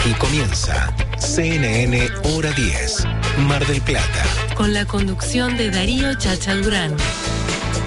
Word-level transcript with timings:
Aquí 0.00 0.12
comienza 0.14 0.94
CNN 1.18 2.08
Hora 2.24 2.52
10, 2.52 3.04
Mar 3.48 3.66
del 3.66 3.80
Plata, 3.80 4.24
con 4.54 4.72
la 4.72 4.84
conducción 4.84 5.56
de 5.56 5.70
Darío 5.70 6.14
Chacha 6.14 6.54
Durán. 6.54 6.94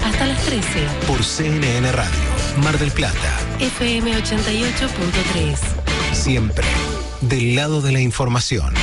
Hasta 0.04 0.26
las 0.26 0.42
13, 0.44 0.66
por 1.06 1.24
CNN 1.24 1.90
Radio, 1.92 2.10
Mar 2.62 2.78
del 2.78 2.90
Plata, 2.90 3.38
FM 3.60 4.12
88.3. 4.12 5.56
siempre 6.12 6.66
del 7.22 7.54
lado 7.54 7.80
de 7.80 7.92
la 7.92 8.00
información. 8.00 8.74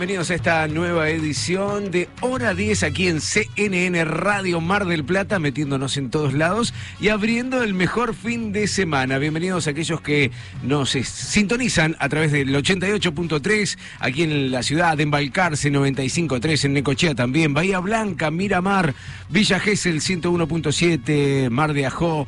Bienvenidos 0.00 0.30
a 0.30 0.34
esta 0.34 0.66
nueva 0.66 1.10
edición 1.10 1.90
de 1.90 2.08
Hora 2.22 2.54
10 2.54 2.84
aquí 2.84 3.08
en 3.08 3.20
CNN 3.20 4.02
Radio 4.06 4.62
Mar 4.62 4.86
del 4.86 5.04
Plata, 5.04 5.38
metiéndonos 5.38 5.98
en 5.98 6.08
todos 6.08 6.32
lados 6.32 6.72
y 7.00 7.08
abriendo 7.08 7.62
el 7.62 7.74
mejor 7.74 8.14
fin 8.14 8.50
de 8.50 8.66
semana. 8.66 9.18
Bienvenidos 9.18 9.66
a 9.66 9.72
aquellos 9.72 10.00
que 10.00 10.30
nos 10.62 10.96
eh, 10.96 11.04
sintonizan 11.04 11.96
a 11.98 12.08
través 12.08 12.32
del 12.32 12.48
88.3 12.48 13.76
aquí 13.98 14.22
en 14.22 14.50
la 14.50 14.62
ciudad 14.62 14.96
de 14.96 15.02
Embalcarce 15.02 15.70
95.3 15.70 16.64
en 16.64 16.72
Necochea 16.72 17.14
también, 17.14 17.52
Bahía 17.52 17.78
Blanca, 17.80 18.30
Miramar, 18.30 18.94
Villa 19.28 19.60
Gesell 19.60 20.00
101.7, 20.00 21.50
Mar 21.50 21.74
de 21.74 21.84
Ajó 21.84 22.26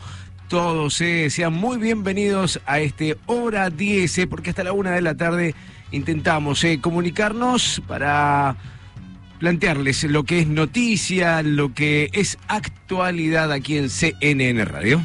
todos 0.52 1.00
eh, 1.00 1.30
sean 1.30 1.54
muy 1.54 1.78
bienvenidos 1.78 2.60
a 2.66 2.80
este 2.80 3.16
Hora 3.24 3.70
10, 3.70 4.18
eh, 4.18 4.26
porque 4.26 4.50
hasta 4.50 4.62
la 4.62 4.74
una 4.74 4.90
de 4.90 5.00
la 5.00 5.16
tarde 5.16 5.54
intentamos 5.92 6.64
eh, 6.64 6.80
comunicarnos 6.80 7.82
para 7.86 8.56
plantearles 9.38 10.04
lo 10.04 10.24
que 10.24 10.40
es 10.40 10.46
noticia, 10.46 11.42
lo 11.42 11.74
que 11.74 12.10
es 12.12 12.38
actualidad 12.48 13.52
aquí 13.52 13.76
en 13.76 13.90
CNN 13.90 14.64
Radio. 14.64 15.00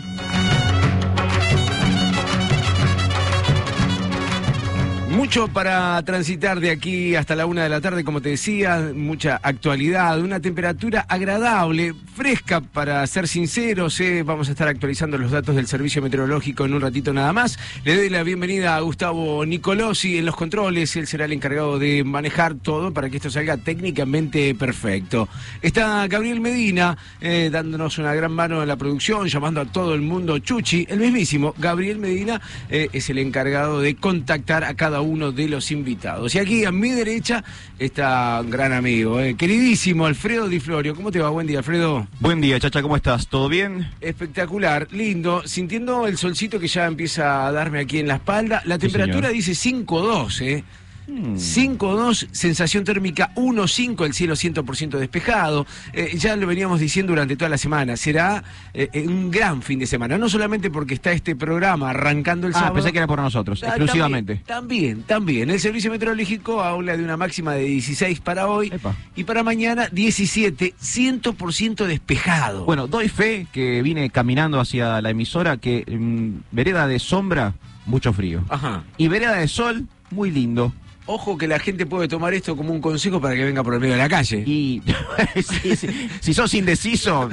Mucho 5.17 5.47
para 5.47 5.99
transitar 6.03 6.59
de 6.59 6.69
aquí 6.69 7.15
hasta 7.15 7.35
la 7.35 7.47
una 7.47 7.63
de 7.63 7.69
la 7.69 7.81
tarde, 7.81 8.03
como 8.03 8.21
te 8.21 8.29
decía, 8.29 8.91
mucha 8.93 9.39
actualidad, 9.41 10.21
una 10.21 10.39
temperatura 10.39 11.07
agradable, 11.09 11.95
fresca 12.15 12.61
para 12.61 13.05
ser 13.07 13.27
sinceros. 13.27 13.99
eh. 13.99 14.21
Vamos 14.21 14.47
a 14.47 14.51
estar 14.51 14.67
actualizando 14.67 15.17
los 15.17 15.31
datos 15.31 15.55
del 15.55 15.65
servicio 15.65 16.03
meteorológico 16.03 16.65
en 16.65 16.75
un 16.75 16.81
ratito 16.81 17.13
nada 17.13 17.33
más. 17.33 17.57
Le 17.83 17.95
doy 17.95 18.09
la 18.09 18.21
bienvenida 18.21 18.75
a 18.75 18.81
Gustavo 18.81 19.43
Nicolosi 19.43 20.19
en 20.19 20.25
los 20.27 20.35
controles. 20.35 20.95
Él 20.95 21.07
será 21.07 21.25
el 21.25 21.33
encargado 21.33 21.79
de 21.79 22.03
manejar 22.03 22.53
todo 22.53 22.93
para 22.93 23.09
que 23.09 23.17
esto 23.17 23.31
salga 23.31 23.57
técnicamente 23.57 24.53
perfecto. 24.53 25.27
Está 25.63 26.07
Gabriel 26.07 26.41
Medina 26.41 26.95
eh, 27.21 27.49
dándonos 27.51 27.97
una 27.97 28.13
gran 28.13 28.33
mano 28.33 28.61
en 28.61 28.67
la 28.67 28.75
producción, 28.75 29.27
llamando 29.27 29.61
a 29.61 29.65
todo 29.65 29.95
el 29.95 30.01
mundo 30.01 30.37
Chuchi. 30.37 30.85
El 30.87 30.99
mismísimo 30.99 31.55
Gabriel 31.57 31.97
Medina 31.97 32.39
eh, 32.69 32.89
es 32.93 33.09
el 33.09 33.17
encargado 33.17 33.81
de 33.81 33.95
contactar 33.95 34.63
a 34.63 34.75
cada 34.75 35.01
uno 35.01 35.06
de 35.07 35.47
los 35.47 35.71
invitados. 35.71 36.35
Y 36.35 36.39
aquí 36.39 36.65
a 36.65 36.71
mi 36.71 36.89
derecha 36.89 37.43
está 37.79 38.41
un 38.43 38.49
gran 38.49 38.73
amigo, 38.73 39.21
eh, 39.21 39.35
queridísimo 39.35 40.05
Alfredo 40.05 40.49
Di 40.49 40.59
Florio. 40.59 40.95
¿Cómo 40.95 41.11
te 41.11 41.19
va? 41.19 41.29
Buen 41.29 41.47
día, 41.47 41.59
Alfredo. 41.59 42.07
Buen 42.19 42.41
día, 42.41 42.59
Chacha, 42.59 42.81
¿cómo 42.81 42.97
estás? 42.97 43.27
¿Todo 43.27 43.47
bien? 43.47 43.89
Espectacular, 44.01 44.89
lindo, 44.91 45.43
sintiendo 45.45 46.07
el 46.07 46.17
solcito 46.17 46.59
que 46.59 46.67
ya 46.67 46.85
empieza 46.85 47.47
a 47.47 47.51
darme 47.53 47.79
aquí 47.79 47.99
en 47.99 48.07
la 48.07 48.15
espalda. 48.15 48.61
La 48.65 48.77
temperatura 48.77 49.29
señor. 49.29 49.33
dice 49.33 49.53
5.2, 49.53 50.41
¿eh? 50.41 50.63
Hmm. 51.07 51.35
5.2, 51.35 52.27
sensación 52.31 52.83
térmica 52.83 53.31
1.5, 53.35 54.05
el 54.05 54.13
cielo 54.13 54.35
100% 54.35 54.97
despejado. 54.97 55.65
Eh, 55.93 56.17
ya 56.17 56.35
lo 56.35 56.45
veníamos 56.47 56.79
diciendo 56.79 57.11
durante 57.13 57.35
toda 57.37 57.49
la 57.49 57.57
semana. 57.57 57.95
Será 57.95 58.43
eh, 58.73 58.89
un 59.07 59.31
gran 59.31 59.61
fin 59.61 59.79
de 59.79 59.87
semana. 59.87 60.17
No 60.17 60.27
solamente 60.29 60.69
porque 60.69 60.93
está 60.93 61.11
este 61.13 61.35
programa 61.35 61.91
arrancando 61.91 62.45
el 62.47 62.53
Ah, 62.53 62.59
sábado. 62.59 62.75
pensé 62.75 62.91
que 62.91 62.97
era 62.97 63.07
por 63.07 63.19
nosotros, 63.21 63.63
Ah, 63.63 63.67
exclusivamente. 63.69 64.41
También, 64.45 65.03
también, 65.03 65.03
también. 65.03 65.49
El 65.49 65.59
servicio 65.59 65.89
meteorológico 65.91 66.61
habla 66.61 66.97
de 66.97 67.03
una 67.03 67.15
máxima 67.17 67.53
de 67.53 67.63
16 67.63 68.19
para 68.19 68.47
hoy 68.47 68.67
Epa. 68.73 68.93
y 69.15 69.23
para 69.23 69.43
mañana 69.43 69.87
17, 69.91 70.73
100% 70.79 71.85
despejado. 71.85 72.65
Bueno, 72.65 72.87
doy 72.87 73.07
fe 73.09 73.47
que 73.51 73.81
vine 73.81 74.09
caminando 74.09 74.59
hacia 74.59 75.01
la 75.01 75.09
emisora 75.09 75.57
que 75.57 75.85
mm, 75.87 76.53
vereda 76.55 76.85
de 76.87 76.99
sombra, 76.99 77.53
mucho 77.85 78.11
frío. 78.13 78.43
Ajá. 78.49 78.83
Y 78.97 79.07
vereda 79.07 79.35
de 79.35 79.47
sol, 79.47 79.85
muy 80.11 80.31
lindo. 80.31 80.73
Ojo 81.07 81.37
que 81.37 81.47
la 81.47 81.57
gente 81.57 81.85
puede 81.85 82.07
tomar 82.07 82.33
esto 82.33 82.55
como 82.55 82.73
un 82.73 82.81
consejo 82.81 83.19
para 83.21 83.33
que 83.35 83.43
venga 83.45 83.63
por 83.63 83.73
el 83.73 83.79
medio 83.79 83.93
de 83.93 83.99
la 83.99 84.09
calle. 84.09 84.43
Y 84.45 84.81
sí, 85.63 85.75
sí. 85.75 85.87
si 86.19 86.33
sos 86.33 86.53
indeciso, 86.53 87.29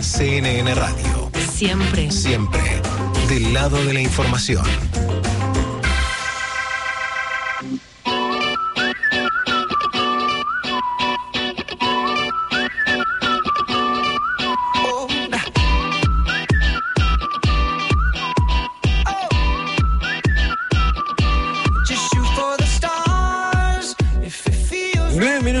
CNN 0.00 0.74
Radio, 0.74 1.30
Siempre. 1.52 2.10
siempre 2.10 2.60
del 3.28 3.52
lado 3.54 3.82
de 3.84 3.94
la 3.94 4.00
información. 4.02 4.64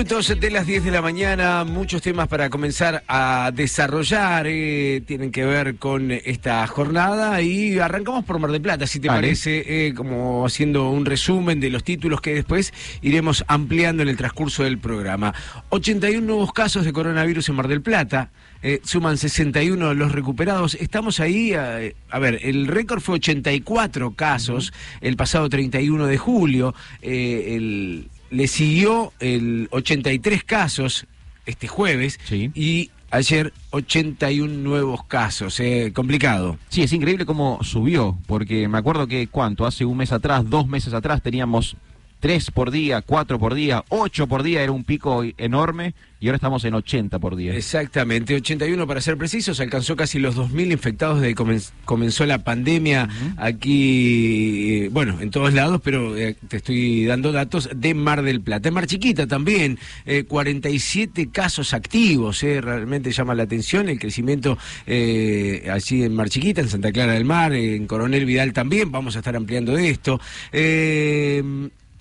Minutos 0.04 0.38
de 0.38 0.50
las 0.50 0.66
10 0.66 0.84
de 0.84 0.90
la 0.90 1.00
mañana, 1.00 1.64
muchos 1.64 2.02
temas 2.02 2.28
para 2.28 2.50
comenzar 2.50 3.02
a 3.08 3.50
desarrollar, 3.54 4.46
eh, 4.46 5.00
tienen 5.06 5.30
que 5.32 5.46
ver 5.46 5.76
con 5.76 6.10
esta 6.10 6.66
jornada 6.66 7.40
y 7.40 7.78
arrancamos 7.78 8.22
por 8.26 8.38
Mar 8.38 8.50
del 8.50 8.60
Plata, 8.60 8.86
si 8.86 9.00
te 9.00 9.08
Vale. 9.08 9.22
parece, 9.22 9.86
eh, 9.86 9.94
como 9.94 10.44
haciendo 10.44 10.90
un 10.90 11.06
resumen 11.06 11.58
de 11.58 11.70
los 11.70 11.84
títulos 11.84 12.20
que 12.20 12.34
después 12.34 12.74
iremos 13.00 13.44
ampliando 13.48 14.02
en 14.02 14.10
el 14.10 14.16
transcurso 14.18 14.62
del 14.64 14.76
programa. 14.76 15.32
81 15.70 16.26
nuevos 16.26 16.52
casos 16.52 16.84
de 16.84 16.92
coronavirus 16.92 17.48
en 17.48 17.54
Mar 17.54 17.68
del 17.68 17.80
Plata. 17.80 18.30
eh, 18.66 18.80
suman 18.82 19.18
61 19.18 19.92
los 19.92 20.12
recuperados. 20.12 20.72
Estamos 20.76 21.20
ahí, 21.20 21.52
eh, 21.54 21.94
a 22.08 22.18
ver, 22.18 22.38
el 22.44 22.66
récord 22.66 23.00
fue 23.02 23.16
84 23.16 24.12
casos 24.12 24.72
el 25.02 25.16
pasado 25.16 25.50
31 25.50 26.06
de 26.06 26.16
julio. 26.16 26.74
eh, 27.02 27.56
el- 27.56 28.08
le 28.34 28.48
siguió 28.48 29.12
el 29.20 29.68
83 29.70 30.44
casos 30.44 31.06
este 31.46 31.68
jueves 31.68 32.18
Sí. 32.24 32.50
y 32.54 32.90
ayer 33.10 33.52
81 33.70 34.52
nuevos 34.62 35.04
casos. 35.04 35.60
eh, 35.60 35.92
complicado. 35.94 36.58
Sí, 36.68 36.82
es 36.82 36.92
increíble 36.92 37.26
cómo 37.26 37.60
subió, 37.62 38.18
porque 38.26 38.66
me 38.66 38.78
acuerdo 38.78 39.06
que, 39.06 39.28
¿cuánto? 39.28 39.66
Hace 39.66 39.84
un 39.84 39.96
mes 39.98 40.10
atrás, 40.10 40.48
dos 40.50 40.66
meses 40.66 40.94
atrás, 40.94 41.22
teníamos 41.22 41.76
tres 42.24 42.50
por 42.50 42.70
día, 42.70 43.02
cuatro 43.02 43.38
por 43.38 43.52
día, 43.52 43.84
ocho 43.90 44.26
por 44.26 44.42
día, 44.42 44.62
era 44.62 44.72
un 44.72 44.82
pico 44.82 45.22
enorme, 45.36 45.92
y 46.20 46.28
ahora 46.28 46.36
estamos 46.36 46.64
en 46.64 46.72
80 46.72 47.18
por 47.18 47.36
día. 47.36 47.54
Exactamente, 47.54 48.34
81 48.34 48.86
para 48.86 49.02
ser 49.02 49.18
precisos, 49.18 49.60
alcanzó 49.60 49.94
casi 49.94 50.18
los 50.18 50.34
2.000 50.34 50.72
infectados 50.72 51.20
desde 51.20 51.34
que 51.34 51.42
comen- 51.42 51.70
comenzó 51.84 52.24
la 52.24 52.42
pandemia 52.42 53.10
aquí, 53.36 54.84
eh, 54.84 54.88
bueno, 54.90 55.20
en 55.20 55.30
todos 55.30 55.52
lados, 55.52 55.82
pero 55.84 56.16
eh, 56.16 56.34
te 56.48 56.56
estoy 56.56 57.04
dando 57.04 57.30
datos 57.30 57.68
de 57.76 57.92
Mar 57.92 58.22
del 58.22 58.40
Plata. 58.40 58.68
En 58.68 58.74
Mar 58.74 58.86
Chiquita 58.86 59.26
también, 59.26 59.78
eh, 60.06 60.24
47 60.24 61.28
casos 61.30 61.74
activos, 61.74 62.42
eh, 62.42 62.62
realmente 62.62 63.12
llama 63.12 63.34
la 63.34 63.42
atención 63.42 63.90
el 63.90 63.98
crecimiento 63.98 64.56
allí 64.86 66.04
en 66.04 66.14
Mar 66.14 66.30
Chiquita, 66.30 66.62
en 66.62 66.70
Santa 66.70 66.90
Clara 66.90 67.12
del 67.12 67.26
Mar, 67.26 67.52
en 67.52 67.86
Coronel 67.86 68.24
Vidal 68.24 68.54
también, 68.54 68.90
vamos 68.90 69.14
a 69.16 69.18
estar 69.18 69.36
ampliando 69.36 69.74
de 69.74 69.90
esto. 69.90 70.18
Eh, 70.52 71.42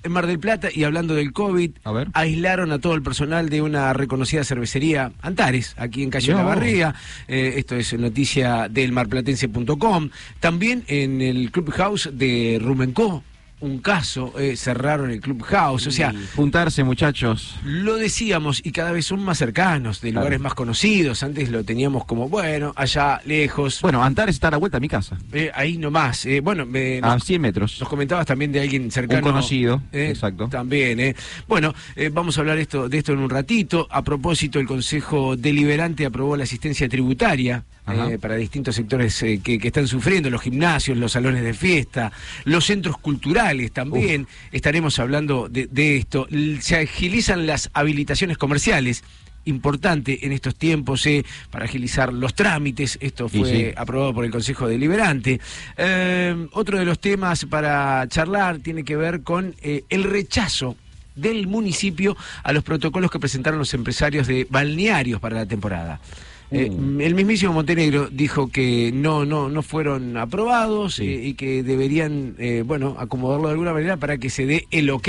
en 0.04 0.12
Mar 0.12 0.28
del 0.28 0.40
Plata, 0.40 0.70
y 0.74 0.84
hablando 0.84 1.16
del 1.16 1.32
COVID, 1.34 1.72
A 1.84 1.92
ver. 1.92 2.08
aislaron 2.14 2.72
a 2.72 2.80
todo 2.80 2.94
el 2.96 3.02
personal 3.02 3.50
de 3.50 3.62
una 3.62 3.94
reconocida 3.94 4.44
cervecería 4.44 5.12
Antares, 5.22 5.74
aquí 5.78 6.04
en 6.04 6.10
Calle 6.10 6.32
No. 6.32 6.40
La 6.40 6.44
Barría. 6.44 6.96
Eh, 7.28 7.54
esto 7.58 7.76
es 7.76 7.94
noticia 7.98 8.68
del 8.70 8.92
marplatense.com. 8.92 10.10
También 10.40 10.84
en 10.88 11.22
el 11.22 11.52
Clubhouse 11.52 12.10
de 12.14 12.60
Rumencó, 12.62 13.24
un 13.64 13.80
caso, 13.80 14.34
eh, 14.40 14.56
cerraron 14.56 15.10
el 15.12 15.20
Clubhouse. 15.22 15.88
O 15.88 15.92
sea, 15.92 16.12
Y 16.14 16.36
juntarse, 16.36 16.84
muchachos. 16.84 17.56
lo 17.64 17.96
decíamos 17.96 18.62
y 18.64 18.72
cada 18.72 18.92
vez 18.92 19.06
son 19.06 19.24
más 19.24 19.38
cercanos, 19.38 20.02
de 20.02 20.12
Claro. 20.12 20.22
lugares 20.26 20.40
más 20.40 20.54
conocidos. 20.54 21.24
Antes 21.24 21.50
lo 21.50 21.64
teníamos 21.64 22.06
como, 22.06 22.30
bueno, 22.30 22.74
allá 22.76 23.22
lejos. 23.26 23.82
Bueno, 23.82 24.04
Antares 24.04 24.36
está 24.36 24.50
a 24.50 24.52
la 24.52 24.58
vuelta 24.58 24.78
a 24.78 24.80
mi 24.80 24.90
casa, 24.90 25.18
Eh, 25.32 25.52
ahí 25.56 25.78
nomás. 25.78 26.26
Eh, 26.26 26.40
bueno, 26.42 26.64
a 26.64 27.16
nos- 27.16 27.24
100 27.24 27.42
metros. 27.42 27.78
nos 27.80 27.90
comentabas 27.90 28.26
también 28.26 28.52
de 28.52 28.62
alguien 28.62 28.92
cercano. 28.92 29.26
Un 29.28 29.34
conocido, 29.34 29.82
Eh, 29.92 30.10
exacto. 30.10 30.48
También, 30.50 31.00
¿eh? 31.00 31.16
Bueno, 31.48 31.74
eh, 31.96 32.10
vamos 32.14 32.38
a 32.38 32.42
hablar 32.42 32.58
esto, 32.58 32.90
de 32.90 32.98
esto 32.98 33.14
en 33.14 33.20
un 33.20 33.30
ratito. 33.30 33.88
A 33.90 34.02
propósito, 34.04 34.60
el 34.60 34.68
Consejo 34.68 35.36
Deliberante 35.38 36.06
aprobó 36.06 36.36
la 36.36 36.44
asistencia 36.44 36.88
tributaria. 36.90 37.64
Eh, 37.92 38.18
para 38.20 38.36
distintos 38.36 38.76
sectores 38.76 39.22
eh, 39.24 39.42
que, 39.44 39.60
que 39.60 39.68
están 39.68 39.88
sufriendo, 39.88 40.30
los 40.30 40.42
gimnasios, 40.42 40.98
los 40.98 41.12
salones 41.12 41.44
de 41.44 41.54
fiesta, 41.54 42.12
los 42.46 42.66
centros 42.66 42.98
culturales 42.98 43.72
también. 43.72 44.28
Estaremos 44.52 45.00
hablando 45.00 45.50
de, 45.50 45.68
de 45.68 45.98
esto. 45.98 46.28
Se 46.62 46.78
agilizan 46.78 47.46
las 47.46 47.70
habilitaciones 47.74 48.38
comerciales. 48.38 49.04
Importante 49.46 50.26
en 50.26 50.32
estos 50.32 50.56
tiempos 50.56 51.06
eh, 51.06 51.26
para 51.52 51.66
agilizar 51.66 52.14
los 52.14 52.34
trámites. 52.34 52.98
Esto 53.02 53.28
fue 53.28 53.50
sí. 53.50 53.74
aprobado 53.76 54.14
por 54.14 54.24
el 54.24 54.32
Consejo 54.32 54.70
Deliberante. 54.70 55.42
Eh, 55.76 56.48
otro 56.54 56.80
de 56.80 56.86
los 56.86 57.00
temas 57.00 57.44
para 57.46 58.08
charlar 58.08 58.60
tiene 58.60 58.86
que 58.86 58.96
ver 58.96 59.22
con 59.22 59.54
eh, 59.62 59.84
el 59.90 60.06
rechazo 60.06 60.78
del 61.16 61.48
municipio 61.48 62.16
a 62.42 62.54
los 62.54 62.64
protocolos 62.64 63.12
que 63.12 63.20
presentaron 63.20 63.60
los 63.60 63.74
empresarios 63.74 64.28
de 64.28 64.48
balnearios 64.50 65.20
para 65.20 65.36
la 65.36 65.46
temporada. 65.46 66.00
Eh, 66.54 66.72
el 67.00 67.16
mismísimo 67.16 67.52
Montenegro 67.54 68.08
dijo 68.12 68.50
que 68.50 68.92
no 68.94 69.26
no 69.26 69.50
no 69.50 69.62
fueron 69.64 70.18
aprobados 70.18 70.96
Sí. 70.96 71.08
eh, 71.08 71.28
y 71.30 71.34
que 71.34 71.64
deberían 71.64 72.36
eh, 72.38 72.64
bueno 72.66 72.96
acomodarlo 73.00 73.48
de 73.48 73.54
alguna 73.54 73.74
manera 73.74 73.98
para 73.98 74.18
que 74.18 74.30
se 74.30 74.46
dé 74.46 74.68
el 74.72 74.90
ok. 74.90 75.08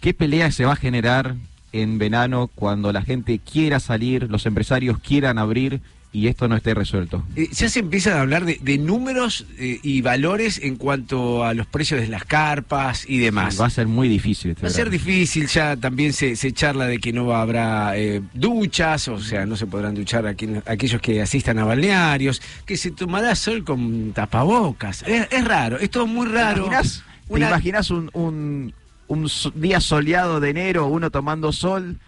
¿Qué 0.00 0.14
pelea 0.16 0.50
se 0.50 0.64
va 0.64 0.72
a 0.72 0.76
generar 0.76 1.34
en 1.72 1.98
verano 1.98 2.50
cuando 2.54 2.92
la 2.92 3.02
gente 3.02 3.38
quiera 3.40 3.80
salir, 3.80 4.30
los 4.30 4.46
empresarios 4.46 4.98
quieran 4.98 5.38
abrir 5.38 5.80
y 6.14 6.28
esto 6.28 6.46
no 6.48 6.56
esté 6.56 6.72
resuelto? 6.74 7.24
Eh, 7.34 7.48
ya 7.52 7.68
se 7.68 7.80
empiezan 7.80 8.16
a 8.16 8.20
hablar 8.20 8.44
de, 8.44 8.58
de 8.62 8.78
números 8.78 9.46
eh, 9.58 9.80
y 9.82 10.00
valores 10.00 10.60
en 10.62 10.76
cuanto 10.76 11.44
a 11.44 11.52
los 11.54 11.66
precios 11.66 12.00
de 12.00 12.06
las 12.08 12.24
carpas 12.24 13.04
y 13.08 13.18
demás. 13.18 13.60
Va 13.60 13.66
a 13.66 13.70
ser 13.70 13.88
muy 13.88 14.08
difícil. 14.08 14.52
Este 14.52 14.62
Va 14.62 14.68
a 14.68 14.72
ser 14.72 14.90
difícil, 14.90 15.48
ya 15.48 15.76
también 15.76 16.12
se, 16.12 16.36
se 16.36 16.52
charla 16.52 16.86
de 16.86 16.98
que 17.00 17.12
no 17.12 17.34
habrá 17.34 17.96
eh, 17.98 18.22
duchas, 18.32 19.08
o 19.08 19.18
sea, 19.20 19.44
no 19.44 19.56
se 19.56 19.66
podrán 19.66 19.94
duchar 19.94 20.26
a 20.26 20.34
quien- 20.34 20.62
aquellos 20.66 21.00
que 21.02 21.20
asistan 21.20 21.58
a 21.58 21.64
balnearios, 21.64 22.40
que 22.64 22.76
se 22.76 22.92
tomará 22.92 23.34
sol 23.34 23.64
con 23.64 24.12
tapabocas. 24.12 25.02
Es, 25.06 25.26
es 25.32 25.44
raro, 25.44 25.78
es 25.80 25.90
todo 25.90 26.06
muy 26.06 26.28
¿Te 26.28 26.32
raro. 26.34 26.58
imaginas, 26.66 27.02
te 27.26 27.34
Una- 27.34 27.48
imaginas 27.48 27.90
un, 27.90 28.08
un- 28.12 28.72
un 29.08 29.28
so- 29.28 29.50
día 29.50 29.80
soleado 29.80 30.38
de 30.38 30.50
enero, 30.50 30.86
uno 30.86 31.10
tomando 31.10 31.52
sol, 31.52 31.98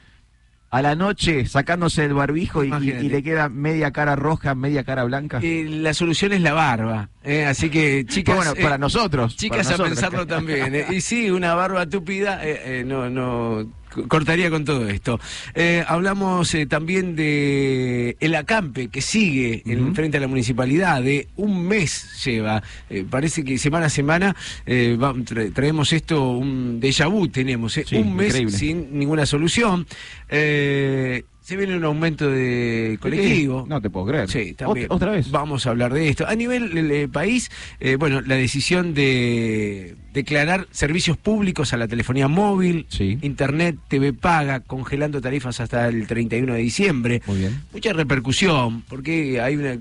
a 0.71 0.83
la 0.83 0.95
noche 0.95 1.47
sacándose 1.47 2.05
el 2.05 2.15
barbijo 2.15 2.65
y, 2.65 2.71
le 2.71 3.23
queda 3.23 3.49
media 3.49 3.93
cara 3.93 4.17
roja, 4.17 4.55
media 4.55 4.85
cara 4.85 5.05
blanca? 5.05 5.41
Eh, 5.43 5.65
la 5.69 5.95
solución 5.95 6.33
es 6.33 6.41
la 6.41 6.53
barba, 6.53 7.11
eh, 7.23 7.47
así 7.47 7.71
que 7.71 8.05
chicas... 8.07 8.37
bueno, 8.37 8.53
eh, 8.57 8.63
para 8.63 8.79
nosotros. 8.79 9.37
Chicas 9.37 9.69
para 9.69 9.85
a 9.85 9.87
pensarlo 9.87 10.27
también. 10.27 10.75
¿eh? 10.75 10.87
Y 10.91 11.01
sí, 11.01 11.31
una 11.31 11.55
barba 11.55 11.87
tupida 11.87 12.45
eh, 12.45 12.81
eh, 12.81 12.85
no, 12.85 13.09
no 13.09 13.67
cortaría 14.09 14.51
con 14.51 14.65
todo 14.65 14.89
esto. 14.89 15.19
Eh, 15.55 15.85
hablamos 15.87 16.55
eh, 16.55 16.67
también 16.67 17.17
de 17.17 18.17
el 18.21 18.35
acampe 18.35 18.89
que 18.89 19.01
sigue 19.03 19.63
en 19.67 19.95
frente 19.95 20.17
a 20.19 20.21
la 20.21 20.29
municipalidad. 20.29 21.03
De 21.03 21.29
un 21.37 21.67
mes 21.67 22.23
lleva. 22.25 22.63
Eh, 22.91 23.05
parece 23.09 23.45
que 23.45 23.59
semana 23.59 23.87
a 23.87 23.91
semana 23.91 24.37
va- 24.69 25.15
traemos 25.53 25.93
esto, 25.93 26.31
un 26.31 26.81
déjà 26.81 27.09
vu 27.11 27.29
tenemos. 27.29 27.73
Sí, 27.75 27.85
un 27.97 28.15
mes 28.17 28.29
increíble. 28.29 28.57
sin 28.57 28.99
ninguna 28.99 29.27
solución. 29.27 29.87
Eh, 30.29 31.25
se 31.47 31.57
viene 31.57 31.77
un 31.77 31.85
aumento 31.85 32.29
de 32.29 32.99
colectivo. 33.01 33.67
No 33.69 33.81
te 33.81 33.89
puedo 33.89 34.07
creer. 34.07 34.29
Sí, 34.29 34.55
también. 34.55 34.89
Ot- 34.89 34.97
¿Otra 34.97 35.13
vez? 35.13 35.31
Vamos 35.31 35.65
a 35.65 35.71
hablar 35.71 35.93
de 35.93 36.09
esto. 36.09 36.27
A 36.27 36.35
nivel 36.35 36.77
eh, 36.91 37.07
país, 37.07 37.53
eh, 37.79 37.95
bueno, 37.95 38.21
la 38.21 38.35
decisión 38.35 38.95
de 38.95 39.95
declarar 40.13 40.67
servicios 40.73 41.17
públicos 41.17 41.73
a 41.73 41.77
la 41.77 41.87
telefonía 41.87 42.27
móvil, 42.27 42.87
Sí. 42.89 43.19
internet, 43.23 43.77
TV 43.87 44.13
paga, 44.13 44.59
congelando 44.59 45.21
tarifas 45.21 45.61
hasta 45.61 45.87
el 45.87 46.09
31 46.09 46.55
de 46.55 46.61
diciembre. 46.61 47.23
Muy 47.27 47.39
bien. 47.39 47.63
Mucha 47.73 47.93
repercusión, 47.93 48.83
porque 48.89 49.41
hay 49.41 49.55
una 49.55 49.77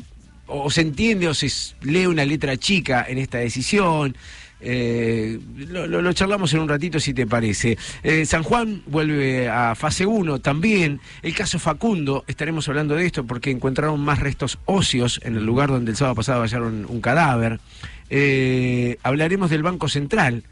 o 0.47 0.69
se 0.69 0.81
entiende 0.81 1.27
o 1.27 1.33
se 1.33 1.49
lee 1.81 2.05
una 2.05 2.23
letra 2.25 2.55
chica 2.57 3.03
en 3.09 3.17
esta 3.17 3.39
decisión. 3.39 4.15
Eh, 4.67 5.39
lo, 5.69 5.85
lo- 5.87 6.01
lo 6.01 6.13
charlamos 6.13 6.51
en 6.53 6.59
un 6.61 6.67
ratito 6.67 6.99
si 6.99 7.13
te 7.13 7.27
parece. 7.27 7.77
Eh, 8.03 8.25
San 8.25 8.41
Juan 8.43 8.81
vuelve 8.87 9.47
a 9.47 9.75
fase 9.75 10.05
1 10.05 10.39
también. 10.39 10.99
El 11.21 11.35
caso 11.35 11.59
Facundo, 11.59 12.23
estaremos 12.27 12.67
hablando 12.67 12.95
de 12.95 13.05
esto 13.05 13.25
porque 13.25 13.51
encontraron 13.51 13.99
más 14.01 14.19
restos 14.19 14.57
óseos 14.65 15.21
en 15.23 15.35
el 15.35 15.45
lugar 15.45 15.69
donde 15.69 15.91
el 15.91 15.97
sábado 15.97 16.15
pasado 16.15 16.41
hallaron 16.41 16.85
un 16.89 16.99
cadáver. 16.99 17.59
Eh, 18.09 18.97
hablaremos 19.03 19.49
del 19.49 19.63
Banco 19.63 19.87
Central. 19.87 20.43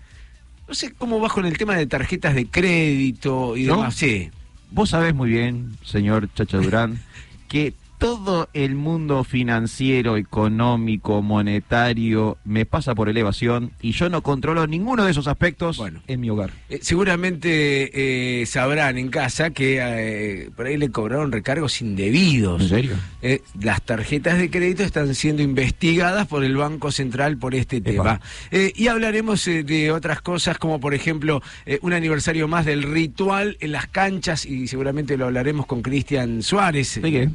No 0.67 0.73
sé 0.73 0.93
cómo 0.93 1.19
vas 1.19 1.33
con 1.33 1.45
el 1.45 1.57
tema 1.57 1.75
de 1.75 1.87
tarjetas 1.87 2.35
de 2.35 2.45
crédito 2.45 3.57
y 3.57 3.63
¿No? 3.63 3.77
demás. 3.77 3.95
Sí. 3.95 4.29
Vos 4.71 4.89
sabés 4.91 5.13
muy 5.13 5.29
bien, 5.29 5.77
señor 5.83 6.29
Chacha 6.33 6.57
Durán, 6.57 6.99
que 7.47 7.73
todo 8.03 8.49
el 8.51 8.75
mundo 8.75 9.23
financiero, 9.23 10.17
económico, 10.17 11.21
monetario 11.21 12.37
me 12.43 12.65
pasa 12.65 12.93
por 12.95 13.07
elevación 13.07 13.71
y 13.81 13.93
yo 13.93 14.09
no 14.09 14.21
controlo 14.21 14.67
ninguno 14.67 15.05
de 15.05 15.11
esos 15.11 15.27
aspectos 15.27 15.77
Bueno. 15.77 16.01
en 16.07 16.19
mi 16.19 16.29
hogar. 16.29 16.51
Eh, 16.67 16.79
seguramente 16.81 18.41
eh, 18.41 18.45
sabrán 18.45 18.97
en 18.97 19.07
casa 19.07 19.51
que 19.51 19.77
eh, 19.79 20.49
por 20.53 20.65
ahí 20.65 20.75
le 20.75 20.89
cobraron 20.91 21.31
recargos 21.31 21.81
indebidos. 21.81 22.63
¿En 22.63 22.67
serio? 22.67 22.95
Eh, 23.21 23.41
las 23.61 23.81
tarjetas 23.81 24.37
de 24.37 24.51
crédito 24.51 24.83
están 24.83 25.15
siendo 25.15 25.41
investigadas 25.41 26.27
por 26.27 26.43
el 26.43 26.57
Banco 26.57 26.91
Central 26.91 27.37
por 27.37 27.55
este 27.55 27.79
tema. 27.79 28.19
Y 28.51 28.87
hablaremos 28.87 29.45
de 29.45 29.91
otras 29.91 30.21
cosas, 30.21 30.57
como 30.57 30.81
por 30.81 30.93
ejemplo 30.93 31.41
un 31.81 31.93
aniversario 31.93 32.49
más 32.49 32.65
del 32.65 32.83
ritual 32.83 33.55
en 33.61 33.71
las 33.71 33.87
canchas, 33.87 34.45
y 34.45 34.67
seguramente 34.67 35.15
lo 35.15 35.25
hablaremos 35.27 35.65
con 35.65 35.81
Cristian 35.81 36.43
Suárez. 36.43 37.01
¿De 37.01 37.11
qué? 37.11 37.29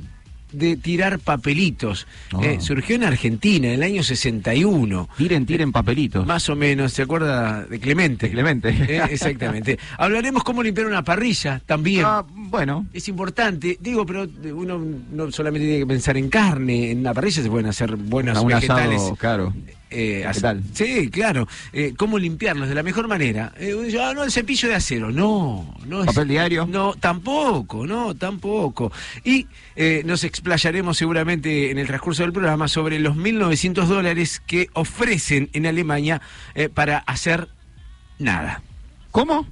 De 0.53 0.77
tirar 0.77 1.19
papelitos. 1.19 2.07
Ah. 2.33 2.41
Eh, 2.43 2.59
surgió 2.61 2.97
en 2.97 3.05
Argentina 3.05 3.69
en 3.69 3.75
el 3.75 3.83
año 3.83 4.03
61. 4.03 5.09
Tiren, 5.17 5.47
tiren 5.47 5.73
papelitos. 5.73 6.27
Más 6.27 6.49
o 6.49 6.57
menos, 6.57 6.93
¿se 6.93 7.03
acuerda 7.03 7.65
de 7.65 7.79
Clemente? 7.81 8.27
De 8.27 8.33
Clemente. 8.33 8.69
Eh, 8.71 9.03
exactamente. 9.11 9.79
Hablaremos 9.99 10.45
cómo 10.45 10.63
limpiar 10.63 10.87
una 10.87 11.03
parrilla 11.05 11.61
también. 11.67 12.05
Ah, 12.07 12.25
bueno, 12.29 12.87
Es 12.93 13.09
importante, 13.09 13.79
digo, 13.81 14.07
pero 14.07 14.27
uno 14.55 14.81
no 15.13 15.31
solamente 15.33 15.67
tiene 15.67 15.81
que 15.81 15.87
pensar 15.87 16.17
en 16.17 16.29
carne, 16.29 16.91
en 16.91 17.03
la 17.03 17.13
parrilla 17.15 17.43
se 17.43 17.51
pueden 17.51 17.67
hacer 17.67 17.97
buenos 17.97 18.37
a 18.37 18.41
un 18.41 18.49
vegetales. 18.49 19.01
asado, 19.01 19.17
claro. 19.17 19.55
Eh. 19.91 20.27
Sí, 20.75 21.11
claro. 21.11 21.49
Eh, 21.73 21.95
¿Cómo 21.97 22.19
limpiarlos 22.19 22.69
de 22.69 22.75
la 22.75 22.83
mejor 22.83 23.09
manera? 23.09 23.53
Eh, 23.59 23.75
uno 23.75 23.85
dice, 23.85 24.01
ah, 24.03 24.13
no, 24.15 24.25
el 24.25 24.31
cepillo 24.33 24.69
de 24.69 24.75
acero. 24.75 25.11
No, 25.11 25.75
no 25.87 26.01
es. 26.01 26.07
¿Papel 26.07 26.29
diario? 26.29 26.67
No, 26.67 26.95
tampoco, 26.95 27.87
no, 27.87 28.15
tampoco. 28.15 28.93
Y 29.25 29.47
eh, 29.77 30.03
nos 30.05 30.25
explayaremos 30.25 30.97
seguramente 30.97 31.71
en 31.71 31.79
el 31.79 31.87
transcurso 31.87 32.23
del 32.23 32.33
programa 32.33 32.69
sobre 32.69 32.99
los 32.99 33.17
1.900 33.17 33.87
dólares 33.87 34.43
que 34.47 34.69
ofrecen 34.75 35.51
en 35.53 35.67
Alemania 35.67 36.21
eh, 36.55 36.69
para 36.69 36.99
hacer 36.99 37.49
nada. 38.19 38.63
¿Cómo? 39.11 39.47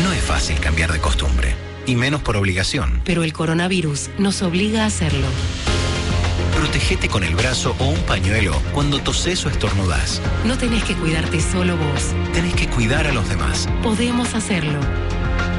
No 0.04 0.12
es 0.12 0.24
fácil 0.24 0.60
cambiar 0.60 0.92
de 0.92 1.00
costumbre, 1.00 1.56
y 1.86 1.96
menos 1.96 2.22
por 2.22 2.38
obligación. 2.38 3.02
Pero 3.06 3.24
el 3.24 3.34
coronavirus 3.34 4.10
nos 4.18 4.42
obliga 4.42 4.84
a 4.84 4.88
hacerlo. 4.88 5.28
Protégete 6.56 7.10
con 7.10 7.24
el 7.24 7.36
brazo 7.36 7.76
o 7.80 7.86
un 7.86 8.00
pañuelo 8.02 8.60
cuando 8.74 9.00
toses 9.00 9.46
o 9.46 9.50
estornudas. 9.50 10.22
No 10.46 10.58
tenés 10.58 10.84
que 10.84 10.96
cuidarte 10.96 11.42
solo 11.42 11.76
vos. 11.78 12.14
Tenés 12.34 12.54
que 12.56 12.68
cuidar 12.68 13.08
a 13.08 13.12
los 13.14 13.28
demás. 13.28 13.68
Podemos 13.82 14.34
hacerlo. 14.34 14.80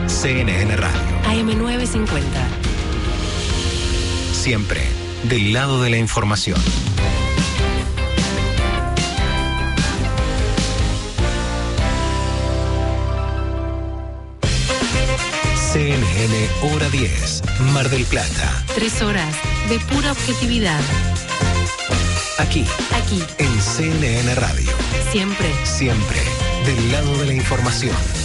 CNN 0.06 0.76
Radio, 0.76 0.98
AM950. 1.26 2.18
siempre 4.32 4.82
del 5.28 5.52
lado 5.52 5.82
de 5.82 5.90
la 5.90 5.96
información. 5.96 6.60
CNN 15.74 16.48
Hora 16.62 16.88
10, 16.88 17.42
Mar 17.72 17.90
del 17.90 18.04
Plata. 18.04 18.64
Tres 18.76 19.02
horas 19.02 19.34
de 19.68 19.80
pura 19.80 20.12
objetividad. 20.12 20.78
Aquí, 22.38 22.64
Aquí. 22.92 23.20
en 23.38 23.60
CNN 23.60 24.36
Radio. 24.36 24.70
Siempre. 25.10 25.52
Siempre 25.64 26.20
del 26.64 26.92
lado 26.92 27.18
de 27.18 27.26
la 27.26 27.32
información. 27.34 28.23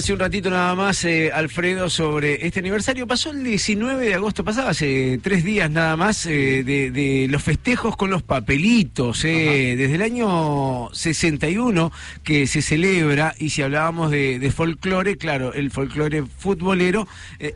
Hace 0.00 0.14
un 0.14 0.18
ratito 0.18 0.48
nada 0.48 0.74
más, 0.74 1.04
eh, 1.04 1.30
Alfredo, 1.30 1.90
sobre 1.90 2.46
este 2.46 2.60
aniversario. 2.60 3.06
Pasó 3.06 3.32
el 3.32 3.44
19 3.44 4.06
de 4.06 4.14
agosto 4.14 4.42
pasado, 4.42 4.68
hace 4.68 5.20
tres 5.22 5.44
días 5.44 5.70
nada 5.70 5.94
más, 5.94 6.24
eh, 6.24 6.64
de, 6.64 6.90
de 6.90 7.26
los 7.28 7.42
festejos 7.42 7.98
con 7.98 8.08
los 8.08 8.22
papelitos. 8.22 9.22
eh, 9.26 9.74
desde 9.76 9.96
el 9.96 10.00
año 10.02 10.88
61 10.94 11.92
que 12.24 12.46
se 12.46 12.62
celebra, 12.62 13.34
y 13.38 13.50
si 13.50 13.60
hablábamos 13.60 14.10
de, 14.10 14.38
de 14.38 14.50
folclore, 14.50 15.18
claro, 15.18 15.52
el 15.52 15.70
folclore 15.70 16.24
futbolero 16.24 17.06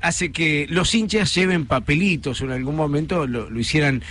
hace 0.03 0.31
que 0.31 0.67
los 0.69 0.95
hinchas 0.95 1.35
lleven 1.35 1.65
papelitos, 1.65 2.43
o 2.43 2.45
en 2.45 2.51
algún 2.51 2.77
momento 2.77 3.27
lo, 3.27 3.49
lo 3.49 3.59
hicieran 3.59 4.03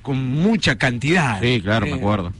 con 0.00 0.16
mucha 0.16 0.78
cantidad. 0.78 1.42
Sí, 1.42 1.60
claro, 1.60 1.84
me 1.84 1.92
acuerdo. 1.94 2.32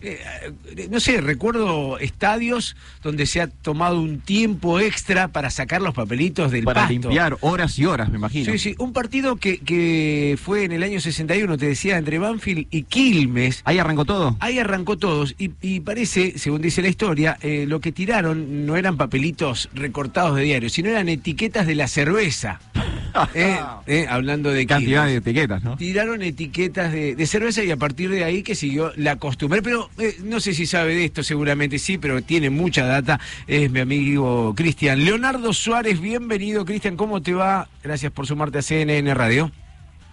no 0.90 0.98
sé, 1.00 1.20
recuerdo 1.20 1.98
estadios 1.98 2.74
donde 3.02 3.26
se 3.26 3.42
ha 3.42 3.48
tomado 3.48 4.00
un 4.00 4.20
tiempo 4.20 4.80
extra 4.80 4.93
para 5.32 5.50
sacar 5.50 5.82
los 5.82 5.94
papelitos 5.94 6.50
del 6.50 6.64
Para 6.64 6.82
pasto. 6.82 6.92
limpiar 6.92 7.36
horas 7.40 7.78
y 7.78 7.84
horas, 7.84 8.08
me 8.10 8.16
imagino. 8.16 8.50
Sí, 8.52 8.58
sí, 8.58 8.74
un 8.78 8.92
partido 8.92 9.36
que, 9.36 9.58
que 9.58 10.38
fue 10.42 10.64
en 10.64 10.72
el 10.72 10.82
año 10.82 11.00
61, 11.00 11.56
te 11.58 11.66
decía, 11.66 11.98
entre 11.98 12.18
Banfield 12.18 12.66
y 12.70 12.82
Quilmes. 12.82 13.60
Ahí 13.64 13.78
arrancó 13.78 14.04
todo. 14.04 14.36
Ahí 14.40 14.58
arrancó 14.58 14.96
todos 14.96 15.34
y, 15.38 15.50
y 15.60 15.80
parece, 15.80 16.38
según 16.38 16.62
dice 16.62 16.82
la 16.82 16.88
historia, 16.88 17.36
eh, 17.42 17.64
lo 17.68 17.80
que 17.80 17.92
tiraron 17.92 18.66
no 18.66 18.76
eran 18.76 18.96
papelitos 18.96 19.68
recortados 19.74 20.36
de 20.36 20.42
diario, 20.42 20.70
sino 20.70 20.88
eran 20.88 21.08
etiquetas 21.08 21.66
de 21.66 21.74
la 21.74 21.88
cerveza. 21.88 22.60
Eh, 23.32 23.56
eh, 23.86 24.06
hablando 24.08 24.50
de 24.50 24.66
Cantidad 24.66 25.06
de 25.06 25.16
etiquetas, 25.16 25.62
¿no? 25.62 25.76
Tiraron 25.76 26.20
etiquetas 26.22 26.92
de, 26.92 27.14
de 27.14 27.26
cerveza 27.26 27.62
y 27.62 27.70
a 27.70 27.76
partir 27.76 28.10
de 28.10 28.24
ahí 28.24 28.42
que 28.42 28.56
siguió 28.56 28.92
la 28.96 29.16
costumbre. 29.16 29.62
Pero 29.62 29.88
eh, 29.98 30.16
no 30.24 30.40
sé 30.40 30.52
si 30.52 30.66
sabe 30.66 30.96
de 30.96 31.04
esto, 31.04 31.22
seguramente 31.22 31.78
sí, 31.78 31.96
pero 31.96 32.22
tiene 32.22 32.50
mucha 32.50 32.84
data. 32.86 33.20
Es 33.46 33.70
mi 33.70 33.78
amigo 33.78 34.52
Cristian. 34.56 34.83
Leonardo 34.92 35.52
Suárez, 35.54 35.98
bienvenido. 36.00 36.64
Cristian, 36.66 36.96
¿cómo 36.96 37.22
te 37.22 37.32
va? 37.32 37.68
Gracias 37.82 38.12
por 38.12 38.26
sumarte 38.26 38.58
a 38.58 38.62
CNN 38.62 39.14
Radio. 39.14 39.50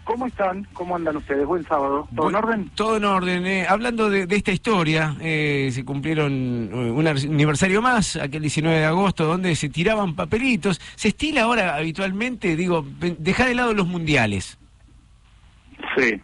¿Cómo 0.06 0.26
están? 0.28 0.66
¿Cómo 0.74 0.96
andan 0.96 1.18
ustedes? 1.18 1.46
Buen 1.46 1.64
sábado. 1.66 2.08
¿Todo 2.16 2.30
en 2.30 2.36
orden? 2.36 2.72
Todo 2.74 2.98
en 2.98 3.06
orden. 3.06 3.46
eh. 3.46 3.66
Hablando 3.68 4.10
de, 4.10 4.26
de 4.28 4.36
esta 4.36 4.52
historia, 4.52 5.16
eh, 5.22 5.70
se 5.74 5.86
cumplieron 5.86 6.70
eh, 6.74 6.92
un 6.92 7.06
ar- 7.08 7.18
aniversario 7.18 7.82
más, 7.82 8.16
aquel 8.16 8.42
19 8.42 8.80
de 8.80 8.86
agosto, 8.86 9.26
donde 9.26 9.56
se 9.56 9.70
tiraban 9.70 10.16
papelitos. 10.16 10.82
Se 10.96 11.10
estila 11.10 11.44
ahora 11.44 11.76
habitualmente, 11.76 12.56
digo, 12.56 12.84
dejar 13.20 13.48
de 13.50 13.56
lado 13.56 13.74
los 13.74 13.88
mundiales. 13.88 14.58
Sí. 15.98 16.20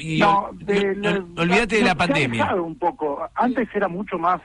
Y 0.00 0.18
No, 0.18 0.48
de 0.54 0.94
la- 0.96 1.24
olvídate 1.36 1.76
de 1.76 1.82
no, 1.82 1.86
la 1.88 1.94
pandemia. 1.94 2.54
un 2.56 2.76
poco. 2.76 3.20
Antes 3.34 3.68
era 3.74 3.86
mucho 3.88 4.18
más, 4.18 4.40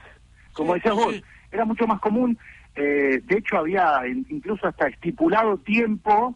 como 0.54 0.74
Sí, 0.74 0.80
decías 0.80 0.96
vos, 0.96 1.14
sí. 1.16 1.24
era 1.52 1.66
mucho 1.66 1.88
más 1.88 2.00
común. 2.00 2.38
Eh, 2.76 3.22
de 3.26 3.38
hecho, 3.38 3.58
había 3.58 4.06
in- 4.08 4.26
incluso 4.30 4.68
hasta 4.68 4.88
estipulado 4.88 5.58
tiempo 5.58 6.36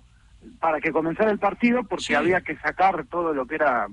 para 0.59 0.79
que 0.79 0.91
comenzara 0.91 1.31
el 1.31 1.39
partido 1.39 1.83
porque 1.83 2.03
Sí. 2.05 2.13
había 2.13 2.41
que 2.41 2.55
sacar 2.57 3.05
todo 3.07 3.33
lo 3.33 3.45
que 3.45 3.55
era 3.55 3.87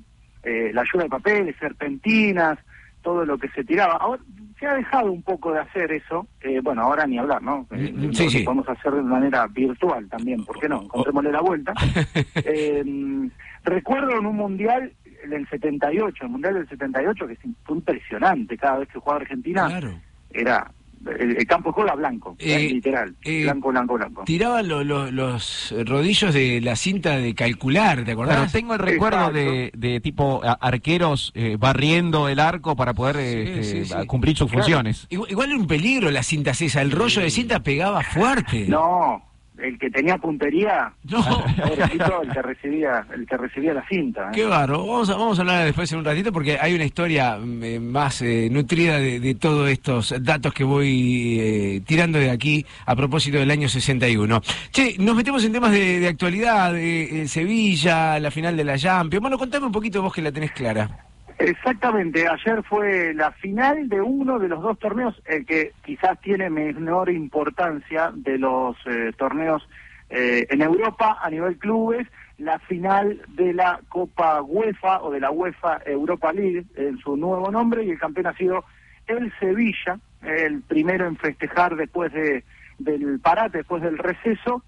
eh, 0.45 0.71
la 0.75 0.83
ayuda 0.83 1.05
de 1.05 1.09
papeles, 1.09 1.57
serpentinas, 1.61 2.59
todo 3.01 3.25
lo 3.25 3.39
que 3.39 3.49
se 3.51 3.63
tiraba. 3.65 3.95
Ahora 3.95 4.23
se 4.59 4.67
ha 4.67 4.75
dejado 4.75 5.13
un 5.13 5.23
poco 5.23 5.53
de 5.53 5.61
hacer 5.61 5.93
eso. 5.93 6.27
Eh, 6.41 6.61
bueno, 6.63 6.83
ahora 6.83 7.07
ni 7.07 7.17
hablar, 7.19 7.41
¿no? 7.43 7.67
Eh, 7.71 7.93
Mm, 7.95 8.13
sí, 8.13 8.29
sí. 8.29 8.43
podemos 8.43 8.69
hacer 8.69 8.93
de 8.93 9.03
manera 9.03 9.47
virtual 9.47 10.09
también, 10.09 10.45
¿por 10.45 10.59
qué 10.59 10.69
no? 10.69 10.83
Encontrémosle 10.83 11.31
la 11.33 11.41
vuelta. 11.41 11.73
Eh, 12.45 13.29
recuerdo 13.65 14.19
en 14.19 14.27
un 14.27 14.37
mundial 14.37 14.93
del 15.29 15.49
78, 15.49 16.25
el 16.25 16.31
mundial 16.31 16.55
del 16.55 16.69
78, 16.69 17.27
que 17.29 17.37
fue 17.65 17.77
impresionante 17.77 18.59
cada 18.59 18.79
vez 18.79 18.89
que 18.89 18.99
jugaba 18.99 19.21
Argentina, 19.21 19.67
Claro. 19.69 19.93
era 20.31 20.71
el, 21.18 21.37
el 21.37 21.47
campo 21.47 21.71
de 21.71 21.73
juego 21.75 21.88
era 21.88 21.97
blanco, 21.97 22.37
Eh, 22.38 22.68
literal, 22.73 23.14
eh, 23.25 23.42
blanco, 23.42 23.68
blanco, 23.71 23.94
blanco. 23.94 24.23
Tiraban 24.25 24.68
lo- 24.68 24.85
lo- 24.85 25.11
los 25.11 25.75
rodillos 25.87 26.32
de 26.35 26.61
la 26.61 26.76
cinta 26.76 27.16
de 27.16 27.35
calcular, 27.35 27.99
¿te 27.99 28.04
Pero 28.04 28.23
acordás? 28.23 28.52
tengo 28.52 28.75
el 28.75 28.78
recuerdo 28.80 29.30
de, 29.32 29.71
de 29.75 30.00
tipo 30.00 30.40
a- 30.44 30.52
arqueros 30.61 31.32
eh, 31.35 31.56
barriendo 31.59 32.28
el 32.28 32.38
arco 32.40 32.76
para 32.76 32.94
poder 32.94 33.16
eh, 33.18 33.44
Sí, 33.44 33.61
este, 33.61 33.85
sí, 33.87 33.94
sí. 34.00 34.06
cumplir 34.06 34.37
sus 34.37 34.50
Claro. 34.50 34.62
funciones. 34.64 35.06
Igual, 35.11 35.30
igual 35.30 35.49
era 35.50 35.59
un 35.59 35.66
peligro 35.66 36.11
la 36.11 36.23
cinta 36.23 36.52
esa, 36.52 36.82
el 36.82 36.90
rollo 36.90 37.23
de 37.23 37.30
cinta 37.30 37.61
pegaba 37.61 38.02
fuerte. 38.02 38.66
No, 38.68 39.23
el 39.62 39.78
que 39.78 39.90
tenía 39.90 40.19
puntería, 40.19 40.92
No. 41.04 41.23
pobrecito, 41.57 42.23
el 42.23 42.33
que 42.33 42.42
recibía, 42.42 43.07
el 43.14 43.26
que 43.26 43.37
recibía 43.37 43.75
la 43.75 43.87
cinta. 43.88 44.28
¿eh? 44.28 44.33
Qué 44.35 44.45
barro. 44.45 44.87
Vamos 44.87 45.11
a, 45.11 45.14
vamos 45.14 45.38
a 45.38 45.42
hablar 45.42 45.64
después 45.64 45.90
en 45.92 45.99
un 45.99 46.04
ratito 46.04 46.33
porque 46.33 46.59
hay 46.61 46.75
una 46.75 46.85
historia 46.85 47.38
eh, 47.62 47.78
más 47.81 48.23
eh, 48.23 48.49
nutrida 48.50 48.99
de, 48.99 49.21
de 49.21 49.35
todos 49.35 49.69
estos 49.71 50.15
datos 50.21 50.52
que 50.52 50.65
voy 50.65 51.39
eh, 51.41 51.82
tirando 51.87 52.19
de 52.19 52.30
aquí 52.30 52.65
a 52.87 52.97
propósito 52.97 53.39
del 53.39 53.50
año 53.50 53.69
61. 53.69 54.43
Che, 54.73 54.97
nos 54.99 55.15
metemos 55.17 55.45
en 55.45 55.52
temas 55.52 55.71
de, 55.73 56.00
de 56.00 56.08
actualidad, 56.08 56.73
de, 56.73 57.26
Sevilla, 57.28 58.19
la 58.19 58.30
final 58.30 58.56
de 58.56 58.65
la 58.65 58.76
Champions. 58.78 59.23
Bueno, 59.23 59.39
contame 59.39 59.67
un 59.67 59.73
poquito 59.73 60.02
vos 60.02 60.13
que 60.13 60.23
la 60.23 60.32
tenés 60.32 60.52
clara. 60.52 61.12
Exactamente, 61.43 62.28
ayer 62.28 62.63
fue 62.63 63.13
la 63.15 63.33
final 63.33 63.89
de 63.89 64.00
uno 64.00 64.39
de 64.39 64.47
los 64.47 64.63
dos 64.63 64.78
torneos, 64.78 65.21
el 65.25 65.45
que 65.45 65.73
quizás 65.85 66.21
tiene 66.21 66.49
menor 66.50 67.11
importancia 67.11 68.13
de 68.15 68.39
los 68.39 68.76
eh, 68.87 69.11
torneos 69.19 69.69
eh, 70.09 70.47
en 70.50 70.63
Europa 70.63 71.19
a 71.21 71.28
nivel 71.31 71.59
clubes, 71.59 72.07
la 72.39 72.61
final 72.61 73.21
de 73.28 73.55
la 73.55 73.81
Copa 73.89 74.41
UEFA 74.41 75.02
o 75.02 75.11
de 75.11 75.19
la 75.19 75.33
UEFA 75.33 75.81
Europa 75.85 76.33
League 76.33 76.65
en 76.76 76.99
su 76.99 77.17
nuevo 77.17 77.50
nombre 77.50 77.83
y 77.83 77.91
el 77.91 77.99
campeón 77.99 78.28
ha 78.28 78.37
sido 78.37 78.65
el 79.09 79.33
Sevilla, 79.41 79.99
el 80.23 80.63
primero 80.63 81.09
en 81.09 81.17
festejar 81.17 81.75
después 81.75 82.13
de, 82.13 82.45
del 82.78 83.19
parate, 83.19 83.59
después 83.59 83.83
del 83.83 83.99
receso, 83.99 84.63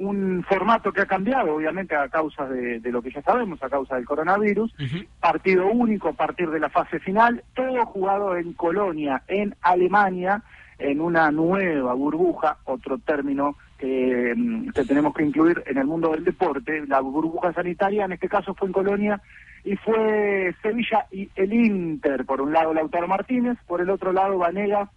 un 0.00 0.42
formato 0.48 0.92
que 0.92 1.02
ha 1.02 1.06
cambiado 1.06 1.54
obviamente 1.54 1.94
a 1.94 2.08
causa 2.08 2.46
de, 2.46 2.80
de 2.80 2.90
lo 2.90 3.02
que 3.02 3.10
ya 3.10 3.20
sabemos, 3.22 3.62
a 3.62 3.68
causa 3.68 3.96
del 3.96 4.06
coronavirus, 4.06 4.74
partido 5.20 5.66
único 5.66 6.08
a 6.08 6.12
partir 6.14 6.50
de 6.50 6.58
la 6.58 6.70
fase 6.70 6.98
final, 7.00 7.44
todo 7.54 7.84
jugado 7.84 8.36
en 8.36 8.54
Colonia, 8.54 9.22
en 9.28 9.54
Alemania, 9.60 10.42
en 10.78 11.02
una 11.02 11.30
nueva 11.30 11.92
burbuja, 11.92 12.56
otro 12.64 12.96
término 12.98 13.56
que, 13.76 14.32
mm, 14.34 14.70
que 14.70 14.84
tenemos 14.84 15.12
que 15.14 15.24
incluir 15.24 15.62
en 15.66 15.76
el 15.76 15.86
mundo 15.86 16.12
del 16.12 16.24
deporte, 16.24 16.86
la 16.86 17.00
burbuja 17.00 17.52
sanitaria, 17.52 18.06
en 18.06 18.12
este 18.12 18.28
caso 18.28 18.54
fue 18.54 18.68
en 18.68 18.72
Colonia, 18.72 19.20
y 19.64 19.76
fue 19.76 20.54
Sevilla 20.62 21.06
y 21.10 21.28
el 21.36 21.52
Inter, 21.52 22.24
por 22.24 22.40
un 22.40 22.54
lado 22.54 22.72
Lautaro 22.72 23.06
Martínez, 23.06 23.58
por 23.66 23.82
el 23.82 23.90
otro 23.90 24.14
lado 24.14 24.38
Vanega, 24.38 24.90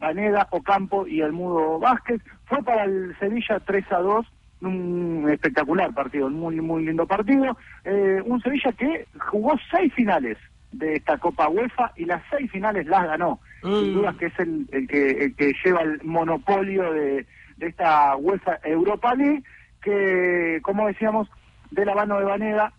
Vanega, 0.00 0.48
Ocampo 0.50 1.06
y 1.06 1.20
el 1.20 1.32
Mudo 1.32 1.78
Vázquez. 1.78 2.22
Fue 2.46 2.62
para 2.62 2.84
el 2.84 3.14
Sevilla 3.18 3.60
3 3.60 3.92
a 3.92 3.98
2, 3.98 4.26
un 4.62 5.28
espectacular 5.30 5.92
partido, 5.94 6.26
un 6.26 6.34
muy, 6.34 6.60
muy 6.60 6.84
lindo 6.86 7.06
partido. 7.06 7.56
Eh, 7.84 8.20
un 8.24 8.40
Sevilla 8.40 8.72
que 8.72 9.06
jugó 9.30 9.54
seis 9.70 9.92
finales 9.94 10.38
de 10.72 10.94
esta 10.96 11.18
Copa 11.18 11.48
UEFA 11.48 11.92
y 11.96 12.04
las 12.04 12.22
seis 12.30 12.50
finales 12.50 12.86
las 12.86 13.04
ganó. 13.06 13.40
Sin 13.62 13.70
Mm. 13.90 13.94
duda 13.94 14.14
que 14.18 14.26
es 14.26 14.38
el, 14.38 14.66
el 14.72 14.86
que, 14.88 15.10
el 15.10 15.34
que 15.36 15.52
lleva 15.64 15.82
el 15.82 16.00
monopolio 16.04 16.92
de, 16.92 17.26
de 17.56 17.66
esta 17.66 18.14
UEFA 18.16 18.58
Europa 18.64 19.14
League, 19.14 19.42
que, 19.82 20.60
como 20.62 20.86
decíamos, 20.86 21.28
de 21.70 21.84
la 21.84 21.94
mano 21.94 22.18
de 22.18 22.24
Vanega, 22.24 22.72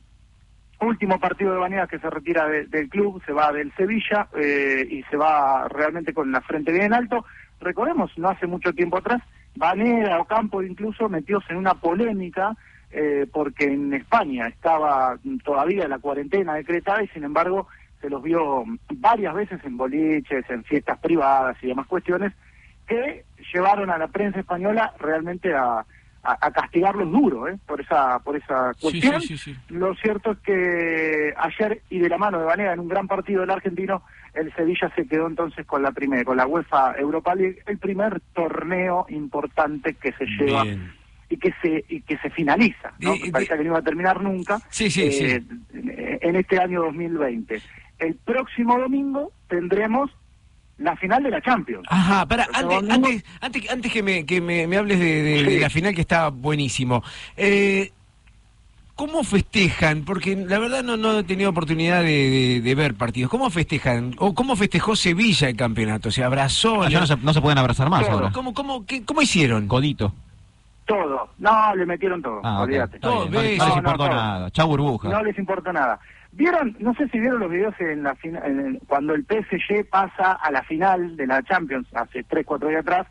último 0.80 1.20
partido 1.20 1.54
de 1.54 1.60
Vanega 1.60 1.88
que 1.88 2.00
se 2.00 2.10
retira 2.10 2.48
de- 2.48 2.66
del 2.68 2.88
club, 2.90 3.22
se 3.26 3.34
va 3.34 3.52
del 3.52 3.74
Sevilla 3.76 4.28
eh, 4.38 4.86
y 4.90 5.02
se 5.04 5.18
va 5.18 5.68
realmente 5.68 6.14
con 6.14 6.32
la 6.32 6.42
frente 6.42 6.72
bien 6.72 6.86
en 6.86 6.94
alto. 6.94 7.26
Recordemos, 7.60 8.12
no 8.18 8.30
hace 8.30 8.46
mucho 8.46 8.72
tiempo 8.74 8.98
atrás, 9.00 9.22
Vanega, 9.58 10.20
Ocampo 10.20 10.62
incluso 10.62 11.10
metióse 11.10 11.52
en 11.52 11.58
una 11.58 11.76
polémica 11.76 12.56
eh, 12.92 13.28
porque 13.32 13.66
en 13.66 13.94
España 13.94 14.48
estaba 14.48 15.18
todavía 15.44 15.88
la 15.88 16.00
cuarentena 16.00 16.54
decretada 16.56 17.04
y 17.04 17.08
sin 17.10 17.24
embargo 17.24 17.68
se 18.02 18.10
los 18.10 18.22
vio 18.24 18.64
varias 18.94 19.34
veces 19.34 19.60
en 19.64 19.78
boliches, 19.78 20.50
en 20.50 20.64
fiestas 20.64 20.98
privadas 21.00 21.58
y 21.62 21.68
demás 21.68 21.88
cuestiones 21.88 22.34
que 22.88 23.26
llevaron 23.54 23.90
a 23.90 23.98
la 23.98 24.08
prensa 24.08 24.40
española 24.40 24.94
realmente 25.00 25.54
a, 25.54 25.86
a, 26.28 26.38
a 26.48 26.52
castigarlos 26.52 27.10
duro 27.12 27.48
¿eh? 27.48 27.58
por 27.66 27.80
esa 27.80 28.20
por 28.20 28.36
esa 28.36 28.74
cuestión. 28.82 29.22
sí, 29.22 29.38
sí. 29.38 29.56
Lo 29.70 29.96
cierto 29.96 30.32
es 30.32 30.38
que 30.40 31.34
ayer 31.38 31.82
y 31.90 32.00
de 32.00 32.10
la 32.10 32.18
mano 32.18 32.40
de 32.40 32.46
Vanega 32.46 32.74
en 32.74 32.80
un 32.82 32.90
gran 32.90 33.08
partido 33.08 33.42
del 33.42 33.52
argentino, 33.52 34.04
el 34.34 34.54
Sevilla 34.56 34.92
se 34.96 35.08
quedó 35.08 35.28
entonces 35.28 35.66
con 35.66 35.82
la 35.82 35.92
primera, 35.92 36.24
con 36.26 36.36
la 36.38 36.46
UEFA 36.46 36.96
Europa 36.98 37.34
League, 37.34 37.60
el 37.66 37.78
primer 37.78 38.20
torneo 38.34 39.06
importante 39.10 39.94
que 39.94 40.12
se 40.14 40.26
lleva 40.26 40.64
Bien. 40.64 40.92
y 41.30 41.38
que 41.38 41.54
se 41.62 41.86
y 41.88 42.02
que 42.02 42.18
se 42.18 42.30
finaliza, 42.30 42.92
¿no? 43.00 43.16
Y- 43.16 43.24
Me 43.24 43.32
parecía 43.32 43.56
que 43.58 43.64
no 43.64 43.70
iba 43.70 43.80
a 43.80 43.84
terminar 43.84 44.22
nunca. 44.22 44.60
Sí, 44.70 44.92
sí, 44.92 45.04
eh, 45.04 45.42
sí. 45.42 45.48
En 46.22 46.36
este 46.36 46.60
año 46.60 46.82
2020. 46.84 47.62
El 48.00 48.16
próximo 48.16 48.78
domingo 48.78 49.32
tendremos 49.48 50.12
la 50.78 50.96
final 50.96 51.24
de 51.24 51.32
la 51.32 51.42
Champions. 51.42 51.86
Ajá, 51.90 52.26
para, 52.26 52.44
antes, 52.46 52.62
domingo- 52.64 52.94
antes, 52.94 53.24
antes, 53.42 53.70
antes 53.72 53.92
que 53.92 54.04
me, 54.04 54.26
que 54.26 54.42
me, 54.42 54.68
me 54.68 54.78
hables 54.78 55.00
de, 55.00 55.24
de- 55.24 55.44
de 55.44 55.52
Sí. 55.56 55.60
la 55.60 55.70
final 55.70 55.96
que 55.96 56.02
está 56.02 56.30
buenísimo. 56.30 57.04
Eh, 57.36 57.92
¿cómo 58.96 59.24
festejan? 59.24 60.04
Porque 60.06 60.36
la 60.36 60.60
verdad 60.60 60.84
no, 60.84 60.98
no 60.98 61.20
he 61.20 61.24
tenido 61.24 61.50
oportunidad 61.50 62.02
de, 62.02 62.30
de- 62.30 62.62
de 62.62 62.76
ver 62.76 62.94
partidos. 62.96 63.30
¿Cómo 63.32 63.50
festejan? 63.50 64.16
¿O 64.20 64.34
cómo 64.36 64.56
festejó 64.56 64.96
Sevilla 64.96 65.50
el 65.50 65.56
campeonato? 65.56 66.12
¿Se 66.12 66.24
abrazó? 66.24 66.84
Allá 66.84 67.00
no 67.00 67.08
se, 67.08 67.18
no 67.18 67.34
se 67.34 67.42
pueden 67.42 67.58
abrazar 67.58 67.90
más 67.90 68.04
Todo. 68.06 68.12
ahora. 68.12 68.32
¿Cómo, 68.32 68.54
cómo, 68.54 68.86
qué- 68.86 69.04
cómo 69.04 69.22
hicieron? 69.22 69.68
Codito. 69.68 70.14
Todo. 70.86 71.30
No, 71.40 71.76
le 71.76 71.86
metieron 71.86 72.22
todo. 72.22 72.40
Ah, 72.44 72.62
olvídate. 72.62 72.98
No, 73.00 73.10
Todo, 73.10 73.30
no 73.30 73.42
les 73.42 73.58
importó 73.60 73.98
todo. 73.98 74.10
nada. 74.10 74.50
Chau 74.52 74.68
burbuja. 74.68 75.10
No 75.10 75.22
les 75.22 75.38
importa 75.38 75.74
nada. 75.74 76.00
¿Vieron? 76.38 76.76
No 76.80 76.94
sé 76.94 77.08
si 77.10 77.20
vieron 77.20 77.40
los 77.40 77.50
videos 77.50 77.74
en 77.80 78.04
la 78.04 78.14
fina- 78.14 78.46
en 78.46 78.60
el- 78.60 78.80
cuando 78.88 79.16
el 79.16 79.26
PSG 79.26 79.90
pasa 79.90 80.34
a 80.34 80.52
la 80.52 80.62
final 80.62 81.18
de 81.18 81.26
la 81.26 81.42
Champions 81.42 81.88
hace 81.96 82.24
3, 82.24 82.46
4 82.46 82.70
días 82.70 82.82
atrás, 82.82 83.08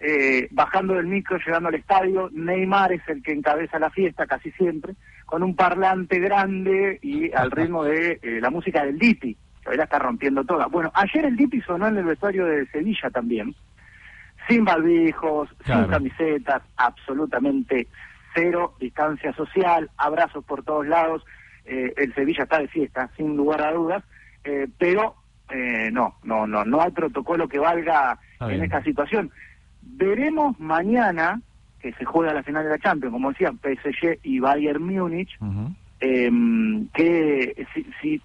eh, 0.00 0.48
bajando 0.50 0.94
del 0.94 1.06
micro, 1.06 1.38
llegando 1.38 1.68
al 1.68 1.76
estadio, 1.76 2.28
Neymar 2.32 2.92
es 2.92 3.02
el 3.08 3.22
que 3.22 3.30
encabeza 3.32 3.78
la 3.78 3.88
fiesta 3.90 4.26
casi 4.26 4.50
siempre, 4.52 4.94
con 5.26 5.44
un 5.44 5.54
parlante 5.54 6.18
grande 6.18 6.98
y 7.02 7.32
al 7.32 7.52
ritmo 7.52 7.84
de 7.84 8.18
eh, 8.20 8.40
la 8.40 8.50
música 8.50 8.84
del 8.84 8.98
Dipi, 8.98 9.36
que 9.62 9.70
hoy 9.70 9.76
la 9.76 9.84
está 9.84 10.00
rompiendo 10.00 10.44
toda. 10.44 10.66
Bueno, 10.66 10.90
ayer 10.94 11.24
el 11.24 11.36
Dipi 11.36 11.60
sonó 11.60 11.86
en 11.86 11.98
el 11.98 12.04
vestuario 12.04 12.46
de 12.46 12.66
Sevilla 12.66 13.10
también, 13.10 13.54
sin 14.48 14.64
barbijos, 14.64 15.48
Claro. 15.64 15.82
sin 15.82 15.90
camisetas, 15.92 16.62
absolutamente 16.76 17.86
cero 18.34 18.74
distancia 18.80 19.32
social, 19.34 19.88
abrazos 19.96 20.44
por 20.44 20.64
todos 20.64 20.84
lados. 20.86 21.24
Eh, 21.66 21.92
el 21.96 22.14
Sevilla 22.14 22.44
está 22.44 22.58
de 22.58 22.68
fiesta, 22.68 23.10
sin 23.16 23.36
lugar 23.36 23.62
a 23.62 23.72
dudas, 23.72 24.04
eh, 24.44 24.68
pero 24.78 25.16
eh, 25.50 25.90
no, 25.92 26.14
no, 26.22 26.46
no, 26.46 26.64
no 26.64 26.80
hay 26.80 26.90
protocolo 26.92 27.48
que 27.48 27.58
valga 27.58 28.18
en 28.40 28.62
esta 28.62 28.82
situación. 28.82 29.30
Veremos 29.82 30.58
mañana 30.60 31.40
que 31.80 31.92
se 31.94 32.04
juega 32.04 32.34
la 32.34 32.42
final 32.42 32.64
de 32.64 32.70
la 32.70 32.78
Champions, 32.78 33.12
como 33.12 33.30
decía, 33.30 33.52
PSG 33.52 34.20
y 34.22 34.40
Bayern 34.40 34.82
Múnich, 34.82 35.36
eh, 36.00 36.30
que 36.92 37.66
si, 37.74 37.86
si 38.00 38.22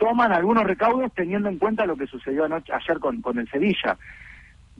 toman 0.00 0.32
algunos 0.32 0.64
recaudos 0.64 1.12
teniendo 1.14 1.48
en 1.48 1.58
cuenta 1.58 1.86
lo 1.86 1.96
que 1.96 2.06
sucedió 2.06 2.46
anoche, 2.46 2.72
ayer 2.72 2.98
con, 2.98 3.20
con 3.20 3.38
el 3.38 3.48
Sevilla. 3.50 3.98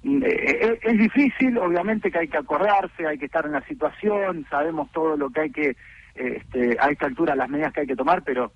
Mm, 0.02 0.22
eh, 0.24 0.78
es, 0.82 0.92
es 0.92 0.98
difícil, 0.98 1.58
obviamente 1.58 2.10
que 2.10 2.18
hay 2.18 2.28
que 2.28 2.38
acordarse, 2.38 3.06
hay 3.06 3.18
que 3.18 3.26
estar 3.26 3.44
en 3.44 3.52
la 3.52 3.62
situación, 3.66 4.46
sabemos 4.48 4.90
todo 4.92 5.16
lo 5.16 5.30
que 5.30 5.40
hay 5.42 5.50
que, 5.50 5.68
eh, 5.70 5.76
este, 6.36 6.76
a 6.80 6.90
esta 6.90 7.06
altura 7.06 7.34
las 7.34 7.48
medidas 7.48 7.72
que 7.72 7.80
hay 7.80 7.86
que 7.86 7.96
tomar, 7.96 8.22
pero 8.22 8.52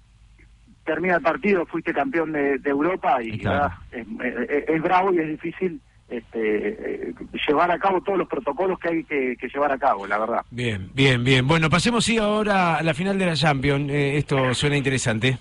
termina 0.85 1.17
el 1.17 1.23
partido, 1.23 1.65
fuiste 1.67 1.93
campeón 1.95 2.33
de, 2.33 2.59
de 2.59 2.71
Europa 2.71 3.23
y 3.23 3.39
claro. 3.39 3.75
es, 3.91 4.07
es- 4.49 4.69
es 4.69 4.83
bravo 4.83 5.13
y 5.15 5.19
es 5.19 5.29
difícil 5.29 5.81
este, 6.09 7.09
eh, 7.09 7.15
llevar 7.49 7.71
a 7.71 7.79
cabo 7.79 8.03
todos 8.03 8.19
los 8.19 8.29
protocolos 8.29 8.79
que 8.79 8.89
hay 8.89 9.05
que, 9.05 9.37
que 9.41 9.49
llevar 9.49 9.73
a 9.73 9.79
cabo, 9.79 10.07
la 10.07 10.19
verdad. 10.19 10.43
Bien, 10.51 10.91
bien, 10.95 11.25
bien. 11.25 11.47
Bueno, 11.49 11.71
pasemos 11.71 12.05
sí 12.05 12.19
ahora 12.19 12.77
a 12.77 12.83
la 12.83 12.93
final 12.93 13.19
de 13.19 13.27
la 13.27 13.35
Champions. 13.35 13.91
Eh, 13.91 14.19
esto 14.19 14.53
suena 14.53 14.77
interesante. 14.77 15.39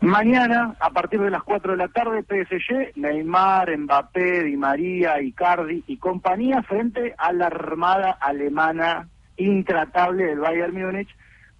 Mañana, 0.00 0.74
a 0.80 0.90
partir 0.90 1.20
de 1.20 1.28
las 1.30 1.42
4 1.42 1.72
de 1.72 1.76
la 1.78 1.88
tarde, 1.88 2.22
PSG, 2.22 2.96
Neymar, 2.96 3.76
Mbappé, 3.76 4.44
Di 4.44 4.56
María, 4.56 5.20
Icardi 5.20 5.82
y 5.88 5.96
compañía 5.96 6.62
frente 6.62 7.14
a 7.18 7.32
la 7.32 7.46
armada 7.46 8.12
alemana 8.20 9.08
intratable 9.36 10.24
del 10.24 10.38
Bayern 10.38 10.72
Múnich, 10.74 11.08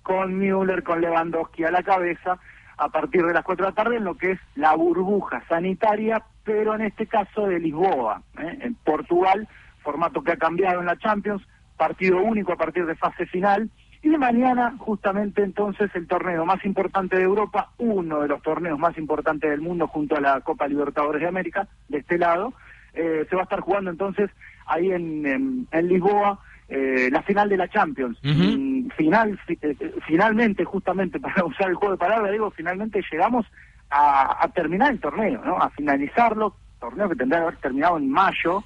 con 0.09 0.39
Müller, 0.39 0.83
con 0.83 1.03
Lewandowski 1.03 1.65
a 1.65 1.71
la 1.71 1.83
cabeza, 1.83 2.39
a 2.79 2.89
partir 2.89 3.23
de 3.27 3.35
las 3.35 3.45
4 3.45 3.67
de 3.67 3.71
la 3.71 3.75
tarde 3.75 3.97
en 3.97 4.05
lo 4.05 4.17
que 4.17 4.31
es 4.33 4.41
la 4.55 4.75
burbuja 4.75 5.43
sanitaria, 5.51 6.23
pero 6.45 6.75
en 6.75 6.81
este 6.81 7.07
caso 7.07 7.47
de 7.47 7.59
Lisboa, 7.61 8.23
¿eh? 8.39 8.59
en 8.63 8.75
Portugal, 8.77 9.47
formato 9.83 10.23
que 10.25 10.33
ha 10.33 10.37
cambiado 10.39 10.81
en 10.81 10.87
la 10.87 10.97
Champions, 10.97 11.43
partido 11.77 12.17
único 12.23 12.55
a 12.55 12.57
partir 12.57 12.87
de 12.87 12.95
fase 12.97 13.27
final, 13.27 13.69
y 14.03 14.09
de 14.09 14.17
mañana, 14.17 14.77
justamente 14.79 15.43
entonces, 15.43 15.91
el 15.95 16.07
torneo 16.07 16.47
más 16.47 16.65
importante 16.65 17.17
de 17.17 17.25
Europa, 17.25 17.73
uno 17.77 18.21
de 18.21 18.29
los 18.29 18.41
torneos 18.43 18.79
más 18.79 18.97
importantes 18.97 19.51
del 19.51 19.61
mundo 19.61 19.89
junto 19.89 20.17
a 20.17 20.21
la 20.23 20.41
Copa 20.41 20.69
Libertadores 20.69 21.21
de 21.21 21.29
América, 21.29 21.69
de 21.89 21.99
este 21.99 22.17
lado, 22.17 22.55
eh, 22.95 23.27
se 23.29 23.37
va 23.37 23.43
a 23.43 23.45
estar 23.45 23.61
jugando 23.61 23.91
entonces 23.91 24.31
ahí 24.67 24.91
en, 24.91 25.27
en- 25.27 25.69
en 25.71 25.89
Lisboa 25.89 26.39
eh, 26.69 27.09
la 27.11 27.23
final 27.23 27.49
de 27.49 27.57
la 27.57 27.69
Champions. 27.69 28.19
Mm, 28.23 28.89
final, 28.97 29.39
fi- 29.47 29.59
eh, 29.63 29.75
eh, 29.81 29.95
finalmente, 30.07 30.65
justamente 30.65 31.19
para 31.21 31.45
usar 31.45 31.69
el 31.71 31.75
juego 31.77 31.93
de 31.95 31.99
palabras, 31.99 32.31
digo, 32.33 32.51
finalmente 32.51 33.03
llegamos 33.11 33.47
a, 33.91 34.45
a 34.45 34.49
terminar 34.49 34.93
el 34.93 35.01
torneo, 35.01 35.43
¿no? 35.45 35.57
A 35.57 35.71
finalizarlo, 35.71 36.57
torneo 36.81 37.09
que 37.09 37.17
tendrá 37.17 37.39
que 37.39 37.43
haber 37.45 37.57
terminado 37.57 37.97
en 37.97 38.11
mayo 38.11 38.63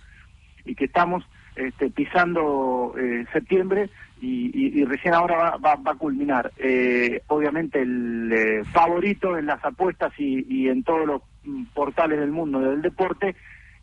y 0.64 0.74
que 0.74 0.86
estamos 0.86 1.24
este, 1.56 1.90
pisando 1.90 2.94
eh, 2.98 3.24
septiembre 3.32 3.90
y, 4.20 4.50
y- 4.54 4.80
y 4.80 4.84
recién 4.84 5.14
ahora 5.14 5.36
va, 5.36 5.56
va- 5.58 5.76
va 5.76 5.92
a 5.92 5.96
culminar. 5.96 6.50
Eh, 6.58 7.22
obviamente 7.28 7.80
el 7.82 8.32
eh, 8.32 8.64
favorito 8.72 9.36
en 9.38 9.46
las 9.46 9.64
apuestas 9.64 10.12
y, 10.18 10.44
y 10.48 10.68
en 10.68 10.82
todos 10.82 11.06
los 11.06 11.22
mm, 11.44 11.64
portales 11.74 12.18
del 12.20 12.30
mundo 12.30 12.58
del 12.60 12.80
deporte 12.82 13.36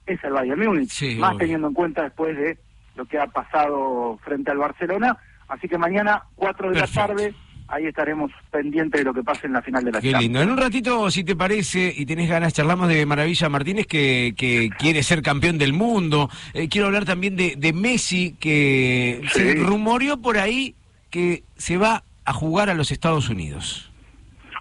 es 0.05 0.23
el 0.23 0.31
Bayern 0.33 0.59
Múnich, 0.65 0.89
Sí, 0.89 1.17
más 1.19 1.31
obvio. 1.31 1.39
teniendo 1.39 1.67
en 1.67 1.73
cuenta 1.73 2.03
después 2.03 2.35
de 2.37 2.57
lo 2.99 3.05
que 3.05 3.17
ha 3.17 3.27
pasado 3.27 4.19
frente 4.23 4.51
al 4.51 4.57
Barcelona. 4.57 5.17
Así 5.47 5.67
que 5.67 5.77
mañana, 5.77 6.23
4 6.35 6.67
de 6.69 6.73
Perfecto. 6.79 6.99
la 7.01 7.07
tarde, 7.07 7.33
ahí 7.69 7.85
estaremos 7.85 8.29
pendientes 8.51 8.99
de 8.99 9.05
lo 9.05 9.13
que 9.13 9.23
pase 9.23 9.47
en 9.47 9.53
la 9.53 9.61
final 9.61 9.83
de 9.85 9.91
la 9.93 10.01
Qué 10.01 10.11
Champions. 10.11 10.21
lindo. 10.23 10.41
En 10.41 10.51
un 10.51 10.57
ratito, 10.57 11.09
si 11.09 11.23
te 11.23 11.35
parece 11.35 11.93
y 11.95 12.05
tenés 12.05 12.29
ganas, 12.29 12.53
charlamos 12.53 12.89
de 12.89 13.05
Maravilla 13.05 13.47
Martínez, 13.49 13.87
que, 13.87 14.33
que 14.37 14.69
quiere 14.77 15.01
ser 15.01 15.21
campeón 15.21 15.57
del 15.57 15.71
mundo. 15.73 16.29
Eh, 16.53 16.67
quiero 16.67 16.87
hablar 16.87 17.05
también 17.05 17.35
de, 17.37 17.55
de 17.57 17.73
Messi, 17.73 18.35
que 18.39 19.21
se 19.31 19.55
rumoreó 19.55 20.17
por 20.21 20.37
ahí 20.37 20.75
que 21.09 21.43
se 21.57 21.77
va 21.77 22.03
a 22.25 22.33
jugar 22.33 22.69
a 22.69 22.73
los 22.75 22.91
Estados 22.91 23.29
Unidos. 23.29 23.88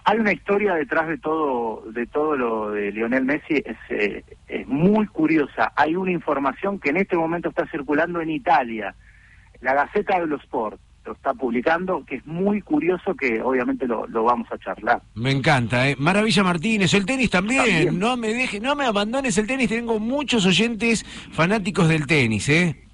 Hay 0.09 0.17
una 0.17 0.33
historia 0.33 0.73
detrás 0.73 1.07
de 1.07 1.19
todo 1.19 1.83
de 1.91 2.07
todo 2.07 2.35
lo 2.35 2.71
de 2.71 2.91
Lionel 2.91 3.25
Messi, 3.25 3.61
es, 3.63 3.77
eh, 3.89 4.23
es 4.47 4.67
muy 4.67 5.05
curiosa. 5.05 5.71
Hay 5.75 5.95
una 5.95 6.11
información 6.11 6.79
que 6.79 6.89
en 6.89 6.97
este 6.97 7.15
momento 7.15 7.49
está 7.49 7.67
circulando 7.67 8.19
en 8.19 8.31
Italia. 8.31 8.95
La 9.61 9.75
Gaceta 9.75 10.19
dello 10.19 10.37
Sport 10.37 10.79
lo 11.05 11.13
está 11.13 11.35
publicando, 11.35 12.03
que 12.07 12.15
es 12.15 12.25
muy 12.25 12.59
curioso, 12.61 13.13
que 13.13 13.39
obviamente 13.39 13.85
lo, 13.85 14.07
lo 14.07 14.23
vamos 14.23 14.47
a 14.51 14.57
charlar. 14.57 14.99
Me 15.13 15.29
encanta, 15.29 15.87
¿eh? 15.87 15.95
Maravilla 15.99 16.43
Martínez, 16.43 16.91
el 16.95 17.05
tenis 17.05 17.29
también. 17.29 17.63
También. 17.63 17.99
No 17.99 18.17
me 18.17 18.33
dejes, 18.33 18.59
no 18.63 18.75
me 18.75 18.85
abandones 18.85 19.37
el 19.37 19.45
tenis. 19.45 19.69
Tengo 19.69 19.99
muchos 19.99 20.43
oyentes 20.47 21.05
fanáticos 21.31 21.87
del 21.87 22.07
tenis, 22.07 22.49
¿eh? 22.49 22.88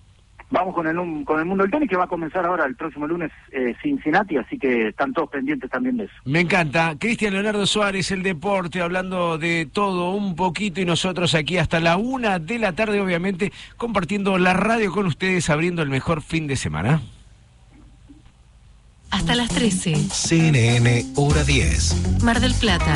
Vamos 0.56 0.74
con 0.74 0.88
el, 0.88 0.96
con 1.26 1.38
el 1.38 1.46
mundo 1.46 1.66
del 1.66 1.72
tenis, 1.72 1.90
que 1.90 1.98
va 1.98 2.06
a 2.06 2.08
comenzar 2.08 2.46
ahora 2.46 2.66
el 2.66 2.78
próximo 2.78 3.06
lunes 3.06 3.30
eh, 3.52 3.76
Cincinnati, 3.84 4.38
así 4.38 4.58
que 4.58 4.88
están 4.88 5.12
todos 5.12 5.30
pendientes 5.30 5.70
también 5.70 5.98
de 5.98 6.06
eso. 6.06 6.14
Me 6.24 6.40
encanta. 6.40 6.96
Cristian 6.98 7.34
Leonardo 7.34 7.66
Suárez, 7.66 8.10
el 8.12 8.24
deporte, 8.24 8.80
hablando 8.80 9.38
de 9.38 9.68
todo 9.70 10.12
un 10.12 10.38
poquito 10.38 10.80
y 10.80 10.86
nosotros 10.86 11.36
aquí 11.36 11.58
hasta 11.58 11.82
la 11.82 11.98
una 11.98 12.40
de 12.40 12.58
la 12.58 12.72
tarde, 12.72 13.02
obviamente, 13.02 13.52
compartiendo 13.76 14.38
la 14.38 14.54
radio 14.54 14.94
con 14.94 15.08
ustedes, 15.08 15.50
abriendo 15.50 15.82
el 15.82 15.90
mejor 15.90 16.22
fin 16.22 16.48
de 16.48 16.56
semana. 16.56 17.02
Hasta 19.12 19.36
las 19.36 19.50
13. 19.50 19.94
CNN 20.10 21.04
Hora 21.18 21.44
10. 21.44 22.24
Mar 22.24 22.40
del 22.40 22.54
Plata. 22.54 22.96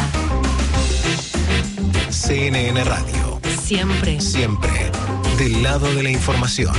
CNN 2.10 2.86
Radio. 2.86 3.41
Siempre. 3.43 4.22
Siempre 4.22 4.89
del 5.39 5.63
lado 5.63 5.93
de 5.95 6.04
la 6.04 6.12
información. 6.12 6.76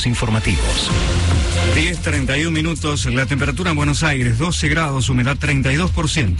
Servicios 0.00 0.06
informativos. 0.06 0.90
10.31 1.74 2.50
minutos, 2.50 3.06
la 3.06 3.26
temperatura 3.26 3.70
en 3.70 3.76
Buenos 3.76 4.02
Aires 4.02 4.38
12 4.38 4.68
grados, 4.68 5.08
humedad 5.08 5.36
32%. 5.36 6.36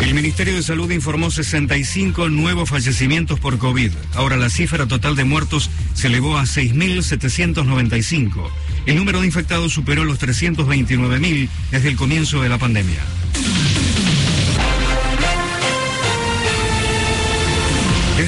El 0.00 0.14
Ministerio 0.14 0.54
de 0.54 0.62
Salud 0.62 0.90
informó 0.90 1.30
65 1.30 2.28
nuevos 2.28 2.70
fallecimientos 2.70 3.38
por 3.38 3.58
COVID. 3.58 3.92
Ahora 4.14 4.36
la 4.36 4.50
cifra 4.50 4.86
total 4.86 5.16
de 5.16 5.24
muertos 5.24 5.70
se 5.94 6.08
elevó 6.08 6.38
a 6.38 6.42
6.795. 6.42 8.50
El 8.86 8.96
número 8.96 9.20
de 9.20 9.26
infectados 9.26 9.72
superó 9.72 10.04
los 10.04 10.18
329.000 10.18 11.48
desde 11.70 11.88
el 11.88 11.96
comienzo 11.96 12.42
de 12.42 12.48
la 12.48 12.58
pandemia. 12.58 13.00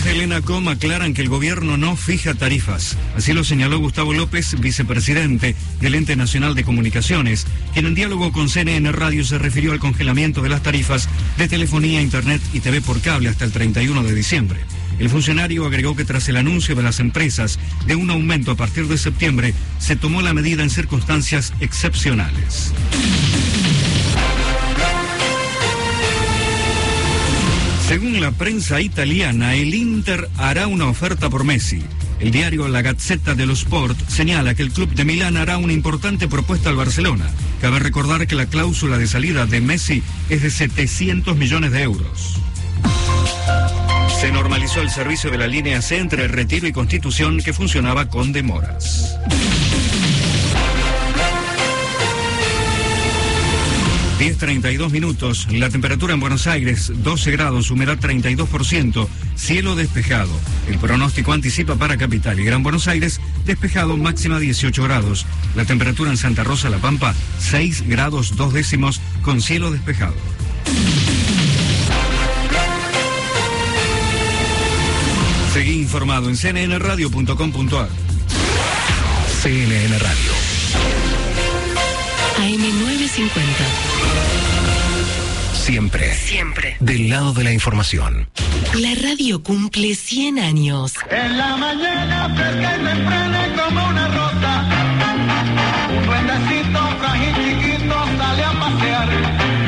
Desde 0.00 0.12
el 0.12 0.22
ENACOM 0.22 0.66
aclaran 0.68 1.12
que 1.12 1.20
el 1.20 1.28
gobierno 1.28 1.76
no 1.76 1.94
fija 1.94 2.32
tarifas. 2.32 2.96
Así 3.14 3.34
lo 3.34 3.44
señaló 3.44 3.78
Gustavo 3.78 4.14
López, 4.14 4.58
vicepresidente 4.58 5.54
del 5.78 5.94
Ente 5.94 6.16
Nacional 6.16 6.54
de 6.54 6.64
Comunicaciones, 6.64 7.46
quien 7.74 7.84
en 7.84 7.94
diálogo 7.94 8.32
con 8.32 8.48
CNN 8.48 8.90
Radio 8.92 9.22
se 9.24 9.36
refirió 9.36 9.72
al 9.72 9.78
congelamiento 9.78 10.40
de 10.40 10.48
las 10.48 10.62
tarifas 10.62 11.06
de 11.36 11.48
telefonía, 11.48 12.00
internet 12.00 12.40
y 12.54 12.60
TV 12.60 12.80
por 12.80 13.02
cable 13.02 13.28
hasta 13.28 13.44
el 13.44 13.52
31 13.52 14.02
de 14.02 14.14
diciembre. 14.14 14.60
El 14.98 15.10
funcionario 15.10 15.66
agregó 15.66 15.94
que 15.94 16.06
tras 16.06 16.26
el 16.30 16.38
anuncio 16.38 16.74
de 16.74 16.82
las 16.82 16.98
empresas 16.98 17.58
de 17.86 17.94
un 17.94 18.08
aumento 18.08 18.52
a 18.52 18.56
partir 18.56 18.86
de 18.86 18.96
septiembre, 18.96 19.52
se 19.80 19.96
tomó 19.96 20.22
la 20.22 20.32
medida 20.32 20.62
en 20.62 20.70
circunstancias 20.70 21.52
excepcionales. 21.60 22.72
Según 27.90 28.20
la 28.20 28.30
prensa 28.30 28.80
italiana, 28.80 29.56
el 29.56 29.74
Inter 29.74 30.30
hará 30.36 30.68
una 30.68 30.86
oferta 30.86 31.28
por 31.28 31.42
Messi. 31.42 31.82
El 32.20 32.30
diario 32.30 32.68
La 32.68 32.82
Gazzetta 32.82 33.34
dello 33.34 33.52
Sport 33.52 33.98
señala 34.08 34.54
que 34.54 34.62
el 34.62 34.70
club 34.70 34.94
de 34.94 35.04
Milán 35.04 35.36
hará 35.36 35.58
una 35.58 35.72
importante 35.72 36.28
propuesta 36.28 36.70
al 36.70 36.76
Barcelona. 36.76 37.28
Cabe 37.60 37.80
recordar 37.80 38.28
que 38.28 38.36
la 38.36 38.46
cláusula 38.46 38.96
de 38.96 39.08
salida 39.08 39.44
de 39.44 39.60
Messi 39.60 40.04
es 40.28 40.40
de 40.40 40.50
700 40.52 41.36
millones 41.36 41.72
de 41.72 41.82
euros. 41.82 42.36
Se 44.20 44.30
normalizó 44.30 44.82
el 44.82 44.90
servicio 44.90 45.32
de 45.32 45.38
la 45.38 45.48
línea 45.48 45.82
C 45.82 45.98
entre 45.98 46.28
Retiro 46.28 46.68
y 46.68 46.72
Constitución 46.72 47.38
que 47.38 47.52
funcionaba 47.52 48.08
con 48.08 48.30
demoras. 48.30 49.18
...10.32 54.20 54.90
minutos... 54.90 55.48
...la 55.50 55.70
temperatura 55.70 56.12
en 56.12 56.20
Buenos 56.20 56.46
Aires... 56.46 56.92
...12 56.92 57.32
grados, 57.32 57.70
humedad 57.70 57.98
32%... 57.98 59.08
...cielo 59.34 59.76
despejado... 59.76 60.30
...el 60.68 60.78
pronóstico 60.78 61.32
anticipa 61.32 61.76
para 61.76 61.96
Capital 61.96 62.38
y 62.38 62.44
Gran 62.44 62.62
Buenos 62.62 62.86
Aires... 62.86 63.18
...despejado 63.46 63.96
máxima 63.96 64.38
18 64.38 64.82
grados... 64.82 65.24
...la 65.56 65.64
temperatura 65.64 66.10
en 66.10 66.18
Santa 66.18 66.44
Rosa, 66.44 66.68
La 66.68 66.76
Pampa... 66.76 67.14
...6 67.40 67.88
grados 67.88 68.36
2 68.36 68.52
décimos... 68.52 69.00
...con 69.22 69.40
cielo 69.40 69.70
despejado... 69.70 70.14
Seguí 75.54 75.80
informado 75.80 76.28
en 76.28 76.36
cnnradio.com.ar 76.36 77.88
CNN 79.42 79.98
Radio. 79.98 80.29
AM950. 82.40 84.00
Siempre. 85.52 86.14
Siempre. 86.14 86.76
Del 86.80 87.10
lado 87.10 87.32
de 87.32 87.44
la 87.44 87.52
información. 87.52 88.28
La 88.74 88.94
radio 88.94 89.42
cumple 89.42 89.94
100 89.94 90.38
años. 90.38 90.94
En 91.10 91.36
la 91.36 91.56
mañana 91.56 92.34
fresca 92.34 92.76
y 92.76 92.84
temprana 92.84 93.48
como 93.56 93.88
una 93.88 94.08
rosa. 94.08 94.64
Un 95.96 96.06
duendecito 96.06 96.80
frágil 96.98 97.34
chiquito 97.44 97.94
sale 98.18 98.42
a 98.42 98.52
pasear. 98.60 99.59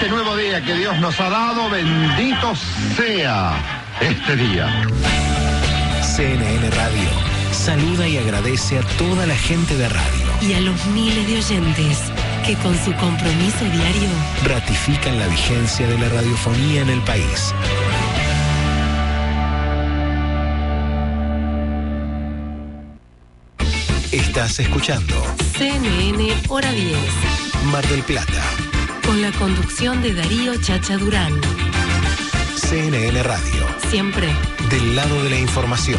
Este 0.00 0.10
nuevo 0.10 0.36
día 0.36 0.62
que 0.62 0.74
Dios 0.74 0.96
nos 1.00 1.18
ha 1.18 1.28
dado, 1.28 1.68
bendito 1.70 2.54
sea 2.96 3.82
este 4.00 4.36
día. 4.36 4.86
CNN 6.02 6.70
Radio. 6.70 7.08
Saluda 7.50 8.06
y 8.06 8.16
agradece 8.16 8.78
a 8.78 8.82
toda 8.96 9.26
la 9.26 9.34
gente 9.34 9.76
de 9.76 9.88
radio. 9.88 10.26
Y 10.40 10.52
a 10.52 10.60
los 10.60 10.86
miles 10.86 11.26
de 11.26 11.38
oyentes 11.38 11.98
que 12.46 12.54
con 12.58 12.78
su 12.78 12.94
compromiso 12.94 13.64
diario 13.64 14.08
Ratifican 14.44 15.18
la 15.18 15.26
vigencia 15.26 15.88
de 15.88 15.98
la 15.98 16.08
radiofonía 16.10 16.82
en 16.82 16.90
el 16.90 17.00
país. 17.00 17.52
Estás 24.12 24.60
escuchando 24.60 25.16
CNN 25.58 26.34
Hora 26.48 26.70
10. 26.70 26.96
Mar 27.72 27.84
del 27.88 28.02
Plata. 28.04 28.44
Con 29.08 29.22
la 29.22 29.32
conducción 29.32 30.02
de 30.02 30.12
Darío 30.12 30.54
Chacha 30.60 30.98
Durán. 30.98 31.32
CNN 32.56 33.22
Radio. 33.22 33.66
Siempre. 33.88 34.28
Del 34.68 34.96
lado 34.96 35.22
de 35.22 35.30
la 35.30 35.38
información. 35.38 35.98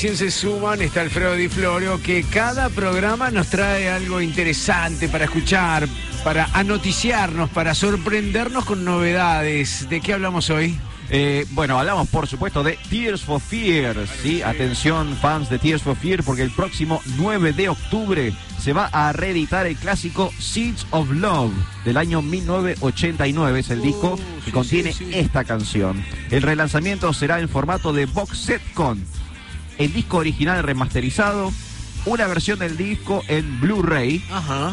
Recién 0.00 0.16
se 0.16 0.30
suman, 0.30 0.80
está 0.80 1.00
Alfredo 1.00 1.34
Di 1.34 1.48
Florio, 1.48 2.00
que 2.00 2.22
cada 2.22 2.68
programa 2.68 3.32
nos 3.32 3.48
trae 3.48 3.90
algo 3.90 4.20
interesante 4.20 5.08
para 5.08 5.24
escuchar, 5.24 5.88
para 6.22 6.44
anoticiarnos, 6.52 7.50
para 7.50 7.74
sorprendernos 7.74 8.64
con 8.64 8.84
novedades. 8.84 9.88
¿De 9.88 10.00
qué 10.00 10.12
hablamos 10.12 10.50
hoy? 10.50 10.78
Eh, 11.10 11.46
bueno, 11.50 11.80
hablamos 11.80 12.06
por 12.10 12.28
supuesto 12.28 12.62
de 12.62 12.78
Tears 12.88 13.22
for 13.22 13.40
Fears, 13.40 14.08
¿sí? 14.22 14.40
Atención 14.40 15.16
fans 15.16 15.50
de 15.50 15.58
Tears 15.58 15.82
for 15.82 15.96
Fears 15.96 16.24
porque 16.24 16.42
el 16.42 16.52
próximo 16.52 17.00
9 17.16 17.52
de 17.52 17.68
octubre 17.68 18.32
se 18.60 18.72
va 18.72 18.86
a 18.92 19.12
reeditar 19.12 19.66
el 19.66 19.76
clásico 19.76 20.32
Seeds 20.38 20.86
of 20.90 21.10
Love 21.10 21.52
del 21.84 21.96
año 21.96 22.22
1989, 22.22 23.58
es 23.58 23.70
el 23.70 23.82
disco 23.82 24.16
que 24.44 24.52
contiene 24.52 24.94
esta 25.10 25.42
canción. 25.42 26.04
El 26.30 26.42
relanzamiento 26.42 27.12
será 27.12 27.40
en 27.40 27.48
formato 27.48 27.92
de 27.92 28.06
box 28.06 28.38
set 28.38 28.62
con 28.74 29.04
el 29.78 29.92
disco 29.92 30.18
original 30.18 30.62
remasterizado, 30.62 31.52
una 32.04 32.26
versión 32.26 32.58
del 32.58 32.76
disco 32.76 33.22
en 33.28 33.60
Blu-ray 33.60 34.22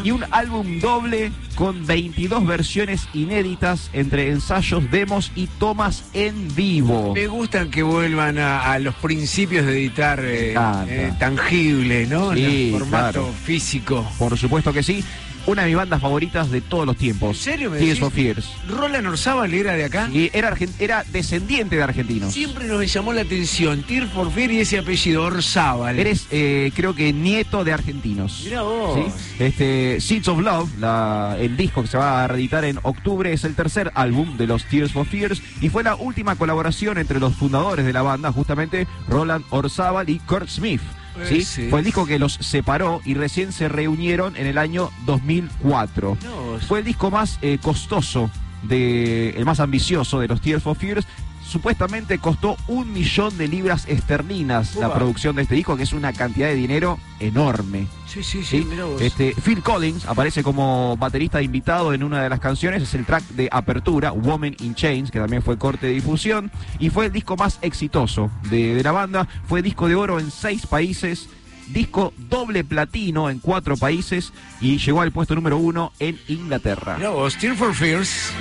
y 0.04 0.10
un 0.10 0.24
álbum 0.30 0.80
doble 0.80 1.32
con 1.54 1.86
22 1.86 2.46
versiones 2.46 3.08
inéditas 3.14 3.90
entre 3.92 4.30
ensayos, 4.30 4.90
demos 4.90 5.32
y 5.34 5.46
tomas 5.46 6.04
en 6.12 6.54
vivo. 6.54 7.14
Me 7.14 7.26
gustan 7.26 7.70
que 7.70 7.82
vuelvan 7.82 8.38
a, 8.38 8.72
a 8.72 8.78
los 8.78 8.94
principios 8.96 9.66
de 9.66 9.72
editar 9.72 10.20
eh, 10.22 10.54
eh, 10.88 11.12
tangible, 11.18 12.06
¿no? 12.06 12.32
En 12.32 12.38
el 12.38 12.72
formato 12.72 13.22
claro. 13.22 13.34
físico. 13.44 14.06
Por 14.18 14.36
supuesto 14.38 14.72
que 14.72 14.82
sí. 14.82 15.04
Una 15.46 15.62
de 15.62 15.68
mis 15.68 15.76
bandas 15.76 16.00
favoritas 16.00 16.50
de 16.50 16.60
todos 16.60 16.84
los 16.86 16.96
tiempos. 16.96 17.36
¿En 17.36 17.42
serio 17.42 17.70
me 17.70 17.78
Tears 17.78 18.00
for 18.00 18.10
Fears. 18.10 18.48
Roland 18.68 19.06
Orzábal 19.06 19.54
era 19.54 19.74
de 19.74 19.84
acá. 19.84 20.08
Y 20.12 20.28
era, 20.32 20.52
era 20.80 21.04
descendiente 21.12 21.76
de 21.76 21.82
argentinos. 21.84 22.32
Siempre 22.32 22.64
nos 22.66 22.92
llamó 22.92 23.12
la 23.12 23.20
atención 23.20 23.82
Tears 23.84 24.10
for 24.10 24.32
Fear 24.32 24.50
y 24.50 24.58
ese 24.60 24.78
apellido 24.78 25.22
Orzábal. 25.22 25.98
Eres, 26.00 26.26
eh, 26.32 26.72
creo 26.74 26.96
que 26.96 27.12
nieto 27.12 27.62
de 27.62 27.72
argentinos. 27.72 28.42
Mirá 28.44 28.62
vos. 28.62 28.98
¿sí? 29.38 29.44
Este, 29.44 30.00
Seeds 30.00 30.26
of 30.28 30.40
Love, 30.40 30.68
la- 30.80 31.36
el 31.38 31.56
disco 31.56 31.82
que 31.82 31.88
se 31.88 31.96
va 31.98 32.24
a 32.24 32.28
reeditar 32.28 32.64
en 32.64 32.80
octubre, 32.82 33.32
es 33.32 33.44
el 33.44 33.54
tercer 33.54 33.92
álbum 33.94 34.36
de 34.36 34.48
los 34.48 34.64
Tears 34.64 34.90
for 34.92 35.06
Fears 35.06 35.40
y 35.60 35.68
fue 35.68 35.84
la 35.84 35.94
última 35.94 36.34
colaboración 36.34 36.98
entre 36.98 37.20
los 37.20 37.34
fundadores 37.36 37.86
de 37.86 37.92
la 37.92 38.02
banda, 38.02 38.32
justamente 38.32 38.88
Roland 39.08 39.44
Orzábal 39.50 40.10
y 40.10 40.18
Kurt 40.18 40.48
Smith. 40.48 40.80
¿Sí? 41.24 41.36
Eh, 41.36 41.44
sí. 41.44 41.68
Fue 41.70 41.80
el 41.80 41.84
disco 41.84 42.06
que 42.06 42.18
los 42.18 42.34
separó 42.34 43.00
y 43.04 43.14
recién 43.14 43.52
se 43.52 43.68
reunieron 43.68 44.36
en 44.36 44.46
el 44.46 44.58
año 44.58 44.90
2004. 45.06 46.18
No, 46.22 46.58
Fue 46.60 46.80
el 46.80 46.84
disco 46.84 47.10
más 47.10 47.38
eh, 47.42 47.58
costoso, 47.60 48.30
de, 48.62 49.30
el 49.30 49.44
más 49.44 49.60
ambicioso 49.60 50.20
de 50.20 50.28
los 50.28 50.40
Tears 50.40 50.62
for 50.62 50.76
Fears. 50.76 51.06
Supuestamente 51.46 52.18
costó 52.18 52.56
un 52.66 52.92
millón 52.92 53.38
de 53.38 53.46
libras 53.46 53.86
esterlinas 53.86 54.74
la 54.74 54.92
producción 54.92 55.36
de 55.36 55.42
este 55.42 55.54
disco, 55.54 55.76
que 55.76 55.84
es 55.84 55.92
una 55.92 56.12
cantidad 56.12 56.48
de 56.48 56.54
dinero 56.54 56.98
enorme. 57.20 57.86
Sí, 58.06 58.22
sí, 58.24 58.42
sí, 58.42 58.62
¿sí? 58.62 58.80
vos. 58.82 59.00
Este, 59.00 59.34
Phil 59.44 59.62
Collins 59.62 60.06
aparece 60.06 60.42
como 60.42 60.96
baterista 60.96 61.40
invitado 61.40 61.94
en 61.94 62.02
una 62.02 62.22
de 62.22 62.28
las 62.28 62.40
canciones, 62.40 62.82
es 62.82 62.94
el 62.94 63.06
track 63.06 63.22
de 63.30 63.48
apertura, 63.52 64.10
Woman 64.10 64.56
in 64.60 64.74
Chains, 64.74 65.10
que 65.10 65.20
también 65.20 65.42
fue 65.42 65.56
corte 65.56 65.86
de 65.86 65.92
difusión, 65.92 66.50
y 66.80 66.90
fue 66.90 67.06
el 67.06 67.12
disco 67.12 67.36
más 67.36 67.58
exitoso 67.62 68.30
de, 68.50 68.74
de 68.74 68.82
la 68.82 68.92
banda, 68.92 69.28
fue 69.46 69.62
disco 69.62 69.86
de 69.86 69.94
oro 69.94 70.18
en 70.18 70.32
seis 70.32 70.66
países, 70.66 71.28
disco 71.68 72.12
doble 72.16 72.64
platino 72.64 73.30
en 73.30 73.38
cuatro 73.38 73.76
países 73.76 74.32
y 74.60 74.78
llegó 74.78 75.00
al 75.00 75.12
puesto 75.12 75.34
número 75.34 75.58
uno 75.58 75.92
en 75.98 76.18
Inglaterra. 76.28 76.96
Mirá 76.96 77.10
vos, 77.10 77.36
Tears 77.36 77.58
for 77.58 77.74
Fears. 77.74 78.32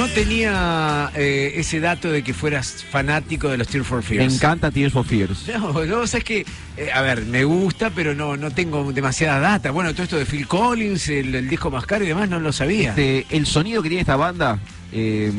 No 0.00 0.08
tenía 0.08 1.10
eh, 1.14 1.52
ese 1.56 1.78
dato 1.78 2.10
de 2.10 2.22
que 2.22 2.32
fueras 2.32 2.86
fanático 2.90 3.50
de 3.50 3.58
los 3.58 3.68
Tears 3.68 3.86
for 3.86 3.98
Me 3.98 4.02
Fears. 4.02 4.34
encanta 4.34 4.70
Tears 4.70 4.94
for 4.94 5.04
Fears. 5.04 5.46
No, 5.48 5.84
no, 5.84 6.06
sabes 6.06 6.24
que, 6.24 6.46
eh, 6.78 6.90
a 6.90 7.02
ver, 7.02 7.26
me 7.26 7.44
gusta, 7.44 7.90
pero 7.90 8.14
no, 8.14 8.34
no 8.38 8.50
tengo 8.50 8.94
demasiada 8.94 9.40
data. 9.40 9.70
Bueno, 9.72 9.92
todo 9.92 10.04
esto 10.04 10.16
de 10.16 10.24
Phil 10.24 10.46
Collins, 10.48 11.06
el, 11.10 11.34
el 11.34 11.50
disco 11.50 11.70
más 11.70 11.84
caro 11.84 12.02
y 12.04 12.08
demás, 12.08 12.30
no 12.30 12.40
lo 12.40 12.50
sabía. 12.50 12.88
Este, 12.90 13.26
el 13.28 13.44
sonido 13.44 13.82
que 13.82 13.90
tiene 13.90 14.00
esta 14.00 14.16
banda, 14.16 14.58
eh, 14.92 15.32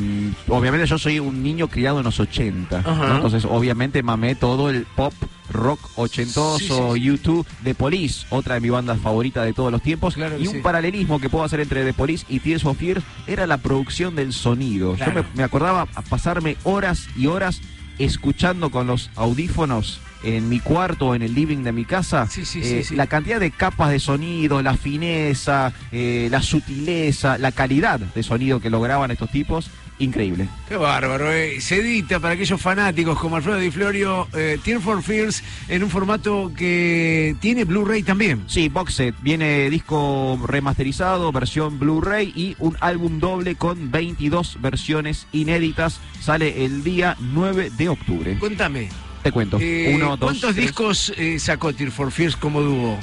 obviamente 0.47 0.87
yo 0.87 0.97
soy 0.97 1.19
un 1.19 1.43
niño 1.43 1.67
criado 1.67 1.99
en 1.99 2.05
los 2.05 2.19
80, 2.19 2.81
¿no? 2.81 3.15
Entonces 3.15 3.45
obviamente 3.45 4.01
mamé 4.03 4.35
todo 4.35 4.69
el 4.69 4.85
pop 4.95 5.13
rock 5.49 5.79
ochentoso, 5.97 6.95
Sí, 6.95 7.01
YouTube, 7.01 7.45
The 7.63 7.75
Police, 7.75 8.25
otra 8.29 8.55
de 8.55 8.61
mis 8.61 8.71
bandas 8.71 8.99
favoritas 8.99 9.43
de 9.45 9.53
todos 9.53 9.71
los 9.71 9.81
tiempos, 9.81 10.13
Claro 10.15 10.37
y 10.39 10.47
un 10.47 10.53
sí. 10.55 10.59
paralelismo 10.61 11.19
que 11.19 11.29
puedo 11.29 11.43
hacer 11.43 11.59
entre 11.59 11.83
The 11.83 11.93
Police 11.93 12.25
y 12.29 12.39
Tears 12.39 12.63
for 12.63 12.75
Fears 12.75 13.03
era 13.27 13.45
la 13.47 13.57
producción 13.57 14.15
del 14.15 14.31
sonido. 14.33 14.93
Claro. 14.93 15.13
Yo 15.13 15.23
me, 15.23 15.27
me 15.35 15.43
acordaba 15.43 15.87
a 15.93 16.01
pasarme 16.03 16.55
horas 16.63 17.07
y 17.17 17.27
horas 17.27 17.59
escuchando 17.99 18.69
con 18.71 18.87
los 18.87 19.09
audífonos 19.15 19.99
en 20.23 20.49
mi 20.49 20.59
cuarto 20.59 21.07
o 21.07 21.15
en 21.15 21.21
el 21.21 21.33
living 21.33 21.63
de 21.63 21.71
mi 21.71 21.85
casa 21.85 22.27
Sí, 22.27 22.45
sí, 22.45 22.59
eh, 22.59 22.63
sí, 22.63 22.83
sí. 22.83 22.95
la 22.95 23.07
cantidad 23.07 23.39
de 23.39 23.51
capas 23.51 23.89
de 23.89 23.99
sonido, 23.99 24.61
la 24.61 24.75
fineza, 24.75 25.73
eh, 25.91 26.27
la 26.31 26.41
sutileza, 26.41 27.37
la 27.37 27.51
calidad 27.51 27.99
de 27.99 28.23
sonido 28.23 28.59
que 28.59 28.69
lograban 28.69 29.11
estos 29.11 29.31
tipos, 29.31 29.69
increíble. 29.99 30.47
Qué 30.67 30.75
bárbaro, 30.75 31.31
eh. 31.31 31.61
Se 31.61 31.77
edita 31.77 32.19
para 32.19 32.33
aquellos 32.33 32.59
fanáticos 32.61 33.19
como 33.19 33.35
Alfredo 33.35 33.59
Di 33.59 33.71
Florio, 33.71 34.27
eh, 34.33 34.59
for 34.81 35.01
Fears, 35.01 35.43
en 35.67 35.83
un 35.83 35.89
formato 35.89 36.51
que 36.55 37.35
tiene 37.39 37.65
Blu-ray 37.65 38.03
también. 38.03 38.43
Sí, 38.47 38.69
box 38.69 38.95
set, 38.95 39.15
viene 39.21 39.69
disco 39.69 40.39
remasterizado, 40.45 41.31
versión 41.31 41.79
Blu-ray 41.79 42.31
y 42.35 42.55
un 42.59 42.75
álbum 42.79 43.19
doble 43.19 43.55
con 43.55 43.91
22 43.91 44.57
versiones 44.61 45.27
inéditas. 45.31 45.99
Sale 46.19 46.65
el 46.65 46.83
día 46.83 47.15
9 47.19 47.71
de 47.77 47.89
octubre. 47.89 48.37
Cuéntame, 48.39 48.89
Te 49.23 49.31
cuento. 49.31 49.57
eh, 49.59 49.91
Uno, 49.95 50.17
¿cuántos 50.19 50.55
discos 50.55 51.13
eh, 51.17 51.37
sacó 51.39 51.73
Tears 51.73 51.93
for 51.93 52.11
Fears 52.11 52.35
como 52.35 52.61
dúo? 52.61 52.97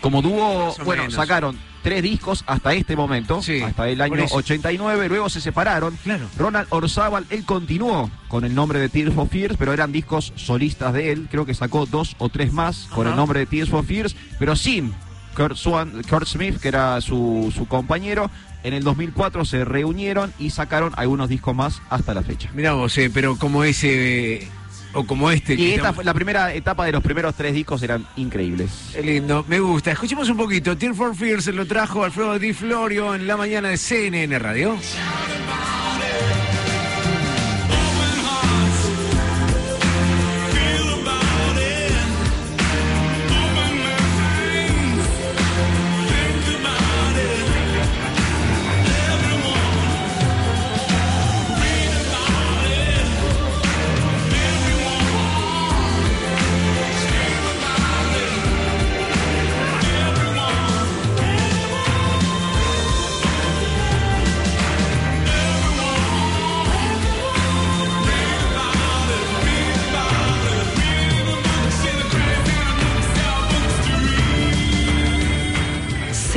Como 0.00 0.22
dúo, 0.22 0.74
bueno, 0.84 1.02
menos. 1.04 1.14
sacaron 1.14 1.58
tres 1.82 2.02
discos 2.02 2.44
hasta 2.46 2.74
este 2.74 2.96
momento, 2.96 3.42
Sí, 3.42 3.60
hasta 3.62 3.88
el 3.88 4.00
año 4.00 4.16
eso. 4.16 4.36
89, 4.36 5.08
luego 5.08 5.28
se 5.28 5.40
separaron. 5.40 5.96
Claro. 6.04 6.26
Ronald 6.36 6.66
Orzábal, 6.70 7.26
él 7.30 7.44
continuó 7.44 8.10
con 8.28 8.44
el 8.44 8.54
nombre 8.54 8.78
de 8.78 8.88
Tears 8.88 9.14
for 9.14 9.28
Fears, 9.28 9.56
pero 9.58 9.72
eran 9.72 9.92
discos 9.92 10.32
solistas 10.36 10.92
de 10.92 11.12
él, 11.12 11.28
creo 11.30 11.46
que 11.46 11.54
sacó 11.54 11.86
dos 11.86 12.14
o 12.18 12.28
tres 12.28 12.52
más 12.52 12.88
con 12.94 13.06
el 13.06 13.16
nombre 13.16 13.40
de 13.40 13.46
Tears 13.46 13.70
for 13.70 13.84
Fears, 13.84 14.14
pero 14.38 14.54
sin 14.56 14.92
Kurt, 15.36 15.56
Swan- 15.56 16.02
Kurt 16.08 16.26
Smith, 16.26 16.58
que 16.60 16.68
era 16.68 17.00
su, 17.00 17.52
su 17.54 17.66
compañero. 17.66 18.30
En 18.64 18.74
el 18.74 18.82
2004 18.82 19.44
se 19.44 19.64
reunieron 19.64 20.32
y 20.40 20.50
sacaron 20.50 20.92
algunos 20.96 21.28
discos 21.28 21.54
más 21.54 21.80
hasta 21.88 22.14
la 22.14 22.22
fecha. 22.22 22.50
Mirá 22.52 22.72
vos, 22.72 22.96
eh, 22.98 23.10
pero 23.14 23.36
como 23.36 23.62
ese, 23.62 24.34
eh, 24.42 24.48
o 24.96 25.06
como 25.06 25.30
este. 25.30 25.54
Y 25.54 25.56
que 25.56 25.68
esta 25.70 25.76
estamos- 25.76 25.94
fue 25.96 26.04
la 26.04 26.14
primera 26.14 26.52
etapa 26.54 26.84
de 26.86 26.92
los 26.92 27.02
primeros 27.02 27.34
tres 27.34 27.52
discos 27.54 27.82
eran 27.82 28.06
increíbles. 28.16 28.70
Qué 28.92 29.02
lindo, 29.02 29.44
me 29.48 29.60
gusta. 29.60 29.92
Escuchemos 29.92 30.28
un 30.28 30.36
poquito. 30.36 30.76
Tears 30.76 30.96
for 30.96 31.14
Fears 31.14 31.46
lo 31.48 31.66
trajo 31.66 32.04
Alfredo 32.04 32.38
Di 32.38 32.52
Florio 32.52 33.14
en 33.14 33.26
la 33.26 33.36
mañana 33.36 33.68
de 33.68 33.76
CNN 33.76 34.38
Radio. 34.38 34.76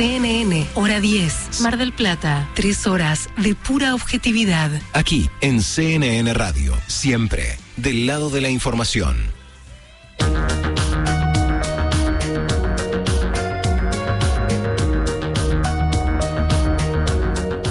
CNN, 0.00 0.66
hora 0.76 0.98
10, 0.98 1.60
Mar 1.60 1.76
del 1.76 1.92
Plata. 1.92 2.48
Tres 2.54 2.86
horas 2.86 3.28
de 3.36 3.54
pura 3.54 3.94
objetividad. 3.94 4.70
Aquí 4.94 5.28
en 5.42 5.60
CNN 5.60 6.32
Radio, 6.32 6.72
siempre 6.86 7.58
del 7.76 8.06
lado 8.06 8.30
de 8.30 8.40
la 8.40 8.48
información. 8.48 9.18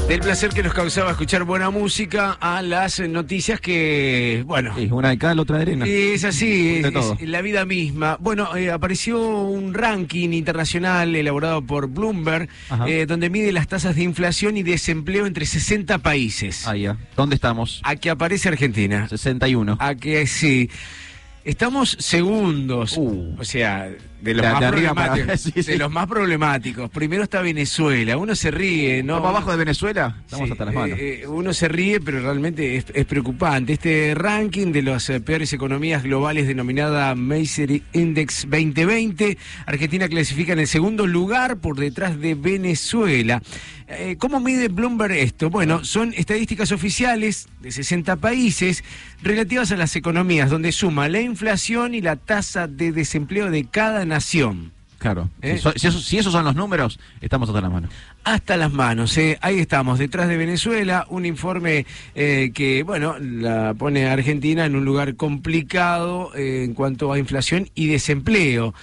Del 0.10 0.22
placer 0.22 0.50
que 0.50 0.64
nos 0.64 0.74
causaba 0.74 1.12
escuchar 1.12 1.44
buena 1.44 1.70
música 1.70 2.32
a 2.42 2.64
las 2.64 3.00
noticias 3.00 3.62
que, 3.62 4.44
bueno, 4.48 4.74
Sí, 4.76 4.90
una 4.92 5.10
de 5.10 5.20
cal, 5.20 5.38
otra 5.38 5.58
de 5.58 5.62
arena. 5.62 5.86
Es 5.86 6.24
así, 6.24 6.82
es, 6.84 7.22
es 7.22 7.30
la 7.30 7.44
vida 7.44 7.64
misma. 7.66 8.18
Bueno, 8.20 8.56
eh, 8.56 8.72
apareció 8.72 9.20
un 9.44 9.76
ranking 9.76 10.30
internacional 10.30 11.16
elaborado 11.16 11.62
por 11.62 11.86
Bloomberg, 11.90 12.50
eh, 12.88 13.06
donde 13.08 13.30
mide 13.30 13.52
las 13.52 13.68
tasas 13.68 13.96
de 13.98 14.02
inflación 14.02 14.58
y 14.58 14.64
desempleo 14.64 15.28
entre 15.28 15.46
60 15.46 16.00
países. 16.00 16.68
Ahí 16.68 16.82
ya. 16.82 16.98
¿Dónde 17.16 17.36
estamos? 17.36 17.80
A 17.84 17.96
que 17.96 18.10
aparece 18.10 18.50
Argentina. 18.50 19.08
61. 19.08 19.78
A 19.80 19.94
que 19.94 20.26
sí. 20.26 20.72
Estamos 21.44 21.98
segundos. 22.00 22.98
Uh. 22.98 23.36
O 23.38 23.44
sea, 23.44 23.90
de 24.22 24.34
los, 24.34 24.46
más 24.46 24.60
de 24.60 24.68
problemáticos, 24.70 25.42
sí, 25.42 25.52
sí. 25.56 25.72
de 25.72 25.78
los 25.78 25.92
más 25.92 26.08
problemáticos. 26.08 26.90
Primero 26.90 27.24
está 27.24 27.42
Venezuela. 27.42 28.18
Uno 28.18 28.36
se 28.36 28.52
ríe, 28.52 29.04
¿no? 29.04 29.14
¿Vamos 29.16 29.30
abajo 29.30 29.52
de 29.52 29.58
Venezuela? 29.58 30.18
Estamos 30.26 30.48
Sí, 30.48 30.52
hasta 30.52 30.66
las 30.66 30.74
manos. 30.74 31.00
eh, 31.00 31.22
eh, 31.24 31.28
uno 31.28 31.54
se 31.54 31.68
ríe, 31.68 32.00
pero 32.00 32.20
realmente 32.22 32.76
es, 32.78 32.86
es 32.94 33.06
preocupante. 33.06 33.74
Este 33.74 34.14
ranking 34.16 34.72
de 34.72 34.82
las 34.84 35.10
eh, 35.10 35.20
peores 35.22 35.54
economías 35.54 36.04
globales 36.04 36.48
denominada 36.48 37.16
Maser 37.16 37.82
Index 37.94 38.44
2020, 38.50 39.38
Argentina 39.66 40.08
clasifica 40.08 40.54
en 40.54 40.60
el 40.60 40.68
segundo 40.68 41.08
lugar 41.08 41.58
por 41.58 41.78
detrás 41.78 42.20
de 42.20 42.36
Venezuela. 42.36 43.42
Eh, 43.92 44.18
¿Cómo 44.20 44.40
mide 44.40 44.68
Bloomberg 44.68 45.14
esto? 45.14 45.50
Bueno, 45.50 45.84
son 45.84 46.14
estadísticas 46.16 46.72
oficiales 46.72 47.48
de 47.60 47.72
60 47.72 48.18
países 48.18 48.84
relativas 49.24 49.72
a 49.72 49.78
las 49.78 49.96
economías, 49.96 50.52
donde 50.52 50.72
suma 50.72 51.10
la 51.10 51.22
inflación 51.22 51.96
y 51.96 52.02
la 52.02 52.16
tasa 52.16 52.68
de 52.68 52.92
desempleo 52.92 53.50
de 53.50 53.66
cada 53.66 54.06
nación. 54.10 54.74
Claro. 54.98 55.30
¿Eh? 55.42 55.54
Si, 55.56 55.60
so- 55.64 55.72
si 55.78 55.88
esos, 55.88 56.04
si 56.04 56.18
esos 56.18 56.34
son 56.34 56.44
los 56.44 56.56
números, 56.56 57.00
estamos 57.22 57.48
hasta 57.48 57.62
las 57.62 57.72
manos. 57.72 57.90
hasta 58.26 58.58
las 58.58 58.74
manos. 58.74 59.18
¿eh? 59.18 59.38
Ahí 59.42 59.60
estamos, 59.60 59.98
detrás 59.98 60.28
de 60.28 60.36
Venezuela, 60.36 61.06
un 61.10 61.26
informe 61.26 61.86
eh, 62.16 62.52
que, 62.54 62.84
bueno, 62.84 63.16
la 63.18 63.74
pone 63.76 64.08
a 64.08 64.12
Argentina 64.12 64.66
en 64.66 64.76
un 64.76 64.84
lugar 64.84 65.16
complicado 65.16 66.36
eh, 66.36 66.64
en 66.66 66.74
cuanto 66.74 67.14
a 67.14 67.18
inflación 67.18 67.70
y 67.76 67.88
desempleo. 67.88 68.74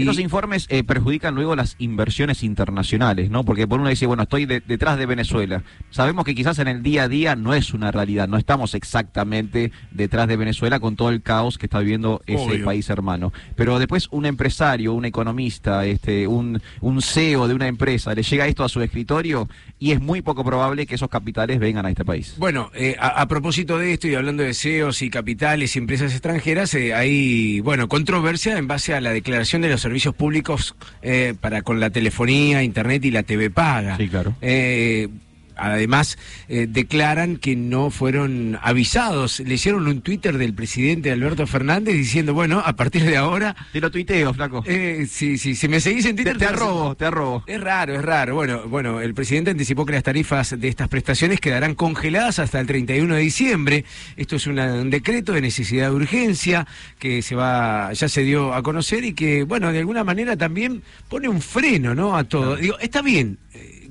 Y 0.00 0.04
Los 0.04 0.18
informes 0.18 0.66
eh, 0.70 0.84
perjudican 0.84 1.34
luego 1.34 1.54
las 1.56 1.76
inversiones 1.78 2.42
internacionales, 2.42 3.30
¿no? 3.30 3.44
Porque 3.44 3.66
por 3.66 3.80
uno 3.80 3.88
dice, 3.88 4.06
bueno, 4.06 4.24
estoy 4.24 4.46
de- 4.46 4.60
detrás 4.60 4.98
de 4.98 5.06
Venezuela. 5.06 5.62
Sabemos 5.90 6.24
que 6.24 6.34
quizás 6.34 6.58
en 6.58 6.68
el 6.68 6.82
día 6.82 7.04
a 7.04 7.08
día 7.08 7.36
no 7.36 7.54
es 7.54 7.72
una 7.74 7.90
realidad, 7.90 8.28
no 8.28 8.36
estamos 8.36 8.74
exactamente 8.74 9.70
detrás 9.90 10.28
de 10.28 10.36
Venezuela 10.36 10.80
con 10.80 10.96
todo 10.96 11.10
el 11.10 11.22
caos 11.22 11.58
que 11.58 11.66
está 11.66 11.78
viviendo 11.80 12.22
ese 12.26 12.42
Obvio. 12.44 12.64
país 12.64 12.88
hermano. 12.90 13.32
Pero 13.56 13.78
después 13.78 14.08
un 14.10 14.26
empresario, 14.26 14.92
un 14.94 15.04
economista, 15.04 15.84
este, 15.86 16.26
un, 16.26 16.60
un 16.80 17.02
CEO 17.02 17.48
de 17.48 17.54
una 17.54 17.68
empresa, 17.68 18.14
le 18.14 18.22
llega 18.22 18.46
esto 18.46 18.64
a 18.64 18.68
su 18.68 18.80
escritorio 18.82 19.48
y 19.78 19.92
es 19.92 20.00
muy 20.00 20.22
poco 20.22 20.44
probable 20.44 20.86
que 20.86 20.94
esos 20.94 21.08
capitales 21.08 21.58
vengan 21.58 21.86
a 21.86 21.90
este 21.90 22.04
país. 22.04 22.34
Bueno, 22.38 22.70
eh, 22.74 22.96
a, 22.98 23.20
a 23.20 23.28
propósito 23.28 23.78
de 23.78 23.92
esto 23.92 24.08
y 24.08 24.14
hablando 24.14 24.42
de 24.42 24.54
CEOs 24.54 25.02
y 25.02 25.10
capitales 25.10 25.76
y 25.76 25.78
empresas 25.78 26.12
extranjeras, 26.12 26.74
eh, 26.74 26.94
hay, 26.94 27.60
bueno, 27.60 27.88
controversia 27.88 28.56
en 28.58 28.66
base 28.66 28.94
a 28.94 29.00
la 29.00 29.10
declaración 29.10 29.62
de 29.62 29.68
los 29.68 29.83
servicios 29.84 30.14
públicos 30.14 30.74
eh, 31.02 31.34
para 31.38 31.62
con 31.62 31.78
la 31.78 31.90
telefonía, 31.90 32.62
internet 32.62 33.04
y 33.04 33.10
la 33.10 33.22
TV 33.22 33.50
paga. 33.50 33.96
Sí, 33.98 34.08
claro. 34.08 34.34
Eh, 34.40 35.08
Además, 35.56 36.18
eh, 36.48 36.66
declaran 36.68 37.36
que 37.36 37.56
no 37.56 37.90
fueron 37.90 38.58
avisados. 38.62 39.40
Le 39.40 39.54
hicieron 39.54 39.86
un 39.86 40.00
Twitter 40.00 40.36
del 40.38 40.54
presidente 40.54 41.10
Alberto 41.10 41.46
Fernández 41.46 41.94
diciendo, 41.94 42.34
bueno, 42.34 42.62
a 42.64 42.74
partir 42.76 43.04
de 43.04 43.16
ahora... 43.16 43.54
Te 43.72 43.80
lo 43.80 43.90
tuiteo, 43.90 44.34
flaco. 44.34 44.62
Eh, 44.66 45.06
sí, 45.08 45.38
sí, 45.38 45.54
si 45.54 45.68
me 45.68 45.80
seguís 45.80 46.04
en 46.06 46.16
te, 46.16 46.22
Twitter... 46.22 46.38
te 46.38 46.44
a- 46.46 46.48
arrobo, 46.50 46.94
te 46.94 47.04
arrobo. 47.06 47.44
es 47.46 47.60
raro, 47.60 47.94
es 47.94 48.02
raro. 48.02 48.34
Bueno, 48.34 48.62
bueno, 48.68 49.00
el 49.00 49.14
presidente 49.14 49.50
anticipó 49.50 49.86
que 49.86 49.92
las 49.92 50.02
tarifas 50.02 50.58
de 50.58 50.68
estas 50.68 50.88
prestaciones 50.88 51.40
quedarán 51.40 51.74
congeladas 51.74 52.38
hasta 52.38 52.60
el 52.60 52.66
31 52.66 53.14
de 53.14 53.20
diciembre. 53.20 53.84
Esto 54.16 54.36
es 54.36 54.46
una- 54.46 54.74
un 54.74 54.90
decreto 54.90 55.32
de 55.32 55.40
necesidad 55.40 55.90
de 55.90 55.94
urgencia 55.96 56.66
que 56.98 57.22
se 57.22 57.34
va, 57.34 57.92
ya 57.92 58.08
se 58.08 58.22
dio 58.22 58.54
a 58.54 58.62
conocer 58.62 59.04
y 59.04 59.14
que, 59.14 59.44
bueno, 59.44 59.72
de 59.72 59.78
alguna 59.78 60.04
manera 60.04 60.36
también 60.36 60.82
pone 61.08 61.28
un 61.28 61.40
freno, 61.40 61.94
¿no? 61.94 62.16
A 62.16 62.24
todo. 62.24 62.56
Digo, 62.56 62.78
está 62.78 63.02
bien. 63.02 63.38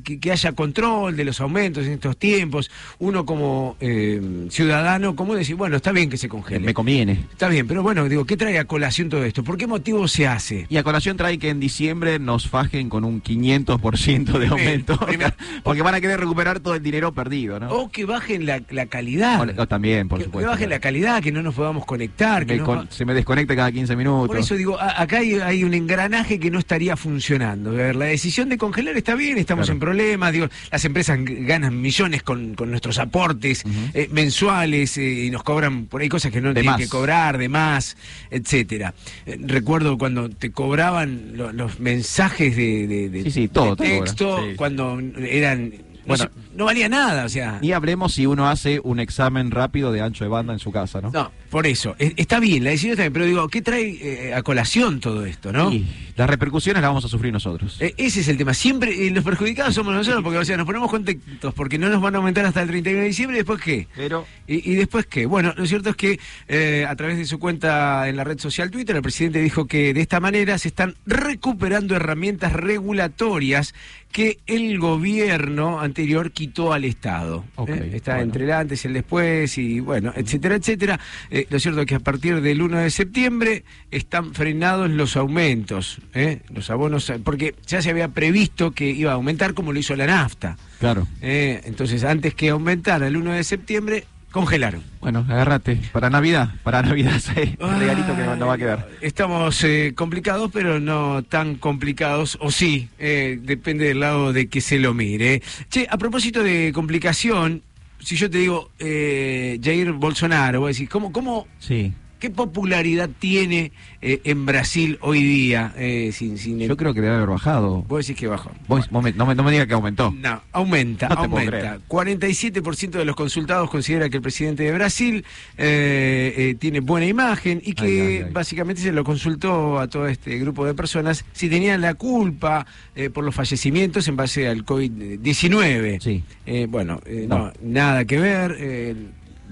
Que, 0.03 0.19
que 0.19 0.31
haya 0.31 0.51
control 0.51 1.15
de 1.15 1.23
los 1.25 1.39
aumentos 1.41 1.85
en 1.85 1.93
estos 1.93 2.17
tiempos. 2.17 2.69
Uno 2.99 3.25
como 3.25 3.77
eh, 3.79 4.47
ciudadano, 4.49 5.15
¿cómo 5.15 5.35
decir? 5.35 5.55
Bueno, 5.55 5.77
está 5.77 5.91
bien 5.91 6.09
que 6.09 6.17
se 6.17 6.27
congele. 6.29 6.59
Me 6.65 6.73
conviene. 6.73 7.13
Está 7.31 7.47
bien, 7.47 7.67
pero 7.67 7.83
bueno, 7.83 8.07
digo, 8.09 8.25
¿qué 8.25 8.35
trae 8.37 8.59
a 8.59 8.65
colación 8.65 9.09
todo 9.09 9.23
esto? 9.23 9.43
¿Por 9.43 9.57
qué 9.57 9.67
motivo 9.67 10.07
se 10.07 10.27
hace? 10.27 10.65
Y 10.69 10.77
a 10.77 10.83
colación 10.83 11.17
trae 11.17 11.37
que 11.39 11.49
en 11.49 11.59
diciembre 11.59 12.19
nos 12.19 12.47
fajen 12.49 12.89
con 12.89 13.03
un 13.03 13.21
500% 13.23 14.37
de 14.39 14.47
aumento. 14.47 14.99
porque 15.63 15.81
van 15.81 15.95
a 15.95 16.01
querer 16.01 16.19
recuperar 16.19 16.59
todo 16.59 16.75
el 16.75 16.83
dinero 16.83 17.13
perdido, 17.13 17.59
¿no? 17.59 17.69
O 17.69 17.89
que 17.89 18.05
bajen 18.05 18.45
la, 18.45 18.61
la 18.69 18.85
calidad. 18.87 19.41
O- 19.57 19.61
o 19.61 19.67
también, 19.67 20.07
por 20.07 20.19
que, 20.19 20.25
supuesto. 20.25 20.47
que 20.47 20.51
bajen 20.53 20.69
la 20.69 20.79
calidad, 20.79 21.21
que 21.21 21.31
no 21.31 21.41
nos 21.41 21.55
podamos 21.55 21.85
conectar. 21.85 22.45
Que 22.45 22.61
se 22.89 23.05
me 23.05 23.13
desconecta 23.13 23.55
cada 23.55 23.71
15 23.71 23.95
minutos. 23.95 24.27
Por 24.27 24.37
eso 24.37 24.55
digo, 24.55 24.79
a- 24.79 25.01
acá 25.01 25.19
hay, 25.19 25.35
hay 25.35 25.63
un 25.63 25.73
engranaje 25.73 26.39
que 26.39 26.51
no 26.51 26.59
estaría 26.59 26.95
funcionando. 26.97 27.69
A 27.71 27.73
ver, 27.73 27.95
la 27.95 28.05
decisión 28.05 28.49
de 28.49 28.57
congelar 28.57 28.95
está 28.97 29.15
bien, 29.15 29.37
estamos 29.37 29.65
Claro. 29.67 29.75
en 29.75 29.79
problemas. 29.97 30.33
Digo, 30.33 30.47
las 30.71 30.85
empresas 30.85 31.19
ganan 31.21 31.79
millones 31.81 32.23
con, 32.23 32.55
con 32.55 32.69
nuestros 32.69 32.97
aportes 32.99 33.63
eh, 33.93 34.09
mensuales 34.11 34.97
eh, 34.97 35.25
y 35.25 35.29
nos 35.29 35.43
cobran 35.43 35.85
por 35.85 36.01
ahí 36.01 36.09
cosas 36.09 36.31
que 36.31 36.41
no 36.41 36.49
De 36.49 36.55
tienen 36.61 36.71
más. 36.71 36.79
que 36.81 36.87
cobrar, 36.89 37.37
de 37.37 37.49
más, 37.49 37.95
etcétera. 38.31 38.93
Eh, 39.25 39.37
recuerdo 39.41 39.97
cuando 39.97 40.29
te 40.29 40.51
cobraban 40.51 41.37
lo- 41.37 41.51
los 41.53 41.79
mensajes 41.79 42.55
de, 42.55 42.87
de- 42.87 43.09
de- 43.09 43.23
Sí, 43.23 43.31
sí, 43.31 43.47
todo 43.47 43.75
de 43.75 43.83
te 43.83 43.89
cobran. 43.89 44.03
texto, 44.05 44.39
Sí. 44.43 44.55
cuando 44.55 44.99
eran. 45.19 45.69
no 45.69 46.07
Bueno. 46.07 46.29
no 46.57 46.65
valía 46.65 46.89
nada, 46.89 47.23
o 47.25 47.29
sea. 47.29 47.59
Ni 47.61 47.71
hablemos 47.71 48.13
si 48.13 48.25
uno 48.25 48.49
hace 48.49 48.79
un 48.83 48.99
examen 48.99 49.51
rápido 49.51 49.91
de 49.93 50.01
ancho 50.01 50.25
de 50.25 50.29
banda 50.29 50.51
en 50.51 50.59
su 50.59 50.69
casa, 50.71 50.99
¿no? 50.99 51.11
No, 51.11 51.31
por 51.49 51.65
eso. 51.65 51.95
Es- 51.97 52.13
Está 52.17 52.39
bien, 52.41 52.63
la 52.65 52.71
decisión 52.71 52.91
está 52.91 53.03
bien, 53.03 53.13
pero 53.13 53.25
digo, 53.25 53.47
¿qué 53.47 53.61
trae 53.61 53.97
eh, 54.29 54.33
a 54.33 54.41
colación 54.43 54.99
todo 54.99 55.25
esto, 55.25 55.53
no? 55.53 55.71
Y 55.71 55.85
las 56.15 56.29
repercusiones 56.29 56.81
las 56.81 56.89
vamos 56.89 57.05
a 57.05 57.07
sufrir 57.07 57.33
nosotros. 57.33 57.77
Eh, 57.79 57.93
ese 57.97 58.21
es 58.21 58.27
el 58.27 58.37
tema. 58.37 58.53
Siempre 58.53 59.07
eh, 59.07 59.11
los 59.11 59.23
perjudicados 59.23 59.73
somos 59.73 59.93
nosotros, 59.93 60.23
porque 60.23 60.39
o 60.39 60.45
sea, 60.45 60.57
nos 60.57 60.65
ponemos 60.65 60.89
contentos 60.89 61.53
porque 61.53 61.77
no 61.77 61.89
nos 61.89 62.01
van 62.01 62.15
a 62.15 62.17
aumentar 62.17 62.45
hasta 62.45 62.61
el 62.61 62.67
31 62.67 63.01
de 63.01 63.07
diciembre, 63.07 63.37
¿y 63.37 63.39
después 63.39 63.61
qué? 63.61 63.87
Pero 63.95 64.25
¿Y, 64.47 64.71
y 64.71 64.75
después 64.75 65.05
qué? 65.05 65.25
Bueno, 65.25 65.53
lo 65.55 65.65
cierto 65.65 65.89
es 65.89 65.95
que 65.95 66.19
eh, 66.47 66.85
a 66.87 66.95
través 66.95 67.17
de 67.17 67.25
su 67.25 67.39
cuenta 67.39 68.07
en 68.07 68.17
la 68.17 68.23
red 68.23 68.39
social 68.39 68.71
Twitter, 68.71 68.95
el 68.95 69.01
presidente 69.01 69.41
dijo 69.41 69.65
que 69.65 69.93
de 69.93 70.01
esta 70.01 70.19
manera 70.19 70.57
se 70.57 70.67
están 70.67 70.95
recuperando 71.05 71.95
herramientas 71.95 72.53
regulatorias 72.53 73.73
que 74.13 74.37
el 74.45 74.77
gobierno 74.77 75.81
anterior 75.81 76.31
quitó 76.31 76.71
al 76.71 76.85
Estado. 76.85 77.45
¿eh? 77.67 77.91
Está 77.93 78.13
bueno. 78.13 78.25
entre 78.25 78.43
el 78.45 78.51
antes 78.51 78.85
y 78.85 78.87
el 78.87 78.93
después, 78.93 79.57
y 79.57 79.79
bueno, 79.79 80.13
etcétera, 80.15 80.55
etcétera. 80.55 80.99
Eh, 81.31 81.47
lo 81.49 81.59
cierto 81.59 81.81
es 81.81 81.87
que 81.87 81.95
a 81.95 81.99
partir 81.99 82.39
del 82.41 82.61
1 82.61 82.77
de 82.77 82.91
septiembre 82.91 83.63
están 83.89 84.35
frenados 84.35 84.89
los 84.91 85.17
aumentos, 85.17 85.99
¿eh? 86.13 86.41
los 86.53 86.69
abonos, 86.69 87.11
porque 87.23 87.55
ya 87.65 87.81
se 87.81 87.89
había 87.89 88.07
previsto 88.09 88.71
que 88.71 88.89
iba 88.89 89.11
a 89.11 89.15
aumentar 89.15 89.53
como 89.53 89.73
lo 89.73 89.79
hizo 89.79 89.95
la 89.95 90.07
nafta. 90.07 90.57
claro. 90.79 91.07
¿eh? 91.21 91.61
Entonces, 91.65 92.03
antes 92.03 92.33
que 92.33 92.49
aumentara 92.49 93.07
el 93.07 93.17
1 93.17 93.31
de 93.33 93.43
septiembre, 93.43 94.05
congelaron. 94.33 94.83
Bueno, 94.99 95.25
agárrate. 95.29 95.79
Para 95.91 96.09
Navidad, 96.09 96.49
para 96.63 96.81
Navidad, 96.81 97.19
sí, 97.19 97.55
el 97.59 97.79
regalito 97.79 98.15
que 98.15 98.23
nos 98.23 98.49
va 98.49 98.53
a 98.53 98.57
quedar. 98.57 98.89
Estamos 98.99 99.63
eh, 99.63 99.93
complicados, 99.95 100.49
pero 100.51 100.79
no 100.79 101.23
tan 101.23 101.55
complicados, 101.55 102.37
o 102.41 102.51
sí, 102.51 102.89
eh, 102.97 103.39
depende 103.41 103.85
del 103.85 103.99
lado 103.99 104.33
de 104.33 104.47
que 104.47 104.59
se 104.59 104.79
lo 104.79 104.93
mire. 104.93 105.41
Che, 105.69 105.87
a 105.89 105.97
propósito 105.97 106.41
de 106.43 106.71
complicación, 106.73 107.61
si 107.99 108.15
yo 108.15 108.29
te 108.29 108.39
digo 108.39 108.71
eh, 108.79 109.59
Jair 109.63 109.91
Bolsonaro, 109.93 110.61
vos 110.61 110.73
decís, 110.73 110.89
¿cómo, 110.89 111.11
cómo, 111.11 111.47
Sí. 111.59 111.93
¿Qué 112.23 112.29
popularidad 112.29 113.09
tiene 113.19 113.73
eh, 114.01 114.21
en 114.23 114.45
Brasil 114.45 114.97
hoy 115.01 115.21
día? 115.21 115.73
eh, 115.75 116.11
sin, 116.13 116.37
sin 116.37 116.61
el- 116.61 116.69
Yo 116.69 116.77
creo 116.77 116.93
que 116.93 117.01
debe 117.01 117.15
haber 117.17 117.27
bajado. 117.27 117.81
Vos 117.83 118.07
decís 118.07 118.17
que 118.17 118.27
bajó. 118.27 118.49
Vos, 118.69 118.89
vos 118.89 119.03
me- 119.03 119.11
no, 119.11 119.25
me, 119.25 119.35
no 119.35 119.43
me 119.43 119.51
diga 119.51 119.67
que 119.67 119.73
aumentó. 119.73 120.09
No, 120.17 120.41
aumenta, 120.53 121.09
No 121.09 121.15
aumenta. 121.15 121.79
47% 121.89 122.91
de 122.91 123.03
los 123.03 123.17
consultados 123.17 123.69
considera 123.69 124.09
que 124.09 124.15
el 124.17 124.23
presidente 124.23 124.63
de 124.63 124.71
Brasil 124.71 125.25
eh, 125.57 126.55
tiene 126.59 126.79
buena 126.79 127.07
imagen 127.07 127.61
y 127.61 127.73
que 127.73 127.83
Ay, 127.83 127.99
ay, 127.99 128.23
ay. 128.27 128.31
básicamente 128.31 128.81
se 128.81 128.93
lo 128.93 129.03
consultó 129.03 129.77
a 129.79 129.89
todo 129.89 130.07
este 130.07 130.37
grupo 130.39 130.65
de 130.65 130.73
personas 130.73 131.25
si 131.33 131.49
tenían 131.49 131.81
la 131.81 131.95
culpa 131.95 132.65
por 133.13 133.25
los 133.25 133.35
fallecimientos 133.35 134.07
en 134.07 134.15
base 134.15 134.47
al 134.47 134.63
COVID-19. 134.65 135.99
Sí. 136.01 136.23
Bueno, 136.69 137.01
no. 137.27 137.37
No. 137.37 137.51
nada 137.61 138.05
que 138.05 138.17
ver. 138.17 138.55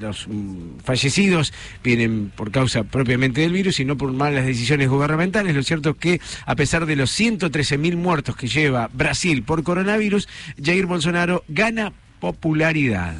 Los 0.01 0.27
mm, 0.27 0.79
fallecidos 0.83 1.53
vienen 1.83 2.31
por 2.35 2.51
causa 2.51 2.83
propiamente 2.83 3.41
del 3.41 3.53
virus 3.53 3.79
y 3.79 3.85
no 3.85 3.97
por 3.97 4.11
malas 4.11 4.45
decisiones 4.45 4.89
gubernamentales. 4.89 5.55
Lo 5.55 5.63
cierto 5.63 5.91
es 5.91 5.95
que, 5.97 6.21
a 6.45 6.55
pesar 6.55 6.85
de 6.85 6.95
los 6.95 7.17
113.000 7.17 7.95
muertos 7.95 8.35
que 8.35 8.47
lleva 8.47 8.89
Brasil 8.91 9.43
por 9.43 9.63
coronavirus, 9.63 10.27
Jair 10.61 10.85
Bolsonaro 10.87 11.43
gana 11.47 11.93
popularidad. 12.19 13.15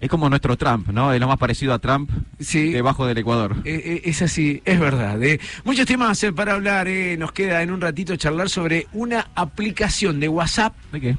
Es 0.00 0.08
como 0.08 0.28
nuestro 0.30 0.56
Trump, 0.56 0.88
¿no? 0.90 1.12
Es 1.12 1.18
lo 1.18 1.26
más 1.26 1.38
parecido 1.38 1.74
a 1.74 1.80
Trump 1.80 2.08
Sí. 2.38 2.70
debajo 2.70 3.04
del 3.06 3.18
Ecuador. 3.18 3.56
Eh, 3.64 3.82
eh, 3.84 4.00
es 4.04 4.22
así, 4.22 4.62
es 4.64 4.78
verdad. 4.78 5.20
eh. 5.24 5.40
Muchos 5.64 5.86
temas 5.86 6.24
para 6.36 6.52
hablar. 6.54 6.86
eh. 6.86 7.16
Nos 7.18 7.32
queda 7.32 7.62
en 7.62 7.72
un 7.72 7.80
ratito 7.80 8.14
charlar 8.14 8.48
sobre 8.48 8.86
una 8.92 9.26
aplicación 9.34 10.20
de 10.20 10.28
WhatsApp 10.28 10.76
¿De 10.92 11.00
qué? 11.00 11.16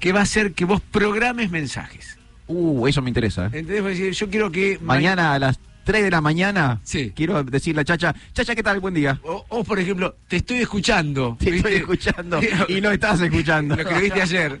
que 0.00 0.12
va 0.12 0.20
a 0.20 0.22
hacer 0.22 0.52
que 0.54 0.64
vos 0.64 0.80
programes 0.80 1.50
mensajes. 1.50 2.16
Uh, 2.52 2.86
eso 2.86 3.00
me 3.02 3.08
interesa. 3.10 3.46
¿eh? 3.52 3.60
¿Entendés? 3.60 4.16
Yo 4.18 4.28
quiero 4.28 4.50
que 4.52 4.78
ma- 4.80 4.94
Mañana 4.94 5.32
a 5.34 5.38
las 5.38 5.58
3 5.84 6.04
de 6.04 6.10
la 6.10 6.20
mañana, 6.20 6.80
Sí. 6.84 7.12
quiero 7.14 7.42
decirle 7.44 7.82
a 7.82 7.84
Chacha, 7.84 8.14
Chacha, 8.32 8.54
¿qué 8.54 8.62
tal? 8.62 8.80
Buen 8.80 8.94
día. 8.94 9.20
O, 9.24 9.44
o, 9.48 9.64
por 9.64 9.78
ejemplo, 9.78 10.16
te 10.28 10.36
estoy 10.36 10.58
escuchando. 10.58 11.36
Te 11.38 11.50
¿viste? 11.50 11.68
estoy 11.68 11.82
escuchando 11.82 12.40
y 12.68 12.80
no 12.80 12.90
estás 12.90 13.20
escuchando. 13.20 13.76
Lo 13.76 13.84
que 13.84 13.94
viste 14.00 14.22
ayer. 14.22 14.60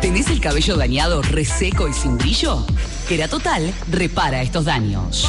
¿Tenés 0.00 0.28
el 0.28 0.40
cabello 0.40 0.76
dañado, 0.76 1.22
reseco 1.22 1.88
y 1.88 1.92
sin 1.92 2.16
brillo? 2.18 2.64
Total 3.30 3.72
repara 3.90 4.42
estos 4.42 4.66
daños. 4.66 5.26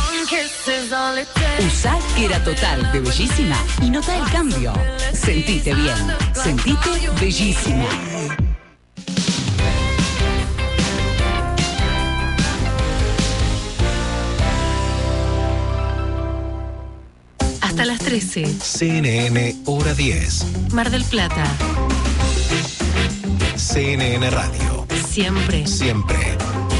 Usa 1.65 1.97
Total 2.43 2.91
de 2.91 2.99
Bellísima 2.99 3.57
y 3.81 3.89
nota 3.89 4.17
el 4.17 4.29
cambio. 4.31 4.73
Sentite 5.13 5.73
bien. 5.73 5.95
Sentite 6.33 7.09
bellísima. 7.19 7.85
Hasta 17.61 17.85
las 17.85 17.99
13. 17.99 18.45
CNN 18.61 19.55
Hora 19.65 19.93
10, 19.93 20.73
Mar 20.73 20.89
del 20.89 21.03
Plata. 21.05 21.45
CNN 23.71 24.31
Radio. 24.31 24.87
Siempre. 25.07 25.67
Siempre, 25.67 26.17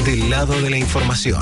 del 0.04 0.28
lado 0.28 0.60
de 0.60 0.70
la 0.70 0.76
información. 0.76 1.40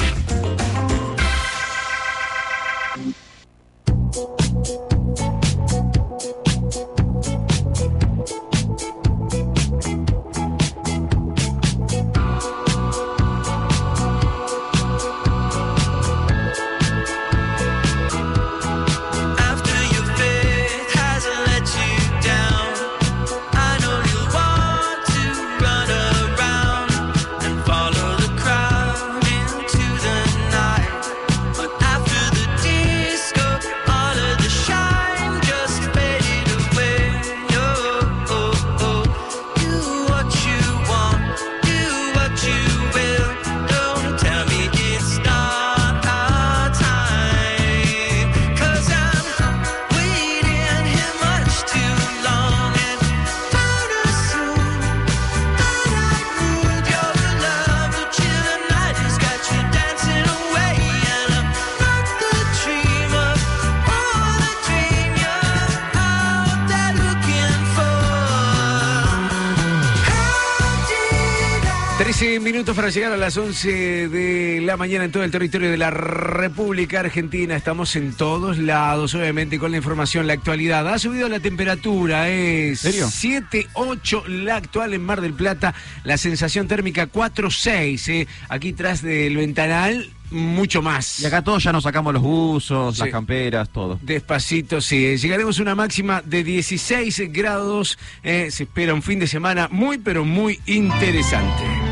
Para 72.79 72.91
llegar 72.91 73.11
a 73.11 73.17
las 73.17 73.37
11 73.37 74.09
de 74.09 74.61
la 74.63 74.77
mañana 74.77 75.05
en 75.05 75.11
todo 75.11 75.25
el 75.25 75.33
territorio 75.33 75.69
de 75.69 75.77
la 75.77 75.91
República 75.91 77.01
Argentina. 77.01 77.57
Estamos 77.57 77.97
en 77.97 78.13
todos 78.15 78.57
lados, 78.59 79.17
obviamente, 79.17 79.59
con 79.59 79.73
la 79.73 79.79
información, 79.79 80.29
la 80.29 80.35
actualidad. 80.35 80.87
Ha 80.87 80.97
subido 81.01 81.29
la 81.29 81.41
temperatura, 81.41 82.29
es 82.29 82.79
¿Serio? 82.79 83.09
7, 83.11 83.67
8 83.75 84.23
la 84.29 84.55
actual 84.55 84.95
en 84.95 85.03
Mar 85.03 85.21
del 85.21 85.35
Plata. 85.35 85.75
La 86.05 86.17
sensación 86.19 86.69
térmica 86.69 87.09
4, 87.09 87.51
6. 87.51 88.09
eh. 88.11 88.29
Aquí 88.49 88.73
tras 88.75 89.03
del 89.03 89.37
ventanal, 89.37 90.09
mucho 90.31 90.81
más. 90.81 91.19
Y 91.19 91.27
acá 91.27 91.43
todos 91.43 91.65
ya 91.65 91.73
nos 91.73 91.83
sacamos 91.83 92.15
los 92.15 92.23
buzos, 92.23 92.95
Sí. 92.95 93.01
las 93.03 93.11
camperas, 93.11 93.71
todo. 93.71 93.99
Despacito, 94.03 94.81
sí. 94.81 95.17
Llegaremos 95.17 95.59
a 95.59 95.63
una 95.63 95.75
máxima 95.75 96.23
de 96.25 96.45
16 96.45 97.33
grados. 97.33 97.99
eh, 98.23 98.53
se 98.53 98.63
espera 98.63 98.95
un 98.95 99.03
fin 99.03 99.19
de 99.19 99.27
semana 99.27 99.67
muy, 99.69 99.99
pero 99.99 100.25
muy 100.25 100.61
interesante. 100.67 101.88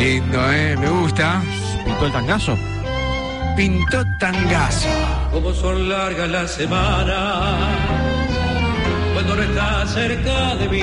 Lindo, 0.00 0.52
¿eh? 0.52 0.76
Me 0.78 0.88
gusta. 0.88 1.42
¿Pintó 1.84 2.06
el 2.06 2.12
tangazo? 2.12 2.58
Pintó 3.56 4.02
tangazo. 4.18 4.88
Como 5.32 5.52
son 5.52 5.88
largas 5.88 6.28
las 6.28 6.50
semanas 6.52 7.68
cuando 9.12 9.36
no 9.36 9.42
estás 9.42 9.92
cerca 9.92 10.56
de 10.56 10.68
mí. 10.68 10.82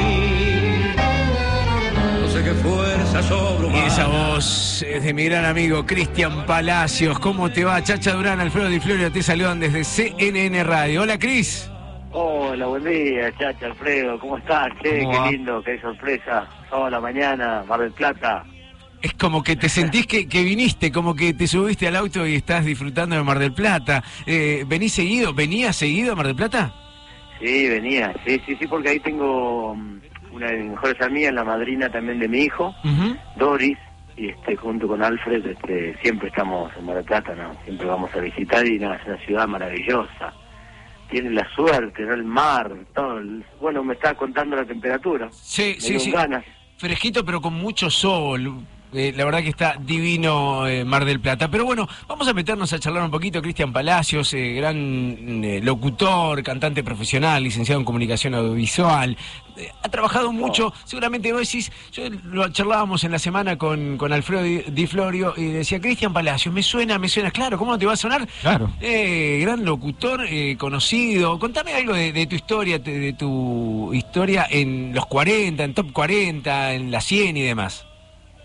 No 2.22 2.28
sé 2.30 2.43
qué 2.43 2.51
fuerza 2.51 3.24
sobrehumana. 3.24 3.84
Y 3.84 3.88
esa 3.88 4.07
voz 4.07 4.84
es 4.88 5.03
de 5.03 5.13
mi 5.13 5.26
gran 5.26 5.45
amigo 5.45 5.86
Cristian 5.86 6.45
Palacios. 6.45 7.18
¿Cómo 7.20 7.49
te 7.49 7.63
va? 7.65 7.82
Chacha 7.82 8.13
Durán, 8.13 8.39
Alfredo 8.39 8.70
Di 8.70 8.80
Florio 8.80 9.11
te 9.11 9.24
saludan 9.24 9.59
desde 9.59 9.84
CNN 9.84 10.63
Radio. 10.63 11.01
Hola, 11.01 11.18
Cris. 11.18 11.70
Hola, 12.11 12.65
buen 12.68 12.84
día, 12.84 13.32
Chacha, 13.38 13.68
Alfredo, 13.68 14.18
¿cómo 14.20 14.38
estás? 14.38 14.70
Che, 14.82 14.99
¿Cómo 15.03 15.11
qué 15.11 15.18
va? 15.20 15.32
lindo, 15.32 15.61
qué 15.63 15.80
sorpresa. 15.82 16.47
Sábado 16.70 16.86
a 16.86 16.89
la 16.91 16.99
mañana, 17.01 17.63
Mar 17.68 17.80
del 17.82 17.91
Plata. 17.91 18.43
Es 19.02 19.14
como 19.14 19.43
que 19.43 19.56
te 19.56 19.70
sentís 19.70 20.08
que, 20.08 20.28
que 20.28 20.43
viniste, 20.43 20.91
como 20.91 21.16
que 21.16 21.34
te 21.34 21.48
subiste 21.48 21.88
al 21.88 21.95
auto 21.95 22.26
y 22.26 22.36
estás 22.36 22.66
disfrutando 22.66 23.16
de 23.16 23.24
Mar 23.24 23.38
del 23.39 23.54
Plata. 23.54 24.04
Eh, 24.26 24.66
¿Venís 24.68 24.93
seguido? 24.93 25.34
¿Venías 25.34 25.76
seguido 25.76 26.14
a 26.14 26.16
Mar 26.16 26.26
del 26.28 26.36
Plata? 26.36 26.74
Sí, 27.39 27.68
venía, 27.70 28.12
sí, 28.26 28.41
sí, 28.48 28.56
sí, 28.60 28.66
porque 28.66 28.89
ahí 28.89 29.00
tengo 29.00 29.76
mm, 29.76 30.00
una 30.32 30.48
de 30.48 30.58
mis 30.58 30.72
mejores 30.72 31.00
amigas, 31.02 31.34
la 31.36 31.43
madrina 31.43 31.88
también 31.91 32.20
de 32.20 32.28
mi 32.28 32.39
hijo, 32.39 32.74
Doris, 33.38 33.78
y 34.18 34.30
este 34.30 34.56
junto 34.56 34.88
con 34.88 35.04
Alfred 35.04 35.45
este, 35.45 35.95
siempre 36.02 36.30
estamos 36.30 36.72
en 36.76 36.86
Mar 36.88 36.95
del 36.95 37.06
Plata, 37.06 37.36
¿no? 37.36 37.56
Siempre 37.66 37.86
vamos 37.86 38.10
a 38.16 38.20
visitar 38.20 38.66
y 38.66 38.80
no, 38.80 38.91
es 38.91 39.06
una 39.06 39.18
ciudad 39.24 39.48
maravillosa. 39.48 40.34
Tiene 41.12 41.30
la 41.30 41.48
suerte, 41.56 42.02
¿no? 42.02 42.16
El 42.16 42.24
mar, 42.24 42.76
todo. 42.95 43.20
el- 43.20 43.45
Bueno, 43.62 43.84
me 43.84 43.93
estaba 43.93 44.16
contando 44.16 44.56
la 44.56 44.66
temperatura. 44.66 45.30
Sí, 45.32 45.76
Me 45.76 45.82
sí, 45.82 46.00
sí. 46.00 46.12
ganas. 46.12 46.43
fresquito 46.78 47.24
pero 47.24 47.39
con 47.39 47.54
mucho 47.54 47.91
sol. 47.91 48.66
Eh, 48.93 49.13
la 49.15 49.25
verdad 49.25 49.41
que 49.43 49.49
está 49.49 49.75
divino 49.79 50.67
eh, 50.67 50.85
Mar 50.85 51.05
del 51.05 51.19
Plata. 51.19 51.49
Pero 51.49 51.65
bueno, 51.65 51.88
vamos 52.07 52.27
a 52.27 52.33
meternos 52.33 52.71
a 52.73 52.79
charlar 52.79 53.03
un 53.03 53.11
poquito. 53.11 53.41
Cristian 53.41 53.73
Palacios, 53.73 54.33
eh, 54.33 54.53
gran 54.53 55.43
eh, 55.43 55.59
locutor, 55.61 56.41
cantante 56.43 56.83
profesional, 56.83 57.43
licenciado 57.43 57.79
en 57.79 57.85
comunicación 57.85 58.33
audiovisual. 58.35 59.17
Ha 59.81 59.89
trabajado 59.89 60.31
mucho, 60.31 60.71
seguramente 60.83 61.33
vos 61.33 61.41
decís, 61.41 61.71
yo 61.91 62.03
lo 62.25 62.47
charlábamos 62.49 63.03
en 63.03 63.11
la 63.11 63.19
semana 63.19 63.57
con, 63.57 63.97
con 63.97 64.13
Alfredo 64.13 64.43
Di, 64.43 64.63
Di 64.67 64.85
Florio 64.85 65.33
y 65.35 65.45
decía, 65.45 65.79
Cristian 65.81 66.13
Palacios, 66.13 66.53
me 66.53 66.61
suena, 66.61 66.99
me 66.99 67.09
suena, 67.09 67.31
claro, 67.31 67.57
¿cómo 67.57 67.71
no 67.71 67.79
te 67.79 67.85
va 67.88 67.93
a 67.93 67.97
sonar? 67.97 68.27
Claro. 68.41 68.69
Eh, 68.81 69.39
gran 69.41 69.65
locutor, 69.65 70.25
eh, 70.29 70.55
conocido. 70.57 71.39
Contame 71.39 71.73
algo 71.73 71.93
de, 71.93 72.11
de 72.13 72.27
tu 72.27 72.35
historia, 72.35 72.77
de, 72.77 72.99
de 72.99 73.13
tu 73.13 73.91
historia 73.93 74.47
en 74.49 74.93
los 74.93 75.07
40, 75.07 75.63
en 75.63 75.73
top 75.73 75.91
40, 75.91 76.73
en 76.73 76.91
la 76.91 77.01
100 77.01 77.38
y 77.38 77.41
demás. 77.41 77.88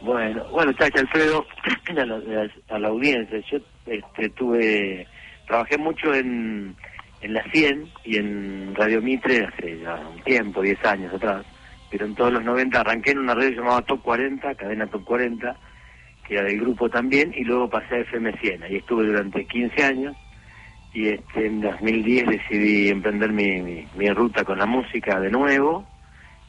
Bueno, 0.02 0.44
bueno, 0.50 0.72
Chacha 0.72 0.98
Alfredo, 0.98 1.46
a 2.68 2.78
la, 2.78 2.88
audiencia, 2.88 3.38
yo 3.48 3.58
este, 3.86 4.30
tuve, 4.30 5.06
trabajé 5.46 5.78
mucho 5.78 6.12
en, 6.12 6.74
en 7.20 7.32
la 7.32 7.44
100 7.52 7.88
y 8.04 8.16
en 8.16 8.74
Radio 8.74 9.00
Mitre 9.00 9.46
hace 9.46 9.78
ya 9.78 9.94
un 9.94 10.20
tiempo, 10.24 10.60
10 10.60 10.84
años 10.86 11.14
atrás, 11.14 11.46
pero 11.88 12.06
en 12.06 12.16
todos 12.16 12.32
los 12.32 12.42
90 12.42 12.80
arranqué 12.80 13.12
en 13.12 13.20
una 13.20 13.36
radio 13.36 13.50
llamada 13.50 13.82
Top 13.82 14.02
40, 14.02 14.56
cadena 14.56 14.88
Top 14.88 15.04
40, 15.04 15.56
que 16.26 16.34
era 16.34 16.42
del 16.42 16.58
grupo 16.58 16.90
también, 16.90 17.32
y 17.36 17.44
luego 17.44 17.70
pasé 17.70 17.94
a 17.94 17.98
FM 18.00 18.32
100, 18.40 18.62
ahí 18.64 18.76
estuve 18.78 19.06
durante 19.06 19.46
15 19.46 19.84
años, 19.84 20.16
y 20.92 21.10
este, 21.10 21.46
en 21.46 21.60
2010 21.60 22.26
decidí 22.26 22.88
emprender 22.88 23.30
mi, 23.30 23.62
mi, 23.62 23.86
mi 23.94 24.10
ruta 24.10 24.42
con 24.42 24.58
la 24.58 24.66
música 24.66 25.20
de 25.20 25.30
nuevo, 25.30 25.86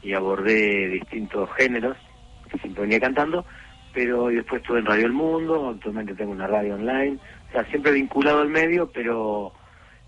y 0.02 0.12
abordé 0.12 0.88
distintos 0.88 1.48
géneros, 1.56 1.96
que 2.54 2.60
siempre 2.60 2.82
venía 2.82 3.00
cantando, 3.00 3.44
pero 3.92 4.30
y 4.30 4.36
después 4.36 4.60
estuve 4.62 4.80
en 4.80 4.86
Radio 4.86 5.06
El 5.06 5.12
Mundo, 5.12 5.70
actualmente 5.70 6.14
tengo 6.14 6.32
una 6.32 6.46
radio 6.46 6.74
online, 6.74 7.18
o 7.48 7.52
sea, 7.52 7.64
siempre 7.66 7.92
vinculado 7.92 8.40
al 8.40 8.48
medio, 8.48 8.90
pero 8.92 9.52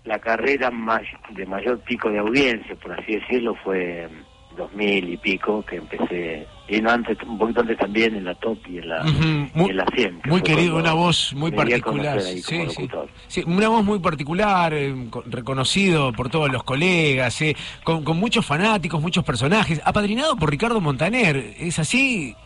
la 0.03 0.19
carrera 0.19 0.71
may- 0.71 1.05
de 1.31 1.45
mayor 1.45 1.79
pico 1.81 2.09
de 2.09 2.19
audiencia, 2.19 2.75
por 2.75 2.91
así 2.99 3.15
decirlo, 3.15 3.55
fue 3.63 4.03
en 4.03 4.09
2000 4.57 5.09
y 5.09 5.17
pico, 5.17 5.63
que 5.63 5.77
empecé, 5.77 6.47
y 6.69 6.81
no 6.81 6.89
antes, 6.91 7.17
un 7.25 7.37
poquito 7.37 7.61
antes 7.61 7.77
también 7.77 8.15
en 8.15 8.25
la 8.25 8.35
top 8.35 8.57
y 8.67 8.79
en 8.79 8.89
la, 8.89 9.05
y 9.07 9.49
muy- 9.53 9.69
en 9.69 9.77
la 9.77 9.85
100. 9.95 10.21
que 10.21 10.29
Muy 10.29 10.41
querido, 10.41 10.75
una 10.77 10.93
voz 10.93 11.33
muy 11.33 11.51
particular. 11.51 12.19
Sí, 12.21 12.41
sí. 12.41 12.89
Sí, 13.27 13.43
una 13.45 13.69
voz 13.69 13.83
muy 13.85 13.99
particular, 13.99 14.73
eh, 14.73 14.93
co- 15.09 15.23
reconocido 15.25 16.11
por 16.13 16.29
todos 16.29 16.51
los 16.51 16.63
colegas, 16.63 17.41
eh, 17.41 17.55
con, 17.83 18.03
con 18.03 18.17
muchos 18.17 18.45
fanáticos, 18.45 19.01
muchos 19.01 19.23
personajes, 19.23 19.81
apadrinado 19.85 20.35
por 20.35 20.49
Ricardo 20.49 20.81
Montaner. 20.81 21.37
¿Es 21.59 21.79
así? 21.79 22.35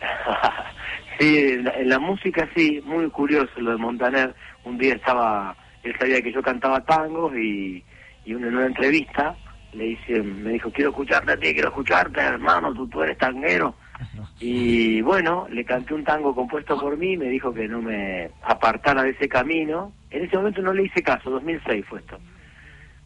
Sí, 1.18 1.38
en 1.38 1.64
la, 1.64 1.70
en 1.72 1.88
la 1.88 1.98
música 2.00 2.48
sí, 2.56 2.80
muy 2.84 3.08
curioso 3.10 3.50
lo 3.58 3.72
de 3.72 3.76
Montaner. 3.76 4.34
Un 4.64 4.76
día 4.78 4.94
estaba, 4.94 5.54
él 5.84 5.94
sabía 6.00 6.20
que 6.20 6.32
yo 6.32 6.42
cantaba 6.42 6.80
tangos 6.80 7.32
y, 7.36 7.84
y 8.24 8.34
uno 8.34 8.48
en 8.48 8.56
una 8.56 8.66
entrevista 8.66 9.36
le 9.72 9.84
dice, 9.84 10.20
me 10.22 10.52
dijo, 10.52 10.70
quiero 10.72 10.90
escucharte 10.90 11.32
a 11.32 11.36
ti, 11.36 11.52
quiero 11.52 11.68
escucharte, 11.68 12.18
hermano, 12.20 12.72
tú, 12.74 12.88
tú 12.88 13.02
eres 13.02 13.18
tanguero. 13.18 13.76
Y 14.40 15.00
bueno, 15.02 15.46
le 15.50 15.64
canté 15.64 15.94
un 15.94 16.02
tango 16.04 16.34
compuesto 16.34 16.76
por 16.80 16.96
mí, 16.96 17.16
me 17.16 17.26
dijo 17.28 17.54
que 17.54 17.68
no 17.68 17.80
me 17.80 18.28
apartara 18.44 19.04
de 19.04 19.10
ese 19.10 19.28
camino. 19.28 19.92
En 20.10 20.24
ese 20.24 20.36
momento 20.36 20.60
no 20.62 20.72
le 20.72 20.82
hice 20.84 21.00
caso, 21.02 21.30
2006 21.30 21.84
fue 21.86 22.00
esto. 22.00 22.18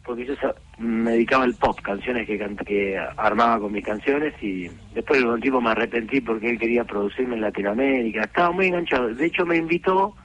Porque 0.03 0.25
yo 0.25 0.33
me 0.79 1.11
dedicaba 1.11 1.43
al 1.43 1.53
pop, 1.55 1.79
canciones 1.81 2.25
que, 2.25 2.39
cant- 2.39 2.63
que 2.65 2.97
armaba 3.17 3.59
con 3.59 3.71
mis 3.71 3.83
canciones 3.85 4.33
y 4.41 4.67
después 4.95 5.21
de 5.21 5.27
un 5.27 5.39
tiempo 5.41 5.61
me 5.61 5.69
arrepentí 5.71 6.21
porque 6.21 6.49
él 6.49 6.57
quería 6.57 6.85
producirme 6.85 7.35
en 7.35 7.41
Latinoamérica. 7.41 8.21
Estaba 8.21 8.51
muy 8.51 8.67
enganchado. 8.67 9.13
De 9.13 9.25
hecho 9.25 9.45
me 9.45 9.57
invitó 9.57 10.15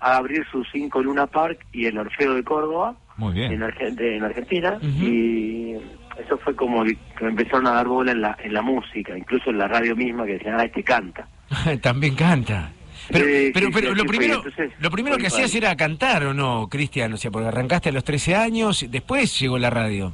a 0.00 0.16
abrir 0.16 0.46
su 0.50 0.62
cinco 0.72 1.02
Luna 1.02 1.26
Park 1.26 1.66
y 1.72 1.86
el 1.86 1.98
Orfeo 1.98 2.34
de 2.34 2.44
Córdoba 2.44 2.96
Muy 3.16 3.34
bien. 3.34 3.62
en, 3.62 3.96
de- 3.96 4.16
en 4.16 4.22
Argentina 4.24 4.78
y 4.82 5.74
eso 6.18 6.38
fue 6.38 6.54
como 6.54 6.84
que 6.84 6.96
me 7.20 7.28
empezaron 7.28 7.66
a 7.66 7.72
dar 7.72 7.86
bola 7.86 8.12
en 8.12 8.20
la, 8.20 8.36
en 8.42 8.52
la 8.54 8.62
música, 8.62 9.16
incluso 9.16 9.50
en 9.50 9.58
la 9.58 9.68
radio 9.68 9.94
misma 9.96 10.24
que 10.26 10.34
decían, 10.34 10.58
ah, 10.58 10.64
este 10.64 10.82
canta. 10.82 11.28
También 11.82 12.14
canta. 12.14 12.72
Pero, 13.10 13.24
Sí, 13.24 13.50
pero, 13.54 13.66
sí, 13.66 13.72
pero 13.74 13.90
sí, 13.90 13.94
lo 13.96 14.04
primero, 14.04 14.34
Entonces, 14.36 14.72
lo 14.80 14.90
primero 14.90 15.16
que 15.16 15.26
hacías 15.28 15.54
era 15.54 15.76
cantar, 15.76 16.24
¿o 16.24 16.34
no, 16.34 16.68
Cristian? 16.68 17.12
O 17.12 17.16
sea, 17.16 17.30
porque 17.30 17.48
arrancaste 17.48 17.90
a 17.90 17.92
los 17.92 18.04
13 18.04 18.34
años, 18.34 18.86
después 18.90 19.38
llegó 19.38 19.58
la 19.58 19.70
radio. 19.70 20.12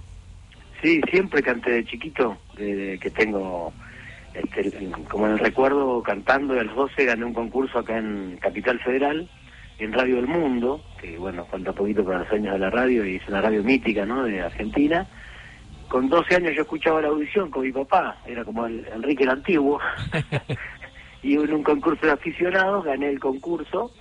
Sí, 0.83 1.01
siempre 1.11 1.43
canté 1.43 1.71
de 1.71 1.85
chiquito, 1.85 2.39
desde 2.57 2.99
que 2.99 3.11
tengo, 3.11 3.73
este, 4.35 4.91
como 5.09 5.27
en 5.27 5.35
el 5.35 5.39
recuerdo, 5.39 6.03
cantando 6.03 6.55
y 6.57 6.59
a 6.59 6.65
los 6.65 6.75
12 6.75 7.05
gané 7.05 7.25
un 7.25 7.33
concurso 7.33 7.79
acá 7.79 7.97
en 7.97 8.37
Capital 8.41 8.81
Federal, 8.81 9.31
en 9.79 9.93
Radio 9.93 10.17
del 10.17 10.27
Mundo, 10.27 10.85
que 11.01 11.17
bueno, 11.17 11.47
falta 11.47 11.73
poquito 11.73 12.05
para 12.05 12.21
los 12.21 12.33
años 12.33 12.53
de 12.53 12.59
la 12.59 12.71
radio 12.71 13.07
y 13.07 13.17
es 13.17 13.29
una 13.29 13.41
radio 13.41 13.63
mítica, 13.63 14.05
¿no?, 14.05 14.25
de 14.25 14.43
Argentina. 14.43 15.07
Con 15.93 16.09
12 16.09 16.37
años 16.37 16.55
yo 16.57 16.63
escuchaba 16.63 17.03
la 17.03 17.09
audición 17.09 17.51
con 17.51 17.65
mi 17.65 17.71
papá, 17.71 18.17
era 18.25 18.47
como 18.47 18.65
el 18.65 18.89
Enrique 18.95 19.25
el 19.25 19.29
Antiguo, 19.29 19.79
y 21.23 21.35
en 21.35 21.53
un 21.53 21.63
concurso 21.63 22.07
de 22.07 22.13
aficionados 22.13 22.83
gané 22.83 23.11
el 23.11 23.21
concurso 23.21 23.93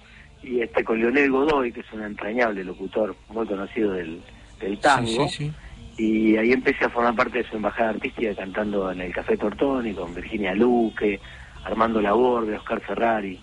y 0.42 0.62
este 0.62 0.86
con 0.86 1.02
Leonel 1.02 1.30
Godoy, 1.30 1.74
que 1.74 1.82
es 1.82 1.92
un 1.92 2.04
entrañable 2.04 2.64
locutor 2.64 3.14
muy 3.28 3.46
conocido 3.46 3.92
del, 3.92 4.22
del 4.62 4.80
tango. 4.80 5.28
Sí, 5.28 5.52
sí, 5.98 6.02
Y 6.02 6.38
ahí 6.38 6.54
empecé 6.54 6.86
a 6.86 6.90
formar 6.90 7.14
parte 7.14 7.40
de 7.40 7.50
su 7.50 7.58
embajada 7.58 7.90
artística 7.90 8.34
cantando 8.36 8.90
en 8.90 9.02
el 9.02 9.14
Café 9.14 9.36
Tortoni 9.36 9.94
con 9.94 10.16
Virginia 10.16 10.56
Luque, 10.56 11.20
Armando 11.66 12.00
Laborde, 12.00 12.56
Oscar 12.56 12.80
Ferrari. 12.80 13.38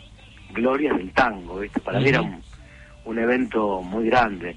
Glorias 0.55 0.97
del 0.97 1.13
tango, 1.13 1.59
¿viste? 1.59 1.81
Para 1.81 2.01
mí 2.01 2.09
era 2.09 2.23
un, 2.23 2.43
un 3.05 3.19
evento 3.19 3.83
muy 3.83 4.07
grande. 4.07 4.57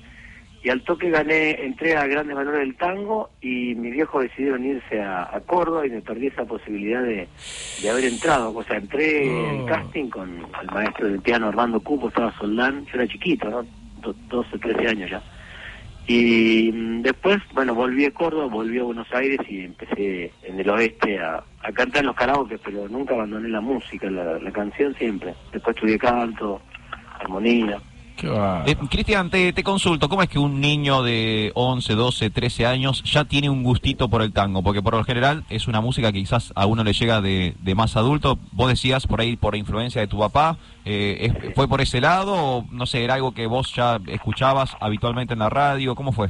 Y 0.63 0.69
al 0.69 0.83
toque 0.83 1.09
gané, 1.09 1.63
entré 1.65 1.95
a 1.97 2.05
Grandes 2.05 2.35
Valores 2.35 2.59
del 2.59 2.75
Tango 2.75 3.31
y 3.41 3.73
mis 3.73 3.93
viejos 3.93 4.21
decidieron 4.23 4.63
irse 4.63 5.01
a, 5.01 5.23
a 5.35 5.39
Córdoba 5.41 5.87
y 5.87 5.89
me 5.89 6.01
perdí 6.01 6.27
esa 6.27 6.45
posibilidad 6.45 7.01
de, 7.01 7.27
de 7.81 7.89
haber 7.89 8.05
entrado. 8.05 8.55
O 8.55 8.63
sea, 8.63 8.77
entré 8.77 9.25
en 9.49 9.65
casting 9.65 10.09
con 10.09 10.29
el 10.61 10.71
maestro 10.71 11.07
del 11.07 11.19
piano 11.21 11.47
Armando 11.47 11.79
Cupo, 11.79 12.09
estaba 12.09 12.31
Soldán, 12.37 12.85
yo 12.85 12.91
era 12.95 13.07
chiquito, 13.07 13.49
¿no? 13.49 13.63
Do- 14.01 14.15
12, 14.29 14.59
13 14.59 14.87
años 14.87 15.09
ya. 15.09 15.21
Y 16.07 16.71
mm, 16.71 17.01
después, 17.03 17.37
bueno, 17.53 17.73
volví 17.73 18.05
a 18.05 18.11
Córdoba, 18.11 18.45
volví 18.45 18.77
a 18.79 18.83
Buenos 18.83 19.11
Aires 19.13 19.39
y 19.49 19.65
empecé 19.65 20.31
en 20.43 20.59
el 20.59 20.69
oeste 20.69 21.19
a, 21.19 21.43
a 21.63 21.71
cantar 21.71 22.01
en 22.01 22.07
los 22.07 22.15
karaoke, 22.15 22.57
pero 22.59 22.87
nunca 22.87 23.13
abandoné 23.15 23.49
la 23.49 23.61
música, 23.61 24.09
la, 24.11 24.37
la 24.39 24.51
canción 24.51 24.93
siempre. 24.95 25.33
Después 25.53 25.75
estudié 25.75 25.97
canto, 25.97 26.61
armonía. 27.19 27.79
Eh, 28.23 28.75
Cristian, 28.89 29.29
te, 29.29 29.53
te 29.53 29.63
consulto, 29.63 30.07
¿cómo 30.09 30.21
es 30.21 30.29
que 30.29 30.37
un 30.39 30.59
niño 30.61 31.01
de 31.03 31.51
11, 31.55 31.93
12, 31.95 32.29
13 32.29 32.65
años 32.65 33.03
ya 33.03 33.25
tiene 33.25 33.49
un 33.49 33.63
gustito 33.63 34.07
por 34.09 34.21
el 34.21 34.31
tango? 34.33 34.61
Porque 34.61 34.81
por 34.81 34.95
lo 34.95 35.03
general 35.03 35.43
es 35.49 35.67
una 35.67 35.81
música 35.81 36.11
que 36.11 36.19
quizás 36.19 36.51
a 36.55 36.65
uno 36.65 36.83
le 36.83 36.93
llega 36.93 37.21
de, 37.21 37.55
de 37.59 37.75
más 37.75 37.95
adulto. 37.97 38.37
Vos 38.51 38.69
decías 38.69 39.07
por 39.07 39.21
ahí 39.21 39.35
por 39.35 39.55
influencia 39.55 40.01
de 40.01 40.07
tu 40.07 40.19
papá, 40.19 40.57
eh, 40.85 41.33
¿es- 41.43 41.53
¿fue 41.55 41.67
por 41.67 41.81
ese 41.81 42.01
lado 42.01 42.33
o 42.35 42.65
no 42.71 42.85
sé, 42.85 43.03
era 43.03 43.15
algo 43.15 43.33
que 43.33 43.47
vos 43.47 43.73
ya 43.73 43.99
escuchabas 44.07 44.75
habitualmente 44.79 45.33
en 45.33 45.39
la 45.39 45.49
radio? 45.49 45.95
¿Cómo 45.95 46.11
fue? 46.11 46.29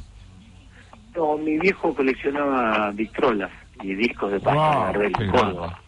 No, 1.15 1.37
mi 1.37 1.57
viejo 1.57 1.93
coleccionaba 1.93 2.91
victrolas 2.91 3.51
y 3.83 3.93
discos 3.95 4.31
de 4.31 4.39
pasta 4.39 4.91
Wow, 4.93 5.01
de 5.01 5.11
Córdoba. 5.29 5.79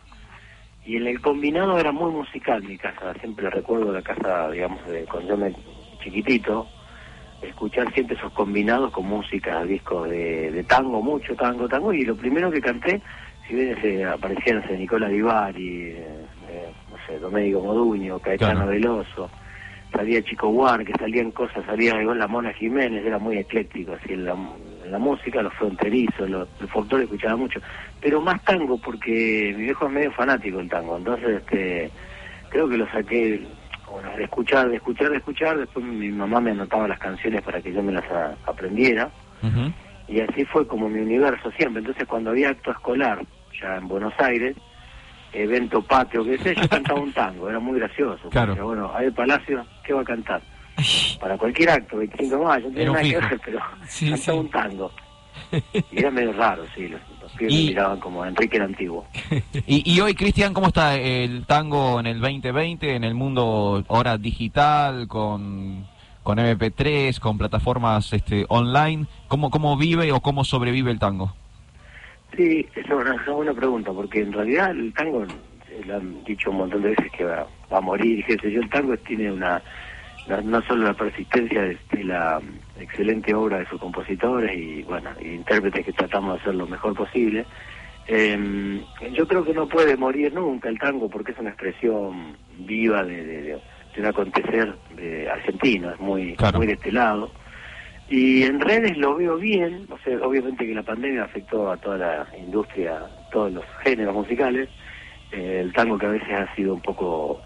Y 0.86 0.98
en 0.98 1.08
el 1.08 1.22
combinado 1.22 1.78
era 1.80 1.94
muy 1.94 2.12
musical 2.12 2.62
mi 2.64 2.78
casa, 2.78 3.14
siempre 3.22 3.50
recuerdo 3.50 3.94
la 3.94 4.02
casa, 4.02 4.50
digamos, 4.52 4.86
de 4.86 5.06
cuando 5.06 5.30
yo 5.30 5.38
me 5.38 5.56
chiquitito, 6.04 6.68
escuchar 7.42 7.92
siempre 7.94 8.16
esos 8.16 8.32
combinados 8.34 8.92
con 8.92 9.06
música, 9.06 9.64
discos 9.64 10.10
de, 10.10 10.52
de 10.52 10.64
tango, 10.64 11.02
mucho 11.02 11.36
tango, 11.36 11.68
tango, 11.68 11.94
y 11.94 12.04
lo 12.06 12.16
primero 12.16 12.52
que 12.52 12.62
canté, 12.62 13.02
si 13.48 13.56
bien 13.56 14.08
aparecían 14.08 14.64
Nicola 14.78 15.08
Divari, 15.08 15.82
eh, 15.92 16.26
eh, 16.50 16.72
no 16.90 16.98
sé, 17.06 17.20
Domenico 17.20 17.62
Moduño, 17.62 18.20
Caetano 18.20 18.62
Claro. 18.62 18.72
Veloso, 18.72 19.30
salía 19.92 20.22
Chico 20.24 20.50
War, 20.50 20.84
que 20.86 20.94
salían 20.94 21.32
cosas, 21.32 21.66
salía 21.66 22.02
igual 22.02 22.20
la 22.20 22.28
Mona 22.28 22.54
Jiménez, 22.54 23.06
era 23.06 23.20
muy 23.20 23.38
ecléctico, 23.38 23.94
así 23.94 24.14
en 24.14 24.26
la, 24.26 24.34
en 24.34 24.92
la 24.92 25.00
música, 25.00 25.42
los 25.42 25.54
fronterizos, 25.54 26.30
los, 26.30 26.48
el 26.62 26.68
folclore 26.68 27.04
escuchaba 27.04 27.36
mucho, 27.36 27.60
pero 28.02 28.22
más 28.22 28.44
tango 28.44 28.78
porque 28.78 29.54
mi 29.56 29.66
viejo 29.66 29.88
es 29.88 29.92
medio 29.92 30.12
fanático 30.12 30.58
del 30.58 30.70
tango, 30.70 30.98
entonces 30.98 31.42
este 31.42 31.92
creo 32.50 32.70
que 32.70 32.78
lo 32.78 32.88
saqué 32.92 33.42
bueno, 33.94 34.10
de 34.18 34.24
escuchar, 34.24 34.70
de 34.70 34.78
escuchar, 34.78 35.12
de 35.12 35.18
escuchar, 35.18 35.58
después 35.58 35.86
mi 35.86 36.10
mamá 36.10 36.42
me 36.42 36.50
anotaba 36.52 36.88
las 36.88 36.98
canciones 37.00 37.44
para 37.44 37.62
que 37.62 37.72
yo 37.72 37.84
me 37.84 37.92
las 37.92 38.04
a- 38.12 38.36
aprendiera, 38.48 39.10
y 40.08 40.20
así 40.20 40.46
fue 40.46 40.66
como 40.68 40.90
mi 40.90 41.00
universo 41.00 41.52
siempre, 41.52 41.80
entonces 41.82 42.08
cuando 42.08 42.32
había 42.32 42.50
acto 42.50 42.72
escolar, 42.72 43.20
ya 43.62 43.76
en 43.78 43.88
Buenos 43.88 44.14
Aires, 44.18 44.56
evento 45.32 45.82
patio, 45.84 46.24
que 46.26 46.38
sé, 46.40 46.56
yo 46.56 46.68
cantaba 46.68 47.00
un 47.00 47.14
tango, 47.14 47.50
era 47.50 47.60
muy 47.60 47.80
gracioso. 47.80 48.30
Claro. 48.30 48.50
Porque, 48.54 48.62
bueno, 48.64 48.92
a 48.94 49.04
el 49.04 49.14
Palacio, 49.14 49.66
¿qué 49.84 49.94
va 49.94 50.02
a 50.02 50.06
cantar? 50.06 50.42
Para 51.20 51.38
cualquier 51.38 51.70
acto, 51.70 51.98
25 51.98 52.38
de 52.38 52.44
mayo, 52.44 52.70
no 52.70 52.80
un 52.82 52.86
nada 52.94 53.02
que 53.04 53.16
ver, 53.20 53.42
pero 53.46 53.60
Sí, 53.88 54.10
cantaba 54.10 54.38
sí. 54.38 54.46
un 54.46 54.50
tango. 54.50 54.92
Y 55.92 56.00
era 56.00 56.10
medio 56.12 56.34
raro, 56.34 56.64
sí, 56.76 56.88
los, 57.24 57.42
me 57.42 57.48
Y- 57.52 57.68
miraban 57.68 58.00
como 58.00 58.26
Enrique 58.26 58.58
el 58.58 58.64
Antiguo. 58.64 59.06
Y, 59.68 59.92
y 59.92 60.00
hoy, 60.02 60.14
Cristian, 60.14 60.54
¿cómo 60.54 60.68
está 60.68 60.96
el 60.96 61.46
tango 61.46 62.00
en 62.00 62.06
el 62.08 62.20
2020, 62.20 62.96
en 62.96 63.04
el 63.04 63.14
mundo 63.16 63.84
ahora 63.88 64.18
digital, 64.18 65.08
con, 65.08 65.86
con 66.22 66.38
MP3, 66.38 67.20
con 67.20 67.38
plataformas 67.38 68.12
este, 68.14 68.46
online? 68.50 69.06
¿Cómo, 69.28 69.50
¿Cómo 69.50 69.78
vive 69.78 70.12
o 70.12 70.20
cómo 70.22 70.44
sobrevive 70.44 70.92
el 70.92 71.00
tango? 71.00 71.34
Sí, 72.36 72.66
esa 72.76 72.82
es 72.82 73.00
una, 73.02 73.16
es 73.16 73.28
una 73.28 73.54
pregunta, 73.54 73.92
porque 73.92 74.22
en 74.22 74.34
realidad 74.34 74.72
el 74.72 74.92
tango, 74.94 75.26
lo 75.86 75.96
han 75.96 76.24
dicho 76.24 76.50
un 76.52 76.58
montón 76.58 76.82
de 76.82 76.90
veces 76.90 77.12
que 77.12 77.24
va, 77.24 77.46
va 77.72 77.78
a 77.78 77.82
morir, 77.82 78.20
y 78.20 78.24
qué 78.24 78.38
sé 78.40 78.52
yo, 78.52 78.60
el 78.62 78.70
tango 78.70 78.98
tiene 78.98 79.32
una, 79.32 79.62
no, 80.28 80.42
no 80.42 80.62
solo 80.64 80.86
la 80.88 80.94
persistencia 80.96 81.62
de, 81.62 81.78
de 81.92 82.04
la 82.04 82.42
excelente 82.80 83.34
obra 83.34 83.60
de 83.60 83.66
sus 83.68 83.80
compositores 83.80 84.56
y, 84.58 84.84
bueno, 84.84 85.12
y 85.22 85.30
intérpretes 85.30 85.86
que 85.86 85.94
tratamos 85.94 86.36
de 86.36 86.42
hacer 86.42 86.56
lo 86.56 86.68
mejor 86.68 86.94
posible, 86.96 87.46
eh, 88.08 88.82
yo 89.14 89.28
creo 89.28 89.44
que 89.46 89.54
no 89.54 89.68
puede 89.68 89.96
morir 89.96 90.34
nunca 90.34 90.70
el 90.70 90.80
tango 90.80 91.10
porque 91.10 91.32
es 91.32 91.38
una 91.40 91.50
expresión 91.52 92.36
viva 92.60 93.04
de, 93.04 93.24
de, 93.26 93.42
de- 93.44 93.60
de 93.96 94.02
un 94.02 94.08
acontecer 94.08 94.76
de 94.96 95.30
argentino, 95.30 95.92
es 95.92 96.00
muy, 96.00 96.36
Claro. 96.36 96.58
muy 96.58 96.66
de 96.66 96.74
este 96.74 96.92
lado. 96.92 97.30
Y 98.10 98.42
en 98.44 98.60
redes 98.60 98.98
lo 98.98 99.16
veo 99.16 99.38
bien, 99.38 99.86
o 99.92 99.98
sea, 100.00 100.18
obviamente 100.26 100.66
que 100.66 100.74
la 100.74 100.82
pandemia 100.82 101.24
afectó 101.26 101.72
a 101.72 101.78
toda 101.78 101.98
la 101.98 102.28
industria, 102.40 103.04
todos 103.32 103.52
los 103.54 103.64
géneros 103.84 104.16
musicales. 104.16 104.68
Eh, 105.32 105.60
el 105.62 105.72
tango 105.74 105.98
que 106.00 106.08
a 106.08 106.10
veces 106.10 106.28
ha 106.32 106.54
sido 106.56 106.74
un 106.74 106.82
poco 106.82 107.40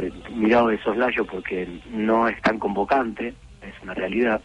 eh, 0.00 0.10
mirado 0.34 0.68
de 0.68 0.78
soslayo 0.82 1.24
porque 1.24 1.68
no 1.90 2.28
es 2.28 2.40
tan 2.42 2.58
convocante, 2.60 3.34
es 3.62 3.74
una 3.82 3.94
realidad, 3.94 4.40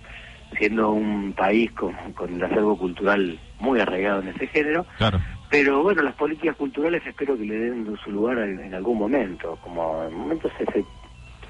siendo 0.58 0.92
un 0.92 1.34
país 1.34 1.72
con, 1.72 1.94
con 2.14 2.34
el 2.34 2.44
acervo 2.44 2.78
cultural 2.78 3.40
muy 3.60 3.80
arraigado 3.80 4.22
en 4.22 4.30
ese 4.30 4.48
género. 4.48 4.86
Claro. 4.98 5.20
Pero 5.50 5.82
bueno, 5.82 6.02
las 6.02 6.16
políticas 6.16 6.56
culturales 6.58 7.06
espero 7.06 7.38
que 7.38 7.46
le 7.46 7.58
den 7.58 7.98
su 8.04 8.12
lugar 8.12 8.38
en, 8.40 8.60
en 8.60 8.74
algún 8.74 8.98
momento, 8.98 9.58
como 9.64 10.04
en 10.04 10.14
momentos 10.14 10.52
se, 10.58 10.86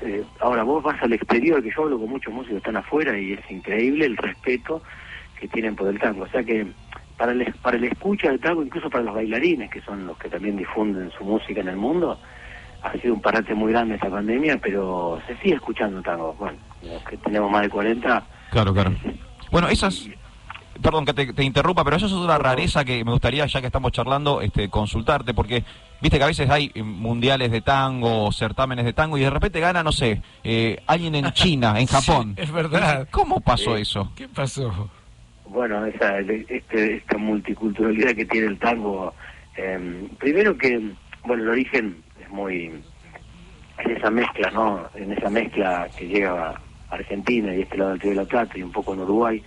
eh, 0.02 0.24
ahora 0.40 0.64
vos 0.64 0.84
vas 0.84 1.02
al 1.02 1.14
exterior, 1.14 1.62
que 1.64 1.72
yo 1.72 1.84
hablo 1.84 2.00
con 2.00 2.10
muchos 2.10 2.34
músicos 2.34 2.54
que 2.54 2.70
están 2.70 2.78
afuera 2.78 3.18
y 3.18 3.34
es 3.34 3.52
increíble 3.52 4.06
el 4.06 4.18
respeto 4.18 4.82
que 5.40 5.48
tienen 5.48 5.76
por 5.76 5.88
el 5.88 6.00
tango. 6.00 6.24
O 6.24 6.28
sea 6.28 6.44
que 6.44 6.68
para 7.18 7.32
el, 7.32 7.52
para 7.62 7.78
el 7.78 7.86
escucha 7.86 8.30
del 8.30 8.40
tango, 8.40 8.64
incluso 8.64 8.90
para 8.90 9.04
los 9.04 9.16
bailarines, 9.16 9.72
que 9.72 9.82
son 9.82 10.06
los 10.06 10.18
que 10.18 10.30
también 10.30 10.58
difunden 10.58 11.10
su 11.12 11.24
música 11.24 11.62
en 11.62 11.70
el 11.70 11.78
mundo, 11.78 12.20
ha 12.84 12.92
sido 12.94 13.16
un 13.16 13.22
parate 13.22 13.56
muy 13.56 13.72
grande 13.72 13.96
esta 13.96 14.10
pandemia, 14.10 14.60
pero 14.62 15.20
se 15.26 15.36
sigue 15.38 15.56
escuchando 15.56 16.02
tango. 16.04 16.36
Bueno, 16.38 16.58
los 16.84 17.02
que 17.04 17.18
tenemos 17.18 17.50
más 17.52 17.62
de 17.64 17.70
40, 17.70 18.24
Claro, 18.52 18.74
claro. 18.74 18.92
Bueno, 19.52 19.68
esas... 19.70 20.08
Perdón 20.82 21.06
que 21.06 21.14
te, 21.16 21.34
te 21.34 21.44
interrumpa, 21.44 21.84
pero 21.84 21.96
eso 21.98 22.06
es 22.06 22.14
otra 22.14 22.38
rareza 22.38 22.86
que 22.86 23.04
me 23.04 23.10
gustaría, 23.12 23.48
ya 23.48 23.62
que 23.62 23.66
estamos 23.66 23.92
charlando, 23.92 24.42
este, 24.42 24.70
consultarte, 24.70 25.34
porque 25.34 25.64
viste 26.02 26.20
que 26.20 26.24
a 26.24 26.28
veces 26.28 26.48
hay 26.52 26.72
mundiales 26.76 27.50
de 27.50 27.62
tango, 27.62 28.26
o 28.26 28.32
certámenes 28.32 28.86
de 28.86 28.94
tango, 28.94 29.18
y 29.18 29.22
de 29.22 29.32
repente 29.32 29.60
gana, 29.60 29.82
no 29.82 29.92
sé, 29.92 30.22
eh, 30.44 30.78
alguien 30.86 31.16
en 31.16 31.32
China, 31.32 31.80
en 31.80 31.88
Japón. 31.88 32.36
es 32.38 32.52
verdad. 32.52 33.08
¿Cómo 33.10 33.42
pasó 33.42 33.76
Sí. 33.76 33.82
eso? 33.82 34.12
¿Qué 34.16 34.28
pasó? 34.28 34.88
Bueno, 35.48 35.84
esa, 35.86 36.20
este, 36.20 36.98
esta 36.98 37.18
multiculturalidad 37.18 38.14
que 38.14 38.26
tiene 38.26 38.46
el 38.46 38.60
tango, 38.60 39.16
eh, 39.58 40.08
primero 40.20 40.56
que, 40.60 40.92
bueno, 41.26 41.42
el 41.42 41.50
origen 41.50 42.04
es 42.22 42.30
muy, 42.30 42.66
en 43.80 43.92
esa 43.98 44.12
mezcla, 44.12 44.52
¿no? 44.52 44.84
En 44.94 45.12
esa 45.12 45.30
mezcla 45.32 45.88
que 45.98 46.08
llega 46.08 46.62
Argentina 46.90 47.54
y 47.56 47.62
este 47.62 47.78
lado 47.78 47.92
del 47.92 48.00
Río 48.00 48.12
de 48.12 48.18
la 48.18 48.26
Plata 48.26 48.58
y 48.58 48.64
un 48.64 48.72
poco 48.72 48.94
en 48.94 49.02
Uruguay, 49.02 49.44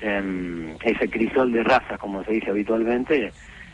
eh, 0.00 0.76
ese 0.82 1.08
crisol 1.08 1.52
de 1.52 1.62
razas, 1.62 1.98
como 1.98 2.24
se 2.24 2.32
dice 2.32 2.50
habitualmente, 2.50 3.32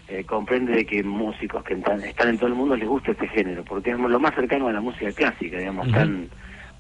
eh, 0.09 0.25
comprende 0.25 0.73
de 0.73 0.85
que 0.85 1.03
músicos 1.03 1.63
que 1.65 1.75
están, 1.75 2.03
están 2.03 2.31
en 2.31 2.37
todo 2.37 2.49
el 2.49 2.55
mundo 2.55 2.77
les 2.77 2.89
gusta 2.89 3.13
este 3.13 3.29
género, 3.29 3.65
porque 3.65 3.91
es 3.91 3.99
lo 3.99 4.21
más 4.21 4.35
cercano 4.35 4.69
a 4.69 4.73
la 4.73 4.81
música 4.81 5.13
clásica, 5.13 5.59
digamos, 5.59 5.91
tan 5.93 6.29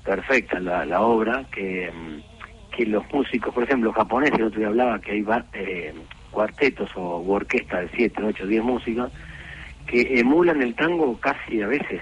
perfecta 0.04 0.58
la, 0.58 0.84
la 0.84 1.02
obra 1.02 1.44
que, 1.52 1.90
mm, 1.92 2.76
que 2.76 2.86
los 2.86 3.04
músicos, 3.12 3.54
por 3.54 3.64
ejemplo, 3.64 3.92
japoneses, 3.92 4.38
el 4.38 4.46
otro 4.46 4.58
día 4.58 4.68
hablaba 4.68 5.00
que 5.00 5.12
hay 5.12 5.24
eh, 5.54 5.94
cuartetos 6.30 6.90
o 6.96 7.20
u 7.20 7.32
orquestas 7.32 7.82
de 7.82 7.96
7, 7.96 8.22
8, 8.22 8.46
10 8.46 8.64
músicos 8.64 9.12
que 9.86 10.20
emulan 10.20 10.62
el 10.62 10.74
tango 10.74 11.18
casi 11.18 11.62
a 11.62 11.66
veces 11.66 12.00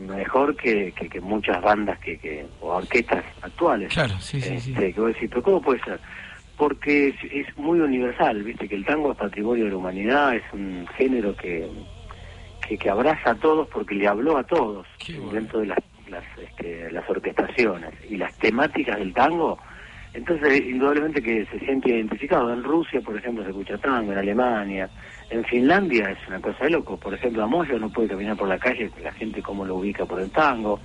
mejor 0.00 0.56
que, 0.56 0.92
que, 0.92 1.08
que 1.08 1.20
muchas 1.20 1.62
bandas 1.62 1.98
que, 1.98 2.18
que 2.18 2.46
o 2.60 2.74
orquestas 2.74 3.24
actuales. 3.42 3.92
Claro, 3.92 4.14
sí, 4.20 4.40
sí, 4.40 4.60
sí. 4.60 4.72
Este, 4.72 4.92
que 4.92 5.00
vos 5.00 5.14
decís, 5.14 5.28
pero 5.28 5.42
¿cómo 5.42 5.62
puede 5.62 5.80
ser? 5.80 6.00
Porque 6.56 7.08
es, 7.08 7.16
es 7.32 7.58
muy 7.58 7.80
universal, 7.80 8.42
viste 8.42 8.68
que 8.68 8.76
el 8.76 8.84
tango 8.84 9.12
es 9.12 9.18
patrimonio 9.18 9.64
de 9.64 9.70
la 9.70 9.76
humanidad, 9.76 10.34
es 10.34 10.44
un 10.52 10.86
género 10.96 11.34
que, 11.36 11.68
que, 12.66 12.78
que 12.78 12.90
abraza 12.90 13.30
a 13.30 13.34
todos 13.34 13.68
porque 13.68 13.94
le 13.94 14.06
habló 14.06 14.36
a 14.36 14.44
todos 14.44 14.86
dentro 15.32 15.60
de 15.60 15.66
las, 15.66 15.78
las, 16.08 16.24
este, 16.38 16.90
las 16.92 17.08
orquestaciones 17.10 17.92
y 18.08 18.16
las 18.16 18.36
temáticas 18.38 18.98
del 18.98 19.12
tango. 19.12 19.58
Entonces, 20.12 20.60
indudablemente 20.60 21.20
que 21.20 21.44
se 21.46 21.58
siente 21.58 21.88
identificado. 21.88 22.52
En 22.52 22.62
Rusia, 22.62 23.00
por 23.00 23.16
ejemplo, 23.16 23.42
se 23.42 23.50
escucha 23.50 23.76
tango, 23.78 24.12
en 24.12 24.18
Alemania, 24.18 24.88
en 25.30 25.44
Finlandia 25.44 26.10
es 26.10 26.28
una 26.28 26.40
cosa 26.40 26.64
de 26.64 26.70
loco. 26.70 26.96
Por 26.96 27.14
ejemplo, 27.14 27.42
a 27.42 27.46
Moyo 27.46 27.78
no 27.78 27.90
puede 27.90 28.08
caminar 28.08 28.36
por 28.36 28.48
la 28.48 28.58
calle, 28.58 28.90
la 29.02 29.12
gente 29.12 29.42
cómo 29.42 29.64
lo 29.64 29.76
ubica 29.76 30.04
por 30.04 30.20
el 30.20 30.30
tango. 30.30 30.80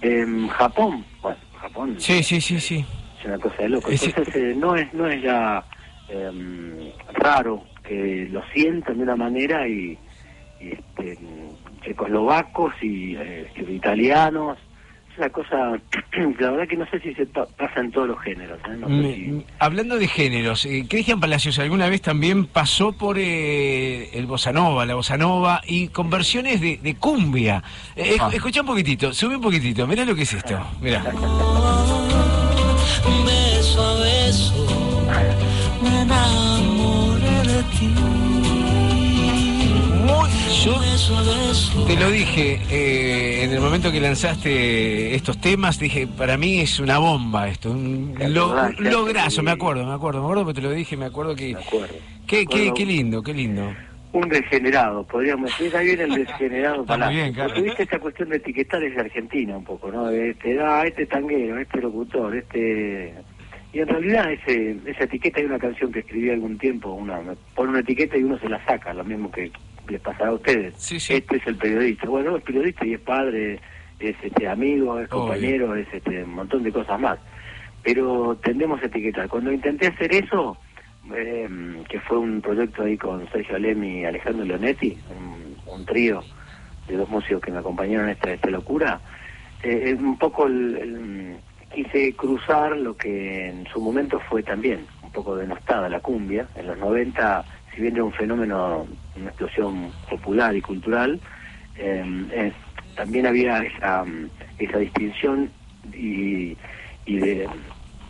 En 0.00 0.48
Japón, 0.48 1.04
bueno, 1.22 1.38
Japón 1.54 1.96
Sí, 1.98 2.22
sí, 2.22 2.40
sí, 2.40 2.60
sí. 2.60 2.84
es 3.18 3.24
una 3.24 3.38
cosa 3.38 3.56
de 3.62 3.68
loco. 3.70 3.90
Entonces 3.90 4.36
eh, 4.36 4.54
no 4.56 4.76
es 4.76 4.92
no 4.92 5.08
es 5.08 5.22
ya 5.22 5.64
em, 6.08 6.90
raro 7.14 7.64
que 7.86 8.28
lo 8.30 8.42
sientan 8.52 8.98
de 8.98 9.02
una 9.02 9.16
manera 9.16 9.66
y, 9.68 9.98
y, 10.60 10.72
este, 10.72 11.18
checoslovacos 11.84 12.74
y 12.82 13.16
eh, 13.16 13.50
italianos. 13.68 14.58
Es 15.14 15.18
una 15.18 15.28
cosa, 15.30 15.56
la 16.40 16.50
verdad 16.50 16.66
que 16.68 16.76
no 16.76 16.86
sé 16.90 16.98
si 16.98 17.14
se 17.14 17.24
pa- 17.26 17.46
pasa 17.46 17.78
en 17.80 17.92
todos 17.92 18.08
los 18.08 18.20
géneros. 18.20 18.58
¿eh? 18.68 18.76
No 18.76 18.88
sé 18.88 18.92
Me- 18.94 19.14
si- 19.14 19.20
me- 19.22 19.44
hablando 19.60 19.96
de 19.96 20.08
géneros, 20.08 20.66
eh, 20.66 20.86
Cristian 20.88 21.20
Palacios 21.20 21.56
alguna 21.60 21.88
vez 21.88 22.02
también 22.02 22.46
pasó 22.46 22.90
por 22.92 23.16
eh, 23.20 24.10
el 24.12 24.26
bossa 24.26 24.52
nova, 24.52 24.84
la 24.84 24.94
bossa 24.94 25.16
nova, 25.16 25.60
y 25.66 25.86
con 25.88 26.10
versiones 26.10 26.60
de, 26.60 26.78
de 26.78 26.96
cumbia. 26.96 27.62
Eh, 27.94 28.16
Ah. 28.18 28.28
esc- 28.28 28.34
Escucha 28.34 28.60
un 28.62 28.66
poquitito, 28.66 29.12
sube 29.14 29.36
un 29.36 29.42
poquitito, 29.42 29.86
mirá 29.86 30.04
lo 30.04 30.16
que 30.16 30.22
es 30.22 30.32
esto, 30.34 30.58
mirá. 30.80 31.04
Beso 33.24 33.82
a 33.82 33.94
beso, 34.00 35.06
me 35.80 36.00
enamoré 36.02 37.42
de 37.52 37.62
ti. 37.78 37.94
Yo. 40.64 41.84
Te 41.86 41.96
lo 41.96 42.10
dije 42.10 42.58
eh, 42.70 43.44
en 43.44 43.52
el 43.52 43.60
momento 43.60 43.92
que 43.92 44.00
lanzaste 44.00 45.14
estos 45.14 45.38
temas, 45.40 45.78
dije, 45.78 46.06
para 46.06 46.36
mí 46.36 46.60
es 46.60 46.80
una 46.80 46.98
bomba 46.98 47.48
esto, 47.48 47.70
un 47.70 48.14
lo- 48.30 48.70
lograzo, 48.78 49.42
me 49.42 49.50
acuerdo, 49.50 49.84
me 49.86 49.92
acuerdo, 49.92 50.20
me 50.20 50.24
acuerdo, 50.26 50.44
porque 50.44 50.60
te 50.60 50.66
lo 50.66 50.72
dije, 50.72 50.96
me 50.96 51.06
acuerdo 51.06 51.36
que... 51.36 51.56
Qué, 52.26 52.46
qué, 52.46 52.72
qué 52.74 52.86
lindo, 52.86 53.22
qué 53.22 53.34
lindo. 53.34 53.70
Un 54.12 54.28
degenerado, 54.28 55.04
podríamos 55.04 55.50
decir. 55.50 55.76
Ahí 55.76 55.86
viene 55.86 56.04
el 56.04 56.14
degenerado 56.26 56.84
bien, 57.10 57.32
claro. 57.34 57.48
Porque 57.50 57.62
viste 57.62 57.82
esta 57.82 57.98
cuestión 57.98 58.28
de 58.30 58.36
etiquetar 58.36 58.82
es 58.82 58.96
Argentina 58.96 59.56
un 59.58 59.64
poco, 59.64 59.90
¿no? 59.90 60.08
Este, 60.08 60.58
ah, 60.60 60.84
este 60.86 61.04
tanguero, 61.06 61.58
este 61.58 61.80
locutor, 61.80 62.34
este... 62.36 63.12
Y 63.72 63.80
en 63.80 63.88
realidad 63.88 64.30
ese, 64.32 64.76
esa 64.86 65.02
etiqueta 65.04 65.40
hay 65.40 65.46
una 65.46 65.58
canción 65.58 65.90
que 65.90 65.98
escribí 65.98 66.30
algún 66.30 66.56
tiempo, 66.58 66.92
una 66.92 67.20
me 67.20 67.34
pone 67.56 67.70
una 67.70 67.80
etiqueta 67.80 68.16
y 68.16 68.22
uno 68.22 68.38
se 68.38 68.48
la 68.48 68.64
saca, 68.64 68.94
lo 68.94 69.02
mismo 69.04 69.32
que 69.32 69.50
les 69.88 70.00
pasará 70.00 70.30
a 70.30 70.34
ustedes. 70.34 70.74
Este 71.16 71.36
es 71.36 71.46
el 71.46 71.56
periodista. 71.56 72.08
Bueno, 72.08 72.36
es 72.36 72.42
periodista 72.42 72.86
y 72.86 72.94
es 72.94 73.00
padre, 73.00 73.60
es 73.98 74.16
este 74.22 74.48
amigo, 74.48 74.98
es 74.98 75.10
Obvio. 75.12 75.20
compañero, 75.20 75.74
es 75.76 75.86
este 75.92 76.24
un 76.24 76.34
montón 76.34 76.62
de 76.62 76.72
cosas 76.72 76.98
más. 77.00 77.18
Pero 77.82 78.36
tendemos 78.42 78.82
a 78.82 78.86
etiquetar. 78.86 79.28
Cuando 79.28 79.52
intenté 79.52 79.88
hacer 79.88 80.14
eso, 80.14 80.56
eh, 81.14 81.48
que 81.88 82.00
fue 82.00 82.18
un 82.18 82.40
proyecto 82.40 82.82
ahí 82.82 82.96
con 82.96 83.28
Sergio 83.30 83.56
Alemi 83.56 84.00
y 84.00 84.04
Alejandro 84.04 84.44
Leonetti, 84.44 84.96
un, 85.10 85.56
un 85.74 85.84
trío 85.84 86.22
de 86.88 86.96
dos 86.96 87.08
músicos 87.08 87.42
que 87.42 87.50
me 87.52 87.58
acompañaron 87.58 88.06
en 88.06 88.12
esta, 88.12 88.32
esta 88.32 88.50
locura, 88.50 89.00
eh, 89.62 89.92
es 89.94 90.00
un 90.00 90.18
poco 90.18 90.46
el, 90.46 90.76
el- 90.76 91.36
quise 91.74 92.14
cruzar 92.14 92.76
lo 92.76 92.96
que 92.96 93.48
en 93.48 93.66
su 93.66 93.80
momento 93.80 94.20
fue 94.30 94.42
también 94.44 94.86
un 95.02 95.10
poco 95.10 95.34
denostada 95.36 95.88
la 95.88 95.98
cumbia. 96.00 96.46
En 96.54 96.68
los 96.68 96.78
90, 96.78 97.44
si 97.74 97.82
bien 97.82 97.94
era 97.94 98.04
un 98.04 98.12
fenómeno, 98.12 98.86
una 99.16 99.26
explosión 99.26 99.92
popular 100.08 100.54
y 100.54 100.60
cultural, 100.60 101.20
eh, 101.76 102.04
eh, 102.32 102.52
también 102.96 103.26
había 103.26 103.58
esa, 103.58 104.04
esa 104.58 104.78
distinción 104.78 105.50
y, 105.92 106.56
y 107.06 107.16
de, 107.18 107.48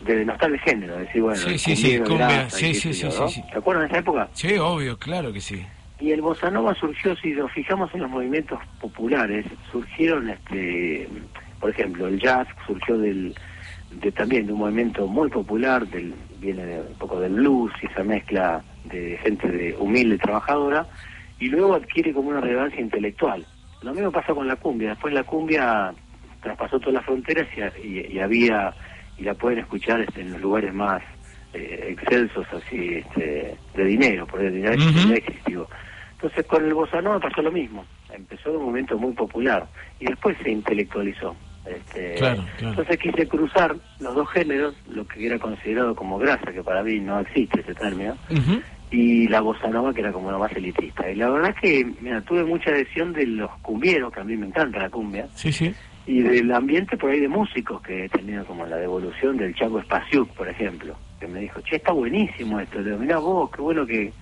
de 0.04 0.16
denostar 0.16 0.50
el 0.50 0.60
género, 0.60 0.96
decir, 0.98 1.22
bueno, 1.22 1.38
Sí, 1.38 1.58
sí, 1.58 1.76
sí, 1.76 1.98
cumbia, 1.98 2.50
sí, 2.50 2.74
sí, 2.74 2.92
sí, 2.92 3.10
sí, 3.10 3.22
sí. 3.28 3.42
¿Se 3.50 3.58
acuerdan 3.58 3.84
de 3.84 3.88
esa 3.88 3.98
época? 3.98 4.28
Sí, 4.34 4.56
obvio, 4.58 4.98
claro 4.98 5.32
que 5.32 5.40
sí. 5.40 5.64
Y 6.00 6.10
el 6.10 6.20
bossa 6.20 6.50
nova 6.50 6.74
surgió, 6.74 7.16
si 7.16 7.30
nos 7.30 7.50
fijamos 7.52 7.94
en 7.94 8.02
los 8.02 8.10
movimientos 8.10 8.58
populares, 8.80 9.46
surgieron, 9.70 10.28
este, 10.28 11.08
por 11.60 11.70
ejemplo, 11.70 12.08
el 12.08 12.20
jazz 12.20 12.46
surgió 12.66 12.98
del, 12.98 13.34
de 13.90 14.12
también 14.12 14.46
de 14.46 14.52
un 14.52 14.58
movimiento 14.58 15.06
muy 15.06 15.30
popular 15.30 15.86
del 15.86 16.14
viene 16.40 16.66
de, 16.66 16.80
un 16.80 16.94
poco 16.98 17.20
del 17.20 17.32
blues 17.34 17.72
y 17.80 17.86
esa 17.86 18.04
mezcla 18.04 18.62
de 18.84 19.18
gente 19.22 19.48
de 19.48 19.74
humilde 19.78 20.18
trabajadora, 20.18 20.86
y 21.38 21.48
luego 21.48 21.74
adquiere 21.74 22.12
como 22.12 22.28
una 22.30 22.40
relevancia 22.40 22.80
intelectual. 22.80 23.46
Lo 23.80 23.92
mismo 23.92 24.12
pasa 24.12 24.32
con 24.34 24.46
la 24.46 24.56
cumbia, 24.56 24.90
después 24.90 25.12
la 25.12 25.24
cumbia 25.24 25.94
traspasó 26.40 26.78
todas 26.78 26.94
las 26.94 27.04
fronteras 27.04 27.48
y, 27.82 27.86
y- 27.88 28.06
y 28.12 28.18
había, 28.20 28.74
y 29.16 29.24
la 29.24 29.34
pueden 29.34 29.58
escuchar 29.60 30.00
este, 30.00 30.20
en 30.20 30.32
los 30.32 30.40
lugares 30.40 30.72
más 30.72 31.02
eh, 31.52 31.86
excelsos 31.90 32.46
así 32.52 32.94
este, 32.94 33.58
de 33.74 33.84
dinero, 33.84 34.26
por 34.26 34.40
el 34.42 34.52
dinero 34.54 34.74
Ujú. 34.74 35.12
existió. 35.12 35.68
Entonces 36.12 36.46
con 36.46 36.64
el 36.64 36.74
bossa 36.74 37.00
nova 37.02 37.20
pasó 37.20 37.42
lo 37.42 37.52
mismo, 37.52 37.86
empezó 38.10 38.50
de 38.50 38.56
un 38.58 38.64
momento 38.64 38.96
muy 38.98 39.12
popular 39.12 39.68
y 39.98 40.06
después 40.06 40.36
se 40.42 40.50
intelectualizó. 40.50 41.36
Este, 41.64 42.16
Claro, 42.18 42.44
claro. 42.58 42.70
Entonces 42.70 42.98
quise 42.98 43.26
cruzar 43.28 43.76
los 43.98 44.14
dos 44.14 44.28
géneros, 44.30 44.74
lo 44.86 45.06
que 45.06 45.26
era 45.26 45.38
considerado 45.38 45.94
como 45.94 46.18
grasa, 46.18 46.52
que 46.52 46.62
para 46.62 46.82
mí 46.82 47.00
no 47.00 47.20
existe 47.20 47.60
ese 47.60 47.74
término. 47.74 48.18
Y 48.90 49.26
la 49.28 49.40
bossa 49.40 49.68
nova 49.68 49.92
que 49.92 50.00
era 50.00 50.12
como 50.12 50.30
lo 50.30 50.38
más 50.38 50.52
elitista. 50.52 51.10
Y 51.10 51.16
la 51.16 51.28
verdad 51.30 51.50
es 51.50 51.60
que 51.60 51.86
mira, 52.00 52.20
tuve 52.22 52.44
mucha 52.44 52.70
adhesión 52.70 53.12
de 53.12 53.26
los 53.26 53.50
cumbieros, 53.62 54.12
que 54.12 54.20
a 54.20 54.24
mí 54.24 54.36
me 54.36 54.46
encanta 54.46 54.78
la 54.78 54.90
cumbia, 54.90 55.26
Sí, 55.34 55.50
sí. 55.52 55.74
y 56.06 56.20
del 56.22 56.52
ambiente 56.52 56.96
por 56.96 57.10
ahí 57.10 57.20
de 57.20 57.28
músicos 57.28 57.82
que 57.82 58.04
he 58.04 58.08
tenido 58.08 58.44
como 58.44 58.66
la 58.66 58.76
devolución 58.76 59.36
del 59.36 59.54
Chaco 59.54 59.80
Spasiuk, 59.82 60.28
por 60.34 60.48
ejemplo, 60.48 60.94
que 61.18 61.26
me 61.26 61.40
dijo, 61.40 61.60
che, 61.62 61.76
está 61.76 61.92
buenísimo 61.92 62.60
esto, 62.60 62.78
le 62.80 62.90
digo, 62.90 62.98
mirá 62.98 63.18
vos, 63.18 63.50
qué 63.50 63.62
bueno 63.62 63.84
que, 63.86 64.12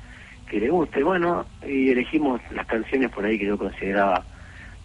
que 0.48 0.60
le 0.60 0.70
guste. 0.70 1.02
Bueno, 1.02 1.44
y 1.66 1.90
elegimos 1.90 2.40
las 2.54 2.66
canciones 2.66 3.10
por 3.10 3.24
ahí 3.24 3.38
que 3.38 3.46
yo 3.46 3.58
consideraba 3.58 4.24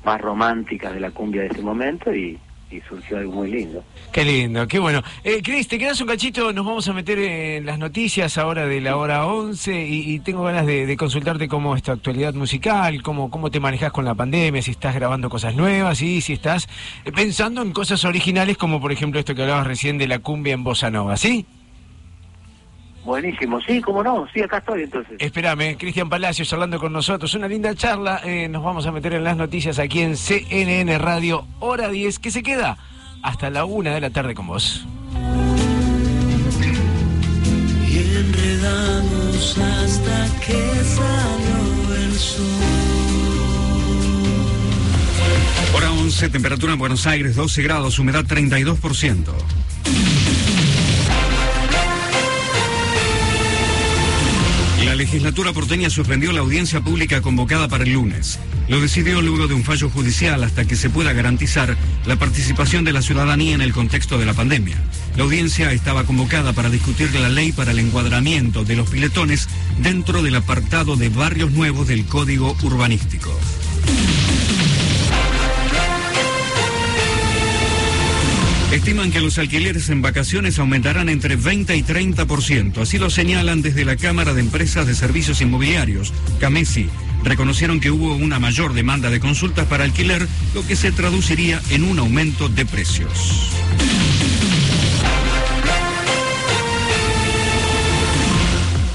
más 0.03 0.19
románticas 0.21 0.93
de 0.93 0.99
la 0.99 1.11
cumbia 1.11 1.41
de 1.41 1.47
ese 1.47 1.61
momento 1.61 2.13
y, 2.13 2.37
y 2.69 2.81
surgió 2.81 3.17
algo 3.17 3.31
muy 3.31 3.51
lindo. 3.51 3.83
Qué 4.11 4.25
lindo, 4.25 4.67
qué 4.67 4.79
bueno. 4.79 5.01
Eh, 5.23 5.41
Cris, 5.41 5.67
te 5.67 5.77
quedas 5.77 5.99
un 6.01 6.07
cachito, 6.07 6.51
nos 6.51 6.65
vamos 6.65 6.87
a 6.87 6.93
meter 6.93 7.17
en 7.19 7.65
las 7.65 7.79
noticias 7.79 8.37
ahora 8.37 8.65
de 8.65 8.81
la 8.81 8.97
hora 8.97 9.25
11 9.25 9.85
y, 9.87 10.19
tengo 10.19 10.43
ganas 10.43 10.65
de, 10.65 10.97
consultarte 10.97 11.47
cómo 11.47 11.75
es 11.75 11.83
tu 11.83 11.91
actualidad 11.91 12.33
musical, 12.33 13.01
cómo, 13.01 13.29
cómo 13.29 13.49
te 13.51 13.59
manejas 13.59 13.91
con 13.91 14.03
la 14.05 14.15
pandemia, 14.15 14.61
si 14.61 14.71
estás 14.71 14.95
grabando 14.95 15.29
cosas 15.29 15.55
nuevas 15.55 16.01
y 16.01 16.21
si 16.21 16.33
estás 16.33 16.67
pensando 17.15 17.61
en 17.61 17.71
cosas 17.71 18.03
originales 18.03 18.57
como 18.57 18.81
por 18.81 18.91
ejemplo 18.91 19.19
esto 19.19 19.35
que 19.35 19.43
hablabas 19.43 19.67
recién 19.67 19.97
de 19.97 20.07
la 20.07 20.19
cumbia 20.19 20.53
en 20.53 20.63
Bossa 20.63 20.89
Nova, 20.89 21.15
¿sí? 21.15 21.45
Buenísimo, 23.07 23.61
sí, 23.61 23.79
cómo 23.79 24.03
no, 24.03 24.27
sí, 24.33 24.41
acá 24.41 24.57
estoy 24.57 24.83
entonces. 24.83 25.15
Espérame, 25.19 25.77
Cristian 25.77 26.09
Palacios 26.09 26.51
hablando 26.51 26.77
con 26.77 26.91
nosotros. 26.91 27.33
Una 27.35 27.47
linda 27.47 27.73
charla. 27.73 28.19
eh, 28.25 28.49
nos 28.49 28.61
vamos 28.61 28.85
a 28.85 28.91
meter 28.91 29.13
en 29.13 29.23
las 29.23 29.37
noticias 29.37 29.79
aquí 29.79 30.01
en 30.01 30.17
CNN 30.17 30.97
Radio, 30.97 31.47
hora 31.61 31.87
10, 31.87 32.19
que 32.19 32.31
se 32.31 32.43
queda 32.43 32.77
hasta 33.23 33.49
la 33.49 33.63
una 33.63 33.93
de 33.93 34.01
la 34.01 34.09
tarde 34.09 34.35
con 34.35 34.47
vos. 34.47 34.85
Y 37.89 37.97
enredamos 37.97 39.57
hasta 39.57 40.27
que 40.45 40.83
salió 40.83 41.95
el 42.03 42.13
sol. 42.13 42.45
Hora 45.77 45.91
11, 45.93 46.27
temperatura 46.27 46.73
en 46.73 46.79
Buenos 46.79 47.07
Aires 47.07 47.37
12 47.37 47.63
grados, 47.63 47.99
humedad 47.99 48.25
32%. 48.25 49.31
Legislatura 54.97 55.53
porteña 55.53 55.89
suspendió 55.89 56.33
la 56.33 56.41
audiencia 56.41 56.81
pública 56.81 57.21
convocada 57.21 57.67
para 57.67 57.83
el 57.83 57.93
lunes. 57.93 58.39
Lo 58.67 58.81
decidió 58.81 59.21
luego 59.21 59.47
de 59.47 59.53
un 59.53 59.63
fallo 59.63 59.89
judicial 59.89 60.43
hasta 60.43 60.65
que 60.65 60.75
se 60.75 60.89
pueda 60.89 61.13
garantizar 61.13 61.77
la 62.05 62.17
participación 62.17 62.83
de 62.83 62.91
la 62.91 63.01
ciudadanía 63.01 63.55
en 63.55 63.61
el 63.61 63.73
contexto 63.73 64.17
de 64.17 64.25
la 64.25 64.33
pandemia. 64.33 64.77
La 65.15 65.23
audiencia 65.23 65.71
estaba 65.71 66.03
convocada 66.03 66.51
para 66.51 66.69
discutir 66.69 67.13
la 67.13 67.29
ley 67.29 67.51
para 67.51 67.71
el 67.71 67.79
encuadramiento 67.79 68.65
de 68.65 68.75
los 68.75 68.89
piletones 68.89 69.47
dentro 69.77 70.21
del 70.23 70.35
apartado 70.35 70.95
de 70.95 71.09
barrios 71.09 71.51
nuevos 71.51 71.87
del 71.87 72.05
Código 72.05 72.57
Urbanístico. 72.63 73.31
Estiman 78.71 79.11
que 79.11 79.21
los 79.21 79.37
alquileres 79.37 79.89
en 79.89 80.01
vacaciones 80.01 80.59
aumentarán 80.59 81.07
entre 81.07 81.37
20 81.37 81.75
y 81.77 81.83
30%. 81.83 82.81
Así 82.81 82.97
lo 82.97 83.09
señalan 83.09 83.61
desde 83.61 83.85
la 83.85 83.95
Cámara 83.95 84.33
de 84.33 84.41
Empresas 84.41 84.85
de 84.85 84.93
Servicios 84.93 85.39
Inmobiliarios, 85.39 86.13
CAMESI. 86.41 86.89
Reconocieron 87.23 87.79
que 87.79 87.91
hubo 87.91 88.13
una 88.15 88.39
mayor 88.39 88.73
demanda 88.73 89.09
de 89.09 89.21
consultas 89.21 89.67
para 89.67 89.85
alquiler, 89.85 90.27
lo 90.53 90.67
que 90.67 90.75
se 90.75 90.91
traduciría 90.91 91.61
en 91.69 91.85
un 91.85 91.97
aumento 91.97 92.49
de 92.49 92.65
precios. 92.65 93.53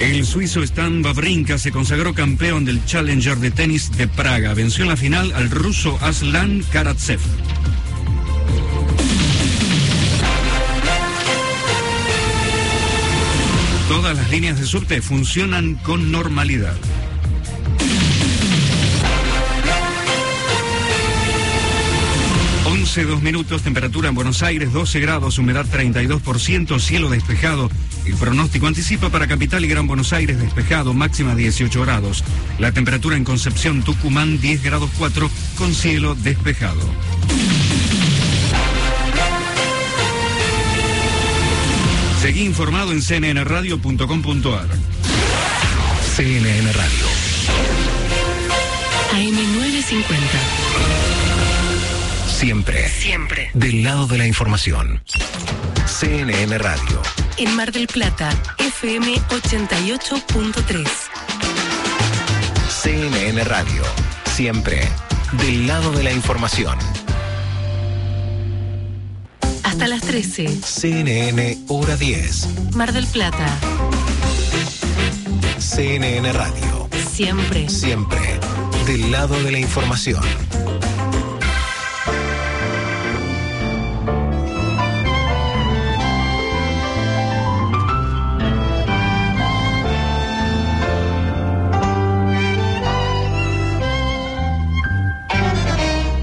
El 0.01 0.27
suizo 0.27 0.63
Stan 0.63 1.03
Wawrinka 1.03 1.57
se 1.57 1.73
consagró 1.73 2.13
campeón 2.13 2.67
del 2.67 2.85
Challenger 2.85 3.39
de 3.39 3.51
tenis 3.51 3.91
de 3.97 4.07
Praga. 4.07 4.53
Venció 4.53 4.83
en 4.83 4.91
la 4.91 4.97
final 4.97 5.33
al 5.33 5.49
ruso 5.49 5.99
Aslan 6.03 6.63
Karatsev. 6.73 7.21
Todas 13.93 14.17
las 14.17 14.31
líneas 14.31 14.59
de 14.59 14.65
subte 14.65 15.03
funcionan 15.03 15.75
con 15.75 16.11
normalidad. 16.11 16.75
Dos 22.95 23.23
minutos, 23.23 23.63
temperatura 23.63 24.09
en 24.09 24.15
Buenos 24.15 24.43
Aires 24.43 24.73
12 24.73 25.01
grados, 25.01 25.39
humedad 25.39 25.67
32%, 25.71 26.79
cielo 26.79 27.11
despejado. 27.11 27.71
El 28.07 28.15
pronóstico 28.15 28.67
anticipa 28.67 29.11
para 29.11 29.27
Capital 29.27 29.63
y 29.63 29.69
Gran 29.69 29.87
Buenos 29.87 30.15
Aires 30.15 30.39
despejado, 30.39 30.95
máxima 30.95 31.35
18 31.35 31.83
grados. 31.83 32.25
La 32.59 32.73
temperatura 32.73 33.17
en 33.17 33.25
Concepción, 33.25 33.83
Tucumán 33.83 34.41
10 34.41 34.63
grados 34.63 34.91
4, 34.99 35.31
con 35.59 35.75
cielo 35.75 36.15
despejado. 36.15 36.81
Seguí 42.23 42.45
informado 42.45 42.93
en 42.93 43.01
cnnradio.com.ar. 43.03 44.69
CNN 46.15 46.73
Radio. 46.73 47.07
AM950. 49.11 50.05
Siempre. 52.29 52.89
Siempre. 52.89 53.51
Del 53.55 53.83
lado 53.83 54.07
de 54.07 54.19
la 54.19 54.29
información. 54.29 55.03
CNN 55.85 56.59
Radio. 56.59 57.03
En 57.39 57.57
Mar 57.57 57.73
del 57.73 57.89
Plata, 57.89 58.31
FM 58.57 59.17
88.3. 59.17 60.89
CNN 62.69 63.43
Radio. 63.43 63.83
Siempre. 64.33 64.89
Del 65.33 65.67
lado 65.67 65.91
de 65.91 66.05
la 66.05 66.13
información. 66.13 66.79
Hasta 69.73 69.89
las 69.89 70.03
13. 70.03 70.61
CNN 70.63 71.57
Hora 71.69 71.97
10. 71.97 72.75
Mar 72.75 72.93
del 72.93 73.07
Plata. 73.07 73.59
CNN 75.57 76.31
Radio. 76.31 76.91
Siempre. 77.11 77.71
Siempre. 77.71 78.21
Del 78.87 79.11
lado 79.11 79.43
de 79.43 79.51
la 79.51 79.59
información. 79.59 80.23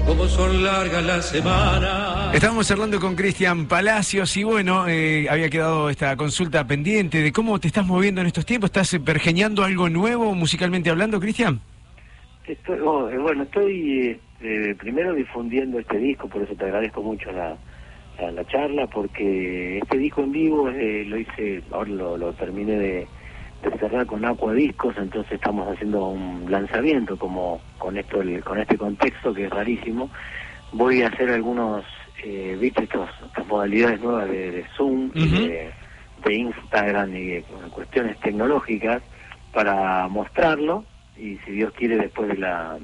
Como 0.06 0.28
son 0.28 0.62
largas 0.62 1.02
las 1.02 1.26
semanas. 1.26 2.09
Estábamos 2.32 2.70
hablando 2.70 3.00
con 3.00 3.16
Cristian 3.16 3.66
Palacios 3.66 4.36
y 4.36 4.44
bueno, 4.44 4.86
eh, 4.88 5.26
había 5.28 5.50
quedado 5.50 5.90
esta 5.90 6.16
consulta 6.16 6.64
pendiente 6.66 7.20
de 7.22 7.32
cómo 7.32 7.58
te 7.58 7.66
estás 7.66 7.84
moviendo 7.86 8.20
en 8.20 8.28
estos 8.28 8.46
tiempos. 8.46 8.68
¿Estás 8.70 8.94
eh, 8.94 9.00
pergeñando 9.00 9.64
algo 9.64 9.88
nuevo 9.88 10.34
musicalmente 10.34 10.90
hablando, 10.90 11.18
Cristian? 11.20 11.60
Estoy, 12.46 12.78
oh, 12.84 13.10
eh, 13.10 13.18
bueno, 13.18 13.42
estoy 13.42 14.18
eh, 14.42 14.74
primero 14.78 15.12
difundiendo 15.12 15.80
este 15.80 15.98
disco, 15.98 16.28
por 16.28 16.42
eso 16.42 16.54
te 16.54 16.64
agradezco 16.64 17.02
mucho 17.02 17.30
la, 17.32 17.56
la, 18.20 18.30
la 18.30 18.44
charla, 18.46 18.86
porque 18.86 19.78
este 19.78 19.98
disco 19.98 20.22
en 20.22 20.32
vivo 20.32 20.68
eh, 20.70 21.04
lo 21.06 21.18
hice, 21.18 21.62
ahora 21.72 21.90
lo, 21.90 22.16
lo 22.16 22.32
terminé 22.34 22.72
de, 22.78 23.06
de 23.64 23.78
cerrar 23.78 24.06
con 24.06 24.24
Aqua 24.24 24.52
Discos, 24.54 24.94
entonces 24.98 25.32
estamos 25.32 25.68
haciendo 25.68 26.06
un 26.08 26.46
lanzamiento 26.50 27.18
como 27.18 27.60
con 27.76 27.98
esto 27.98 28.22
el- 28.22 28.42
con 28.44 28.58
este 28.58 28.78
contexto 28.78 29.34
que 29.34 29.44
es 29.44 29.50
rarísimo. 29.50 30.10
Voy 30.72 31.02
a 31.02 31.08
hacer 31.08 31.28
algunos, 31.30 31.84
eh, 32.22 32.56
viste, 32.60 32.84
estos, 32.84 33.08
estas 33.26 33.46
modalidades 33.46 34.00
nuevas 34.00 34.28
de, 34.28 34.50
de 34.50 34.64
Zoom 34.76 35.10
de, 35.12 35.70
de 36.24 36.34
Instagram 36.34 37.14
y 37.14 37.26
de 37.26 37.44
cuestiones 37.70 38.18
tecnológicas 38.20 39.02
para 39.52 40.08
mostrarlo 40.08 40.84
y 41.16 41.36
si 41.38 41.52
Dios 41.52 41.72
quiere 41.74 41.96
después 41.96 42.28
de 42.28 42.36
la 42.36 42.78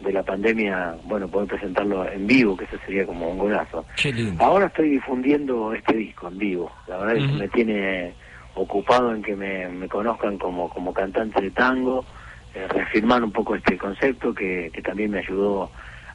de 0.00 0.12
la 0.14 0.22
pandemia, 0.22 0.94
bueno, 1.04 1.28
poder 1.28 1.48
presentarlo 1.48 2.10
en 2.10 2.26
vivo, 2.26 2.56
que 2.56 2.64
eso 2.64 2.78
sería 2.86 3.04
como 3.04 3.28
un 3.28 3.38
golazo. 3.38 3.84
Ahora 4.38 4.66
estoy 4.66 4.88
difundiendo 4.88 5.74
este 5.74 5.94
disco 5.94 6.28
en 6.28 6.38
vivo, 6.38 6.72
la 6.88 6.96
verdad 6.96 7.16
es 7.16 7.26
que 7.30 7.38
me 7.38 7.48
tiene 7.48 8.14
ocupado 8.54 9.14
en 9.14 9.22
que 9.22 9.36
me, 9.36 9.68
me 9.68 9.88
conozcan 9.88 10.38
como, 10.38 10.70
como 10.70 10.94
cantante 10.94 11.42
de 11.42 11.50
tango, 11.50 12.04
eh, 12.54 12.66
reafirmar 12.68 13.22
un 13.22 13.30
poco 13.30 13.54
este 13.54 13.76
concepto 13.76 14.34
que, 14.34 14.70
que 14.72 14.82
también 14.82 15.10
me 15.10 15.18
ayudó 15.18 15.70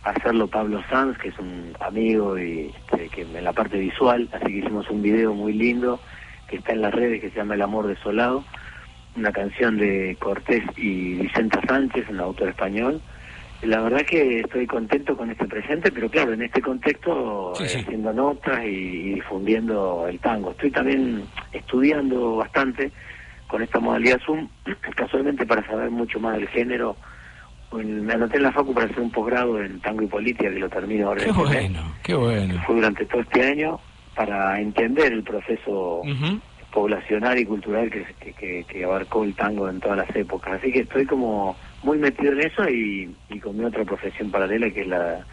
hacerlo 0.05 0.47
Pablo 0.47 0.81
Sanz, 0.89 1.17
que 1.17 1.29
es 1.29 1.39
un 1.39 1.75
amigo 1.79 2.37
y 2.39 2.71
este, 2.91 3.09
que 3.09 3.21
en 3.23 3.43
la 3.43 3.53
parte 3.53 3.77
visual, 3.77 4.29
así 4.31 4.45
que 4.45 4.59
hicimos 4.59 4.89
un 4.89 5.01
video 5.01 5.33
muy 5.33 5.51
lindo 5.53 5.99
que 6.47 6.57
está 6.57 6.73
en 6.73 6.81
las 6.81 6.93
redes 6.93 7.21
que 7.21 7.29
se 7.31 7.37
llama 7.37 7.55
El 7.55 7.63
amor 7.63 7.87
desolado, 7.87 8.43
una 9.17 9.31
canción 9.31 9.77
de 9.77 10.15
Cortés 10.19 10.63
y 10.77 11.15
Vicenta 11.15 11.59
Sánchez, 11.67 12.07
un 12.09 12.19
autor 12.19 12.49
español. 12.49 13.01
La 13.63 13.79
verdad 13.81 14.01
que 14.07 14.41
estoy 14.41 14.67
contento 14.67 15.17
con 15.17 15.31
este 15.31 15.45
presente, 15.47 15.91
pero 15.91 16.07
claro, 16.09 16.33
en 16.33 16.43
este 16.43 16.61
contexto 16.61 17.53
Sí, 17.55 17.67
sí. 17.67 17.77
haciendo 17.79 18.13
notas 18.13 18.63
y, 18.63 18.67
y 18.67 19.13
difundiendo 19.15 20.05
el 20.07 20.19
tango. 20.19 20.51
Estoy 20.51 20.69
también 20.69 21.23
estudiando 21.51 22.35
bastante 22.35 22.91
con 23.47 23.63
esta 23.63 23.79
modalidad 23.79 24.19
Zoom, 24.23 24.47
casualmente 24.95 25.45
para 25.47 25.65
saber 25.65 25.89
mucho 25.89 26.19
más 26.19 26.35
del 26.35 26.47
género. 26.49 26.95
Me 27.73 28.13
anoté 28.13 28.37
en 28.37 28.43
la 28.43 28.51
facu 28.51 28.73
para 28.73 28.85
hacer 28.85 28.99
un 29.01 29.11
posgrado 29.11 29.61
en 29.61 29.79
tango 29.81 30.01
y 30.03 30.07
política 30.07 30.49
que 30.49 30.59
lo 30.59 30.69
termino 30.69 31.07
ahora. 31.07 31.23
Qué 31.23 31.29
este 31.29 31.41
bueno, 31.43 31.95
qué 32.03 32.13
bueno. 32.15 32.63
Fue 32.65 32.75
durante 32.75 33.05
todo 33.05 33.21
este 33.21 33.43
año 33.45 33.79
para 34.15 34.59
entender 34.61 35.11
el 35.11 35.23
proceso 35.23 36.01
poblacional 36.71 37.37
y 37.39 37.45
cultural 37.45 37.89
que, 37.89 38.05
que, 38.19 38.33
que- 38.33 38.65
que 38.67 38.83
abarcó 38.83 39.23
el 39.23 39.33
tango 39.35 39.69
en 39.69 39.79
todas 39.79 39.97
las 39.97 40.15
épocas. 40.15 40.53
Así 40.59 40.71
que 40.71 40.81
estoy 40.81 41.05
como 41.05 41.57
muy 41.83 41.97
metido 41.97 42.33
en 42.33 42.41
eso 42.41 42.67
y, 42.69 43.13
y 43.29 43.39
con 43.39 43.57
mi 43.57 43.63
otra 43.65 43.83
profesión 43.85 44.29
paralela 44.31 44.69
que 44.69 44.81
es 44.81 44.87
la, 44.87 45.25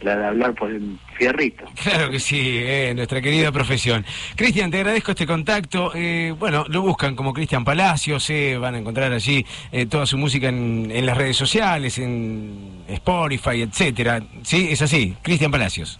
la 0.00 0.16
de 0.16 0.26
hablar 0.26 0.54
por 0.54 0.70
el 0.70 0.98
fierrito. 1.16 1.64
Claro 1.82 2.10
que 2.10 2.20
sí, 2.20 2.58
eh, 2.60 2.92
nuestra 2.94 3.20
querida 3.20 3.50
profesión. 3.52 4.04
Cristian, 4.36 4.70
te 4.70 4.78
agradezco 4.78 5.12
este 5.12 5.26
contacto. 5.26 5.92
Eh, 5.94 6.34
bueno, 6.38 6.64
lo 6.68 6.82
buscan 6.82 7.16
como 7.16 7.32
Cristian 7.32 7.64
Palacios, 7.64 8.28
eh, 8.30 8.56
van 8.58 8.74
a 8.74 8.78
encontrar 8.78 9.12
allí 9.12 9.44
eh, 9.72 9.86
toda 9.86 10.06
su 10.06 10.16
música 10.18 10.48
en, 10.48 10.90
en 10.90 11.06
las 11.06 11.16
redes 11.16 11.36
sociales, 11.36 11.98
en 11.98 12.82
Spotify, 12.88 13.62
etcétera. 13.62 14.22
Sí, 14.42 14.68
es 14.70 14.82
así, 14.82 15.16
Cristian 15.22 15.50
Palacios. 15.50 15.98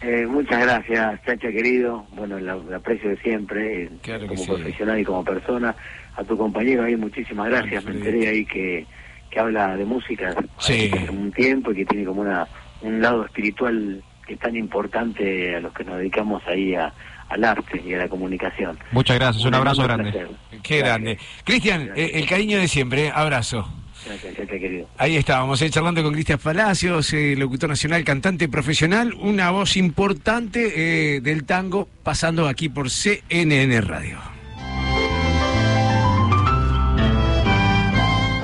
Eh, 0.00 0.26
muchas 0.28 0.60
gracias, 0.60 1.20
Chacha 1.26 1.50
querido. 1.50 2.06
Bueno, 2.12 2.38
la, 2.38 2.54
la 2.70 2.76
aprecio 2.76 3.10
de 3.10 3.16
siempre, 3.18 3.82
eh, 3.84 3.90
Claro 4.02 4.26
como 4.28 4.40
sí. 4.40 4.46
profesional 4.48 5.00
y 5.00 5.04
como 5.04 5.24
persona. 5.24 5.74
A 6.16 6.24
tu 6.24 6.36
compañero 6.36 6.84
ahí, 6.84 6.96
muchísimas 6.96 7.48
gracias. 7.48 7.84
Me 7.84 7.92
enteré 7.92 8.28
ahí 8.28 8.44
que, 8.44 8.86
que 9.30 9.38
habla 9.40 9.76
de 9.76 9.84
música 9.84 10.34
Sí. 10.58 10.90
hace 10.92 11.10
un 11.10 11.30
tiempo 11.32 11.72
y 11.72 11.76
que 11.76 11.84
tiene 11.84 12.04
como 12.04 12.20
una 12.22 12.46
un 12.82 13.00
lado 13.00 13.24
espiritual 13.24 14.02
que 14.26 14.34
es 14.34 14.40
tan 14.40 14.56
importante 14.56 15.56
a 15.56 15.60
los 15.60 15.72
que 15.72 15.84
nos 15.84 15.98
dedicamos 15.98 16.42
ahí 16.46 16.74
a, 16.74 16.92
al 17.28 17.44
arte 17.44 17.82
y 17.84 17.94
a 17.94 17.98
la 17.98 18.08
comunicación. 18.08 18.78
Muchas 18.92 19.18
gracias, 19.18 19.44
un 19.44 19.54
abrazo 19.54 19.82
grande. 19.82 20.10
placer. 20.12 20.28
Qué 20.62 20.78
grande. 20.78 21.18
Cristian, 21.44 21.90
eh, 21.94 22.12
el 22.14 22.26
cariño 22.26 22.58
de 22.58 22.68
siempre, 22.68 23.06
eh, 23.06 23.12
abrazo. 23.14 23.68
Gracias, 24.04 24.36
Chacha 24.36 24.58
querido. 24.58 24.88
Ahí 24.96 25.16
estábamos, 25.16 25.60
eh, 25.60 25.70
charlando 25.70 26.02
con 26.02 26.12
Cristian 26.12 26.38
Palacios, 26.38 27.12
eh, 27.12 27.34
locutor 27.36 27.68
nacional, 27.68 28.04
cantante 28.04 28.48
profesional, 28.48 29.12
una 29.14 29.50
voz 29.50 29.76
importante 29.76 31.16
eh, 31.16 31.20
del 31.20 31.44
tango, 31.44 31.88
pasando 32.02 32.46
aquí 32.48 32.68
por 32.68 32.90
CNN 32.90 33.80
Radio. 33.80 34.37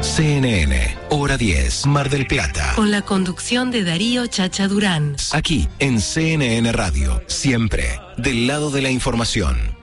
CNN, 0.05 0.96
hora 1.09 1.38
10, 1.38 1.86
Mar 1.86 2.11
del 2.11 2.26
Plata. 2.26 2.74
Con 2.76 2.90
la 2.90 3.00
conducción 3.00 3.70
de 3.70 3.84
Darío 3.84 4.26
Chacha 4.26 4.68
Durán. 4.68 5.16
Aquí, 5.32 5.66
en 5.78 5.98
CNN 5.98 6.70
Radio, 6.72 7.22
siempre, 7.26 7.98
del 8.18 8.46
lado 8.46 8.70
de 8.70 8.82
la 8.82 8.90
información. 8.90 9.74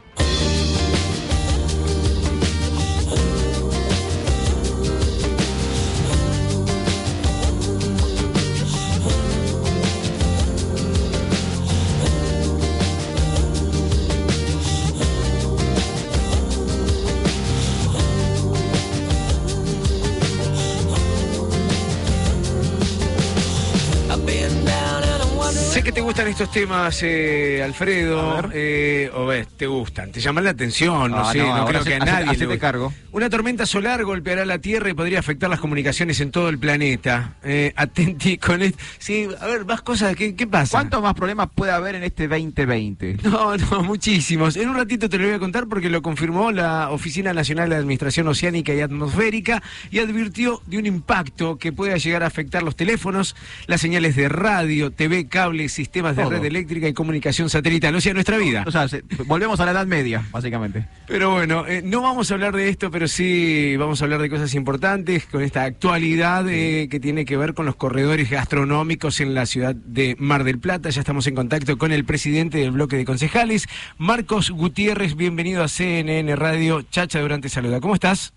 Estos 26.42 26.54
temas, 26.56 27.00
eh, 27.04 27.62
Alfredo, 27.64 28.50
eh, 28.52 29.12
o 29.14 29.28
ves, 29.28 29.48
te 29.50 29.68
gustan, 29.68 30.12
te 30.12 30.20
llaman 30.20 30.44
la 30.44 30.50
atención, 30.50 31.12
no 31.12 31.20
Ah, 31.20 31.32
sé, 31.32 31.38
no, 31.38 31.46
no, 31.46 31.54
ahora 31.58 31.66
creo 31.82 31.84
que 31.84 31.94
a 31.94 31.98
hace- 31.98 32.06
nadie 32.12 32.30
hacete 32.32 32.48
le 32.48 32.58
cargo. 32.58 32.92
Una 33.12 33.30
tormenta 33.30 33.66
solar 33.68 34.04
golpeará 34.04 34.44
la 34.46 34.58
Tierra 34.58 34.90
y 34.90 34.94
podría 34.94 35.20
afectar 35.20 35.50
las 35.52 35.60
comunicaciones 35.60 36.20
en 36.20 36.32
todo 36.32 36.50
el 36.50 36.58
planeta. 36.58 37.36
Eh, 37.44 37.74
atenti 37.76 38.38
con 38.40 38.64
esto. 38.64 38.80
Sí, 38.98 39.28
a 39.40 39.46
ver, 39.46 39.66
más 39.66 39.84
cosas, 39.84 40.16
¿qué, 40.16 40.36
qué 40.36 40.48
pasa? 40.48 40.72
¿Cuántos 40.80 41.04
más 41.04 41.14
problemas 41.14 41.50
puede 41.54 41.74
haber 41.74 41.94
en 41.94 42.04
este 42.04 42.28
2020? 42.28 43.18
No, 43.24 43.56
no, 43.58 43.84
muchísimos. 43.84 44.56
En 44.56 44.70
un 44.70 44.78
ratito 44.78 45.10
te 45.10 45.20
lo 45.20 45.26
voy 45.26 45.36
a 45.36 45.40
contar 45.40 45.68
porque 45.68 45.90
lo 45.92 46.02
confirmó 46.02 46.52
la 46.52 46.90
Oficina 46.90 47.34
Nacional 47.34 47.70
de 47.70 47.76
Administración 47.76 48.28
Oceánica 48.28 48.74
y 48.74 48.80
Atmosférica 48.82 49.62
y 49.92 50.00
advirtió 50.00 50.62
de 50.66 50.80
un 50.80 50.88
impacto 50.88 51.58
que 51.60 51.72
pueda 51.72 51.98
llegar 51.98 52.24
a 52.24 52.28
afectar 52.28 52.64
los 52.64 52.76
teléfonos, 52.76 53.36
las 53.68 53.80
señales 53.82 54.16
de 54.16 54.28
radio, 54.28 54.90
TV, 54.92 55.28
cable, 55.28 55.70
sistemas 55.70 56.16
de. 56.16 56.31
Red 56.32 56.46
eléctrica 56.46 56.88
y 56.88 56.94
comunicación 56.94 57.50
satelital, 57.50 57.96
o 57.96 58.02
sea, 58.02 58.14
nuestra 58.14 58.38
vida. 58.38 58.64
O 58.66 58.72
sea, 58.72 58.88
se- 58.88 59.04
volvemos 59.26 59.60
a 59.60 59.66
la 59.66 59.72
Edad 59.72 59.86
Media, 59.88 60.24
básicamente. 60.32 60.86
Pero 61.08 61.32
bueno, 61.32 61.66
eh, 61.68 61.82
no 61.84 62.02
vamos 62.02 62.32
a 62.32 62.34
hablar 62.36 62.56
de 62.56 62.70
esto, 62.70 62.90
pero 62.92 63.08
sí 63.08 63.76
vamos 63.78 64.02
a 64.02 64.06
hablar 64.06 64.22
de 64.22 64.30
cosas 64.30 64.54
importantes 64.54 65.26
con 65.26 65.42
esta 65.44 65.64
actualidad 65.64 66.48
eh, 66.50 66.88
que 66.90 67.00
tiene 67.00 67.26
que 67.26 67.38
ver 67.38 67.54
con 67.54 67.66
los 67.66 67.76
corredores 67.76 68.30
gastronómicos 68.30 69.20
en 69.20 69.34
la 69.34 69.46
ciudad 69.46 69.76
de 69.76 70.16
Mar 70.20 70.44
del 70.44 70.60
Plata. 70.60 70.90
Ya 70.90 71.02
estamos 71.02 71.28
en 71.28 71.36
contacto 71.36 71.78
con 71.78 71.92
el 71.92 72.06
presidente 72.06 72.58
del 72.60 72.72
bloque 72.72 72.96
de 72.98 73.06
concejales, 73.06 73.68
Marcos 73.98 74.50
Gutiérrez. 74.52 75.16
Bienvenido 75.16 75.64
a 75.64 75.68
CNN 75.68 76.36
Radio. 76.36 76.82
Chacha 76.84 77.20
Durante 77.20 77.50
saluda. 77.50 77.80
¿Cómo 77.82 77.94
estás? 77.94 78.34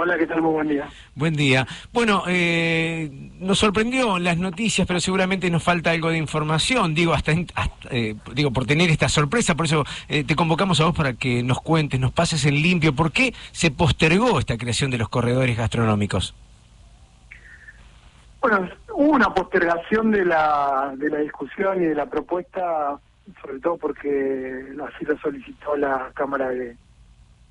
Hola, 0.00 0.16
¿qué 0.16 0.28
tal? 0.28 0.40
Muy 0.40 0.52
buen 0.52 0.68
día. 0.68 0.88
Buen 1.16 1.34
día. 1.34 1.66
Bueno, 1.92 2.22
eh, 2.28 3.10
nos 3.40 3.58
sorprendió 3.58 4.20
las 4.20 4.38
noticias, 4.38 4.86
pero 4.86 5.00
seguramente 5.00 5.50
nos 5.50 5.64
falta 5.64 5.90
algo 5.90 6.10
de 6.10 6.18
información. 6.18 6.94
Digo, 6.94 7.14
hasta, 7.14 7.32
eh, 7.90 8.14
digo 8.32 8.52
por 8.52 8.64
tener 8.64 8.90
esta 8.90 9.08
sorpresa, 9.08 9.56
por 9.56 9.66
eso 9.66 9.84
eh, 10.08 10.22
te 10.22 10.36
convocamos 10.36 10.80
a 10.80 10.84
vos 10.84 10.94
para 10.94 11.14
que 11.14 11.42
nos 11.42 11.60
cuentes, 11.60 11.98
nos 11.98 12.12
pases 12.12 12.44
en 12.46 12.62
limpio, 12.62 12.94
¿por 12.94 13.10
qué 13.10 13.34
se 13.50 13.72
postergó 13.72 14.38
esta 14.38 14.56
creación 14.56 14.92
de 14.92 14.98
los 14.98 15.08
corredores 15.08 15.56
gastronómicos? 15.56 16.32
Bueno, 18.40 18.68
hubo 18.94 19.10
una 19.10 19.34
postergación 19.34 20.12
de 20.12 20.24
la, 20.24 20.92
de 20.96 21.10
la 21.10 21.18
discusión 21.18 21.82
y 21.82 21.86
de 21.86 21.96
la 21.96 22.06
propuesta, 22.06 23.00
sobre 23.42 23.58
todo 23.58 23.76
porque 23.76 24.64
así 24.94 25.04
lo 25.04 25.18
solicitó 25.18 25.76
la 25.76 26.12
Cámara 26.14 26.50
de 26.50 26.76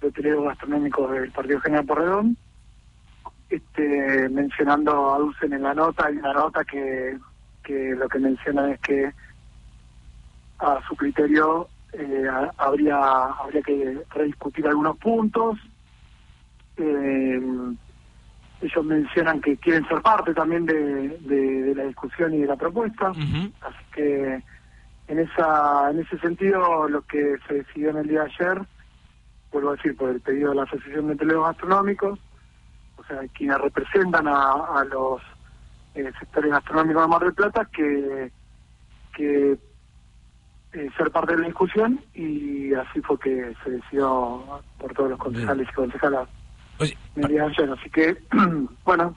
Hoteleros 0.02 0.46
Gastronómicos 0.46 1.12
del 1.12 1.32
Partido 1.32 1.60
General 1.62 1.86
Porredón, 1.86 2.38
este, 3.50 4.30
mencionando, 4.30 5.14
aducen 5.14 5.54
en 5.54 5.64
la 5.64 5.74
nota, 5.74 6.08
hay 6.08 6.18
una 6.18 6.34
nota 6.34 6.64
que, 6.66 7.18
que 7.64 7.96
lo 7.96 8.08
que 8.10 8.20
menciona 8.20 8.72
es 8.72 8.80
que 8.82 9.12
a 10.60 10.82
su 10.88 10.96
criterio 10.96 11.70
eh, 11.94 12.26
ha- 12.30 12.52
habría, 12.58 12.98
habría 13.26 13.62
que 13.62 14.04
rediscutir 14.14 14.68
algunos 14.68 14.98
puntos. 14.98 15.58
Eh, 16.78 17.42
ellos 18.62 18.86
mencionan 18.86 19.40
que 19.40 19.58
quieren 19.58 19.88
ser 19.88 20.02
parte 20.02 20.34
también 20.34 20.66
de, 20.66 21.10
de- 21.20 21.64
de 21.64 21.76
la 21.76 21.84
discusión 21.84 22.34
y 22.34 22.40
de 22.42 22.48
la 22.48 22.56
propuesta. 22.56 23.14
Así 23.62 23.84
que 23.94 24.44
en 25.08 25.20
esa 25.20 25.90
en 25.92 26.00
ese 26.00 26.18
sentido 26.20 26.88
lo 26.90 27.02
que 27.04 27.38
se 27.48 27.54
decidió 27.56 27.92
en 27.92 27.98
el 27.98 28.08
día 28.08 28.24
de 28.26 28.32
ayer, 28.40 28.62
vuelvo 29.52 29.70
a 29.70 29.76
decir, 29.76 29.96
por 29.96 30.10
el 30.10 30.22
pedido 30.22 30.50
de 30.50 30.56
la 30.56 30.64
Asociación 30.64 31.08
de 31.08 31.14
Hoteleros 31.14 31.46
Gastronómicos, 31.46 32.20
o 32.98 33.04
sea, 33.06 33.20
quienes 33.34 33.58
representan 33.60 34.28
a, 34.28 34.52
a 34.80 34.84
los 34.86 35.22
eh, 35.96 36.12
sectores 36.20 36.52
gastronómicos 36.52 37.04
de 37.04 37.08
Mar 37.08 37.24
del 37.24 37.34
Plata, 37.34 37.66
que, 37.66 38.32
que 39.16 39.58
eh, 40.74 40.90
ser 40.98 41.12
parte 41.12 41.36
de 41.36 41.42
la 41.42 41.48
discusión 41.48 42.00
y 42.14 42.74
así 42.74 43.02
fue 43.02 43.18
que 43.20 43.54
se 43.64 43.72
decidió 43.72 44.62
por 44.78 44.94
todos 44.94 45.12
los 45.12 45.20
concejales 45.20 45.68
y 45.70 45.74
concejalas 45.74 46.28
de 47.16 47.42
ayer. 47.42 47.72
Así 47.72 47.90
que, 47.90 48.18
bueno, 48.86 49.16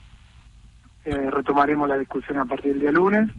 eh, 1.05 1.29
retomaremos 1.29 1.87
la 1.89 1.97
discusión 1.97 2.39
a 2.39 2.45
partir 2.45 2.73
del 2.73 2.81
día 2.81 2.91
lunes. 2.91 3.29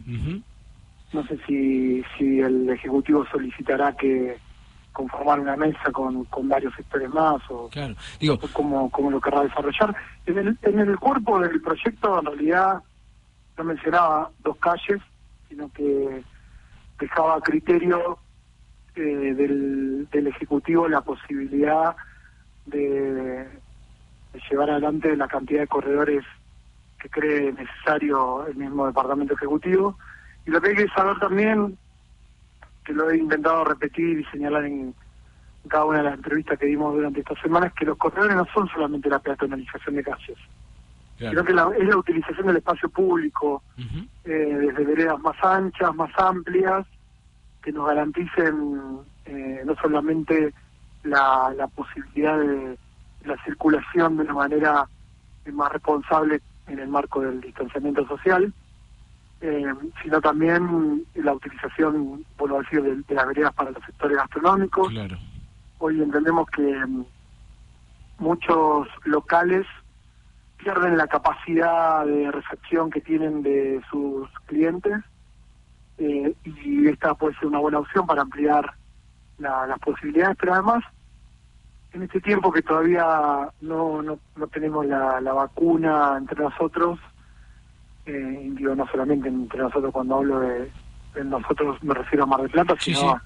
No 1.11 1.25
sé 1.27 1.37
si, 1.45 2.03
si 2.17 2.39
el 2.39 2.69
Ejecutivo 2.69 3.25
solicitará 3.25 3.95
que 3.95 4.37
conformar 4.93 5.39
una 5.39 5.57
mesa 5.57 5.91
con, 5.91 6.23
con 6.25 6.47
varios 6.47 6.73
sectores 6.75 7.09
más 7.09 7.41
o, 7.49 7.67
Claro, 7.69 7.95
digo, 8.19 8.35
o 8.35 8.47
cómo, 8.53 8.89
cómo 8.89 9.11
lo 9.11 9.19
querrá 9.19 9.41
desarrollar. 9.41 9.95
En 10.25 10.37
el, 10.37 10.57
en 10.61 10.79
el 10.79 10.97
cuerpo 10.97 11.39
del 11.39 11.61
proyecto, 11.61 12.19
en 12.19 12.25
realidad, 12.25 12.81
no 13.57 13.63
mencionaba 13.63 14.29
dos 14.39 14.57
calles, 14.57 15.01
sino 15.49 15.69
que 15.73 16.23
dejaba 16.99 17.35
a 17.35 17.41
criterio 17.41 18.19
eh, 18.95 19.01
del, 19.01 20.07
del 20.11 20.27
Ejecutivo 20.27 20.87
la 20.87 21.01
posibilidad 21.01 21.95
de, 22.65 22.83
de 23.43 24.41
llevar 24.49 24.69
adelante 24.69 25.17
la 25.17 25.27
cantidad 25.27 25.61
de 25.61 25.67
corredores 25.67 26.23
que 26.99 27.09
cree 27.09 27.51
necesario 27.51 28.45
el 28.47 28.55
mismo 28.55 28.85
departamento 28.85 29.33
ejecutivo. 29.33 29.97
Y 30.45 30.51
lo 30.51 30.61
que 30.61 30.69
hay 30.69 30.75
que 30.75 30.87
saber 30.89 31.17
también, 31.19 31.77
que 32.83 32.93
lo 32.93 33.09
he 33.09 33.17
intentado 33.17 33.63
repetir 33.63 34.19
y 34.19 34.25
señalar 34.25 34.65
en 34.65 34.93
cada 35.67 35.85
una 35.85 35.99
de 35.99 36.03
las 36.05 36.15
entrevistas 36.15 36.59
que 36.59 36.65
dimos 36.65 36.93
durante 36.93 37.21
esta 37.21 37.35
semana, 37.41 37.67
es 37.67 37.73
que 37.73 37.85
los 37.85 37.97
corredores 37.97 38.35
no 38.35 38.45
son 38.53 38.67
solamente 38.67 39.09
la 39.09 39.19
peatonalización 39.19 39.95
de 39.95 40.03
calles, 40.03 40.37
sino 41.29 41.43
que 41.45 41.53
la- 41.53 41.71
es 41.77 41.87
la 41.87 41.97
utilización 41.97 42.47
del 42.47 42.57
espacio 42.57 42.89
público, 42.89 43.63
eh, 44.25 44.29
desde 44.29 44.83
veredas 44.85 45.19
más 45.19 45.35
anchas, 45.43 45.95
más 45.95 46.11
amplias, 46.17 46.85
que 47.61 47.71
nos 47.71 47.87
garanticen 47.87 48.99
eh, 49.25 49.61
no 49.65 49.73
solamente 49.75 50.53
la, 51.03 51.53
la 51.55 51.67
posibilidad 51.67 52.37
de 52.37 52.77
la 53.23 53.37
circulación 53.45 54.17
de 54.17 54.23
una 54.23 54.33
manera 54.33 54.85
más 55.51 55.71
responsable 55.71 56.41
en 56.67 56.79
el 56.79 56.89
marco 56.89 57.21
del 57.21 57.39
distanciamiento 57.39 58.05
social, 58.07 58.53
eh, 59.45 59.65
sino 60.01 60.21
también 60.21 61.05
la 61.15 61.33
utilización, 61.33 62.25
vuelvo 62.37 62.57
a 62.57 62.61
decir, 62.61 62.81
de, 62.81 62.95
de 62.95 63.13
las 63.15 63.27
veredas 63.27 63.53
para 63.53 63.71
los 63.71 63.83
sectores 63.83 64.15
gastronómicos. 64.15 64.89
Claro. 64.89 65.17
Hoy 65.79 66.01
entendemos 66.01 66.47
que 66.49 66.61
mm, 66.61 67.05
muchos 68.19 68.87
locales 69.03 69.65
pierden 70.57 70.95
la 70.97 71.07
capacidad 71.07 72.05
de 72.05 72.31
recepción 72.31 72.89
que 72.89 73.01
tienen 73.01 73.43
de 73.43 73.81
sus 73.91 74.29
clientes 74.45 74.93
eh, 75.97 76.33
y 76.45 76.87
esta 76.87 77.13
puede 77.15 77.35
ser 77.35 77.47
una 77.47 77.59
buena 77.59 77.79
opción 77.79 78.05
para 78.07 78.21
ampliar 78.21 78.73
la- 79.39 79.67
las 79.67 79.79
posibilidades, 79.79 80.37
pero 80.39 80.53
además 80.53 80.83
en 81.91 82.03
este 82.03 82.21
tiempo 82.21 82.51
que 82.51 82.61
todavía 82.61 83.51
no, 83.59 84.01
no, 84.01 84.19
no 84.35 84.47
tenemos 84.47 84.85
la, 84.85 85.19
la 85.19 85.33
vacuna 85.33 86.15
entre 86.17 86.41
nosotros, 86.41 86.97
eh, 88.05 88.49
digo 88.55 88.75
no 88.75 88.85
solamente 88.87 89.29
entre 89.29 89.59
nosotros 89.61 89.91
cuando 89.93 90.17
hablo 90.17 90.39
de, 90.41 90.71
de 91.15 91.23
nosotros 91.25 91.81
me 91.83 91.93
refiero 91.93 92.23
a 92.23 92.27
Mar 92.27 92.41
del 92.41 92.51
Plata, 92.51 92.75
Sí, 92.79 92.93
sino 92.93 93.13
sí. 93.13 93.21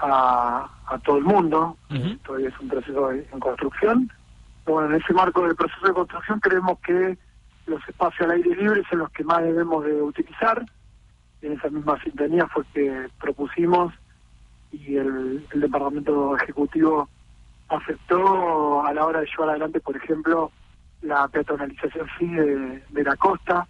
A, 0.00 0.70
a 0.86 0.98
todo 1.00 1.18
el 1.18 1.24
mundo, 1.24 1.76
todavía 2.24 2.48
es 2.50 2.60
un 2.60 2.68
proceso 2.68 3.08
de- 3.08 3.28
en 3.32 3.40
construcción. 3.40 4.10
Pero 4.64 4.74
bueno, 4.76 4.94
en 4.94 5.00
ese 5.02 5.12
marco 5.12 5.42
del 5.42 5.56
proceso 5.56 5.86
de 5.88 5.92
construcción 5.92 6.38
creemos 6.40 6.78
que 6.80 7.18
los 7.66 7.80
espacios 7.88 8.20
al 8.28 8.36
aire 8.36 8.54
libre 8.54 8.82
son 8.88 9.00
los 9.00 9.10
que 9.10 9.24
más 9.24 9.42
debemos 9.42 9.84
de 9.84 10.00
utilizar. 10.00 10.64
En 11.42 11.52
esa 11.52 11.68
misma 11.68 12.00
sintonía 12.02 12.46
fue 12.46 12.64
que 12.72 13.08
propusimos 13.20 13.92
y 14.70 14.96
el, 14.96 15.46
el 15.52 15.60
Departamento 15.60 16.36
Ejecutivo 16.36 17.08
aceptó 17.68 18.84
a 18.84 18.92
la 18.92 19.04
hora 19.04 19.20
de 19.20 19.26
llevar 19.26 19.50
adelante, 19.50 19.80
por 19.80 19.96
ejemplo, 19.96 20.50
la 21.02 21.26
peatonalización 21.28 22.06
sí 22.18 22.26
de, 22.28 22.84
de 22.88 23.02
la 23.04 23.16
costa. 23.16 23.66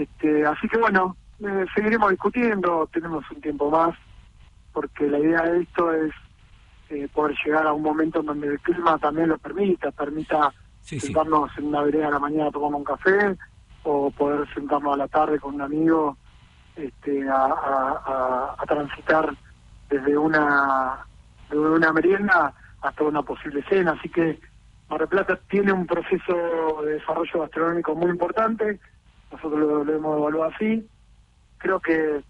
Este, 0.00 0.44
así 0.44 0.68
que 0.68 0.76
bueno, 0.78 1.16
eh, 1.40 1.64
seguiremos 1.74 2.10
discutiendo, 2.10 2.86
tenemos 2.92 3.24
un 3.30 3.40
tiempo 3.40 3.70
más, 3.70 3.96
porque 4.72 5.06
la 5.08 5.18
idea 5.18 5.42
de 5.42 5.62
esto 5.62 5.90
es 5.92 6.12
eh, 6.90 7.08
poder 7.08 7.34
llegar 7.44 7.66
a 7.66 7.72
un 7.72 7.82
momento 7.82 8.20
en 8.20 8.26
donde 8.26 8.46
el 8.48 8.60
clima 8.60 8.98
también 8.98 9.28
lo 9.30 9.38
permita, 9.38 9.90
permita 9.92 10.52
Sí, 10.80 11.00
sí. 11.00 11.06
sentarnos 11.06 11.50
en 11.58 11.64
una 11.64 11.82
vereda 11.82 12.08
a 12.08 12.10
la 12.12 12.18
mañana 12.20 12.48
a 12.48 12.52
tomar 12.52 12.72
un 12.74 12.84
café 12.84 13.36
o 13.82 14.10
poder 14.12 14.46
sentarnos 14.54 14.94
a 14.94 14.98
la 14.98 15.08
tarde 15.08 15.40
con 15.40 15.54
un 15.54 15.62
amigo 15.62 16.16
este, 16.76 17.28
a, 17.28 17.34
a- 17.46 18.02
a- 18.06 18.54
a 18.58 18.66
transitar 18.66 19.34
desde 19.88 20.16
una, 20.16 21.04
desde 21.48 21.70
una 21.70 21.92
merienda 21.92 22.54
hasta 22.82 23.02
una 23.02 23.22
posible 23.22 23.64
cena. 23.68 23.92
Así 23.98 24.08
que 24.10 24.38
Mar 24.88 25.00
del 25.00 25.08
Plata 25.08 25.40
tiene 25.48 25.72
un 25.72 25.86
proceso 25.86 26.82
de 26.84 26.92
desarrollo 26.94 27.40
gastronómico 27.40 27.94
muy 27.96 28.10
importante, 28.10 28.78
nosotros 29.30 29.58
lo, 29.60 29.84
lo 29.84 29.92
hemos 29.94 30.18
evaluado 30.18 30.52
así. 30.54 30.88
Creo 31.58 31.80
que, 31.80 32.22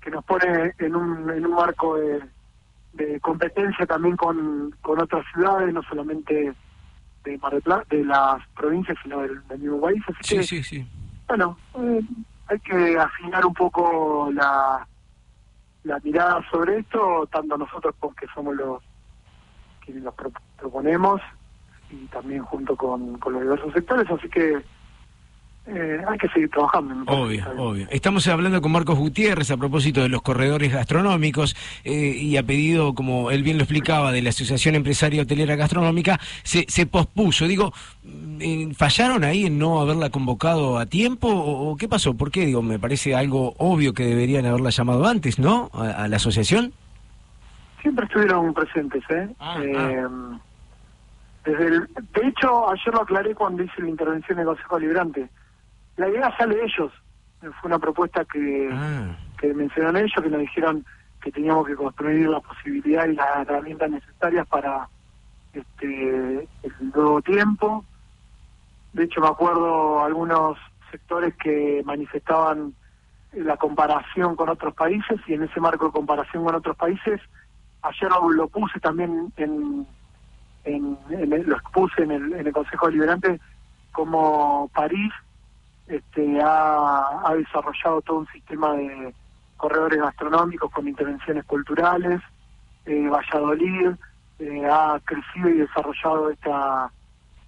que 0.00 0.10
nos 0.10 0.24
pone 0.24 0.72
en 0.78 0.96
un, 0.96 1.30
en 1.30 1.46
un 1.46 1.52
marco 1.54 1.96
de, 1.96 2.22
de 2.92 3.20
competencia 3.20 3.86
también 3.86 4.16
con, 4.16 4.74
con 4.82 5.00
otras 5.00 5.24
ciudades, 5.32 5.72
no 5.72 5.82
solamente 5.82 6.54
de 7.24 7.38
Mar 7.38 7.52
del 7.52 7.62
Plata, 7.62 7.84
de 7.90 8.04
las 8.04 8.42
provincias, 8.56 8.98
sino 9.02 9.20
del, 9.20 9.46
del 9.48 9.58
mismo 9.60 9.80
país. 9.80 10.02
Así 10.08 10.18
Sí, 10.22 10.36
que, 10.36 10.42
sí, 10.42 10.62
sí. 10.62 10.86
bueno, 11.28 11.58
eh, 11.74 12.00
hay 12.46 12.58
que 12.60 12.98
afinar 12.98 13.46
un 13.46 13.54
poco 13.54 14.28
la, 14.32 14.86
la 15.84 15.98
mirada 16.00 16.44
sobre 16.50 16.78
esto, 16.78 17.28
tanto 17.30 17.56
nosotros 17.56 17.94
porque 18.00 18.26
somos 18.34 18.56
los 18.56 18.82
quienes 19.84 20.02
los 20.02 20.14
pro- 20.14 20.32
proponemos 20.56 21.20
y 21.88 22.06
también 22.08 22.42
junto 22.44 22.76
con, 22.76 23.18
con 23.18 23.32
los 23.34 23.42
diversos 23.42 23.72
sectores, 23.72 24.08
así 24.10 24.28
que 24.28 24.64
eh, 25.66 26.00
hay 26.08 26.18
que 26.18 26.28
seguir 26.28 26.50
trabajando. 26.50 26.94
Obvio, 27.12 27.44
obvio. 27.56 27.86
Estamos 27.90 28.26
hablando 28.26 28.60
con 28.60 28.72
Marcos 28.72 28.98
Gutiérrez 28.98 29.50
a 29.50 29.56
propósito 29.56 30.02
de 30.02 30.08
los 30.08 30.20
corredores 30.22 30.72
gastronómicos 30.72 31.54
eh, 31.84 31.92
y 32.16 32.36
a 32.36 32.42
pedido, 32.42 32.94
como 32.94 33.30
él 33.30 33.42
bien 33.42 33.58
lo 33.58 33.62
explicaba, 33.62 34.10
de 34.12 34.22
la 34.22 34.30
Asociación 34.30 34.74
Empresaria 34.74 35.22
Hotelera 35.22 35.54
Gastronómica, 35.56 36.18
se, 36.42 36.64
se 36.68 36.86
pospuso. 36.86 37.46
Digo, 37.46 37.72
mm, 38.02 38.38
eh, 38.40 38.68
¿fallaron 38.76 39.22
ahí 39.24 39.46
en 39.46 39.58
no 39.58 39.80
haberla 39.80 40.10
convocado 40.10 40.78
a 40.78 40.86
tiempo 40.86 41.28
o, 41.28 41.70
o 41.70 41.76
qué 41.76 41.88
pasó? 41.88 42.14
¿Por 42.14 42.30
qué? 42.32 42.44
Digo, 42.46 42.62
me 42.62 42.78
parece 42.78 43.14
algo 43.14 43.54
obvio 43.58 43.94
que 43.94 44.04
deberían 44.04 44.46
haberla 44.46 44.70
llamado 44.70 45.06
antes, 45.06 45.38
¿no? 45.38 45.70
A, 45.74 45.90
a 46.04 46.08
la 46.08 46.16
asociación. 46.16 46.72
Siempre 47.82 48.04
estuvieron 48.06 48.52
presentes, 48.54 49.02
¿eh? 49.10 49.28
Ah, 49.40 49.58
Eh, 49.62 50.06
Desde 51.44 51.66
el, 51.66 51.80
de 52.14 52.28
hecho, 52.28 52.70
ayer 52.70 52.94
lo 52.94 53.02
aclaré 53.02 53.34
cuando 53.34 53.62
hice 53.64 53.82
la 53.82 53.88
intervención 53.88 54.38
del 54.38 54.46
Consejo 54.46 54.78
Librante. 54.78 55.28
La 55.96 56.08
idea 56.08 56.34
sale 56.36 56.56
de 56.56 56.64
ellos. 56.64 56.92
Fue 57.40 57.68
una 57.68 57.78
propuesta 57.78 58.24
que, 58.24 58.70
Ah. 58.72 59.16
que 59.38 59.52
mencionaron 59.52 59.96
ellos, 59.96 60.22
que 60.22 60.30
nos 60.30 60.40
dijeron 60.40 60.84
que 61.20 61.32
teníamos 61.32 61.66
que 61.66 61.74
construir 61.74 62.28
la 62.28 62.40
posibilidad 62.40 63.06
y 63.06 63.14
las 63.14 63.46
herramientas 63.48 63.90
necesarias 63.90 64.46
para 64.48 64.88
este 65.52 66.48
el 66.62 66.72
nuevo 66.94 67.20
tiempo. 67.22 67.84
De 68.92 69.04
hecho, 69.04 69.20
me 69.20 69.28
acuerdo 69.28 70.04
algunos 70.04 70.58
sectores 70.90 71.34
que 71.36 71.82
manifestaban 71.84 72.74
la 73.32 73.56
comparación 73.56 74.36
con 74.36 74.48
otros 74.50 74.74
países 74.74 75.18
y 75.26 75.34
en 75.34 75.44
ese 75.44 75.60
marco 75.60 75.86
de 75.86 75.92
comparación 75.92 76.44
con 76.44 76.54
otros 76.54 76.76
países, 76.76 77.20
ayer 77.82 78.10
lo, 78.10 78.30
lo 78.30 78.48
puse 78.48 78.78
también 78.78 79.32
en, 79.36 79.86
en, 80.64 80.98
en 81.10 81.48
lo 81.48 81.56
expuse 81.56 82.02
en 82.02 82.10
el, 82.10 82.32
en 82.34 82.46
el 82.46 82.52
Consejo 82.52 82.86
Deliberante 82.86 83.40
como 83.92 84.70
París 84.74 85.12
este, 85.92 86.40
ha, 86.42 87.34
desarrollado 87.36 88.00
todo 88.00 88.18
un 88.20 88.26
sistema 88.28 88.72
de 88.74 89.14
corredores 89.58 90.00
gastronómicos 90.00 90.72
con 90.72 90.88
intervenciones 90.88 91.44
culturales, 91.44 92.20
eh, 92.86 93.08
Valladolid 93.08 93.90
eh, 94.38 94.66
ha 94.66 94.98
crecido 95.04 95.50
y 95.50 95.58
desarrollado 95.58 96.30
esta 96.30 96.90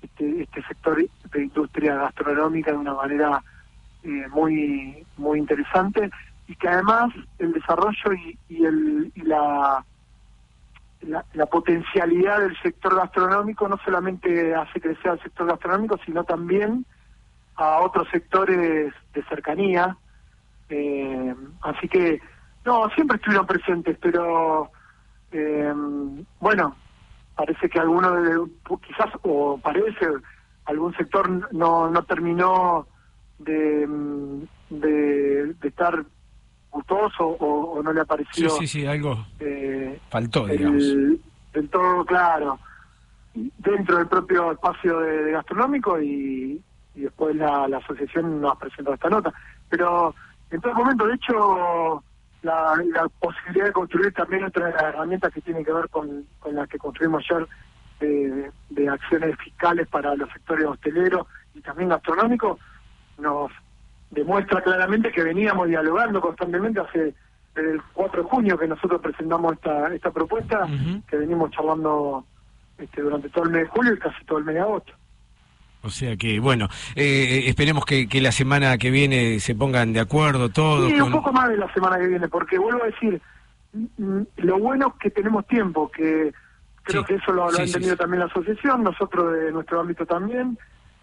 este, 0.03 0.43
este 0.43 0.63
sector 0.65 0.99
de 1.33 1.43
industria 1.43 1.97
gastronómica 1.97 2.71
de 2.71 2.77
una 2.77 2.93
manera 2.95 3.43
eh, 4.03 4.29
muy 4.31 5.05
muy 5.17 5.39
interesante 5.39 6.11
y 6.47 6.55
que 6.57 6.69
además 6.69 7.13
el 7.39 7.53
desarrollo 7.53 8.13
y, 8.13 8.39
y 8.51 8.65
el 8.65 9.13
y 9.15 9.23
la, 9.23 9.83
la 11.01 11.25
la 11.33 11.47
potencialidad 11.47 12.41
del 12.41 12.57
sector 12.61 12.95
gastronómico 12.95 13.67
no 13.67 13.79
solamente 13.85 14.55
hace 14.55 14.81
crecer 14.81 15.13
al 15.13 15.23
sector 15.23 15.47
gastronómico 15.47 15.99
sino 16.05 16.23
también 16.25 16.85
a 17.57 17.81
otros 17.81 18.09
sectores 18.11 18.93
de 19.13 19.23
cercanía 19.25 19.97
eh, 20.69 21.35
así 21.63 21.89
que 21.89 22.21
no 22.65 22.89
siempre 22.91 23.17
estuvieron 23.17 23.47
presentes 23.47 23.97
pero 24.01 24.71
eh, 25.31 25.73
bueno 26.41 26.77
parece 27.37 27.69
que 27.69 27.79
alguno 27.81 28.13
de, 28.13 28.41
quizás 28.87 29.11
o 29.23 29.59
parece 29.59 30.07
algún 30.67 30.95
sector 30.97 31.53
no 31.53 31.91
no 31.91 32.03
terminó 32.05 32.87
de, 33.39 33.87
de, 34.71 35.55
de 35.55 35.69
estar 35.69 36.05
gustoso 36.71 37.27
o, 37.27 37.79
o 37.79 37.83
no 37.83 37.93
le 37.93 38.01
ha 38.01 38.05
Sí, 38.59 38.67
sí, 38.67 38.81
sí, 38.81 38.87
algo 38.87 39.17
eh, 39.41 39.99
faltó, 40.11 40.47
digamos. 40.47 40.83
el- 40.83 41.21
del 41.53 41.71
todo 41.71 42.05
claro 42.05 42.59
dentro 43.35 43.99
del 43.99 44.09
propio 44.09 44.53
espacio 44.53 44.99
de, 45.01 45.25
de 45.25 45.33
gastronómico 45.33 46.01
y, 46.01 46.61
y 46.95 47.03
después 47.03 47.35
la, 47.37 47.67
la 47.69 47.79
asociación 47.79 48.41
nos 48.41 48.57
presentó 48.59 48.95
esta 48.95 49.09
nota. 49.09 49.33
Pero 49.69 50.15
en 50.51 50.61
todo 50.61 50.75
momento 50.75 51.07
de 51.07 51.15
hecho 51.15 52.03
la, 52.43 52.77
la 52.93 53.09
posibilidad 53.21 53.67
de 53.67 53.73
construir 53.73 54.13
también 54.13 54.45
otra 54.45 54.67
de 54.67 54.73
las 54.73 54.83
herramientas 54.83 55.33
que 55.33 55.41
tiene 55.41 55.65
que 55.65 55.73
ver 55.73 55.89
con, 55.89 56.27
con 56.39 56.55
las 56.55 56.69
que 56.69 56.79
construimos 56.79 57.25
ayer 57.31 57.49
de, 58.01 58.51
de 58.71 58.89
acciones 58.89 59.37
fiscales 59.39 59.89
para 59.89 60.15
los 60.15 60.31
sectores 60.31 60.67
hosteleros 60.67 61.27
y 61.55 61.61
también 61.61 61.89
gastronómicos 61.89 62.59
nos 63.19 63.51
demuestra 64.11 64.63
claramente 64.63 65.11
que 65.13 65.23
veníamos 65.23 65.69
dialogando 65.69 66.21
constantemente. 66.21 66.81
Hace 66.81 67.15
desde 67.55 67.73
el 67.73 67.83
4 67.95 68.23
de 68.23 68.29
junio 68.29 68.59
que 68.59 68.67
nosotros 68.67 69.01
presentamos 69.01 69.53
esta 69.55 69.95
esta 69.95 70.11
propuesta 70.11 70.67
que 71.09 71.17
venimos 71.17 71.51
charlando 71.53 72.25
este, 72.79 73.01
durante 73.01 73.29
todo 73.29 73.45
el 73.45 73.51
mes 73.51 73.63
de 73.63 73.69
julio 73.69 73.95
y 73.95 73.99
casi 73.99 74.25
todo 74.25 74.39
el 74.39 74.45
mes 74.45 74.57
de 74.57 74.61
agosto. 74.61 74.93
O 75.85 75.91
sea 75.91 76.17
que, 76.17 76.41
bueno, 76.41 76.69
eh, 76.95 77.45
esperemos 77.47 77.85
que, 77.85 78.09
que 78.09 78.21
la 78.21 78.33
semana 78.33 78.79
que 78.79 78.91
viene 78.91 79.39
se 79.41 79.55
pongan 79.55 79.93
de 79.93 80.01
acuerdo 80.01 80.49
todos. 80.49 80.91
Sí, 80.91 80.99
un 81.01 81.13
poco 81.13 81.33
más 81.33 81.49
de 81.51 81.59
la 81.59 81.73
semana 81.75 81.99
que 81.99 82.07
viene, 82.09 82.29
porque 82.29 82.59
vuelvo 82.59 82.83
a 82.83 82.87
decir, 82.87 83.21
mm, 83.99 84.21
lo 84.37 84.59
bueno 84.59 84.89
es 84.89 84.95
que 85.03 85.11
tenemos 85.11 85.47
tiempo, 85.47 85.91
que 85.91 86.33
creo 86.85 87.03
Sí. 87.03 87.07
que 87.09 87.15
eso 87.17 87.33
lo, 87.33 87.47
lo 87.47 87.53
Sí, 87.53 87.61
ha 87.63 87.65
entendido 87.67 87.93
sí. 87.93 87.99
también 87.99 88.21
la 88.21 88.27
asociación, 88.27 88.83
nosotros 88.83 89.33
de 89.35 89.53
nuestro 89.53 89.81
ámbito 89.81 90.07
también. 90.07 90.59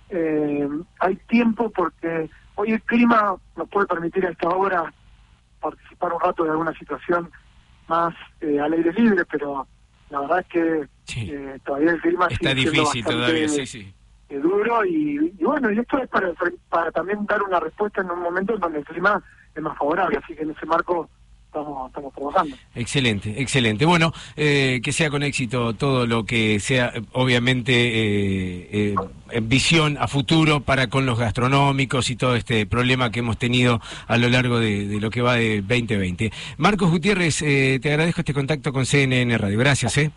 Eh, 0.09 0.67
hay 0.99 1.15
tiempo 1.27 1.69
porque 1.69 2.29
hoy 2.55 2.71
el 2.71 2.81
clima 2.81 3.35
nos 3.55 3.69
puede 3.69 3.87
permitir 3.87 4.25
a 4.25 4.31
esta 4.31 4.49
hora 4.49 4.91
participar 5.61 6.11
un 6.13 6.19
rato 6.21 6.43
de 6.43 6.49
alguna 6.49 6.73
situación 6.77 7.29
más 7.87 8.13
eh, 8.41 8.59
al 8.59 8.73
aire 8.73 8.91
libre, 8.93 9.23
pero 9.31 9.67
la 10.09 10.19
verdad 10.21 10.39
es 10.39 10.47
que 10.47 10.87
eh, 11.21 11.59
todavía 11.63 11.91
el 11.91 12.01
clima 12.01 12.27
Está 12.29 12.53
difícil 12.53 12.79
bastante, 12.81 13.11
todavía, 13.11 13.47
sí, 13.47 13.65
sí. 13.65 13.93
Eh, 14.31 14.39
duro 14.39 14.85
y, 14.85 15.17
bueno, 15.41 15.71
y 15.71 15.79
esto 15.79 15.97
es 15.97 16.09
para, 16.09 16.31
para 16.69 16.91
también 16.91 17.25
dar 17.25 17.43
una 17.43 17.59
respuesta 17.59 18.01
en 18.01 18.09
un 18.11 18.19
momento 18.19 18.53
en 18.53 18.59
donde 18.61 18.79
el 18.79 18.85
clima 18.85 19.21
es 19.53 19.61
más 19.61 19.77
favorable, 19.77 20.17
así 20.23 20.33
que 20.33 20.43
en 20.43 20.51
ese 20.51 20.65
marco 20.65 21.09
estamos, 21.45 22.13
trabajando. 22.13 22.55
Excelente, 22.75 23.41
excelente. 23.41 23.85
Bueno, 23.85 24.13
eh, 24.37 24.79
que 24.81 24.93
sea 24.93 25.09
con 25.09 25.21
éxito 25.21 25.73
todo 25.73 26.07
lo 26.07 26.25
que 26.25 26.59
sea, 26.61 26.93
obviamente, 27.11 27.73
eh, 27.73 28.95
eh, 29.31 29.39
visión 29.41 29.97
a 29.99 30.07
futuro 30.07 30.61
para 30.61 30.87
con 30.87 31.05
los 31.05 31.19
gastronómicos 31.19 32.09
y 32.09 32.15
todo 32.15 32.35
este 32.35 32.65
problema 32.65 33.11
que 33.11 33.19
hemos 33.19 33.37
tenido 33.37 33.81
a 34.07 34.17
lo 34.17 34.29
largo 34.29 34.59
de, 34.59 34.87
de 34.87 34.99
lo 35.01 35.09
que 35.09 35.21
va 35.21 35.35
de 35.35 35.61
2020. 35.61 36.31
Marcos 36.57 36.89
Gutiérrez, 36.89 37.41
eh, 37.41 37.79
te 37.81 37.89
agradezco 37.89 38.21
este 38.21 38.33
contacto 38.33 38.71
con 38.71 38.85
CNN 38.85 39.37
Radio. 39.37 39.59
Gracias, 39.59 39.97
¿eh? 39.97 40.11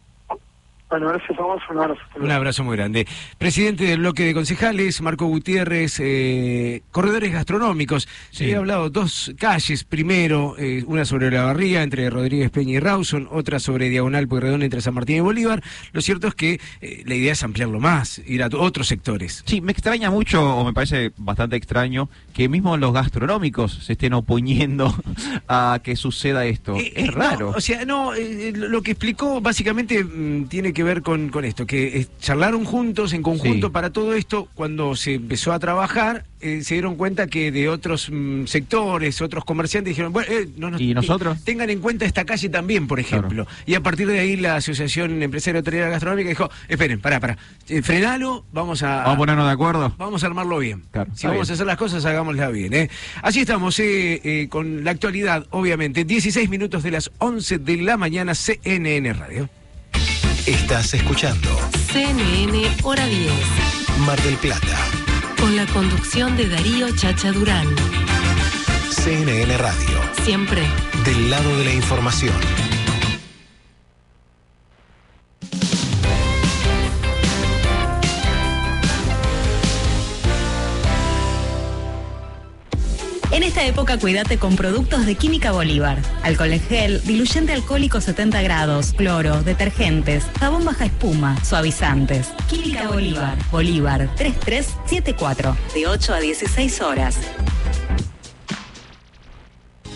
Bueno, 0.94 1.08
gracias 1.08 1.36
a 1.36 1.42
vos, 1.42 1.60
un 1.70 1.78
abrazo. 1.78 2.00
Un 2.20 2.30
abrazo 2.30 2.62
muy 2.62 2.76
grande. 2.76 3.04
Presidente 3.36 3.82
del 3.82 3.98
bloque 3.98 4.24
de 4.24 4.32
concejales, 4.32 5.00
Marco 5.00 5.26
Gutiérrez, 5.26 5.98
eh, 5.98 6.82
corredores 6.92 7.32
gastronómicos. 7.32 8.06
Se 8.30 8.44
había 8.44 8.58
hablado 8.58 8.90
dos 8.90 9.34
calles, 9.36 9.82
primero 9.82 10.54
eh, 10.56 10.84
una 10.86 11.04
sobre 11.04 11.32
la 11.32 11.42
barría 11.42 11.82
entre 11.82 12.08
Rodríguez 12.10 12.52
Peña 12.52 12.74
y 12.74 12.78
Rawson, 12.78 13.28
otra 13.32 13.58
sobre 13.58 13.88
Diagonal 13.88 14.28
Pueyrredón 14.28 14.62
entre 14.62 14.80
San 14.80 14.94
Martín 14.94 15.16
y 15.16 15.20
Bolívar. 15.20 15.64
Lo 15.90 16.00
cierto 16.00 16.28
es 16.28 16.36
que 16.36 16.60
eh, 16.80 17.02
la 17.06 17.16
idea 17.16 17.32
es 17.32 17.42
ampliarlo 17.42 17.80
más, 17.80 18.20
ir 18.24 18.44
a 18.44 18.48
otros 18.56 18.86
sectores. 18.86 19.42
Sí, 19.46 19.60
me 19.60 19.72
extraña 19.72 20.12
mucho, 20.12 20.56
o 20.56 20.64
me 20.64 20.72
parece 20.72 21.10
bastante 21.16 21.56
extraño, 21.56 22.08
que 22.32 22.48
mismo 22.48 22.76
los 22.76 22.92
gastronómicos 22.92 23.84
se 23.84 23.94
estén 23.94 24.12
oponiendo 24.12 24.94
a 25.48 25.80
que 25.82 25.96
suceda 25.96 26.44
esto. 26.44 26.76
es 26.76 27.12
raro. 27.12 27.52
O 27.56 27.60
sea, 27.60 27.84
no, 27.84 28.14
eh, 28.14 28.52
lo 28.54 28.74
lo 28.74 28.82
que 28.82 28.92
explicó 28.92 29.40
básicamente 29.40 30.02
mm, 30.02 30.46
tiene 30.46 30.72
que 30.72 30.83
ver 30.84 31.02
con, 31.02 31.30
con 31.30 31.44
esto, 31.44 31.66
que 31.66 31.98
eh, 31.98 32.06
charlaron 32.20 32.64
juntos, 32.64 33.12
en 33.12 33.22
conjunto 33.22 33.66
Sí. 33.68 33.72
para 33.72 33.90
todo 33.90 34.14
esto, 34.14 34.48
cuando 34.54 34.94
se 34.94 35.14
empezó 35.14 35.52
a 35.52 35.58
trabajar, 35.58 36.24
eh, 36.40 36.62
se 36.62 36.74
dieron 36.74 36.96
cuenta 36.96 37.26
que 37.26 37.50
de 37.50 37.68
otros 37.68 38.08
mm, 38.12 38.44
sectores, 38.44 39.20
otros 39.22 39.44
comerciantes 39.44 39.90
dijeron, 39.92 40.12
bueno, 40.12 40.30
eh, 40.30 40.48
no 40.56 40.70
nos- 40.70 40.80
¿Y 40.80 40.94
nosotros? 40.94 41.42
tengan 41.44 41.70
en 41.70 41.80
cuenta 41.80 42.04
esta 42.04 42.24
calle 42.24 42.48
también, 42.50 42.86
por 42.86 43.00
ejemplo. 43.00 43.46
Y 43.66 43.74
a 43.74 43.80
partir 43.80 44.06
de 44.06 44.18
ahí 44.20 44.36
la 44.36 44.56
Asociación 44.56 45.22
Empresaria 45.22 45.60
Hotelera 45.60 45.88
Gastronómica 45.88 46.28
dijo, 46.28 46.50
esperen, 46.68 47.00
pará, 47.00 47.18
pará, 47.20 47.38
frenalo, 47.82 48.44
vamos 48.52 48.82
a... 48.82 48.96
Vamos 48.98 49.14
a 49.14 49.16
ponernos 49.18 49.46
de 49.46 49.52
acuerdo. 49.52 49.94
Vamos 49.98 50.22
a 50.22 50.26
armarlo 50.26 50.58
bien. 50.58 50.82
Claro, 50.90 51.10
si 51.14 51.26
vamos 51.26 51.42
bien. 51.46 51.50
a 51.50 51.54
hacer 51.54 51.66
las 51.66 51.76
cosas, 51.76 52.04
hagámoslas 52.04 52.52
bien. 52.52 52.90
Así 53.22 53.40
estamos, 53.40 53.80
con 54.50 54.84
la 54.84 54.90
actualidad, 54.90 55.46
obviamente. 55.50 56.04
16 56.04 56.48
minutos 56.50 56.82
de 56.82 56.90
las 56.90 57.10
11 57.18 57.58
de 57.58 57.76
la 57.78 57.96
mañana, 57.96 58.34
CNN 58.34 59.12
Radio. 59.14 59.48
Estás 60.64 60.94
escuchando 60.94 61.50
CNN 61.92 62.74
Hora 62.84 63.04
10. 63.04 63.30
Mar 64.06 64.18
del 64.22 64.34
Plata, 64.38 64.78
Con 65.38 65.54
la 65.56 65.66
conducción 65.66 66.38
de 66.38 66.48
Darío 66.48 66.88
Chacha 66.96 67.32
Durán. 67.32 67.68
CNN 68.88 69.58
Radio, 69.58 70.00
Siempre. 70.24 70.62
del 71.04 71.28
lado 71.28 71.54
de 71.58 71.66
la 71.66 71.72
información. 71.74 72.32
En 83.34 83.42
esta 83.42 83.66
época 83.66 83.98
cuídate 83.98 84.38
con 84.38 84.54
productos 84.54 85.06
de 85.06 85.16
Química 85.16 85.50
Bolívar. 85.50 85.98
Alcohol 86.22 86.52
en 86.52 86.60
gel, 86.60 87.02
diluyente 87.02 87.52
alcohólico 87.52 88.00
70 88.00 88.40
grados, 88.42 88.92
cloro, 88.92 89.42
detergentes, 89.42 90.22
jabón 90.38 90.64
baja 90.64 90.84
espuma, 90.84 91.44
suavizantes. 91.44 92.28
Química 92.48 92.86
Bolívar. 92.86 93.36
Bolívar 93.50 94.08
3374. 94.14 95.56
De 95.74 95.88
8 95.88 96.14
a 96.14 96.20
16 96.20 96.80
horas. 96.80 97.18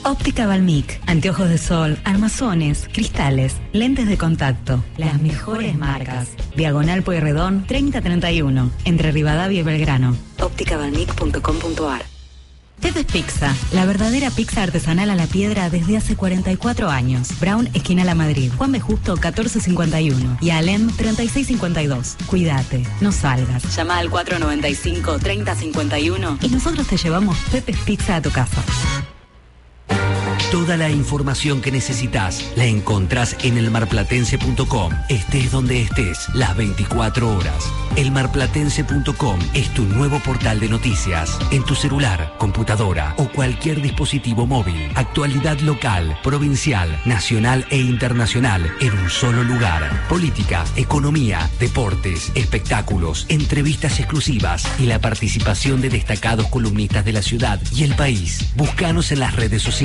Óptica 0.02 0.48
Balmic, 0.48 1.00
anteojos 1.06 1.48
de 1.48 1.58
sol, 1.58 1.96
armazones, 2.02 2.88
cristales, 2.92 3.54
lentes 3.72 4.08
de 4.08 4.18
contacto, 4.18 4.82
las 4.96 5.22
mejores 5.22 5.76
marcas. 5.76 6.30
Diagonal 6.56 7.04
Pueyrredón 7.04 7.64
3031, 7.68 8.72
entre 8.84 9.12
Rivadavia 9.12 9.60
y 9.60 9.62
Belgrano. 9.62 10.16
ópticabalmic.com.ar 10.40 12.17
Pepe's 12.80 13.06
Pizza, 13.06 13.54
la 13.72 13.84
verdadera 13.86 14.30
pizza 14.30 14.62
artesanal 14.62 15.10
a 15.10 15.16
la 15.16 15.26
piedra 15.26 15.68
desde 15.70 15.96
hace 15.96 16.14
44 16.16 16.88
años. 16.88 17.28
Brown, 17.40 17.68
esquina 17.74 18.04
La 18.04 18.14
Madrid. 18.14 18.52
Juan 18.56 18.70
B. 18.72 18.80
Justo, 18.80 19.14
1451. 19.14 20.38
Y 20.40 20.50
Alem, 20.50 20.88
3652. 20.88 22.16
Cuídate, 22.26 22.86
no 23.00 23.12
salgas. 23.12 23.76
Llama 23.76 23.98
al 23.98 24.10
495-3051 24.10 26.38
y 26.42 26.48
nosotros 26.48 26.86
te 26.86 26.96
llevamos 26.96 27.36
Pepe's 27.50 27.78
Pizza 27.80 28.16
a 28.16 28.22
tu 28.22 28.30
casa. 28.30 28.62
Toda 30.50 30.78
la 30.78 30.88
información 30.88 31.60
que 31.60 31.70
necesitas 31.70 32.52
la 32.56 32.64
encontrás 32.64 33.36
en 33.42 33.58
elmarplatense.com. 33.58 34.92
Estés 35.10 35.50
donde 35.50 35.82
estés, 35.82 36.26
las 36.34 36.56
24 36.56 37.36
horas. 37.36 37.70
Elmarplatense.com 37.96 39.40
es 39.52 39.68
tu 39.74 39.84
nuevo 39.84 40.18
portal 40.20 40.58
de 40.58 40.68
noticias. 40.68 41.38
En 41.50 41.64
tu 41.64 41.74
celular, 41.74 42.34
computadora 42.38 43.14
o 43.18 43.28
cualquier 43.28 43.82
dispositivo 43.82 44.46
móvil. 44.46 44.90
Actualidad 44.94 45.58
local, 45.60 46.18
provincial, 46.22 46.98
nacional 47.04 47.66
e 47.68 47.78
internacional 47.78 48.72
en 48.80 48.92
un 48.98 49.10
solo 49.10 49.44
lugar. 49.44 50.06
Política, 50.08 50.64
economía, 50.76 51.50
deportes, 51.60 52.32
espectáculos, 52.34 53.26
entrevistas 53.28 53.98
exclusivas 54.00 54.66
y 54.78 54.86
la 54.86 54.98
participación 54.98 55.82
de 55.82 55.90
destacados 55.90 56.46
columnistas 56.46 57.04
de 57.04 57.12
la 57.12 57.22
ciudad 57.22 57.60
y 57.74 57.82
el 57.82 57.94
país. 57.96 58.50
Búscanos 58.56 59.12
en 59.12 59.20
las 59.20 59.36
redes 59.36 59.60
sociales. 59.60 59.77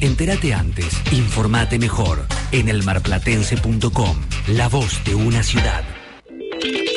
Entérate 0.00 0.54
antes. 0.54 0.86
Informate 1.12 1.78
mejor. 1.78 2.26
En 2.50 2.70
elmarplatense.com. 2.70 4.16
La 4.46 4.68
voz 4.68 5.04
de 5.04 5.14
una 5.14 5.42
ciudad. 5.42 5.84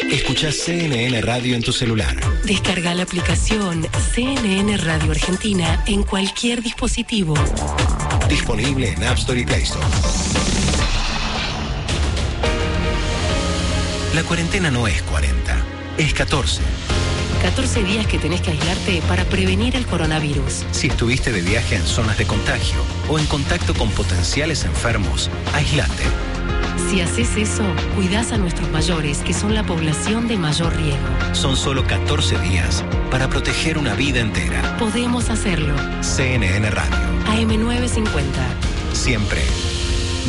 Escucha 0.09 0.53
CNN 0.53 1.19
Radio 1.23 1.57
en 1.57 1.61
tu 1.61 1.73
celular. 1.73 2.15
Descarga 2.45 2.95
la 2.95 3.03
aplicación 3.03 3.85
CNN 4.13 4.77
Radio 4.77 5.11
Argentina 5.11 5.83
en 5.87 6.03
cualquier 6.03 6.61
dispositivo. 6.61 7.33
Disponible 8.29 8.93
en 8.93 9.03
App 9.03 9.17
Store 9.17 9.41
y 9.41 9.45
Play 9.45 9.63
Store. 9.63 9.85
La 14.15 14.23
cuarentena 14.23 14.71
no 14.71 14.87
es 14.87 15.01
40, 15.01 15.57
es 15.97 16.13
14. 16.13 16.61
14 17.41 17.83
días 17.83 18.07
que 18.07 18.17
tenés 18.17 18.41
que 18.41 18.51
aislarte 18.51 19.01
para 19.07 19.23
prevenir 19.25 19.75
el 19.75 19.85
coronavirus. 19.85 20.65
Si 20.71 20.87
estuviste 20.87 21.31
de 21.31 21.41
viaje 21.41 21.75
en 21.75 21.85
zonas 21.85 22.17
de 22.17 22.25
contagio 22.25 22.79
o 23.09 23.19
en 23.19 23.25
contacto 23.25 23.73
con 23.73 23.89
potenciales 23.91 24.65
enfermos, 24.65 25.29
aislate. 25.53 26.03
Si 26.89 27.01
haces 27.01 27.35
eso, 27.35 27.63
cuidás 27.95 28.31
a 28.31 28.37
nuestros 28.37 28.69
mayores, 28.71 29.19
que 29.19 29.33
son 29.33 29.53
la 29.53 29.63
población 29.63 30.27
de 30.27 30.37
mayor 30.37 30.75
riesgo. 30.75 31.07
Son 31.33 31.57
solo 31.57 31.85
14 31.85 32.39
días 32.39 32.83
para 33.11 33.27
proteger 33.27 33.77
una 33.77 33.93
vida 33.93 34.19
entera. 34.21 34.77
Podemos 34.77 35.29
hacerlo. 35.29 35.75
CNN 36.01 36.69
Radio, 36.69 36.97
AM950. 37.27 38.93
siempre 38.93 39.41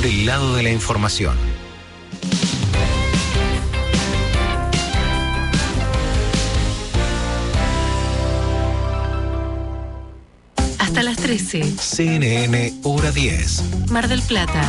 del 0.02 0.26
lado 0.26 0.54
de 0.54 0.62
la 0.62 0.70
información. 0.70 1.36
Hasta 10.98 11.10
las 11.10 11.18
13. 11.18 11.76
CNN 11.78 12.74
Hora 12.82 13.12
10, 13.12 13.88
Mar 13.88 14.08
del 14.08 14.20
Plata. 14.20 14.68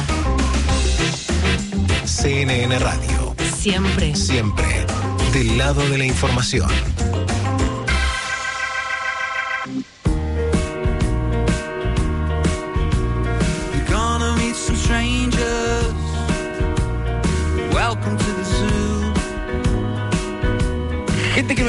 CNN 2.06 2.78
Radio, 2.78 3.36
Siempre. 3.58 4.16
siempre 4.16 4.86
del 5.34 5.58
lado 5.58 5.82
de 5.90 5.98
la 5.98 6.06
información. 6.06 6.70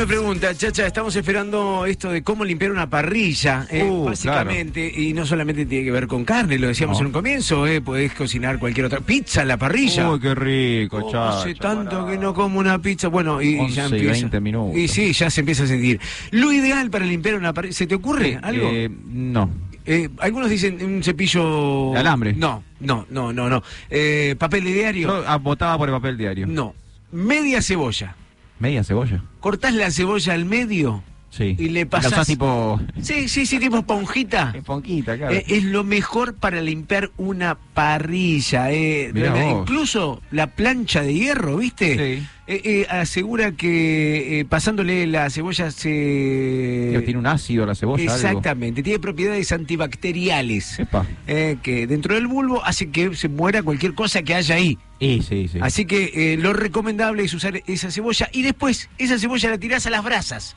Me 0.00 0.06
pregunta, 0.06 0.54
Chacha, 0.54 0.86
estamos 0.86 1.14
esperando 1.14 1.84
esto 1.84 2.10
de 2.10 2.22
cómo 2.22 2.42
limpiar 2.42 2.70
una 2.70 2.88
parrilla, 2.88 3.66
eh, 3.70 3.82
Uh, 3.84 4.04
básicamente, 4.06 4.90
y 4.96 5.12
no 5.12 5.26
solamente 5.26 5.66
tiene 5.66 5.84
que 5.84 5.90
ver 5.90 6.06
con 6.06 6.24
carne, 6.24 6.58
lo 6.58 6.68
decíamos 6.68 6.96
No. 6.96 7.00
en 7.02 7.06
un 7.08 7.12
comienzo, 7.12 7.66
eh, 7.66 7.82
podés 7.82 8.14
cocinar 8.14 8.58
cualquier 8.58 8.86
otra 8.86 9.00
pizza 9.00 9.42
en 9.42 9.48
la 9.48 9.58
parrilla. 9.58 10.10
Uy, 10.10 10.18
qué 10.18 10.34
rico, 10.34 11.00
Oh, 11.02 11.10
chacha. 11.12 11.40
hace 11.40 11.54
tanto 11.54 12.06
que 12.06 12.16
no 12.16 12.32
como 12.32 12.58
una 12.60 12.78
pizza. 12.78 13.08
Bueno, 13.08 13.42
y, 13.42 13.58
11 13.58 13.74
ya 13.74 13.82
y 13.82 13.86
empieza. 13.86 14.12
20 14.12 14.40
minutos. 14.40 14.78
Y 14.78 14.88
sí, 14.88 15.12
ya 15.12 15.28
se 15.28 15.40
empieza 15.40 15.64
a 15.64 15.66
sentir. 15.66 16.00
Lo 16.30 16.50
ideal 16.50 16.88
para 16.90 17.04
limpiar 17.04 17.34
una 17.34 17.52
parrilla, 17.52 17.74
¿se 17.74 17.86
te 17.86 17.94
ocurre 17.94 18.38
algo? 18.42 18.70
Eh, 18.72 18.88
no. 19.06 19.50
Eh, 19.84 20.08
algunos 20.18 20.48
dicen 20.48 20.82
un 20.82 21.02
cepillo. 21.02 21.90
De 21.92 21.98
alambre. 21.98 22.32
No, 22.32 22.62
no, 22.80 23.06
no, 23.10 23.34
no, 23.34 23.50
no. 23.50 23.62
Eh, 23.90 24.34
papel 24.38 24.64
de 24.64 24.72
diario. 24.72 25.08
Yo 25.08 25.24
ah, 25.26 25.36
votaba 25.36 25.76
por 25.76 25.90
el 25.90 25.94
papel 25.94 26.16
diario. 26.16 26.46
No. 26.46 26.74
Media 27.12 27.60
cebolla. 27.60 28.16
Media 28.60 28.84
cebolla. 28.84 29.24
Cortás 29.40 29.74
la 29.74 29.90
cebolla 29.90 30.34
al 30.34 30.44
medio 30.44 31.02
Sí. 31.30 31.54
y 31.58 31.68
le 31.68 31.84
La 31.84 31.90
pasás. 31.90 32.12
usás 32.12 32.26
tipo. 32.26 32.80
Sí, 33.00 33.28
sí, 33.28 33.46
sí, 33.46 33.58
tipo 33.60 33.78
esponjita. 33.78 34.52
Esponjita, 34.54 35.16
claro. 35.16 35.32
Eh, 35.34 35.44
es 35.46 35.62
lo 35.64 35.84
mejor 35.84 36.34
para 36.34 36.60
limpiar 36.60 37.10
una 37.16 37.56
parrilla. 37.56 38.72
Eh. 38.72 39.12
Incluso 39.60 40.20
la 40.32 40.48
plancha 40.48 41.02
de 41.02 41.14
hierro, 41.14 41.56
¿viste? 41.58 42.16
Sí. 42.18 42.26
Eh, 42.48 42.62
eh, 42.64 42.86
asegura 42.90 43.52
que 43.52 44.40
eh, 44.40 44.44
pasándole 44.44 45.06
la 45.06 45.30
cebolla 45.30 45.70
se... 45.70 47.00
Tiene 47.04 47.20
un 47.20 47.26
ácido 47.28 47.64
la 47.64 47.76
cebolla. 47.76 48.02
algo. 48.02 48.14
Exactamente, 48.16 48.82
tiene 48.82 48.98
propiedades 48.98 49.52
antibacteriales. 49.52 50.80
Eh, 51.28 51.58
que 51.62 51.86
dentro 51.86 52.16
del 52.16 52.26
bulbo 52.26 52.64
hace 52.64 52.90
que 52.90 53.14
se 53.14 53.28
muera 53.28 53.62
cualquier 53.62 53.94
cosa 53.94 54.22
que 54.22 54.34
haya 54.34 54.56
ahí. 54.56 54.78
Y 54.98 55.22
sí, 55.22 55.46
sí. 55.46 55.58
Así 55.62 55.84
que 55.84 56.36
lo 56.40 56.52
recomendable 56.52 57.22
es 57.22 57.32
usar 57.34 57.62
esa 57.68 57.92
cebolla 57.92 58.28
y 58.32 58.42
después 58.42 58.90
esa 58.98 59.16
cebolla 59.18 59.50
la 59.50 59.58
tirás 59.58 59.86
a 59.86 59.90
las 59.90 60.02
brasas. 60.02 60.56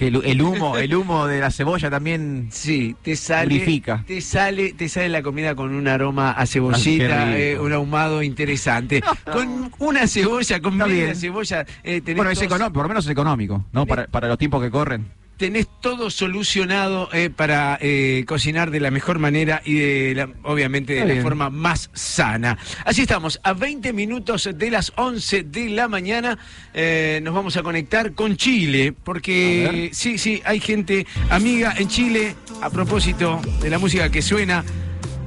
Que 0.00 0.06
el, 0.06 0.22
el 0.24 0.40
humo, 0.40 0.78
el 0.78 0.94
humo 0.94 1.26
de 1.26 1.40
la 1.40 1.50
cebolla 1.50 1.90
también 1.90 2.48
Sí, 2.50 2.96
te 3.02 3.14
sale, 3.16 3.50
purifica. 3.50 4.02
te 4.06 4.22
sale, 4.22 4.72
te 4.72 4.88
sale 4.88 5.10
la 5.10 5.20
comida 5.22 5.54
con 5.54 5.74
un 5.74 5.86
aroma 5.86 6.30
a 6.30 6.40
Ah, 6.40 6.46
cebollita, 6.46 7.26
qué 7.26 7.52
eh, 7.52 7.58
un 7.60 7.70
ahumado 7.74 8.22
interesante. 8.22 9.02
Con 9.30 9.70
una 9.78 10.06
cebolla, 10.06 10.58
con 10.60 10.78
media 10.78 11.14
cebolla, 11.14 11.66
eh, 11.84 12.00
Bueno, 12.16 12.30
es 12.30 12.40
económico, 12.40 12.72
por 12.72 12.84
lo 12.84 12.88
menos 12.88 13.04
es 13.04 13.10
económico, 13.10 13.66
¿no? 13.72 13.84
Para, 13.84 14.06
para 14.06 14.26
los 14.28 14.38
tiempos 14.38 14.62
que 14.62 14.70
corren. 14.70 15.06
Tenés 15.40 15.68
todo 15.80 16.10
solucionado 16.10 17.08
eh, 17.14 17.30
para 17.34 17.78
eh, 17.80 18.24
cocinar 18.28 18.70
de 18.70 18.78
la 18.78 18.90
mejor 18.90 19.18
manera 19.18 19.62
y 19.64 19.72
de 19.78 20.14
la- 20.14 20.28
obviamente 20.42 20.92
de 20.92 20.98
Está 20.98 21.08
la 21.08 21.12
bien. 21.14 21.22
forma 21.22 21.48
más 21.48 21.88
sana. 21.94 22.58
Así 22.84 23.00
estamos, 23.00 23.40
a 23.42 23.54
20 23.54 23.94
minutos 23.94 24.50
de 24.54 24.70
las 24.70 24.92
11 24.96 25.44
de 25.44 25.70
la 25.70 25.88
mañana 25.88 26.36
eh, 26.74 27.20
nos 27.22 27.32
vamos 27.32 27.56
a 27.56 27.62
conectar 27.62 28.12
con 28.12 28.36
Chile, 28.36 28.92
porque 28.92 29.88
sí, 29.94 30.18
sí, 30.18 30.42
hay 30.44 30.60
gente 30.60 31.06
amiga 31.30 31.72
en 31.78 31.88
Chile, 31.88 32.36
a 32.60 32.68
propósito 32.68 33.40
de 33.62 33.70
la 33.70 33.78
música 33.78 34.10
que 34.10 34.20
suena, 34.20 34.62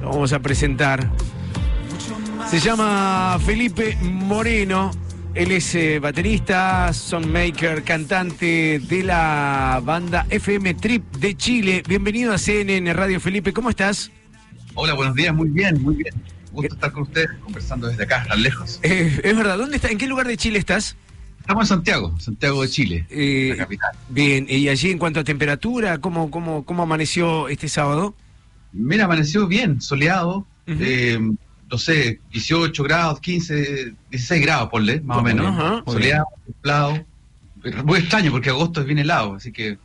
lo 0.00 0.10
vamos 0.10 0.32
a 0.32 0.38
presentar. 0.38 1.10
Se 2.48 2.60
llama 2.60 3.36
Felipe 3.44 3.96
Moreno. 4.00 4.92
Él 5.34 5.50
es 5.50 5.74
eh, 5.74 5.98
baterista, 5.98 6.92
songmaker, 6.92 7.82
cantante 7.82 8.78
de 8.78 9.02
la 9.02 9.80
banda 9.84 10.26
FM 10.30 10.74
Trip 10.74 11.02
de 11.16 11.36
Chile. 11.36 11.82
Bienvenido 11.88 12.32
a 12.32 12.38
CNN 12.38 12.92
Radio 12.92 13.18
Felipe, 13.18 13.52
¿cómo 13.52 13.68
estás? 13.70 14.12
Hola, 14.74 14.94
buenos 14.94 15.16
días, 15.16 15.34
muy 15.34 15.48
bien, 15.48 15.82
muy 15.82 15.96
bien. 15.96 16.14
Gusto 16.52 16.74
estar 16.76 16.92
con 16.92 17.02
ustedes 17.02 17.30
conversando 17.42 17.88
desde 17.88 18.04
acá, 18.04 18.24
tan 18.28 18.42
lejos. 18.42 18.78
Eh, 18.84 19.20
es 19.24 19.36
verdad, 19.36 19.58
¿dónde 19.58 19.76
está? 19.76 19.88
¿En 19.88 19.98
qué 19.98 20.06
lugar 20.06 20.28
de 20.28 20.36
Chile 20.36 20.58
estás? 20.60 20.96
Estamos 21.40 21.64
en 21.64 21.68
Santiago, 21.68 22.14
Santiago 22.20 22.62
de 22.62 22.68
Chile, 22.68 23.06
Eh, 23.10 23.48
la 23.50 23.64
capital. 23.64 23.90
bien, 24.08 24.46
y 24.48 24.68
allí 24.68 24.92
en 24.92 24.98
cuanto 24.98 25.18
a 25.18 25.24
temperatura, 25.24 25.98
¿cómo, 25.98 26.30
cómo, 26.30 26.64
cómo 26.64 26.84
amaneció 26.84 27.48
este 27.48 27.68
sábado? 27.68 28.14
Mira, 28.72 29.06
amaneció 29.06 29.48
bien, 29.48 29.80
soleado, 29.80 30.46
no 31.74 31.78
sé, 31.78 32.20
18 32.30 32.82
grados, 32.84 33.18
15, 33.18 33.94
16 34.10 34.42
grados, 34.42 34.68
ponle, 34.70 35.00
más 35.00 35.18
o 35.18 35.22
menos. 35.22 35.44
ajá. 35.46 35.82
Soleado, 35.84 36.26
templado. 36.46 37.04
Muy 37.84 37.98
extraño 37.98 38.30
porque 38.30 38.50
agosto 38.50 38.80
es 38.80 38.86
bien 38.86 38.98
helado, 39.00 39.34
así 39.34 39.50
que 39.50 39.76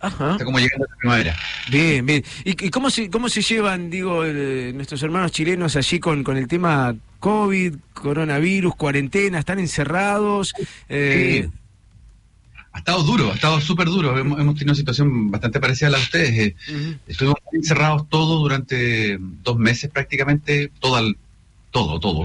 Ajá. 0.00 0.32
está 0.32 0.44
como 0.44 0.58
llegando 0.58 0.84
la 0.90 0.96
primavera. 0.96 1.36
Bien, 1.70 2.04
bien. 2.04 2.22
¿Y, 2.44 2.50
y 2.66 2.68
cómo, 2.68 2.90
se, 2.90 3.08
cómo 3.08 3.30
se 3.30 3.40
llevan, 3.40 3.88
digo, 3.88 4.26
eh, 4.26 4.72
nuestros 4.74 5.02
hermanos 5.02 5.32
chilenos 5.32 5.74
allí 5.76 5.98
con, 6.00 6.22
con 6.22 6.36
el 6.36 6.46
tema 6.48 6.94
COVID, 7.20 7.76
coronavirus, 7.94 8.74
cuarentena? 8.76 9.38
¿Están 9.38 9.58
encerrados? 9.58 10.52
Eh, 10.90 11.46
Sí. 11.48 11.58
Ha 12.70 12.80
estado 12.80 13.02
duro, 13.02 13.32
ha 13.32 13.34
estado 13.34 13.60
súper 13.60 13.86
duro. 13.88 14.16
Hemos, 14.16 14.38
hemos 14.38 14.54
tenido 14.54 14.70
una 14.72 14.76
situación 14.76 15.30
bastante 15.32 15.58
parecida 15.58 15.88
a 15.88 15.90
la 15.92 15.98
de 15.98 16.04
ustedes. 16.04 16.38
eh. 16.38 16.54
Estuvimos 17.08 17.38
encerrados 17.52 18.08
todos 18.08 18.40
durante 18.40 19.16
dos 19.18 19.58
meses 19.58 19.90
prácticamente, 19.90 20.70
todo, 21.70 21.94
el- 21.96 22.00
todo. 22.00 22.24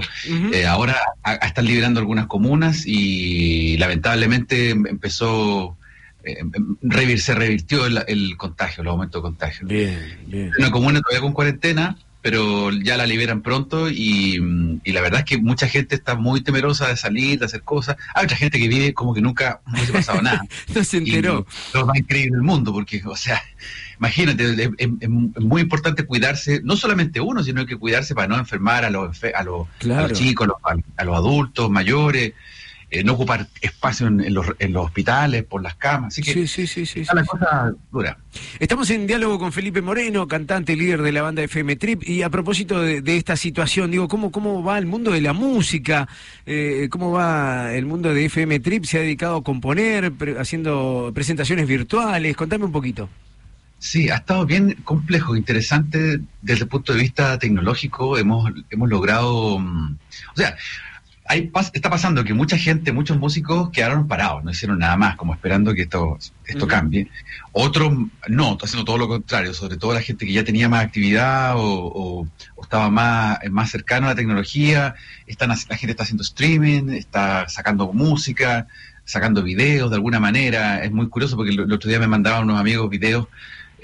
Eh, 0.52 0.66
ahora 0.66 0.96
a- 1.22 1.30
a- 1.32 1.46
están 1.46 1.66
liberando 1.66 2.00
algunas 2.00 2.26
comunas 2.26 2.84
y 2.86 3.76
lamentablemente 3.78 4.70
em- 4.70 4.86
empezó, 4.86 5.76
eh, 6.24 6.36
em- 6.40 6.76
revir- 6.82 7.18
se 7.20 7.34
revirtió 7.34 7.86
el, 7.86 8.02
el 8.08 8.36
contagio, 8.36 8.82
el 8.82 8.88
aumento 8.88 9.18
de 9.18 9.22
contagio. 9.22 9.66
Bien, 9.66 10.18
bien. 10.26 10.50
Una 10.58 10.70
comuna 10.70 11.00
todavía 11.00 11.20
con 11.20 11.32
cuarentena, 11.32 11.96
pero 12.22 12.70
ya 12.72 12.96
la 12.96 13.06
liberan 13.06 13.42
pronto 13.42 13.90
y, 13.90 14.40
y 14.82 14.92
la 14.92 15.02
verdad 15.02 15.20
es 15.20 15.26
que 15.26 15.36
mucha 15.36 15.68
gente 15.68 15.94
está 15.94 16.14
muy 16.14 16.40
temerosa 16.40 16.88
de 16.88 16.96
salir, 16.96 17.38
de 17.38 17.44
hacer 17.44 17.60
cosas. 17.62 17.96
Hay 18.14 18.24
otra 18.24 18.38
gente 18.38 18.58
que 18.58 18.66
vive 18.66 18.94
como 18.94 19.12
que 19.12 19.20
nunca 19.20 19.60
hubiese 19.70 19.92
pasado 19.92 20.22
nada. 20.22 20.40
No 20.74 20.82
se 20.84 20.96
enteró. 20.96 21.46
Y 21.74 21.76
lo 21.76 21.84
más 21.86 21.98
increíble 21.98 22.32
del 22.32 22.42
mundo, 22.42 22.72
porque, 22.72 23.02
o 23.04 23.14
sea, 23.14 23.42
imagínate, 23.98 24.70
es, 24.78 25.08
muy 25.08 25.62
importante 25.62 26.04
cuidarse, 26.04 26.60
no 26.64 26.76
solamente 26.76 27.20
uno, 27.20 27.42
sino 27.42 27.60
hay 27.60 27.66
que 27.66 27.76
cuidarse 27.76 28.14
para 28.14 28.28
no 28.28 28.36
enfermar 28.38 28.84
a 28.84 28.90
los, 28.90 29.22
a 29.22 29.42
los, 29.44 29.66
a 29.68 29.78
Claro. 29.78 30.08
los 30.08 30.18
chicos, 30.18 30.48
a 30.62 30.74
los, 30.74 30.82
a 30.96 31.04
los 31.04 31.16
adultos, 31.16 31.70
mayores, 31.70 32.32
eh, 32.90 33.02
no 33.02 33.14
ocupar 33.14 33.48
espacio 33.60 34.06
en, 34.06 34.20
en 34.20 34.34
los, 34.34 34.46
en 34.60 34.72
los 34.72 34.84
hospitales, 34.86 35.42
por 35.42 35.60
las 35.62 35.74
camas. 35.74 36.12
Así 36.14 36.22
que 36.22 36.32
Sí, 36.32 36.46
sí, 36.46 36.66
sí, 36.68 36.86
sí. 36.86 37.00
está 37.00 37.14
la 37.14 37.24
cosa 37.24 37.72
dura. 37.90 38.18
Estamos 38.60 38.88
en 38.90 39.06
diálogo 39.08 39.36
con 39.38 39.50
Felipe 39.52 39.82
Moreno, 39.82 40.28
cantante 40.28 40.74
y 40.74 40.76
líder 40.76 41.02
de 41.02 41.10
la 41.10 41.22
banda 41.22 41.42
FM 41.42 41.74
Trip. 41.74 42.02
Y 42.06 42.22
a 42.22 42.30
propósito 42.30 42.80
de, 42.80 43.00
de 43.00 43.16
esta 43.16 43.36
situación, 43.36 43.90
digo, 43.90 44.06
¿cómo, 44.06 44.30
¿cómo 44.30 44.62
va 44.62 44.78
el 44.78 44.86
mundo 44.86 45.10
de 45.10 45.22
la 45.22 45.32
música? 45.32 46.06
Eh, 46.46 46.86
¿Cómo 46.88 47.10
va 47.10 47.72
el 47.74 47.84
mundo 47.86 48.14
de 48.14 48.26
FM 48.26 48.60
Trip? 48.60 48.84
¿Se 48.84 48.98
ha 48.98 49.00
dedicado 49.00 49.38
a 49.38 49.42
componer, 49.42 50.12
pre- 50.12 50.38
haciendo 50.38 51.10
presentaciones 51.12 51.66
virtuales? 51.66 52.36
Contame 52.36 52.64
un 52.64 52.72
poquito. 52.72 53.08
Sí, 53.84 54.08
ha 54.08 54.14
estado 54.16 54.46
bien 54.46 54.78
complejo, 54.82 55.36
interesante 55.36 56.18
desde 56.40 56.62
el 56.62 56.68
punto 56.68 56.94
de 56.94 57.00
vista 57.00 57.38
tecnológico. 57.38 58.16
Hemos, 58.16 58.50
hemos 58.70 58.88
logrado, 58.88 59.58
mm, 59.58 59.96
o 60.32 60.36
sea, 60.36 60.56
hay, 61.26 61.50
está 61.74 61.90
pasando 61.90 62.24
que 62.24 62.32
mucha 62.32 62.56
gente, 62.56 62.92
muchos 62.92 63.18
músicos 63.18 63.68
quedaron 63.68 64.08
parados, 64.08 64.42
no 64.42 64.50
hicieron 64.50 64.78
nada 64.78 64.96
más, 64.96 65.16
como 65.16 65.34
esperando 65.34 65.74
que 65.74 65.82
esto, 65.82 66.18
esto 66.46 66.66
cambie. 66.66 67.10
Otros 67.52 67.92
no, 68.28 68.52
está 68.52 68.64
haciendo 68.64 68.86
todo 68.86 68.96
lo 68.96 69.06
contrario, 69.06 69.52
sobre 69.52 69.76
todo 69.76 69.92
la 69.92 70.00
gente 70.00 70.24
que 70.24 70.32
ya 70.32 70.44
tenía 70.44 70.66
más 70.70 70.82
actividad 70.82 71.54
o, 71.56 71.62
o- 71.62 72.28
o 72.56 72.62
estaba 72.62 72.88
más, 72.88 73.38
más 73.50 73.70
cercano 73.70 74.06
a 74.06 74.10
la 74.10 74.16
tecnología. 74.16 74.94
Están, 75.26 75.50
la 75.50 75.56
gente 75.76 75.90
está 75.90 76.04
haciendo 76.04 76.22
streaming, 76.22 76.88
está 76.94 77.46
sacando 77.50 77.92
música, 77.92 78.66
sacando 79.04 79.42
videos 79.42 79.90
de 79.90 79.96
alguna 79.96 80.20
manera. 80.20 80.82
Es 80.82 80.90
muy 80.90 81.08
curioso 81.10 81.36
porque 81.36 81.52
el, 81.52 81.60
el 81.60 81.72
otro 81.72 81.90
día 81.90 81.98
me 82.00 82.06
mandaban 82.08 82.44
unos 82.44 82.58
amigos 82.58 82.88
videos 82.88 83.28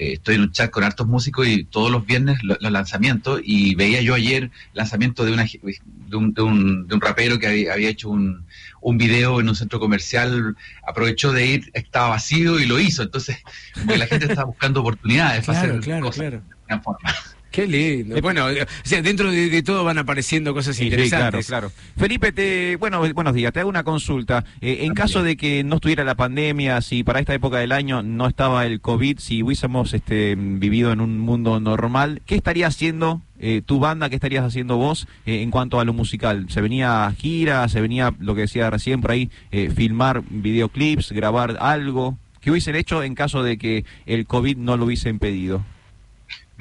eh, 0.01 0.13
estoy 0.13 0.35
en 0.35 0.41
un 0.41 0.51
chat 0.51 0.71
con 0.71 0.83
hartos 0.83 1.05
músicos 1.07 1.47
y 1.47 1.63
todos 1.65 1.91
los 1.91 2.03
viernes 2.05 2.39
lo- 2.43 2.57
los 2.59 2.71
lanzamientos 2.71 3.39
y 3.43 3.75
veía 3.75 4.01
yo 4.01 4.15
ayer 4.15 4.49
lanzamiento 4.73 5.23
de, 5.23 5.31
una, 5.33 5.43
de, 5.43 6.15
un, 6.17 6.33
de, 6.33 6.41
un, 6.41 6.87
de 6.87 6.95
un 6.95 7.01
rapero 7.01 7.37
que 7.37 7.45
había, 7.47 7.73
había 7.73 7.89
hecho 7.89 8.09
un, 8.09 8.45
un 8.81 8.97
video 8.97 9.39
en 9.39 9.47
un 9.47 9.55
centro 9.55 9.79
comercial, 9.79 10.55
aprovechó 10.87 11.31
de 11.33 11.45
ir, 11.45 11.69
estaba 11.73 12.09
vacío 12.09 12.59
y 12.59 12.65
lo 12.65 12.79
hizo, 12.79 13.03
entonces 13.03 13.37
la 13.85 14.07
gente 14.07 14.25
está 14.25 14.43
buscando 14.43 14.81
oportunidades 14.81 15.45
para 15.45 15.59
Claro, 15.59 15.73
hacer 15.73 15.83
claro, 15.85 16.05
cosas 16.07 16.19
claro. 16.19 16.43
de 16.67 16.79
forma. 16.79 17.09
Qué 17.51 17.67
lindo. 17.67 18.19
Bueno, 18.21 18.49
eh, 18.49 18.63
o 18.63 18.67
sea, 18.83 19.01
dentro 19.01 19.29
de, 19.29 19.49
de 19.49 19.61
todo 19.61 19.83
van 19.83 19.97
apareciendo 19.97 20.53
cosas 20.53 20.75
Sí, 20.75 20.83
sí, 20.85 20.89
claro, 20.89 21.03
interesantes. 21.03 21.47
claro. 21.47 21.71
Felipe, 21.97 22.31
te, 22.31 22.77
bueno, 22.77 23.01
buenos 23.13 23.33
días. 23.33 23.51
Te 23.51 23.59
hago 23.59 23.69
una 23.69 23.83
consulta. 23.83 24.45
Eh, 24.61 24.79
en 24.81 24.93
caso 24.93 25.21
de 25.21 25.35
que 25.35 25.63
no 25.65 25.75
estuviera 25.75 26.03
la 26.05 26.15
pandemia, 26.15 26.79
si 26.81 27.03
para 27.03 27.19
esta 27.19 27.33
época 27.33 27.57
del 27.57 27.73
año 27.73 28.03
no 28.03 28.27
estaba 28.27 28.65
el 28.65 28.79
COVID, 28.79 29.19
si 29.19 29.43
hubiésemos 29.43 29.93
este, 29.93 30.35
vivido 30.37 30.93
en 30.93 31.01
un 31.01 31.19
mundo 31.19 31.59
normal, 31.59 32.21
¿qué 32.25 32.35
estaría 32.35 32.67
haciendo 32.67 33.21
eh, 33.37 33.61
tu 33.65 33.79
banda? 33.79 34.07
¿Qué 34.09 34.15
estarías 34.15 34.45
haciendo 34.45 34.77
vos 34.77 35.07
eh, 35.25 35.41
en 35.41 35.51
cuanto 35.51 35.79
a 35.81 35.83
lo 35.85 35.91
musical? 35.91 36.45
¿Se 36.49 36.61
venía 36.61 37.05
a 37.05 37.11
gira? 37.11 37.67
¿Se 37.67 37.81
venía, 37.81 38.13
lo 38.19 38.33
que 38.33 38.41
decía 38.41 38.69
recién 38.69 39.01
por 39.01 39.11
ahí, 39.11 39.29
eh, 39.51 39.69
filmar 39.75 40.23
videoclips, 40.29 41.11
grabar 41.11 41.57
algo? 41.59 42.17
¿Qué 42.39 42.49
hubiesen 42.49 42.75
hecho 42.75 43.03
en 43.03 43.13
caso 43.13 43.43
de 43.43 43.57
que 43.57 43.83
el 44.05 44.25
COVID 44.25 44.57
no 44.57 44.77
lo 44.77 44.85
hubiese 44.85 45.09
impedido? 45.09 45.63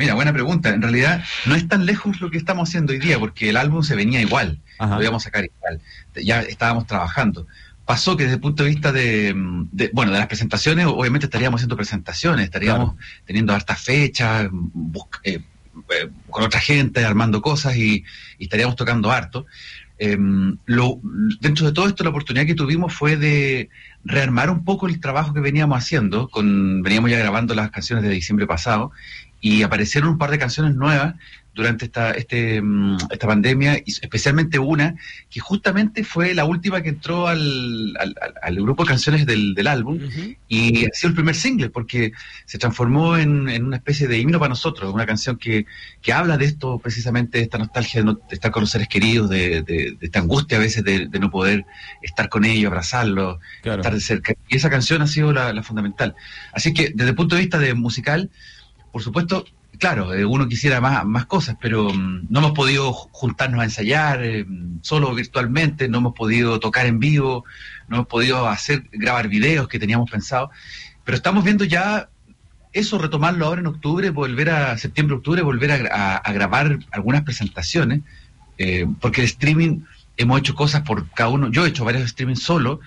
Mira, 0.01 0.15
buena 0.15 0.33
pregunta. 0.33 0.71
En 0.71 0.81
realidad 0.81 1.23
no 1.45 1.55
es 1.55 1.69
tan 1.69 1.85
lejos 1.85 2.23
lo 2.23 2.31
que 2.31 2.39
estamos 2.39 2.69
haciendo 2.71 2.95
hoy 2.95 2.99
día, 2.99 3.19
porque 3.19 3.51
el 3.51 3.57
álbum 3.59 3.83
se 3.83 3.95
venía 3.95 4.19
igual, 4.23 4.59
Ajá. 4.79 4.97
lo 4.97 5.03
íbamos 5.03 5.23
a 5.23 5.27
sacar 5.27 5.45
igual. 5.45 5.79
Ya 6.25 6.41
estábamos 6.41 6.87
trabajando. 6.87 7.47
pasó 7.85 8.17
que 8.17 8.23
desde 8.23 8.37
el 8.37 8.41
punto 8.41 8.63
de 8.63 8.69
vista 8.71 8.93
de, 8.93 9.35
de- 9.73 9.91
bueno, 9.93 10.13
de 10.13 10.19
las 10.19 10.27
presentaciones, 10.29 10.87
obviamente 10.87 11.27
estaríamos 11.27 11.59
haciendo 11.59 11.77
presentaciones, 11.77 12.45
estaríamos 12.47 12.95
teniendo 13.27 13.53
hartas 13.53 13.81
fechas, 13.83 14.49
eh, 15.25 15.41
eh, 15.91 16.09
con 16.31 16.45
otra 16.45 16.61
gente, 16.61 17.05
armando 17.05 17.43
cosas 17.43 17.77
y, 17.77 18.03
y 18.39 18.45
estaríamos 18.45 18.77
tocando 18.77 19.11
harto. 19.11 19.45
Em, 19.99 20.57
lo, 20.65 20.99
dentro 21.41 21.67
de 21.67 21.73
todo 21.73 21.87
esto, 21.89 22.05
la 22.05 22.11
oportunidad 22.11 22.47
que 22.47 22.55
tuvimos 22.55 22.95
fue 22.95 23.17
de 23.19 23.69
rearmar 24.05 24.49
un 24.49 24.65
poco 24.65 24.87
el 24.87 24.99
trabajo 24.99 25.35
que 25.35 25.41
veníamos 25.41 25.77
haciendo, 25.77 26.29
con, 26.31 26.81
veníamos 26.83 27.11
ya 27.11 27.19
grabando 27.19 27.55
las 27.55 27.71
canciones 27.71 28.03
de 28.05 28.09
diciembre 28.11 28.47
pasado, 28.47 28.93
y 29.41 29.63
aparecieron 29.63 30.11
un 30.11 30.19
par 30.19 30.31
de 30.31 30.39
canciones 30.39 30.75
nuevas 30.75 31.15
durante 31.53 31.87
esta, 31.87 32.13
este, 32.13 32.63
mm, 32.63 32.97
esta 33.11 33.27
pandemia, 33.27 33.79
y 33.85 33.91
especialmente 33.91 34.59
una 34.61 34.95
que 35.29 35.41
justamente 35.41 36.05
fue 36.05 36.33
la 36.33 36.45
última 36.45 36.81
que 36.81 36.91
entró 36.91 37.27
al, 37.27 37.93
al- 38.43 38.55
grupo 38.55 38.85
de 38.85 38.89
canciones 38.89 39.27
del, 39.27 39.55
del 39.55 39.67
álbum, 39.67 39.99
y 40.49 40.85
ha 40.87 40.89
sido 40.93 41.09
el 41.09 41.15
primer 41.15 41.35
single, 41.35 41.71
porque 41.71 42.13
se 42.47 42.57
transformó 42.59 43.17
en, 43.17 43.49
en 43.49 43.65
una 43.65 43.77
especie 43.79 44.07
de 44.07 44.19
himno 44.19 44.39
para 44.39 44.51
nosotros, 44.51 44.95
una 44.95 45.07
canción 45.07 45.37
que, 45.39 45.67
que 46.01 46.13
habla 46.13 46.37
de 46.39 46.45
esto, 46.45 46.79
precisamente, 46.79 47.39
de 47.39 47.45
esta 47.45 47.59
nostalgia 47.59 48.01
de, 48.01 48.05
no- 48.05 48.15
de 48.15 48.21
estar 48.35 48.53
con 48.53 48.61
los 48.63 48.71
seres 48.71 48.87
queridos, 48.89 49.29
de, 49.29 49.63
de- 49.63 49.97
de 49.99 50.07
esta 50.07 50.21
angustia 50.21 50.57
a 50.57 50.61
veces 50.61 50.85
de, 50.85 51.09
de 51.09 51.19
no 51.19 51.31
poder 51.31 51.67
estar 52.01 52.29
con 52.29 52.45
ellos, 52.45 52.69
abrazarlos, 52.69 53.39
estar 53.81 53.95
de 53.95 54.01
cerca. 54.01 54.35
Y 54.49 54.57
esa 54.57 54.71
canción 54.71 55.03
ha 55.03 55.09
sido 55.09 55.33
la, 55.33 55.53
la 55.53 55.63
fundamental. 55.65 56.15
Así 56.53 56.73
que, 56.73 56.93
desde 56.95 57.11
el 57.11 57.17
punto 57.17 57.35
de 57.35 57.41
vista 57.43 57.59
de 57.59 57.75
musical, 57.75 58.31
por 58.93 59.03
supuesto, 59.03 59.45
claro, 59.79 60.13
eh, 60.15 60.25
uno 60.25 60.49
quisiera 60.49 60.81
más, 60.81 61.05
más 61.05 61.27
cosas, 61.27 61.57
pero 61.61 61.93
mm, 61.93 62.27
no 62.29 62.39
hemos 62.41 62.53
podido 62.53 62.93
ju- 62.93 63.09
juntarnos 63.13 63.61
a 63.61 63.65
ensayar 63.65 64.23
eh, 64.25 64.47
solo 64.83 65.15
virtualmente, 65.15 65.89
no 65.89 65.99
hemos 65.99 66.15
podido 66.15 66.59
tocar 66.61 66.87
en 66.87 66.99
vivo, 66.99 67.45
no 67.89 67.97
hemos 67.97 68.09
podido 68.09 68.49
hacer 68.49 68.85
grabar 68.93 69.29
videos 69.29 69.69
que 69.69 69.79
teníamos 69.79 70.11
pensado, 70.11 70.51
pero 71.05 71.17
estamos 71.17 71.45
viendo 71.45 71.65
ya 71.65 72.09
eso 72.73 72.99
retomarlo 72.99 73.47
ahora 73.47 73.61
en 73.61 73.67
octubre, 73.67 74.11
volver 74.11 74.51
a 74.51 74.79
septiembre, 74.79 75.17
octubre, 75.17 75.43
volver 75.43 75.73
a 75.93 76.33
grabar 76.33 76.79
algunas 76.93 77.23
presentaciones, 77.23 78.03
eh, 78.59 78.87
porque 79.01 79.23
el 79.23 79.27
streaming 79.27 79.81
hemos 80.17 80.39
hecho 80.39 80.55
cosas 80.55 80.83
por 80.83 81.09
cada 81.11 81.31
uno, 81.31 81.51
yo 81.51 81.65
he 81.65 81.71
hecho 81.71 81.85
varios 81.85 82.11
streamings 82.11 82.43
solo, 82.43 82.81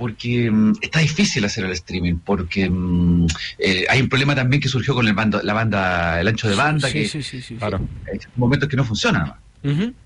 porque 0.00 0.50
mm, 0.50 0.72
está 0.80 0.98
difícil 0.98 1.44
hacer 1.44 1.64
el 1.64 1.72
streaming, 1.72 2.14
porque 2.24 2.68
mm, 2.68 3.26
eh, 3.60 3.84
hay 3.88 4.00
un 4.00 4.08
problema 4.08 4.34
también 4.34 4.60
que 4.60 4.68
surgió 4.68 4.94
con 4.94 5.06
el 5.06 5.14
bando- 5.14 5.42
la 5.42 5.52
banda, 5.52 6.20
el 6.20 6.26
ancho 6.26 6.48
de 6.48 6.56
banda, 6.56 6.88
Sí, 6.88 6.94
que 6.94 7.06
sí, 7.08 7.22
sí, 7.22 7.40
sí, 7.40 7.54
claro. 7.54 7.78
hay 8.12 8.18
momentos 8.36 8.68
que 8.68 8.76
no 8.76 8.84
funciona. 8.84 9.36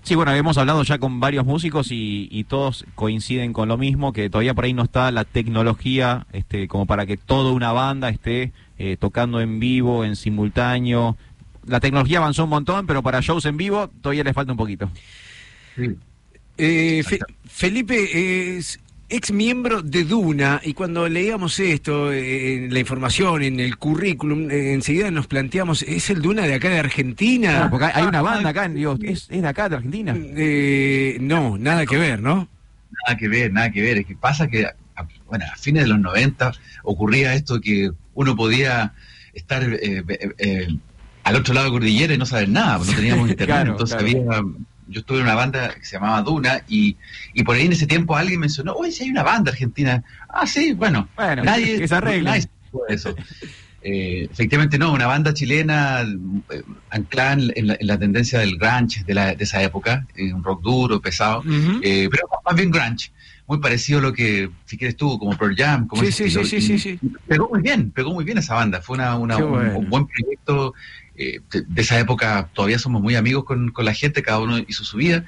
Sí, 0.03 0.17
bueno, 0.17 0.33
hemos 0.35 0.59
hablado 0.59 0.83
ya 0.83 0.99
con 0.99 1.21
varios 1.21 1.47
músicos 1.47 1.93
y, 1.93 2.27
y 2.33 2.43
todos 2.43 2.85
coinciden 2.97 3.53
con 3.53 3.69
lo 3.69 3.79
mismo, 3.79 4.13
que 4.13 4.29
todavía 4.29 4.53
por 4.53 4.65
ahí 4.65 4.73
no 4.73 4.83
está 4.83 5.13
la 5.13 5.25
tecnología 5.25 6.27
este, 6.33 6.67
como 6.67 6.87
para 6.87 7.07
que 7.07 7.17
toda 7.17 7.53
una 7.53 7.71
banda 7.71 8.09
esté 8.09 8.51
eh, 8.81 8.97
tocando 8.99 9.41
en 9.41 9.61
vivo, 9.61 10.05
en 10.05 10.17
simultáneo. 10.17 11.17
La 11.69 11.79
tecnología 11.79 12.19
avanzó 12.19 12.43
un 12.45 12.51
montón, 12.51 12.89
pero 12.89 13.05
para 13.05 13.21
shows 13.21 13.45
en 13.45 13.57
vivo 13.57 13.89
todavía 14.03 14.25
le 14.25 14.35
falta 14.35 14.51
un 14.51 14.59
poquito. 14.59 14.91
Eh, 16.57 17.03
Fe- 17.05 17.19
Felipe 17.47 18.57
es 18.59 18.81
ex 19.17 19.31
miembro 19.33 19.83
de 19.83 20.05
Duna 20.05 20.61
y 20.65 20.75
cuando 20.75 21.09
leíamos 21.09 21.59
esto, 21.61 22.13
eh, 22.13 22.69
la 22.71 22.79
información, 22.79 23.43
en 23.43 23.61
el 23.61 23.77
currículum, 23.77 24.51
eh, 24.51 24.73
enseguida 24.75 25.11
nos 25.11 25.27
planteamos, 25.27 25.83
¿es 25.83 26.11
el 26.11 26.21
Duna 26.23 26.43
de 26.43 26.55
acá 26.55 26.69
de 26.71 26.79
Argentina? 26.79 27.51
Claro, 27.51 27.71
porque 27.71 27.87
hay 27.95 28.05
una 28.05 28.23
banda 28.23 28.51
acá, 28.51 28.69
digo, 28.69 28.99
¿es, 29.03 29.29
es 29.31 29.43
de 29.43 29.49
acá, 29.49 29.69
de 29.69 29.77
Argentina? 29.77 30.15
Eh, 30.19 31.19
no, 31.21 31.57
nada 31.59 31.87
que 31.87 31.97
ver, 31.97 32.21
¿no? 32.21 32.49
Nada 33.07 33.17
que 33.19 33.29
ver, 33.29 33.53
nada 33.53 33.71
que 33.71 33.83
ver. 33.83 33.99
Es 33.99 34.07
que 34.07 34.17
pasa 34.17 34.49
que, 34.49 34.67
a- 34.67 34.75
bueno, 35.27 35.45
a 35.53 35.57
fines 35.57 35.83
de 35.85 35.89
los 35.89 35.99
90 36.01 36.53
ocurría 36.85 37.35
esto 37.35 37.61
que 37.61 37.91
uno 38.15 38.37
podía 38.37 38.93
estar 39.33 39.63
eh, 39.65 40.03
eh, 40.09 40.29
eh, 40.39 40.69
al 41.25 41.37
otro 41.37 41.55
lado 41.55 41.67
de 41.67 41.71
la 41.71 41.75
cordillera 41.79 42.15
y 42.15 42.19
no 42.19 42.27
saber 42.27 42.49
nada, 42.49 42.79
no 42.79 42.85
teníamos 42.85 43.29
internet. 43.31 43.47
Claro, 43.57 43.73
entonces 43.73 43.97
claro. 43.97 44.43
había, 44.43 44.43
yo 44.95 45.01
estuve 45.01 45.19
en 45.19 45.25
una 45.25 45.35
banda 45.35 45.75
que 45.75 45.85
se 45.85 45.97
llamaba 45.97 46.23
Duna 46.23 46.63
y, 46.69 46.97
y 47.35 47.43
por 47.43 47.57
ahí 47.57 47.67
en 47.67 47.73
ese 47.73 47.87
tiempo 47.87 48.17
alguien 48.17 48.41
mencionó, 48.41 48.73
oye, 48.75 48.93
si 48.93 49.05
hay 49.05 49.11
una 49.11 49.25
banda 49.25 49.51
argentina. 49.51 50.03
Ah, 50.29 50.47
sí, 50.47 50.73
bueno, 50.73 51.11
Bueno, 51.17 51.43
nadie, 51.43 51.79
que 51.81 51.89
se 51.89 52.01
nadie 52.01 52.43
supo 52.71 52.87
eso. 52.89 53.15
Eh, 53.87 54.29
efectivamente 54.31 54.79
no, 54.79 54.93
una 54.95 55.07
banda 55.07 55.35
chilena 55.35 56.01
eh, 56.01 56.63
anclada 56.89 57.35
en, 57.35 57.67
la, 57.67 57.77
en 57.79 57.87
la 57.87 57.99
tendencia 57.99 58.39
del 58.39 58.57
grunge 58.57 59.05
de, 59.05 59.13
la- 59.13 59.35
de 59.35 59.45
esa 59.45 59.63
época, 59.63 60.07
eh, 60.15 60.33
un 60.33 60.43
rock 60.43 60.63
duro, 60.63 61.03
pesado, 61.03 61.43
eh, 61.83 62.09
pero 62.11 62.27
más 62.47 62.57
bien 62.57 62.71
grunge, 62.71 63.11
muy 63.47 63.59
parecido 63.61 63.99
a 63.99 64.03
lo 64.03 64.13
que, 64.15 64.49
si 64.65 64.79
quieres 64.79 64.97
tú, 64.97 65.19
como 65.19 65.37
Pearl 65.37 65.55
Jam, 65.55 65.87
como 65.87 66.03
Sí, 66.03 66.11
sí, 66.13 66.31
sí, 66.31 66.61
sí, 66.63 66.79
sí, 66.79 66.99
Pegó 67.29 67.51
muy 67.53 67.61
bien, 67.61 67.91
pegó 67.91 68.11
muy 68.15 68.25
bien 68.25 68.39
esa 68.39 68.55
banda, 68.55 68.81
fue 68.81 68.95
una, 68.97 69.17
una- 69.17 69.37
Qué 69.37 69.43
un- 69.43 69.51
bueno. 69.51 69.79
un, 69.81 69.91
buen 69.91 70.07
proyecto 70.07 70.73
eh, 71.17 71.41
de, 71.51 71.63
de 71.63 71.83
esa 71.83 71.99
época, 71.99 72.51
todavía 72.53 72.79
somos 72.79 73.03
muy 73.03 73.15
amigos 73.15 73.45
con, 73.45 73.71
con 73.71 73.85
la 73.85 73.95
gente, 73.95 74.23
cada 74.23 74.41
uno 74.41 74.59
hizo 74.59 74.85
su 74.85 74.97
vida. 74.97 75.25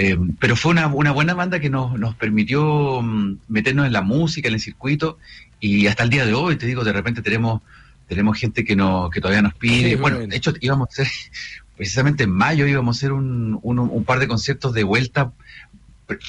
Eh, 0.00 0.16
pero 0.38 0.54
fue 0.54 0.70
una, 0.70 0.86
una 0.86 1.10
buena 1.10 1.34
banda 1.34 1.58
que 1.58 1.70
nos, 1.70 1.98
nos 1.98 2.14
permitió 2.14 3.02
mm, 3.02 3.38
meternos 3.48 3.86
en 3.86 3.92
la 3.92 4.02
música, 4.02 4.46
en 4.46 4.54
el 4.54 4.60
circuito, 4.60 5.18
y 5.58 5.88
hasta 5.88 6.04
el 6.04 6.10
día 6.10 6.24
de 6.24 6.34
hoy, 6.34 6.56
te 6.56 6.66
digo, 6.66 6.84
de 6.84 6.92
repente 6.92 7.20
tenemos 7.20 7.62
tenemos 8.06 8.38
gente 8.38 8.64
que 8.64 8.74
no 8.74 9.10
que 9.10 9.20
todavía 9.20 9.42
nos 9.42 9.54
pide. 9.54 9.96
Bueno, 9.96 10.18
de 10.18 10.36
hecho 10.36 10.54
íbamos 10.60 10.88
a 10.88 10.92
hacer, 10.92 11.08
precisamente 11.76 12.24
en 12.24 12.30
mayo 12.30 12.66
íbamos 12.66 12.96
a 12.96 12.98
hacer 12.98 13.12
un, 13.12 13.58
un, 13.62 13.78
un 13.80 14.04
par 14.04 14.20
de 14.20 14.28
conciertos 14.28 14.72
de 14.72 14.84
vuelta 14.84 15.32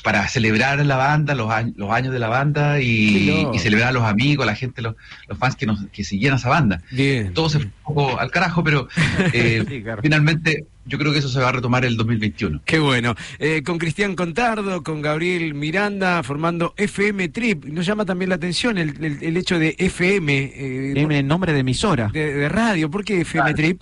para 0.03 0.27
celebrar 0.27 0.85
la 0.85 0.97
banda, 0.97 1.35
los 1.35 1.49
años, 1.49 1.73
los 1.77 1.89
años 1.91 2.11
de 2.11 2.19
la 2.19 2.27
banda 2.27 2.81
y, 2.81 3.45
celebrar 3.59 3.89
a 3.89 3.91
los 3.93 4.03
amigos, 4.03 4.43
a 4.43 4.47
la 4.47 4.55
gente, 4.55 4.81
los, 4.81 4.95
los 5.27 5.37
fans 5.37 5.55
que 5.55 5.65
nos 5.65 5.85
que 5.93 6.03
seguían 6.03 6.33
a 6.33 6.35
esa 6.37 6.49
banda. 6.49 6.81
Bien. 6.91 7.33
Todo 7.33 7.49
se 7.49 7.59
fue 7.59 7.67
un 7.67 7.73
poco 7.95 8.19
al 8.19 8.29
carajo, 8.29 8.63
pero 8.63 8.87
eh, 9.33 9.63
finalmente 10.01 10.65
yo 10.85 10.97
creo 10.97 11.13
que 11.13 11.19
eso 11.19 11.29
se 11.29 11.39
va 11.39 11.49
a 11.49 11.51
retomar 11.53 11.85
el 11.85 11.95
2021. 11.95 12.61
Qué 12.65 12.79
bueno. 12.79 13.15
Eh, 13.37 13.61
con 13.63 13.77
Cristian 13.77 14.15
Contardo, 14.15 14.83
con 14.83 15.01
Gabriel 15.01 15.53
Miranda, 15.53 16.23
formando 16.23 16.73
FM 16.75 17.29
Trip. 17.29 17.65
Nos 17.65 17.85
llama 17.85 18.05
también 18.05 18.29
la 18.29 18.35
atención 18.35 18.77
el, 18.77 18.95
el- 19.03 19.19
el 19.23 19.37
hecho 19.37 19.59
de 19.59 19.75
FM. 19.77 20.51
eh, 20.55 20.91
Tiene 20.93 21.23
nombre 21.23 21.53
de 21.53 21.59
emisora. 21.59 22.07
de, 22.11 22.33
de 22.33 22.49
radio. 22.49 22.89
¿Por 22.91 23.05
qué 23.05 23.21
FM 23.21 23.53
Trip? 23.53 23.81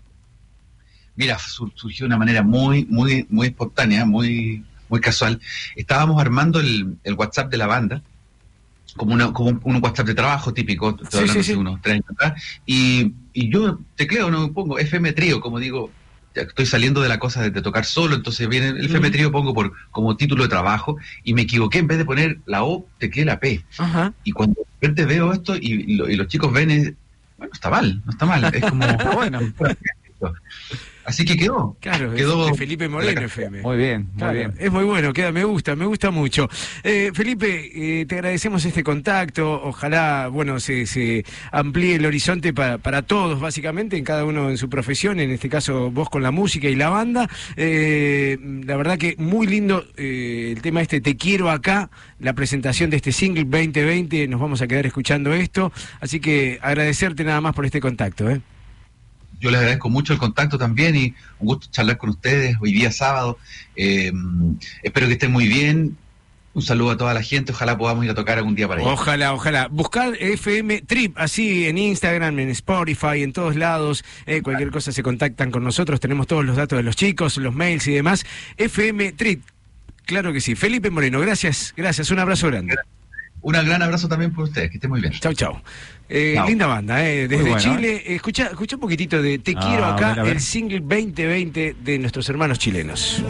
Mira, 1.15 1.39
sur- 1.39 1.71
surgió 1.75 2.03
de 2.03 2.07
una 2.07 2.17
manera 2.17 2.43
muy, 2.43 2.85
muy, 2.85 3.25
muy 3.29 3.47
espontánea, 3.47 4.05
muy, 4.05 4.63
muy 4.89 4.99
casual. 5.01 5.39
Estábamos 5.75 6.19
armando 6.21 6.59
el, 6.59 6.95
el 7.03 7.13
WhatsApp 7.15 7.49
de 7.51 7.57
la 7.57 7.67
banda, 7.67 8.01
como, 8.95 9.13
una, 9.13 9.31
como 9.33 9.49
un, 9.49 9.61
un 9.63 9.83
WhatsApp 9.83 10.07
de 10.07 10.15
trabajo 10.15 10.53
típico, 10.53 10.89
estoy 10.91 11.07
Sí, 11.11 11.17
hablando 11.19 11.43
sí, 11.43 11.53
unos 11.53 11.81
tres 11.81 11.93
años 11.95 12.05
atrás, 12.11 12.43
y, 12.65 13.13
y 13.33 13.51
yo 13.51 13.79
tecleo, 13.95 14.31
no 14.31 14.51
pongo 14.53 14.79
FM 14.79 15.13
Trío, 15.13 15.39
como 15.41 15.59
digo, 15.59 15.91
ya 16.35 16.43
estoy 16.43 16.65
saliendo 16.65 17.01
de 17.01 17.09
la 17.09 17.19
cosa 17.19 17.41
de, 17.43 17.49
de 17.51 17.61
tocar 17.61 17.85
solo, 17.85 18.15
entonces 18.15 18.47
viene 18.47 18.69
el 18.69 18.85
FM. 18.85 19.09
Trío, 19.11 19.31
pongo 19.31 19.53
por, 19.53 19.73
como 19.91 20.15
título 20.17 20.43
de 20.43 20.49
trabajo, 20.49 20.97
y 21.23 21.33
me 21.33 21.43
equivoqué, 21.43 21.79
en 21.79 21.87
vez 21.87 21.97
de 21.97 22.05
poner 22.05 22.39
la 22.45 22.63
O, 22.63 22.87
tecleé 22.97 23.25
la 23.25 23.39
P. 23.39 23.63
Ajá. 23.77 24.13
Y 24.23 24.31
cuando 24.31 24.61
de 24.61 24.65
repente 24.81 25.05
veo 25.05 25.31
esto 25.33 25.55
y, 25.55 25.59
y 25.93 25.95
lo- 25.95 26.09
y 26.09 26.15
los 26.15 26.27
chicos 26.27 26.51
ven, 26.53 26.71
es, 26.71 26.93
bueno, 27.37 27.53
está 27.53 27.69
mal, 27.69 28.01
no 28.05 28.11
está 28.11 28.25
mal, 28.25 28.45
es 28.53 28.65
como... 28.65 28.83
Está 28.87 29.77
Así 31.05 31.23
que 31.23 31.37
quedó. 31.37 31.77
Claro, 31.79 32.13
quedó 32.13 32.47
de 32.47 32.53
Felipe 32.55 32.89
Moreno 32.89 33.21
FM. 33.21 33.61
Muy 33.61 33.77
bien, 33.77 34.07
muy 34.11 34.17
Claro, 34.17 34.33
bien. 34.33 34.53
Es 34.59 34.69
muy 34.69 34.83
bueno, 34.83 35.13
queda, 35.13 35.31
me 35.31 35.45
gusta, 35.45 35.73
me 35.77 35.85
gusta 35.85 36.11
mucho. 36.11 36.49
Eh, 36.83 37.11
Felipe, 37.13 38.01
eh, 38.01 38.05
te 38.05 38.15
agradecemos 38.15 38.65
este 38.65 38.83
contacto. 38.83 39.49
Ojalá, 39.63 40.27
bueno, 40.27 40.59
se, 40.59 40.85
se 40.85 41.23
amplíe 41.53 41.95
el 41.95 42.05
horizonte 42.05 42.53
para, 42.53 42.77
para 42.77 43.03
todos, 43.03 43.39
básicamente, 43.39 43.95
en 43.95 44.03
cada 44.03 44.25
uno 44.25 44.49
en 44.49 44.57
su 44.57 44.69
profesión, 44.69 45.21
en 45.21 45.31
este 45.31 45.47
caso 45.47 45.91
vos 45.91 46.09
con 46.09 46.23
la 46.23 46.31
música 46.31 46.67
y 46.67 46.75
la 46.75 46.89
banda. 46.89 47.29
Eh, 47.55 48.37
la 48.65 48.75
verdad 48.75 48.97
que 48.97 49.15
muy 49.17 49.47
lindo 49.47 49.85
eh, 49.95 50.53
el 50.57 50.61
tema 50.61 50.81
este, 50.81 50.99
Te 50.99 51.15
quiero 51.15 51.49
acá, 51.49 51.89
la 52.19 52.33
presentación 52.33 52.89
de 52.89 52.97
este 52.97 53.13
single 53.13 53.45
2020, 53.45 54.27
nos 54.27 54.41
vamos 54.41 54.61
a 54.61 54.67
quedar 54.67 54.85
escuchando 54.85 55.33
esto. 55.33 55.71
Así 56.01 56.19
que 56.19 56.59
agradecerte 56.61 57.23
nada 57.23 57.39
más 57.39 57.55
por 57.55 57.65
este 57.65 57.79
contacto. 57.79 58.29
¿eh? 58.29 58.41
Yo 59.39 59.51
les 59.51 59.59
agradezco 59.59 59.89
mucho 59.89 60.13
el 60.13 60.19
contacto 60.19 60.57
también 60.57 60.95
y 60.95 61.13
un 61.39 61.47
gusto 61.47 61.67
charlar 61.71 61.97
con 61.97 62.09
ustedes 62.09 62.55
hoy 62.59 62.73
día 62.73 62.91
sábado. 62.91 63.37
Eh, 63.75 64.11
espero 64.83 65.07
que 65.07 65.13
estén 65.13 65.31
muy 65.31 65.47
bien. 65.47 65.97
Un 66.53 66.63
saludo 66.63 66.89
a 66.89 66.97
toda 66.97 67.13
la 67.13 67.21
gente. 67.21 67.51
Ojalá 67.51 67.77
podamos 67.77 68.03
ir 68.03 68.09
a 68.09 68.15
tocar 68.15 68.39
algún 68.39 68.55
día 68.55 68.67
para 68.67 68.81
allá. 68.81 68.89
Ojalá, 68.89 69.33
ojalá. 69.33 69.67
Buscar 69.67 70.15
FM 70.19 70.81
Trip, 70.81 71.15
así 71.15 71.67
en 71.67 71.77
Instagram, 71.77 72.39
en 72.39 72.49
Spotify, 72.49 73.21
en 73.21 73.31
todos 73.31 73.55
lados. 73.55 74.03
eh, 74.25 74.41
cualquier 74.41 74.71
cosa 74.71 74.91
se 74.91 75.03
contactan 75.03 75.51
con 75.51 75.63
nosotros. 75.63 75.99
Tenemos 75.99 76.25
todos 76.25 76.43
los 76.43 76.55
datos 76.55 76.77
de 76.77 76.81
los 76.81 76.95
chicos, 76.95 77.37
los 77.37 77.53
mails 77.53 77.85
y 77.87 77.93
demás. 77.93 78.25
FM 78.57 79.11
Trip, 79.11 79.43
claro 80.05 80.33
que 80.33 80.41
sí. 80.41 80.55
Felipe 80.55 80.89
Moreno, 80.89 81.19
gracias, 81.19 81.75
gracias. 81.77 82.09
Un 82.09 82.17
abrazo 82.17 82.47
grande. 82.47 82.75
Un 83.41 83.53
gran 83.53 83.81
abrazo 83.81 84.07
también 84.07 84.33
por 84.33 84.45
ustedes. 84.45 84.69
Que 84.71 84.77
estén 84.77 84.89
muy 84.89 84.99
bien. 85.01 85.13
Chau, 85.13 85.33
chau. 85.33 85.61
Eh, 86.09 86.35
linda 86.47 86.67
banda, 86.67 87.05
eh, 87.05 87.27
desde 87.27 87.43
bueno, 87.49 87.59
Chile. 87.59 88.03
Eh, 88.05 88.15
Escucha, 88.15 88.47
escucha 88.47 88.75
un 88.75 88.81
poquitito 88.81 89.21
de 89.21 89.39
Te 89.39 89.53
Ah, 89.55 89.59
quiero 89.67 89.85
a 89.85 89.95
acá, 89.95 90.09
ver, 90.09 90.19
a 90.19 90.23
ver. 90.23 90.33
el 90.33 90.39
single 90.41 90.79
2020 90.79 91.75
de 91.81 91.99
nuestros 91.99 92.27
hermanos 92.29 92.59
chilenos. 92.59 93.23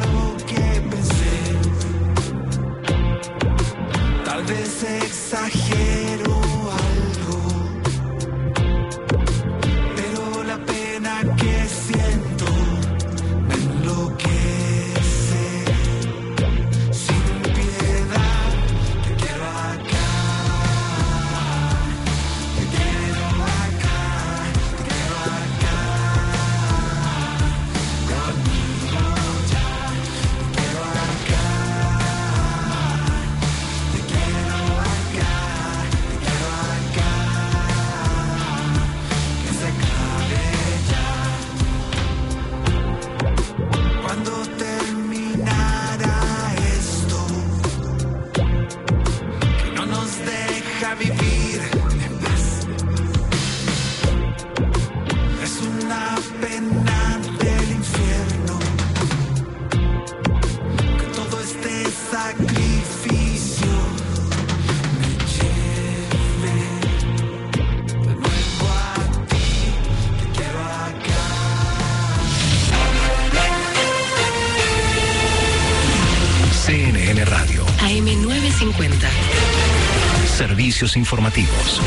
Servicios 80.77 80.97
informativos. 80.97 81.81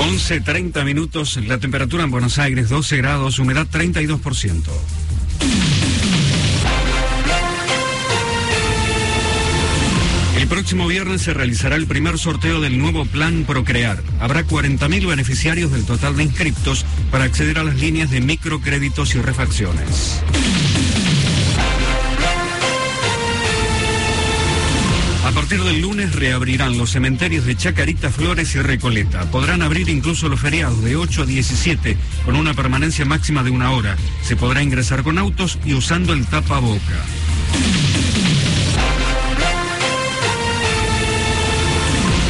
11.30 0.00 0.84
minutos, 0.84 1.36
la 1.46 1.58
temperatura 1.58 2.02
en 2.02 2.10
Buenos 2.10 2.36
Aires 2.40 2.68
12 2.68 2.96
grados, 2.96 3.38
humedad 3.38 3.64
32%. 3.70 4.64
El 10.36 10.48
próximo 10.48 10.88
viernes 10.88 11.22
se 11.22 11.32
realizará 11.32 11.76
el 11.76 11.86
primer 11.86 12.18
sorteo 12.18 12.60
del 12.60 12.76
nuevo 12.76 13.04
plan 13.04 13.44
Procrear. 13.46 14.02
Habrá 14.18 14.44
40.000 14.44 15.06
beneficiarios 15.06 15.70
del 15.70 15.84
total 15.84 16.16
de 16.16 16.24
inscriptos 16.24 16.84
para 17.12 17.22
acceder 17.22 17.60
a 17.60 17.64
las 17.64 17.76
líneas 17.76 18.10
de 18.10 18.20
microcréditos 18.20 19.14
y 19.14 19.20
refacciones. 19.20 20.24
Partir 25.48 25.64
del 25.64 25.80
lunes 25.80 26.12
reabrirán 26.12 26.76
los 26.76 26.90
cementerios 26.90 27.44
de 27.44 27.56
Chacarita, 27.56 28.10
Flores 28.10 28.56
y 28.56 28.58
Recoleta. 28.58 29.30
Podrán 29.30 29.62
abrir 29.62 29.88
incluso 29.88 30.28
los 30.28 30.40
feriados 30.40 30.82
de 30.82 30.96
8 30.96 31.22
a 31.22 31.24
17 31.24 31.96
con 32.24 32.34
una 32.34 32.52
permanencia 32.52 33.04
máxima 33.04 33.44
de 33.44 33.52
una 33.52 33.70
hora. 33.70 33.96
Se 34.22 34.34
podrá 34.34 34.60
ingresar 34.60 35.04
con 35.04 35.18
autos 35.18 35.60
y 35.64 35.74
usando 35.74 36.14
el 36.14 36.26
tapaboca. 36.26 37.04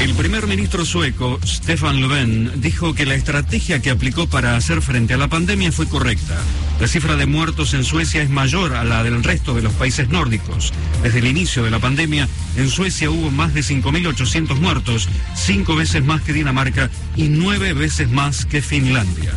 El 0.03 0.13
primer 0.13 0.47
ministro 0.47 0.85
sueco, 0.85 1.41
Stefan 1.43 2.03
Löfven, 2.03 2.61
dijo 2.61 2.95
que 2.95 3.07
la 3.07 3.15
estrategia 3.15 3.81
que 3.81 3.89
aplicó 3.89 4.27
para 4.27 4.57
hacer 4.57 4.83
frente 4.83 5.15
a 5.15 5.17
la 5.17 5.29
pandemia 5.29 5.73
fue 5.73 5.89
correcta. 5.89 6.37
La 6.81 6.87
cifra 6.87 7.17
de 7.17 7.25
muertos 7.25 7.73
en 7.73 7.83
Suecia 7.83 8.21
es 8.21 8.29
mayor 8.29 8.75
a 8.75 8.85
la 8.85 9.03
del 9.03 9.25
resto 9.25 9.55
de 9.55 9.63
los 9.63 9.73
países 9.73 10.11
nórdicos. 10.11 10.75
Desde 11.07 11.21
el 11.21 11.29
inicio 11.29 11.63
de 11.63 11.71
la 11.71 11.79
pandemia, 11.79 12.29
en 12.57 12.69
Suecia 12.69 13.11
hubo 13.11 13.31
más 13.31 13.55
de 13.55 13.61
5.800 13.61 14.59
muertos, 14.59 15.09
cinco 15.37 15.77
veces 15.77 16.05
más 16.05 16.21
que 16.21 16.33
Dinamarca 16.33 16.91
y 17.15 17.29
nueve 17.29 17.75
veces 17.75 18.11
más 18.11 18.45
que 18.45 18.61
Finlandia. 18.61 19.33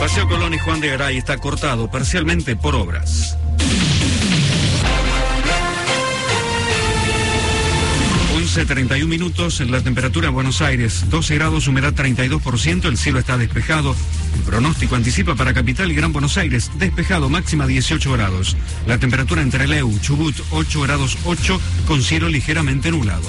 Paseo 0.00 0.26
Colón 0.26 0.54
y 0.54 0.58
Juan 0.58 0.80
de 0.80 0.88
Garay 0.88 1.18
está 1.18 1.36
cortado 1.36 1.90
parcialmente 1.90 2.56
por 2.56 2.74
obras. 2.74 3.36
11.31 8.54 9.06
minutos, 9.08 9.58
la 9.68 9.80
temperatura 9.80 10.28
en 10.28 10.34
Buenos 10.34 10.62
Aires 10.62 11.10
12 11.10 11.34
grados, 11.34 11.66
humedad 11.66 11.92
32%, 11.92 12.84
el 12.84 12.96
cielo 12.96 13.18
está 13.18 13.36
despejado. 13.36 13.96
Pronóstico 14.46 14.94
anticipa 14.94 15.34
para 15.34 15.52
Capital 15.52 15.90
y 15.90 15.96
Gran 15.96 16.12
Buenos 16.12 16.36
Aires, 16.36 16.70
despejado, 16.78 17.28
máxima 17.28 17.66
18 17.66 18.12
grados. 18.12 18.56
La 18.86 18.98
temperatura 18.98 19.42
en 19.42 19.50
Trelew, 19.50 19.98
Chubut 19.98 20.36
8 20.52 20.80
grados 20.82 21.18
8, 21.24 21.60
con 21.88 22.00
cielo 22.00 22.28
ligeramente 22.28 22.92
nublado. 22.92 23.28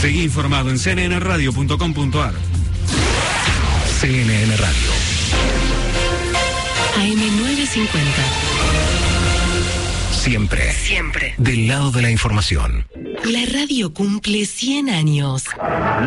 Seguí 0.00 0.22
informado 0.22 0.70
en 0.70 0.78
cnnradio.com.ar. 0.78 2.34
CNN 4.00 4.56
Radio. 4.56 4.90
AM950. 6.96 8.43
Siempre. 10.24 10.72
Siempre. 10.72 11.34
Del 11.36 11.68
lado 11.68 11.90
de 11.90 12.00
la 12.00 12.10
información. 12.10 12.86
La 13.24 13.44
radio 13.52 13.92
cumple 13.92 14.46
100 14.46 14.88
años. 14.88 15.44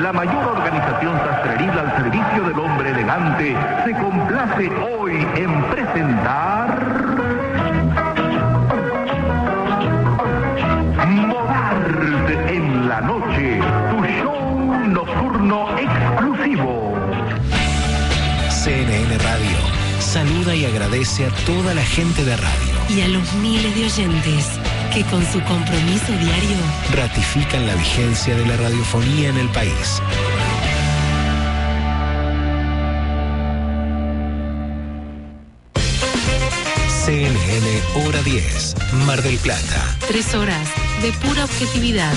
La 0.01 0.11
mayor 0.11 0.43
organización 0.43 1.15
sastreril 1.19 1.69
al 1.69 1.95
servicio 2.01 2.43
del 2.45 2.57
hombre 2.57 2.89
elegante 2.89 3.55
se 3.85 3.91
complace 3.91 4.69
hoy 4.69 5.11
en 5.35 5.63
presentar 5.69 7.05
Modart 11.27 12.49
en 12.49 12.89
la 12.89 13.01
noche, 13.01 13.59
tu 13.91 14.03
show 14.03 14.87
nocturno 14.87 15.77
exclusivo. 15.77 16.95
CNN 18.49 19.15
Radio. 19.19 19.57
Saluda 19.99 20.55
y 20.55 20.65
agradece 20.65 21.27
a 21.27 21.29
toda 21.45 21.75
la 21.75 21.83
gente 21.83 22.25
de 22.25 22.35
radio. 22.35 22.76
Y 22.89 23.01
a 23.01 23.07
los 23.09 23.33
miles 23.33 23.75
de 23.75 23.85
oyentes 23.85 24.45
que 24.93 25.03
con 25.03 25.21
su 25.25 25.41
compromiso 25.43 26.11
diario 26.19 26.57
Ratifican 26.95 27.65
la 27.67 27.75
vigencia 27.75 28.35
de 28.35 28.45
la 28.45 28.57
radiofonía 28.57 29.29
en 29.29 29.37
el 29.37 29.49
país. 29.49 30.01
CNN 37.05 37.81
Hora 38.05 38.21
10, 38.21 38.75
Mar 39.05 39.21
del 39.21 39.37
Plata. 39.37 39.97
Tres 40.07 40.33
horas 40.35 40.67
de 41.01 41.11
pura 41.13 41.45
objetividad. 41.45 42.13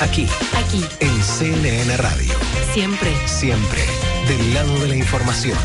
Aquí, 0.00 0.26
Aquí, 0.56 0.84
en 1.00 1.22
CNN 1.22 1.96
Radio. 1.96 2.32
siempre. 2.72 3.10
Siempre 3.26 3.84
del 4.28 4.54
lado 4.54 4.78
de 4.80 4.88
la 4.88 4.96
información. 4.96 5.58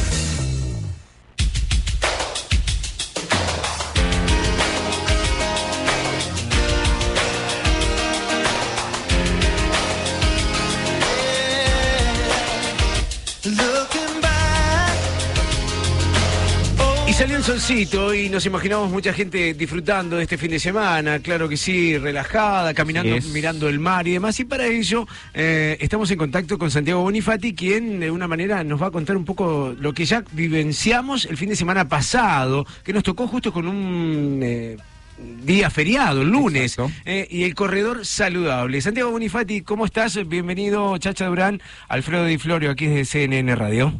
Solcito 17.52 18.14
y 18.14 18.30
nos 18.30 18.46
imaginamos 18.46 18.90
mucha 18.90 19.12
gente 19.12 19.54
disfrutando 19.54 20.16
de 20.16 20.24
este 20.24 20.38
fin 20.38 20.52
de 20.52 20.60
semana, 20.60 21.20
claro 21.20 21.50
que 21.50 21.58
sí, 21.58 21.98
relajada, 21.98 22.74
caminando, 22.74 23.18
mirando 23.34 23.68
el 23.68 23.78
mar 23.78 24.08
y 24.08 24.14
demás. 24.14 24.40
Y 24.40 24.46
para 24.46 24.68
ello 24.68 25.06
eh, 25.34 25.76
estamos 25.82 26.10
en 26.12 26.18
contacto 26.18 26.58
con 26.58 26.72
Santiago 26.72 27.02
Bonifati, 27.02 27.54
quien 27.54 28.00
de 28.00 28.10
una 28.10 28.26
manera 28.26 28.64
nos 28.64 28.82
va 28.82 28.88
a 28.88 28.92
contar 28.92 29.18
un 29.18 29.26
poco 29.26 29.76
lo 29.78 29.92
que 29.92 30.06
ya 30.06 30.24
vivenciamos 30.32 31.26
el 31.26 31.36
fin 31.36 31.50
de 31.50 31.58
semana 31.58 31.90
pasado, 31.90 32.66
que 32.86 32.94
nos 32.94 33.04
tocó 33.04 33.28
justo 33.28 33.52
con 33.52 33.68
un... 33.68 34.40
eh, 34.42 34.78
Día 35.44 35.70
feriado, 35.70 36.22
el 36.22 36.30
lunes, 36.30 36.78
eh, 37.06 37.28
y 37.30 37.44
el 37.44 37.54
corredor 37.54 38.06
saludable. 38.06 38.80
Santiago 38.82 39.12
Bonifati, 39.12 39.62
¿cómo 39.62 39.86
estás? 39.86 40.18
Bienvenido, 40.26 40.98
Chacha 41.00 41.28
Durán, 41.28 41.62
Alfredo 41.90 42.26
Di 42.26 42.38
Florio, 42.38 42.72
aquí 42.72 42.88
desde 42.88 43.06
CNN 43.06 43.56
Radio. 43.56 43.94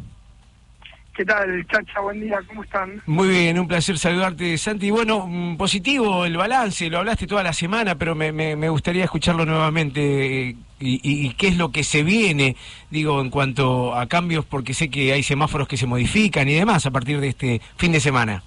¿Qué 1.14 1.26
tal, 1.26 1.66
Chacha? 1.66 2.00
Buen 2.00 2.20
día, 2.20 2.38
¿cómo 2.48 2.62
están? 2.64 3.02
Muy 3.04 3.28
bien, 3.28 3.58
un 3.58 3.68
placer 3.68 3.98
saludarte, 3.98 4.56
Santi. 4.56 4.90
Bueno, 4.90 5.26
mm, 5.28 5.58
positivo 5.58 6.24
el 6.24 6.38
balance, 6.38 6.88
lo 6.88 6.98
hablaste 6.98 7.26
toda 7.26 7.42
la 7.42 7.52
semana, 7.52 7.96
pero 7.96 8.14
me, 8.14 8.32
me- 8.32 8.56
me 8.56 8.70
gustaría 8.70 9.04
escucharlo 9.04 9.44
nuevamente. 9.44 10.48
eh, 10.50 10.56
Y, 10.84 10.94
y- 11.04 11.26
y 11.28 11.34
qué 11.34 11.46
es 11.46 11.56
lo 11.58 11.70
que 11.70 11.84
se 11.84 12.02
viene, 12.02 12.56
digo, 12.90 13.20
en 13.20 13.30
cuanto 13.30 13.94
a 13.94 14.08
cambios, 14.08 14.44
porque 14.44 14.74
sé 14.74 14.90
que 14.90 15.12
hay 15.12 15.22
semáforos 15.22 15.68
que 15.68 15.76
se 15.76 15.86
modifican 15.86 16.48
y 16.48 16.54
demás 16.54 16.86
a 16.86 16.90
partir 16.90 17.20
de 17.20 17.28
este 17.28 17.60
fin 17.76 17.92
de 17.92 18.00
semana. 18.00 18.42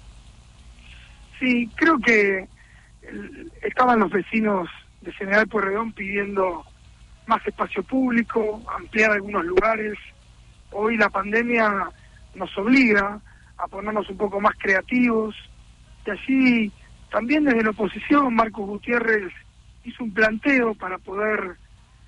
Sí, 1.40 1.70
creo 1.76 1.98
que 1.98 2.46
el- 3.08 3.50
estaban 3.62 4.00
los 4.00 4.10
vecinos 4.10 4.68
de 5.00 5.12
General 5.12 5.46
Pueyrredón 5.48 5.92
pidiendo 5.94 6.62
más 7.26 7.40
espacio 7.46 7.82
público, 7.84 8.62
ampliar 8.76 9.12
algunos 9.12 9.42
lugares. 9.46 9.94
Hoy 10.72 10.98
la 10.98 11.08
pandemia 11.08 11.88
nos 12.36 12.56
obliga 12.58 13.20
a 13.58 13.66
ponernos 13.68 14.08
un 14.08 14.16
poco 14.16 14.40
más 14.40 14.54
creativos. 14.58 15.34
Y 16.06 16.10
allí 16.10 16.72
también 17.10 17.44
desde 17.44 17.64
la 17.64 17.70
oposición 17.70 18.34
Marcos 18.34 18.66
Gutiérrez 18.66 19.32
hizo 19.84 20.04
un 20.04 20.12
planteo 20.12 20.74
para 20.74 20.98
poder 20.98 21.56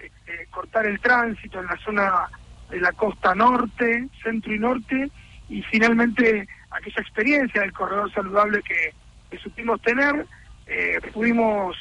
eh, 0.00 0.10
cortar 0.50 0.86
el 0.86 1.00
tránsito 1.00 1.60
en 1.60 1.66
la 1.66 1.76
zona 1.78 2.28
de 2.70 2.80
la 2.80 2.92
costa 2.92 3.34
norte, 3.34 4.08
centro 4.22 4.54
y 4.54 4.58
norte 4.58 5.10
y 5.48 5.62
finalmente 5.62 6.46
aquella 6.70 7.00
experiencia 7.00 7.62
del 7.62 7.72
corredor 7.72 8.12
saludable 8.12 8.62
que, 8.62 8.92
que 9.30 9.38
supimos 9.38 9.80
tener, 9.80 10.26
eh, 10.66 11.00
pudimos 11.12 11.76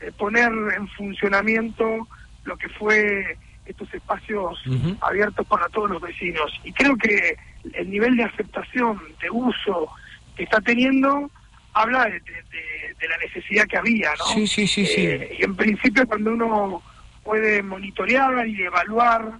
eh, 0.00 0.10
poner 0.16 0.50
en 0.76 0.88
funcionamiento 0.88 2.08
lo 2.44 2.56
que 2.56 2.68
fue 2.70 3.36
estos 3.70 3.92
espacios 3.94 4.62
abiertos 5.00 5.46
para 5.46 5.68
todos 5.68 5.90
los 5.90 6.00
vecinos. 6.02 6.50
Y 6.64 6.72
creo 6.72 6.96
que 6.96 7.36
el 7.74 7.90
nivel 7.90 8.16
de 8.16 8.24
aceptación, 8.24 9.00
de 9.20 9.30
uso 9.30 9.88
que 10.36 10.44
está 10.44 10.60
teniendo, 10.60 11.30
habla 11.72 12.04
de, 12.06 12.20
de- 12.20 13.08
la 13.08 13.16
necesidad 13.18 13.64
que 13.66 13.76
había, 13.78 14.10
¿no? 14.18 14.24
Sí, 14.26 14.46
sí, 14.46 14.66
sí, 14.68 14.84
sí. 14.86 15.06
Eh, 15.06 15.36
y 15.40 15.44
en 15.44 15.56
principio 15.56 16.06
cuando 16.06 16.30
uno 16.32 16.80
puede 17.24 17.60
monitorear 17.62 18.46
y 18.46 18.62
evaluar 18.62 19.32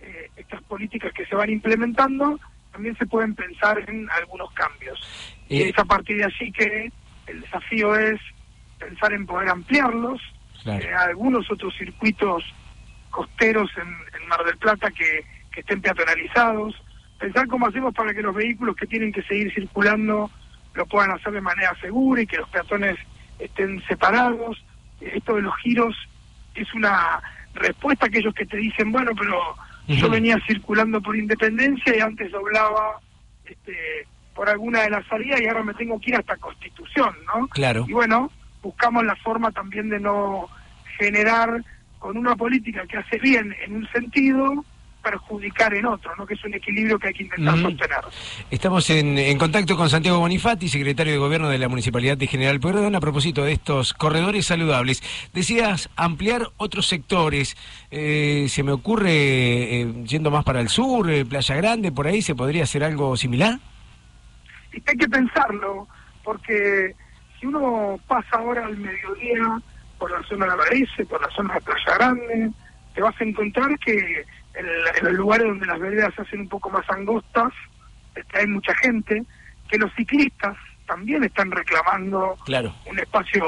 eh, 0.00 0.30
estas 0.36 0.62
políticas 0.62 1.12
que 1.12 1.26
se 1.26 1.34
van 1.34 1.50
implementando, 1.50 2.38
también 2.72 2.96
se 2.96 3.04
pueden 3.06 3.34
pensar 3.34 3.78
en 3.88 4.08
algunos 4.10 4.50
cambios. 4.52 4.98
Y 5.48 5.62
Eh, 5.62 5.68
es 5.70 5.78
a 5.78 5.84
partir 5.84 6.16
de 6.18 6.24
allí 6.24 6.52
que 6.52 6.90
el 7.26 7.40
desafío 7.42 7.96
es 7.96 8.18
pensar 8.78 9.12
en 9.12 9.26
poder 9.26 9.48
ampliarlos, 9.50 10.20
Claro. 10.62 10.86
algunos 10.98 11.50
otros 11.50 11.74
circuitos 11.76 12.42
costeros 13.10 13.70
en, 13.76 13.88
en 13.88 14.28
Mar 14.28 14.44
del 14.44 14.56
Plata 14.58 14.90
que, 14.90 15.24
que 15.52 15.60
estén 15.60 15.80
peatonalizados, 15.80 16.74
pensar 17.18 17.46
cómo 17.48 17.66
hacemos 17.66 17.94
para 17.94 18.14
que 18.14 18.22
los 18.22 18.34
vehículos 18.34 18.76
que 18.76 18.86
tienen 18.86 19.12
que 19.12 19.22
seguir 19.22 19.52
circulando 19.52 20.30
lo 20.74 20.86
puedan 20.86 21.10
hacer 21.10 21.32
de 21.32 21.40
manera 21.40 21.74
segura 21.80 22.22
y 22.22 22.26
que 22.26 22.36
los 22.36 22.48
peatones 22.48 22.96
estén 23.38 23.82
separados. 23.88 24.62
Esto 25.00 25.36
de 25.36 25.42
los 25.42 25.56
giros 25.56 25.96
es 26.54 26.72
una 26.74 27.20
respuesta 27.54 28.06
a 28.06 28.08
aquellos 28.08 28.34
que 28.34 28.46
te 28.46 28.56
dicen, 28.56 28.92
bueno, 28.92 29.12
pero 29.18 29.56
yo 29.86 30.08
venía 30.10 30.38
circulando 30.46 31.00
por 31.00 31.16
Independencia 31.16 31.96
y 31.96 32.00
antes 32.00 32.30
doblaba 32.30 33.00
este, 33.44 34.06
por 34.34 34.48
alguna 34.48 34.82
de 34.82 34.90
las 34.90 35.06
salidas 35.06 35.40
y 35.40 35.46
ahora 35.46 35.64
me 35.64 35.74
tengo 35.74 35.98
que 36.00 36.10
ir 36.10 36.16
hasta 36.16 36.36
Constitución, 36.36 37.14
¿no? 37.26 37.48
Claro. 37.48 37.84
Y 37.88 37.92
bueno, 37.92 38.30
buscamos 38.62 39.04
la 39.04 39.16
forma 39.16 39.50
también 39.50 39.88
de 39.88 39.98
no 39.98 40.48
generar 40.98 41.64
con 41.98 42.16
una 42.16 42.36
política 42.36 42.86
que 42.86 42.98
hace 42.98 43.18
bien 43.18 43.54
en 43.64 43.76
un 43.76 43.88
sentido, 43.88 44.64
perjudicar 45.02 45.72
en 45.74 45.86
otro, 45.86 46.14
¿no? 46.16 46.26
Que 46.26 46.34
es 46.34 46.44
un 46.44 46.54
equilibrio 46.54 46.98
que 46.98 47.08
hay 47.08 47.14
que 47.14 47.22
intentar 47.24 47.58
sostener. 47.58 47.98
Estamos 48.50 48.90
en, 48.90 49.16
en 49.16 49.38
contacto 49.38 49.76
con 49.76 49.88
Santiago 49.88 50.18
Bonifati, 50.18 50.68
secretario 50.68 51.12
de 51.12 51.18
Gobierno 51.18 51.48
de 51.48 51.58
la 51.58 51.68
Municipalidad 51.68 52.16
de 52.16 52.26
General 52.26 52.60
Pueyrredón, 52.60 52.94
a 52.94 53.00
propósito 53.00 53.44
de 53.44 53.52
estos 53.52 53.94
corredores 53.94 54.46
saludables. 54.46 55.02
Decías 55.32 55.88
ampliar 55.96 56.48
otros 56.56 56.86
sectores. 56.86 57.56
Eh, 57.90 58.46
se 58.48 58.62
me 58.62 58.72
ocurre, 58.72 59.12
eh, 59.12 59.94
yendo 60.04 60.30
más 60.30 60.44
para 60.44 60.60
el 60.60 60.68
sur, 60.68 61.10
eh, 61.10 61.24
Playa 61.24 61.54
Grande, 61.54 61.92
por 61.92 62.06
ahí, 62.06 62.20
¿se 62.20 62.34
podría 62.34 62.64
hacer 62.64 62.84
algo 62.84 63.16
similar? 63.16 63.58
Y 64.72 64.82
hay 64.86 64.96
que 64.96 65.08
pensarlo, 65.08 65.88
porque 66.22 66.94
si 67.38 67.46
uno 67.46 67.98
pasa 68.06 68.36
ahora 68.36 68.66
al 68.66 68.76
mediodía 68.76 69.62
por 69.98 70.10
la 70.10 70.22
zona 70.28 70.46
de 70.46 70.52
Avarese, 70.52 71.04
por 71.06 71.20
la 71.20 71.30
zona 71.34 71.54
de 71.54 71.60
Playa 71.60 71.94
Grande, 71.96 72.50
te 72.94 73.02
vas 73.02 73.20
a 73.20 73.24
encontrar 73.24 73.78
que 73.78 73.92
en, 74.54 74.66
en 74.98 75.04
los 75.04 75.14
lugares 75.14 75.46
donde 75.46 75.66
las 75.66 75.78
veredas 75.78 76.14
se 76.14 76.22
hacen 76.22 76.40
un 76.40 76.48
poco 76.48 76.70
más 76.70 76.88
angostas, 76.90 77.52
este, 78.14 78.38
hay 78.38 78.46
mucha 78.46 78.74
gente, 78.76 79.22
que 79.68 79.78
los 79.78 79.92
ciclistas 79.94 80.56
también 80.86 81.22
están 81.24 81.50
reclamando 81.50 82.36
Claro. 82.44 82.74
un 82.86 82.98
espacio 82.98 83.44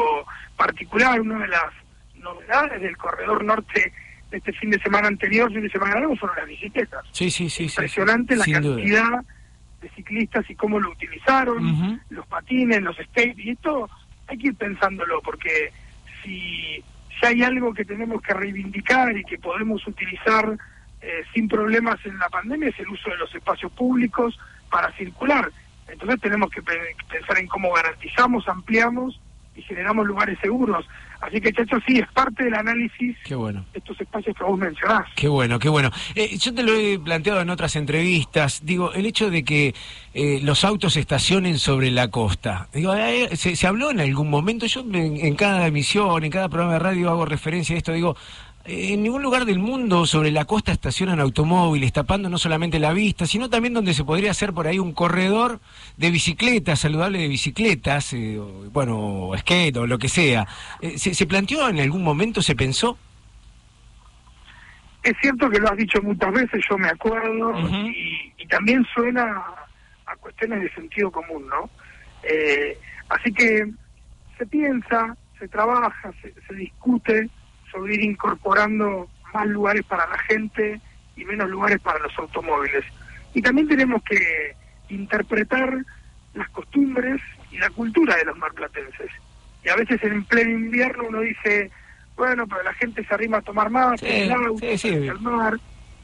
particular, 0.56 1.20
una 1.20 1.39
de 1.39 1.48
las 1.48 1.72
novedades 2.16 2.82
del 2.82 2.97
corredor 2.98 3.43
norte 3.44 3.93
de 4.31 4.36
este 4.39 4.52
fin 4.52 4.70
de 4.70 4.78
semana 4.81 5.09
anterior, 5.09 5.51
fin 5.51 5.62
de 5.62 5.70
semana 5.70 5.94
largo, 5.94 6.14
fueron 6.16 6.36
las 6.36 6.47
bicicletas. 6.47 7.05
Sí, 7.12 7.31
sí, 7.31 7.48
sí. 7.48 7.64
Impresionante 7.64 8.36
sí, 8.36 8.52
la 8.52 8.60
duda. 8.60 8.77
cantidad 8.77 9.24
de 9.81 9.89
ciclistas 9.90 10.48
y 10.51 10.55
cómo 10.55 10.78
lo 10.78 10.90
utilizaron, 10.90 12.01
los 12.10 12.27
patines, 12.27 12.82
los 12.82 12.94
skates, 12.97 13.39
y 13.39 13.51
esto 13.51 13.89
hay 14.28 14.36
que 14.39 14.48
ir 14.48 14.55
pensándolo, 14.55 15.20
porque 15.22 15.72
si, 16.22 16.82
si 17.18 17.26
hay 17.26 17.42
algo 17.42 17.72
que 17.74 17.84
tenemos 17.84 18.20
que 18.22 18.34
reivindicar 18.34 19.16
y 19.16 19.24
que 19.24 19.38
podemos 19.38 19.86
utilizar 19.86 20.56
eh, 21.02 21.22
sin 21.32 21.48
problemas 21.48 21.98
en 22.05 22.18
la 22.18 22.28
pandemia 22.28 22.68
es 22.68 22.78
el 22.80 22.88
uso 22.88 23.10
de 23.10 23.16
los 23.16 23.34
espacios 23.34 23.72
públicos 23.72 24.38
para 24.70 24.92
circular. 24.97 25.51
Entonces 25.88 26.20
tenemos 26.20 26.51
que 26.51 26.62
pe- 26.62 26.94
pensar 27.10 27.38
en 27.38 27.47
cómo 27.48 27.72
garantizamos, 27.72 28.47
ampliamos 28.48 29.20
y 29.55 29.62
generamos 29.62 30.06
lugares 30.06 30.39
seguros. 30.40 30.86
Así 31.20 31.39
que, 31.39 31.52
Chacho, 31.52 31.77
sí, 31.86 31.98
es 31.98 32.09
parte 32.12 32.44
del 32.44 32.55
análisis 32.55 33.14
Qué 33.24 33.35
bueno. 33.35 33.66
de 33.74 33.78
estos 33.81 34.01
espacios 34.01 34.35
que 34.35 34.43
vos 34.43 34.59
mencionás. 34.59 35.06
Qué 35.16 35.28
bueno, 35.28 35.59
qué 35.59 35.68
bueno. 35.68 35.90
Eh, 36.14 36.39
yo 36.39 36.55
te 36.55 36.62
lo 36.62 36.74
he 36.74 36.98
planteado 36.98 37.43
en 37.43 37.51
otras 37.51 37.77
entrevistas. 37.77 38.64
Digo, 38.64 38.93
el 38.94 39.05
hecho 39.05 39.28
de 39.28 39.44
que 39.44 39.74
eh, 40.14 40.40
los 40.43 40.64
autos 40.64 40.97
estacionen 40.97 41.59
sobre 41.59 41.90
la 41.90 42.09
costa. 42.09 42.68
Digo, 42.72 42.94
eh, 42.94 43.36
se, 43.36 43.55
se 43.55 43.66
habló 43.66 43.90
en 43.90 44.01
algún 44.01 44.31
momento. 44.31 44.64
Yo 44.64 44.81
en, 44.81 45.16
en 45.18 45.35
cada 45.35 45.66
emisión, 45.66 46.24
en 46.24 46.31
cada 46.31 46.48
programa 46.48 46.74
de 46.74 46.78
radio 46.78 47.10
hago 47.10 47.27
referencia 47.27 47.74
a 47.74 47.78
esto. 47.78 47.93
Digo, 47.93 48.16
en 48.65 49.03
ningún 49.03 49.23
lugar 49.23 49.47
del 49.47 49.59
mundo 49.59 50.05
sobre 50.07 50.31
la 50.31 50.45
costa 50.45 50.73
estacionan 50.73 51.19
automóviles, 51.19 51.93
tapando 51.93 52.28
no 52.28 52.39
solamente 52.39 52.78
la 52.78 52.93
vista, 52.93 53.27
sino 53.27 53.49
también 53.49 53.74
donde 53.74 53.95
se 53.95 54.05
podría 54.05 54.31
hacer 54.31 54.53
por 54.53 54.66
ahí 54.66 54.78
un 54.78 54.93
corredor 54.93 55.61
de 55.97 56.11
bicicletas, 56.11 56.81
saludable 56.81 57.19
de 57.19 57.28
bicicletas, 57.28 58.12
eh, 58.12 58.39
o, 58.39 58.70
bueno, 58.70 59.31
skate 59.39 59.78
o 59.78 59.87
lo 59.87 59.99
que 59.99 60.09
sea. 60.09 60.47
Eh, 60.81 60.99
¿se, 60.99 61.15
¿Se 61.15 61.27
planteó 61.27 61.69
en 61.69 61.81
algún 61.81 62.03
momento, 62.03 62.43
se 62.43 62.55
pensó? 62.55 62.99
Es 65.03 65.15
cierto 65.23 65.49
que 65.49 65.59
lo 65.59 65.70
has 65.70 65.78
dicho 65.78 66.03
muchas 66.03 66.31
veces, 66.31 66.62
yo 66.69 66.77
me 66.77 66.89
acuerdo, 66.89 67.59
y, 67.89 68.32
y 68.37 68.47
también 68.47 68.87
suena 68.95 69.23
a, 69.23 69.66
a 70.12 70.16
cuestiones 70.16 70.61
de 70.61 70.70
sentido 70.74 71.11
común, 71.11 71.47
¿no? 71.49 71.70
Eh, 72.23 72.78
así 73.09 73.32
que 73.32 73.66
se 74.37 74.47
piensa, 74.47 75.16
se 75.39 75.49
trabaja, 75.49 76.12
se, 76.20 76.35
se 76.47 76.55
discute 76.55 77.31
sobre 77.70 77.94
ir 77.94 78.02
incorporando 78.05 79.09
más 79.32 79.47
lugares 79.47 79.84
para 79.84 80.06
la 80.09 80.18
gente 80.18 80.80
y 81.16 81.24
menos 81.24 81.48
lugares 81.51 81.80
para 81.80 81.98
los 82.01 82.16
automóviles. 82.18 82.84
Y 83.34 83.42
también 83.42 83.68
tenemos 83.68 84.02
que 84.02 84.55
interpretar 84.88 85.76
las 86.34 86.48
costumbres 86.51 87.20
y 87.51 87.59
la 87.59 87.70
cultura 87.70 88.16
de 88.16 88.24
los 88.24 88.36
marplatenses. 88.38 89.10
Y 89.64 89.68
a 89.68 89.76
veces 89.76 90.02
en 90.02 90.24
pleno 90.24 90.51
invierno 90.51 91.05
uno 91.09 91.20
dice, 91.20 91.70
bueno, 92.16 92.47
pero 92.47 92.62
la 92.62 92.72
gente 92.74 93.05
se 93.05 93.14
arrima 93.14 93.38
a 93.38 93.42
tomar 93.42 93.70
más, 93.70 94.01
Sí, 94.01 94.06
el 94.06 94.32
sí, 94.60 94.78
sí. 94.78 95.09
al 95.09 95.20
mar. 95.20 95.55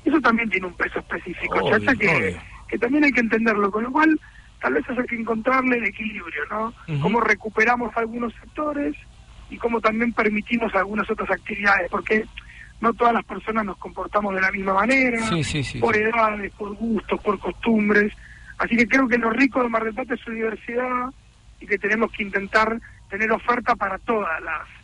Eso 0.04 0.20
también 0.20 0.48
tiene 0.50 0.66
un 0.66 0.74
peso 0.74 1.00
específico, 1.00 1.58
Obvio, 1.58 1.78
chacha, 1.78 1.94
que, 1.98 2.08
obvio. 2.08 2.38
que 2.68 2.78
también 2.78 3.04
hay 3.04 3.12
que 3.12 3.20
entenderlo. 3.20 3.70
Con 3.72 3.84
lo 3.84 3.90
cual, 3.92 4.20
tal 4.60 4.74
vez 4.74 4.84
hay 4.88 5.04
que 5.06 5.16
encontrarle 5.16 5.78
el 5.78 5.84
equilibrio, 5.86 6.42
¿no? 6.50 6.74
Ujú. 6.88 7.00
Cómo 7.00 7.20
recuperamos 7.20 7.96
algunos 7.96 8.32
sectores 8.34 8.94
y 9.50 9.56
cómo 9.58 9.80
también 9.80 10.12
permitimos 10.12 10.74
algunas 10.74 11.08
otras 11.10 11.30
actividades, 11.30 11.90
porque 11.90 12.24
no 12.80 12.92
todas 12.92 13.14
las 13.14 13.24
personas 13.24 13.64
nos 13.64 13.78
comportamos 13.78 14.34
de 14.34 14.40
la 14.40 14.52
misma 14.52 14.74
manera, 14.74 15.22
Sí, 15.28 15.42
sí, 15.44 15.64
sí, 15.64 15.78
por 15.78 15.96
edades, 15.96 16.52
por 16.52 16.74
gustos, 16.74 17.20
por 17.20 17.38
costumbres. 17.38 18.12
Así 18.58 18.76
que 18.76 18.86
creo 18.86 19.06
que 19.08 19.18
lo 19.18 19.30
rico 19.30 19.62
de 19.62 19.68
Mar 19.68 19.84
del 19.84 19.94
Plata 19.94 20.14
es 20.14 20.20
su 20.20 20.30
diversidad 20.30 21.10
y 21.60 21.66
que 21.66 21.78
tenemos 21.78 22.10
que 22.12 22.22
intentar 22.22 22.78
tener 23.08 23.30
oferta 23.32 23.74
para 23.76 23.98
todas 23.98 24.42
las 24.42 24.75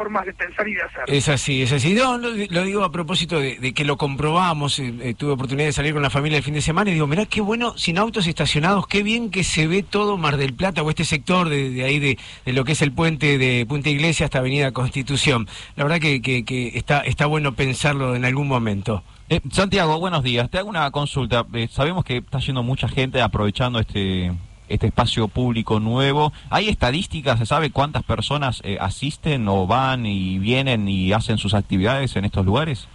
formas 0.00 0.24
de 0.24 0.32
pensar 0.32 0.66
y 0.66 0.72
de 0.74 0.82
hacer. 0.82 1.02
Es 1.08 1.28
así, 1.28 1.60
es 1.60 1.72
así. 1.72 1.92
No, 1.92 2.16
lo, 2.16 2.30
lo 2.30 2.62
digo 2.62 2.84
a 2.84 2.90
propósito 2.90 3.38
de, 3.38 3.58
de 3.58 3.74
que 3.74 3.84
lo 3.84 3.98
comprobamos. 3.98 4.78
eh, 4.78 4.94
eh, 5.02 5.14
tuve 5.14 5.32
oportunidad 5.32 5.66
de 5.68 5.72
salir 5.74 5.92
con 5.92 6.00
la 6.00 6.08
familia 6.08 6.38
el 6.38 6.42
fin 6.42 6.54
de 6.54 6.62
semana 6.62 6.90
y 6.90 6.94
digo, 6.94 7.06
mirá 7.06 7.26
qué 7.26 7.42
bueno, 7.42 7.76
sin 7.76 7.98
autos 7.98 8.26
estacionados, 8.26 8.86
qué 8.86 9.02
bien 9.02 9.30
que 9.30 9.44
se 9.44 9.66
ve 9.66 9.82
todo 9.82 10.16
Mar 10.16 10.38
del 10.38 10.54
Plata 10.54 10.82
o 10.82 10.88
este 10.88 11.04
sector 11.04 11.50
de, 11.50 11.68
de 11.68 11.84
ahí 11.84 11.98
de, 11.98 12.18
de 12.46 12.52
lo 12.54 12.64
que 12.64 12.72
es 12.72 12.80
el 12.80 12.92
puente 12.92 13.36
de 13.36 13.66
Punta 13.66 13.90
Iglesia 13.90 14.24
hasta 14.24 14.38
Avenida 14.38 14.72
Constitución. 14.72 15.46
La 15.76 15.84
verdad 15.84 16.00
que, 16.00 16.22
que, 16.22 16.44
que 16.46 16.68
está, 16.78 17.00
está 17.00 17.26
bueno 17.26 17.52
pensarlo 17.52 18.16
en 18.16 18.24
algún 18.24 18.48
momento. 18.48 19.02
Eh, 19.28 19.40
Santiago, 19.52 19.98
buenos 20.00 20.24
días. 20.24 20.48
Te 20.50 20.58
hago 20.58 20.68
una 20.70 20.90
consulta. 20.90 21.46
Eh, 21.52 21.68
sabemos 21.70 22.04
que 22.04 22.16
está 22.16 22.38
yendo 22.40 22.62
mucha 22.62 22.88
gente 22.88 23.20
aprovechando 23.20 23.78
este 23.78 24.32
este 24.70 24.86
espacio 24.86 25.28
público 25.28 25.80
nuevo. 25.80 26.32
¿Hay 26.48 26.68
estadísticas? 26.68 27.38
¿Se 27.38 27.46
sabe 27.46 27.70
cuántas 27.70 28.02
personas 28.02 28.62
eh, 28.64 28.78
asisten 28.80 29.46
o 29.48 29.66
van 29.66 30.06
y 30.06 30.38
vienen 30.38 30.88
y 30.88 31.12
hacen 31.12 31.38
sus 31.38 31.54
actividades 31.54 32.16
en 32.16 32.24
estos 32.24 32.46
lugares? 32.46 32.88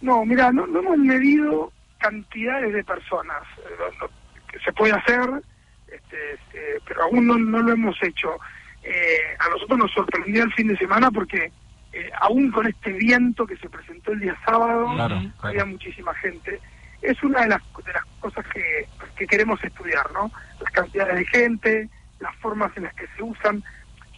No, 0.00 0.24
mira, 0.24 0.50
no, 0.50 0.66
no 0.66 0.80
hemos 0.80 0.98
medido 0.98 1.72
cantidades 1.98 2.72
de 2.72 2.82
personas. 2.82 3.42
Eh, 3.58 4.06
que 4.50 4.58
se 4.58 4.72
puede 4.72 4.92
hacer 4.92 5.42
este, 5.90 6.34
eh, 6.54 6.80
pero 6.86 7.04
aún 7.04 7.26
no, 7.26 7.38
no 7.38 7.58
lo 7.58 7.72
hemos 7.72 8.00
hecho. 8.02 8.38
Eh, 8.82 9.36
a 9.38 9.48
nosotros 9.50 9.78
nos 9.78 9.92
sorprendió 9.92 10.44
el 10.44 10.52
fin 10.52 10.68
de 10.68 10.76
semana 10.76 11.10
porque 11.10 11.52
eh, 11.92 12.10
aún 12.20 12.50
con 12.50 12.66
este 12.66 12.92
viento 12.92 13.46
que 13.46 13.56
se 13.56 13.68
presentó 13.68 14.12
el 14.12 14.20
día 14.20 14.36
sábado, 14.44 14.94
Claro, 14.94 15.20
había 15.40 15.64
muchísima 15.64 16.14
gente. 16.14 16.60
Es 17.02 17.22
una 17.22 17.42
de 17.42 17.48
las, 17.48 17.62
de 17.84 17.92
las 17.92 18.04
cosas 18.20 18.46
que, 18.48 18.86
que 19.16 19.26
queremos 19.26 19.62
estudiar, 19.64 20.10
¿no? 20.12 20.30
Las 20.60 20.72
cantidades 20.72 21.16
de 21.16 21.26
gente, 21.26 21.88
las 22.20 22.34
formas 22.36 22.70
en 22.76 22.84
las 22.84 22.94
que 22.94 23.06
se 23.16 23.22
usan. 23.22 23.62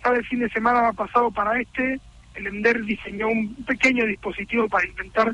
Ya 0.05 0.11
el 0.11 0.27
fin 0.27 0.41
de 0.41 0.49
semana 0.51 0.93
pasado 0.93 1.31
para 1.31 1.61
este, 1.61 2.01
el 2.35 2.47
ENDER 2.47 2.83
diseñó 2.85 3.29
un 3.29 3.55
pequeño 3.65 4.05
dispositivo 4.07 4.69
para 4.69 4.87
intentar 4.87 5.33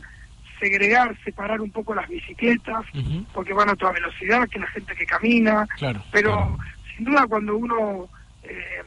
segregar, 0.60 1.16
separar 1.24 1.60
un 1.60 1.70
poco 1.70 1.94
las 1.94 2.08
bicicletas, 2.08 2.84
porque 3.32 3.52
van 3.52 3.70
a 3.70 3.76
toda 3.76 3.92
velocidad, 3.92 4.48
que 4.48 4.58
la 4.58 4.66
gente 4.66 4.94
que 4.94 5.06
camina, 5.06 5.66
Claro. 5.78 6.02
pero 6.10 6.58
sin 6.96 7.04
duda 7.04 7.26
cuando 7.28 7.56
uno 7.56 8.08
eh, 8.42 8.82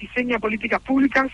diseña 0.00 0.38
políticas 0.38 0.80
públicas, 0.82 1.26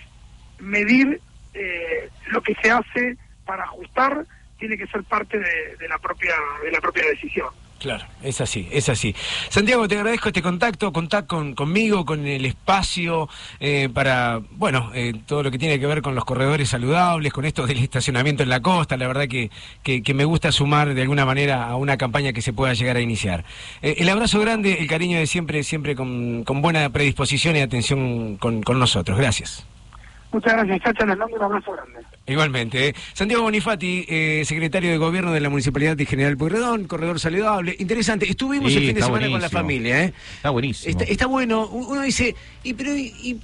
medir 0.61 1.21
eh, 1.55 2.09
lo 2.29 2.41
que 2.43 2.55
se 2.63 2.71
hace 2.71 3.17
para 3.45 3.65
ajustar 3.65 4.25
tiene 4.67 4.79
que 4.79 4.91
ser 4.91 5.05
parte 5.05 5.39
de, 5.39 5.89
la 5.89 5.99
propia 5.99 6.33
de 6.63 6.73
la 6.73 6.81
propia 6.81 7.05
decisión. 7.05 7.49
Claro, 7.79 8.07
es 8.23 8.41
así, 8.41 8.67
es 8.73 8.89
así. 8.89 9.15
Santiago, 9.51 9.87
te 9.87 9.97
agradezco 9.97 10.29
este 10.29 10.41
contacto, 10.41 10.91
contacto 10.91 11.37
con, 11.37 11.55
conmigo, 11.55 12.07
con 12.07 12.27
el 12.27 12.47
espacio, 12.47 13.29
eh, 13.61 13.91
para, 13.93 14.41
bueno, 14.53 14.91
eh, 14.95 15.13
todo 15.27 15.43
lo 15.43 15.51
que 15.51 15.59
tiene 15.59 15.79
que 15.79 15.87
ver 15.87 16.01
con 16.01 16.15
los 16.15 16.25
corredores 16.25 16.71
saludables, 16.71 17.31
con 17.31 17.45
esto 17.45 17.67
del 17.67 17.77
estacionamiento 17.81 18.43
en 18.43 18.49
la 18.49 18.63
costa, 18.63 18.97
la 18.97 19.07
verdad 19.07 19.29
que, 19.29 19.51
que, 19.83 20.03
que 20.03 20.15
me 20.15 20.25
gusta 20.25 20.51
sumar 20.51 20.95
de 20.95 21.03
alguna 21.03 21.27
manera 21.27 21.69
a 21.69 21.77
una 21.77 21.99
campaña 21.99 22.33
que 22.33 22.41
se 22.41 22.55
pueda 22.55 22.73
llegar 22.73 22.97
a 22.97 23.03
iniciar. 23.03 23.45
Eh, 23.83 23.97
el 23.99 24.09
abrazo 24.09 24.41
grande, 24.41 24.79
el 24.81 24.87
cariño 24.87 25.19
de 25.19 25.27
siempre, 25.27 25.63
siempre 25.63 25.95
con, 25.95 26.45
con 26.45 26.63
buena 26.63 26.89
predisposición 26.89 27.55
y 27.57 27.61
atención 27.61 28.39
con, 28.39 28.63
con 28.63 28.79
nosotros. 28.79 29.19
Gracias. 29.19 29.67
Muchas 30.35 30.53
gracias, 30.53 30.81
Chacha, 30.83 31.07
les 31.07 31.17
mando 31.17 31.37
un 31.37 31.43
abrazo 31.43 31.73
grande. 31.73 32.01
Igualmente. 32.27 32.89
eh. 32.89 32.95
Santiago 33.13 33.45
Bonifati, 33.45 34.05
eh, 34.09 34.43
secretario 34.45 34.91
de 34.91 34.99
Gobierno 34.99 35.33
de 35.33 35.41
la 35.41 35.49
Municipalidad 35.49 35.97
de 35.97 36.07
General 36.07 36.37
Pueyrredón, 36.37 36.85
corredor 36.87 37.21
saludable. 37.21 37.77
Interesante. 37.79 38.29
Estuvimos 38.29 38.73
Sí, 38.73 38.79
el 38.79 38.87
fin 38.87 38.95
de 38.97 39.03
semana 39.03 39.29
con 39.31 39.41
la 39.41 39.49
familia, 39.49 40.03
¿eh? 40.05 40.13
Está 40.37 40.51
buenísimo. 40.51 40.91
Está, 40.91 41.05
está 41.05 41.27
bueno. 41.27 41.67
Uno 41.69 42.03
dice, 42.03 42.35
¿y 42.65 42.75
pero 42.75 42.97
y, 42.97 43.13
y 43.23 43.41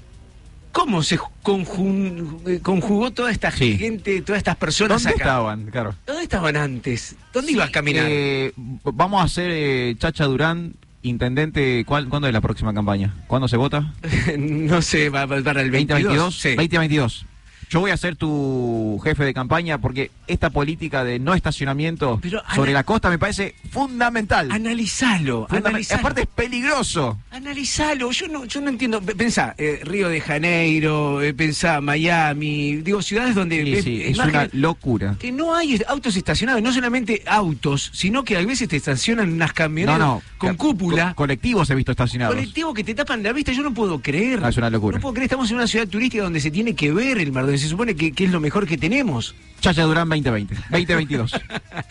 cómo 0.73 1.03
se 1.03 1.19
conjun- 1.45 2.41
eh, 2.49 2.61
conjugó 2.61 3.11
toda 3.13 3.31
esta 3.31 3.51
gente, 3.53 4.21
todas 4.23 4.39
estas 4.39 4.57
personas 4.57 5.03
¿Dónde 5.05 5.15
acá? 5.15 5.25
estaban? 5.31 5.67
Claro. 5.67 5.95
¿Dónde 6.07 6.23
estaban 6.25 6.57
antes? 6.57 7.15
¿Dónde 7.33 7.53
ibas 7.53 7.69
a 7.69 7.73
caminar? 7.73 8.07
Eh, 8.09 8.53
vamos 8.57 9.21
a 9.21 9.25
hacer 9.25 9.51
eh, 9.53 9.95
Chacha 9.99 10.25
Durán, 10.25 10.75
intendente. 11.03 11.85
¿cuál- 11.87 12.09
¿Cuándo 12.09 12.29
es 12.29 12.33
la 12.35 12.41
próxima 12.41 12.73
campaña? 12.75 13.15
¿Cuándo 13.27 13.49
se 13.49 13.57
vota? 13.57 13.93
no 14.39 14.83
sé, 14.83 15.09
va, 15.11 15.27
va 15.27 15.41
para 15.43 15.63
el 15.63 15.71
22. 15.71 16.03
2022. 16.03 16.35
Sí. 16.41 16.49
2022. 16.57 17.27
Yo 17.71 17.79
voy 17.79 17.93
a 17.93 17.97
ser 17.97 18.17
tu 18.17 19.01
jefe 19.05 19.23
de 19.25 19.33
campaña 19.33 19.79
porque 19.79 20.11
esta 20.27 20.51
política 20.51 21.05
de 21.05 21.21
no 21.21 21.35
estacionamiento 21.35 22.19
Pero 22.21 22.43
sobre 22.53 22.73
la 22.73 22.83
costa 22.83 23.09
me 23.11 23.19
parece 23.19 23.55
fundamental. 23.71 24.51
Analizalo, 24.51 25.47
analizalo. 25.49 26.01
Aparte 26.01 26.23
es 26.23 26.27
peligroso. 26.27 27.19
Analizalo, 27.31 28.11
yo 28.11 28.27
no, 28.27 28.45
yo 28.45 28.61
no 28.61 28.71
entiendo. 28.71 29.01
Pensá, 29.01 29.55
eh, 29.57 29.81
Río 29.85 30.09
de 30.09 30.21
Janeiro, 30.21 31.23
eh, 31.23 31.33
pensá, 31.33 31.81
Miami, 31.81 32.77
digo, 32.79 33.03
ciudades 33.03 33.37
donde 33.37 33.81
Sí, 33.85 34.03
es 34.05 34.19
una 34.19 34.49
locura. 34.53 35.15
que 35.21 35.31
no 35.31 35.55
hay 35.55 35.81
autos 35.87 36.17
estacionados, 36.17 36.61
no 36.63 36.73
solamente 36.73 37.23
autos, 37.25 37.91
sino 37.95 38.25
que 38.25 38.37
a 38.37 38.45
veces 38.45 38.69
te 38.69 38.77
estacionan 38.77 39.33
unas 39.33 39.53
camionetas 39.53 39.99
No, 40.01 40.15
no. 40.17 40.23
con 40.39 40.57
cúpula, 40.57 41.11
co- 41.11 41.15
colectivos 41.17 41.71
he 41.71 41.77
visto 41.77 41.93
estacionados. 41.93 42.35
colectivos 42.35 42.75
que 42.75 42.83
te 42.83 42.95
tapan 42.97 43.23
la 43.23 43.33
vista, 43.33 43.53
yo 43.53 43.63
no 43.63 43.73
puedo 43.73 44.01
creer. 44.01 44.41
Ah, 44.43 44.49
es 44.49 44.57
una 44.57 44.71
locura. 44.71 44.97
No 44.99 45.03
puedo 45.03 45.15
creer, 45.15 45.27
estamos 45.27 45.49
en 45.51 45.57
una 45.59 45.69
ciudad 45.69 45.87
turística 45.87 46.25
donde 46.25 46.41
se 46.41 46.51
tiene 46.51 46.75
que 46.75 46.91
ver 46.93 47.19
el 47.19 47.31
mar, 47.31 47.45
donde 47.45 47.60
se 47.61 47.69
supone 47.69 47.95
que, 47.95 48.13
que 48.13 48.25
es 48.25 48.31
lo 48.31 48.41
mejor 48.41 48.67
que 48.67 48.77
tenemos. 48.77 49.35
Chacha 49.61 49.83
Durán 49.83 50.09
2020. 50.09 50.55
2022. 50.71 51.33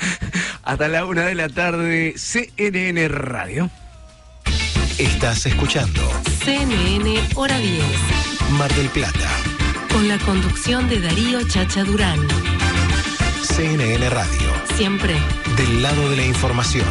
Hasta 0.64 0.88
la 0.88 1.06
una 1.06 1.24
de 1.26 1.36
la 1.36 1.50
tarde, 1.50 2.14
CNN 2.18 3.08
Radio. 3.08 3.70
Estás 4.98 5.46
escuchando 5.46 6.02
CNN 6.44 7.22
Hora 7.36 7.58
10. 7.58 7.84
Mar 8.58 8.74
del 8.76 8.90
Plata, 8.90 9.30
Con 9.94 10.08
la 10.08 10.18
conducción 10.20 10.90
de 10.90 11.00
Darío 11.00 11.48
Chacha 11.48 11.84
Durán. 11.84 12.20
CNN 13.44 14.10
Radio, 14.10 14.54
Siempre. 14.76 15.16
del 15.56 15.82
lado 15.82 16.10
de 16.10 16.18
la 16.18 16.26
información. 16.26 16.86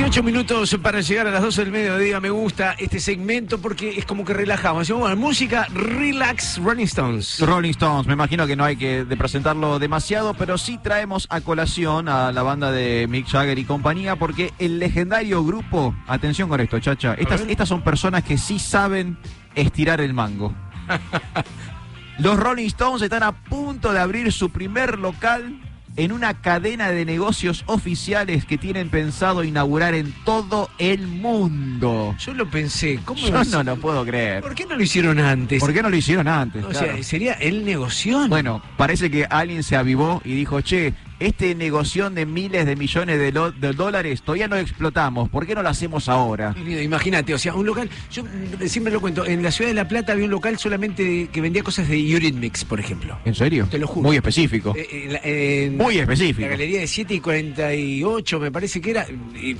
Dieciocho 0.00 0.22
minutos 0.22 0.78
para 0.82 1.02
llegar 1.02 1.26
a 1.26 1.30
las 1.30 1.42
12 1.42 1.60
del 1.60 1.72
mediodía. 1.72 2.20
Me 2.20 2.30
gusta 2.30 2.74
este 2.78 2.98
segmento 2.98 3.60
porque 3.60 3.98
es 3.98 4.06
como 4.06 4.24
que 4.24 4.32
relajamos. 4.32 4.80
Decimos, 4.80 5.02
bueno, 5.02 5.16
música, 5.16 5.66
relax, 5.74 6.56
Rolling 6.56 6.86
Stones. 6.86 7.38
Rolling 7.40 7.72
Stones, 7.72 8.06
me 8.06 8.14
imagino 8.14 8.46
que 8.46 8.56
no 8.56 8.64
hay 8.64 8.76
que 8.76 9.04
de 9.04 9.16
presentarlo 9.18 9.78
demasiado, 9.78 10.32
pero 10.32 10.56
sí 10.56 10.78
traemos 10.82 11.26
a 11.28 11.42
colación 11.42 12.08
a 12.08 12.32
la 12.32 12.42
banda 12.42 12.72
de 12.72 13.08
Mick 13.10 13.28
Jagger 13.28 13.58
y 13.58 13.64
compañía, 13.64 14.16
porque 14.16 14.54
el 14.58 14.78
legendario 14.78 15.44
grupo, 15.44 15.94
atención 16.06 16.48
con 16.48 16.62
esto, 16.62 16.80
chacha, 16.80 17.12
estas, 17.18 17.42
estas 17.42 17.68
son 17.68 17.82
personas 17.82 18.24
que 18.24 18.38
sí 18.38 18.58
saben 18.58 19.18
estirar 19.54 20.00
el 20.00 20.14
mango. 20.14 20.54
Los 22.18 22.38
Rolling 22.38 22.68
Stones 22.68 23.02
están 23.02 23.22
a 23.22 23.32
punto 23.32 23.92
de 23.92 23.98
abrir 23.98 24.32
su 24.32 24.48
primer 24.48 24.98
local 24.98 25.60
en 26.00 26.12
una 26.12 26.40
cadena 26.40 26.90
de 26.90 27.04
negocios 27.04 27.62
oficiales 27.66 28.46
que 28.46 28.56
tienen 28.56 28.88
pensado 28.88 29.44
inaugurar 29.44 29.94
en 29.94 30.14
todo 30.24 30.70
el 30.78 31.06
mundo. 31.06 32.14
Yo 32.18 32.32
lo 32.32 32.48
pensé, 32.50 32.98
¿cómo 33.04 33.20
Yo 33.20 33.44
no 33.44 33.62
lo 33.62 33.76
puedo 33.76 34.04
creer. 34.06 34.42
¿Por 34.42 34.54
qué 34.54 34.64
no 34.64 34.76
lo 34.76 34.82
hicieron 34.82 35.18
antes? 35.20 35.60
¿Por 35.60 35.74
qué 35.74 35.82
no 35.82 35.90
lo 35.90 35.96
hicieron 35.96 36.26
antes? 36.26 36.64
O 36.64 36.68
Claro. 36.68 36.94
sea, 36.94 37.02
sería 37.02 37.34
el 37.34 37.66
negocio. 37.66 38.26
Bueno, 38.28 38.62
parece 38.78 39.10
que 39.10 39.26
alguien 39.28 39.62
se 39.62 39.76
avivó 39.76 40.22
y 40.24 40.34
dijo, 40.34 40.62
che, 40.62 40.94
este 41.20 41.54
negocio 41.54 42.10
de 42.10 42.26
miles 42.26 42.66
de 42.66 42.76
millones 42.76 43.18
de, 43.18 43.30
lo- 43.32 43.52
de 43.52 43.72
dólares 43.72 44.22
todavía 44.22 44.48
no 44.48 44.56
explotamos, 44.56 45.28
¿por 45.28 45.46
qué 45.46 45.54
no 45.54 45.62
lo 45.62 45.68
hacemos 45.68 46.08
ahora? 46.08 46.54
Imagínate, 46.58 47.32
o 47.34 47.38
sea, 47.38 47.54
un 47.54 47.66
local, 47.66 47.88
yo 48.10 48.24
siempre 48.66 48.92
lo 48.92 49.00
cuento, 49.00 49.24
en 49.26 49.42
la 49.42 49.50
ciudad 49.50 49.70
de 49.70 49.74
La 49.74 49.86
Plata 49.88 50.12
había 50.12 50.24
un 50.24 50.30
local 50.30 50.58
solamente 50.58 51.28
que 51.32 51.40
vendía 51.40 51.62
cosas 51.62 51.88
de 51.88 51.98
Eurythmics, 51.98 52.64
por 52.64 52.80
ejemplo. 52.80 53.18
¿En 53.24 53.34
serio? 53.34 53.66
Te 53.70 53.78
lo 53.78 53.86
juro. 53.86 54.08
Muy 54.08 54.16
específico. 54.16 54.74
Eh, 54.76 54.88
en 55.04 55.12
la- 55.12 55.20
en 55.22 55.76
Muy 55.76 55.98
específico. 55.98 56.40
La 56.42 56.48
galería 56.48 56.80
de 56.80 56.86
7 56.86 57.14
y 57.14 57.20
48, 57.20 58.40
me 58.40 58.50
parece 58.50 58.80
que 58.80 58.90
era. 58.90 59.06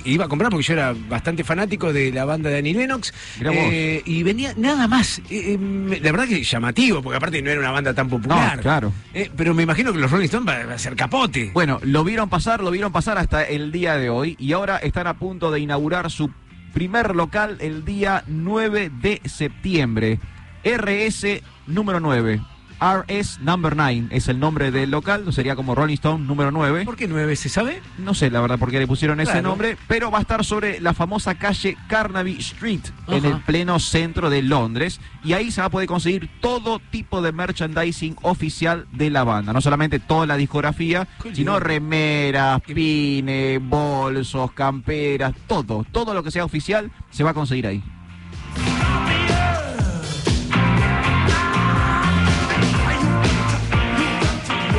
Iba 0.05 0.25
a 0.25 0.27
comprar 0.27 0.49
porque 0.51 0.65
yo 0.65 0.73
era 0.73 0.93
bastante 1.09 1.43
fanático 1.43 1.93
de 1.93 2.11
la 2.11 2.25
banda 2.25 2.49
de 2.49 2.57
Annie 2.57 2.73
Lennox. 2.73 3.13
Eh, 3.39 4.01
y 4.05 4.23
venía 4.23 4.53
nada 4.57 4.87
más. 4.87 5.19
Eh, 5.29 5.57
eh, 5.59 5.99
la 6.01 6.11
verdad 6.11 6.27
que 6.27 6.43
llamativo, 6.43 7.01
porque 7.01 7.17
aparte 7.17 7.41
no 7.41 7.49
era 7.51 7.59
una 7.59 7.71
banda 7.71 7.93
tan 7.93 8.09
popular. 8.09 8.57
No, 8.57 8.61
claro. 8.61 8.93
Pero 9.37 9.53
me 9.53 9.63
imagino 9.63 9.93
que 9.93 9.99
los 9.99 10.09
Rolling 10.11 10.25
Stones 10.25 10.47
va 10.47 10.65
va 10.65 10.73
a 10.73 10.77
ser 10.79 10.95
capote. 10.95 11.50
Bueno, 11.53 11.79
lo 11.83 12.05
vieron 12.05 12.29
pasar, 12.29 12.63
lo 12.63 12.71
vieron 12.71 12.93
pasar 12.93 13.17
hasta 13.17 13.43
el 13.43 13.73
día 13.73 13.97
de 13.97 14.09
hoy 14.09 14.37
y 14.39 14.53
ahora 14.53 14.77
están 14.77 15.07
a 15.07 15.15
punto 15.15 15.51
de 15.51 15.59
inaugurar 15.59 16.09
su 16.09 16.31
primer 16.73 17.13
local 17.13 17.57
el 17.59 17.83
día 17.83 18.23
9 18.27 18.89
de 19.01 19.21
septiembre. 19.25 20.19
RS 20.63 21.41
número 21.67 21.99
9. 21.99 22.39
RS 22.81 23.39
Number 23.41 23.75
9 23.75 24.07
es 24.09 24.27
el 24.27 24.39
nombre 24.39 24.71
del 24.71 24.89
local, 24.89 25.31
sería 25.31 25.55
como 25.55 25.75
Rolling 25.75 25.93
Stone 25.93 26.25
número 26.25 26.49
9. 26.51 26.83
¿Por 26.83 26.95
qué 26.95 27.07
9 27.07 27.35
se 27.35 27.47
sabe? 27.47 27.79
No 27.99 28.15
sé 28.15 28.31
la 28.31 28.41
verdad 28.41 28.57
por 28.57 28.71
qué 28.71 28.79
le 28.79 28.87
pusieron 28.87 29.19
ese 29.19 29.41
nombre, 29.43 29.77
pero 29.87 30.09
va 30.09 30.17
a 30.17 30.21
estar 30.21 30.43
sobre 30.43 30.79
la 30.81 30.93
famosa 30.95 31.35
calle 31.35 31.77
Carnaby 31.87 32.37
Street, 32.39 32.81
en 33.07 33.25
el 33.25 33.39
pleno 33.41 33.79
centro 33.79 34.31
de 34.31 34.41
Londres, 34.41 34.99
y 35.23 35.33
ahí 35.33 35.51
se 35.51 35.61
va 35.61 35.67
a 35.67 35.69
poder 35.69 35.87
conseguir 35.87 36.27
todo 36.41 36.79
tipo 36.89 37.21
de 37.21 37.31
merchandising 37.31 38.15
oficial 38.23 38.87
de 38.91 39.11
la 39.11 39.23
banda, 39.23 39.53
no 39.53 39.61
solamente 39.61 39.99
toda 39.99 40.25
la 40.25 40.35
discografía, 40.37 41.07
Qué 41.21 41.35
sino 41.35 41.53
lindo. 41.53 41.59
remeras, 41.59 42.61
pines, 42.61 43.59
bolsos, 43.61 44.51
camperas, 44.53 45.33
todo, 45.45 45.85
todo 45.91 46.15
lo 46.15 46.23
que 46.23 46.31
sea 46.31 46.45
oficial 46.45 46.91
se 47.11 47.23
va 47.23 47.29
a 47.29 47.33
conseguir 47.35 47.67
ahí. 47.67 47.83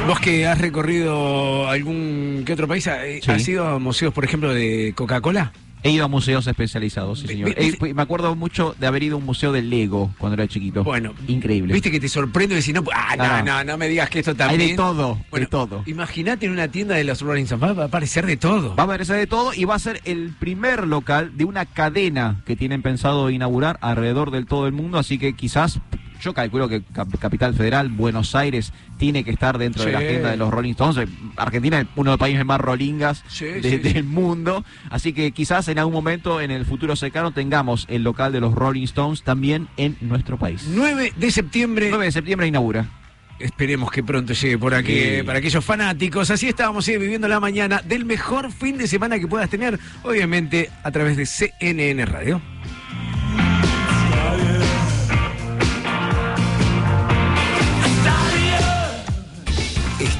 Vos 0.06 0.18
que 0.18 0.46
has 0.46 0.58
recorrido 0.58 1.68
algún 1.68 2.42
que 2.44 2.52
otro 2.52 2.66
país, 2.66 2.86
eh, 2.88 3.20
Sí. 3.22 3.30
¿has 3.30 3.48
ido 3.48 3.66
a 3.66 3.78
museos, 3.78 4.12
por 4.12 4.24
ejemplo, 4.24 4.52
de 4.52 4.92
Coca-Cola? 4.96 5.52
He 5.84 5.90
ido 5.90 6.04
a 6.04 6.08
museos 6.08 6.46
especializados, 6.46 7.20
sí, 7.20 7.26
señor. 7.28 7.54
me 7.94 8.02
acuerdo 8.02 8.36
mucho 8.36 8.74
de 8.78 8.86
haber 8.86 9.02
ido 9.02 9.16
a 9.16 9.18
un 9.18 9.24
museo 9.26 9.50
del 9.52 9.68
Lego 9.68 10.12
cuando 10.18 10.34
era 10.34 10.46
chiquito. 10.46 10.84
Bueno, 10.84 11.12
increíble. 11.26 11.72
Viste 11.72 11.90
que 11.90 11.98
te 11.98 12.08
sorprende 12.08 12.54
decir, 12.54 12.72
no, 12.74 12.84
ah, 12.94 13.16
no, 13.16 13.24
No, 13.24 13.42
no, 13.42 13.64
no. 13.64 13.78
me 13.78 13.88
digas 13.88 14.08
que 14.08 14.20
esto 14.20 14.30
Hay 14.32 14.36
también. 14.36 14.70
de 14.70 14.76
todo, 14.76 15.18
Bueno, 15.30 15.46
de 15.46 15.50
todo. 15.50 15.82
Imagínate 15.86 16.46
en 16.46 16.52
una 16.52 16.68
tienda 16.68 16.94
de 16.94 17.02
los 17.04 17.20
Rolling 17.20 17.44
Stones, 17.44 17.62
va 17.64 17.72
va 17.72 17.82
a 17.84 17.86
aparecer 17.86 18.26
de 18.26 18.36
todo. 18.36 18.76
Va 18.76 18.82
a 18.84 18.86
aparecer 18.86 19.16
de 19.16 19.26
todo 19.26 19.52
y 19.54 19.64
va 19.64 19.74
a 19.74 19.78
ser 19.80 20.00
el 20.04 20.30
primer 20.38 20.86
local 20.86 21.32
de 21.36 21.44
una 21.46 21.64
cadena 21.66 22.42
que 22.44 22.54
tienen 22.54 22.82
pensado 22.82 23.28
inaugurar 23.30 23.78
alrededor 23.80 24.30
del 24.30 24.46
todo 24.46 24.66
el 24.68 24.72
mundo, 24.72 24.98
así 24.98 25.18
que 25.18 25.32
quizás 25.34 25.80
yo 26.22 26.32
calculo 26.34 26.68
que 26.68 26.82
Cap- 26.92 27.18
Capital 27.18 27.54
Federal, 27.54 27.88
Buenos 27.88 28.34
Aires, 28.34 28.72
tiene 28.98 29.24
que 29.24 29.30
estar 29.32 29.58
dentro 29.58 29.84
de 29.84 29.92
la 29.92 29.98
agenda 29.98 30.30
de 30.30 30.36
los 30.36 30.50
Rolling 30.50 30.70
Stones. 30.72 30.96
Eh, 30.98 31.08
Argentina 31.36 31.80
es 31.80 31.86
uno 31.96 32.10
de 32.10 32.14
los 32.14 32.20
países 32.20 32.44
más 32.44 32.60
rollingas 32.60 33.24
Sí, 33.28 33.44
de- 33.46 33.62
sí, 33.62 33.70
sí. 33.70 33.78
del 33.78 34.04
mundo, 34.04 34.64
así 34.90 35.12
que 35.12 35.32
quizás 35.32 35.66
en 35.68 35.78
algún 35.78 35.94
momento 35.94 36.40
en 36.40 36.50
el 36.50 36.64
futuro 36.64 36.94
cercano 36.96 37.32
tengamos 37.32 37.86
el 37.90 38.02
local 38.04 38.32
de 38.32 38.40
los 38.40 38.54
Rolling 38.54 38.84
Stones 38.84 39.22
también 39.22 39.68
en 39.76 39.96
nuestro 40.00 40.38
país. 40.38 40.64
9 40.68 41.12
de 41.16 41.30
septiembre. 41.30 41.88
9 41.90 42.04
de 42.06 42.12
septiembre 42.12 42.46
inaugura. 42.46 42.86
Esperemos 43.38 43.90
que 43.90 44.04
pronto 44.04 44.34
llegue 44.34 44.56
por 44.56 44.72
aquí, 44.72 44.92
Sí. 45.16 45.22
para 45.24 45.40
aquellos 45.40 45.64
fanáticos. 45.64 46.30
Así 46.30 46.48
estábamos 46.48 46.86
eh, 46.86 46.96
viviendo 46.98 47.26
la 47.26 47.40
mañana 47.40 47.82
del 47.84 48.04
mejor 48.04 48.52
fin 48.52 48.78
de 48.78 48.86
semana 48.86 49.18
que 49.18 49.26
puedas 49.26 49.50
tener, 49.50 49.80
obviamente, 50.04 50.70
a 50.84 50.92
través 50.92 51.16
de 51.16 51.26
CNN 51.26 52.04
Radio. 52.06 52.40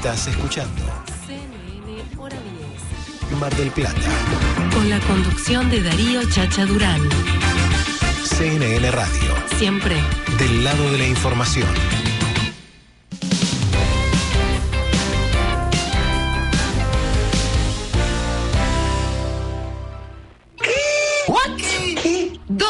Estás 0.03 0.27
escuchando 0.27 0.83
CNN 1.25 2.03
Hora 2.17 2.35
10. 3.29 3.39
Mar 3.39 3.55
del 3.55 3.71
Plata, 3.71 4.01
Con 4.73 4.89
la 4.89 4.99
conducción 4.99 5.69
de 5.69 5.81
Darío 5.81 6.29
Chacha 6.29 6.65
Durán. 6.65 6.99
CNN 8.25 8.91
Radio, 8.91 9.33
Siempre. 9.57 9.95
del 10.37 10.65
lado 10.65 10.91
de 10.91 10.97
la 10.97 11.07
información. 11.07 11.69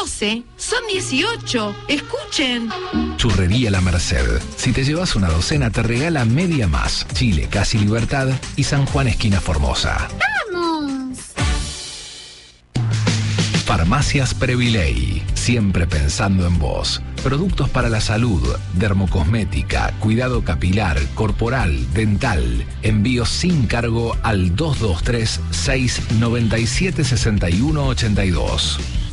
12. 0.00 0.42
Son 0.56 0.80
18. 0.90 1.74
Escuchen. 1.86 2.68
Churrería 3.16 3.70
La 3.70 3.80
Merced. 3.80 4.42
Si 4.56 4.72
te 4.72 4.82
llevas 4.82 5.14
una 5.14 5.28
docena, 5.28 5.70
te 5.70 5.84
regala 5.84 6.24
media 6.24 6.66
más. 6.66 7.06
Chile, 7.14 7.46
casi 7.48 7.78
Libertad 7.78 8.28
y 8.56 8.64
San 8.64 8.86
Juan, 8.86 9.06
esquina 9.06 9.40
Formosa. 9.40 10.08
¡Vamos! 10.52 11.18
Farmacias 13.64 14.34
Previley. 14.34 15.22
Siempre 15.34 15.86
pensando 15.86 16.46
en 16.46 16.58
vos. 16.58 17.00
Productos 17.22 17.70
para 17.70 17.88
la 17.88 18.00
salud, 18.00 18.42
dermocosmética, 18.74 19.92
cuidado 20.00 20.42
capilar, 20.42 21.00
corporal, 21.14 21.92
dental. 21.94 22.66
Envíos 22.82 23.28
sin 23.28 23.66
cargo 23.66 24.16
al 24.22 24.56
223 24.56 25.40
697 25.50 27.04
6182. 27.04 29.03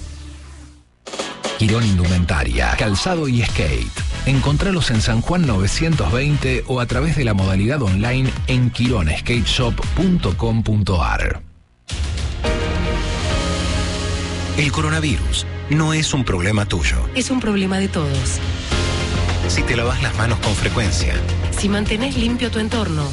Quirón 1.57 1.86
Indumentaria, 1.86 2.76
Calzado 2.78 3.28
y 3.28 3.44
Skate. 3.44 3.91
Encontralos 4.26 4.91
en 4.91 5.02
San 5.02 5.22
Juan 5.22 5.45
920 5.45 6.64
o 6.68 6.80
a 6.80 6.86
través 6.86 7.15
de 7.15 7.23
la 7.23 7.34
modalidad 7.34 7.82
online 7.82 8.30
en 8.48 8.69
quironskateshop.com.ar. 8.72 11.41
El 14.57 14.72
coronavirus 14.72 15.45
no 15.69 15.94
es 15.94 16.14
un 16.14 16.26
problema 16.26 16.65
tuyo. 16.65 16.98
Es 17.15 17.32
un 17.32 17.40
problema 17.40 17.78
de 17.78 17.88
todos. 17.88 18.40
Si 19.48 19.64
te 19.64 19.76
lavas 19.76 20.02
las 20.03 20.15
manos 20.18 20.40
con 20.40 20.53
frecuencia, 20.56 21.14
Si 21.57 21.69
mantenés 21.69 22.18
limpio 22.18 22.52
tu 22.52 22.60
entorno, 22.60 23.07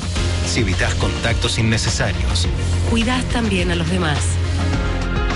si 0.46 0.60
evitas 0.60 0.94
contactos 0.94 1.58
innecesarios, 1.58 2.46
cuidás 2.90 3.24
también 3.26 3.70
a 3.70 3.74
los 3.74 3.88
demás. 3.90 4.18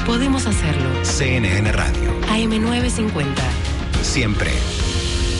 Podemos 0.06 0.46
hacerlo. 0.46 1.04
CNN 1.04 1.72
Radio, 1.72 2.20
AM950. 2.28 3.34
siempre 4.02 4.50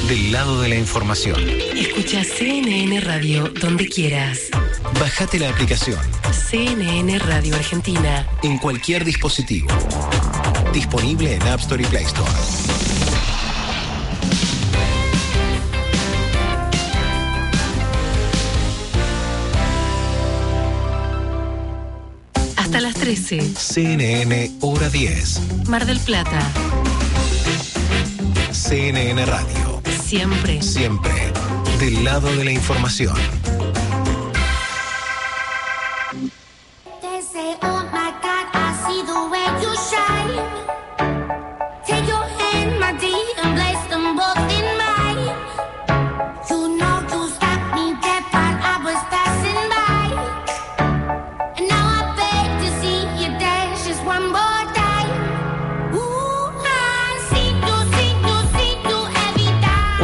del 0.08 0.32
lado 0.32 0.60
de 0.60 0.68
la 0.68 0.76
información. 0.76 1.38
Escucha 1.48 2.22
CNN 2.24 3.00
Radio 3.00 3.48
donde 3.60 3.88
quieras. 3.88 4.48
Bajate 5.00 5.38
la 5.38 5.48
aplicación 5.50 5.98
CNN 6.32 7.18
Radio 7.18 7.54
Argentina. 7.56 8.26
en 8.42 8.58
cualquier 8.58 9.04
dispositivo. 9.04 9.68
Disponible 10.72 11.34
en 11.34 11.42
App 11.42 11.60
Store 11.60 11.82
y 11.82 11.86
Play 11.86 12.04
Store. 12.04 12.91
13. 23.02 23.54
CNN 23.58 24.52
Hora 24.60 24.88
10. 24.88 25.66
Mar 25.66 25.84
del 25.86 25.98
Plata. 25.98 26.38
CNN 28.52 29.26
Radio, 29.26 29.82
Siempre. 30.04 30.62
siempre 30.62 31.12
del 31.80 32.04
lado 32.04 32.32
de 32.36 32.44
la 32.44 32.52
información. 32.52 33.16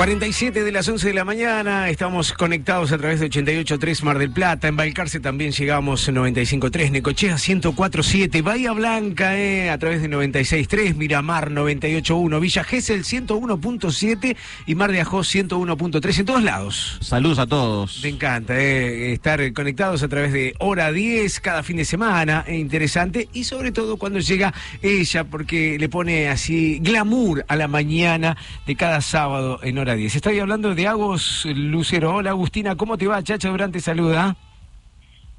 47 0.09 0.65
de 0.65 0.73
las 0.73 0.89
11 0.89 1.09
de 1.09 1.13
la 1.13 1.27
mañana, 1.27 1.91
estamos 1.91 2.33
conectados 2.33 2.93
a 2.93 2.97
través 2.97 3.21
de 3.21 3.29
88.3 3.29 4.03
Mar 4.05 4.19
del 4.19 4.31
Plata, 4.31 4.67
en 4.67 4.75
Balcarce 4.75 5.21
también 5.21 5.53
llegamos 5.53 6.09
95.3, 6.09 6.93
Necochea 6.93 7.35
104.7, 7.35 8.43
Bahía 8.43 8.73
Blanca 8.73 9.39
eh, 9.39 9.69
a 9.69 9.77
través 9.77 10.01
de 10.01 10.09
96.3, 10.09 10.95
Miramar 10.95 11.51
98.1, 11.51 12.41
Villa 12.41 12.65
Gesell 12.65 13.05
101.7 13.05 14.35
y 14.65 14.75
Mar 14.75 14.93
de 14.93 15.03
Ajó 15.03 15.19
101.3 15.19 16.21
en 16.21 16.25
todos 16.25 16.43
lados. 16.43 16.97
Saludos 17.03 17.39
a 17.39 17.47
todos. 17.47 18.01
Me 18.03 18.09
encanta 18.09 18.59
eh, 18.59 19.13
estar 19.13 19.53
conectados 19.53 20.03
a 20.03 20.09
través 20.09 20.33
de 20.33 20.55
hora 20.59 20.91
10 20.91 21.39
cada 21.41 21.63
fin 21.63 21.77
de 21.77 21.85
semana, 21.85 22.47
eh, 22.49 22.57
interesante 22.57 23.29
y 23.35 23.45
sobre 23.45 23.73
todo 23.73 23.99
cuando 23.99 24.21
llega 24.21 24.55
ella 24.81 25.25
porque 25.25 25.77
le 25.79 25.91
pone 25.91 26.31
así 26.31 26.79
glamour 26.79 27.45
a 27.47 27.57
la 27.57 27.69
mañana 27.69 28.39
de 28.67 28.75
cada 28.75 29.03
sábado 29.03 29.61
en 29.63 29.77
hora 29.77 29.97
10. 29.97 29.98
Estoy 30.07 30.39
hablando 30.39 30.75
de 30.75 30.87
Agos 30.87 31.45
Lucero. 31.45 32.15
Hola 32.15 32.31
Agustina, 32.31 32.77
¿cómo 32.77 32.97
te 32.97 33.07
va? 33.07 33.23
Chacha 33.23 33.49
Durante 33.49 33.81
saluda. 33.81 34.37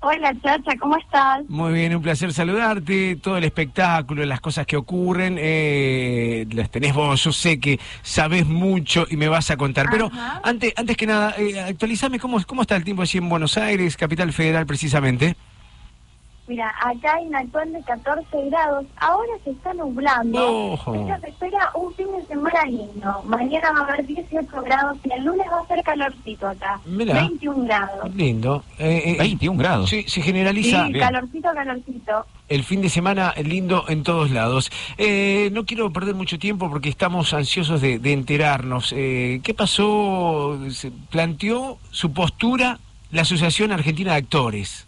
Hola 0.01 0.33
Chacha, 0.41 0.77
¿cómo 0.79 0.97
estás? 0.97 1.49
Muy 1.49 1.73
bien, 1.73 1.95
un 1.95 2.01
placer 2.01 2.33
saludarte. 2.33 3.15
Todo 3.17 3.37
el 3.37 3.45
espectáculo, 3.45 4.25
las 4.25 4.41
cosas 4.41 4.65
que 4.65 4.75
ocurren, 4.75 5.37
eh, 5.39 6.45
las 6.51 6.69
tenés 6.69 6.93
vos. 6.93 7.23
Yo 7.23 7.31
sé 7.31 7.59
que 7.59 7.79
sabés 8.01 8.45
mucho 8.45 9.05
y 9.09 9.15
me 9.15 9.29
vas 9.29 9.49
a 9.49 9.57
contar. 9.57 9.87
Pero 9.89 10.11
antes, 10.43 10.73
antes 10.75 10.97
que 10.97 11.07
nada, 11.07 11.35
eh, 11.37 11.59
actualizame 11.59 12.19
cómo, 12.19 12.43
cómo 12.45 12.61
está 12.61 12.75
el 12.75 12.83
tiempo 12.83 13.01
allí 13.01 13.17
en 13.17 13.29
Buenos 13.29 13.57
Aires, 13.57 13.95
capital 13.95 14.33
federal 14.33 14.65
precisamente. 14.65 15.35
Mira, 16.49 16.73
acá 16.81 17.13
hay 17.17 17.27
un 17.27 17.35
actual 17.35 17.71
de 17.71 17.81
14 17.83 18.25
grados, 18.49 18.85
ahora 18.97 19.31
se 19.43 19.51
está 19.51 19.71
nublando. 19.75 20.71
Ojo. 20.73 20.95
Ella 20.95 21.19
se 21.19 21.29
espera 21.29 21.69
un 21.75 21.93
fin 21.93 22.07
de 22.17 22.25
semana 22.25 22.65
lindo. 22.65 23.21
Mañana 23.25 23.71
va 23.71 23.79
a 23.81 23.83
haber 23.93 24.07
18 24.07 24.47
grados 24.63 24.97
y 25.03 25.13
el 25.13 25.25
lunes 25.25 25.45
va 25.51 25.61
a 25.61 25.67
ser 25.67 25.83
calorcito 25.83 26.47
acá. 26.47 26.81
Mirá. 26.87 27.13
21 27.21 27.65
grados. 27.65 28.15
Lindo. 28.15 28.63
Eh, 28.79 29.03
eh, 29.05 29.15
21 29.19 29.59
grados. 29.59 29.91
Sí, 29.91 30.03
se 30.07 30.23
generaliza 30.23 30.87
Sí, 30.87 30.93
calorcito, 30.93 31.49
calorcito. 31.53 32.25
el 32.47 32.63
fin 32.63 32.81
de 32.81 32.89
semana 32.89 33.35
lindo 33.43 33.85
en 33.87 34.01
todos 34.01 34.31
lados. 34.31 34.71
Eh, 34.97 35.49
no 35.53 35.67
quiero 35.67 35.93
perder 35.93 36.15
mucho 36.15 36.39
tiempo 36.39 36.67
porque 36.71 36.89
estamos 36.89 37.31
ansiosos 37.35 37.79
de, 37.79 37.99
de 37.99 38.11
enterarnos. 38.11 38.91
Eh, 38.97 39.39
¿Qué 39.43 39.53
pasó? 39.53 40.57
Se 40.71 40.89
planteó 41.11 41.77
su 41.91 42.11
postura 42.11 42.79
la 43.11 43.21
Asociación 43.21 43.71
Argentina 43.71 44.13
de 44.13 44.17
Actores. 44.17 44.87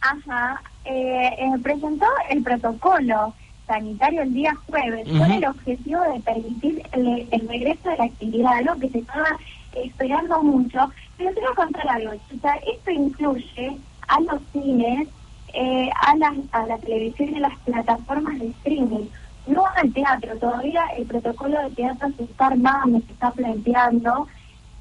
Ajá. 0.00 0.62
Eh, 0.84 1.30
eh, 1.38 1.50
presentó 1.62 2.06
el 2.30 2.42
protocolo 2.42 3.34
sanitario 3.66 4.22
el 4.22 4.32
día 4.32 4.54
jueves 4.66 5.06
con 5.06 5.30
el 5.30 5.44
objetivo 5.44 6.00
de 6.00 6.20
permitir 6.20 6.82
el, 6.92 7.28
el 7.30 7.48
regreso 7.48 7.90
de 7.90 7.98
la 7.98 8.04
actividad, 8.04 8.52
algo 8.54 8.80
que 8.80 8.88
se 8.88 8.98
estaba 9.00 9.36
esperando 9.74 10.42
mucho. 10.42 10.90
Pero 11.18 11.32
quiero 11.32 11.54
contar 11.54 11.88
algo, 11.88 12.12
Chuta. 12.30 12.54
Esto 12.66 12.90
incluye 12.90 13.76
a 14.06 14.20
los 14.20 14.40
cines, 14.52 15.08
eh, 15.52 15.90
a, 16.00 16.16
la, 16.16 16.34
a 16.52 16.66
la 16.66 16.78
televisión 16.78 17.30
y 17.30 17.36
a 17.36 17.40
las 17.40 17.58
plataformas 17.58 18.38
de 18.38 18.46
streaming, 18.48 19.06
no 19.46 19.64
al 19.76 19.92
teatro. 19.92 20.36
Todavía 20.38 20.84
el 20.96 21.04
protocolo 21.04 21.60
de 21.60 21.70
teatro 21.70 22.08
se 22.16 22.24
está 22.24 22.46
armando, 22.46 23.00
se 23.00 23.12
está 23.12 23.30
planteando 23.32 24.28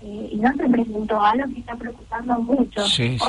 eh, 0.02 0.30
y 0.32 0.36
no 0.38 0.54
se 0.54 0.70
presentó, 0.70 1.22
algo 1.22 1.54
que 1.54 1.60
está 1.60 1.76
preocupando 1.76 2.40
mucho. 2.40 2.86
Sí, 2.86 3.18
sí. 3.20 3.26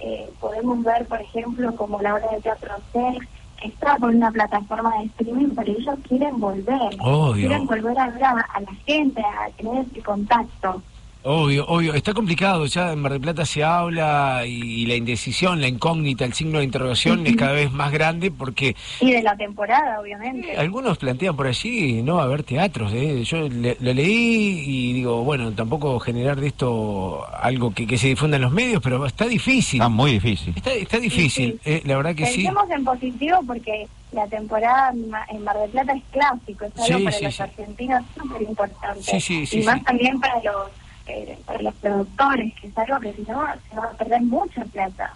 Eh, 0.00 0.30
podemos 0.40 0.82
ver, 0.82 1.06
por 1.06 1.20
ejemplo, 1.20 1.74
como 1.76 2.00
la 2.02 2.14
obra 2.14 2.28
de 2.32 2.42
teatro 2.42 2.74
Sex, 2.92 3.26
está 3.62 3.96
por 3.96 4.10
una 4.10 4.30
plataforma 4.30 4.98
de 4.98 5.06
streaming, 5.06 5.54
pero 5.54 5.72
ellos 5.72 5.98
quieren 6.06 6.38
volver. 6.38 6.90
Obvio. 7.00 7.48
Quieren 7.48 7.66
volver 7.66 7.98
a 7.98 8.10
ver 8.10 8.24
a, 8.24 8.30
a 8.40 8.60
la 8.60 8.74
gente, 8.86 9.20
a 9.20 9.50
tener 9.56 9.86
ese 9.86 10.02
contacto. 10.02 10.82
Obvio, 11.26 11.64
obvio. 11.68 11.94
Está 11.94 12.12
complicado, 12.12 12.66
ya 12.66 12.92
en 12.92 12.98
Mar 13.00 13.12
del 13.12 13.20
Plata 13.22 13.46
se 13.46 13.64
habla 13.64 14.42
y, 14.46 14.82
y 14.82 14.86
la 14.86 14.94
indecisión, 14.94 15.58
la 15.58 15.68
incógnita, 15.68 16.26
el 16.26 16.34
signo 16.34 16.58
de 16.58 16.64
interrogación 16.64 17.26
es 17.26 17.34
cada 17.34 17.52
vez 17.52 17.72
más 17.72 17.90
grande 17.90 18.30
porque 18.30 18.76
Y 19.00 19.10
de 19.10 19.22
la 19.22 19.34
temporada, 19.34 20.00
obviamente. 20.00 20.54
algunos 20.54 20.98
plantean 20.98 21.34
por 21.34 21.46
allí 21.46 22.02
no 22.02 22.20
haber 22.20 22.42
teatros. 22.42 22.92
¿eh? 22.92 23.24
Yo 23.24 23.48
le- 23.48 23.78
lo 23.80 23.94
leí 23.94 24.64
y 24.66 24.92
digo, 24.92 25.24
bueno, 25.24 25.50
tampoco 25.52 25.98
generar 25.98 26.38
de 26.38 26.48
esto 26.48 27.24
algo 27.40 27.72
que, 27.72 27.86
que 27.86 27.96
se 27.96 28.08
difunda 28.08 28.36
en 28.36 28.42
los 28.42 28.52
medios, 28.52 28.82
pero 28.82 29.06
está 29.06 29.24
difícil. 29.24 29.80
Está 29.80 29.88
muy 29.88 30.12
difícil. 30.12 30.52
Está, 30.54 30.72
está 30.74 30.98
difícil, 30.98 31.58
eh, 31.64 31.80
la 31.86 31.96
verdad 31.96 32.14
que 32.14 32.26
sí. 32.26 32.42
Pensemos 32.44 32.68
en 32.70 32.84
positivo 32.84 33.38
porque 33.46 33.86
la 34.12 34.26
temporada 34.26 34.90
en 34.92 35.08
Ma- 35.08 35.24
en 35.30 35.42
Mar 35.42 35.56
del 35.56 35.70
Plata 35.70 35.94
es 35.94 36.02
clásico, 36.12 36.66
es 36.66 36.72
algo 36.82 36.98
Sí, 36.98 37.04
para 37.06 37.16
sí, 37.16 37.24
los 37.24 37.34
sí. 37.34 37.42
argentinos 37.42 38.02
súper 38.14 38.42
importante. 38.42 39.02
Sí, 39.02 39.20
sí, 39.22 39.46
sí, 39.46 39.60
y 39.60 39.64
más 39.64 39.78
sí. 39.78 39.84
también 39.86 40.20
para 40.20 40.34
los 40.42 40.70
eh, 41.06 41.38
para 41.44 41.62
los 41.62 41.74
productores, 41.74 42.54
que 42.54 42.66
es 42.68 42.78
algo 42.78 42.98
que 43.00 43.12
si 43.12 43.22
no 43.22 43.44
se 43.70 43.76
va 43.76 43.84
a 43.84 43.90
perder 43.90 44.22
mucha 44.22 44.64
plata. 44.64 45.14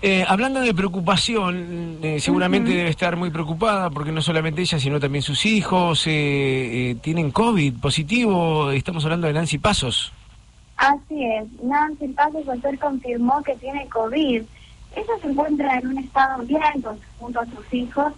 Eh, 0.00 0.24
hablando 0.28 0.60
de 0.60 0.72
preocupación, 0.74 1.98
eh, 2.02 2.20
seguramente 2.20 2.70
debe 2.70 2.88
estar 2.88 3.16
muy 3.16 3.30
preocupada 3.30 3.90
porque 3.90 4.12
no 4.12 4.22
solamente 4.22 4.62
ella, 4.62 4.78
sino 4.78 5.00
también 5.00 5.22
sus 5.22 5.44
hijos 5.46 6.04
eh, 6.06 6.96
tienen 7.02 7.30
COVID 7.30 7.80
positivo. 7.80 8.70
Estamos 8.70 9.04
hablando 9.04 9.26
de 9.26 9.32
Nancy 9.32 9.58
Pasos. 9.58 10.12
Así 10.76 11.24
es, 11.24 11.46
Nancy 11.62 12.08
Pasos 12.08 12.48
ayer 12.48 12.78
confirmó 12.78 13.42
que 13.42 13.54
tiene 13.56 13.88
COVID. 13.88 14.42
Ella 14.94 15.12
se 15.20 15.28
encuentra 15.28 15.78
en 15.78 15.86
un 15.88 15.98
estado 15.98 16.42
bien 16.44 16.60
junto 17.18 17.40
a 17.40 17.46
sus 17.46 17.72
hijos 17.72 18.12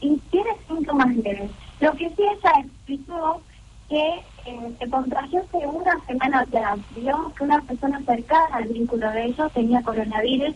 y 0.00 0.16
tiene 0.30 0.50
síntomas 0.66 1.14
leves. 1.16 1.50
Lo 1.80 1.92
que 1.92 2.08
sí 2.10 2.22
ella 2.22 2.52
explicó 2.60 3.40
que 3.88 4.22
se 4.78 4.90
contagió 4.90 5.40
hace 5.40 5.66
una 5.66 5.98
semana 6.06 6.40
atrás. 6.40 6.78
Vio 6.96 7.32
que 7.36 7.44
una 7.44 7.60
persona 7.62 8.00
cercana 8.04 8.56
al 8.56 8.68
vínculo 8.68 9.10
de 9.10 9.26
ellos 9.26 9.52
tenía 9.52 9.82
coronavirus 9.82 10.54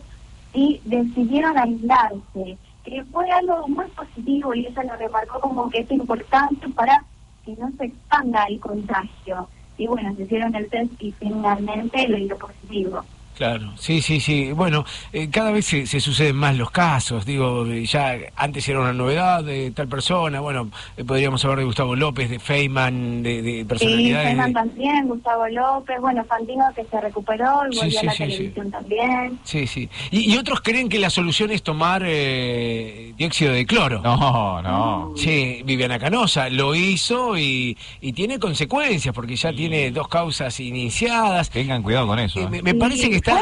y 0.53 0.81
decidieron 0.85 1.57
aislarse. 1.57 2.57
Que 2.83 3.03
fue 3.05 3.29
algo 3.31 3.67
muy 3.67 3.85
positivo 3.87 4.53
y 4.53 4.67
ella 4.67 4.83
lo 4.83 4.95
remarcó 4.95 5.39
como 5.39 5.69
que 5.69 5.79
es 5.79 5.91
importante 5.91 6.67
para 6.69 7.03
que 7.45 7.55
no 7.55 7.71
se 7.77 7.85
expanda 7.85 8.45
el 8.45 8.59
contagio. 8.59 9.47
Y 9.77 9.87
bueno, 9.87 10.15
se 10.15 10.23
hicieron 10.23 10.53
el 10.55 10.69
test 10.69 10.91
y 10.99 11.11
finalmente 11.11 12.07
lo 12.07 12.17
dio 12.17 12.37
positivo. 12.37 13.03
Claro, 13.37 13.73
sí, 13.77 14.01
sí, 14.01 14.19
sí. 14.19 14.51
Bueno, 14.51 14.85
eh, 15.11 15.29
cada 15.31 15.51
vez 15.51 15.65
se, 15.65 15.87
se 15.87 15.99
suceden 15.99 16.35
más 16.35 16.55
los 16.55 16.69
casos. 16.71 17.25
Digo, 17.25 17.65
eh, 17.65 17.85
ya 17.85 18.15
antes 18.35 18.67
era 18.69 18.79
una 18.79 18.93
novedad 18.93 19.43
de 19.43 19.71
tal 19.71 19.87
persona. 19.87 20.39
Bueno, 20.39 20.69
eh, 20.97 21.03
podríamos 21.03 21.43
hablar 21.43 21.59
de 21.59 21.65
Gustavo 21.65 21.95
López, 21.95 22.29
de 22.29 22.39
Feynman, 22.39 23.23
de, 23.23 23.41
de 23.41 23.51
Sí, 23.59 23.63
personalidades. 23.65 24.27
Feynman 24.27 24.47
de- 24.49 24.53
también, 24.53 25.07
Gustavo 25.07 25.47
López, 25.47 25.95
bueno, 25.99 26.23
Fantino 26.25 26.63
que 26.75 26.83
se 26.85 27.01
recuperó 27.01 27.61
y 27.69 27.73
Sí, 27.73 27.79
volvió 27.79 27.91
sí, 27.91 27.97
a 27.97 28.03
la 28.03 28.11
sí, 28.13 28.17
sí. 28.23 28.29
televisión 28.37 28.71
también. 28.71 29.39
Sí, 29.43 29.67
sí. 29.67 29.89
Y, 30.11 30.31
y 30.33 30.37
otros 30.37 30.61
creen 30.61 30.87
que 30.89 30.99
la 30.99 31.09
solución 31.09 31.51
es 31.51 31.63
tomar 31.63 32.03
eh, 32.05 33.13
dióxido 33.17 33.53
de 33.53 33.65
cloro. 33.65 34.01
No, 34.01 34.61
no. 34.61 35.13
Sí, 35.15 35.61
Viviana 35.65 35.99
Canosa 35.99 36.49
lo 36.49 36.75
hizo 36.75 37.37
y, 37.37 37.77
y 38.01 38.13
tiene 38.13 38.39
consecuencias 38.39 39.13
porque 39.13 39.35
ya 39.35 39.51
tiene 39.53 39.91
dos 39.91 40.07
causas 40.07 40.59
iniciadas. 40.59 41.49
Tengan 41.49 41.81
cuidado 41.83 42.07
con 42.07 42.19
eso. 42.19 42.39
¿eh? 42.39 42.47
me, 42.49 42.61
me 42.61 42.73
parece 42.75 43.09
que 43.09 43.15
está... 43.31 43.41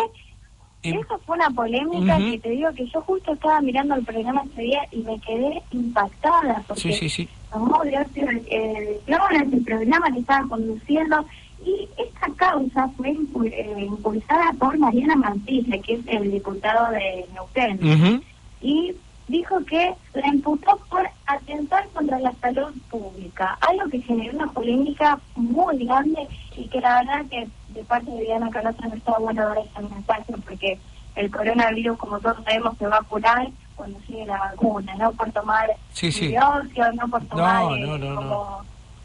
Eso 0.83 1.19
fue 1.27 1.35
una 1.35 1.49
polémica 1.51 2.17
que 2.31 2.39
te 2.39 2.49
digo 2.49 2.73
que 2.73 2.87
yo 2.87 3.01
justo 3.01 3.33
estaba 3.33 3.61
mirando 3.61 3.93
el 3.93 4.03
programa 4.03 4.43
ese 4.51 4.61
día 4.63 4.81
y 4.91 4.97
me 5.03 5.19
quedé 5.19 5.61
impactada 5.69 6.63
porque 6.67 6.81
Sí, 6.81 6.93
sí, 6.93 7.09
sí. 7.09 7.29
tomó 7.51 7.83
de 7.83 7.97
en 9.29 9.53
el 9.53 9.63
programa 9.63 10.11
que 10.11 10.19
estaba 10.19 10.47
conduciendo 10.47 11.23
y 11.63 11.87
esta 11.97 12.33
causa 12.35 12.87
fue 12.97 13.09
impu- 13.13 13.51
eh, 13.53 13.85
impulsada 13.85 14.53
por 14.53 14.75
Mariana 14.79 15.15
Mantilla, 15.15 15.77
que 15.83 15.93
es 15.93 15.99
el 16.07 16.31
diputado 16.31 16.91
de 16.93 17.25
Neuquén. 17.33 18.23
Y 18.59 18.95
dijo 19.31 19.63
que 19.65 19.95
la 20.13 20.27
imputó 20.27 20.77
por 20.89 21.07
atentar 21.25 21.87
contra 21.93 22.19
la 22.19 22.33
salud 22.41 22.71
pública, 22.89 23.57
algo 23.61 23.89
que 23.89 24.01
generó 24.01 24.35
una 24.35 24.51
polémica 24.51 25.19
muy 25.35 25.85
grande 25.85 26.27
y 26.55 26.67
que 26.67 26.81
la 26.81 26.99
verdad 26.99 27.25
que 27.29 27.47
de 27.69 27.83
parte 27.85 28.11
de 28.11 28.21
Diana 28.23 28.49
Canosa 28.49 28.87
no 28.87 28.95
está 28.95 29.13
bueno 29.17 29.47
dar 29.47 29.57
ese 29.59 29.81
mensaje 29.87 30.33
porque 30.45 30.77
el 31.15 31.31
coronavirus, 31.31 31.97
como 31.97 32.19
todos 32.19 32.43
sabemos, 32.43 32.77
se 32.77 32.87
va 32.87 32.97
a 32.97 33.03
curar 33.03 33.47
cuando 33.75 33.99
llegue 34.07 34.25
la 34.25 34.37
vacuna, 34.37 34.95
no 34.95 35.11
por 35.13 35.31
tomar 35.31 35.69
Sí, 35.93 36.11
sí. 36.11 36.33
no 36.33 37.07
por 37.09 37.23
tomar 37.25 37.77
eh, 37.77 37.79
no, 37.79 37.97
no, 37.97 38.09
no. 38.09 38.15
como 38.15 38.61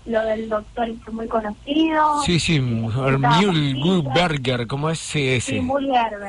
lo 0.07 0.20
del 0.24 0.49
doctor 0.49 0.89
este 0.89 1.11
muy 1.11 1.27
conocido. 1.27 2.23
Sí, 2.24 2.39
sí, 2.39 2.61
Mule 2.61 4.09
Berger, 4.15 4.66
¿cómo 4.66 4.91
es 4.91 5.16
ese? 5.16 5.61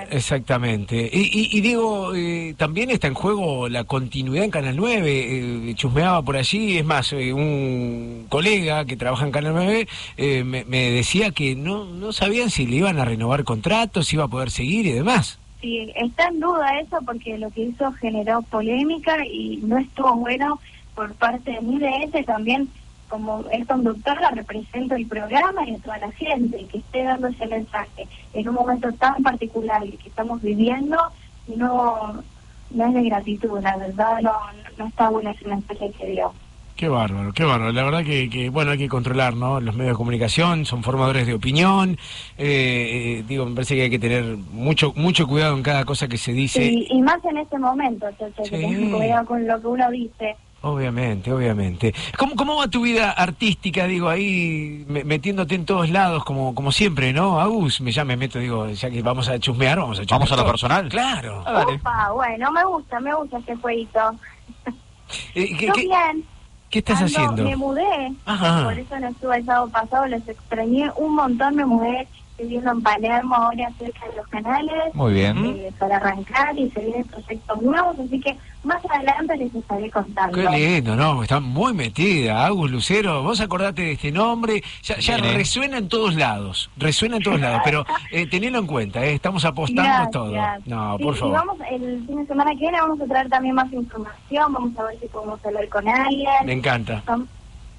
Exactamente. 0.10 1.10
Y, 1.12 1.22
y, 1.32 1.58
y 1.58 1.62
digo, 1.62 2.14
eh, 2.16 2.56
también 2.58 2.90
está 2.90 3.08
en 3.08 3.14
juego 3.14 3.70
la 3.70 3.84
continuidad 3.84 4.46
en 4.46 4.52
Canal 4.52 4.76
9. 4.76 5.70
eh, 5.70 5.74
chusmeaba 5.76 6.22
por 6.22 6.38
allí, 6.38 6.78
es 6.78 6.86
más, 6.86 7.14
eh, 7.14 7.34
un 7.34 8.26
colega 8.30 8.86
que 8.86 8.98
trabaja 8.98 9.26
en 9.26 9.32
Canal 9.32 9.54
9 9.54 9.88
eh, 10.18 10.44
me, 10.44 10.66
me 10.66 10.90
decía 10.92 11.32
que 11.32 11.56
no, 11.56 11.86
no 11.86 12.12
sabían 12.14 12.50
si 12.50 12.66
le 12.66 12.78
iban 12.78 13.00
a 13.00 13.06
renovar 13.06 13.44
contratos, 13.44 14.08
si 14.08 14.16
iba 14.16 14.26
a 14.26 14.30
poder 14.30 14.50
seguir 14.50 14.86
y 14.88 14.92
demás. 14.92 15.40
Sí, 15.62 15.92
está 15.96 16.28
en 16.28 16.40
duda 16.40 16.80
eso 16.80 16.98
porque 17.06 17.38
lo 17.38 17.50
que 17.50 17.64
hizo 17.64 17.92
generó 17.94 18.42
polémica 18.44 19.26
y 19.26 19.58
no 19.58 19.78
estuvo 19.78 20.16
bueno 20.16 20.60
por 20.94 21.14
parte 21.14 21.58
ni 21.62 21.80
de 21.80 21.90
ese 22.04 22.24
también 22.24 22.70
como 23.08 23.44
el 23.52 23.66
conductor 23.66 24.20
la 24.22 24.32
representa 24.32 24.96
el 24.96 25.08
programa 25.08 25.68
y 25.68 25.76
a 25.76 25.80
toda 25.80 25.98
la 25.98 26.12
gente 26.12 26.66
que 26.72 26.80
esté 26.80 27.04
dando 27.04 27.28
ese 27.28 27.48
mensaje 27.48 28.08
en 28.34 28.50
un 28.50 28.56
momento 28.56 28.92
tan 28.94 29.22
particular 29.24 29.82
que 29.84 30.10
estamos 30.10 30.42
viviendo 30.42 30.98
no 31.56 32.22
no 32.72 32.86
es 32.86 32.94
de 32.94 33.04
gratitud 33.04 33.60
la 33.62 33.78
verdad 33.78 34.20
no, 34.22 34.34
no 34.78 34.88
está 34.88 35.10
bueno 35.10 35.30
ese 35.32 35.48
mensaje 35.48 35.92
que 35.98 36.08
dio 36.08 36.34
Qué 36.76 36.88
bárbaro, 36.90 37.34
qué 37.34 37.44
bárbaro. 37.44 37.72
La 37.72 37.84
verdad 37.84 38.04
que, 38.04 38.30
que, 38.30 38.50
bueno, 38.52 38.70
hay 38.70 38.78
que 38.78 38.88
controlar, 38.88 39.34
¿no? 39.36 39.60
Los 39.60 39.74
medios 39.74 39.94
de 39.94 39.98
comunicación 39.98 40.64
son 40.64 40.84
formadores 40.84 41.26
de 41.26 41.34
opinión. 41.34 41.98
Eh, 42.38 43.18
eh, 43.18 43.24
digo, 43.28 43.48
me 43.48 43.56
parece 43.56 43.74
que 43.76 43.82
hay 43.82 43.90
que 43.90 43.98
tener 43.98 44.24
mucho 44.52 44.94
mucho 44.96 45.26
cuidado 45.28 45.58
en 45.58 45.64
cada 45.64 45.86
cosa 45.86 46.08
que 46.08 46.20
se 46.20 46.34
dice. 46.34 46.64
y, 46.64 46.86
y 46.92 47.02
más 47.02 47.18
en 47.26 47.38
ese 47.38 47.58
momento 47.58 48.06
Sí. 48.44 48.52
tengas 48.52 48.94
cuidado 48.96 49.26
con 49.26 49.48
lo 49.48 49.60
que 49.60 49.66
uno 49.68 49.90
dice 49.90 50.36
Obviamente, 50.74 51.32
obviamente. 51.32 51.94
¿Cómo, 52.18 52.36
¿Cómo 52.36 52.56
va 52.58 52.68
tu 52.68 52.82
vida 52.82 53.12
artística, 53.12 53.86
digo, 53.88 54.10
ahí 54.10 54.86
me- 54.88 55.04
metiéndote 55.04 55.56
en 55.56 55.66
todos 55.66 55.90
lados, 55.90 56.24
como, 56.24 56.54
como 56.56 56.72
siempre, 56.72 57.14
¿no? 57.14 57.40
Agus, 57.40 57.82
me 57.82 57.92
ya 57.92 58.04
me 58.06 58.18
meto, 58.18 58.40
digo, 58.40 58.68
ya 58.70 58.90
que 58.90 59.02
vamos 59.02 59.28
a 59.30 59.40
chusmear, 59.40 59.80
vamos 59.80 59.98
a 60.00 60.02
chusmear. 60.02 60.20
Vamos 60.20 60.32
a 60.32 60.36
lo 60.36 60.46
personal. 60.46 60.90
Claro. 60.90 61.42
Opa, 61.42 62.12
bueno 62.14 62.52
me 62.52 62.64
gusta 62.66 63.00
me 63.00 63.14
gusta 63.16 63.38
este 63.40 63.56
jueguito 63.56 64.00
Eh, 65.36 65.56
¿qué, 65.58 65.72
bien 65.72 66.26
qué 66.70 66.80
estás 66.80 67.00
Ando- 67.02 67.06
haciendo? 67.06 67.44
Me 67.44 67.56
mudé, 67.56 68.12
Ajá. 68.26 68.66
por 68.66 68.78
eso 68.78 69.00
no 69.00 69.08
estuve 69.08 69.38
el 69.38 69.46
sábado 69.46 69.70
pasado, 69.70 70.06
los 70.08 70.28
extrañé 70.28 70.92
un 70.98 71.16
montón, 71.16 71.56
me 71.56 71.66
mudé 71.66 72.08
viviendo 72.38 72.72
en 72.72 72.82
Palermo 72.82 73.36
ahora 73.36 73.70
cerca 73.80 74.08
de 74.08 74.16
los 74.18 74.28
canales. 74.28 74.94
Muy 74.94 75.14
bien. 75.14 75.38
eh, 75.46 75.72
para 75.80 75.98
arrancar 75.98 76.58
y 76.58 76.70
se 76.72 76.80
vienen 76.82 77.04
proyectos 77.06 77.62
nuevos, 77.62 77.98
así 78.00 78.20
que 78.20 78.36
más 78.64 78.84
adelante 78.90 79.38
les 79.38 79.54
estaré 79.56 79.90
contando. 79.90 80.38
Qué 80.38 80.50
lindo, 80.50 80.96
¿no? 80.96 81.24
Está 81.24 81.40
muy 81.40 81.74
metida, 81.74 82.46
Agus 82.46 82.70
Lucero. 82.70 83.24
Vos 83.24 83.40
acordate 83.40 83.82
de 83.84 83.92
este 83.94 84.12
nombre, 84.12 84.62
ya, 84.84 84.98
ya 85.00 85.16
Bien, 85.18 85.30
¿eh? 85.30 85.38
resuena 85.38 85.78
en 85.78 85.88
todos 85.90 86.16
lados, 86.16 86.70
resuena 86.78 87.18
en 87.18 87.24
todos 87.24 87.40
lados, 87.40 87.62
pero 87.64 87.86
eh, 88.12 88.26
tenelo 88.28 88.60
en 88.60 88.68
cuenta, 88.68 89.04
¿eh? 89.06 89.14
estamos 89.14 89.46
apostando 89.46 89.84
Gracias. 89.84 90.12
todo. 90.12 90.34
No, 90.66 90.98
Sí, 90.98 91.04
por 91.04 91.16
y 91.16 91.18
favor. 91.20 91.36
vamos, 91.36 91.58
el 91.72 92.06
fin 92.06 92.16
de 92.18 92.26
semana 92.28 92.52
que 92.52 92.58
viene 92.58 92.80
vamos 92.82 93.00
a 93.02 93.06
traer 93.06 93.30
también 93.30 93.56
más 93.56 93.72
información, 93.72 94.54
vamos 94.54 94.78
a 94.78 94.84
ver 94.84 95.00
si 95.00 95.08
podemos 95.08 95.44
hablar 95.46 95.68
con 95.70 95.88
alguien. 95.88 96.28
Me 96.46 96.54
encanta. 96.54 97.02
Vam- 97.06 97.26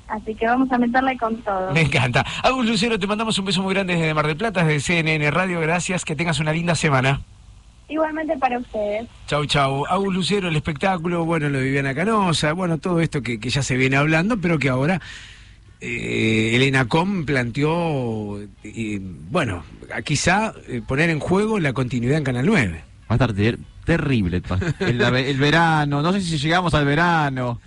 Así 0.09 0.35
que 0.35 0.47
vamos 0.47 0.71
a 0.73 0.79
meterle 0.79 1.17
con 1.19 1.37
todo. 1.43 1.71
Me 1.73 1.83
encanta. 1.83 2.25
Agus 2.43 2.65
Lucero, 2.67 2.99
te 2.99 3.07
mandamos 3.07 3.39
un 3.39 3.45
beso 3.45 3.63
muy 3.63 3.75
grande 3.75 3.95
desde 3.95 4.15
Mar 4.15 4.27
del 4.27 4.37
Plata, 4.37 4.65
desde 4.65 4.81
CNN 4.81 5.31
Radio. 5.31 5.61
Gracias, 5.61 6.05
que 6.05 6.17
tengas 6.17 6.41
una 6.41 6.53
linda 6.53 6.75
semana. 6.75 7.21
Igualmente 7.91 8.37
para 8.39 8.59
ustedes. 8.59 9.07
Chau, 9.27 9.45
chau. 9.47 9.85
Agus 9.87 10.15
Lucero, 10.15 10.49
el 10.49 10.57
espectáculo, 10.57 11.25
bueno, 11.25 11.49
lo 11.49 11.59
de 11.59 11.65
Viviana 11.65 11.95
Canosa, 11.95 12.53
bueno, 12.53 12.79
todo 12.79 13.01
esto 13.01 13.23
que, 13.23 13.39
que 13.41 13.51
ya 13.51 13.63
se 13.63 13.77
viene 13.77 13.97
hablando, 13.97 14.39
pero 14.39 14.59
que 14.59 14.69
ahora 14.69 15.01
eh, 15.81 16.53
Elena 16.55 16.87
Com 16.87 17.25
planteó, 17.25 18.41
eh, 18.65 18.99
bueno, 19.31 19.63
quizá 20.05 20.53
eh, 20.69 20.83
poner 20.87 21.09
en 21.11 21.19
juego 21.21 21.59
la 21.61 21.73
continuidad 21.73 22.19
en 22.19 22.25
Canal 22.25 22.47
9. 22.47 22.73
Va 22.73 23.05
a 23.11 23.15
estar 23.15 23.33
ter- 23.33 23.59
terrible. 23.85 24.43
el 24.81 25.39
verano, 25.39 26.03
no 26.03 26.13
sé 26.13 26.21
si 26.21 26.37
llegamos 26.39 26.75
al 26.75 26.85
verano. 26.85 27.61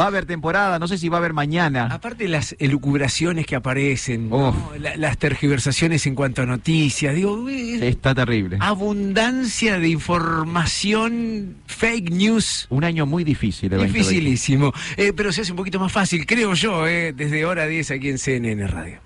Va 0.00 0.04
a 0.04 0.08
haber 0.08 0.24
temporada, 0.24 0.78
no 0.78 0.88
sé 0.88 0.96
si 0.96 1.10
va 1.10 1.18
a 1.18 1.20
haber 1.20 1.34
mañana. 1.34 1.88
Aparte 1.90 2.26
las 2.26 2.56
elucubraciones 2.58 3.44
que 3.46 3.54
aparecen, 3.54 4.30
¿no? 4.30 4.56
La- 4.78 4.96
las 4.96 5.18
tergiversaciones 5.18 6.06
en 6.06 6.14
cuanto 6.14 6.40
a 6.40 6.46
noticias, 6.46 7.14
digo, 7.14 7.46
Está 7.50 8.14
terrible. 8.14 8.56
abundancia 8.60 9.78
de 9.78 9.88
información, 9.88 11.56
fake 11.66 12.10
news. 12.10 12.66
Un 12.70 12.84
año 12.84 13.04
muy 13.04 13.24
difícil. 13.24 13.72
el 13.72 13.78
2020. 13.80 13.98
Dificilísimo. 13.98 14.72
Eh, 14.96 15.12
pero 15.14 15.32
se 15.32 15.42
hace 15.42 15.52
un 15.52 15.56
poquito 15.56 15.78
más 15.78 15.92
fácil, 15.92 16.24
creo 16.24 16.54
yo, 16.54 16.86
eh, 16.86 17.12
desde 17.12 17.44
hora 17.44 17.66
10 17.66 17.90
aquí 17.90 18.08
en 18.08 18.18
CNN 18.18 18.66
Radio. 18.66 19.00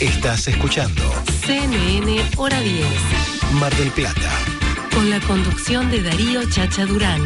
Estás 0.00 0.46
escuchando 0.48 1.02
CNN 1.46 2.20
Hora 2.36 2.60
10. 2.60 2.86
Mar 3.60 3.74
del 3.76 3.90
Plata, 3.90 4.30
Con 4.94 5.08
la 5.10 5.20
conducción 5.20 5.90
de 5.90 6.02
Darío 6.02 6.48
Chacha 6.50 6.84
Durán. 6.86 7.22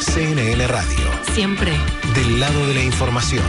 CNN 0.00 0.66
Radio, 0.68 1.10
Siempre. 1.34 1.72
del 2.14 2.38
lado 2.38 2.64
de 2.68 2.74
la 2.74 2.82
información. 2.84 3.42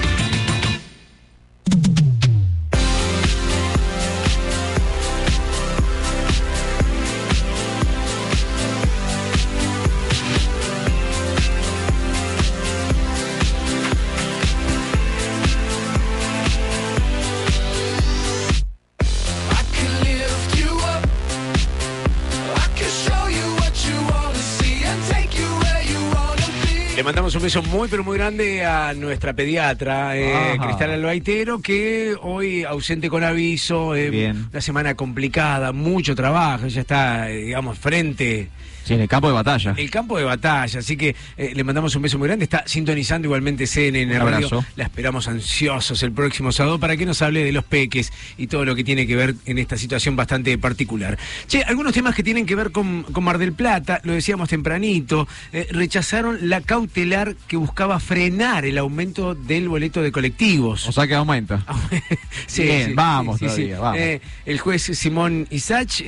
Beso 27.46 27.62
muy, 27.62 27.88
pero 27.88 28.04
muy 28.04 28.18
grande 28.18 28.66
a 28.66 28.96
nuestra 28.96 29.34
pediatra, 29.34 30.18
eh. 30.18 30.58
Cristal 30.60 30.90
Albaitero, 30.90 31.62
que 31.62 32.16
hoy 32.20 32.64
ausente 32.64 33.08
con 33.08 33.24
aviso, 33.24 33.96
eh, 33.96 34.34
una 34.52 34.62
semana 34.62 34.96
complicada, 34.96 35.72
mucho 35.72 36.16
trabajo, 36.16 36.66
ya 36.66 36.82
está, 36.82 37.30
eh, 37.30 37.44
digamos, 37.44 37.78
frente. 37.78 38.50
Sí, 38.86 38.94
en 38.94 39.02
el 39.02 39.08
campo 39.08 39.28
de 39.28 39.34
batalla. 39.34 39.74
El 39.78 39.90
campo 39.90 40.16
de 40.20 40.24
batalla, 40.26 40.80
así 40.80 40.96
que 40.96 41.16
eh, 41.38 41.54
le 41.56 41.64
mandamos 41.64 41.96
un 41.96 42.04
beso 42.04 42.20
muy 42.20 42.28
grande. 42.28 42.44
Está 42.44 42.64
sintonizando 42.68 43.26
igualmente 43.26 43.66
CNN 43.66 44.14
Un 44.14 44.20
Radio. 44.20 44.36
abrazo. 44.48 44.66
La 44.76 44.84
esperamos 44.84 45.28
ansiosos 45.28 46.04
el 46.04 46.12
próximo 46.12 46.52
sábado 46.52 46.80
para 46.80 46.96
que 46.96 47.04
nos 47.08 47.20
hable 47.24 47.44
de 47.44 47.52
los 47.52 47.64
peques 47.64 48.14
y 48.38 48.46
todo 48.46 48.64
lo 48.64 48.76
que 48.76 48.84
tiene 48.84 49.08
que 49.08 49.16
ver 49.16 49.34
en 49.48 49.58
esta 49.58 49.76
situación 49.76 50.16
bastante 50.16 50.56
particular. 50.60 51.18
Che, 51.48 51.64
algunos 51.64 51.94
temas 51.94 52.14
que 52.14 52.22
tienen 52.22 52.46
que 52.46 52.54
ver 52.54 52.72
con, 52.72 53.02
con 53.04 53.24
Mar 53.24 53.40
del 53.40 53.54
Plata, 53.54 54.02
lo 54.04 54.14
decíamos 54.14 54.50
tempranito, 54.50 55.28
eh, 55.52 55.68
rechazaron 55.72 56.48
la 56.48 56.62
cautelar 56.62 57.36
que 57.48 57.58
buscaba 57.58 58.00
frenar 58.00 58.66
el 58.66 58.78
aumento 58.78 59.34
del 59.34 59.68
boleto 59.68 60.04
de 60.04 60.12
colectivos. 60.12 60.88
O 60.88 60.92
sea 60.92 61.08
que 61.08 61.16
aumenta. 61.16 61.66
Bien, 62.56 62.96
vamos 62.96 63.40
todavía, 63.40 63.80
vamos. 63.80 64.00
Eh, 64.00 64.22
el 64.46 64.60
juez 64.60 64.84
Simón 64.84 65.48
Isach, 65.50 66.04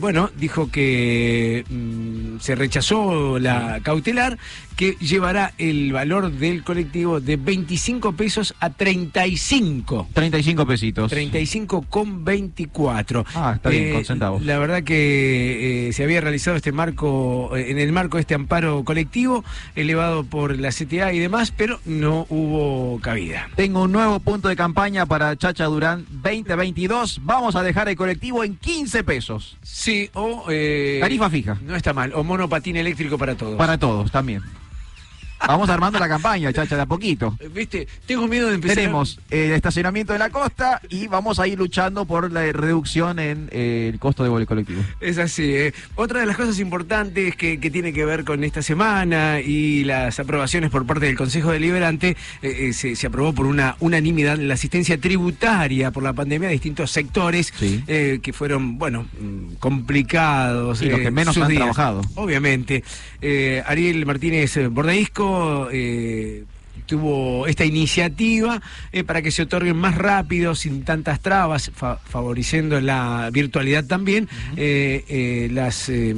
bueno, 0.00 0.30
dijo 0.36 0.68
que 0.68 1.64
mm, 1.68 2.07
se 2.40 2.54
rechazó 2.54 3.38
la 3.38 3.80
cautelar 3.82 4.38
que 4.78 4.92
llevará 5.00 5.54
el 5.58 5.92
valor 5.92 6.30
del 6.30 6.62
colectivo 6.62 7.18
de 7.20 7.36
25 7.36 8.12
pesos 8.12 8.54
a 8.60 8.70
35. 8.70 10.06
35 10.12 10.66
pesitos. 10.68 11.10
35 11.10 11.82
con 11.90 12.24
24. 12.24 13.26
Ah, 13.34 13.54
está 13.56 13.70
bien, 13.70 13.92
con 13.92 14.04
centavos. 14.04 14.44
La 14.44 14.56
verdad 14.60 14.84
que 14.84 15.88
eh, 15.88 15.92
se 15.92 16.04
había 16.04 16.20
realizado 16.20 16.56
este 16.56 16.70
marco, 16.70 17.56
eh, 17.56 17.72
en 17.72 17.78
el 17.80 17.90
marco 17.90 18.18
de 18.18 18.20
este 18.20 18.36
amparo 18.36 18.84
colectivo, 18.84 19.44
elevado 19.74 20.22
por 20.22 20.56
la 20.56 20.68
CTA 20.68 21.12
y 21.12 21.18
demás, 21.18 21.50
pero 21.50 21.80
no 21.84 22.26
hubo 22.28 23.00
cabida. 23.00 23.48
Tengo 23.56 23.82
un 23.82 23.90
nuevo 23.90 24.20
punto 24.20 24.46
de 24.46 24.54
campaña 24.54 25.06
para 25.06 25.34
Chacha 25.36 25.64
Durán 25.64 26.06
2022. 26.22 27.22
Vamos 27.24 27.56
a 27.56 27.64
dejar 27.64 27.88
el 27.88 27.96
colectivo 27.96 28.44
en 28.44 28.54
15 28.54 29.02
pesos. 29.02 29.56
Sí, 29.60 30.08
o... 30.14 30.44
eh, 30.48 30.98
Tarifa 31.00 31.28
fija. 31.30 31.58
No 31.66 31.74
está 31.74 31.92
mal. 31.92 32.12
O 32.14 32.22
monopatín 32.22 32.76
eléctrico 32.76 33.18
para 33.18 33.34
todos. 33.34 33.56
Para 33.56 33.76
todos 33.76 34.12
también. 34.12 34.40
Vamos 35.46 35.68
armando 35.70 35.98
la 35.98 36.08
campaña, 36.08 36.52
Chacha, 36.52 36.76
de 36.76 36.82
a 36.82 36.86
poquito. 36.86 37.36
Viste, 37.52 37.86
tengo 38.06 38.26
miedo 38.28 38.48
de 38.48 38.56
empezar. 38.56 38.76
Tenemos 38.76 39.18
el 39.30 39.52
estacionamiento 39.52 40.12
de 40.12 40.18
la 40.18 40.30
costa 40.30 40.80
y 40.88 41.06
vamos 41.06 41.38
a 41.38 41.46
ir 41.46 41.58
luchando 41.58 42.04
por 42.04 42.30
la 42.32 42.50
reducción 42.52 43.18
en 43.18 43.48
eh, 43.52 43.90
el 43.92 43.98
costo 43.98 44.22
de 44.22 44.28
vuelo 44.28 44.46
colectivo. 44.46 44.82
Es 45.00 45.18
así. 45.18 45.44
eh. 45.54 45.72
Otra 45.94 46.20
de 46.20 46.26
las 46.26 46.36
cosas 46.36 46.58
importantes 46.58 47.36
que, 47.36 47.60
que 47.60 47.70
tiene 47.70 47.92
que 47.92 48.04
ver 48.04 48.24
con 48.24 48.42
esta 48.44 48.62
semana 48.62 49.40
y 49.40 49.84
las 49.84 50.18
aprobaciones 50.18 50.70
por 50.70 50.84
parte 50.86 51.06
del 51.06 51.16
Consejo 51.16 51.50
Deliberante, 51.52 52.16
eh, 52.42 52.56
eh, 52.68 52.72
se, 52.72 52.96
se 52.96 53.06
aprobó 53.06 53.32
por 53.32 53.46
una 53.46 53.76
unanimidad 53.80 54.38
la 54.38 54.54
asistencia 54.54 54.98
tributaria 55.00 55.90
por 55.92 56.02
la 56.02 56.12
pandemia 56.12 56.48
a 56.48 56.52
distintos 56.52 56.90
sectores 56.90 57.52
que 57.52 58.32
fueron, 58.34 58.78
bueno, 58.78 59.06
mm, 59.20 59.54
complicados. 59.60 60.82
Y 60.82 60.86
los 60.90 61.00
que 61.00 61.10
menos 61.10 61.36
han 61.38 61.48
días. 61.48 61.58
trabajado. 61.60 62.02
Obviamente. 62.16 62.82
Ariel 63.66 64.04
Martínez 64.06 64.56
eh, 64.56 64.68
Eh, 65.72 66.44
tuvo 66.86 67.46
esta 67.46 67.64
iniciativa 67.66 68.62
eh, 68.92 69.04
para 69.04 69.20
que 69.20 69.30
se 69.30 69.42
otorguen 69.42 69.76
más 69.76 69.94
rápido, 69.96 70.54
sin 70.54 70.84
tantas 70.84 71.20
trabas, 71.20 71.70
fa- 71.74 71.98
favoreciendo 71.98 72.80
la 72.80 73.28
virtualidad 73.30 73.84
también, 73.84 74.26
eh, 74.56 75.04
eh, 75.08 75.48
las, 75.52 75.90
eh, 75.90 76.14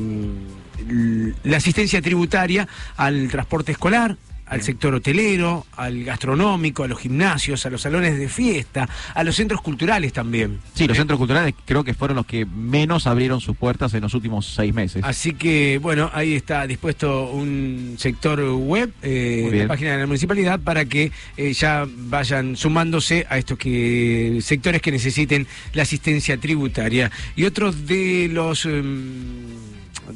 l- 0.88 1.34
la 1.42 1.56
asistencia 1.56 2.00
tributaria 2.00 2.68
al 2.96 3.28
transporte 3.28 3.72
escolar, 3.72 4.16
al 4.50 4.62
sector 4.62 4.94
hotelero, 4.94 5.64
al 5.76 6.04
gastronómico, 6.04 6.82
a 6.82 6.88
los 6.88 6.98
gimnasios, 6.98 7.64
a 7.66 7.70
los 7.70 7.82
salones 7.82 8.18
de 8.18 8.28
fiesta, 8.28 8.88
a 9.14 9.24
los 9.24 9.36
centros 9.36 9.62
culturales 9.62 10.12
también. 10.12 10.58
Sí, 10.74 10.88
los 10.88 10.96
centros 10.96 11.18
culturales 11.18 11.54
creo 11.64 11.84
que 11.84 11.94
fueron 11.94 12.16
los 12.16 12.26
que 12.26 12.44
menos 12.44 13.06
abrieron 13.06 13.40
sus 13.40 13.56
puertas 13.56 13.94
en 13.94 14.02
los 14.02 14.12
últimos 14.12 14.46
seis 14.46 14.74
meses. 14.74 15.04
Así 15.04 15.34
que, 15.34 15.78
bueno, 15.78 16.10
ahí 16.12 16.34
está 16.34 16.66
dispuesto 16.66 17.30
un 17.30 17.94
sector 17.96 18.40
web, 18.54 18.92
eh, 19.02 19.50
la 19.52 19.68
página 19.68 19.92
de 19.92 19.98
la 19.98 20.06
municipalidad, 20.06 20.58
para 20.58 20.84
que 20.84 21.12
eh, 21.36 21.52
ya 21.52 21.86
vayan 21.88 22.56
sumándose 22.56 23.26
a 23.30 23.38
estos 23.38 23.56
que 23.56 24.40
sectores 24.42 24.82
que 24.82 24.90
necesiten 24.90 25.46
la 25.74 25.82
asistencia 25.82 26.36
tributaria. 26.38 27.10
Y 27.36 27.44
otros 27.44 27.86
de 27.86 28.28
los... 28.32 28.66
em, 28.66 29.69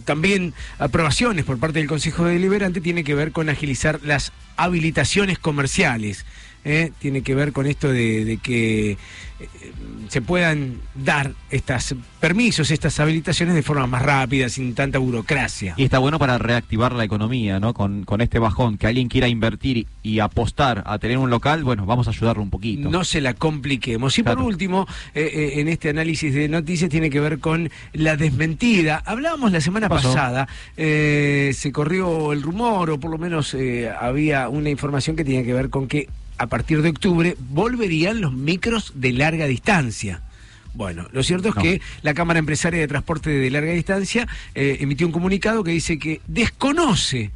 también 0.05 0.55
aprobaciones 0.78 1.44
por 1.44 1.59
parte 1.59 1.78
del 1.78 1.89
Consejo 1.89 2.24
Deliberante 2.24 2.81
tiene 2.81 3.05
que 3.05 3.15
ver 3.15 3.32
con 3.32 3.48
agilizar 3.48 4.01
las 4.02 4.32
habilitaciones 4.56 5.39
comerciales. 5.39 6.24
¿eh? 6.65 6.93
Tiene 6.98 7.23
que 7.23 7.35
ver 7.35 7.52
con 7.52 7.66
esto 7.66 7.89
de, 7.89 8.39
que 8.43 8.93
eh, 8.93 8.97
se 10.09 10.23
puedan 10.23 10.81
dar 10.95 11.33
estos 11.51 11.95
permisos, 12.21 12.71
estas 12.71 12.99
habilitaciones 13.01 13.55
de 13.55 13.63
forma 13.63 13.87
más 13.87 14.03
rápida, 14.03 14.49
sin 14.49 14.75
tanta 14.75 14.99
burocracia. 14.99 15.75
Y 15.77 15.85
está 15.85 15.99
bueno 15.99 16.19
para 16.19 16.39
reactivar 16.39 16.93
la 16.93 17.05
economía, 17.05 17.61
¿no? 17.61 17.75
Con, 17.75 18.05
con 18.05 18.21
este 18.21 18.39
bajón, 18.39 18.79
que 18.79 18.87
alguien 18.87 19.09
quiera 19.09 19.29
invertir 19.29 19.87
y, 20.03 20.21
apostar 20.21 20.83
a 20.87 20.99
tener 20.99 21.19
un 21.19 21.29
local, 21.29 21.65
bueno, 21.65 21.85
vamos 21.87 22.07
a 22.07 22.11
ayudarlo 22.11 22.43
un 22.43 22.51
poquito. 22.51 22.89
No 22.89 23.05
se 23.05 23.21
la 23.21 23.35
compliquemos. 23.35 24.19
Y 24.19 24.23
por 24.23 24.41
último, 24.41 24.87
eh, 25.15 25.31
eh, 25.35 25.61
en 25.61 25.69
este 25.69 25.91
análisis 25.91 26.33
de 26.33 26.49
noticias 26.49 26.89
tiene 26.89 27.11
que 27.11 27.21
ver 27.21 27.41
con 27.41 27.71
la 27.93 28.17
desmentida. 28.17 29.03
Hablábamos 29.05 29.53
la 29.53 29.61
semana 29.61 29.89
pasada, 29.89 30.49
eh, 30.77 31.53
se 31.55 31.73
corrió 31.73 32.33
el 32.33 32.43
rumor, 32.43 32.91
o 32.91 33.01
por 33.01 33.11
lo 33.11 33.19
menos 33.19 33.55
eh, 33.55 33.91
había 33.91 34.49
una 34.49 34.71
información 34.71 35.17
que 35.17 35.25
tenía 35.25 35.45
que 35.45 35.53
ver 35.53 35.71
con 35.71 35.89
que 35.89 36.09
a 36.39 36.47
partir 36.47 36.82
de 36.82 36.90
octubre 36.90 37.36
volverían 37.51 38.20
los 38.20 38.32
micros 38.32 38.93
de 38.97 39.12
larga 39.12 39.47
distancia. 39.47 40.20
Bueno, 40.74 41.06
lo 41.12 41.23
cierto 41.23 41.51
es 41.51 41.55
No. 41.55 41.62
que 41.62 41.81
la 42.02 42.15
Cámara 42.15 42.40
Empresaria 42.40 42.81
de 42.81 42.89
Transporte 42.89 43.31
de 43.31 43.48
Larga 43.51 43.73
Distancia 43.73 44.27
eh, 44.56 44.78
emitió 44.81 45.06
un 45.06 45.12
comunicado 45.12 45.62
que 45.62 45.70
dice 45.70 45.98
que 46.01 46.20
desconoce 46.27 47.31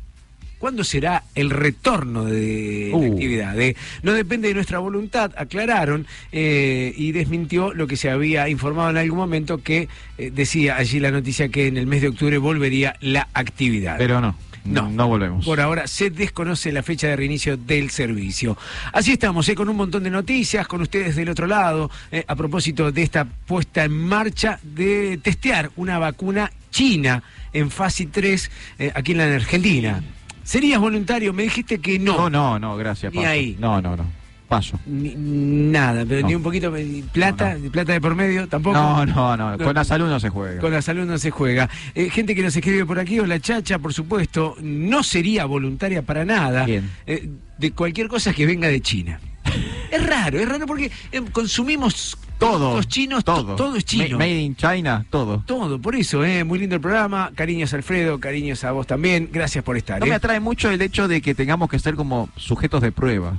cuándo 0.58 0.82
será 0.82 1.22
el 1.36 1.50
retorno 1.50 2.24
de 2.24 2.88
la 2.90 2.96
Uh. 2.96 3.12
actividad. 3.12 3.54
De- 3.54 3.76
no 4.02 4.12
depende 4.12 4.48
de 4.48 4.54
nuestra 4.54 4.80
voluntad, 4.80 5.30
aclararon, 5.36 6.04
eh, 6.32 6.92
y 6.96 7.12
desmintió 7.12 7.72
lo 7.72 7.86
que 7.86 7.96
se 7.96 8.10
había 8.10 8.48
informado 8.48 8.90
en 8.90 8.96
algún 8.96 9.18
momento 9.18 9.62
que 9.62 9.88
eh, 10.18 10.32
decía 10.34 10.76
allí 10.76 10.98
la 10.98 11.12
noticia 11.12 11.48
que 11.48 11.68
en 11.68 11.76
el 11.76 11.86
mes 11.86 12.02
de 12.02 12.08
octubre 12.08 12.38
volvería 12.38 12.96
la 13.00 13.28
actividad. 13.34 13.98
Pero 13.98 14.20
no, 14.20 14.34
No. 14.68 14.88
no 14.90 15.08
volvemos. 15.08 15.44
Por 15.44 15.60
ahora 15.60 15.86
se 15.86 16.10
desconoce 16.10 16.72
la 16.72 16.82
fecha 16.82 17.08
de 17.08 17.16
reinicio 17.16 17.56
del 17.56 17.90
servicio. 17.90 18.56
Así 18.92 19.12
estamos, 19.12 19.48
eh, 19.48 19.54
con 19.54 19.68
un 19.68 19.76
montón 19.76 20.02
de 20.02 20.10
noticias, 20.10 20.66
con 20.66 20.82
ustedes 20.82 21.16
del 21.16 21.28
otro 21.28 21.46
lado, 21.46 21.90
eh, 22.10 22.24
a 22.26 22.36
propósito 22.36 22.92
de 22.92 23.02
esta 23.02 23.24
puesta 23.24 23.84
en 23.84 23.92
marcha 23.92 24.60
de 24.62 25.18
testear 25.22 25.70
una 25.76 25.98
vacuna 25.98 26.50
china 26.70 27.22
en 27.52 27.70
fase 27.70 28.06
3 28.06 28.50
eh, 28.78 28.92
aquí 28.94 29.12
en 29.12 29.18
la 29.18 29.34
Argentina. 29.34 30.02
¿Serías 30.42 30.80
voluntario? 30.80 31.32
Me 31.32 31.42
dijiste 31.42 31.78
que 31.78 31.98
no. 31.98 32.16
No, 32.16 32.30
no, 32.30 32.58
no, 32.58 32.76
gracias. 32.76 33.12
Ni 33.12 33.24
ahí. 33.24 33.56
No, 33.58 33.82
no, 33.82 33.96
no. 33.96 34.17
Paso. 34.48 34.78
Ni- 34.86 35.14
nada, 35.16 36.04
pero 36.08 36.22
No. 36.22 36.28
ni 36.28 36.34
un 36.34 36.42
poquito 36.42 36.70
ni 36.70 37.02
plata, 37.02 37.54
ni 37.54 37.68
plata 37.68 37.92
de 37.92 38.00
por 38.00 38.14
medio, 38.14 38.48
tampoco. 38.48 38.76
No, 38.76 39.04
no, 39.06 39.36
no, 39.36 39.58
con 39.58 39.74
la 39.74 39.84
salud 39.84 40.08
no 40.08 40.18
se 40.18 40.30
juega. 40.30 40.60
Con 40.60 40.72
la 40.72 40.82
salud 40.82 41.04
no 41.06 41.18
se 41.18 41.30
juega. 41.30 41.68
Eh, 41.94 42.10
gente 42.10 42.34
que 42.34 42.42
nos 42.42 42.56
escribe 42.56 42.84
por 42.86 42.98
aquí, 42.98 43.20
o 43.20 43.26
la 43.26 43.38
chacha, 43.40 43.78
por 43.78 43.92
supuesto, 43.92 44.56
no 44.60 45.02
sería 45.02 45.44
voluntaria 45.44 46.02
para 46.02 46.24
nada 46.24 46.66
eh, 46.68 47.28
de 47.58 47.70
cualquier 47.72 48.08
cosa 48.08 48.32
que 48.32 48.46
venga 48.46 48.68
de 48.68 48.80
China. 48.80 49.20
Es 49.90 50.06
raro, 50.06 50.38
es 50.38 50.46
raro 50.46 50.66
porque 50.66 50.90
eh, 51.12 51.22
consumimos 51.32 52.18
Todo, 52.38 52.58
productos 52.58 52.88
chinos, 52.88 53.24
to- 53.24 53.36
todo. 53.36 53.56
todo, 53.56 53.76
es 53.76 53.86
chino. 53.86 54.18
Ma- 54.18 54.24
Made 54.26 54.40
in 54.42 54.54
China, 54.54 55.06
todo. 55.08 55.42
Todo, 55.46 55.80
por 55.80 55.96
eso, 55.96 56.22
eh, 56.26 56.44
muy 56.44 56.58
lindo 56.58 56.74
el 56.74 56.80
programa. 56.82 57.30
Cariños 57.34 57.72
Alfredo, 57.72 58.20
cariños 58.20 58.62
a 58.64 58.72
vos 58.72 58.86
también. 58.86 59.30
Gracias 59.32 59.64
por 59.64 59.78
estar. 59.78 59.98
No 59.98 60.04
eh. 60.04 60.10
me 60.10 60.14
atrae 60.14 60.40
mucho 60.40 60.70
el 60.70 60.82
hecho 60.82 61.08
de 61.08 61.22
que 61.22 61.34
tengamos 61.34 61.70
que 61.70 61.78
ser 61.78 61.94
como 61.94 62.28
sujetos 62.36 62.82
de 62.82 62.92
prueba. 62.92 63.38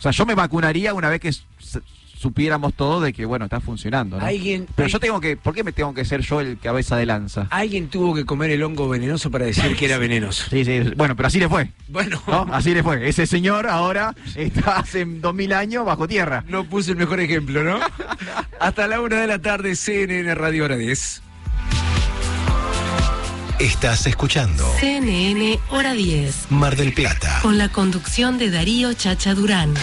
O 0.00 0.02
sea, 0.02 0.12
yo 0.12 0.24
me 0.24 0.34
vacunaría 0.34 0.94
una 0.94 1.10
vez 1.10 1.20
que 1.20 1.30
supiéramos 2.16 2.74
todo 2.74 3.00
de 3.02 3.12
que, 3.12 3.24
bueno, 3.26 3.44
está 3.46 3.60
funcionando. 3.60 4.18
¿no? 4.18 4.24
Alguien- 4.26 4.66
Pero 4.74 4.88
yo 4.88 4.98
tengo 4.98 5.20
que, 5.20 5.36
¿por 5.36 5.54
qué 5.54 5.62
me 5.62 5.72
tengo 5.72 5.92
que 5.94 6.04
ser 6.06 6.22
yo 6.22 6.40
el 6.40 6.58
cabeza 6.58 6.96
de 6.96 7.04
lanza? 7.06 7.46
Alguien 7.50 7.88
tuvo 7.88 8.14
que 8.14 8.24
comer 8.26 8.50
el 8.50 8.62
hongo 8.62 8.88
venenoso 8.88 9.30
para 9.30 9.44
decir 9.46 9.76
que 9.76 9.84
era 9.86 9.98
venenoso. 9.98 10.46
Sí, 10.50 10.64
sí, 10.64 10.80
bueno, 10.96 11.16
pero 11.16 11.26
así 11.28 11.38
le 11.38 11.48
fue. 11.48 11.70
Bueno. 11.88 12.20
¿no? 12.26 12.46
Así 12.52 12.72
le 12.74 12.82
fue. 12.82 13.08
Ese 13.08 13.26
señor 13.26 13.66
ahora 13.66 14.14
está 14.36 14.78
hace 14.78 15.04
dos 15.04 15.34
mil 15.34 15.52
años 15.52 15.84
bajo 15.86 16.08
tierra. 16.08 16.44
No 16.48 16.64
puse 16.64 16.90
el 16.92 16.96
mejor 16.98 17.20
ejemplo, 17.20 17.62
¿no? 17.62 17.78
Hasta 18.60 18.86
la 18.86 19.00
una 19.00 19.20
de 19.20 19.26
la 19.26 19.38
tarde, 19.38 19.74
CNN 19.76 20.34
Radio 20.34 20.64
Hora 20.64 20.76
10. 20.76 21.22
Estás 23.60 24.06
escuchando 24.06 24.64
CNN 24.80 25.60
Hora 25.68 25.92
10. 25.92 26.50
Mar 26.50 26.76
del 26.76 26.94
Plata. 26.94 27.40
Con 27.42 27.58
la 27.58 27.68
conducción 27.68 28.38
de 28.38 28.50
Darío 28.50 28.94
Chacha 28.94 29.34
Durán. 29.34 29.74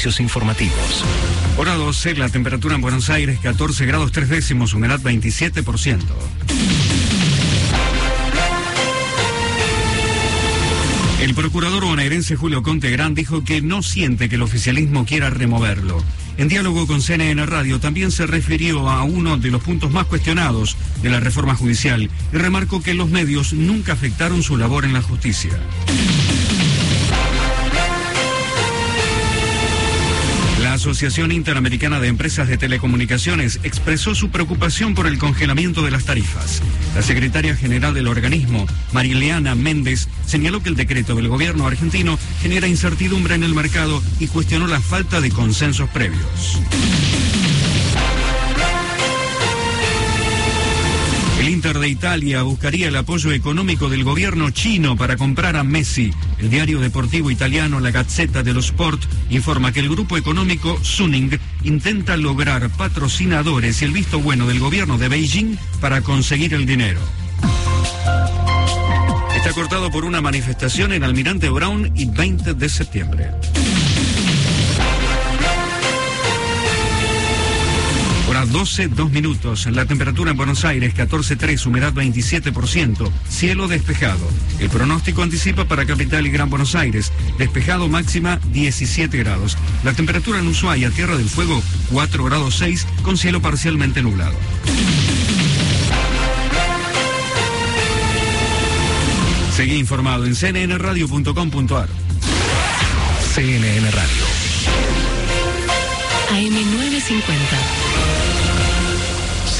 Servicios 0.00 0.20
informativos. 0.20 1.04
Hora 1.58 1.74
12, 1.74 2.14
la 2.14 2.30
temperatura 2.30 2.74
en 2.74 2.80
Buenos 2.80 3.10
Aires 3.10 3.38
14 3.42 3.84
grados 3.84 4.12
3 4.12 4.30
décimos, 4.30 4.72
humedad 4.72 4.98
27%. 4.98 5.98
El 11.20 11.34
procurador 11.34 11.84
bonaerense 11.84 12.34
Julio 12.34 12.62
Conte 12.62 12.90
Gran 12.90 13.14
dijo 13.14 13.44
que 13.44 13.60
no 13.60 13.82
siente 13.82 14.30
que 14.30 14.36
el 14.36 14.42
oficialismo 14.42 15.04
quiera 15.04 15.28
removerlo. 15.28 16.02
En 16.38 16.48
diálogo 16.48 16.86
con 16.86 17.02
CNN 17.02 17.44
Radio 17.44 17.78
también 17.78 18.10
se 18.10 18.26
refirió 18.26 18.88
a 18.88 19.02
uno 19.02 19.36
de 19.36 19.50
los 19.50 19.62
puntos 19.62 19.90
más 19.90 20.06
cuestionados 20.06 20.78
de 21.02 21.10
la 21.10 21.20
reforma 21.20 21.54
judicial 21.54 22.08
y 22.32 22.36
remarcó 22.38 22.82
que 22.82 22.94
los 22.94 23.10
medios 23.10 23.52
nunca 23.52 23.92
afectaron 23.92 24.42
su 24.42 24.56
labor 24.56 24.86
en 24.86 24.94
la 24.94 25.02
justicia. 25.02 25.60
Asociación 30.80 31.30
Interamericana 31.30 32.00
de 32.00 32.08
Empresas 32.08 32.48
de 32.48 32.56
Telecomunicaciones 32.56 33.60
expresó 33.64 34.14
su 34.14 34.30
preocupación 34.30 34.94
por 34.94 35.06
el 35.06 35.18
congelamiento 35.18 35.82
de 35.82 35.90
las 35.90 36.06
tarifas. 36.06 36.62
La 36.94 37.02
secretaria 37.02 37.54
general 37.54 37.92
del 37.92 38.08
organismo, 38.08 38.66
Marileana 38.90 39.54
Méndez, 39.54 40.08
señaló 40.24 40.62
que 40.62 40.70
el 40.70 40.76
decreto 40.76 41.14
del 41.14 41.28
gobierno 41.28 41.66
argentino 41.66 42.18
genera 42.40 42.66
incertidumbre 42.66 43.34
en 43.34 43.42
el 43.42 43.54
mercado 43.54 44.02
y 44.20 44.28
cuestionó 44.28 44.66
la 44.68 44.80
falta 44.80 45.20
de 45.20 45.30
consensos 45.30 45.90
previos. 45.90 46.62
Inter 51.50 51.80
de 51.80 51.88
Italia 51.88 52.42
buscaría 52.42 52.86
el 52.86 52.96
apoyo 52.96 53.32
económico 53.32 53.88
del 53.88 54.04
gobierno 54.04 54.50
chino 54.50 54.96
para 54.96 55.16
comprar 55.16 55.56
a 55.56 55.64
Messi. 55.64 56.12
El 56.38 56.48
diario 56.48 56.78
deportivo 56.78 57.28
italiano 57.28 57.80
La 57.80 57.90
Gazzetta 57.90 58.44
dello 58.44 58.60
Sport 58.60 59.02
informa 59.30 59.72
que 59.72 59.80
el 59.80 59.88
grupo 59.88 60.16
económico 60.16 60.78
Suning 60.82 61.38
intenta 61.64 62.16
lograr 62.16 62.70
patrocinadores 62.70 63.82
y 63.82 63.84
el 63.84 63.90
visto 63.90 64.20
bueno 64.20 64.46
del 64.46 64.60
gobierno 64.60 64.96
de 64.96 65.08
Beijing 65.08 65.56
para 65.80 66.02
conseguir 66.02 66.54
el 66.54 66.66
dinero. 66.66 67.00
Está 69.34 69.52
cortado 69.52 69.90
por 69.90 70.04
una 70.04 70.20
manifestación 70.20 70.92
en 70.92 71.02
Almirante 71.02 71.48
Brown 71.48 71.90
y 71.96 72.04
20 72.04 72.54
de 72.54 72.68
septiembre. 72.68 73.30
Hora 78.40 78.50
12, 78.50 78.88
2 78.88 79.10
minutos. 79.10 79.66
La 79.66 79.84
temperatura 79.84 80.30
en 80.30 80.36
Buenos 80.38 80.64
Aires 80.64 80.94
14.3, 80.94 81.66
humedad 81.66 81.92
27%, 81.92 83.10
cielo 83.28 83.68
despejado. 83.68 84.26
El 84.58 84.70
pronóstico 84.70 85.22
anticipa 85.22 85.66
para 85.66 85.84
Capital 85.84 86.26
y 86.26 86.30
Gran 86.30 86.48
Buenos 86.48 86.74
Aires, 86.74 87.12
despejado 87.36 87.86
máxima 87.88 88.40
17 88.52 89.14
grados. 89.18 89.58
La 89.84 89.92
temperatura 89.92 90.38
en 90.38 90.46
Ushuaia, 90.46 90.90
Tierra 90.90 91.18
del 91.18 91.28
Fuego 91.28 91.62
4 91.92 92.24
grados 92.24 92.56
6, 92.56 92.86
con 93.02 93.18
cielo 93.18 93.42
parcialmente 93.42 94.00
nublado. 94.00 94.34
Seguí 99.54 99.76
informado 99.76 100.24
en 100.24 100.34
cnnradio.com.ar. 100.34 101.88
CNN 103.34 103.90
Radio. 103.90 104.24
AM950. 106.30 107.89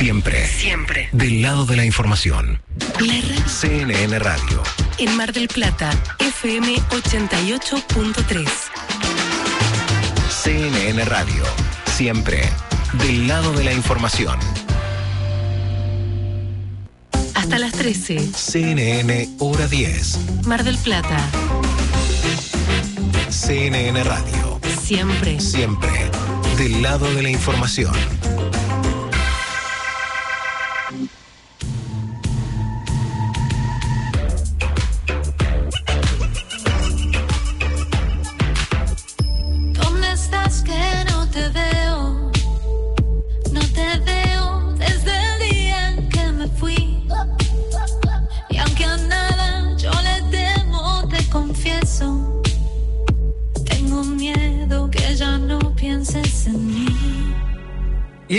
Siempre. 0.00 0.46
Siempre. 0.46 1.08
Del 1.12 1.42
lado 1.42 1.66
de 1.66 1.76
la 1.76 1.84
información. 1.84 2.62
La 3.00 3.12
radio 3.20 3.46
CNN 3.46 4.18
Radio. 4.18 4.62
en 4.96 5.14
Mar 5.14 5.34
del 5.34 5.46
Plata, 5.46 5.90
FM 6.18 6.74
88.3. 6.88 8.48
CNN 10.42 11.04
Radio. 11.04 11.44
Siempre. 11.94 12.48
Del 12.94 13.28
lado 13.28 13.52
de 13.52 13.62
la 13.62 13.74
información. 13.74 14.38
Hasta 17.34 17.58
las 17.58 17.72
13. 17.72 18.30
CNN 18.34 19.28
Hora 19.38 19.68
10. 19.68 20.18
Mar 20.46 20.64
del 20.64 20.78
Plata. 20.78 21.18
CNN 23.28 24.02
Radio. 24.04 24.60
Siempre. 24.82 25.38
Siempre. 25.38 25.90
Del 26.56 26.80
lado 26.80 27.12
de 27.14 27.22
la 27.22 27.28
información. 27.28 27.92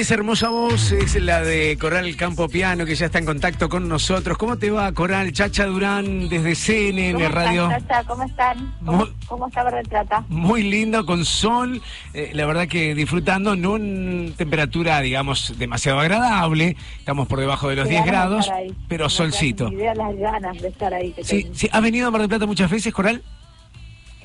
Esa 0.02 0.16
hermosa 0.16 0.50
voz 0.50 0.92
es 0.92 1.16
la 1.22 1.42
de 1.42 1.78
Coral 1.80 2.16
Campo 2.16 2.50
Piano, 2.50 2.86
que 2.86 2.96
ya 2.96 3.06
está 3.06 3.20
en 3.20 3.26
contacto 3.26 3.70
con 3.70 3.88
nosotros. 3.88 4.38
¿Cómo 4.38 4.58
te 4.58 4.72
va, 4.72 4.92
Coral? 4.94 5.32
Chacha 5.32 5.66
Durán, 5.66 6.28
desde 6.28 6.56
CNN 6.56 7.14
¿Cómo 7.14 7.30
Radio. 7.30 7.70
Chacha? 7.70 8.04
¿Cómo 8.06 8.24
están? 8.24 8.74
¿Cómo, 8.84 8.98
Muy- 8.98 9.14
cómo 9.28 9.48
está 9.48 9.64
Mar 9.64 9.76
del 9.76 9.88
Plata? 9.88 10.24
Muy 10.28 10.64
lindo, 10.64 11.06
con 11.06 11.24
sol. 11.24 11.82
eh, 12.14 12.32
la 12.34 12.46
verdad 12.48 12.68
que 12.68 12.96
disfrutando, 12.96 13.56
no 13.56 13.76
en 13.76 14.34
temperatura, 14.36 15.00
digamos, 15.02 15.54
demasiado 15.60 16.00
agradable. 16.00 16.76
Estamos 16.98 17.28
por 17.28 17.40
debajo 17.40 17.70
de 17.70 17.76
los 17.76 17.86
Qué 17.86 17.92
10 17.92 18.06
ganas 18.06 18.22
de 18.24 18.28
grados, 18.30 18.50
ahí. 18.50 18.74
pero 18.88 19.06
No 19.06 19.10
solcito. 19.10 19.70
idea 19.72 19.94
las 19.94 20.16
ganas 20.18 20.60
de 20.62 20.68
estar 20.68 20.94
ahí. 20.94 21.14
sí. 21.24 21.48
¿Has 21.72 21.82
venido 21.82 22.08
a 22.08 22.12
Mar 22.12 22.22
del 22.22 22.30
Plata 22.30 22.46
muchas 22.48 22.70
veces, 22.72 22.92
Coral? 22.94 23.22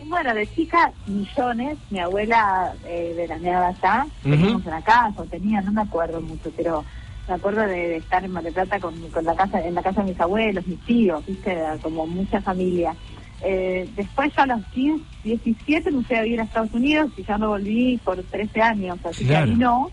Bueno, 0.09 0.35
de 0.35 0.47
chica, 0.55 0.93
millones. 1.07 1.79
Mi 1.91 1.99
abuela 2.01 2.73
eh, 2.85 3.13
veraneaba 3.17 3.69
allá. 3.69 4.05
Ujú. 4.25 4.31
Teníamos 4.31 4.67
una 4.67 4.83
casa, 4.83 5.15
o 5.23 5.25
tenía, 5.25 5.61
no 5.63 5.73
me 5.73 5.83
acuerdo 5.83 6.21
mucho, 6.21 6.51
pero 6.57 6.85
me 7.29 7.35
acuerdo 7.35 7.63
de, 7.63 7.89
de 7.89 7.97
estar 7.97 8.25
en 8.25 8.31
Mar 8.33 8.45
del 8.45 8.53
Plata 8.55 8.79
con, 8.79 8.95
con 9.11 9.25
la 9.25 9.35
casa, 9.35 9.61
en 9.61 9.75
la 9.75 9.83
casa 9.83 10.03
de 10.03 10.11
mis 10.13 10.21
abuelos, 10.21 10.67
mis 10.67 10.81
tíos, 10.85 11.27
viste, 11.27 11.57
como 11.83 12.07
mucha 12.07 12.41
familia. 12.41 12.95
Eh, 13.43 13.89
después 13.97 14.33
yo 14.37 14.43
a 14.43 14.47
los 14.47 14.65
15, 14.67 15.05
17 15.25 15.91
me 15.91 16.03
fui 16.05 16.17
a 16.17 16.23
vivir 16.23 16.41
a 16.41 16.45
Estados 16.45 16.73
Unidos 16.73 17.11
y 17.17 17.25
ya 17.25 17.37
no 17.37 17.49
volví 17.49 17.99
por 18.05 18.23
13 18.23 18.63
años, 18.63 18.99
así 19.05 19.25
Claro. 19.27 19.47
que 19.47 19.51
ahí 19.53 19.57
no. 19.59 19.91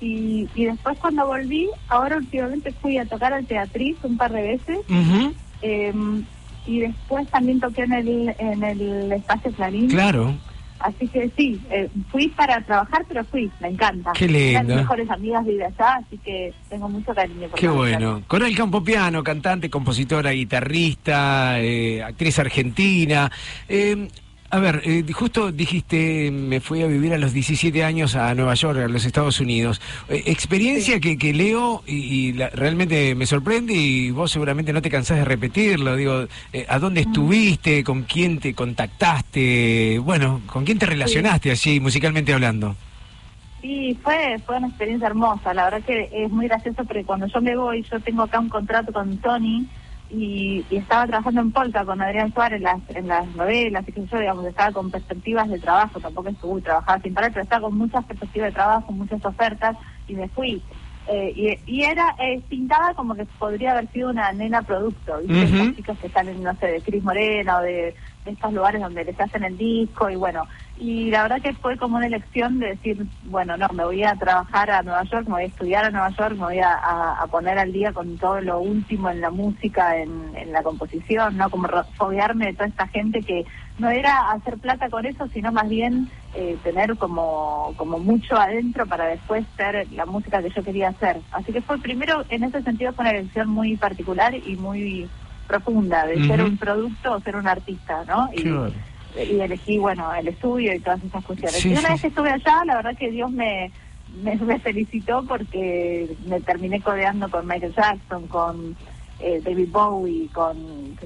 Y, 0.00 0.48
y 0.54 0.66
después 0.66 0.96
cuando 0.98 1.26
volví, 1.26 1.68
ahora 1.88 2.16
últimamente 2.18 2.72
fui 2.80 2.96
a 2.98 3.04
tocar 3.06 3.32
al 3.32 3.46
Teatriz 3.46 3.96
un 4.04 4.16
par 4.16 4.32
de 4.32 4.42
veces. 4.42 4.78
Eh, 5.60 5.92
y 6.68 6.80
después 6.80 7.26
también 7.28 7.58
toqué 7.60 7.82
en 7.82 7.92
el, 7.94 8.34
en 8.38 8.62
el 8.62 9.12
espacio 9.12 9.50
Clarín. 9.52 9.88
Claro. 9.88 10.34
Así 10.80 11.08
que 11.08 11.28
sí, 11.36 11.60
eh, 11.70 11.88
fui 12.12 12.28
para 12.28 12.60
trabajar, 12.60 13.04
pero 13.08 13.24
fui, 13.24 13.50
me 13.58 13.68
encanta. 13.68 14.12
Qué 14.12 14.26
Una 14.26 14.32
de 14.34 14.38
lindo. 14.52 14.62
mis 14.62 14.76
mejores 14.76 15.10
amigas 15.10 15.44
vive 15.44 15.64
allá, 15.64 15.94
así 15.96 16.18
que 16.18 16.54
tengo 16.68 16.88
mucho 16.88 17.12
cariño 17.14 17.48
por 17.48 17.58
Qué 17.58 17.68
bueno. 17.68 18.22
Coral 18.28 18.54
Campo 18.54 18.84
Piano, 18.84 19.24
cantante, 19.24 19.70
compositora, 19.70 20.30
guitarrista, 20.30 21.58
eh, 21.58 22.02
actriz 22.02 22.38
argentina. 22.38 23.32
Eh, 23.68 24.08
a 24.50 24.58
ver, 24.60 24.80
eh, 24.84 25.04
justo 25.12 25.52
dijiste, 25.52 26.30
me 26.30 26.60
fui 26.60 26.82
a 26.82 26.86
vivir 26.86 27.12
a 27.12 27.18
los 27.18 27.32
17 27.32 27.84
años 27.84 28.14
a 28.16 28.34
Nueva 28.34 28.54
York, 28.54 28.78
a 28.78 28.88
los 28.88 29.04
Estados 29.04 29.40
Unidos. 29.40 29.80
Eh, 30.08 30.22
experiencia 30.26 31.00
que, 31.00 31.18
que 31.18 31.34
leo 31.34 31.82
y, 31.86 31.96
y 31.96 32.32
la- 32.32 32.48
realmente 32.50 33.14
me 33.14 33.26
sorprende 33.26 33.74
y 33.74 34.10
vos 34.10 34.30
seguramente 34.30 34.72
no 34.72 34.80
te 34.80 34.88
cansás 34.90 35.18
de 35.18 35.24
repetirlo. 35.24 35.96
Digo, 35.96 36.26
eh, 36.52 36.64
¿a 36.68 36.78
dónde 36.78 37.02
estuviste? 37.02 37.84
¿Con 37.84 38.04
quién 38.04 38.38
te 38.38 38.54
contactaste? 38.54 39.98
Bueno, 39.98 40.40
¿con 40.46 40.64
quién 40.64 40.78
te 40.78 40.86
relacionaste 40.86 41.50
así, 41.50 41.80
musicalmente 41.80 42.32
hablando? 42.32 42.74
Sí, 43.60 43.98
fue, 44.02 44.38
fue 44.46 44.56
una 44.56 44.68
experiencia 44.68 45.08
hermosa. 45.08 45.52
La 45.52 45.64
verdad 45.64 45.82
que 45.84 46.08
es 46.12 46.30
muy 46.30 46.46
gracioso 46.46 46.84
porque 46.84 47.04
cuando 47.04 47.26
yo 47.26 47.40
me 47.40 47.56
voy, 47.56 47.84
yo 47.90 47.98
tengo 48.00 48.22
acá 48.22 48.38
un 48.38 48.48
contrato 48.48 48.92
con 48.92 49.18
Tony 49.18 49.66
y, 50.10 50.64
y 50.70 50.76
estaba 50.76 51.06
trabajando 51.06 51.40
en 51.40 51.52
Polka 51.52 51.84
con 51.84 52.00
Adrián 52.00 52.32
Suárez 52.32 52.58
en 52.58 52.64
las, 52.64 52.80
en 52.96 53.08
las 53.08 53.26
novelas 53.34 53.88
y 53.88 53.92
que 53.92 54.06
yo, 54.06 54.18
digamos, 54.18 54.44
estaba 54.46 54.72
con 54.72 54.90
perspectivas 54.90 55.48
de 55.48 55.58
trabajo. 55.58 56.00
Tampoco 56.00 56.28
estuve 56.28 56.62
trabajando 56.62 57.02
sin 57.02 57.14
parar, 57.14 57.32
pero 57.32 57.42
estaba 57.42 57.62
con 57.62 57.78
muchas 57.78 58.04
perspectivas 58.04 58.48
de 58.48 58.54
trabajo, 58.54 58.92
muchas 58.92 59.24
ofertas 59.24 59.76
y 60.06 60.14
me 60.14 60.28
fui. 60.28 60.62
Eh, 61.10 61.60
y, 61.66 61.78
y 61.78 61.84
era, 61.84 62.14
eh, 62.18 62.42
pintaba 62.48 62.92
como 62.92 63.14
que 63.14 63.24
podría 63.38 63.72
haber 63.72 63.90
sido 63.92 64.10
una 64.10 64.30
nena 64.32 64.60
producto, 64.62 65.18
¿viste? 65.18 65.42
Esas 65.44 65.76
chicas 65.76 65.98
que 65.98 66.06
están 66.06 66.28
en, 66.28 66.42
no 66.42 66.54
sé, 66.56 66.66
de 66.66 66.80
Cris 66.82 67.02
Morena 67.02 67.58
o 67.58 67.62
de, 67.62 67.94
de 68.24 68.30
estos 68.30 68.52
lugares 68.52 68.82
donde 68.82 69.04
les 69.04 69.18
hacen 69.18 69.42
el 69.42 69.56
disco 69.56 70.10
y 70.10 70.16
bueno, 70.16 70.44
y 70.80 71.10
la 71.10 71.22
verdad 71.22 71.42
que 71.42 71.54
fue 71.54 71.76
como 71.76 71.96
una 71.96 72.06
elección 72.06 72.58
de 72.58 72.68
decir, 72.68 73.04
bueno, 73.22 73.56
no, 73.56 73.66
me 73.74 73.84
voy 73.84 74.02
a 74.04 74.14
trabajar 74.14 74.70
a 74.70 74.82
Nueva 74.82 75.02
York, 75.04 75.26
me 75.26 75.34
voy 75.34 75.42
a 75.42 75.46
estudiar 75.46 75.84
a 75.84 75.90
Nueva 75.90 76.10
York, 76.18 76.32
me 76.36 76.44
voy 76.44 76.58
a, 76.60 76.72
a- 76.72 77.22
a 77.22 77.26
poner 77.26 77.58
al 77.58 77.72
día 77.72 77.92
con 77.92 78.16
todo 78.18 78.40
lo 78.40 78.60
último 78.60 79.10
en 79.10 79.20
la 79.20 79.30
música, 79.30 79.96
en, 79.98 80.34
en 80.36 80.52
la 80.52 80.62
composición, 80.62 81.36
¿no? 81.36 81.50
Como 81.50 81.68
foguearme 81.96 82.46
de 82.46 82.52
toda 82.54 82.68
esta 82.68 82.86
gente 82.88 83.22
que 83.22 83.44
no 83.78 83.90
era 83.90 84.30
hacer 84.30 84.58
plata 84.58 84.88
con 84.90 85.04
eso, 85.06 85.26
sino 85.28 85.52
más 85.52 85.68
bien 85.68 86.10
eh, 86.34 86.56
tener 86.62 86.96
como, 86.96 87.74
como 87.76 87.98
mucho 87.98 88.36
adentro 88.36 88.86
para 88.86 89.06
después 89.06 89.46
ser 89.56 89.88
la 89.92 90.06
música 90.06 90.42
que 90.42 90.50
yo 90.50 90.62
quería 90.62 90.88
hacer. 90.90 91.22
Así 91.32 91.52
que 91.52 91.62
fue 91.62 91.78
primero, 91.78 92.24
en 92.28 92.44
ese 92.44 92.62
sentido, 92.62 92.92
fue 92.94 93.02
una 93.04 93.18
elección 93.18 93.48
muy 93.48 93.76
particular 93.76 94.34
y 94.34 94.56
muy 94.56 95.10
profunda 95.46 96.06
de 96.06 96.20
ser 96.26 96.42
un 96.42 96.58
producto 96.58 97.12
o 97.14 97.20
ser 97.20 97.36
un 97.36 97.48
artista, 97.48 98.04
¿no? 98.06 98.28
Y, 98.34 98.42
y 99.24 99.40
elegí, 99.40 99.78
bueno, 99.78 100.12
el 100.14 100.28
estudio 100.28 100.74
y 100.74 100.80
todas 100.80 101.02
esas 101.02 101.24
cuestiones. 101.24 101.56
Sí, 101.56 101.68
y 101.68 101.72
una 101.72 101.80
sí, 101.80 101.92
vez 101.92 102.00
que 102.00 102.08
estuve 102.08 102.30
allá, 102.30 102.64
la 102.64 102.76
verdad 102.76 102.96
que 102.96 103.10
Dios 103.10 103.30
me, 103.30 103.70
me, 104.22 104.36
me 104.36 104.58
felicitó 104.58 105.24
porque 105.26 106.08
me 106.26 106.40
terminé 106.40 106.80
codeando 106.80 107.30
con 107.30 107.46
Michael 107.46 107.74
Jackson, 107.74 108.26
con 108.28 108.76
eh, 109.20 109.40
David 109.44 109.68
Bowie, 109.70 110.28
con 110.32 110.56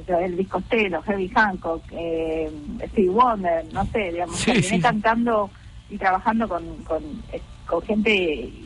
Elvis 0.06 0.48
Costello, 0.48 1.02
Herbie 1.06 1.30
Hancock, 1.34 1.82
eh, 1.92 2.50
Steve 2.88 3.08
Wonder, 3.08 3.64
no 3.72 3.86
sé, 3.86 4.12
digamos, 4.12 4.36
Sí, 4.36 4.52
terminé 4.52 4.80
cantando 4.80 5.50
y 5.88 5.96
trabajando 5.96 6.48
con, 6.48 6.62
con, 6.84 7.02
eh, 7.32 7.40
con 7.66 7.80
gente 7.82 8.12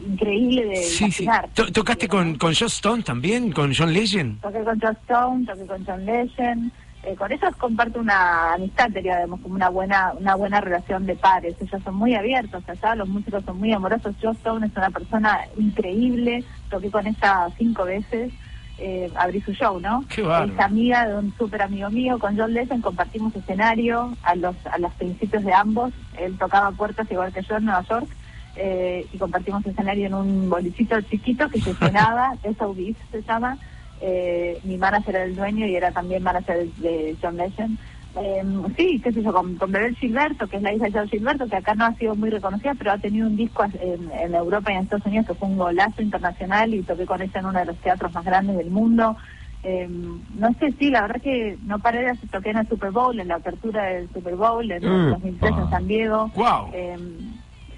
increíble 0.09 0.67
de 0.67 0.77
Sí, 0.77 1.29
¿Tocaste 1.73 2.09
con, 2.09 2.37
con 2.37 2.55
Joss 2.55 2.75
Stone 2.75 3.03
también? 3.05 3.53
¿Con 3.53 3.73
John 3.73 3.93
Legend? 3.93 4.41
Toqué 4.41 4.65
con 4.65 4.81
Joss 4.81 4.97
Stone, 5.03 5.47
toqué 5.47 5.67
con 5.67 5.85
John 5.87 6.05
Legend. 6.05 6.73
Eh, 7.07 7.15
con 7.15 7.31
ellos 7.31 7.55
comparto 7.57 8.01
una 8.01 8.55
amistad, 8.55 8.91
digamos, 8.91 9.41
como 9.41 9.55
una 9.55 9.69
buena 9.69 10.13
una 10.19 10.35
buena 10.35 10.61
relación 10.61 11.07
de 11.07 11.15
pares. 11.15 11.55
Ellos 11.61 11.81
son 11.85 11.95
muy 11.95 12.17
abiertos 12.17 12.69
allá, 12.69 12.97
los 12.97 13.09
músicos 13.09 13.45
son 13.45 13.59
muy 13.59 13.73
amorosos. 13.73 14.17
Joss 14.21 14.37
Stone 14.39 14.67
es 14.67 14.77
una 14.77 14.91
persona 14.91 15.39
increíble. 15.57 16.43
Toqué 16.69 16.91
con 16.91 17.07
ella 17.07 17.47
cinco 17.57 17.85
veces. 17.85 18.33
Eh, 18.79 19.09
abrí 19.15 19.41
su 19.41 19.53
show, 19.53 19.79
¿no? 19.79 20.05
Qué. 20.09 20.23
Es 20.23 20.59
amiga 20.59 21.07
de 21.07 21.17
un 21.17 21.33
súper 21.39 21.63
amigo 21.63 21.89
mío, 21.91 22.19
con 22.19 22.37
John 22.37 22.53
Legend 22.53 22.83
compartimos 22.83 23.35
escenario 23.37 24.15
a 24.25 24.35
los 24.35 24.57
a 24.67 24.77
los 24.79 24.93
principios 24.95 25.45
de 25.45 25.55
ambos. 25.55 25.93
Él 26.19 26.37
tocaba 26.37 26.73
puertas 26.73 27.09
igual 27.11 27.33
que 27.33 27.43
yo 27.43 27.57
en 27.57 27.67
Nueva 27.67 27.83
York 27.83 28.09
eh, 28.57 29.07
y 29.13 29.17
compartimos 29.17 29.65
escenario 29.65 30.07
en 30.07 30.15
un 30.15 30.51
bolichito 30.51 31.01
chiquito 31.03 31.49
que 31.51 31.61
se 31.61 31.73
llenaba, 31.73 32.35
SOBs 32.59 32.97
se 33.13 33.23
llama. 33.23 33.57
Eh, 34.01 34.59
mi 34.65 34.77
manager 34.79 35.15
era 35.17 35.25
el 35.25 35.37
dueño 35.37 35.67
y 35.67 35.75
era 35.77 35.91
también 35.93 36.23
manager 36.23 36.67
de, 36.77 37.17
John 37.23 37.37
Legend. 37.37 37.79
Eh, 38.19 38.43
sí, 38.79 39.01
qué 39.05 39.13
sé 39.13 39.23
yo, 39.23 39.33
con, 39.33 39.57
con 39.57 39.71
Bebel 39.73 39.95
Gilberto, 39.97 40.47
que 40.49 40.57
es 40.57 40.63
la 40.63 40.73
hija 40.73 40.87
de 40.87 40.93
John 40.93 41.09
Gilberto, 41.09 41.47
que 41.49 41.57
acá 41.57 41.75
no 41.75 41.85
ha 41.85 41.95
sido 41.95 42.15
muy 42.15 42.31
reconocida, 42.31 42.75
pero 42.75 42.93
ha 42.93 42.99
tenido 42.99 43.27
un 43.27 43.37
disco 43.37 43.65
en, 43.65 44.11
en 44.11 44.35
Europa 44.35 44.73
y 44.73 44.77
en 44.77 44.83
Estados 44.85 45.05
Unidos 45.07 45.27
que 45.27 45.35
fue 45.35 45.49
un 45.49 45.59
golazo 45.59 46.01
internacional 46.03 46.73
y 46.75 46.83
toqué 46.83 47.05
con 47.05 47.21
ella 47.21 47.41
en 47.41 47.47
uno 47.47 47.59
de 47.59 47.67
los 47.67 47.77
teatros 47.79 48.13
más 48.15 48.25
grandes 48.25 48.57
del 48.57 48.71
mundo. 48.71 49.17
Eh, 49.63 49.89
no 49.89 50.53
sé, 50.61 50.73
sí, 50.79 50.91
la 50.91 51.03
verdad 51.03 51.21
que 51.21 51.59
no 51.65 51.79
paré 51.81 52.03
de 52.03 52.11
hacer, 52.11 52.29
toqué 52.31 52.51
en 52.51 52.59
el 52.59 52.69
Super 52.69 52.91
Bowl, 52.93 53.19
en 53.19 53.29
la 53.29 53.35
apertura 53.37 53.85
del 53.87 54.09
Super 54.13 54.37
Bowl, 54.37 54.71
en 54.71 54.83
Mm. 54.85 55.11
2003 55.11 55.53
en 55.59 55.71
San 55.71 55.87
Diego. 55.89 56.31
Eh, 56.73 56.97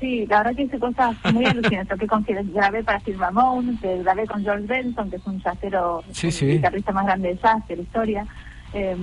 sí, 0.00 0.26
la 0.26 0.38
verdad 0.38 0.56
que 0.56 0.62
hice 0.62 0.78
cosas 0.78 1.16
muy 1.32 1.44
alucinantes. 1.44 1.88
Toqué 1.88 2.06
con, 2.06 2.24
grabé 2.52 2.82
para 2.82 3.00
Phil 3.00 3.18
Ramone, 3.18 3.78
que 3.80 4.02
grabé 4.02 4.26
con 4.26 4.42
George 4.42 4.66
Benson, 4.66 5.10
que 5.10 5.16
es 5.16 5.26
un 5.26 5.40
jazzero, 5.40 6.02
sí. 6.12 6.30
guitarrista 6.46 6.92
más 6.92 7.06
grande 7.06 7.28
de 7.28 7.36
jazz 7.36 7.66
de 7.68 7.76
la 7.76 7.82
historia. 7.82 8.26
Eh, 8.72 8.96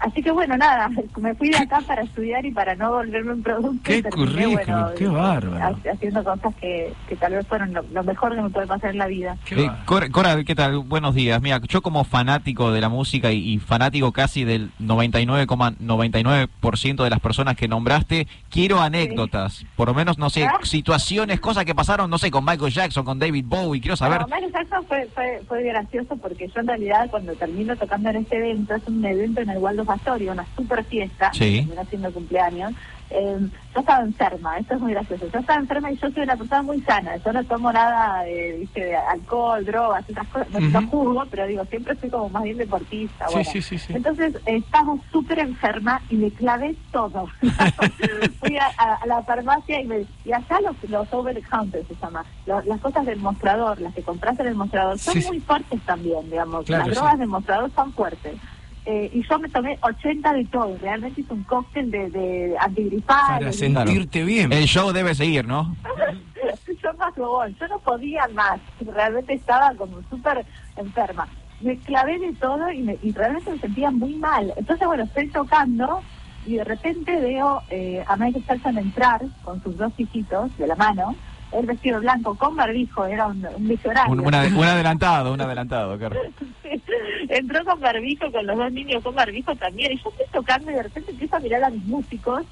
así 0.00 0.22
que 0.22 0.30
bueno, 0.30 0.56
nada, 0.56 0.90
me 1.20 1.34
fui 1.34 1.50
de 1.50 1.58
acá 1.58 1.80
para 1.86 2.02
estudiar 2.02 2.44
y 2.44 2.50
para 2.50 2.74
no 2.74 2.90
volverme 2.90 3.32
un 3.34 3.42
producto. 3.42 3.80
Qué 3.84 4.02
currículum, 4.02 4.54
bueno, 4.54 4.88
qué 4.96 5.06
bárbaro. 5.06 5.64
ha- 5.64 5.76
Haciendo 5.92 6.24
cosas 6.24 6.54
que, 6.60 6.92
que 7.08 7.16
tal 7.16 7.32
vez 7.34 7.46
fueron 7.46 7.72
lo, 7.72 7.82
lo 7.92 8.02
mejor 8.04 8.34
que 8.34 8.42
me 8.42 8.50
puede 8.50 8.66
pasar 8.66 8.90
en 8.90 8.98
la 8.98 9.06
vida. 9.06 9.36
Eh, 9.50 9.70
Cora, 9.86 10.08
Cora, 10.10 10.42
¿qué 10.44 10.54
tal? 10.54 10.78
Buenos 10.80 11.14
días. 11.14 11.40
Mira, 11.42 11.60
yo 11.68 11.82
como 11.82 12.04
fanático 12.04 12.72
de 12.72 12.80
la 12.80 12.88
música 12.88 13.30
y, 13.32 13.54
y 13.54 13.58
fanático 13.58 14.12
casi 14.12 14.44
del 14.44 14.70
99,99% 14.80 17.04
de 17.04 17.10
las 17.10 17.20
personas 17.20 17.56
que 17.56 17.68
nombraste, 17.68 18.26
quiero 18.50 18.80
anécdotas. 18.80 19.64
Por 19.76 19.88
lo 19.88 19.94
menos, 19.94 20.18
no 20.18 20.30
sé, 20.30 20.44
¿Ah? 20.44 20.58
situaciones, 20.62 21.40
cosas 21.40 21.64
que 21.64 21.74
pasaron, 21.74 22.10
no 22.10 22.18
sé, 22.18 22.30
con 22.30 22.44
Michael 22.44 22.72
Jackson, 22.72 23.04
con 23.04 23.18
David 23.18 23.44
Bowie. 23.46 23.80
Quiero 23.80 23.96
saber. 23.96 24.20
No, 24.22 24.26
Michael 24.28 24.52
Jackson 24.52 24.84
fue, 24.86 25.06
fue, 25.14 25.40
fue 25.46 25.62
gracioso 25.62 26.16
porque 26.16 26.48
yo 26.48 26.60
en 26.60 26.66
realidad 26.68 27.08
cuando 27.10 27.32
termino 27.34 27.76
tocando 27.76 28.10
en 28.10 28.16
este 28.16 28.36
evento, 28.38 28.74
es 28.74 28.82
un 28.86 29.04
evento 29.04 29.40
en 29.40 29.50
el 29.50 29.58
Waldo 29.58 29.84
Astoria, 29.94 30.32
una 30.32 30.46
super 30.56 30.84
fiesta, 30.84 31.30
Sí. 31.32 31.58
terminó 31.66 31.84
siendo 31.86 32.12
cumpleaños, 32.12 32.72
eh, 33.12 33.38
yo 33.74 33.80
estaba 33.80 34.02
enferma, 34.04 34.56
esto 34.58 34.74
es 34.74 34.80
muy 34.80 34.92
gracioso, 34.92 35.26
yo 35.32 35.40
estaba 35.40 35.58
enferma 35.58 35.90
y 35.90 35.96
yo 35.96 36.10
soy 36.10 36.22
una 36.22 36.36
persona 36.36 36.62
muy 36.62 36.80
sana, 36.82 37.16
yo 37.16 37.32
no 37.32 37.42
tomo 37.44 37.72
nada 37.72 38.22
¿viste, 38.58 38.84
de 38.84 38.96
alcohol, 38.96 39.64
drogas, 39.64 40.08
esas 40.08 40.28
cosas, 40.28 40.48
no, 40.50 40.86
juzgo, 40.88 41.24
pero 41.28 41.46
digo, 41.46 41.64
siempre 41.64 41.96
soy 41.96 42.08
como 42.08 42.28
más 42.28 42.44
bien 42.44 42.58
deportista. 42.58 43.26
Sí, 43.28 43.34
bueno. 43.34 43.50
sí, 43.50 43.62
sí. 43.62 43.78
Entonces 43.92 44.36
eh, 44.46 44.56
estamos 44.58 45.00
súper 45.10 45.40
enferma 45.40 46.00
y 46.08 46.16
me 46.16 46.30
clavé 46.30 46.76
todo. 46.92 47.26
Fui 48.40 48.56
a, 48.58 48.66
a- 48.78 48.94
a 49.02 49.06
la 49.06 49.22
farmacia 49.22 49.80
y 49.80 49.86
me 49.86 50.06
y 50.24 50.32
allá 50.32 50.60
los, 50.64 50.90
los 50.90 51.12
over 51.12 51.40
counter 51.48 51.84
se 51.86 51.94
llama, 51.96 52.24
lo- 52.46 52.62
las 52.62 52.80
cosas 52.80 53.04
del 53.06 53.18
mostrador, 53.18 53.80
las 53.80 53.94
que 53.94 54.02
compras 54.02 54.38
en 54.40 54.46
el 54.46 54.54
mostrador, 54.54 54.98
son 54.98 55.18
muy 55.26 55.40
fuertes 55.40 55.80
también, 55.82 56.30
digamos. 56.30 56.64
Claro, 56.66 56.86
las 56.86 56.94
drogas 56.96 57.18
del 57.18 57.28
mostrador 57.28 57.70
son 57.74 57.92
fuertes. 57.92 58.36
Eh, 58.86 59.10
y 59.12 59.22
yo 59.28 59.38
me 59.38 59.48
tomé 59.50 59.78
80 59.82 60.32
de 60.32 60.44
todo, 60.46 60.76
realmente 60.78 61.20
hice 61.20 61.32
un 61.34 61.44
cóctel 61.44 61.90
de, 61.90 62.10
de 62.10 62.56
antigripales. 62.58 63.38
Para 63.38 63.52
sentirte 63.52 64.24
bien. 64.24 64.52
El 64.52 64.64
show 64.64 64.92
debe 64.92 65.14
seguir, 65.14 65.46
¿no? 65.46 65.76
yo 66.82 66.92
más 66.94 67.14
bobón. 67.14 67.54
Yo 67.60 67.68
no 67.68 67.78
podía 67.80 68.26
más. 68.32 68.58
Realmente 68.80 69.34
estaba 69.34 69.74
como 69.74 70.00
súper 70.08 70.46
enferma. 70.76 71.28
Me 71.60 71.78
clavé 71.80 72.18
de 72.18 72.32
todo 72.34 72.70
y, 72.72 72.82
me- 72.82 72.98
y 73.02 73.12
realmente 73.12 73.50
me 73.50 73.58
sentía 73.58 73.90
muy 73.90 74.14
mal. 74.14 74.52
Entonces, 74.56 74.86
bueno, 74.86 75.04
estoy 75.04 75.28
tocando 75.28 76.00
y 76.46 76.56
de 76.56 76.64
repente 76.64 77.20
veo 77.20 77.60
eh, 77.68 78.02
a 78.06 78.16
Michael 78.16 78.44
Jackson 78.48 78.78
entrar 78.78 79.20
con 79.44 79.62
sus 79.62 79.76
dos 79.76 79.92
hijitos 79.98 80.56
de 80.56 80.66
la 80.66 80.74
mano. 80.76 81.14
El 81.52 81.66
vestido 81.66 81.98
blanco 82.00 82.34
con 82.36 82.54
barbijo, 82.56 83.04
era 83.06 83.26
un, 83.26 83.44
un 83.56 83.68
visionario. 83.68 84.12
Un, 84.12 84.20
un 84.20 84.32
ade- 84.34 84.54
un 84.56 84.64
adelantado, 84.64 85.32
un 85.32 85.40
adelantado, 85.40 85.98
claro. 85.98 86.16
Entró 87.28 87.64
con 87.64 87.80
barbijo, 87.80 88.30
con 88.30 88.46
los 88.46 88.56
dos 88.56 88.72
niños 88.72 89.02
con 89.02 89.14
barbijo 89.14 89.54
también. 89.56 89.92
Y 89.92 89.96
yo 90.00 90.10
estoy 90.10 90.26
tocando 90.32 90.70
y 90.70 90.74
de 90.74 90.82
repente 90.84 91.10
empiezo 91.10 91.36
a 91.36 91.40
mirar 91.40 91.64
a 91.64 91.70
mis 91.70 91.84
músicos. 91.84 92.42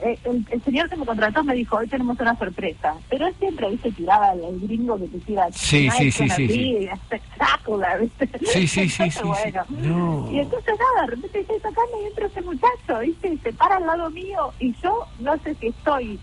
Eh, 0.00 0.18
el, 0.24 0.44
el 0.50 0.62
señor 0.64 0.88
que 0.90 0.96
me 0.96 1.06
contrató 1.06 1.42
me 1.44 1.54
dijo, 1.54 1.76
hoy 1.76 1.86
tenemos 1.88 2.18
una 2.20 2.36
sorpresa. 2.36 2.94
Pero 3.08 3.26
él 3.26 3.34
siempre, 3.38 3.70
viste, 3.70 3.90
tiraba 3.92 4.32
el, 4.32 4.44
el 4.44 4.60
gringo 4.60 4.98
que 4.98 5.06
te 5.08 5.18
tira. 5.20 5.46
Sí, 5.52 5.88
sí, 5.90 6.10
"Tonight's 6.10 6.36
sí, 6.36 6.48
sí. 6.48 6.88
Espectacular, 6.92 8.00
¿viste? 8.00 8.28
Sí, 8.44 8.66
sí, 8.66 8.88
sí, 8.88 8.88
sí, 9.04 9.10
sí. 9.10 9.22
bueno. 9.22 9.62
No. 9.70 10.28
Y 10.32 10.40
entonces 10.40 10.74
nada, 10.78 11.06
de 11.06 11.14
repente 11.16 11.40
estoy 11.40 11.56
tocando 11.58 12.02
y 12.02 12.06
entra 12.06 12.26
ese 12.26 12.42
muchacho, 12.42 12.98
¿viste? 13.00 13.28
Y 13.34 13.38
se 13.38 13.52
para 13.54 13.76
al 13.76 13.86
lado 13.86 14.10
mío 14.10 14.52
y 14.58 14.74
yo 14.82 15.06
no 15.20 15.36
sé 15.38 15.54
si 15.56 15.68
estoy 15.68 16.18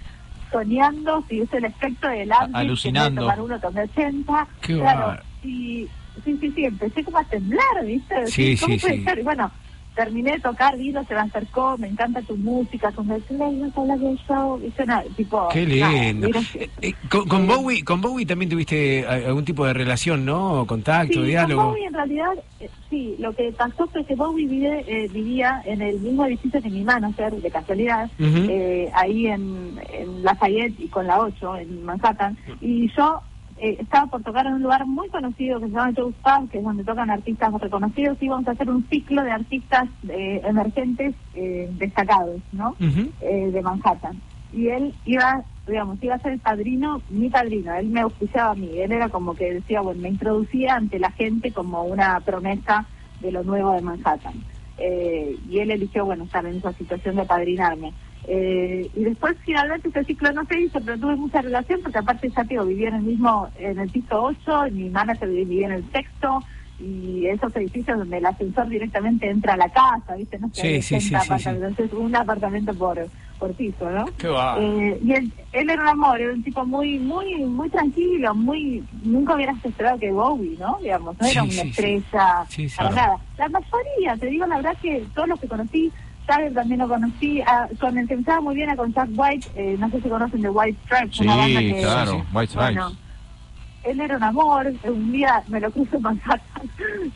soñando, 0.52 1.24
si 1.30 1.42
es 1.42 1.54
el 1.54 1.66
efecto 1.66 2.08
del 2.08 2.32
antes, 2.32 2.56
alucinando. 2.56 3.22
tomar 3.22 3.42
uno, 3.42 3.60
tomé 3.60 3.82
80. 3.84 4.48
Qué 4.62 4.76
claro, 4.76 5.22
y 5.44 5.88
sí, 6.24 6.38
sí, 6.40 6.52
sí, 6.56 6.66
empecé 6.66 7.04
como 7.04 7.18
a 7.20 7.24
temblar, 7.24 7.86
¿viste? 7.86 8.28
Sí, 8.28 8.58
¿Cómo 8.58 8.74
sí, 8.74 8.80
puede 8.80 8.98
sí. 8.98 9.04
ser? 9.04 9.20
Y 9.20 9.24
bueno, 9.24 9.52
terminé 10.00 10.32
de 10.32 10.40
tocar, 10.40 10.78
vino, 10.78 11.04
se 11.06 11.14
me 11.14 11.20
acercó, 11.20 11.78
me 11.78 11.90
encanta 11.90 12.22
tu 12.22 12.38
música, 12.38 12.90
con 12.94 13.12
el 13.12 13.22
play, 13.24 13.52
no 13.58 13.98
del 13.98 14.18
show, 14.26 14.58
¿viste? 14.58 14.86
Nada, 14.86 15.04
tipo... 15.18 15.50
Qué 15.50 15.66
lindo. 15.66 16.28
mira, 16.28 16.40
Eh, 16.82 16.94
con, 17.10 17.28
con 17.28 17.46
Bowie, 17.46 17.84
con 17.84 18.00
Bowie 18.00 18.26
también 18.26 18.50
tuviste 18.50 19.06
a- 19.06 19.28
algún 19.28 19.44
tipo 19.44 19.66
de 19.66 19.74
relación, 19.74 20.24
¿no? 20.24 20.66
Contacto, 20.66 21.12
Sí, 21.12 21.20
con 21.20 21.28
diálogo. 21.28 21.64
Bowie 21.72 21.86
en 21.86 21.94
realidad, 21.94 22.32
eh, 22.62 22.70
sí, 22.90 23.16
lo 23.20 23.34
que 23.36 23.52
pasó 23.52 23.88
fue 23.92 24.06
que 24.06 24.16
Bowie 24.16 24.48
vive, 24.48 24.86
eh, 24.88 25.10
vivía 25.10 25.62
en 25.66 25.82
el 25.82 26.00
mismo 26.00 26.26
edificio 26.26 26.62
que 26.62 26.70
mi 26.70 26.84
manager, 26.86 27.34
de 27.42 27.52
casualidad, 27.52 28.10
eh, 28.20 28.90
ahí 28.94 29.28
en, 29.28 29.78
en 29.92 30.24
Lafayette 30.24 30.80
y 30.80 30.88
con 30.88 31.08
la 31.08 31.20
8, 31.20 31.58
en 31.58 31.84
Manhattan, 31.84 32.38
y 32.62 32.90
yo 32.96 33.22
eh, 33.62 33.78
estaba 33.80 34.08
por 34.08 34.24
tocar 34.24 34.46
en 34.48 34.54
un 34.54 34.64
lugar 34.64 34.86
muy 34.86 35.10
conocido 35.10 35.60
que 35.60 35.68
se 35.68 35.72
llama 35.72 35.94
Joe's 35.96 36.16
Pub, 36.16 36.50
que 36.50 36.60
es 36.60 36.64
donde 36.64 36.84
tocan 36.84 37.10
artistas 37.10 37.54
reconocidos, 37.54 38.18
y 38.22 38.26
íbamos 38.26 38.48
a 38.48 38.52
hacer 38.52 38.70
un 38.70 38.86
ciclo 38.90 39.24
de 39.24 39.32
artistas 39.32 39.90
eh, 40.08 40.42
emergentes 40.46 41.16
eh, 41.36 41.70
destacados, 41.74 42.42
¿no? 42.52 42.76
eh, 43.22 43.52
de 43.52 43.62
Manhattan. 43.62 44.20
Y 44.54 44.68
él 44.68 44.96
iba, 45.06 45.44
digamos, 45.68 46.02
iba 46.02 46.16
a 46.16 46.20
ser 46.20 46.34
el 46.34 46.40
padrino, 46.40 47.02
mi 47.10 47.30
padrino, 47.30 47.74
él 47.76 47.90
me 47.90 48.02
auspiciaba 48.02 48.52
a 48.52 48.56
mí, 48.56 48.70
él 48.80 48.92
era 48.92 49.10
como 49.10 49.36
que 49.36 49.54
decía, 49.54 49.82
bueno, 49.82 50.02
me 50.02 50.10
introducía 50.10 50.76
ante 50.76 50.98
la 50.98 51.12
gente 51.12 51.52
como 51.52 51.84
una 51.84 52.20
promesa 52.22 52.86
de 53.20 53.32
lo 53.32 53.44
nuevo 53.44 53.74
de 53.74 53.82
Manhattan. 53.82 54.34
Eh, 54.80 55.36
y 55.50 55.60
él 55.60 55.72
eligió, 55.72 56.06
bueno, 56.06 56.24
estar 56.24 56.46
en 56.46 56.56
esa 56.56 56.72
situación 56.74 57.18
de 57.18 57.26
padrinarme. 57.26 57.94
Eh, 58.28 58.90
y 58.96 59.04
después 59.06 59.36
finalmente 59.46 59.90
ese 59.90 60.04
ciclo 60.04 60.32
no 60.34 60.46
se 60.46 60.60
hizo, 60.60 60.80
pero 60.82 60.98
tuve 61.00 61.16
mucha 61.16 61.42
relación 61.42 61.80
porque 61.82 61.98
aparte 62.00 62.30
ya 62.30 62.44
te 62.44 62.50
digo, 62.50 62.66
vivía 62.66 62.90
en 62.90 62.96
el 62.96 63.02
mismo, 63.04 63.50
en 63.58 63.80
el 63.80 63.90
piso 63.90 64.22
8, 64.22 64.68
y 64.68 64.72
mi 64.72 64.90
manager 64.90 65.30
vivía 65.30 65.68
en 65.68 65.74
el 65.74 65.92
sexto, 65.92 66.40
y 66.80 67.26
esos 67.28 67.54
edificios 67.58 67.98
donde 67.98 68.18
el 68.20 68.26
ascensor 68.26 68.68
directamente 68.70 69.30
entra 69.30 69.54
a 69.54 69.58
la 69.58 69.70
casa, 69.70 70.16
¿viste? 70.16 70.38
No 70.40 70.50
sé, 70.54 70.82
Sí, 70.82 70.82
sí, 70.82 71.02
sí, 71.02 71.16
80 71.16 71.20
sí, 71.22 71.26
sí. 71.28 71.34
apartamentos, 71.34 71.70
entonces 71.70 71.98
un 72.00 72.16
apartamento 72.16 72.74
por, 72.74 73.08
por 73.38 73.54
piso, 73.54 73.90
¿no? 73.90 74.06
Qué. 74.18 74.28
Eh, 74.60 75.00
y 75.04 75.12
él, 75.14 75.34
él 75.52 75.70
era 75.70 75.82
un 75.82 75.88
amor, 75.90 76.22
era 76.22 76.32
un 76.32 76.44
tipo 76.44 76.66
muy, 76.66 76.98
muy, 77.00 77.36
muy 77.46 77.70
tranquilo, 77.70 78.34
muy, 78.36 78.82
nunca 79.04 79.36
hubieras 79.36 79.58
esperado 79.66 79.98
que 80.00 80.12
Bowie, 80.12 80.56
¿no? 80.58 80.78
Digamos, 80.82 81.20
no 81.20 81.28
era 81.28 81.42
Sí, 81.44 81.50
una 81.50 81.52
sí, 81.52 81.62
sí. 81.64 81.70
estrella 81.70 82.46
Sí, 82.48 82.70
sí. 82.70 82.78
para 82.78 82.90
Claro. 82.92 83.08
nada. 83.08 83.20
La 83.40 83.50
mayoría, 83.50 84.18
te 84.18 84.28
digo 84.28 84.46
la 84.46 84.56
verdad 84.58 84.78
que 84.82 85.04
todos 85.16 85.28
los 85.28 85.40
que 85.40 85.48
conocí, 85.48 85.92
También 86.30 86.80
lo 86.80 86.88
conocí, 86.88 87.42
a- 87.42 87.68
con 87.80 87.98
el 87.98 88.08
que 88.08 88.16
me 88.16 88.22
estaba 88.22 88.42
muy 88.42 88.56
bien 88.56 88.70
a 88.70 88.76
con 88.76 88.94
Jack 88.94 89.10
White, 89.16 89.48
eh, 89.56 89.76
no 89.80 89.90
sé 89.90 90.00
si 90.02 90.10
conocen 90.10 90.42
The 90.42 90.50
White 90.50 90.78
Stripes, 90.86 91.18
Sí, 91.18 91.24
una 91.24 91.36
banda 91.38 91.60
que... 91.60 91.82
claro, 91.82 92.26
White 92.32 92.52
Stripes. 92.52 92.76
Bueno, 92.76 92.92
él 93.84 94.00
era 94.02 94.18
un 94.18 94.24
amor, 94.24 94.74
un 94.84 95.12
día 95.12 95.42
me 95.48 95.60
lo 95.60 95.72
cruzo 95.72 95.96
en 95.96 96.02
Manhattan, 96.04 96.42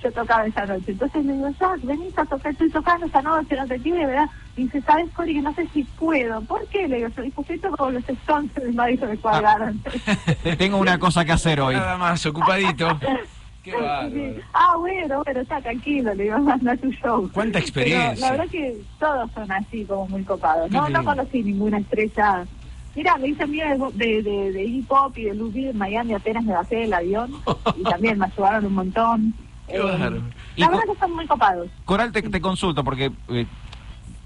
yo 0.02 0.11
tocaba 0.14 0.45
esa 0.48 0.65
noche, 0.65 0.94
entonces 0.94 1.26
le 1.26 1.34
digo, 1.34 1.49
Jack, 1.60 1.81
venís 1.84 2.18
a 2.18 2.26
tocar, 2.26 2.52
estoy 2.53 2.69
tocando 2.72 3.06
esa 3.06 3.22
noche, 3.22 3.56
no 3.56 3.68
te 3.68 3.80
quiere, 3.80 4.06
¿verdad? 4.06 4.30
Y 4.56 4.64
dice, 4.64 4.81
¿sabes, 4.81 5.10
Cori, 5.14 5.34
que 5.35 5.41
no 5.41 5.53
sé 5.53 5.68
si 5.73 5.84
puedo? 5.84 6.41
¿Por 6.41 6.65
qué? 6.69 6.88
Le 6.88 6.98
digo, 6.98 7.10
yo 7.10 7.23
porque 7.35 7.57
toco 7.60 7.76
con 7.77 7.94
los 7.94 8.07
Stones 8.10 8.53
del 8.56 8.73
Madison 8.73 9.15
Square 9.18 9.41
Garden. 9.41 9.81
Te- 10.44 10.56
Tengo 10.56 10.77
una 10.77 10.98
cosa 10.99 11.26
que 11.26 11.31
hacer 11.34 11.60
hoy. 11.60 11.76
Nada 11.76 11.98
más, 11.98 12.26
ocupadito. 12.26 12.99
Qué 13.64 13.72
Sí. 13.72 13.77
bárbaro. 13.81 14.34
Ah, 14.53 14.76
bueno, 14.77 15.23
bueno, 15.23 15.40
está 15.40 15.61
tranquilo, 15.61 16.14
le 16.14 16.30
anda 16.31 16.72
a 16.73 16.77
tu 16.77 16.91
show. 16.91 17.30
Cuánta 17.34 17.53
Pero 17.60 17.65
experiencia. 17.65 18.26
la 18.26 18.31
verdad 18.31 18.52
que 18.52 18.81
todos 18.99 19.31
son 19.31 19.52
así, 19.52 19.85
como 19.85 20.07
muy 20.10 20.23
copados. 20.23 20.69
Qué 20.69 20.76
No, 20.77 20.90
no 20.90 21.03
conocí 21.06 21.41
ninguna 21.44 21.77
estrella. 21.80 22.45
Mira, 22.95 23.18
me 23.18 23.30
hice 23.30 23.44
amiga 23.44 23.76
de, 23.94 24.22
de, 24.22 24.52
de, 24.52 24.64
Iggy 24.65 24.81
Pop 24.84 25.18
y 25.18 25.23
de 25.23 25.34
Reed 25.34 25.69
en 25.69 25.77
Miami, 25.77 26.14
apenas 26.14 26.44
me 26.44 26.53
bajé 26.53 26.76
del 26.76 26.94
avión. 26.94 27.31
y 27.77 27.84
también 27.84 28.19
me 28.19 28.26
ayudaron 28.26 28.65
un 28.65 28.73
montón. 28.76 29.34
Qué 29.68 29.77
Eh, 29.77 29.81
la 30.57 30.68
verdad 30.69 30.84
que 30.91 30.99
son 30.99 31.15
muy 31.15 31.26
copados. 31.26 31.69
Coral, 31.85 32.11
te, 32.11 32.22
te 32.22 32.41
consulto 32.41 32.84
porque 32.84 33.11
eh, 33.30 33.45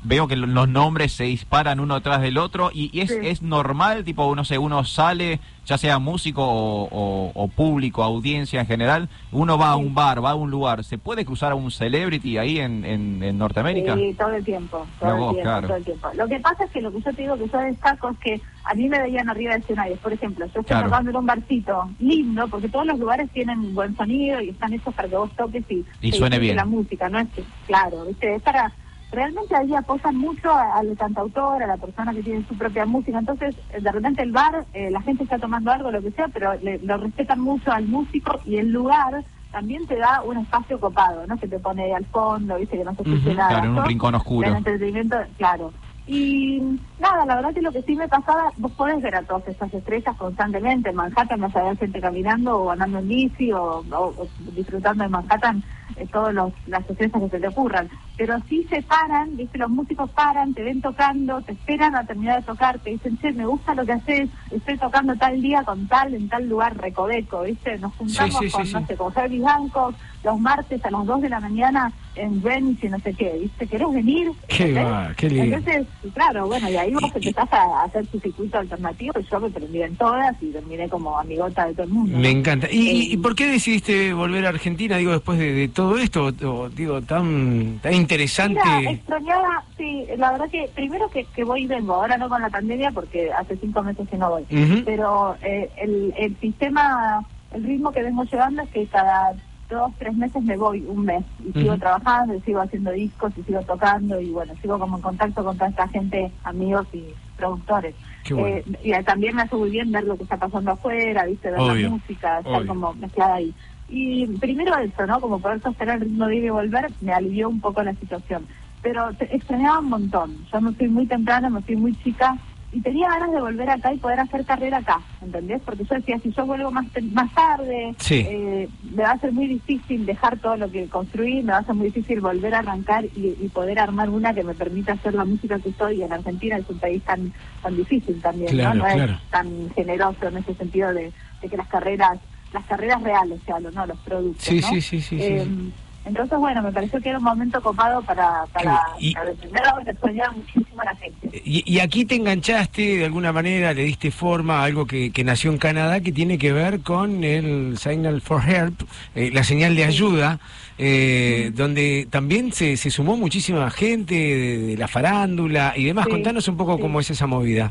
veo 0.07 0.27
que 0.27 0.35
lo- 0.37 0.47
los 0.47 0.69
nombres 0.69 1.11
se 1.11 1.25
disparan 1.25 1.79
uno 1.79 2.01
tras 2.01 2.21
del 2.21 2.37
otro 2.37 2.71
y, 2.73 2.89
y 2.97 3.01
es, 3.01 3.09
Sí. 3.11 3.17
es 3.23 3.41
normal, 3.41 4.03
tipo, 4.05 4.33
no 4.35 4.45
sé, 4.45 4.57
uno 4.57 4.83
sale, 4.85 5.39
ya 5.65 5.77
sea 5.77 5.99
músico 5.99 6.43
o, 6.43 6.87
o- 6.89 7.31
o 7.35 7.47
público, 7.49 8.03
audiencia 8.03 8.61
en 8.61 8.67
general, 8.67 9.09
uno 9.33 9.57
va 9.57 9.71
a 9.71 9.75
un 9.75 9.93
bar, 9.93 10.23
va 10.23 10.31
a 10.31 10.35
un 10.35 10.49
lugar, 10.49 10.83
¿se 10.85 10.97
puede 10.97 11.25
cruzar 11.25 11.51
a 11.51 11.55
un 11.55 11.71
celebrity 11.71 12.37
ahí 12.37 12.59
en, 12.59 12.85
en, 12.85 13.21
en 13.21 13.37
Norteamérica? 13.37 13.95
Sí, 13.95 14.15
todo 14.17 14.31
el 14.33 14.45
tiempo, 14.45 14.87
todo 14.99 15.11
el 15.13 15.17
vos, 15.19 15.33
tiempo, 15.33 15.49
claro. 15.49 15.67
todo 15.67 15.77
el 15.77 15.83
tiempo. 15.83 16.09
Lo 16.15 16.27
que 16.27 16.39
pasa 16.39 16.63
es 16.63 16.71
que 16.71 16.81
lo 16.81 16.91
que 16.91 17.01
yo 17.01 17.13
te 17.13 17.21
digo 17.21 17.37
que 17.37 17.47
yo 17.49 17.57
destaco 17.59 18.09
es 18.09 18.17
que 18.19 18.41
a 18.63 18.73
mí 18.75 18.87
me 18.87 19.01
veían 19.01 19.29
arriba 19.29 19.53
de 19.53 19.59
escenarios. 19.59 19.99
Por 19.99 20.13
ejemplo, 20.13 20.45
yo 20.45 20.47
estoy 20.61 20.63
Claro. 20.63 20.85
tocando 20.87 21.09
en 21.11 21.17
un 21.17 21.25
barcito 21.25 21.89
lindo, 21.99 22.47
porque 22.47 22.69
todos 22.69 22.85
los 22.85 22.97
lugares 22.99 23.29
tienen 23.31 23.75
buen 23.75 23.95
sonido 23.97 24.39
y 24.41 24.49
están 24.49 24.73
hechos 24.73 24.93
para 24.93 25.09
que 25.09 25.15
vos 25.17 25.31
toques 25.35 25.63
y, 25.69 25.85
Y 26.01 26.11
suene 26.13 26.39
bien. 26.39 26.55
la 26.55 26.65
música, 26.65 27.09
no 27.09 27.19
es 27.19 27.27
que, 27.29 27.43
claro, 27.65 28.05
¿viste? 28.05 28.35
es 28.35 28.41
para... 28.41 28.71
Realmente 29.11 29.55
ahí 29.55 29.73
apoyan 29.73 30.17
mucho 30.17 30.51
al 30.53 30.97
cantautor, 30.97 31.63
a 31.63 31.67
la 31.67 31.77
persona 31.77 32.13
que 32.13 32.23
tiene 32.23 32.45
su 32.45 32.57
propia 32.57 32.85
música. 32.85 33.17
Entonces, 33.19 33.55
eh, 33.69 33.79
de 33.79 33.91
repente 33.91 34.21
el 34.21 34.31
bar, 34.33 34.67
eh, 34.73 34.91
la 34.91 35.01
gente 35.01 35.23
está 35.23 35.39
tomando 35.39 35.71
algo, 35.71 35.91
lo 35.91 36.01
que 36.01 36.11
sea, 36.11 36.27
pero 36.27 36.55
le- 36.55 36.79
lo 36.79 36.97
respetan 36.97 37.39
mucho 37.39 37.71
al 37.71 37.87
músico 37.87 38.41
y 38.45 38.57
el 38.57 38.69
lugar 38.69 39.23
también 39.51 39.87
te 39.87 39.95
da 39.97 40.21
un 40.23 40.37
espacio 40.37 40.79
copado, 40.79 41.25
¿no? 41.25 41.37
Que 41.39 41.47
te 41.47 41.57
pone 41.59 41.83
ahí 41.85 41.91
al 41.93 42.05
fondo, 42.07 42.57
¿viste? 42.57 42.77
Que 42.77 42.83
no 42.83 42.93
se 42.95 43.03
escuche 43.03 43.29
Ujú, 43.29 43.37
nada. 43.37 43.49
claro, 43.49 43.67
en 43.69 43.77
un 43.77 43.85
rincón 43.85 44.15
oscuro. 44.15 44.49
el 44.49 44.55
entretenimiento, 44.55 45.17
claro. 45.37 45.73
Y 46.05 46.61
nada, 46.99 47.25
la 47.25 47.35
verdad 47.35 47.53
que 47.53 47.61
lo 47.61 47.71
que 47.73 47.81
sí 47.83 47.95
me 47.95 48.07
pasaba, 48.07 48.53
vos 48.57 48.71
podés 48.73 49.01
ver 49.01 49.15
a 49.15 49.23
todas 49.23 49.45
estas 49.47 49.73
estrellas 49.73 50.15
constantemente. 50.17 50.89
En 50.89 50.95
Manhattan 50.95 51.41
vas 51.41 51.55
a 51.55 51.63
ver 51.63 51.77
gente 51.77 51.99
caminando 51.99 52.57
o 52.57 52.71
andando 52.71 52.99
en 52.99 53.07
bici 53.07 53.51
o, 53.51 53.79
o- 53.79 54.15
o 54.23 54.29
disfrutando 54.37 55.03
de 55.03 55.09
Manhattan 55.09 55.63
eh, 55.95 56.07
todas 56.11 56.33
los- 56.33 56.53
las 56.67 56.87
estrellas 56.89 57.21
que 57.21 57.29
se 57.29 57.39
te 57.39 57.47
ocurran. 57.47 57.89
Pero 58.17 58.35
sí 58.49 58.65
se 58.69 58.81
paran, 58.81 59.37
viste, 59.37 59.57
los 59.57 59.69
músicos 59.69 60.09
paran, 60.11 60.53
te 60.53 60.63
ven 60.63 60.81
tocando, 60.81 61.41
te 61.41 61.53
esperan 61.53 61.95
a 61.95 62.03
terminar 62.05 62.37
de 62.39 62.45
tocar, 62.45 62.79
te 62.79 62.89
dicen, 62.91 63.17
che, 63.19 63.31
me 63.31 63.45
gusta 63.45 63.73
lo 63.75 63.85
que 63.85 63.93
haces, 63.93 64.29
estoy 64.51 64.77
tocando 64.77 65.15
tal 65.15 65.41
día 65.41 65.63
con 65.63 65.87
tal, 65.87 66.13
en 66.13 66.27
tal 66.27 66.47
lugar 66.49 66.75
recoveco, 66.77 67.43
viste. 67.43 67.77
Nos 67.77 67.93
juntamos 67.95 68.39
sí, 68.39 68.45
sí, 68.47 68.51
con, 68.51 68.65
sí. 68.65 68.73
no 68.73 68.85
sé, 68.87 68.95
con 68.97 69.13
Herbie 69.15 69.43
Hancock 69.45 69.95
los 70.23 70.39
martes 70.39 70.83
a 70.83 70.91
las 70.91 71.05
2 71.05 71.21
de 71.21 71.29
la 71.29 71.39
mañana 71.39 71.91
en 72.15 72.41
Greenwich 72.41 72.83
y 72.83 72.89
no 72.89 72.99
sé 72.99 73.13
qué, 73.13 73.37
¿viste? 73.39 73.67
¿Querés 73.67 73.87
venir? 73.93 74.31
Qué 74.49 74.73
va, 74.73 75.13
qué 75.15 75.29
lindo. 75.29 75.55
Entonces, 75.57 75.87
claro, 76.13 76.47
bueno, 76.47 76.69
y 76.69 76.75
ahí 76.75 76.91
vos 76.91 77.03
empezás 77.15 77.47
a 77.53 77.83
hacer 77.83 78.05
tu 78.07 78.19
circuito 78.19 78.57
alternativo 78.57 79.13
y 79.19 79.23
yo 79.23 79.39
me 79.39 79.49
prendí 79.51 79.81
en 79.83 79.95
todas 79.95 80.35
y 80.41 80.47
terminé 80.51 80.89
como 80.89 81.17
amigota 81.17 81.67
de 81.67 81.73
todo 81.75 81.83
el 81.83 81.91
mundo. 81.93 82.17
Me 82.17 82.31
encanta. 82.31 82.67
¿Y, 82.69 82.77
y- 82.77 82.89
Eh, 82.89 83.13
y 83.13 83.17
por 83.17 83.35
qué 83.35 83.45
decidiste 83.47 84.11
volver 84.13 84.45
a 84.47 84.49
Argentina, 84.49 84.97
digo, 84.97 85.11
después 85.11 85.37
de, 85.39 85.53
de 85.53 85.67
todo 85.77 85.95
esto? 85.99 86.31
Digo, 86.71 87.03
tan, 87.03 87.77
tan 87.83 87.93
interesante. 87.93 88.59
Mira, 88.79 88.91
extrañaba, 88.91 89.63
sí, 89.77 90.07
la 90.17 90.31
verdad 90.31 90.49
que 90.49 90.67
primero 90.73 91.07
que, 91.11 91.23
que 91.25 91.43
voy 91.43 91.65
y 91.65 91.67
vengo, 91.67 91.93
ahora 91.93 92.17
no 92.17 92.27
con 92.27 92.41
la 92.41 92.49
pandemia 92.49 92.89
porque 92.89 93.31
hace 93.31 93.57
cinco 93.57 93.83
meses 93.83 94.09
que 94.09 94.17
no 94.17 94.31
voy, 94.31 94.43
pero 94.83 95.35
eh, 95.43 95.69
el, 95.77 96.15
el 96.17 96.35
sistema, 96.39 97.23
el 97.53 97.63
ritmo 97.63 97.91
que 97.91 98.01
vengo 98.01 98.23
llevando 98.23 98.63
es 98.63 98.69
que 98.69 98.87
cada 98.87 99.35
dos, 99.69 99.91
tres 99.99 100.15
meses 100.15 100.41
me 100.41 100.57
voy 100.57 100.83
un 100.87 101.05
mes 101.05 101.23
y 101.47 101.59
sigo 101.59 101.77
trabajando 101.77 102.33
y 102.33 102.41
sigo 102.41 102.59
haciendo 102.61 102.89
discos 102.91 103.31
y 103.37 103.43
sigo 103.43 103.61
tocando 103.61 104.19
y 104.19 104.31
bueno, 104.31 104.53
sigo 104.59 104.79
como 104.79 104.95
en 104.97 105.03
contacto 105.03 105.43
con 105.43 105.57
toda 105.57 105.69
esta 105.69 105.87
gente, 105.89 106.31
amigos 106.43 106.87
y 106.91 107.03
productores. 107.37 107.93
Bueno. 108.31 108.47
Eh, 108.47 108.63
y 108.83 109.03
también 109.03 109.35
me 109.35 109.43
hace 109.43 109.55
muy 109.55 109.69
bien 109.69 109.91
ver 109.91 110.05
lo 110.05 110.17
que 110.17 110.23
está 110.23 110.37
pasando 110.37 110.71
afuera, 110.71 111.25
viste, 111.25 111.51
ver 111.51 111.59
Obvio, 111.59 111.83
la 111.83 111.89
música, 111.89 112.39
estar 112.39 112.55
obvio. 112.55 112.67
como 112.67 112.93
mezclada 112.95 113.35
ahí. 113.35 113.53
Y 113.87 114.27
primero 114.37 114.77
eso, 114.77 115.05
¿no? 115.05 115.21
Como 115.21 115.39
poder 115.39 115.61
sostener 115.61 115.95
el 115.95 116.01
ritmo 116.01 116.27
de 116.27 116.35
ir 116.35 116.43
y 116.45 116.49
volver, 116.49 116.89
me 117.01 117.13
alivió 117.13 117.47
un 117.49 117.61
poco 117.61 117.81
la 117.83 117.93
situación. 117.95 118.47
Pero 118.81 119.13
te- 119.15 119.33
extrañaba 119.35 119.79
un 119.79 119.89
montón. 119.89 120.37
Yo 120.51 120.61
me 120.61 120.73
fui 120.73 120.87
muy 120.89 121.07
temprano, 121.07 121.49
me 121.49 121.61
fui 121.61 121.75
muy 121.75 121.95
chica 121.97 122.37
y 122.69 122.81
tenía 122.81 123.07
ganas 123.09 123.31
de 123.31 123.39
volver 123.39 123.69
acá 123.69 123.93
y 123.93 123.97
poder 123.97 124.19
hacer 124.19 124.45
carrera 124.45 124.79
acá, 124.79 125.01
¿entendés? 125.21 125.61
Porque 125.65 125.85
yo 125.85 125.95
decía, 125.95 126.19
si 126.21 126.31
yo 126.33 126.45
vuelvo 126.45 126.69
más 126.69 126.85
más 127.11 127.33
tarde, 127.33 127.95
Sí. 127.97 128.25
eh, 128.27 128.69
me 128.91 129.03
va 129.03 129.11
a 129.11 129.19
ser 129.19 129.31
muy 129.31 129.47
difícil 129.47 130.05
dejar 130.05 130.37
todo 130.41 130.57
lo 130.57 130.69
que 130.69 130.89
construí, 130.89 131.41
me 131.43 131.53
va 131.53 131.59
a 131.59 131.63
ser 131.63 131.75
muy 131.75 131.87
difícil 131.87 132.19
volver 132.19 132.53
a 132.53 132.59
arrancar 132.59 133.05
y, 133.05 133.37
y 133.39 133.47
poder 133.49 133.79
armar 133.79 134.09
una 134.09 134.33
que 134.33 134.43
me 134.43 134.53
permita 134.53 134.93
hacer 134.93 135.13
la 135.15 135.23
música 135.23 135.59
que 135.59 135.69
estoy. 135.69 135.99
Y 135.99 136.03
en 136.03 136.11
Argentina 136.11 136.57
es 136.57 136.69
un 136.69 136.77
país 136.77 137.01
tan 137.05 137.33
tan 137.63 137.75
difícil 137.77 138.21
también, 138.21 138.51
Claro, 138.51 138.75
¿no? 138.79 138.83
No 138.85 138.93
claro. 138.93 139.13
es 139.13 139.29
tan 139.29 139.69
generoso 139.69 140.27
en 140.27 140.37
ese 140.37 140.53
sentido 140.55 140.93
de, 140.93 141.13
de 141.41 141.49
que 141.49 141.57
las 141.57 141.67
carreras 141.69 142.19
las 142.53 142.65
carreras 142.65 143.01
reales 143.01 143.39
no 143.73 143.85
los 143.85 143.97
productos, 143.99 144.43
Sí, 144.45 144.59
¿no? 144.61 144.67
sí, 144.69 144.81
sí, 144.81 145.17
Eh, 145.19 145.43
sí. 145.45 145.71
Entonces, 146.05 146.39
bueno, 146.39 146.61
me 146.61 146.71
pareció 146.71 147.01
que 147.01 147.09
era 147.09 147.17
un 147.17 147.25
momento 147.25 147.61
copado 147.61 148.01
para, 148.03 148.45
para, 148.53 148.81
Y- 148.97 149.13
para 149.13 149.29
defender 149.29 149.61
algo 149.65 149.83
que 149.83 149.91
extrañaba 149.91 150.31
muchísimo 150.31 150.81
a 150.81 150.85
la 150.85 150.95
gente. 150.95 151.41
Y, 151.43 151.63
y 151.69 151.79
aquí 151.81 152.05
te 152.05 152.15
enganchaste 152.15 152.81
de 152.99 153.03
alguna 153.05 153.33
manera, 153.33 153.73
le 153.73 153.83
diste 153.83 154.09
forma 154.09 154.61
a 154.61 154.63
algo 154.63 154.85
que, 154.85 155.11
que 155.11 155.25
nació 155.25 155.51
en 155.51 155.57
Canadá 155.57 155.99
que 155.99 156.13
tiene 156.13 156.37
que 156.37 156.53
ver 156.53 156.79
con 156.79 157.25
el 157.25 157.77
Signal 157.77 158.21
for 158.21 158.41
Help, 158.49 158.83
eh, 159.15 159.31
la 159.33 159.43
señal 159.43 159.75
de 159.75 159.83
ayuda, 159.83 160.39
eh, 160.77 161.51
donde 161.53 162.07
también 162.09 162.53
se, 162.53 162.77
se 162.77 162.89
sumó 162.89 163.17
muchísima 163.17 163.69
gente 163.69 164.15
de, 164.15 164.57
de 164.59 164.77
la 164.77 164.87
farándula 164.87 165.73
y 165.75 165.83
demás. 165.83 166.05
Sí, 166.05 166.11
Contanos 166.11 166.47
un 166.47 166.55
poco 166.55 166.79
cómo 166.79 167.01
es 167.01 167.09
esa 167.11 167.27
movida. 167.27 167.69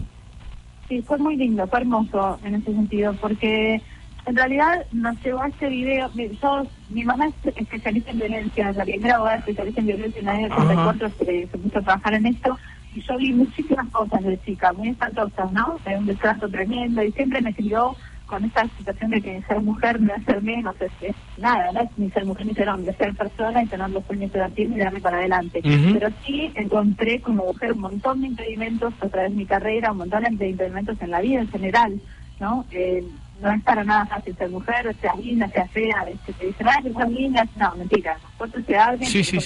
Sí, 0.90 1.00
fue 1.00 1.16
muy 1.16 1.36
lindo, 1.36 1.66
fue 1.68 1.80
hermoso 1.80 2.38
en 2.44 2.56
ese 2.56 2.66
sentido, 2.66 3.14
porque 3.14 3.80
en 4.26 4.36
realidad 4.36 4.84
nos 4.92 5.16
llevó 5.24 5.42
a 5.42 5.48
este 5.48 5.68
video. 5.68 6.10
mi- 6.14 6.28
Yo, 6.42 6.66
mi 6.90 7.04
mamá 7.04 7.26
es 7.28 7.56
especialista 7.56 8.10
en 8.10 8.18
violencia, 8.18 8.72
la 8.72 8.84
primera 8.84 9.16
abogada 9.16 9.38
especialista 9.38 9.80
en 9.80 9.86
violencia 9.86 10.20
en 10.20 10.28
el 10.28 10.34
año 10.34 10.46
84 10.54 11.10
se, 11.18 11.46
se 11.48 11.58
puso 11.58 11.78
a 11.78 11.82
trabajar 11.82 12.14
en 12.14 12.26
esto. 12.26 12.58
Y 12.94 13.00
yo 13.02 13.16
vi 13.18 13.32
muchísimas 13.32 13.88
cosas 13.90 14.22
de 14.24 14.40
chica, 14.42 14.72
muy 14.72 14.88
espantosas, 14.88 15.52
¿no? 15.52 15.78
De 15.84 15.96
un 15.96 16.06
desgasto 16.06 16.48
tremendo 16.48 17.02
y 17.02 17.12
siempre 17.12 17.40
me 17.42 17.54
crió 17.54 17.94
con 18.26 18.44
esta 18.44 18.66
situación 18.78 19.10
de 19.12 19.22
que 19.22 19.42
ser 19.42 19.60
mujer 19.60 20.00
no 20.00 20.12
es 20.14 20.24
ser 20.24 20.42
menos, 20.42 20.74
es, 20.80 20.90
es 21.00 21.14
nada, 21.38 21.70
no 21.72 21.80
es 21.82 21.90
ni 21.96 22.10
ser 22.10 22.24
mujer 22.24 22.46
ni 22.46 22.54
ser 22.54 22.68
hombre, 22.68 22.92
ser 22.94 23.14
persona 23.14 23.62
y 23.62 23.66
tener 23.66 23.88
los 23.90 24.04
sueños 24.06 24.32
de 24.32 24.50
y 24.56 24.66
darle 24.78 25.00
para 25.00 25.18
adelante. 25.18 25.60
Pero 25.92 26.08
sí 26.24 26.50
encontré 26.56 27.20
como 27.20 27.44
mujer 27.44 27.72
un 27.74 27.80
montón 27.82 28.20
de 28.22 28.26
impedimentos 28.28 28.92
a 29.00 29.08
través 29.08 29.30
de 29.30 29.36
mi 29.36 29.46
carrera, 29.46 29.92
un 29.92 29.98
montón 29.98 30.24
de 30.38 30.48
impedimentos 30.48 31.00
en 31.00 31.10
la 31.10 31.20
vida 31.20 31.40
en 31.42 31.48
general, 31.50 32.00
¿no? 32.40 32.64
Eh, 32.72 33.04
no 33.40 33.50
es 33.52 33.62
para 33.62 33.84
nada 33.84 34.06
fácil 34.06 34.36
ser 34.36 34.50
mujer, 34.50 34.94
sea 35.00 35.14
linda, 35.16 35.48
sea 35.48 35.66
fea, 35.68 36.06
este, 36.08 36.32
te 36.32 36.46
dicen, 36.46 36.66
ay, 36.68 36.82
que 36.82 36.92
son 36.92 37.14
lindas, 37.14 37.48
no, 37.56 37.74
mentira, 37.76 38.18
las 38.22 38.32
puertas 38.32 38.64
se 38.64 38.76
abren, 38.76 39.06
Sí, 39.06 39.22
sí, 39.22 39.38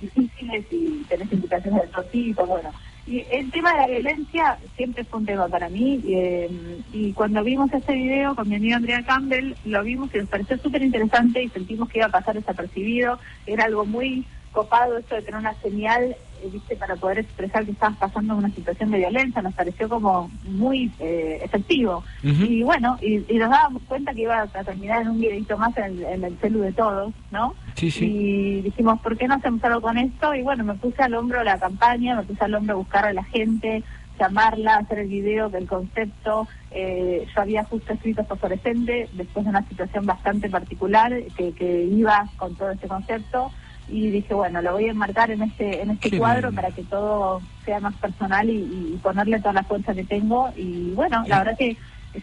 difíciles 0.00 0.66
y 0.70 1.04
tenés 1.08 1.32
implicaciones 1.32 1.82
de 1.82 1.88
todo 1.88 2.04
tipo, 2.04 2.46
bueno. 2.46 2.70
Y 3.06 3.24
el 3.30 3.50
tema 3.52 3.72
de 3.72 3.78
la 3.78 3.86
violencia 3.86 4.58
siempre 4.76 5.04
fue 5.04 5.20
un 5.20 5.26
tema 5.26 5.46
para 5.46 5.68
mí 5.68 6.02
eh, 6.08 6.50
y 6.92 7.12
cuando 7.12 7.42
vimos 7.44 7.72
ese 7.72 7.92
video 7.92 8.34
con 8.34 8.48
mi 8.48 8.56
amiga 8.56 8.76
Andrea 8.76 9.04
Campbell, 9.04 9.54
lo 9.64 9.82
vimos 9.84 10.12
y 10.12 10.18
nos 10.18 10.28
pareció 10.28 10.58
súper 10.58 10.82
interesante 10.82 11.42
y 11.42 11.48
sentimos 11.48 11.88
que 11.88 11.98
iba 11.98 12.08
a 12.08 12.10
pasar 12.10 12.34
desapercibido. 12.34 13.20
Era 13.46 13.64
algo 13.64 13.84
muy 13.84 14.26
copado 14.50 14.98
esto 14.98 15.14
de 15.14 15.22
tener 15.22 15.38
una 15.38 15.54
señal, 15.60 16.16
viste, 16.52 16.76
para 16.76 16.96
poder 16.96 17.18
expresar 17.20 17.64
que 17.64 17.72
estabas 17.72 17.98
pasando 17.98 18.36
una 18.36 18.50
situación 18.50 18.90
de 18.90 18.98
violencia. 18.98 19.42
Nos 19.42 19.54
pareció 19.54 19.88
como 19.88 20.30
muy 20.44 20.90
eh, 21.00 21.40
efectivo. 21.42 22.04
Y 22.22 22.62
bueno, 22.62 22.98
y, 23.00 23.24
y 23.32 23.38
nos 23.38 23.50
dábamos 23.50 23.82
cuenta 23.88 24.12
que 24.14 24.22
iba 24.22 24.42
a 24.42 24.46
terminar 24.64 25.02
en 25.02 25.08
un 25.08 25.20
videito 25.20 25.56
más 25.58 25.76
en, 25.78 25.84
el- 25.84 26.04
en 26.04 26.24
el 26.24 26.36
celu 26.38 26.60
de 26.60 26.72
todos, 26.72 27.12
¿no? 27.30 27.54
Sí, 27.74 27.90
sí. 27.90 28.06
Y 28.06 28.62
dijimos, 28.62 29.00
¿por 29.00 29.16
qué 29.16 29.28
no 29.28 29.34
hacemos 29.34 29.62
algo 29.64 29.80
con 29.80 29.98
esto? 29.98 30.34
Y 30.34 30.42
bueno, 30.42 30.64
me 30.64 30.74
puse 30.74 31.02
al 31.02 31.14
hombro 31.14 31.42
la 31.44 31.58
campaña, 31.58 32.16
me 32.16 32.22
puse 32.22 32.44
al 32.44 32.54
hombro 32.54 32.76
buscar 32.78 33.04
a 33.06 33.12
la 33.12 33.24
gente, 33.24 33.82
llamarla, 34.18 34.76
hacer 34.76 35.00
el 35.00 35.08
video 35.08 35.50
del 35.50 35.66
concepto. 35.66 36.48
Eh, 36.70 37.26
yo 37.34 37.40
había 37.42 37.64
justo 37.64 37.92
escrito 37.92 38.24
Fosforescente 38.24 39.08
después 39.12 39.44
de 39.44 39.50
una 39.50 39.66
situación 39.68 40.06
bastante 40.06 40.48
particular 40.48 41.12
que, 41.36 41.52
que 41.52 41.84
iba 41.84 42.26
con 42.36 42.54
todo 42.56 42.70
este 42.70 42.88
concepto. 42.88 43.50
Y 43.88 44.10
dije, 44.10 44.34
bueno, 44.34 44.60
lo 44.62 44.72
voy 44.72 44.86
a 44.86 44.90
enmarcar 44.90 45.30
en 45.30 45.42
este 45.42 45.82
en 45.82 45.90
este 45.90 46.10
Qué 46.10 46.18
cuadro 46.18 46.52
para 46.52 46.70
que 46.70 46.82
todo 46.84 47.40
sea 47.64 47.80
más 47.80 47.94
personal 47.96 48.48
y, 48.50 48.92
y 48.94 48.98
ponerle 49.02 49.38
toda 49.38 49.52
la 49.52 49.62
fuerza 49.64 49.94
que 49.94 50.04
tengo. 50.04 50.50
Y 50.56 50.90
bueno, 50.90 51.22
la 51.26 51.38
verdad 51.38 51.56
que 51.56 51.76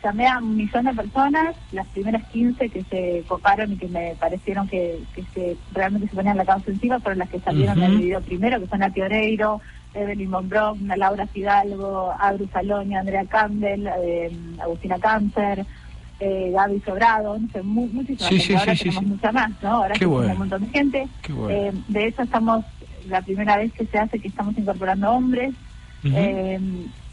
llamé 0.03 0.27
a 0.27 0.39
un 0.39 0.55
millón 0.55 0.85
de 0.85 0.93
personas, 0.93 1.55
las 1.71 1.87
primeras 1.87 2.23
15 2.29 2.69
que 2.69 2.83
se 2.83 3.23
coparon 3.27 3.73
y 3.73 3.77
que 3.77 3.87
me 3.87 4.15
parecieron 4.19 4.67
que, 4.67 4.99
que 5.13 5.23
se 5.33 5.57
realmente 5.71 6.07
se 6.07 6.15
ponían 6.15 6.37
la 6.37 6.45
causa 6.45 6.71
encima 6.71 6.99
fueron 6.99 7.19
las 7.19 7.29
que 7.29 7.39
salieron 7.39 7.77
Ujú. 7.77 7.85
en 7.85 7.91
el 7.91 7.97
video 7.99 8.21
primero, 8.21 8.59
que 8.59 8.67
son 8.67 8.79
Nati 8.79 9.01
Oreiro, 9.01 9.61
Evelyn 9.93 10.29
Monbrock, 10.29 10.77
Laura 10.97 11.27
Fidalgo, 11.27 12.13
Abru 12.19 12.47
Salonia, 12.51 12.99
Andrea 12.99 13.25
Campbell, 13.25 13.87
eh, 14.01 14.31
Agustina 14.59 14.97
Cáncer, 14.99 15.65
eh, 16.19 16.51
Gaby 16.53 16.79
Sobrado, 16.85 17.37
no 17.37 17.47
sé, 17.51 17.61
mu- 17.63 17.87
muchísimas 17.91 18.43
Sí, 18.43 18.53
ahora 18.55 18.75
sí, 18.75 18.83
tenemos 18.85 19.03
mucha 19.05 19.31
más, 19.31 19.51
¿no? 19.61 19.69
Ahora 19.69 19.95
bueno. 20.05 20.31
un 20.33 20.37
montón 20.39 20.61
de 20.63 20.67
gente. 20.69 21.07
Bueno. 21.29 21.49
Eh, 21.49 21.71
de 21.87 22.07
hecho, 22.07 22.21
estamos, 22.23 22.63
la 23.07 23.21
primera 23.21 23.57
vez 23.57 23.71
que 23.73 23.85
se 23.85 23.97
hace 23.97 24.19
que 24.19 24.27
estamos 24.27 24.57
incorporando 24.57 25.11
hombres, 25.11 25.53
eh, 26.03 26.59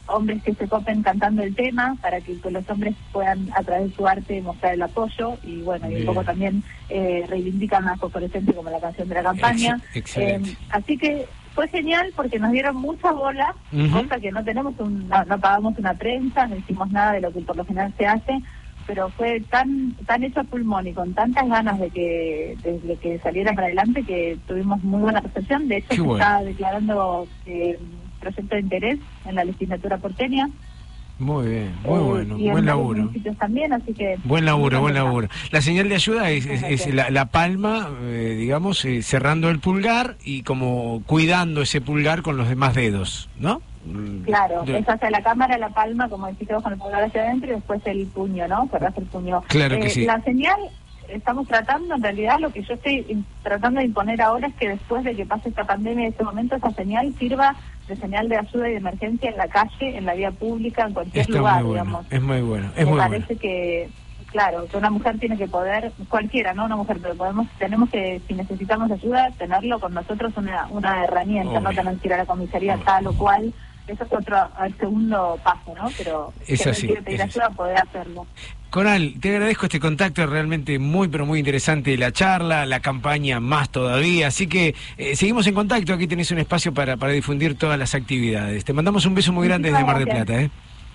hombres 0.06 0.42
que 0.42 0.54
se 0.54 0.66
copen 0.66 1.02
cantando 1.02 1.42
el 1.42 1.54
tema 1.54 1.96
para 2.02 2.20
que 2.20 2.36
los 2.50 2.68
hombres 2.68 2.94
puedan 3.12 3.48
a 3.56 3.62
través 3.62 3.90
de 3.90 3.96
su 3.96 4.06
arte 4.08 4.40
mostrar 4.42 4.74
el 4.74 4.82
apoyo 4.82 5.36
y 5.44 5.60
bueno, 5.62 5.88
y 5.90 5.96
un 6.00 6.06
poco 6.06 6.24
también 6.24 6.64
eh, 6.88 7.24
reivindican 7.28 7.86
a 7.88 7.96
Fosforescente 7.96 8.52
como 8.52 8.70
la 8.70 8.80
canción 8.80 9.08
de 9.08 9.14
la 9.14 9.22
campaña. 9.22 9.80
Ex-. 9.94 10.16
Eh, 10.18 10.40
así 10.70 10.98
que 10.98 11.26
fue 11.54 11.68
genial 11.68 12.12
porque 12.16 12.38
nos 12.40 12.50
dieron 12.52 12.76
mucha 12.76 13.12
bola, 13.12 13.54
cosa 13.92 14.18
que 14.20 14.32
no 14.32 14.42
tenemos 14.44 14.74
un, 14.78 15.08
no, 15.08 15.24
no 15.24 15.38
pagamos 15.38 15.78
una 15.78 15.94
prensa, 15.94 16.46
no 16.48 16.56
hicimos 16.56 16.90
nada 16.90 17.12
de 17.12 17.20
lo 17.20 17.32
que 17.32 17.40
por 17.40 17.56
lo 17.56 17.64
general 17.64 17.92
se 17.96 18.06
hace, 18.06 18.40
pero 18.90 19.08
fue 19.10 19.40
tan 19.50 19.92
tan 20.04 20.24
hecho 20.24 20.40
a 20.40 20.44
pulmón 20.44 20.84
y 20.88 20.92
con 20.92 21.14
tantas 21.14 21.48
ganas 21.48 21.78
de 21.78 21.90
que 21.90 22.56
de, 22.64 22.80
de 22.80 22.96
que 22.96 23.20
saliera 23.20 23.52
para 23.52 23.68
adelante 23.68 24.02
que 24.02 24.36
tuvimos 24.48 24.82
muy 24.82 25.00
buena 25.00 25.20
recepción. 25.20 25.68
De 25.68 25.76
hecho, 25.76 25.88
Qué 25.90 25.94
se 25.96 26.02
bueno. 26.02 26.24
está 26.24 26.42
declarando 26.42 27.28
eh, 27.46 27.78
proyecto 28.18 28.56
de 28.56 28.60
interés 28.62 28.98
en 29.26 29.34
la 29.36 29.44
legislatura 29.44 29.96
porteña. 29.98 30.50
Muy 31.20 31.46
bien, 31.50 31.72
muy 31.84 31.98
eh, 31.98 32.02
bueno, 32.02 32.38
buen 32.52 32.66
laburo. 32.66 33.02
municipios 33.02 33.36
también, 33.36 33.72
así 33.74 33.92
que... 33.94 34.16
Buen 34.24 34.44
laburo, 34.46 34.80
buen 34.80 34.94
laburo. 34.94 35.28
La 35.52 35.60
señal 35.60 35.88
de 35.88 35.94
ayuda 35.94 36.30
es, 36.30 36.46
es- 36.46 36.62
es 36.64 36.92
la, 36.94 37.10
la 37.10 37.26
palma, 37.26 37.90
eh, 38.02 38.36
digamos, 38.40 38.84
eh, 38.86 39.02
cerrando 39.02 39.50
el 39.50 39.60
pulgar 39.60 40.16
y 40.24 40.42
como 40.42 41.02
cuidando 41.06 41.60
ese 41.62 41.80
pulgar 41.80 42.22
con 42.22 42.36
los 42.38 42.48
demás 42.48 42.74
dedos, 42.74 43.28
¿no? 43.38 43.60
Mm, 43.84 44.22
Claro, 44.24 44.62
de- 44.64 44.78
es 44.78 44.88
hacia 44.88 45.10
la 45.10 45.22
cámara, 45.22 45.56
la 45.58 45.70
palma, 45.70 46.08
como 46.08 46.26
decís 46.26 46.48
con 46.62 46.72
el 46.72 46.78
pulgar 46.78 47.02
hacia 47.04 47.22
adentro 47.22 47.50
y 47.50 47.54
después 47.54 47.80
el 47.86 48.06
puño, 48.08 48.46
¿no? 48.46 48.68
Cerrás 48.70 48.96
el 48.98 49.04
puño. 49.06 49.42
Claro 49.48 49.76
que 49.78 49.86
Eh, 49.86 49.90
sí. 49.90 50.04
La 50.04 50.20
señal, 50.22 50.58
estamos 51.08 51.48
tratando, 51.48 51.94
en 51.94 52.02
realidad 52.02 52.38
lo 52.40 52.50
que 52.52 52.62
yo 52.62 52.74
estoy 52.74 53.24
tratando 53.42 53.80
de 53.80 53.86
imponer 53.86 54.20
ahora 54.20 54.48
es 54.48 54.54
que 54.54 54.68
después 54.68 55.02
de 55.04 55.16
que 55.16 55.24
pase 55.26 55.48
esta 55.48 55.64
pandemia, 55.64 56.04
en 56.06 56.12
este 56.12 56.24
momento, 56.24 56.56
esa 56.56 56.70
señal 56.72 57.14
sirva 57.18 57.56
de 57.88 57.96
señal 57.96 58.28
de 58.28 58.36
ayuda 58.38 58.68
y 58.68 58.72
de 58.72 58.76
emergencia 58.78 59.30
en 59.30 59.36
la 59.36 59.48
calle, 59.48 59.96
en 59.96 60.04
la 60.06 60.14
vía 60.14 60.30
pública, 60.30 60.84
en 60.86 60.92
cualquier 60.94 61.22
Está 61.22 61.38
lugar, 61.38 61.64
bueno, 61.64 61.72
digamos. 61.84 62.06
es 62.12 62.22
muy 62.22 62.40
bueno, 62.42 62.68
es 62.76 62.84
Me 62.84 62.90
muy 62.92 62.98
parece 63.00 63.24
bueno. 63.26 63.40
que, 63.40 63.88
claro, 64.30 64.66
que 64.68 64.76
una 64.76 64.90
mujer 64.90 65.18
tiene 65.18 65.36
que 65.36 65.48
poder, 65.48 65.90
cualquiera, 66.08 66.52
no 66.54 66.66
una 66.66 66.76
mujer, 66.76 66.98
pero 67.02 67.16
podemos, 67.16 67.48
tenemos 67.58 67.90
que, 67.90 68.20
si 68.28 68.34
necesitamos 68.34 68.90
ayuda, 68.92 69.30
tenerlo 69.38 69.80
con 69.80 69.92
nosotros 69.94 70.32
una, 70.36 70.68
una 70.70 71.02
herramienta, 71.02 71.58
no 71.58 71.70
tener 71.70 71.96
que 71.96 72.06
ir 72.08 72.14
a 72.14 72.18
la 72.18 72.26
comisaría 72.26 72.76
tal 72.84 73.08
o 73.08 73.12
cual. 73.14 73.52
Eso 73.90 74.04
es 74.04 74.12
otro, 74.12 74.36
el 74.64 74.76
segundo 74.78 75.38
paso, 75.42 75.74
¿no? 75.74 75.90
Pero 75.98 76.32
Es 76.46 76.66
así, 76.66 76.86
pedir 76.88 77.20
es 77.20 77.20
así. 77.20 77.38
ayuda, 77.40 77.50
poder 77.50 77.76
hacerlo. 77.78 78.26
Coral, 78.70 79.14
te 79.20 79.30
agradezco 79.30 79.66
este 79.66 79.80
contacto, 79.80 80.24
realmente 80.26 80.78
muy, 80.78 81.08
pero 81.08 81.26
muy 81.26 81.40
interesante 81.40 81.96
la 81.98 82.12
charla, 82.12 82.66
la 82.66 82.78
campaña 82.78 83.40
más 83.40 83.68
todavía, 83.70 84.28
así 84.28 84.46
que 84.46 84.76
eh, 84.96 85.16
seguimos 85.16 85.46
en 85.48 85.54
contacto, 85.54 85.92
aquí 85.92 86.06
tenés 86.06 86.30
un 86.30 86.38
espacio 86.38 86.72
para, 86.72 86.96
para 86.96 87.12
difundir 87.12 87.56
todas 87.56 87.76
las 87.78 87.96
actividades. 87.96 88.64
Te 88.64 88.72
mandamos 88.72 89.04
un 89.06 89.14
beso 89.16 89.32
muy 89.32 89.48
grande 89.48 89.72
desde 89.72 89.84
Mar 89.84 89.98
del 89.98 90.06
Plata, 90.08 90.40
¿eh? 90.40 90.50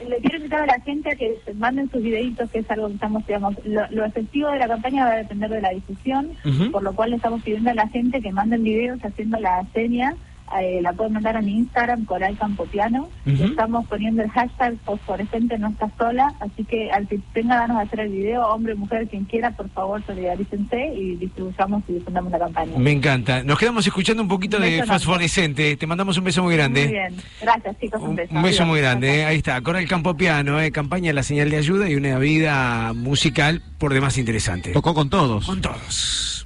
Le 0.07 0.17
quiero 0.17 0.37
invitar 0.37 0.61
a 0.61 0.65
la 0.65 0.79
gente 0.81 1.09
a 1.11 1.15
que 1.15 1.37
manden 1.55 1.89
sus 1.89 2.01
videitos, 2.03 2.49
que 2.51 2.59
es 2.59 2.69
algo 2.71 2.87
que 2.87 2.93
estamos, 2.95 3.25
digamos, 3.27 3.55
lo, 3.65 3.81
lo 3.91 4.05
efectivo 4.05 4.49
de 4.51 4.59
la 4.59 4.67
campaña 4.67 5.05
va 5.05 5.11
a 5.11 5.15
depender 5.17 5.49
de 5.49 5.61
la 5.61 5.69
difusión, 5.71 6.31
por 6.71 6.83
lo 6.83 6.93
cual 6.93 7.09
le 7.11 7.15
estamos 7.17 7.41
pidiendo 7.43 7.71
a 7.71 7.73
la 7.73 7.87
gente 7.89 8.21
que 8.21 8.31
manden 8.31 8.63
videos 8.63 8.99
haciendo 9.03 9.39
la 9.39 9.65
seña, 9.73 10.13
eh, 10.61 10.79
la 10.81 10.93
pueden 10.93 11.13
mandar 11.13 11.37
a 11.37 11.41
mi 11.41 11.53
Instagram, 11.57 12.05
Coral 12.05 12.37
Campopiano, 12.37 13.09
Ujú. 13.25 13.43
estamos 13.45 13.85
poniendo 13.87 14.21
el 14.23 14.29
hashtag 14.29 14.75
fosforescente 14.85 15.57
no 15.57 15.69
está 15.69 15.89
sola, 15.97 16.33
así 16.39 16.63
que 16.63 16.91
al 16.91 17.07
que 17.07 17.19
tenga 17.33 17.55
ganas 17.57 17.77
de 17.77 17.83
hacer 17.83 17.99
el 18.01 18.09
video, 18.11 18.45
hombre, 18.47 18.75
mujer, 18.75 19.07
quien 19.07 19.25
quiera, 19.25 19.51
por 19.51 19.69
favor, 19.69 20.03
solidarícense 20.05 20.93
y 20.95 21.15
distribuyamos 21.15 21.83
y 21.87 21.93
difundamos 21.93 22.31
la 22.31 22.39
campaña. 22.39 22.77
Me 22.77 22.91
encanta. 22.91 23.43
Nos 23.43 23.57
quedamos 23.59 23.85
escuchando 23.87 24.21
un 24.21 24.29
poquito 24.29 24.57
Un 24.57 24.63
de 24.63 24.83
fosforescente. 24.85 25.75
Te 25.77 25.87
mandamos 25.87 26.17
un 26.17 26.23
beso 26.23 26.43
muy 26.43 26.55
grande. 26.55 26.83
Muy 26.85 26.91
bien, 26.93 27.15
gracias 27.41 27.79
chicos, 27.79 28.01
un 28.01 28.15
beso. 28.15 28.33
Un 28.33 28.41
beso 28.43 28.63
Adiós. 28.63 28.67
muy 28.69 28.79
grande, 28.81 29.19
¿eh? 29.21 29.25
ahí 29.25 29.37
está, 29.37 29.59
Coral 29.61 29.87
Campopiano, 29.87 30.59
¿eh? 30.61 30.71
campaña 30.71 31.11
La 31.13 31.23
Señal 31.23 31.49
de 31.49 31.57
Ayuda 31.57 31.89
y 31.89 31.95
una 31.95 32.17
vida 32.19 32.93
musical 32.93 33.61
por 33.77 33.93
demás 33.93 34.17
interesante. 34.17 34.71
Tocó 34.71 34.93
con 34.93 35.09
todos. 35.09 35.45
Con 35.45 35.61
todos. 35.61 36.44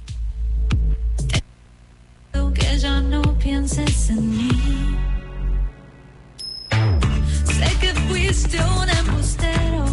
que 2.52 2.78
ya 2.78 3.00
no 3.00 3.22
pienses 3.38 4.10
en 4.10 4.30
mí. 4.30 4.96
Sé 7.44 7.76
que 7.80 7.94
fuiste 8.08 8.58
un 8.58 8.88
embustero. 8.88 9.84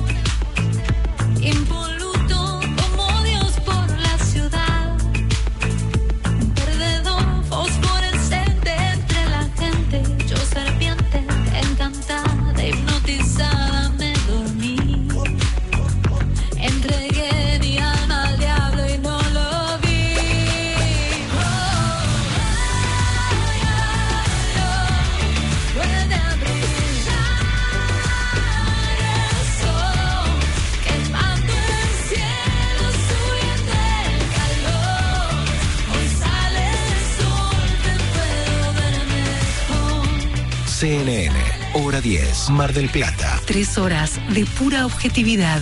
CNN, 40.79 41.33
hora 41.73 41.99
10, 42.01 42.51
Mar 42.51 42.71
del 42.71 42.87
Plata. 42.89 43.41
Tres 43.47 43.79
horas 43.79 44.19
de 44.29 44.45
pura 44.45 44.85
objetividad. 44.85 45.59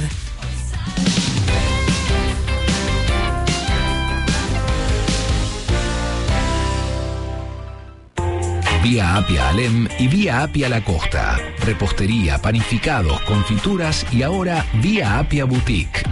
Vía 8.84 9.16
Apia 9.16 9.48
Alem 9.48 9.88
y 9.98 10.10
Vía 10.10 10.44
Apia 10.44 10.68
La 10.68 10.84
Costa. 10.84 11.38
Repostería, 11.60 12.42
panificados, 12.42 13.22
confituras 13.22 14.06
y 14.12 14.22
ahora 14.22 14.66
Vía 14.82 15.18
Apia 15.18 15.46
Boutique. 15.46 16.04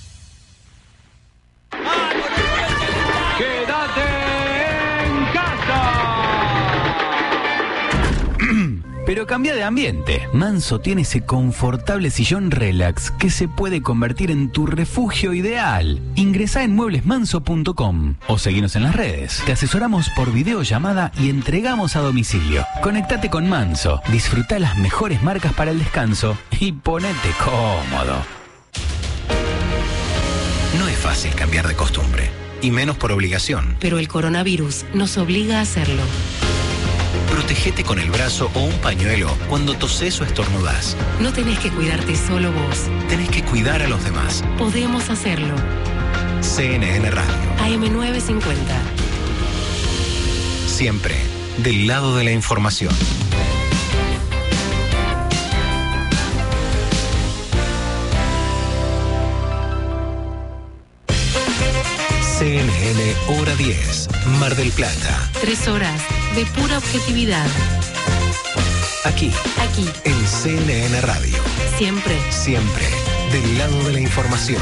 Pero 9.07 9.27
cambia 9.27 9.55
de 9.55 9.63
ambiente. 9.63 10.29
Manso 10.33 10.81
tiene 10.81 11.03
ese 11.03 11.25
confortable 11.25 12.11
sillón 12.11 12.51
relax 12.51 13.11
que 13.11 13.31
se 13.31 13.49
puede 13.49 13.83
convertir 13.83 14.31
en 14.31 14.51
tu 14.51 14.67
refugio 14.67 15.35
ideal. 15.35 16.01
Ingresa 16.15 16.63
en 16.65 16.75
mueblesmanso.com 16.75 18.15
o 18.27 18.39
seguinos 18.39 18.77
en 18.77 18.85
las 18.85 18.97
redes. 18.97 19.43
Te 19.45 19.53
asesoramos 19.53 20.11
por 20.11 20.33
videollamada 20.33 21.13
y 21.19 21.29
entregamos 21.29 21.97
a 21.97 22.01
domicilio. 22.01 22.67
Conectate 22.83 23.31
con 23.31 23.49
Manso, 23.49 24.01
disfruta 24.11 24.59
las 24.59 24.79
mejores 24.79 25.23
marcas 25.23 25.53
para 25.53 25.71
el 25.71 25.79
descanso 25.79 26.37
y 26.59 26.73
ponete 26.73 27.31
cómodo. 27.45 28.23
No 30.79 30.89
es 30.89 30.97
fácil 30.97 31.35
cambiar 31.35 31.69
de 31.69 31.75
costumbre, 31.75 32.31
y 32.61 32.71
menos 32.71 32.97
por 32.97 33.13
obligación. 33.13 33.77
Pero 33.81 33.99
el 33.99 34.09
coronavirus 34.09 34.85
nos 34.95 35.19
obliga 35.19 35.59
a 35.59 35.63
hacerlo. 35.63 36.03
Protégete 37.35 37.82
con 37.82 37.98
el 37.98 38.12
brazo 38.12 38.48
o 38.55 38.61
un 38.61 38.78
pañuelo 38.78 39.28
cuando 39.48 39.74
toses 39.74 40.20
o 40.20 40.24
estornudas. 40.24 40.97
No 41.19 41.32
tenés 41.32 41.59
que 41.59 41.69
cuidarte 41.69 42.15
solo 42.15 42.52
vos. 42.52 42.82
Tenés 43.09 43.28
que 43.28 43.43
cuidar 43.43 43.82
a 43.82 43.89
los 43.89 44.05
demás. 44.05 44.44
Podemos 44.56 45.11
hacerlo. 45.11 45.56
CNN 46.43 47.11
Radio, 47.11 47.35
AM950. 47.59 48.54
siempre 50.69 51.16
del 51.59 51.88
lado 51.88 52.16
de 52.16 52.22
la 52.22 52.30
información. 52.30 52.95
CNN 62.45 63.16
Hora 63.40 63.55
10, 63.56 64.06
Mar 64.39 64.55
del 64.55 64.71
Plata. 64.73 65.31
Tres 65.40 65.66
horas 65.66 65.98
de 66.35 66.45
pura 66.45 66.77
objetividad. 66.77 67.47
Aquí, 69.06 69.32
Aquí, 69.66 69.89
en 70.05 70.27
CNN 70.27 71.01
Radio, 71.01 71.39
siempre. 71.79 72.14
siempre 72.31 72.85
del 73.32 73.56
lado 73.56 73.82
de 73.85 73.93
la 73.95 74.01
información. 74.01 74.61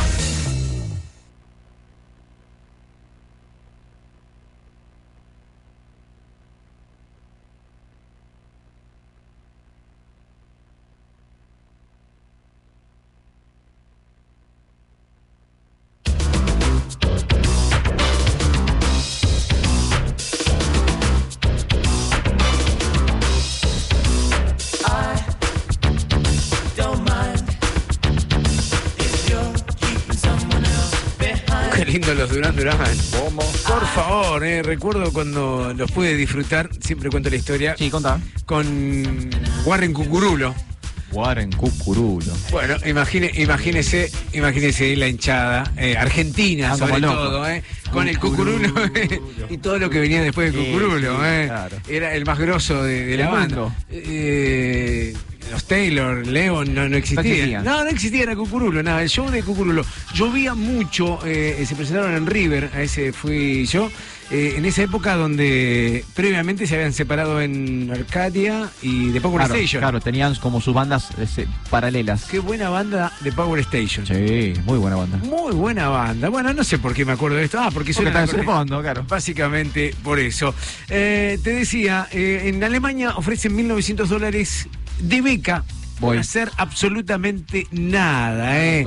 Durán. 32.62 32.78
Por 33.66 33.86
favor, 33.88 34.44
eh, 34.44 34.62
recuerdo 34.62 35.12
cuando 35.12 35.74
los 35.76 35.90
pude 35.90 36.14
disfrutar, 36.16 36.70
siempre 36.80 37.10
cuento 37.10 37.28
la 37.28 37.34
historia. 37.36 37.74
Sí, 37.76 37.90
contá. 37.90 38.20
Con 38.46 39.30
Warren 39.64 39.92
Cucurulo. 39.92 40.54
Warren 41.10 41.50
Cucurulo. 41.50 42.32
Bueno, 42.52 42.76
imagine, 42.86 43.32
imagínese, 43.34 44.10
imagínese 44.32 44.94
la 44.96 45.08
hinchada, 45.08 45.72
eh, 45.76 45.96
argentina 45.98 46.72
Ah, 46.72 46.76
sobre 46.78 47.00
todo, 47.00 47.48
eh, 47.48 47.62
con 47.92 48.06
el 48.08 48.18
Cucurulo 48.18 48.72
y 49.50 49.58
todo 49.58 49.78
lo 49.80 49.90
que 49.90 49.98
venía 49.98 50.22
después 50.22 50.52
de 50.54 50.58
Sí, 50.64 50.70
Cucurulo. 50.72 51.18
eh. 51.26 51.46
claro. 51.48 51.76
Era 51.88 52.14
el 52.14 52.24
más 52.24 52.38
grosso 52.38 52.82
de, 52.84 53.04
de 53.06 53.16
la 53.16 53.28
banda. 53.28 53.76
Eh, 53.90 55.14
los 55.50 55.64
Taylor, 55.64 56.26
Leon, 56.26 56.74
no, 56.74 56.88
no 56.88 56.96
existían. 56.96 57.26
existían. 57.26 57.64
No, 57.64 57.84
no 57.84 57.90
existía, 57.90 58.22
era 58.22 58.36
Cucurulo, 58.36 58.82
nada, 58.82 59.02
el 59.02 59.08
show 59.08 59.28
de 59.30 59.42
Cucurulo. 59.42 59.84
Llovía 60.14 60.54
mucho, 60.54 61.18
eh, 61.26 61.62
se 61.66 61.74
presentaron 61.74 62.14
en 62.14 62.26
River, 62.26 62.70
a 62.74 62.82
ese 62.82 63.12
fui 63.12 63.66
yo, 63.66 63.90
eh, 64.30 64.54
en 64.56 64.64
esa 64.64 64.82
época 64.82 65.14
donde 65.16 66.04
previamente 66.14 66.66
se 66.66 66.74
habían 66.76 66.94
separado 66.94 67.40
en 67.42 67.90
Arcadia 67.92 68.70
y 68.80 69.10
de 69.10 69.20
Power 69.20 69.40
Claro, 69.40 69.54
Station. 69.54 69.80
claro, 69.80 70.00
tenían 70.00 70.34
como 70.36 70.60
sus 70.62 70.72
bandas 70.72 71.08
ese, 71.18 71.46
paralelas. 71.68 72.24
Qué 72.24 72.38
buena 72.38 72.70
banda 72.70 73.12
de 73.20 73.30
Power 73.32 73.60
Station. 73.60 74.06
Sí, 74.06 74.54
muy 74.64 74.78
buena 74.78 74.96
banda. 74.96 75.18
Muy 75.18 75.52
buena 75.52 75.88
banda. 75.88 76.30
Bueno, 76.30 76.54
no 76.54 76.64
sé 76.64 76.78
por 76.78 76.94
qué 76.94 77.04
me 77.04 77.12
acuerdo 77.12 77.36
de 77.36 77.44
esto. 77.44 77.58
Ah, 77.60 77.70
porque 77.72 77.92
su 77.92 78.02
corneta. 78.02 78.42
fondo, 78.44 78.80
claro. 78.80 79.04
Básicamente 79.06 79.94
por 80.02 80.18
eso. 80.18 80.54
Eh, 80.88 81.38
te 81.44 81.50
decía, 81.50 82.08
en 82.10 82.62
Alemania 82.64 83.10
ofrecen 83.16 83.54
1.900 83.56 84.06
dólares 84.06 84.66
de 85.00 85.20
beca 85.20 85.64
por 86.00 86.10
Voy. 86.10 86.18
hacer 86.18 86.50
absolutamente 86.56 87.66
nada. 87.70 88.64
Eh. 88.64 88.84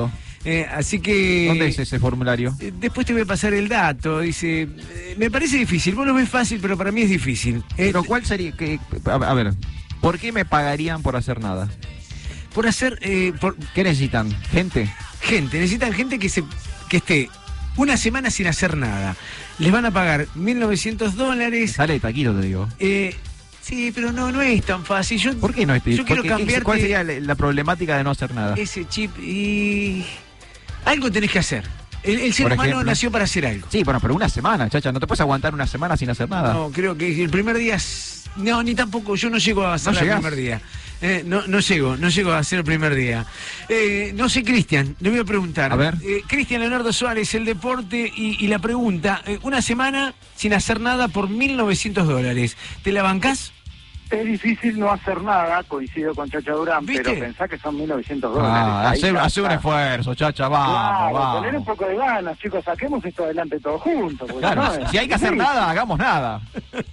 Eh, 0.48 0.68
así 0.72 1.00
que... 1.00 1.46
¿Dónde 1.48 1.68
es 1.68 1.80
ese 1.80 1.98
formulario? 2.00 2.56
Eh, 2.60 2.72
Después 2.80 3.08
te 3.08 3.14
voy 3.14 3.24
a 3.24 3.26
pasar 3.26 3.54
el 3.56 3.68
dato. 3.68 4.20
Dice, 4.20 4.64
eh, 4.64 5.16
me 5.18 5.32
parece 5.32 5.58
difícil. 5.58 5.96
Vos 5.96 6.06
lo 6.06 6.14
ves 6.14 6.30
fácil, 6.30 6.60
pero 6.62 6.78
para 6.78 6.92
mí 6.92 7.02
es 7.02 7.10
difícil. 7.10 7.64
Pero 7.76 8.04
¿cuál 8.04 8.26
sería? 8.26 8.52
que- 8.52 8.80
a, 9.06 9.14
a 9.16 9.34
ver, 9.34 9.54
¿por 10.02 10.20
qué 10.20 10.32
me 10.32 10.46
pagarían 10.46 11.02
por 11.02 11.16
hacer 11.16 11.40
nada? 11.40 11.68
por 12.54 12.68
hacer... 12.68 13.00
por, 13.42 13.58
¿Qué 13.74 13.84
necesitan? 13.84 14.32
¿Gente? 14.52 14.90
gente, 15.22 15.58
necesitan 15.60 15.92
gente 15.92 16.20
que 16.20 16.30
se 16.30 16.44
que 16.90 16.98
esté 16.98 17.30
una 17.76 17.98
semana 17.98 18.30
sin 18.30 18.48
hacer 18.48 18.78
nada. 18.78 19.16
Les 19.58 19.72
van 19.72 19.86
a 19.86 19.92
pagar 19.92 20.28
1.900 20.38 21.12
dólares. 21.14 21.72
Sale 21.74 22.00
taquito, 22.00 22.34
te 22.40 22.46
digo. 22.46 22.70
Sí, 23.66 23.92
pero 23.96 24.12
no, 24.12 24.32
no 24.32 24.42
es 24.44 24.64
tan 24.64 24.86
fácil. 24.86 25.18
Yo, 25.18 25.36
¿Por 25.38 25.52
qué 25.54 25.66
no 25.66 25.74
es 25.74 25.84
Yo 25.84 26.06
quiero 26.06 26.22
¿Por 26.22 26.22
qué- 26.22 26.30
cambiarte 26.30 26.64
¿Cuál 26.64 26.80
sería 26.80 27.04
la, 27.04 27.20
la 27.20 27.34
problemática 27.36 27.98
de 27.98 28.04
no 28.04 28.12
hacer 28.12 28.32
nada? 28.36 28.54
ese 28.56 28.86
chip 28.88 29.18
y 29.20 30.06
algo 30.86 31.12
tenés 31.12 31.32
que 31.32 31.40
hacer. 31.40 31.64
El, 32.04 32.20
el 32.20 32.32
ser 32.34 32.44
Por 32.44 32.54
humano 32.54 32.70
ejemplo. 32.70 32.92
nació 32.92 33.10
para 33.10 33.24
hacer 33.24 33.48
algo. 33.48 33.66
Sí, 33.72 33.84
bueno, 33.84 34.00
pero 34.00 34.14
una 34.14 34.30
semana, 34.30 34.70
chacha. 34.70 34.92
No 34.92 35.00
te 35.00 35.08
puedes 35.08 35.22
aguantar 35.22 35.56
una 35.56 35.66
semana 35.66 35.98
sin 35.98 36.08
hacer 36.12 36.30
nada. 36.30 36.54
No, 36.54 36.70
creo 36.72 36.96
que 36.96 37.24
el 37.24 37.30
primer 37.32 37.58
día 37.58 37.78
no, 38.36 38.62
ni 38.62 38.76
tampoco. 38.76 39.16
Yo 39.16 39.32
no 39.32 39.40
llego 39.40 39.64
a 39.64 39.74
hacer 39.74 39.94
¿No 39.94 40.00
el 40.00 40.10
primer 40.12 40.36
día. 40.36 40.62
Eh, 41.02 41.24
no, 41.26 41.48
no 41.48 41.60
llego, 41.60 41.98
no 41.98 42.10
llego 42.10 42.32
a 42.34 42.38
hacer 42.38 42.60
el 42.60 42.66
primer 42.66 42.94
día. 42.94 43.26
Eh, 43.68 44.14
no 44.16 44.30
sé, 44.30 44.44
Cristian, 44.44 44.96
le 45.00 45.10
voy 45.10 45.20
a 45.20 45.24
preguntar. 45.26 45.72
A 45.72 45.76
ver. 45.76 45.96
Eh, 46.04 46.22
Cristian 46.28 46.62
Leonardo 46.62 46.94
Suárez, 46.94 47.34
el 47.34 47.46
deporte 47.46 48.12
y, 48.16 48.38
y 48.46 48.48
la 48.48 48.60
pregunta. 48.60 49.24
eh, 49.26 49.40
una 49.42 49.64
semana 49.64 50.14
sin 50.36 50.54
hacer 50.54 50.80
nada 50.80 51.08
por 51.08 51.28
1.900 51.30 52.04
dólares. 52.04 52.56
¿Te 52.84 52.92
la 52.92 53.02
bancás? 53.02 53.52
Es 54.10 54.24
difícil 54.24 54.80
no 54.80 54.92
hacer 54.92 55.22
nada, 55.22 55.64
coincido 55.64 56.14
con 56.14 56.30
Chacha 56.30 56.52
Durán, 56.52 56.86
¿Viste? 56.86 57.04
pero 57.04 57.20
pensá 57.20 57.48
que 57.48 57.58
son 57.58 57.78
1.900 57.78 58.20
dólares. 58.20 58.44
Ah, 58.46 58.92
hace, 59.24 59.42
un 59.42 59.52
esfuerzo, 59.52 60.14
chacha, 60.14 60.48
vamos, 60.48 61.12
Claro, 61.12 61.38
poner 61.38 61.56
un 61.56 61.66
poco 61.66 61.86
de 61.88 61.96
ganas, 61.96 62.38
chicos, 62.38 62.64
saquemos 62.64 63.04
esto 63.04 63.24
adelante 63.24 63.60
todos 63.60 63.82
juntos. 63.82 64.32
Claro, 64.40 64.64
no, 64.64 64.90
si 64.90 64.98
hay 64.98 65.08
que 65.08 65.16
hacer 65.16 65.32
sí, 65.32 65.36
nada, 65.36 65.70
hagamos 65.70 65.98
nada. 65.98 66.42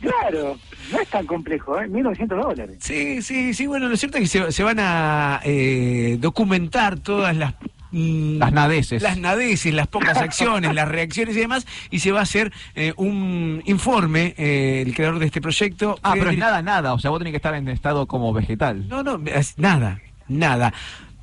Claro, 0.00 0.56
no 0.90 1.00
es 1.00 1.08
tan 1.08 1.26
complejo, 1.26 1.78
¿eh? 1.80 1.88
1.900 1.88 2.26
dólares. 2.42 2.76
Sí, 2.80 3.20
sí, 3.20 3.52
sí. 3.52 3.66
Bueno, 3.66 3.88
lo 3.88 3.96
cierto 3.96 4.18
es 4.18 4.22
que 4.22 4.44
se, 4.46 4.52
se 4.52 4.64
van 4.64 4.78
a 4.80 5.40
eh, 5.44 6.16
documentar 6.18 6.98
todas 6.98 7.36
las 7.36 7.54
mm, 7.92 8.38
Las 8.38 8.52
nadeces. 8.52 9.02
las 9.02 9.16
nadeces, 9.18 9.72
las 9.72 9.86
pocas 9.86 10.16
acciones, 10.18 10.74
las 10.74 10.88
reacciones 10.88 11.36
y 11.36 11.40
demás, 11.40 11.66
y 11.90 12.00
se 12.00 12.10
va 12.12 12.20
a 12.20 12.22
hacer 12.24 12.52
eh, 12.74 12.92
un 12.96 13.62
informe, 13.66 14.34
eh, 14.36 14.82
el 14.86 14.94
creador 14.94 15.18
de 15.20 15.26
este 15.26 15.40
proyecto. 15.40 15.98
Ah, 16.02 16.14
pero 16.14 16.30
es 16.30 16.38
nada, 16.38 16.60
nada. 16.62 16.92
O 16.94 16.98
sea, 16.98 17.10
vos 17.10 17.18
tenés 17.20 17.32
que 17.32 17.36
estar 17.36 17.54
en 17.54 17.68
estado 17.68 18.06
como 18.06 18.32
vegetal. 18.32 18.88
No, 18.88 19.02
no, 19.02 19.20
es 19.26 19.58
nada, 19.58 20.00
nada. 20.28 20.72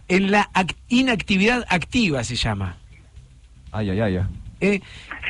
En 0.08 0.32
la 0.32 0.50
ac- 0.54 0.76
inactividad 0.88 1.66
activa 1.70 2.24
se 2.24 2.36
llama. 2.36 2.78
Ay, 3.72 3.90
ay, 3.92 4.00
ay. 4.02 4.18
ay. 4.18 4.24
Eh, 4.62 4.82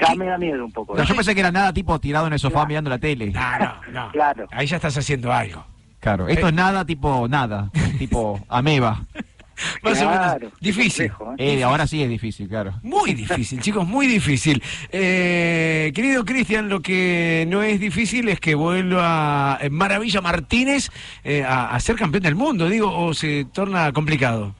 Ya 0.01 0.15
me 0.15 0.25
da 0.25 0.37
miedo 0.37 0.65
un 0.65 0.71
poco. 0.71 0.95
No, 0.95 1.03
¿eh? 1.03 1.05
yo 1.07 1.13
pensé 1.15 1.33
que 1.35 1.41
era 1.41 1.51
nada 1.51 1.71
tipo 1.73 1.99
tirado 1.99 2.25
en 2.27 2.33
el 2.33 2.39
sofá 2.39 2.65
mirando 2.65 2.89
la 2.89 2.97
tele. 2.97 3.31
No, 3.31 3.59
no, 3.59 3.73
no. 3.91 4.11
Claro. 4.11 4.47
Ahí 4.51 4.65
ya 4.67 4.77
estás 4.77 4.97
haciendo 4.97 5.31
algo. 5.33 5.65
Claro, 5.99 6.27
esto 6.29 6.47
Eh. 6.47 6.49
es 6.49 6.55
nada 6.55 6.85
tipo 6.85 7.27
nada, 7.27 7.69
tipo 7.99 8.39
ameba. 8.47 9.01
Más 9.83 10.01
o 10.01 10.05
Claro, 10.09 10.39
menos. 10.39 10.53
qué 10.59 10.65
Difícil. 10.65 11.11
complejo, 11.11 11.33
¿eh? 11.37 11.53
Eh, 11.59 11.63
ahora 11.63 11.87
sí 11.87 12.01
es 12.03 12.09
difícil, 12.09 12.47
claro. 12.47 12.73
Muy 12.83 13.13
difícil, 13.13 13.59
chicos, 13.61 13.87
muy 13.87 14.07
difícil. 14.07 14.61
Eh, 14.91 15.91
querido 15.93 16.25
Cristian, 16.25 16.69
lo 16.69 16.81
que 16.81 17.45
no 17.49 17.63
es 17.63 17.79
difícil 17.79 18.27
es 18.29 18.39
que 18.39 18.55
vuelva 18.55 19.57
eh, 19.61 19.69
Maravilla 19.69 20.21
Martínez 20.21 20.89
eh, 21.23 21.43
a, 21.43 21.73
a 21.75 21.79
ser 21.79 21.95
campeón 21.95 22.23
del 22.23 22.35
mundo, 22.35 22.69
digo, 22.69 22.91
o 22.95 23.13
se 23.13 23.45
torna 23.53 23.91
complicado. 23.91 24.55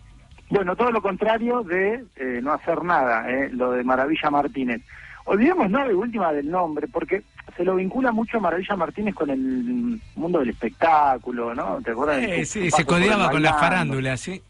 Bueno, 0.49 0.75
todo 0.75 0.91
lo 0.91 1.01
contrario 1.01 1.61
de 1.63 2.03
no 2.41 2.53
hacer 2.53 2.83
nada, 2.83 3.29
eh, 3.29 3.49
lo 3.51 3.71
de 3.73 3.83
Maravilla 3.83 4.29
Martínez. 4.31 4.81
Olvidemos, 5.25 5.69
¿no?, 5.69 5.87
de 5.87 5.93
última 5.93 6.31
del 6.31 6.49
nombre, 6.49 6.87
porque 6.87 7.21
se 7.55 7.63
lo 7.63 7.75
vincula 7.75 8.11
mucho 8.11 8.37
a 8.37 8.39
Maravilla 8.39 8.75
Martínez 8.75 9.13
con 9.13 9.29
el 9.29 9.99
mundo 10.15 10.39
del 10.39 10.49
espectáculo, 10.49 11.53
¿no? 11.53 11.79
¿Te 11.83 11.91
acuerdas? 11.91 12.23
Eh, 12.23 12.45
sí, 12.45 12.71
su 12.71 12.77
se 12.77 12.85
codeaba 12.85 13.29
con 13.29 13.43
la 13.43 13.53
farándula, 13.53 14.17
¿sí? 14.17 14.41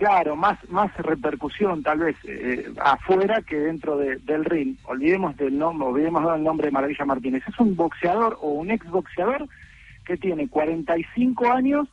Claro, 0.00 0.34
más, 0.34 0.58
más 0.70 0.90
repercusión 0.96 1.82
tal 1.82 1.98
vez 1.98 2.16
eh, 2.24 2.72
afuera 2.80 3.42
que 3.42 3.56
dentro 3.58 3.98
de- 3.98 4.16
del 4.16 4.46
ring. 4.46 4.76
Olvidemos 4.84 5.36
del 5.36 5.58
nombre, 5.58 5.86
olvidemos 5.88 6.32
del 6.32 6.42
nombre 6.42 6.68
de 6.68 6.72
Maravilla 6.72 7.04
Martínez. 7.04 7.42
Es 7.46 7.60
un 7.60 7.76
boxeador 7.76 8.38
o 8.40 8.48
un 8.48 8.70
ex 8.70 8.88
boxeador 8.88 9.46
que 10.06 10.16
tiene 10.16 10.48
45 10.48 11.52
años, 11.52 11.86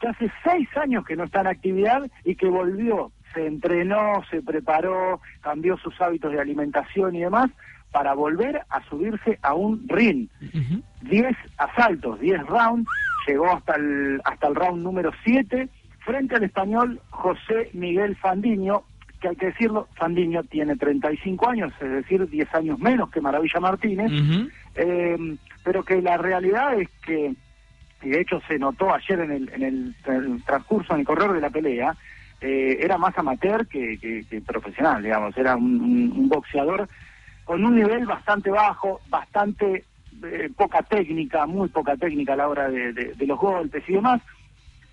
que 0.00 0.08
hace 0.08 0.32
6 0.42 0.68
años 0.76 1.04
que 1.04 1.14
no 1.14 1.22
está 1.22 1.42
en 1.42 1.46
actividad 1.46 2.02
y 2.24 2.34
que 2.34 2.48
volvió, 2.48 3.12
se 3.32 3.46
entrenó, 3.46 4.24
se 4.30 4.42
preparó, 4.42 5.20
cambió 5.40 5.76
sus 5.76 5.94
hábitos 6.00 6.32
de 6.32 6.40
alimentación 6.40 7.14
y 7.14 7.20
demás 7.20 7.52
para 7.92 8.14
volver 8.14 8.62
a 8.68 8.82
subirse 8.88 9.38
a 9.42 9.54
un 9.54 9.88
ring. 9.88 10.26
10 11.02 11.36
asaltos, 11.58 12.18
10 12.18 12.44
rounds, 12.48 12.88
llegó 13.28 13.48
hasta 13.52 13.76
el, 13.76 14.20
hasta 14.24 14.48
el 14.48 14.56
round 14.56 14.82
número 14.82 15.12
7 15.22 15.68
frente 16.04 16.36
al 16.36 16.44
español 16.44 17.00
José 17.10 17.70
Miguel 17.72 18.16
Fandiño, 18.16 18.84
que 19.20 19.28
hay 19.28 19.36
que 19.36 19.46
decirlo, 19.46 19.88
Fandiño 19.94 20.42
tiene 20.44 20.76
35 20.76 21.48
años, 21.48 21.72
es 21.80 21.90
decir, 21.90 22.28
10 22.28 22.54
años 22.54 22.78
menos 22.78 23.10
que 23.10 23.20
Maravilla 23.20 23.60
Martínez, 23.60 24.10
eh, 24.74 25.16
pero 25.62 25.82
que 25.84 26.02
la 26.02 26.16
realidad 26.18 26.78
es 26.78 26.88
que, 27.04 27.34
y 28.02 28.08
de 28.10 28.20
hecho 28.20 28.40
se 28.46 28.58
notó 28.58 28.92
ayer 28.92 29.20
en 29.20 29.30
el, 29.32 29.50
en 29.54 29.62
el, 29.62 29.94
transcurso, 30.44 30.92
en 30.94 31.00
el 31.00 31.06
correr 31.06 31.32
de 31.32 31.40
la 31.40 31.50
pelea, 31.50 31.96
eh, 32.40 32.78
era 32.80 32.98
más 32.98 33.16
amateur 33.16 33.66
que, 33.66 33.98
que- 33.98 34.24
que 34.28 34.40
profesional, 34.42 35.02
digamos, 35.02 35.34
era 35.38 35.56
un, 35.56 35.80
un- 35.80 36.12
un 36.12 36.28
boxeador 36.28 36.88
con 37.44 37.64
un 37.64 37.76
nivel 37.76 38.04
bastante 38.06 38.50
bajo, 38.50 39.00
bastante 39.08 39.84
eh, 40.22 40.50
poca 40.56 40.82
técnica, 40.82 41.46
muy 41.46 41.68
poca 41.68 41.96
técnica 41.96 42.34
a 42.34 42.36
la 42.36 42.48
hora 42.48 42.68
de, 42.68 42.92
de- 42.92 43.14
de 43.14 43.26
los 43.26 43.38
golpes 43.38 43.82
y 43.88 43.94
demás, 43.94 44.20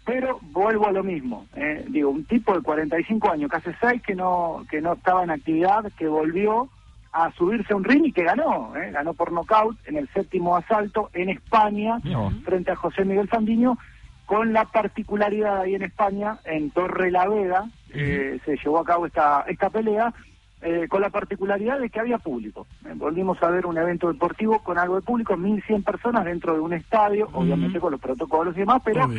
pero 0.05 0.39
vuelvo 0.41 0.87
a 0.87 0.91
lo 0.91 1.03
mismo, 1.03 1.45
eh, 1.55 1.85
digo, 1.89 2.09
un 2.09 2.25
tipo 2.25 2.53
de 2.55 2.61
45 2.61 3.31
años, 3.31 3.51
que 3.51 3.57
hace 3.57 3.75
6 3.79 4.01
que 4.01 4.15
no, 4.15 4.65
que 4.69 4.81
no 4.81 4.93
estaba 4.93 5.23
en 5.23 5.31
actividad, 5.31 5.91
que 5.97 6.07
volvió 6.07 6.69
a 7.13 7.31
subirse 7.33 7.73
a 7.73 7.75
un 7.75 7.83
ring 7.83 8.05
y 8.05 8.11
que 8.11 8.23
ganó, 8.23 8.75
eh, 8.75 8.91
ganó 8.91 9.13
por 9.13 9.31
nocaut 9.31 9.77
en 9.85 9.97
el 9.97 10.07
séptimo 10.09 10.55
asalto 10.55 11.09
en 11.13 11.29
España 11.29 11.99
frente 12.43 12.71
a 12.71 12.75
José 12.75 13.05
Miguel 13.05 13.27
Fandiño, 13.27 13.77
con 14.25 14.53
la 14.53 14.65
particularidad 14.65 15.61
ahí 15.61 15.75
en 15.75 15.83
España, 15.83 16.37
en 16.45 16.71
Torre 16.71 17.11
la 17.11 17.27
Vega, 17.27 17.65
eh, 17.93 18.39
se 18.45 18.55
llevó 18.55 18.79
a 18.79 18.85
cabo 18.85 19.05
esta, 19.05 19.43
esta 19.47 19.69
pelea, 19.69 20.13
eh, 20.61 20.87
con 20.87 21.01
la 21.01 21.09
particularidad 21.09 21.79
de 21.79 21.89
que 21.89 21.99
había 21.99 22.19
público. 22.19 22.67
Eh, 22.85 22.93
volvimos 22.95 23.41
a 23.41 23.49
ver 23.49 23.65
un 23.65 23.79
evento 23.79 24.09
deportivo 24.13 24.59
con 24.59 24.77
algo 24.77 24.95
de 24.95 25.01
público, 25.01 25.35
1.100 25.35 25.83
personas 25.83 26.23
dentro 26.23 26.53
de 26.53 26.59
un 26.59 26.71
estadio, 26.71 27.29
obviamente 27.33 27.79
con 27.79 27.91
los 27.91 27.99
protocolos 27.99 28.55
y 28.55 28.59
demás, 28.59 28.81
pero 28.85 29.09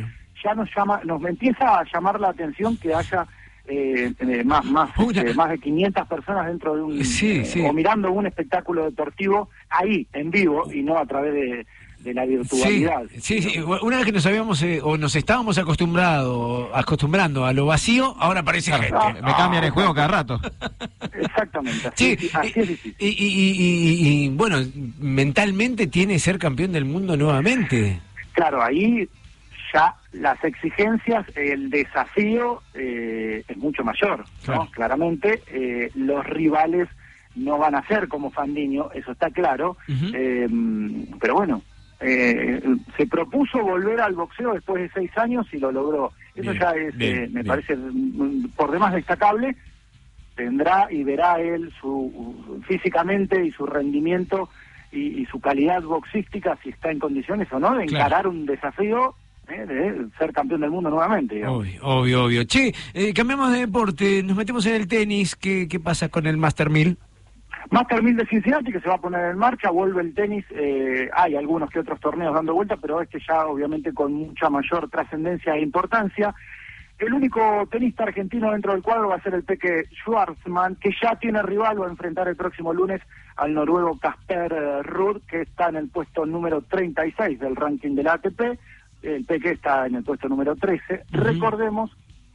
ya 0.44 0.54
nos 0.54 0.68
llama, 0.76 1.00
nos 1.04 1.22
empieza 1.24 1.78
a 1.80 1.84
llamar 1.92 2.18
la 2.20 2.28
atención 2.30 2.76
que 2.76 2.94
haya 2.94 3.26
eh, 3.68 4.12
eh, 4.18 4.42
más 4.44 4.64
más 4.64 4.90
este, 4.98 5.34
más 5.34 5.50
de 5.50 5.58
500 5.58 6.08
personas 6.08 6.46
dentro 6.46 6.74
de 6.74 6.82
un 6.82 7.04
Sí, 7.04 7.30
eh, 7.40 7.44
sí. 7.44 7.60
o 7.64 7.72
mirando 7.72 8.10
un 8.10 8.26
espectáculo 8.26 8.84
deportivo 8.84 9.48
ahí 9.70 10.06
en 10.12 10.30
vivo 10.30 10.70
y 10.72 10.82
no 10.82 10.98
a 10.98 11.06
través 11.06 11.32
de, 11.32 11.66
de 12.00 12.14
la 12.14 12.24
virtualidad. 12.26 13.02
sí, 13.20 13.40
sí. 13.40 13.60
Una 13.60 13.98
vez 13.98 14.06
que 14.06 14.10
nos 14.12 14.26
habíamos 14.26 14.60
eh, 14.64 14.80
o 14.82 14.96
nos 14.96 15.14
estábamos 15.14 15.58
acostumbrado, 15.58 16.74
acostumbrando 16.74 17.44
a 17.44 17.52
lo 17.52 17.66
vacío, 17.66 18.16
ahora 18.18 18.40
aparece 18.40 18.72
gente. 18.72 19.22
Me 19.22 19.32
cambian 19.34 19.62
el 19.62 19.70
juego 19.70 19.94
cada 19.94 20.08
rato. 20.08 20.40
Exactamente. 21.12 21.90
Sí, 21.94 22.16
Así, 22.18 22.30
así 22.34 22.52
es 22.60 22.68
difícil. 22.68 22.96
y- 22.98 23.06
y- 23.06 23.52
y- 23.52 24.24
y, 24.24 24.28
bueno, 24.30 24.58
mentalmente 24.98 25.86
tiene 25.86 26.18
ser 26.18 26.38
campeón 26.38 26.72
del 26.72 26.84
mundo 26.84 27.16
nuevamente. 27.16 28.00
Claro, 28.32 28.62
ahí 28.62 29.08
ya 29.72 29.94
las 30.12 30.42
exigencias, 30.44 31.24
el 31.36 31.70
desafío 31.70 32.62
eh, 32.74 33.42
es 33.48 33.56
mucho 33.56 33.82
mayor, 33.84 34.24
¿no? 34.46 34.68
Claramente 34.70 35.42
eh, 35.48 35.90
los 35.94 36.24
rivales 36.26 36.88
no 37.34 37.56
van 37.58 37.74
a 37.74 37.86
ser 37.86 38.08
como 38.08 38.30
Fandiño, 38.30 38.90
eso 38.92 39.12
está 39.12 39.30
claro, 39.30 39.76
eh, 39.88 40.46
pero 41.20 41.34
bueno, 41.34 41.62
eh, 42.00 42.60
se 42.96 43.06
propuso 43.06 43.62
volver 43.62 44.00
al 44.00 44.14
boxeo 44.14 44.52
después 44.54 44.82
de 44.82 44.90
seis 44.92 45.10
años 45.16 45.46
y 45.52 45.58
lo 45.58 45.70
logró. 45.72 46.12
Eso 46.34 46.50
Bien, 46.50 46.60
ya 46.62 46.70
es, 46.72 46.96
bien, 46.96 47.16
eh, 47.16 47.20
me 47.28 47.42
bien. 47.42 47.46
parece 47.46 47.76
mm, 47.76 48.48
por 48.56 48.70
demás 48.72 48.92
destacable. 48.92 49.54
Tendrá 50.34 50.88
y 50.90 51.04
verá 51.04 51.40
él 51.40 51.70
su 51.80 52.62
físicamente 52.66 53.44
y 53.44 53.52
su 53.52 53.66
rendimiento 53.66 54.48
y, 54.90 55.20
y 55.22 55.26
su 55.26 55.40
calidad 55.40 55.82
boxística 55.82 56.58
si 56.62 56.70
está 56.70 56.90
en 56.90 56.98
condiciones 56.98 57.52
o 57.52 57.60
no 57.60 57.74
de 57.76 57.86
Claro. 57.86 58.04
encarar 58.04 58.26
un 58.26 58.46
desafío 58.46 59.14
eh, 59.48 59.66
de 59.66 60.06
ser 60.18 60.32
campeón 60.32 60.60
del 60.60 60.70
mundo 60.70 60.90
nuevamente. 60.90 61.36
digamos. 61.36 61.60
Obvio, 61.60 61.80
obvio, 61.82 62.24
obvio. 62.24 62.44
Che, 62.44 62.74
eh, 62.94 63.12
cambiamos 63.12 63.52
de 63.52 63.60
deporte, 63.60 64.22
nos 64.22 64.36
metemos 64.36 64.64
en 64.66 64.74
el 64.74 64.88
tenis. 64.88 65.36
¿Qué, 65.36 65.68
qué 65.68 65.80
pasa 65.80 66.08
con 66.08 66.26
el 66.26 66.36
Master 66.36 66.70
1000? 66.70 66.96
Master 67.70 68.02
1000 68.02 68.16
de 68.16 68.26
Cincinnati 68.26 68.70
que 68.70 68.80
se 68.80 68.88
va 68.88 68.96
a 68.96 69.00
poner 69.00 69.30
en 69.30 69.38
marcha, 69.38 69.70
vuelve 69.70 70.02
el 70.02 70.14
tenis, 70.14 70.44
eh, 70.50 71.08
hay 71.14 71.36
algunos 71.36 71.70
que 71.70 71.78
otros 71.78 71.98
torneos 72.00 72.34
dando 72.34 72.52
vuelta, 72.52 72.76
pero 72.76 73.00
este 73.00 73.18
ya 73.26 73.46
obviamente 73.46 73.94
con 73.94 74.12
mucha 74.12 74.50
mayor 74.50 74.90
trascendencia 74.90 75.54
e 75.54 75.62
importancia. 75.62 76.34
El 76.98 77.14
único 77.14 77.66
tenista 77.70 78.04
argentino 78.04 78.52
dentro 78.52 78.72
del 78.72 78.82
cuadro 78.82 79.08
va 79.08 79.16
a 79.16 79.22
ser 79.22 79.34
el 79.34 79.42
Peque 79.42 79.84
Schwarzman, 80.02 80.76
que 80.76 80.90
ya 81.02 81.16
tiene 81.16 81.42
rival, 81.42 81.80
va 81.80 81.86
a 81.86 81.90
enfrentar 81.90 82.28
el 82.28 82.36
próximo 82.36 82.74
lunes 82.74 83.00
al 83.36 83.54
noruego 83.54 83.98
Casper 83.98 84.84
Ruud, 84.84 85.22
que 85.26 85.40
está 85.40 85.70
en 85.70 85.76
el 85.76 85.88
puesto 85.88 86.26
número 86.26 86.60
36 86.60 87.40
del 87.40 87.56
ranking 87.56 87.94
de 87.94 88.02
la 88.02 88.12
ATP. 88.12 88.58
El 89.02 89.24
Peque 89.24 89.50
está 89.50 89.86
en 89.86 89.96
el 89.96 90.04
puesto 90.04 90.28
número 90.28 90.56
13. 90.56 91.04
Recordemos 91.10 91.90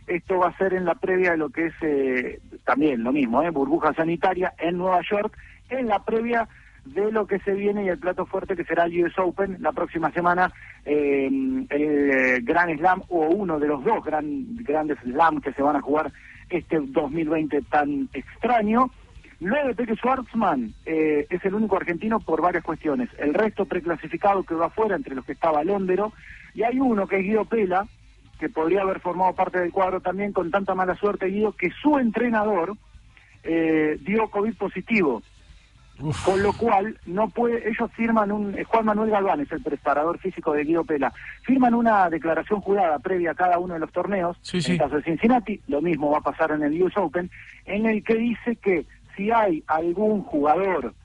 esto 0.08 0.40
va 0.40 0.48
a 0.48 0.58
ser 0.58 0.74
en 0.74 0.86
la 0.86 0.96
previa 0.96 1.32
de 1.32 1.38
lo 1.38 1.50
que 1.50 1.68
es 1.68 1.74
eh, 1.82 2.40
también 2.66 3.04
lo 3.04 3.12
mismo, 3.12 3.44
¿eh? 3.44 3.50
burbuja 3.50 3.94
sanitaria 3.94 4.54
en 4.58 4.78
Nueva 4.78 5.02
York, 5.10 5.38
en 5.70 5.88
la 5.88 6.04
previa 6.04 6.48
de 6.86 7.12
lo 7.12 7.28
que 7.28 7.40
se 7.40 7.54
viene 7.54 7.84
y 7.84 7.90
el 7.90 8.00
plato 8.00 8.26
fuerte 8.26 8.56
que 8.56 8.64
será 8.64 8.86
el 8.86 9.04
US 9.04 9.18
Open 9.18 9.58
la 9.60 9.74
próxima 9.74 10.12
semana, 10.12 10.52
eh, 10.86 11.28
el 11.28 11.68
eh, 11.70 12.40
Gran 12.42 12.78
Slam 12.78 13.04
o 13.10 13.28
uno 13.28 13.60
de 13.60 13.68
los 13.68 13.84
dos 13.84 14.04
gran, 14.04 14.56
grandes 14.64 14.98
Slam 15.00 15.42
que 15.42 15.52
se 15.54 15.62
van 15.62 15.76
a 15.76 15.82
jugar 15.82 16.12
este 16.50 16.80
2020 16.80 17.62
tan 17.64 18.08
extraño. 18.14 18.90
Luego 19.40 19.76
Peque 19.76 19.96
Schwartzman 19.96 20.74
eh, 20.86 21.28
es 21.30 21.46
el 21.46 21.54
único 21.54 21.76
argentino 21.76 22.20
por 22.20 22.42
varias 22.42 22.64
cuestiones. 22.64 23.10
El 23.20 23.34
resto 23.34 23.66
preclasificado 23.66 24.44
que 24.44 24.56
va 24.56 24.68
afuera, 24.68 24.96
entre 24.96 25.14
los 25.14 25.26
que 25.26 25.34
estaba 25.34 25.64
Londero, 25.64 26.14
y 26.58 26.64
hay 26.64 26.80
uno 26.80 27.06
que 27.08 27.18
es 27.20 27.24
Guido 27.24 27.46
Pela, 27.46 27.86
que 28.40 28.50
podría 28.50 28.82
haber 28.82 29.00
formado 29.00 29.34
parte 29.34 29.60
del 29.60 29.72
cuadro 29.72 30.02
también 30.02 30.34
con 30.34 30.50
tanta 30.50 30.74
mala 30.74 30.96
suerte 30.96 31.28
Guido 31.28 31.52
que 31.52 31.70
su 31.84 32.00
entrenador 32.00 32.76
eh, 33.44 34.00
dio 34.02 34.28
COVID 34.32 34.56
positivo. 34.56 35.22
Con 36.26 36.42
lo 36.42 36.54
cual, 36.54 37.00
no 37.06 37.30
puede, 37.30 37.70
ellos 37.70 37.92
firman 37.96 38.32
un, 38.32 38.58
eh, 38.58 38.64
Juan 38.64 38.86
Manuel 38.86 39.12
Galván 39.12 39.42
es 39.42 39.52
el 39.52 39.62
preparador 39.62 40.18
físico 40.18 40.54
de 40.54 40.64
Guido 40.64 40.84
Pela, 40.84 41.14
firman 41.44 41.76
una 41.76 42.10
declaración 42.10 42.60
jurada 42.62 42.98
previa 42.98 43.32
a 43.32 43.36
cada 43.36 43.60
uno 43.60 43.76
de 43.76 43.80
los 43.80 43.92
torneos, 43.92 44.36
Sí, 44.42 44.58
en 44.58 44.64
sí. 44.64 44.72
el 44.74 44.78
caso 44.80 44.96
de 44.96 45.04
Cincinnati, 45.04 45.62
lo 45.68 45.82
mismo 45.82 46.10
va 46.10 46.18
a 46.18 46.22
pasar 46.22 46.52
en 46.52 46.64
el 46.64 46.82
US 46.82 46.98
Open, 46.98 47.30
en 47.66 47.86
el 47.86 48.04
que 48.04 48.16
dice 48.16 48.56
que 48.56 48.86
si 49.16 49.30
hay 49.30 49.64
algún 49.68 50.24
jugador 50.24 50.96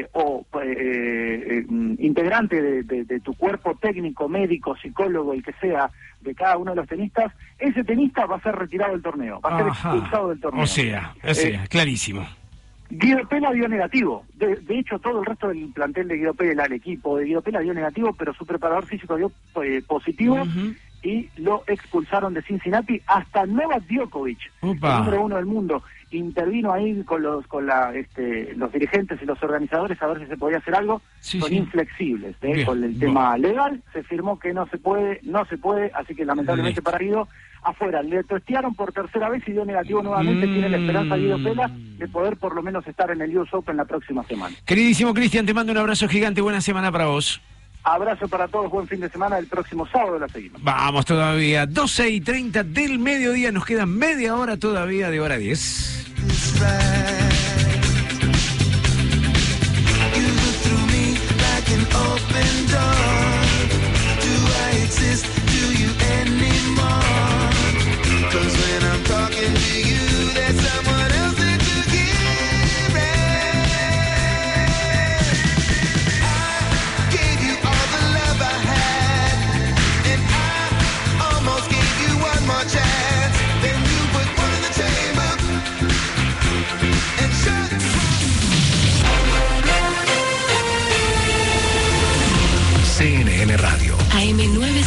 eh, 0.00 0.08
o 0.12 0.46
eh, 0.62 1.44
eh, 1.50 1.64
mm, 1.68 1.94
integrante 1.98 2.60
de, 2.62 2.82
de- 2.84 3.04
de 3.04 3.20
tu 3.20 3.34
cuerpo 3.34 3.74
técnico, 3.80 4.28
médico, 4.28 4.76
psicólogo, 4.76 5.32
el 5.32 5.42
que 5.42 5.52
sea, 5.54 5.90
de 6.20 6.34
cada 6.34 6.56
uno 6.58 6.70
de 6.72 6.76
los 6.76 6.86
tenistas, 6.88 7.32
ese 7.58 7.82
tenista 7.82 8.26
va 8.26 8.36
a 8.36 8.40
ser 8.42 8.54
retirado 8.54 8.92
del 8.92 9.02
torneo, 9.02 9.40
va 9.40 9.50
a 9.54 9.58
ser 9.58 9.66
expulsado 9.68 10.28
del 10.28 10.40
torneo. 10.40 10.62
O 10.62 10.66
sea, 10.66 11.14
o 11.24 11.34
sea, 11.34 11.66
clarísimo. 11.68 12.26
Guido 12.92 13.26
Pela 13.28 13.52
dio 13.52 13.68
negativo. 13.68 14.24
De, 14.34 14.56
de 14.56 14.78
hecho, 14.80 14.98
todo 14.98 15.20
el 15.20 15.26
resto 15.26 15.46
del 15.48 15.68
plantel 15.72 16.08
de 16.08 16.16
Guido 16.16 16.34
Pela, 16.34 16.64
el 16.64 16.72
equipo 16.72 17.16
de 17.16 17.24
Guido 17.24 17.40
Pela 17.40 17.60
dio 17.60 17.72
negativo, 17.72 18.12
pero 18.18 18.34
su 18.34 18.44
preparador 18.44 18.84
físico 18.86 19.16
dio 19.16 19.30
eh, 19.62 19.80
positivo 19.86 20.44
y 21.02 21.30
lo 21.36 21.64
expulsaron 21.66 22.34
de 22.34 22.42
Cincinnati 22.42 23.00
hasta 23.06 23.46
Novak 23.46 23.84
Djokovic, 23.86 24.38
el 24.62 24.80
número 24.80 25.22
uno 25.22 25.36
del 25.36 25.46
mundo. 25.46 25.82
Intervino 26.12 26.72
ahí 26.72 27.02
con 27.04 27.22
los 27.22 27.46
con 27.46 27.66
la, 27.66 27.94
este, 27.94 28.52
los 28.56 28.72
dirigentes 28.72 29.22
y 29.22 29.26
los 29.26 29.40
organizadores 29.44 30.02
a 30.02 30.08
ver 30.08 30.18
si 30.20 30.26
se 30.26 30.36
podía 30.36 30.58
hacer 30.58 30.74
algo. 30.74 31.00
Sí, 31.20 31.38
Son 31.38 31.48
sí. 31.50 31.56
inflexibles 31.56 32.34
¿eh? 32.42 32.52
Bien, 32.52 32.66
con 32.66 32.82
el 32.82 32.90
bueno. 32.90 32.98
tema 32.98 33.38
legal. 33.38 33.80
Se 33.92 34.02
firmó 34.02 34.38
que 34.38 34.52
no 34.52 34.66
se 34.66 34.78
puede, 34.78 35.20
no 35.22 35.44
se 35.46 35.56
puede, 35.56 35.92
así 35.94 36.16
que 36.16 36.24
lamentablemente 36.24 36.82
para 36.82 36.98
Guido 36.98 37.28
afuera. 37.62 38.02
Le 38.02 38.24
testearon 38.24 38.74
por 38.74 38.92
tercera 38.92 39.28
vez 39.28 39.46
y 39.46 39.52
dio 39.52 39.64
negativo 39.64 40.02
nuevamente. 40.02 40.48
Tiene 40.48 40.68
la 40.68 40.78
esperanza 40.78 41.16
Guido 41.16 41.42
Pela 41.44 41.70
de 41.70 42.08
poder 42.08 42.36
por 42.38 42.56
lo 42.56 42.62
menos 42.62 42.84
estar 42.88 43.10
en 43.12 43.20
el 43.22 43.38
US 43.38 43.54
Open 43.54 43.76
la 43.76 43.84
próxima 43.84 44.24
semana. 44.24 44.56
Queridísimo 44.64 45.14
Cristian, 45.14 45.46
te 45.46 45.54
mando 45.54 45.70
un 45.70 45.78
abrazo 45.78 46.08
gigante. 46.08 46.40
Buena 46.40 46.60
semana 46.60 46.90
para 46.90 47.06
vos. 47.06 47.40
Abrazo 47.82 48.28
para 48.28 48.46
todos, 48.48 48.70
buen 48.70 48.86
fin 48.86 49.00
de 49.00 49.08
semana. 49.08 49.38
El 49.38 49.46
próximo 49.46 49.86
sábado 49.86 50.18
la 50.18 50.28
seguimos. 50.28 50.62
Vamos 50.62 51.06
todavía. 51.06 51.66
12 51.66 52.10
y 52.10 52.20
30 52.20 52.64
del 52.64 52.98
mediodía. 52.98 53.52
Nos 53.52 53.64
queda 53.64 53.86
media 53.86 54.36
hora 54.36 54.56
todavía 54.56 55.10
de 55.10 55.20
hora 55.20 55.38
10. 55.38 55.98
through 65.00 65.39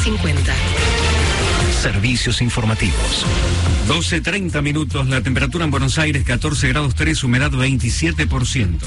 AM950. 0.04 0.54
Servicios 1.82 2.42
informativos. 2.42 3.26
12.30 3.88 4.62
minutos, 4.62 5.08
la 5.08 5.22
temperatura 5.22 5.66
en 5.66 5.72
Buenos 5.72 5.98
Aires 5.98 6.24
14 6.26 6.68
grados 6.70 6.96
3, 6.96 7.24
humedad 7.24 7.52
27%. 7.52 8.80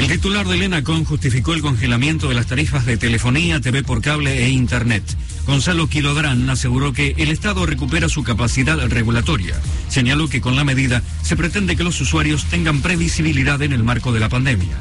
El 0.00 0.08
titular 0.08 0.48
del 0.48 0.62
ENACON 0.62 1.04
justificó 1.04 1.54
el 1.54 1.62
congelamiento 1.62 2.28
de 2.28 2.34
las 2.34 2.46
tarifas 2.46 2.86
de 2.86 2.96
telefonía, 2.96 3.60
TV 3.60 3.84
por 3.84 4.00
cable 4.00 4.44
e 4.44 4.50
Internet. 4.50 5.04
Gonzalo 5.46 5.88
Quilodrán 5.88 6.48
aseguró 6.50 6.92
que 6.92 7.14
el 7.18 7.30
Estado 7.30 7.66
recupera 7.66 8.08
su 8.08 8.24
capacidad 8.24 8.78
regulatoria. 8.88 9.60
Señaló 9.88 10.28
que 10.28 10.40
con 10.40 10.56
la 10.56 10.64
medida 10.64 11.02
se 11.22 11.36
pretende 11.36 11.76
que 11.76 11.84
los 11.84 12.00
usuarios 12.00 12.46
tengan 12.46 12.82
previsibilidad 12.82 13.62
en 13.62 13.72
el 13.72 13.84
marco 13.84 14.12
de 14.12 14.20
la 14.20 14.28
pandemia. 14.28 14.76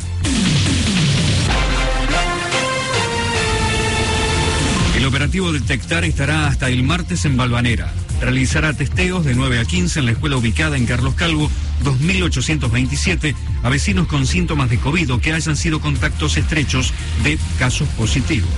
Operativo 5.10 5.52
Detectar 5.52 6.06
estará 6.06 6.48
hasta 6.48 6.70
el 6.70 6.84
martes 6.84 7.26
en 7.26 7.36
Balvanera. 7.36 7.92
Realizará 8.22 8.74
testeos 8.74 9.26
de 9.26 9.34
9 9.34 9.60
a 9.60 9.66
15 9.66 10.00
en 10.00 10.06
la 10.06 10.12
escuela 10.12 10.38
ubicada 10.38 10.78
en 10.78 10.86
Carlos 10.86 11.16
Calvo, 11.16 11.50
2827, 11.84 13.36
a 13.64 13.70
vecinos 13.70 14.08
con 14.08 14.28
síntomas 14.28 14.70
de 14.70 14.78
COVID 14.78 15.14
o 15.14 15.20
que 15.20 15.34
hayan 15.34 15.56
sido 15.56 15.82
contactos 15.82 16.38
estrechos 16.38 16.94
de 17.24 17.40
casos 17.58 17.88
positivos. 17.90 18.50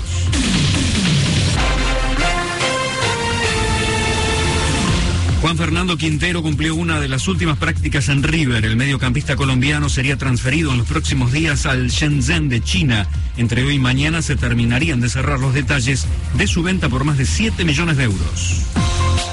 Juan 5.41 5.57
Fernando 5.57 5.97
Quintero 5.97 6.43
cumplió 6.43 6.75
una 6.75 6.99
de 6.99 7.07
las 7.07 7.27
últimas 7.27 7.57
prácticas 7.57 8.09
en 8.09 8.21
River. 8.21 8.63
El 8.63 8.75
mediocampista 8.75 9.35
colombiano 9.35 9.89
sería 9.89 10.15
transferido 10.15 10.71
en 10.71 10.77
los 10.77 10.87
próximos 10.87 11.31
días 11.31 11.65
al 11.65 11.87
Shenzhen 11.87 12.47
de 12.47 12.61
China. 12.61 13.07
Entre 13.37 13.63
hoy 13.63 13.75
y 13.75 13.79
mañana 13.79 14.21
se 14.21 14.35
terminarían 14.35 15.01
de 15.01 15.09
cerrar 15.09 15.39
los 15.39 15.55
detalles 15.55 16.05
de 16.35 16.45
su 16.45 16.61
venta 16.61 16.89
por 16.89 17.05
más 17.05 17.17
de 17.17 17.25
7 17.25 17.65
millones 17.65 17.97
de 17.97 18.03
euros. 18.03 18.67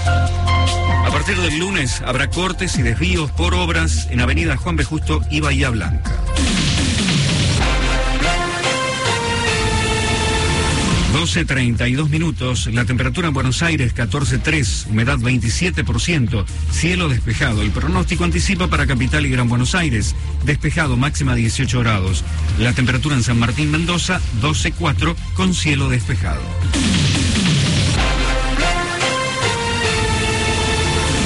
A 0.07 1.11
partir 1.13 1.37
del 1.43 1.59
lunes 1.59 2.01
habrá 2.01 2.31
cortes 2.31 2.79
y 2.79 2.83
desvíos 2.83 3.31
por 3.33 3.53
obras 3.53 4.09
en 4.11 4.21
Avenida 4.21 4.57
Juan 4.57 4.77
B. 4.77 4.85
Justo 4.85 5.21
y 5.31 5.41
Bahía 5.41 5.69
Blanca. 5.69 6.11
12.32 11.19 12.09
minutos, 12.11 12.69
la 12.73 12.85
temperatura 12.85 13.27
en 13.27 13.35
Buenos 13.35 13.61
Aires 13.65 13.93
14.3, 13.93 14.89
humedad 14.89 15.19
27%, 15.19 16.45
cielo 16.71 17.09
despejado. 17.09 17.63
El 17.63 17.73
pronóstico 17.73 18.23
anticipa 18.23 18.69
para 18.69 18.87
Capital 18.87 19.27
y 19.27 19.31
Gran 19.31 19.49
Buenos 19.49 19.75
Aires, 19.75 20.15
despejado 20.45 20.97
máxima 20.97 21.35
18 21.35 21.81
grados. 21.81 22.23
La 22.61 22.73
temperatura 22.73 23.17
en 23.17 23.25
San 23.25 23.37
Martín 23.37 23.73
Mendoza 23.73 24.21
12.4 24.41 25.17
con 25.35 25.55
cielo 25.55 25.89
despejado. 25.89 26.41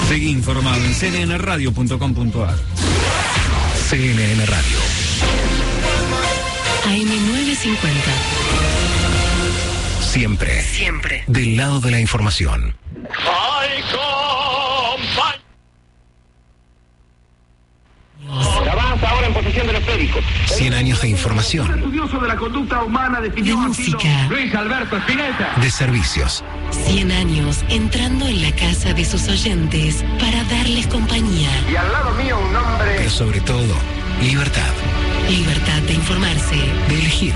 Seguí 0.09 0.31
informado 0.31 0.83
en 0.87 0.95
cnnradio.com.ar. 0.95 2.57
CNN 3.91 4.47
Radio. 4.47 4.79
AM950. 6.87 8.92
Siempre. 10.13 10.61
Siempre. 10.61 11.25
Del 11.27 11.57
lado 11.57 11.81
de 11.81 11.91
la 11.91 11.99
información. 11.99 12.77
Avanza 18.71 19.09
ahora 19.09 19.27
en 19.27 19.33
posición 19.33 19.67
del 19.67 19.77
esférico. 19.77 20.21
100 20.47 20.75
años 20.75 21.01
de 21.01 21.09
información. 21.09 21.79
Estudioso 21.79 22.19
de 22.19 22.29
la 22.29 22.37
conducta 22.37 22.83
humana 22.85 23.23
De 23.23 23.31
música. 23.55 24.27
Luis 24.29 24.55
Alberto 24.55 24.99
Spinetta. 24.99 25.55
De 25.63 25.71
servicios. 25.71 26.45
100 26.71 27.11
años 27.11 27.65
entrando 27.71 28.27
en 28.27 28.43
la 28.43 28.53
casa 28.55 28.93
de 28.93 29.07
sus 29.07 29.27
oyentes 29.29 30.05
para 30.21 30.45
darles 30.45 30.89
compañía. 30.89 31.49
Y 31.71 31.77
al 31.77 31.91
lado 31.91 32.15
mío 32.23 32.39
un 32.39 32.55
hombre. 32.55 32.95
Pero 32.99 33.11
sobre 33.11 33.41
todo, 33.41 33.75
libertad. 34.21 34.73
Libertad 35.31 35.81
de 35.87 35.95
informarse, 35.95 36.57
De 36.89 36.95
elegir. 36.97 37.33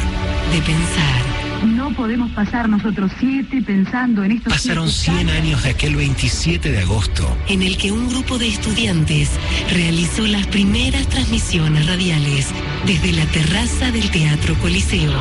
de 0.52 0.60
pensar. 0.60 1.35
No 1.64 1.92
podemos 1.94 2.30
pasar 2.32 2.68
nosotros 2.68 3.10
siete 3.18 3.62
pensando 3.62 4.22
en 4.24 4.32
estos 4.32 4.52
Pasaron 4.52 4.88
100 4.88 5.30
años 5.30 5.62
de 5.62 5.70
aquel 5.70 5.96
27 5.96 6.70
de 6.70 6.80
agosto. 6.80 7.36
en 7.48 7.62
el 7.62 7.76
que 7.76 7.92
un 7.92 8.08
grupo 8.08 8.38
de 8.38 8.48
estudiantes 8.48 9.30
realizó 9.72 10.26
las 10.26 10.46
primeras 10.46 11.06
transmisiones 11.08 11.86
radiales 11.86 12.48
desde 12.86 13.12
la 13.12 13.26
terraza 13.26 13.90
del 13.90 14.10
Teatro 14.10 14.54
Coliseo. 14.56 15.12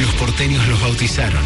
Los 0.00 0.14
porteños 0.14 0.66
los 0.68 0.80
bautizaron. 0.80 1.42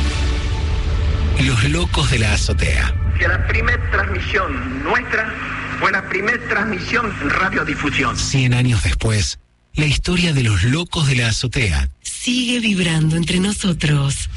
Los 1.41 1.65
locos 1.70 2.11
de 2.11 2.19
la 2.19 2.35
azotea. 2.35 2.94
Que 3.19 3.27
la 3.28 3.47
primera 3.47 3.91
transmisión 3.91 4.83
nuestra 4.85 5.33
fue 5.81 5.91
la 5.91 6.09
primera 6.09 6.39
transmisión 6.49 7.12
en 7.23 7.31
radiodifusión. 7.31 8.17
100 8.17 8.55
años 8.55 8.83
después, 8.85 9.39
la 9.75 9.86
historia 9.86 10.33
de 10.33 10.42
los 10.42 10.62
locos 10.65 11.07
de 11.07 11.17
la 11.17 11.28
azotea. 11.28 11.89
Sigue 12.02 12.60
vibrando 12.60 13.17
entre 13.17 13.41
nosotros. 13.41 14.28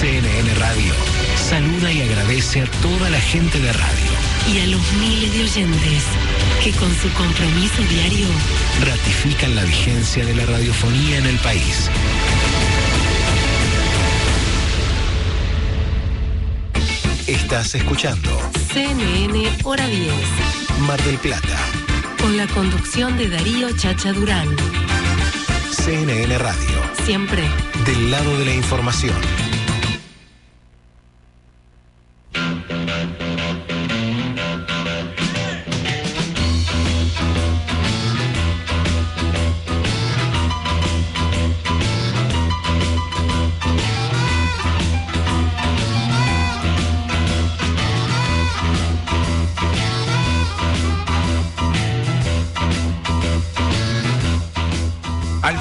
CNN 0.00 0.54
Radio 0.54 0.94
saluda 1.50 1.92
y 1.92 2.00
agradece 2.02 2.62
a 2.62 2.66
toda 2.80 3.10
la 3.10 3.20
gente 3.20 3.58
de 3.58 3.72
radio. 3.72 4.10
Y 4.54 4.60
a 4.60 4.66
los 4.68 4.80
miles 4.94 5.32
de 5.34 5.42
oyentes 5.42 6.02
que 6.62 6.70
con 6.72 6.94
su 6.94 7.10
compromiso 7.12 7.82
diario 7.90 8.26
Ratifican 8.86 9.54
la 9.54 9.64
vigencia 9.64 10.24
de 10.24 10.34
la 10.34 10.46
radiofonía 10.46 11.18
en 11.18 11.26
el 11.26 11.36
país. 11.38 11.90
Estás 17.26 17.74
escuchando 17.74 18.30
CNN 18.72 19.50
Hora 19.64 19.86
10, 19.86 20.12
Mar 20.86 21.02
del 21.02 21.18
Plata, 21.18 21.58
con 22.20 22.36
la 22.36 22.46
conducción 22.48 23.16
de 23.16 23.28
Darío 23.28 23.70
Chacha 23.76 24.12
Durán. 24.12 24.48
CNN 25.70 26.38
Radio, 26.38 26.82
Siempre 27.04 27.42
del 27.84 28.10
lado 28.10 28.38
de 28.38 28.44
la 28.44 28.54
información. 28.54 29.49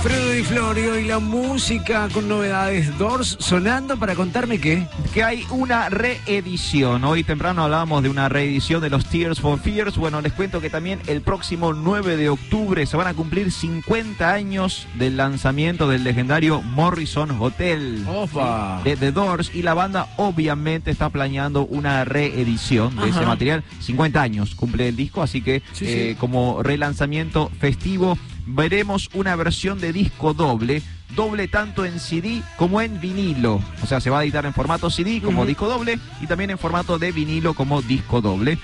Di 0.04 0.44
Florio 0.46 0.98
y 0.98 1.04
la 1.06 1.20
música 1.20 2.08
con 2.14 2.30
novedades. 2.30 2.98
Doors 2.98 3.36
sonando 3.42 3.98
para 3.98 4.16
contarme 4.16 4.58
qué. 4.60 4.88
Que 5.14 5.24
hay 5.24 5.44
una 5.50 5.90
reedición. 5.90 7.04
Hoy 7.04 7.24
temprano 7.26 7.64
hablábamos 7.66 8.02
de 8.04 8.10
una 8.10 8.30
reedición 8.30 8.82
de 8.82 8.90
los 8.90 9.06
Tears 9.06 9.42
for 9.42 9.60
Fears. 9.60 9.98
Bueno, 9.98 10.22
les 10.22 10.32
cuento 10.32 10.62
que 10.62 10.70
también 10.70 11.00
el 11.08 11.22
próximo 11.22 11.74
9 11.74 12.16
de 12.16 12.30
octubre 12.30 12.86
se 12.86 12.96
van 12.96 13.08
a 13.08 13.14
cumplir 13.14 13.52
50 13.52 14.32
años 14.32 14.88
del 14.96 15.18
lanzamiento 15.18 15.90
del 15.90 16.06
legendario 16.06 16.62
Morrison 16.62 17.32
Hotel 17.40 18.06
Opa. 18.08 18.80
de 18.86 18.96
The 18.96 19.12
Doors. 19.12 19.52
Y 19.54 19.64
la 19.64 19.74
banda 19.74 20.08
obviamente 20.16 20.92
está 20.92 21.10
planeando 21.10 21.66
una 21.66 22.06
reedición 22.06 22.96
de 22.96 23.10
ese 23.10 23.26
material. 23.26 23.64
50 23.82 24.22
años 24.22 24.56
cumple 24.56 24.88
el 24.88 24.96
disco, 24.96 25.22
así 25.22 25.42
que 25.42 25.62
Sí, 25.74 25.86
eh, 25.88 26.08
sí. 26.12 26.16
como 26.18 26.64
relanzamiento 26.64 27.52
festivo 27.60 28.18
veremos 28.50 29.10
una 29.14 29.36
versión 29.36 29.80
de 29.80 29.94
disco 29.94 30.34
doble, 30.34 30.82
doble 31.16 31.48
tanto 31.48 31.86
en 31.86 32.00
CD 32.00 32.42
como 32.58 32.82
en 32.82 33.00
vinilo. 33.00 33.62
O 33.84 33.86
sea, 33.86 34.00
se 34.00 34.10
va 34.10 34.20
a 34.20 34.24
editar 34.24 34.46
en 34.46 34.54
formato 34.54 34.90
CD 34.90 35.22
como 35.22 35.46
disco 35.46 35.68
doble 35.68 36.00
y 36.22 36.28
también 36.28 36.50
en 36.50 36.58
formato 36.58 37.00
de 37.00 37.12
vinilo 37.12 37.54
como 37.54 37.82
disco 37.82 38.22
doble. 38.22 38.58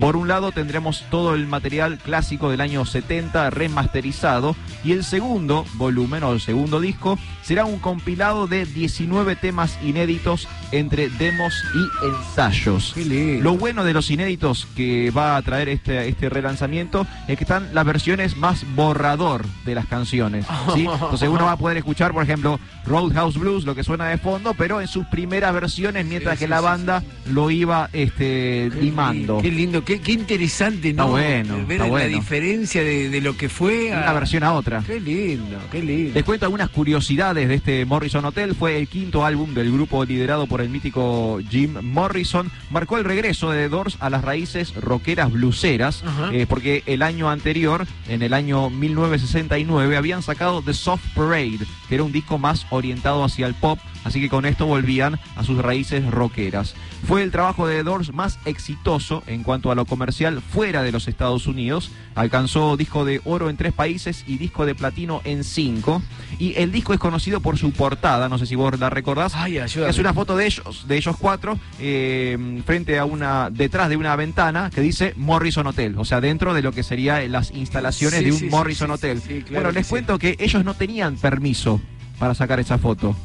Por 0.00 0.16
un 0.16 0.28
lado 0.28 0.52
tendremos 0.52 1.04
todo 1.10 1.34
el 1.34 1.46
material 1.46 1.98
clásico 1.98 2.50
del 2.50 2.60
año 2.60 2.84
70 2.84 3.50
remasterizado 3.50 4.54
y 4.84 4.92
el 4.92 5.04
segundo 5.04 5.64
volumen 5.74 6.22
o 6.22 6.32
el 6.32 6.40
segundo 6.40 6.80
disco 6.80 7.18
será 7.42 7.64
un 7.64 7.78
compilado 7.78 8.46
de 8.46 8.64
19 8.64 9.36
temas 9.36 9.78
inéditos 9.82 10.48
entre 10.70 11.08
demos 11.08 11.54
y 11.74 12.06
ensayos. 12.06 12.94
Lo 12.96 13.56
bueno 13.56 13.84
de 13.84 13.92
los 13.92 14.10
inéditos 14.10 14.66
que 14.76 15.10
va 15.10 15.36
a 15.36 15.42
traer 15.42 15.68
este, 15.68 16.08
este 16.08 16.28
relanzamiento 16.28 17.06
es 17.28 17.36
que 17.36 17.44
están 17.44 17.74
las 17.74 17.84
versiones 17.84 18.36
más 18.36 18.64
borrador 18.74 19.44
de 19.64 19.74
las 19.74 19.86
canciones. 19.86 20.46
¿sí? 20.74 20.86
Entonces 20.92 21.28
uno 21.28 21.44
va 21.44 21.52
a 21.52 21.56
poder 21.56 21.76
escuchar, 21.76 21.91
por 22.12 22.22
ejemplo, 22.22 22.58
Roadhouse 22.86 23.38
Blues, 23.38 23.64
lo 23.64 23.74
que 23.74 23.84
suena 23.84 24.08
de 24.08 24.18
fondo, 24.18 24.54
pero 24.54 24.80
en 24.80 24.88
sus 24.88 25.06
primeras 25.06 25.52
versiones, 25.54 26.04
mientras 26.06 26.34
Sí, 26.34 26.40
que 26.40 26.46
sí, 26.46 26.50
la 26.50 26.58
sí, 26.58 26.64
banda 26.64 27.02
lo 27.30 27.50
iba 27.50 27.88
este, 27.92 28.70
limando. 28.80 29.38
Qué 29.40 29.50
lindo, 29.50 29.84
qué, 29.84 30.00
qué 30.00 30.12
interesante, 30.12 30.92
¿no? 30.92 31.16
Está 31.18 31.52
bueno, 31.52 31.66
Ver 31.66 31.72
está 31.72 31.84
la 31.84 31.90
bueno. 31.90 32.16
diferencia 32.18 32.82
de, 32.82 33.08
de 33.08 33.20
lo 33.20 33.36
que 33.36 33.48
fue 33.48 33.74
De 33.90 33.92
una 33.92 34.12
versión 34.12 34.42
a 34.42 34.52
otra. 34.54 34.82
Qué 34.86 35.00
lindo, 35.00 35.58
qué 35.70 35.82
lindo. 35.82 36.14
Les 36.14 36.24
cuento 36.24 36.46
algunas 36.46 36.70
curiosidades 36.70 37.48
de 37.48 37.54
este 37.54 37.84
Morrison 37.84 38.24
Hotel. 38.24 38.54
Fue 38.54 38.78
el 38.78 38.88
quinto 38.88 39.24
álbum 39.24 39.54
del 39.54 39.70
grupo 39.72 40.04
liderado 40.04 40.46
por 40.46 40.60
el 40.60 40.68
mítico 40.68 41.38
Jim 41.50 41.76
Morrison. 41.82 42.50
Marcó 42.70 42.98
el 42.98 43.04
regreso 43.04 43.50
de 43.50 43.64
The 43.64 43.68
Doors 43.68 43.96
a 44.00 44.10
las 44.10 44.22
raíces 44.24 44.74
rockeras 44.74 45.30
bluseras, 45.32 46.02
eh, 46.32 46.46
porque 46.48 46.82
el 46.86 47.02
año 47.02 47.30
anterior, 47.30 47.86
en 48.08 48.22
el 48.22 48.32
año 48.34 48.70
1969, 48.70 49.96
habían 49.96 50.22
sacado 50.22 50.62
The 50.62 50.74
Soft 50.74 51.04
Parade, 51.14 51.58
que 51.88 51.94
era 51.94 52.04
un 52.04 52.12
disco 52.12 52.38
más 52.38 52.66
orientado 52.70 53.24
hacia 53.24 53.46
el 53.46 53.54
pop, 53.54 53.78
así 54.04 54.20
que 54.20 54.28
con 54.28 54.46
esto 54.46 54.66
volvían 54.66 55.18
a 55.36 55.44
sus 55.44 55.58
raíces 55.58 56.04
rockeras. 56.10 56.74
Fue 57.06 57.22
el 57.22 57.30
trabajo 57.30 57.66
de 57.66 57.76
The 57.78 57.82
Doors 57.84 58.12
más 58.12 58.38
exitoso 58.44 59.22
en 59.26 59.42
cuanto 59.42 59.70
a 59.70 59.74
lo 59.74 59.84
comercial 59.84 60.40
fuera 60.40 60.82
de 60.82 60.92
los 60.92 61.08
Estados 61.08 61.46
Unidos. 61.46 61.90
Alcanzó 62.14 62.76
disco 62.76 63.04
de 63.04 63.20
oro 63.24 63.50
en 63.50 63.56
tres 63.56 63.72
países 63.72 64.24
y 64.26 64.38
disco 64.38 64.66
de 64.66 64.74
platino 64.74 65.20
en 65.24 65.44
cinco. 65.44 66.02
Y 66.38 66.54
el 66.56 66.72
disco 66.72 66.94
es 66.94 67.00
conocido 67.00 67.40
por 67.40 67.58
su 67.58 67.72
portada, 67.72 68.28
no 68.28 68.38
sé 68.38 68.46
si 68.46 68.54
vos 68.54 68.78
la 68.78 68.90
recordás. 68.90 69.34
es 69.46 69.98
una 69.98 70.14
foto 70.14 70.36
de 70.36 70.46
ellos, 70.46 70.86
de 70.86 70.96
ellos 70.96 71.16
cuatro, 71.18 71.58
eh, 71.80 72.62
frente 72.64 72.98
a 72.98 73.04
una, 73.04 73.50
detrás 73.50 73.88
de 73.88 73.96
una 73.96 74.14
ventana 74.16 74.70
que 74.74 74.80
dice 74.80 75.14
Morrison 75.16 75.66
Hotel, 75.66 75.94
o 75.98 76.04
sea, 76.04 76.20
dentro 76.20 76.54
de 76.54 76.62
lo 76.62 76.72
que 76.72 76.82
serían 76.82 77.30
las 77.32 77.50
instalaciones 77.50 78.20
Sí, 78.20 78.24
de 78.26 78.32
un 78.32 78.38
sí, 78.38 78.46
Morrison 78.46 78.88
sí, 78.88 78.92
Hotel. 78.94 79.20
claro 79.20 79.44
bueno, 79.50 79.72
les 79.72 79.86
cuento 79.86 80.18
que 80.18 80.36
ellos 80.38 80.64
no 80.64 80.74
tenían 80.74 81.16
permiso 81.16 81.80
para 82.18 82.34
sacar 82.34 82.60
esa 82.60 82.78
foto. 82.78 83.16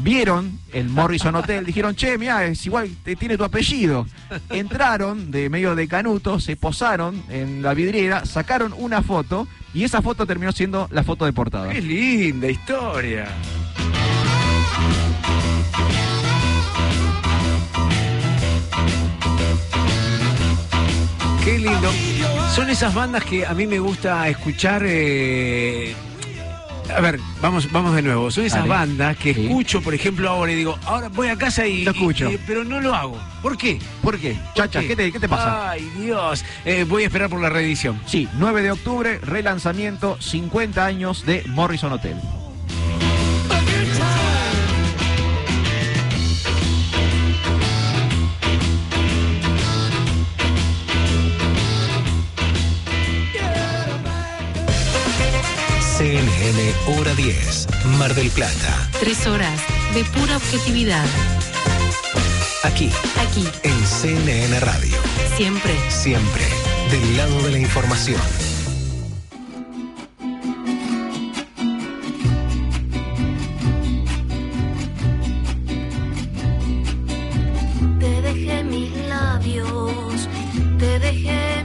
Vieron 0.00 0.58
el 0.72 0.88
Morrison 0.88 1.34
Hotel, 1.34 1.66
dijeron, 1.66 1.94
che, 1.96 2.16
mira, 2.18 2.44
es 2.44 2.64
igual, 2.66 2.88
te- 3.04 3.16
tiene 3.16 3.36
tu 3.36 3.44
apellido. 3.44 4.06
Entraron 4.48 5.30
de 5.30 5.50
medio 5.50 5.74
de 5.74 5.88
canuto, 5.88 6.38
se 6.40 6.56
posaron 6.56 7.22
en 7.28 7.62
la 7.62 7.74
vidriera, 7.74 8.24
sacaron 8.24 8.72
una 8.78 9.02
foto 9.02 9.48
y 9.74 9.84
esa 9.84 10.00
foto 10.00 10.24
terminó 10.24 10.52
siendo 10.52 10.88
la 10.92 11.02
foto 11.02 11.24
de 11.24 11.32
portada. 11.32 11.70
Qué 11.72 11.80
linda 11.82 12.48
historia. 12.48 13.26
Qué 21.44 21.58
lindo. 21.58 21.90
Son 22.54 22.68
esas 22.68 22.94
bandas 22.94 23.24
que 23.24 23.46
a 23.46 23.54
mí 23.54 23.66
me 23.66 23.78
gusta 23.78 24.28
escuchar. 24.28 24.82
eh, 24.84 25.94
A 26.96 27.00
ver, 27.00 27.20
vamos, 27.42 27.70
vamos 27.70 27.94
de 27.94 28.02
nuevo. 28.02 28.30
Son 28.30 28.44
esas 28.44 28.60
Dale. 28.60 28.70
bandas 28.70 29.16
que 29.18 29.30
escucho, 29.30 29.80
por 29.82 29.94
ejemplo, 29.94 30.28
ahora 30.28 30.52
y 30.52 30.54
digo, 30.56 30.78
ahora 30.86 31.08
voy 31.08 31.28
a 31.28 31.36
casa 31.36 31.66
y. 31.66 31.84
Lo 31.84 31.90
escucho. 31.90 32.30
y- 32.30 32.38
pero 32.46 32.64
no 32.64 32.80
lo 32.80 32.94
hago. 32.94 33.20
¿Por 33.42 33.56
qué? 33.58 33.78
¿Por 34.02 34.18
qué? 34.18 34.36
Chacha, 34.54 34.80
¿qué 34.80 34.96
te, 34.96 35.12
qué 35.12 35.20
te 35.20 35.28
pasa? 35.28 35.70
Ay, 35.70 35.82
Dios. 36.00 36.44
Eh, 36.64 36.84
voy 36.88 37.02
a 37.04 37.06
esperar 37.06 37.28
por 37.28 37.40
la 37.40 37.50
reedición. 37.50 38.00
Sí, 38.06 38.28
9 38.38 38.62
de 38.62 38.70
octubre, 38.72 39.18
relanzamiento, 39.18 40.16
50 40.20 40.84
años 40.84 41.24
de 41.26 41.42
Morrison 41.48 41.92
Hotel. 41.92 42.16
Hora 56.48 57.14
10, 57.14 57.66
Mar 57.98 58.14
del 58.14 58.30
Plata. 58.30 58.88
Tres 58.98 59.26
horas 59.26 59.60
de 59.92 60.02
pura 60.06 60.38
objetividad. 60.38 61.04
Aquí, 62.64 62.90
Aquí, 63.20 63.46
en 63.64 63.86
CNN 63.86 64.58
Radio. 64.60 64.96
siempre. 65.36 65.74
Siempre 65.90 66.44
del 66.90 67.18
lado 67.18 67.42
de 67.42 67.50
la 67.50 67.58
información. 67.58 68.18
Te 78.00 78.22
dejé 78.22 78.64
mis 78.64 78.90
labios, 79.08 80.28
te 80.78 80.98
dejé 80.98 81.57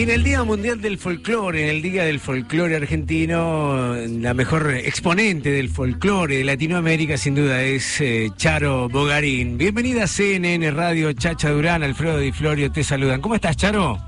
Y 0.00 0.04
en 0.04 0.08
el 0.12 0.24
Día 0.24 0.42
Mundial 0.44 0.80
del 0.80 0.96
Folclore, 0.96 1.62
en 1.64 1.68
el 1.76 1.82
Día 1.82 2.04
del 2.04 2.20
Folclore 2.20 2.74
Argentino, 2.74 3.94
la 4.08 4.32
mejor 4.32 4.70
exponente 4.70 5.50
del 5.50 5.68
folclore 5.68 6.38
de 6.38 6.44
Latinoamérica 6.44 7.18
sin 7.18 7.34
duda 7.34 7.60
es 7.60 8.00
eh, 8.00 8.30
Charo 8.34 8.88
Bogarín. 8.88 9.58
Bienvenida 9.58 10.04
a 10.04 10.06
CNN 10.06 10.70
Radio, 10.70 11.12
Chacha 11.12 11.50
Durán, 11.50 11.82
Alfredo 11.82 12.16
Di 12.16 12.32
Florio, 12.32 12.72
te 12.72 12.82
saludan. 12.82 13.20
¿Cómo 13.20 13.34
estás, 13.34 13.58
Charo? 13.58 13.98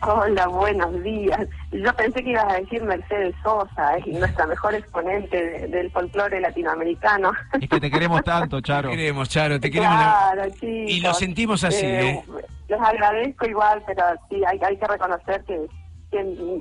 Hola, 0.00 0.48
buenos 0.48 1.00
días. 1.04 1.46
Yo 1.70 1.94
pensé 1.94 2.24
que 2.24 2.30
ibas 2.30 2.52
a 2.52 2.56
decir 2.56 2.82
Mercedes 2.82 3.36
Sosa, 3.44 3.96
es 3.98 4.06
nuestra 4.08 4.48
mejor 4.48 4.74
exponente 4.74 5.36
de- 5.36 5.68
del 5.68 5.92
folclore 5.92 6.40
latinoamericano. 6.40 7.30
Es 7.60 7.68
que 7.68 7.78
te 7.78 7.88
queremos 7.88 8.24
tanto, 8.24 8.60
Charo. 8.62 8.90
Te 8.90 8.96
queremos, 8.96 9.28
Charo, 9.28 9.60
te 9.60 9.70
queremos. 9.70 9.94
Claro, 9.96 10.44
chicos. 10.54 10.66
Y 10.90 11.00
lo 11.00 11.14
sentimos 11.14 11.62
así, 11.62 11.86
¿eh? 11.86 12.20
Les 12.68 12.80
agradezco 12.80 13.46
igual, 13.46 13.82
pero 13.86 14.04
sí, 14.28 14.42
hay, 14.46 14.58
que 14.58 14.86
reconocer 14.86 15.44
que, 15.44 15.68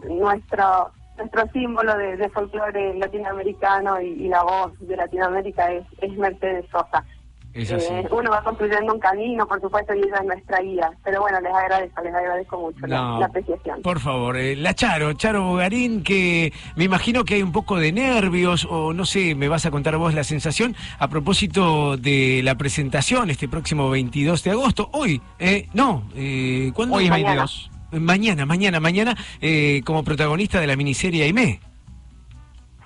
nuestro 0.09 0.91
nuestro 1.15 1.47
símbolo 1.53 1.95
de, 1.95 2.17
de 2.17 2.29
folclore 2.29 2.95
latinoamericano 2.95 4.01
y, 4.01 4.27
la 4.29 4.41
voz 4.41 4.71
de 4.79 4.97
Latinoamérica 4.97 5.71
es 5.71 6.17
Mercedes 6.17 6.65
Sosa. 6.71 7.05
Es 7.53 7.71
así. 7.71 7.85
Eh, 7.93 8.07
uno 8.09 8.31
va 8.31 8.41
construyendo 8.43 8.93
un 8.93 8.99
camino, 8.99 9.47
por 9.47 9.61
supuesto, 9.61 9.93
y 9.93 9.99
ella 9.99 10.17
es 10.21 10.25
nuestra 10.25 10.59
guía. 10.59 10.89
Pero 11.03 11.21
bueno, 11.21 11.39
les 11.39 11.53
agradezco, 11.53 12.01
les 12.01 12.13
agradezco 12.15 12.59
mucho 12.59 12.87
la- 12.87 12.97
No, 12.97 13.19
la, 13.19 13.25
apreciación. 13.27 13.81
Por 13.83 13.99
favor, 13.99 14.37
eh, 14.37 14.55
la 14.55 14.73
Charo, 14.73 15.13
Charo 15.13 15.43
Bogarín, 15.43 16.01
que 16.03 16.51
me 16.75 16.85
imagino 16.85 17.23
que 17.23 17.35
hay 17.35 17.43
un 17.43 17.51
poco 17.51 17.77
de 17.77 17.91
nervios, 17.91 18.65
o 18.69 18.91
no 18.93 19.05
sé, 19.05 19.35
me 19.35 19.47
vas 19.49 19.67
a 19.67 19.71
contar 19.71 19.97
vos 19.97 20.15
la 20.15 20.23
sensación 20.23 20.75
a 20.97 21.07
propósito 21.09 21.95
de 21.97 22.41
la 22.43 22.55
presentación 22.55 23.29
este 23.29 23.47
próximo 23.47 23.87
22 23.89 24.43
de 24.43 24.49
agosto. 24.51 24.89
Hoy, 24.91 25.21
eh, 25.37 25.67
no, 25.73 26.09
eh, 26.15 26.71
¿cuándo? 26.73 26.95
Hoy 26.95 27.03
es 27.05 27.09
Mañana. 27.11 27.29
22. 27.45 27.69
Mañana, 28.01 28.45
mañana, 28.47 28.79
mañana, 28.79 29.15
eh, 29.39 29.83
como 29.85 30.03
protagonista 30.03 30.59
de 30.59 30.65
la 30.65 30.75
miniserie 30.75 31.25
Aimé. 31.25 31.59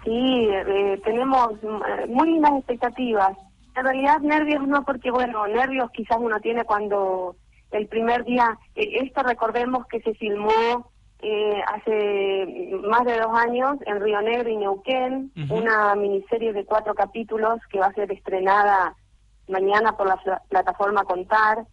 Sí, 0.03 0.11
eh, 0.11 0.99
tenemos 1.05 1.51
eh, 1.63 2.07
muy 2.09 2.31
lindas 2.33 2.51
expectativas. 2.57 3.29
En 3.77 3.83
realidad 3.83 4.19
nervios 4.21 4.67
no, 4.67 4.83
porque 4.83 5.11
bueno, 5.11 5.45
nervios 5.47 5.91
quizás 5.91 6.17
uno 6.19 6.39
tiene 6.39 6.63
cuando 6.63 7.35
el 7.69 7.87
primer 7.87 8.23
día, 8.25 8.57
eh, 8.75 9.01
esto 9.03 9.21
recordemos 9.21 9.85
que 9.85 10.01
se 10.01 10.15
filmó 10.15 10.89
eh, 11.19 11.61
hace 11.67 12.71
más 12.87 13.03
de 13.05 13.19
dos 13.19 13.37
años 13.37 13.77
en 13.85 14.01
Río 14.01 14.21
Negro 14.21 14.49
y 14.49 14.57
Neuquén, 14.57 15.31
una 15.51 15.93
miniserie 15.95 16.53
de 16.53 16.65
cuatro 16.65 16.95
capítulos 16.95 17.59
que 17.69 17.79
va 17.79 17.87
a 17.87 17.93
ser 17.93 18.11
estrenada 18.11 18.95
mañana 19.47 19.95
por 19.95 20.07
la 20.07 20.17
pla- 20.17 20.41
plataforma 20.49 21.03
Contar 21.03 21.65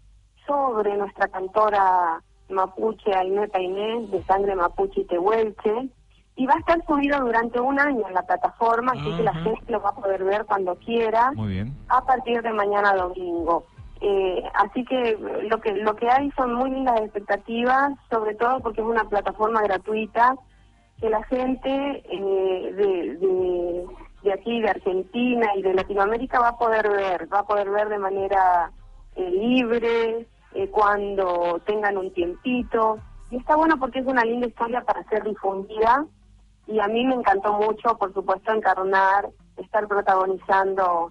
sobre 0.47 0.97
nuestra 0.99 1.29
cantora 1.29 2.21
mapuche 2.51 3.15
Aimé 3.15 3.49
Painé, 3.49 4.07
de 4.09 4.23
sangre 4.25 4.55
mapuche 4.55 5.01
y 5.01 5.05
tehuelche, 5.07 5.89
y 6.37 6.47
va 6.47 6.55
a 6.55 6.59
estar 6.59 6.85
subido 6.87 7.21
durante 7.21 7.61
un 7.61 7.79
año 7.79 8.07
en 8.09 8.15
la 8.15 8.23
plataforma, 8.23 8.93
así 8.93 9.17
que 9.17 9.23
la 9.23 9.35
gente 9.35 9.71
lo 9.73 9.81
va 9.81 9.91
a 9.91 9.95
poder 9.95 10.25
ver 10.25 10.45
cuando 10.47 10.75
quiera, 10.77 11.33
Muy 11.33 11.53
bien. 11.53 11.77
a 11.89 12.05
partir 12.05 12.43
de 12.43 12.53
mañana 12.53 12.95
domingo. 12.95 13.67
Eh, 14.01 14.43
así 14.55 14.85
que 14.85 15.17
lo 15.49 15.61
que 15.61 15.73
lo 15.73 15.95
que 15.95 16.11
hay 16.11 16.31
son 16.33 16.55
muy 16.55 16.71
lindas 16.71 17.01
expectativas, 17.01 17.93
sobre 18.11 18.35
todo 18.35 18.61
porque 18.61 18.81
es 18.81 18.87
una 18.87 19.05
plataforma 19.05 19.63
gratuita 19.63 20.37
que 21.01 21.09
la 21.09 21.23
gente 21.25 22.03
eh, 22.11 22.73
de, 22.75 23.17
de, 23.17 23.87
de 24.25 24.33
aquí, 24.33 24.61
de 24.61 24.71
Argentina 24.71 25.47
y 25.57 25.63
de 25.63 25.75
Latinoamérica 25.75 26.41
va 26.41 26.49
a 26.49 26.59
poder 26.59 26.91
ver, 26.91 27.33
va 27.33 27.41
a 27.41 27.47
poder 27.47 27.71
ver 27.71 27.89
de 27.89 27.99
manera 27.99 28.73
eh, 29.17 29.31
libre, 29.31 30.27
eh, 30.55 30.69
cuando 30.71 31.61
tengan 31.67 31.97
un 31.97 32.13
tiempito. 32.13 32.99
Y 33.31 33.37
está 33.37 33.57
bueno 33.57 33.79
porque 33.79 34.01
es 34.01 34.07
una 34.07 34.25
linda 34.25 34.47
historia 34.47 34.83
para 34.83 35.03
ser 35.05 35.25
difundida 35.25 36.05
y 36.67 36.79
a 36.81 36.89
mí 36.89 37.05
me 37.05 37.15
encantó 37.15 37.53
mucho, 37.55 37.97
por 37.99 38.13
supuesto, 38.15 38.53
encarnar, 38.53 39.29
estar 39.57 39.87
protagonizando 39.87 41.11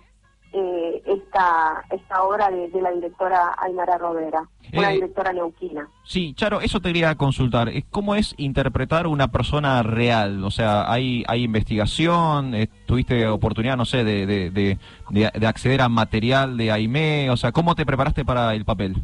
eh, 0.55 1.01
esta 1.07 1.83
esta 1.89 2.21
obra 2.23 2.51
de, 2.51 2.69
de 2.69 2.79
la 2.81 2.91
directora 2.91 3.55
Aymara 3.57 3.97
Robera, 3.97 4.43
una 4.73 4.91
Eh, 4.91 4.95
directora 4.95 5.33
neuquina. 5.33 5.87
Sí, 6.03 6.33
Charo, 6.35 6.61
eso 6.61 6.79
te 6.79 6.89
quería 6.89 7.15
consultar. 7.15 7.69
Eh, 7.69 7.83
¿Cómo 7.89 8.13
es 8.13 8.35
interpretar 8.37 9.07
una 9.07 9.29
persona 9.29 9.81
real? 9.81 10.43
O 10.43 10.51
sea, 10.51 10.91
¿hay, 10.91 11.23
hay 11.27 11.43
investigación? 11.43 12.53
Eh, 12.53 12.67
¿Tuviste 12.85 13.27
oportunidad, 13.27 13.77
no 13.77 13.85
sé, 13.85 14.03
de, 14.03 14.25
de, 14.27 14.51
de, 14.51 14.77
de- 15.09 15.31
de 15.33 15.47
acceder 15.47 15.81
a 15.81 15.89
material 15.89 16.55
de 16.57 16.71
Aimé? 16.71 17.29
O 17.31 17.37
sea, 17.37 17.51
¿cómo 17.51 17.73
te 17.73 17.85
preparaste 17.85 18.23
para 18.23 18.53
el 18.53 18.63
papel? 18.63 18.95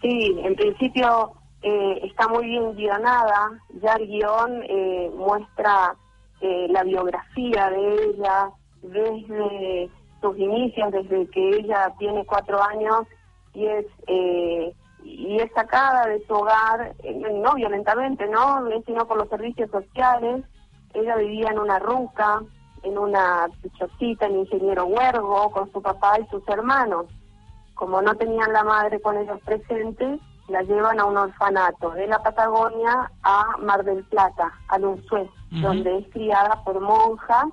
Sí, 0.00 0.36
en 0.42 0.54
principio 0.54 1.32
eh, 1.66 2.00
está 2.04 2.28
muy 2.28 2.46
bien 2.46 2.74
guionada. 2.76 3.50
Ya 3.82 3.94
el 3.94 4.06
guion 4.06 4.62
eh, 4.68 5.10
muestra 5.16 5.96
eh, 6.40 6.68
la 6.70 6.84
biografía 6.84 7.70
de 7.70 8.04
ella 8.04 8.50
desde 8.82 9.90
sus 10.20 10.38
inicios, 10.38 10.92
desde 10.92 11.28
que 11.30 11.48
ella 11.58 11.92
tiene 11.98 12.24
cuatro 12.24 12.62
años 12.62 13.02
y 13.52 13.66
es 13.66 13.86
eh, 14.06 14.72
y 15.02 15.40
es 15.40 15.50
sacada 15.54 16.06
de 16.06 16.24
su 16.26 16.34
hogar, 16.34 16.94
eh, 17.02 17.32
no 17.42 17.54
violentamente, 17.54 18.28
no, 18.28 18.60
sino 18.86 19.06
por 19.08 19.18
los 19.18 19.28
servicios 19.28 19.68
sociales. 19.70 20.44
Ella 20.94 21.16
vivía 21.16 21.48
en 21.50 21.58
una 21.58 21.80
ruca, 21.80 22.42
en 22.84 22.96
una 22.96 23.48
chocita 23.76 24.26
en 24.26 24.36
Ingeniero 24.36 24.86
Huergo, 24.86 25.50
con 25.50 25.70
su 25.72 25.82
papá 25.82 26.20
y 26.20 26.26
sus 26.28 26.46
hermanos 26.48 27.06
como 27.76 28.00
no 28.00 28.14
tenían 28.16 28.52
la 28.52 28.64
madre 28.64 29.00
con 29.00 29.16
ellos 29.18 29.38
presentes, 29.44 30.18
la 30.48 30.62
llevan 30.62 31.00
a 31.00 31.04
un 31.04 31.16
orfanato 31.16 31.90
de 31.90 32.06
la 32.06 32.22
Patagonia 32.22 33.10
a 33.22 33.56
Mar 33.58 33.84
del 33.84 34.04
Plata, 34.04 34.52
a 34.68 34.78
Lunzué, 34.78 35.28
donde 35.50 35.98
es 35.98 36.08
criada 36.12 36.62
por 36.64 36.80
monjas 36.80 37.46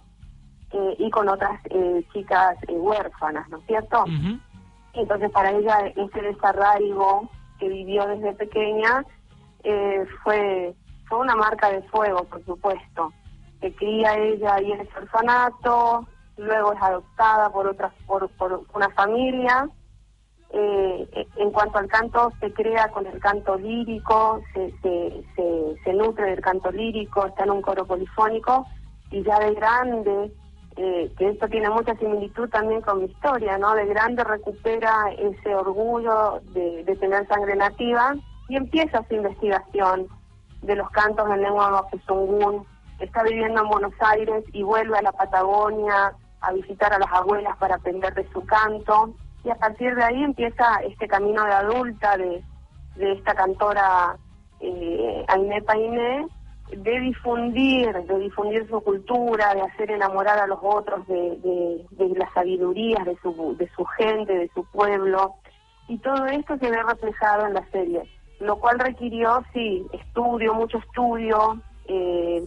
eh, 0.72 0.96
y 1.00 1.10
con 1.10 1.30
otras 1.30 1.60
eh, 1.70 2.06
chicas 2.14 2.58
eh, 2.68 2.74
huérfanas, 2.74 3.48
¿no 3.50 3.58
es 3.58 3.66
cierto? 3.66 4.06
Entonces 4.94 5.32
para 5.32 5.52
ella 5.52 5.80
ese 5.96 6.22
desarraigo 6.22 7.30
que 7.60 7.68
vivió 7.68 8.06
desde 8.08 8.34
pequeña 8.34 9.04
eh, 9.64 10.06
fue, 10.24 10.76
fue 11.08 11.20
una 11.20 11.36
marca 11.36 11.70
de 11.70 11.82
fuego, 11.84 12.24
por 12.26 12.44
supuesto. 12.46 13.12
Se 13.60 13.74
cría 13.76 14.18
ella 14.18 14.56
ahí 14.56 14.72
en 14.72 14.82
ese 14.82 14.98
orfanato, 14.98 16.06
luego 16.38 16.74
es 16.74 16.82
adoptada 16.82 17.50
por 17.50 17.68
otras 17.68 17.94
por, 18.06 18.30
por 18.32 18.66
una 18.74 18.90
familia 18.90 19.68
eh, 20.56 21.28
en 21.38 21.50
cuanto 21.50 21.80
al 21.80 21.88
canto, 21.88 22.32
se 22.40 22.54
crea 22.54 22.88
con 22.90 23.08
el 23.08 23.20
canto 23.20 23.58
lírico, 23.58 24.40
se, 24.54 24.72
se, 25.84 25.94
nutre 25.94 26.30
del 26.30 26.42
canto 26.42 26.72
lírico, 26.72 27.26
está 27.26 27.44
en 27.44 27.52
un 27.52 27.62
coro 27.64 27.86
polifónico 27.86 28.68
y 29.10 29.24
ya 29.24 29.40
de 29.40 29.56
grande, 29.56 30.32
eh, 30.76 31.12
que 31.18 31.30
esto 31.30 31.48
tiene 31.48 31.72
mucha 31.72 31.96
similitud 31.96 32.50
también 32.50 32.82
con 32.82 33.00
mi 33.00 33.06
historia, 33.06 33.58
¿no? 33.58 33.74
De 33.74 33.88
grande 33.88 34.24
recupera 34.24 35.12
ese 35.18 35.56
orgullo 35.56 36.42
de, 36.54 36.84
de 36.84 36.96
tener 36.98 37.28
sangre 37.28 37.56
nativa 37.56 38.14
y 38.48 38.56
empieza 38.56 39.04
su 39.08 39.16
investigación 39.16 40.08
de 40.62 40.76
los 40.76 40.90
cantos 40.92 41.28
en 41.32 41.42
lengua 41.42 41.72
mapuzungún. 41.72 42.64
Está 43.00 43.24
viviendo 43.24 43.62
en 43.62 43.70
Buenos 43.70 43.94
Aires 44.00 44.46
y 44.54 44.62
vuelve 44.62 45.00
a 45.00 45.02
la 45.02 45.14
Patagonia 45.14 46.14
a 46.42 46.54
visitar 46.54 46.94
a 46.94 47.00
las 47.00 47.12
abuelas 47.12 47.58
para 47.58 47.76
aprender 47.76 48.14
de 48.14 48.30
su 48.32 48.46
canto 48.46 49.16
y 49.44 49.50
a 49.50 49.56
partir 49.56 49.96
de 49.96 50.04
ahí 50.04 50.24
empieza 50.24 50.82
este 50.88 51.08
camino 51.08 51.44
de 51.44 51.54
adulta 51.54 52.18
de, 52.18 52.44
de 52.96 53.12
esta 53.14 53.34
cantora 53.36 54.16
eh, 54.60 55.26
Aimé 55.28 55.62
Painé 55.62 56.28
de 56.72 57.00
difundir, 57.00 57.94
de 57.94 58.20
difundir 58.20 58.68
su 58.68 58.82
cultura, 58.82 59.54
de 59.54 59.62
hacer 59.62 59.92
enamorar 59.92 60.40
a 60.40 60.48
los 60.48 60.60
otros 60.62 61.06
de, 61.08 61.86
de, 61.92 62.10
las 62.18 62.32
sabidurías 62.34 63.06
de 63.06 63.18
su, 63.22 63.56
de 63.58 63.70
su 63.76 63.86
gente, 63.86 64.34
de 64.34 64.50
su 64.54 64.66
pueblo, 64.66 65.36
y 65.88 65.98
todo 66.00 66.26
esto 66.28 66.58
se 66.58 66.72
ve 66.72 66.82
reflejado 66.82 67.48
en 67.48 67.54
la 67.54 67.66
serie, 67.70 68.04
lo 68.40 68.58
cual 68.58 68.80
requirió, 68.80 69.44
sí, 69.54 69.86
estudio, 69.92 70.54
mucho 70.54 70.78
estudio, 70.80 71.62
eh, 71.88 72.44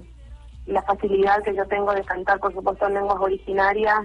la 0.66 0.82
facilidad 0.82 1.42
que 1.42 1.54
yo 1.54 1.66
tengo 1.66 1.92
de 1.92 2.02
cantar, 2.02 2.40
por 2.40 2.52
supuesto, 2.52 2.86
en 2.86 2.94
lenguas 2.94 3.20
originarias, 3.20 4.00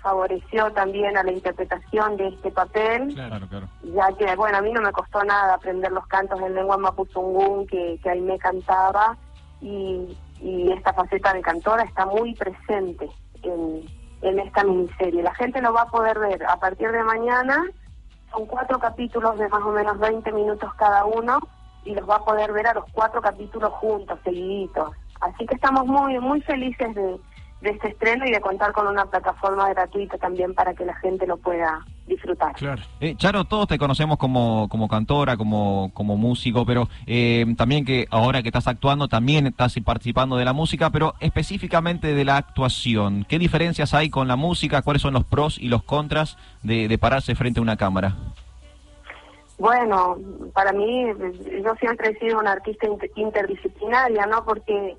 favoreció 0.00 0.70
también 0.72 1.16
a 1.16 1.22
la 1.22 1.32
interpretación 1.32 2.16
de 2.16 2.28
este 2.28 2.50
papel 2.50 3.14
Claro, 3.14 3.46
claro. 3.48 3.68
ya 3.82 4.08
que, 4.16 4.34
bueno, 4.36 4.58
a 4.58 4.62
mí 4.62 4.72
no 4.72 4.80
me 4.80 4.92
costó 4.92 5.22
nada 5.24 5.54
aprender 5.54 5.92
los 5.92 6.06
cantos 6.06 6.40
en 6.40 6.54
lengua 6.54 6.76
mapuzungún 6.76 7.66
que, 7.66 7.98
que 8.02 8.10
ahí 8.10 8.20
me 8.20 8.38
cantaba 8.38 9.16
y, 9.60 10.16
y 10.40 10.72
esta 10.72 10.92
faceta 10.92 11.32
de 11.34 11.42
cantora 11.42 11.82
está 11.82 12.06
muy 12.06 12.34
presente 12.34 13.08
en, 13.42 13.82
en 14.22 14.38
esta 14.38 14.64
miniserie. 14.64 15.22
La 15.22 15.34
gente 15.34 15.60
lo 15.60 15.72
va 15.72 15.82
a 15.82 15.90
poder 15.90 16.18
ver 16.18 16.44
a 16.44 16.56
partir 16.56 16.90
de 16.90 17.02
mañana, 17.04 17.64
son 18.32 18.46
cuatro 18.46 18.78
capítulos 18.78 19.38
de 19.38 19.48
más 19.48 19.62
o 19.62 19.72
menos 19.72 19.98
20 19.98 20.32
minutos 20.32 20.72
cada 20.74 21.04
uno 21.04 21.38
y 21.84 21.94
los 21.94 22.08
va 22.08 22.16
a 22.16 22.24
poder 22.24 22.52
ver 22.52 22.66
a 22.66 22.74
los 22.74 22.84
cuatro 22.92 23.20
capítulos 23.20 23.72
juntos, 23.74 24.18
seguiditos. 24.24 24.92
Así 25.20 25.46
que 25.46 25.54
estamos 25.54 25.86
muy, 25.86 26.18
muy 26.18 26.40
felices 26.42 26.94
de, 26.94 27.20
de 27.60 27.70
este 27.70 27.88
estreno 27.88 28.26
y 28.26 28.30
de 28.30 28.40
contar 28.40 28.72
con 28.72 28.86
una 28.86 29.04
plataforma 29.06 29.68
gratuita 29.68 30.16
también 30.16 30.54
para 30.54 30.72
que 30.74 30.84
la 30.84 30.94
gente 30.96 31.26
lo 31.26 31.36
pueda 31.36 31.84
disfrutar. 32.06 32.54
Claro. 32.54 32.82
Eh, 33.00 33.14
Charo, 33.16 33.44
todos 33.44 33.68
te 33.68 33.78
conocemos 33.78 34.16
como, 34.16 34.68
como 34.68 34.88
cantora, 34.88 35.36
como, 35.36 35.90
como 35.92 36.16
músico, 36.16 36.64
pero 36.64 36.88
eh, 37.06 37.44
también 37.56 37.84
que 37.84 38.06
ahora 38.10 38.42
que 38.42 38.48
estás 38.48 38.66
actuando, 38.66 39.08
también 39.08 39.46
estás 39.46 39.74
participando 39.84 40.36
de 40.36 40.44
la 40.44 40.52
música, 40.52 40.90
pero 40.90 41.14
específicamente 41.20 42.14
de 42.14 42.24
la 42.24 42.38
actuación. 42.38 43.24
¿Qué 43.28 43.38
diferencias 43.38 43.92
hay 43.94 44.10
con 44.10 44.26
la 44.26 44.36
música? 44.36 44.82
¿Cuáles 44.82 45.02
son 45.02 45.12
los 45.14 45.24
pros 45.24 45.58
y 45.58 45.68
los 45.68 45.82
contras 45.82 46.38
de, 46.62 46.88
de 46.88 46.98
pararse 46.98 47.34
frente 47.34 47.60
a 47.60 47.62
una 47.62 47.76
cámara? 47.76 48.16
Bueno, 49.58 50.16
para 50.54 50.72
mí, 50.72 51.04
yo 51.62 51.74
siempre 51.78 52.08
he 52.08 52.18
sido 52.18 52.38
una 52.38 52.52
artista 52.52 52.86
inter- 52.86 53.10
interdisciplinaria, 53.14 54.24
¿no? 54.24 54.42
Porque 54.42 54.96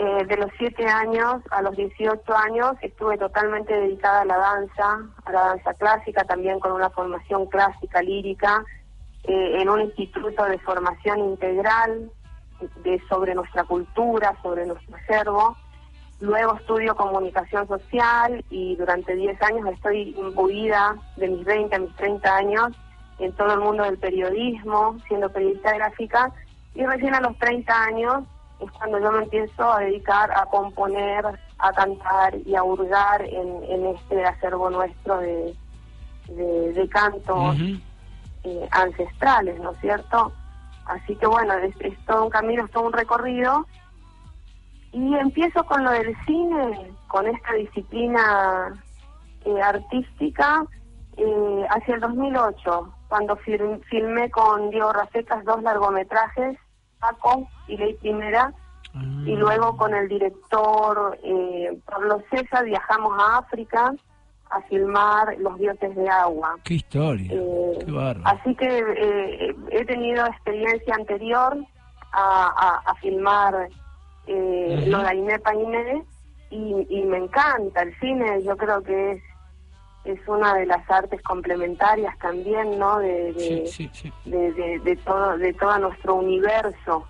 eh, 0.00 0.24
de 0.26 0.36
los 0.36 0.52
7 0.58 0.86
años 0.86 1.42
a 1.50 1.60
los 1.60 1.74
18 1.74 2.22
años 2.36 2.76
estuve 2.82 3.18
totalmente 3.18 3.74
dedicada 3.74 4.20
a 4.20 4.24
la 4.26 4.38
danza, 4.38 5.00
a 5.24 5.32
la 5.32 5.40
danza 5.40 5.74
clásica, 5.74 6.22
también 6.22 6.60
con 6.60 6.70
una 6.70 6.88
formación 6.90 7.46
clásica 7.46 8.00
lírica, 8.00 8.64
eh, 9.24 9.60
en 9.60 9.68
un 9.68 9.80
instituto 9.80 10.44
de 10.44 10.60
formación 10.60 11.18
integral 11.18 12.12
de, 12.84 13.02
sobre 13.08 13.34
nuestra 13.34 13.64
cultura, 13.64 14.36
sobre 14.40 14.66
nuestro 14.66 14.94
acervo. 14.98 15.56
Luego 16.20 16.54
estudio 16.54 16.94
comunicación 16.94 17.66
social 17.66 18.44
y 18.50 18.76
durante 18.76 19.16
10 19.16 19.42
años 19.42 19.66
estoy 19.74 20.14
imbuida 20.16 20.94
de 21.16 21.26
mis 21.26 21.44
20 21.44 21.74
a 21.74 21.78
mis 21.80 21.96
30 21.96 22.36
años 22.36 22.68
en 23.18 23.32
todo 23.32 23.52
el 23.52 23.58
mundo 23.58 23.82
del 23.82 23.98
periodismo, 23.98 24.96
siendo 25.08 25.28
periodista 25.32 25.74
gráfica, 25.74 26.30
y 26.76 26.86
recién 26.86 27.16
a 27.16 27.20
los 27.20 27.36
30 27.38 27.82
años 27.82 28.24
es 28.60 28.70
cuando 28.72 28.98
yo 28.98 29.12
me 29.12 29.22
empiezo 29.24 29.72
a 29.72 29.80
dedicar 29.80 30.30
a 30.36 30.44
componer, 30.46 31.24
a 31.58 31.72
cantar 31.72 32.34
y 32.44 32.54
a 32.56 32.62
hurgar 32.62 33.22
en, 33.22 33.62
en 33.64 33.86
este 33.86 34.24
acervo 34.24 34.70
nuestro 34.70 35.18
de, 35.18 35.54
de, 36.28 36.72
de 36.72 36.88
cantos 36.88 37.56
eh, 38.44 38.68
ancestrales, 38.70 39.58
¿no 39.60 39.72
es 39.72 39.78
cierto? 39.80 40.32
Así 40.86 41.14
que 41.16 41.26
bueno, 41.26 41.54
es, 41.54 41.74
es 41.80 41.98
todo 42.06 42.24
un 42.24 42.30
camino, 42.30 42.64
es 42.64 42.70
todo 42.70 42.84
un 42.84 42.92
recorrido. 42.92 43.66
Y 44.92 45.14
empiezo 45.16 45.64
con 45.64 45.84
lo 45.84 45.90
del 45.90 46.16
cine, 46.24 46.92
con 47.08 47.26
esta 47.26 47.52
disciplina 47.52 48.82
eh, 49.44 49.60
artística, 49.62 50.64
eh, 51.16 51.66
hacia 51.70 51.96
el 51.96 52.00
2008, 52.00 52.94
cuando 53.08 53.36
fir- 53.38 53.82
filmé 53.84 54.30
con 54.30 54.70
Diego 54.70 54.92
Rafecas 54.92 55.44
dos 55.44 55.62
largometrajes, 55.62 56.56
Paco 57.00 57.48
y 57.66 57.76
Ley 57.76 57.94
Primera, 57.94 58.52
y 59.26 59.36
luego 59.36 59.76
con 59.76 59.94
el 59.94 60.08
director 60.08 61.18
eh, 61.22 61.78
Pablo 61.84 62.22
César 62.30 62.64
viajamos 62.64 63.12
a 63.20 63.38
África 63.38 63.94
a 64.50 64.60
filmar 64.62 65.36
Los 65.38 65.58
dioses 65.58 65.94
de 65.94 66.08
agua. 66.08 66.56
Qué 66.64 66.74
historia. 66.74 67.30
Eh, 67.32 67.78
Qué. 67.86 68.22
Así 68.24 68.54
que 68.56 68.66
eh, 68.66 69.54
he 69.70 69.84
tenido 69.84 70.26
experiencia 70.26 70.94
anterior 70.94 71.56
a, 72.12 72.46
a- 72.56 72.90
a 72.90 72.94
filmar 72.96 73.68
eh, 74.26 74.84
lo 74.88 74.98
de 75.00 75.08
Ainé 75.08 75.38
Painé 75.38 76.02
y, 76.50 76.86
y 76.88 77.02
me 77.04 77.18
encanta 77.18 77.82
el 77.82 77.94
cine, 78.00 78.42
yo 78.42 78.56
creo 78.56 78.82
que 78.82 79.12
es 79.12 79.22
es 80.12 80.28
una 80.28 80.54
de 80.54 80.66
las 80.66 80.88
artes 80.90 81.20
complementarias 81.22 82.16
también, 82.18 82.78
¿no? 82.78 82.98
De, 82.98 83.32
de, 83.32 83.66
Sí, 83.66 83.88
sí, 83.92 84.10
sí. 84.24 84.30
de, 84.30 84.52
de- 84.52 84.78
de 84.80 84.96
todo 84.96 85.36
de 85.38 85.52
todo 85.54 85.78
nuestro 85.78 86.14
universo 86.16 87.06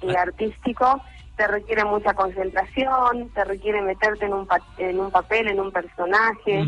eh, 0.00 0.16
artístico 0.16 1.02
te 1.36 1.46
requiere 1.46 1.84
mucha 1.84 2.12
concentración, 2.14 3.30
te 3.30 3.44
requiere 3.44 3.80
meterte 3.82 4.26
en 4.26 4.34
un 4.34 4.46
pa- 4.46 4.62
en 4.76 5.00
un 5.00 5.10
papel, 5.10 5.48
en 5.48 5.60
un 5.60 5.72
personaje, 5.72 6.64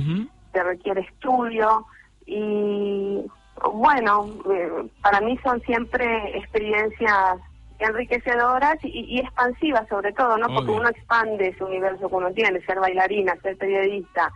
te 0.52 0.62
requiere 0.62 1.02
estudio 1.02 1.86
y 2.26 3.24
bueno, 3.72 4.38
eh, 4.52 4.88
para 5.02 5.20
mí 5.20 5.38
son 5.44 5.60
siempre 5.62 6.36
experiencias 6.38 7.36
enriquecedoras 7.78 8.76
y, 8.82 9.16
y 9.16 9.18
expansivas 9.20 9.86
sobre 9.88 10.12
todo, 10.12 10.36
¿no? 10.38 10.46
Porque 10.54 10.70
uno 10.72 10.88
expande 10.88 11.48
ese 11.48 11.62
universo 11.64 12.08
que 12.08 12.14
uno 12.14 12.32
tiene, 12.32 12.60
ser 12.64 12.80
bailarina, 12.80 13.36
ser 13.42 13.56
periodista, 13.56 14.32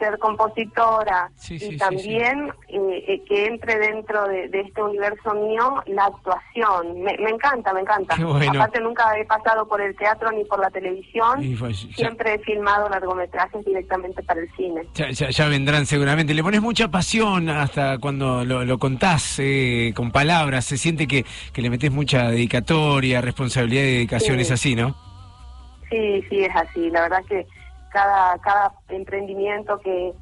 ser 0.00 0.18
compositora 0.18 1.30
Sí, 1.36 1.58
sí, 1.60 1.74
y 1.74 1.76
también 1.76 2.50
eh, 2.68 3.04
eh, 3.06 3.22
que 3.28 3.46
entre 3.46 3.78
dentro 3.78 4.26
de, 4.26 4.48
de 4.48 4.62
este 4.62 4.82
universo 4.82 5.32
mío 5.34 5.82
la 5.86 6.06
actuación. 6.06 7.02
Me, 7.02 7.16
me 7.18 7.30
encanta, 7.30 7.72
me 7.72 7.80
encanta. 7.82 8.16
Bueno. 8.16 8.50
Aparte 8.60 8.80
nunca 8.80 9.16
he 9.16 9.24
pasado 9.26 9.68
por 9.68 9.80
el 9.80 9.94
teatro 9.96 10.32
ni 10.32 10.44
por 10.44 10.58
la 10.58 10.70
televisión, 10.70 11.44
Y 11.44 11.54
pues, 11.54 11.88
ya- 11.90 11.94
siempre 11.94 12.34
he 12.34 12.38
filmado 12.40 12.88
largometrajes 12.88 13.64
directamente 13.64 14.22
para 14.24 14.40
el 14.40 14.50
cine. 14.56 14.82
Ya, 14.94 15.10
ya- 15.10 15.30
ya 15.30 15.46
vendrán 15.46 15.86
seguramente. 15.86 16.34
Le 16.34 16.42
pones 16.42 16.60
mucha 16.62 16.88
pasión 16.88 17.48
hasta 17.48 17.98
cuando 17.98 18.44
lo, 18.44 18.64
lo 18.64 18.78
contás 18.78 19.36
eh, 19.38 19.92
con 19.94 20.10
palabras. 20.10 20.64
Se 20.64 20.76
siente 20.78 21.06
que, 21.06 21.24
que 21.52 21.62
le 21.62 21.70
metes 21.70 21.92
mucha 21.92 22.30
dedicatoria, 22.30 23.20
responsabilidad 23.20 23.82
y 23.84 23.92
dedicación. 23.94 24.40
Es 24.40 24.50
así, 24.50 24.74
¿no? 24.74 24.96
Sí, 25.90 26.24
sí, 26.28 26.40
es 26.44 26.54
así. 26.56 26.88
La 26.90 27.02
verdad 27.02 27.22
que 27.28 27.46
cada, 27.90 28.38
cada 28.38 28.72
emprendimiento 28.88 29.78
que, 29.80 30.12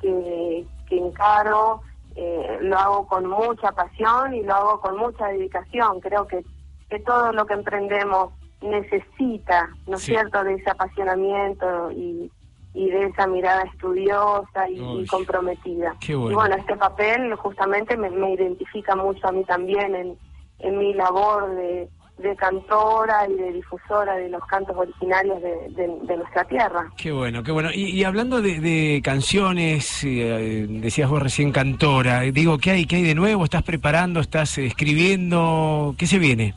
que, 0.00 0.66
que 0.88 0.98
encaro 0.98 1.82
eh, 2.16 2.58
lo 2.62 2.76
hago 2.78 3.06
con 3.06 3.26
mucha 3.26 3.72
pasión 3.72 4.34
y 4.34 4.42
lo 4.42 4.54
hago 4.54 4.80
con 4.80 4.96
mucha 4.96 5.26
dedicación. 5.28 6.00
Creo 6.00 6.26
que, 6.26 6.44
que 6.90 6.98
todo 7.00 7.32
lo 7.32 7.46
que 7.46 7.54
emprendemos 7.54 8.32
necesita, 8.60 9.68
¿no 9.86 9.96
es 9.96 10.02
Sí. 10.02 10.12
cierto?, 10.12 10.42
de 10.44 10.54
ese 10.54 10.70
apasionamiento 10.70 11.90
y, 11.92 12.30
y 12.74 12.90
de 12.90 13.06
esa 13.06 13.26
mirada 13.26 13.62
estudiosa 13.62 14.68
y, 14.68 14.76
y 14.78 14.80
Uy, 14.80 15.06
comprometida. 15.06 15.94
qué 16.00 16.14
bueno. 16.16 16.32
Y 16.32 16.34
bueno, 16.34 16.56
este 16.56 16.76
papel 16.76 17.34
justamente 17.36 17.96
me, 17.96 18.10
me 18.10 18.32
identifica 18.34 18.96
mucho 18.96 19.28
a 19.28 19.32
mí 19.32 19.44
también 19.44 19.94
en, 19.94 20.18
en 20.58 20.78
mi 20.78 20.92
labor 20.94 21.50
de, 21.54 21.88
de 22.18 22.34
cantora 22.36 23.28
y 23.28 23.34
de 23.34 23.52
difusora 23.52 24.14
de 24.16 24.28
los 24.28 24.44
cantos 24.46 24.76
originarios 24.76 25.40
de, 25.40 25.50
de- 25.70 25.98
de 26.02 26.16
nuestra 26.16 26.44
tierra. 26.44 26.90
Qué 26.96 27.12
bueno, 27.12 27.42
qué 27.44 27.52
bueno. 27.52 27.70
Y, 27.72 27.90
y 27.90 28.04
hablando 28.04 28.42
de, 28.42 28.58
de 28.60 29.00
canciones, 29.04 30.02
eh, 30.04 30.66
decías 30.68 31.08
vos 31.08 31.22
recién 31.22 31.52
cantora. 31.52 32.24
eh, 32.24 32.32
Digo, 32.32 32.58
¿qué 32.58 32.72
hay, 32.72 32.86
¿qué 32.86 32.96
hay 32.96 33.02
de 33.04 33.14
nuevo? 33.14 33.44
¿Estás 33.44 33.62
preparando? 33.62 34.18
¿Estás 34.20 34.58
escribiendo? 34.58 35.94
¿Qué 35.96 36.06
se 36.06 36.18
viene? 36.18 36.54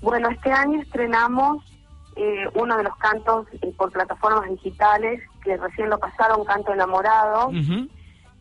Bueno, 0.00 0.28
este 0.30 0.52
año 0.52 0.80
estrenamos 0.80 1.64
eh, 2.14 2.44
uno 2.54 2.76
de 2.76 2.84
los 2.84 2.96
cantos 2.96 3.46
eh, 3.60 3.72
por 3.76 3.90
plataformas 3.90 4.48
digitales, 4.50 5.20
que 5.42 5.56
recién 5.56 5.90
lo 5.90 5.98
pasaron, 5.98 6.44
Canto 6.44 6.72
Enamorado. 6.72 7.50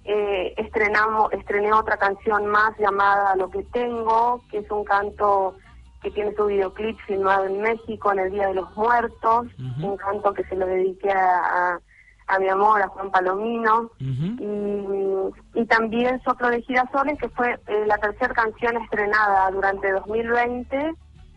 Eh, 0.09 0.53
estrenamos, 0.57 1.33
estrené 1.33 1.73
otra 1.73 1.97
canción 1.97 2.45
más 2.47 2.71
llamada 2.79 3.35
Lo 3.35 3.49
que 3.49 3.63
tengo, 3.63 4.41
que 4.49 4.59
es 4.59 4.71
un 4.71 4.85
canto 4.85 5.55
que 6.07 6.13
tiene 6.13 6.33
su 6.35 6.45
videoclip 6.45 6.97
filmado 7.05 7.45
en 7.45 7.61
México 7.61 8.11
en 8.13 8.19
el 8.19 8.31
Día 8.31 8.47
de 8.47 8.53
los 8.55 8.75
Muertos, 8.77 9.47
un 9.83 9.97
canto 9.97 10.33
que 10.33 10.43
se 10.45 10.55
lo 10.55 10.65
dediqué 10.65 11.11
a, 11.11 11.39
a, 11.73 11.79
a 12.27 12.39
mi 12.39 12.47
amor, 12.47 12.81
a 12.81 12.87
Juan 12.87 13.11
Palomino, 13.11 13.91
y, 14.39 15.59
y 15.61 15.65
también 15.65 16.21
Soplo 16.23 16.49
de 16.49 16.61
Girasoles, 16.61 17.17
que 17.19 17.27
fue 17.29 17.59
eh, 17.67 17.83
la 17.85 17.97
tercera 17.97 18.33
canción 18.33 18.77
estrenada 18.83 19.51
durante 19.51 19.91
2020, 19.91 20.93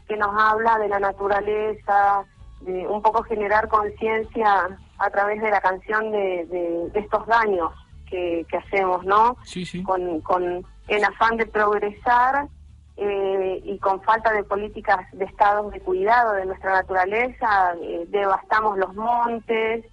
que 0.07 0.16
nos 0.16 0.31
habla 0.40 0.78
de 0.78 0.89
la 0.89 1.00
naturaleza, 1.00 2.24
de 2.60 2.86
un 2.86 3.02
poco 3.02 3.23
generar 3.24 3.68
conciencia 3.68 4.78
a 4.99 5.10
través 5.10 5.40
de 5.40 5.50
la 5.50 5.60
canción 5.60 6.12
de, 6.12 6.47
de- 6.47 6.90
de 6.92 7.00
estos 7.00 7.26
daños 7.26 7.73
que, 8.08 8.44
que 8.49 8.57
hacemos, 8.58 9.05
¿no? 9.05 9.36
Sí, 9.44 9.65
sí. 9.65 9.82
Con, 9.82 10.20
con 10.20 10.65
el 10.89 11.05
afán 11.05 11.36
de 11.39 11.47
progresar 11.47 12.47
eh, 13.03 13.62
y 13.65 13.79
con 13.79 14.03
falta 14.03 14.31
de 14.31 14.45
políticas 14.45 15.11
de 15.12 15.25
estados 15.25 15.73
de 15.73 15.81
cuidado 15.81 16.35
de 16.35 16.45
nuestra 16.45 16.73
naturaleza, 16.73 17.75
eh, 17.81 18.05
devastamos 18.09 18.77
los 18.77 18.95
montes, 18.95 19.87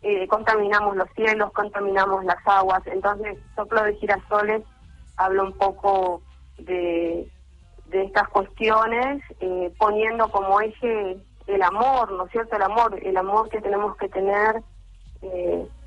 eh, 0.00 0.26
contaminamos 0.28 0.96
los 0.96 1.08
cielos, 1.14 1.52
contaminamos 1.52 2.24
las 2.24 2.38
aguas. 2.46 2.80
Entonces, 2.86 3.36
Soplo 3.54 3.82
de 3.82 3.94
Girasoles 3.96 4.62
habla 5.18 5.42
un 5.42 5.52
poco 5.52 6.22
de, 6.56 7.30
de 7.88 8.04
estas 8.04 8.28
cuestiones, 8.28 9.22
eh, 9.40 9.70
poniendo 9.78 10.30
como 10.30 10.58
eje 10.62 11.18
el 11.46 11.62
amor, 11.62 12.12
¿no 12.12 12.24
es 12.24 12.32
cierto? 12.32 12.56
El 12.56 12.62
amor, 12.62 12.98
el 13.02 13.16
amor 13.18 13.50
que 13.50 13.60
tenemos 13.60 13.94
que 13.98 14.08
tener 14.08 14.62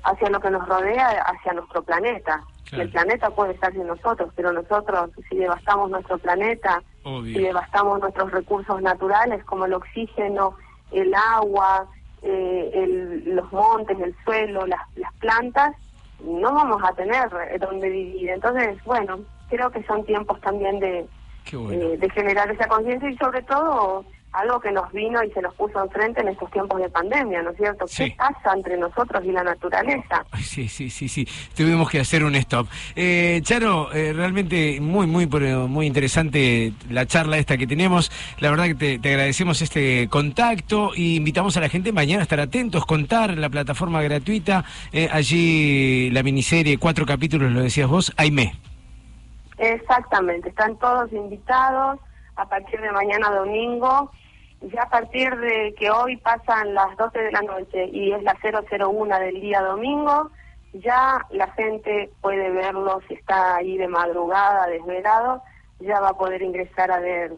hacia 0.04 0.30
lo 0.30 0.40
que 0.40 0.50
nos 0.50 0.66
rodea, 0.68 1.08
hacia 1.22 1.52
nuestro 1.52 1.82
planeta. 1.82 2.42
Claro. 2.68 2.84
El 2.84 2.90
planeta 2.90 3.30
puede 3.30 3.52
estar 3.54 3.72
sin 3.72 3.86
nosotros, 3.86 4.30
pero 4.36 4.52
nosotros, 4.52 5.10
si 5.28 5.36
devastamos 5.36 5.90
nuestro 5.90 6.18
planeta, 6.18 6.82
Obvio. 7.04 7.34
si 7.38 7.42
devastamos 7.44 8.00
nuestros 8.00 8.30
recursos 8.30 8.80
naturales 8.82 9.42
como 9.44 9.64
el 9.64 9.72
oxígeno, 9.74 10.54
el 10.92 11.14
agua, 11.14 11.86
eh, 12.22 12.70
el- 12.74 13.34
los 13.36 13.50
montes, 13.52 13.98
el 14.00 14.14
suelo, 14.24 14.66
las, 14.66 14.80
las 14.96 15.12
plantas, 15.14 15.74
no 16.22 16.52
vamos 16.52 16.82
a 16.84 16.92
tener 16.94 17.28
donde 17.60 17.88
vivir. 17.88 18.30
Entonces, 18.30 18.82
bueno, 18.84 19.20
creo 19.48 19.70
que 19.70 19.82
son 19.84 20.04
tiempos 20.04 20.40
también 20.40 20.78
de, 20.80 21.06
bueno. 21.52 21.72
eh, 21.72 21.96
de 21.96 22.10
generar 22.10 22.50
esa 22.50 22.66
conciencia 22.68 23.08
y 23.08 23.16
sobre 23.16 23.42
todo 23.42 24.04
algo 24.38 24.60
que 24.60 24.70
nos 24.72 24.90
vino 24.92 25.22
y 25.22 25.30
se 25.32 25.42
nos 25.42 25.54
puso 25.54 25.82
enfrente 25.82 26.20
en 26.20 26.28
estos 26.28 26.50
tiempos 26.50 26.80
de 26.80 26.88
pandemia, 26.88 27.42
¿no 27.42 27.50
es 27.50 27.56
cierto? 27.56 27.86
Sí. 27.88 28.10
¿Qué 28.10 28.16
pasa 28.16 28.54
entre 28.54 28.76
nosotros 28.76 29.24
y 29.24 29.32
la 29.32 29.42
naturaleza? 29.42 30.24
Sí, 30.40 30.68
sí, 30.68 30.90
sí, 30.90 31.08
sí. 31.08 31.26
Tuvimos 31.56 31.90
que 31.90 32.00
hacer 32.00 32.24
un 32.24 32.34
stop. 32.36 32.68
Eh, 32.94 33.40
Charo, 33.42 33.92
eh, 33.92 34.12
realmente 34.12 34.80
muy, 34.80 35.06
muy, 35.06 35.26
muy 35.26 35.86
interesante 35.86 36.72
la 36.88 37.06
charla 37.06 37.38
esta 37.38 37.56
que 37.56 37.66
tenemos. 37.66 38.10
La 38.38 38.50
verdad 38.50 38.66
que 38.66 38.74
te, 38.74 38.98
te 38.98 39.08
agradecemos 39.10 39.60
este 39.62 40.08
contacto 40.08 40.92
y 40.94 41.16
invitamos 41.16 41.56
a 41.56 41.60
la 41.60 41.68
gente 41.68 41.92
mañana 41.92 42.20
a 42.20 42.22
estar 42.22 42.40
atentos, 42.40 42.86
contar 42.86 43.36
la 43.36 43.48
plataforma 43.48 44.02
gratuita. 44.02 44.64
eh, 44.92 45.08
allí 45.12 46.10
la 46.10 46.22
miniserie, 46.22 46.78
cuatro 46.78 47.06
capítulos, 47.06 47.50
lo 47.52 47.60
decías 47.62 47.88
vos, 47.88 48.12
Aime. 48.16 48.54
Exactamente, 49.58 50.50
están 50.50 50.76
todos 50.78 51.12
invitados 51.12 51.98
a 52.36 52.48
partir 52.48 52.80
de 52.80 52.92
mañana 52.92 53.30
domingo. 53.30 54.10
Ya 54.60 54.82
a 54.82 54.90
partir 54.90 55.34
de 55.36 55.74
que 55.78 55.90
hoy 55.90 56.16
pasan 56.16 56.74
las 56.74 56.96
12 56.96 57.18
de 57.18 57.32
la 57.32 57.42
noche 57.42 57.88
y 57.92 58.12
es 58.12 58.22
la 58.22 58.36
001 58.42 59.18
del 59.20 59.40
día 59.40 59.62
domingo, 59.62 60.30
ya 60.72 61.24
la 61.30 61.50
gente 61.52 62.10
puede 62.20 62.50
verlo 62.50 63.00
si 63.06 63.14
está 63.14 63.56
ahí 63.56 63.76
de 63.76 63.88
madrugada, 63.88 64.66
desvelado, 64.66 65.42
ya 65.80 66.00
va 66.00 66.10
a 66.10 66.18
poder 66.18 66.42
ingresar 66.42 66.90
a 66.90 66.98
ver 66.98 67.32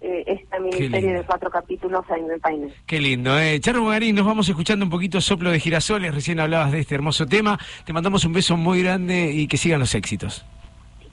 eh, 0.00 0.24
esta 0.26 0.58
miniserie 0.58 1.12
de 1.12 1.22
cuatro 1.24 1.50
capítulos 1.50 2.04
ahí 2.08 2.22
en 2.22 2.30
el 2.30 2.40
país. 2.40 2.72
Qué 2.86 2.98
lindo, 2.98 3.38
eh. 3.38 3.60
Charo 3.60 3.82
Bogarín, 3.82 4.16
nos 4.16 4.26
vamos 4.26 4.48
escuchando 4.48 4.84
un 4.84 4.90
poquito 4.90 5.20
Soplo 5.20 5.50
de 5.50 5.60
Girasoles. 5.60 6.14
Recién 6.14 6.40
hablabas 6.40 6.72
de 6.72 6.80
este 6.80 6.94
hermoso 6.94 7.26
tema. 7.26 7.58
Te 7.84 7.92
mandamos 7.92 8.24
un 8.24 8.32
beso 8.32 8.56
muy 8.56 8.82
grande 8.82 9.30
y 9.30 9.46
que 9.46 9.58
sigan 9.58 9.78
los 9.78 9.94
éxitos. 9.94 10.44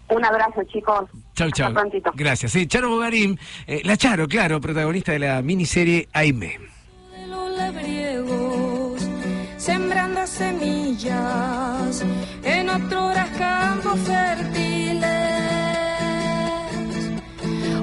Un 0.09 0.25
abrazo, 0.25 0.63
chicos. 0.71 1.09
Chau, 1.35 1.51
chau. 1.51 1.67
Hasta 1.67 1.79
prontito. 1.79 2.11
Gracias. 2.15 2.51
Sí, 2.51 2.67
Charo 2.67 2.89
Bogarín, 2.89 3.39
eh, 3.67 3.81
la 3.83 3.95
Charo, 3.95 4.27
claro, 4.27 4.59
protagonista 4.59 5.11
de 5.11 5.19
la 5.19 5.41
miniserie 5.41 6.07
Aime. 6.13 6.69
sembrando 9.59 10.25
semillas 10.25 12.03
en 12.43 12.69
otros 12.69 13.13
campos 13.37 13.99
fértiles. 13.99 15.03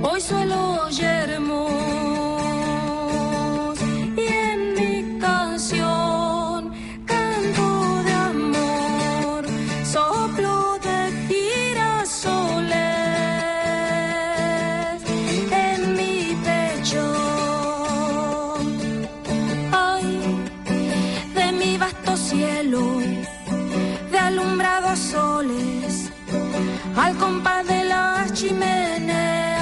Hoy 0.02 0.20
suelo 0.20 0.88
yermos 0.88 2.25
soles 24.96 26.10
al 26.96 27.16
compás 27.16 27.66
de 27.66 27.84
las 27.84 28.32
chimeneas. 28.32 29.60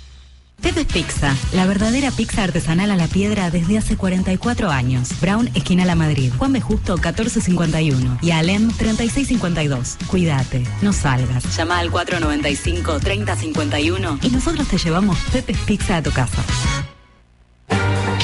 Pepe's 0.61 0.87
Pizza, 0.93 1.35
la 1.53 1.65
verdadera 1.67 2.11
pizza 2.11 2.43
artesanal 2.43 2.91
a 2.91 2.97
la 2.97 3.07
piedra 3.07 3.51
desde 3.51 3.79
hace 3.79 3.97
44 3.97 4.71
años. 4.71 5.11
Brown, 5.21 5.49
esquina 5.55 5.85
La 5.85 5.95
Madrid. 5.95 6.33
Juan 6.39 6.53
B. 6.53 6.61
Justo, 6.61 6.95
1451. 6.95 8.19
Y 8.23 8.31
Alem, 8.33 8.69
3652. 8.71 9.97
Cuídate, 10.07 10.65
no 10.83 10.93
salgas. 10.93 11.57
Llama 11.57 11.79
al 11.79 11.91
495-3051 11.91 14.19
y 14.23 14.31
nosotros 14.31 14.67
te 14.69 14.79
llevamos 14.79 15.19
Pepe's 15.33 15.59
Pizza 15.59 15.99
a 15.99 16.03
tu 16.03 16.11
casa. 16.11 16.43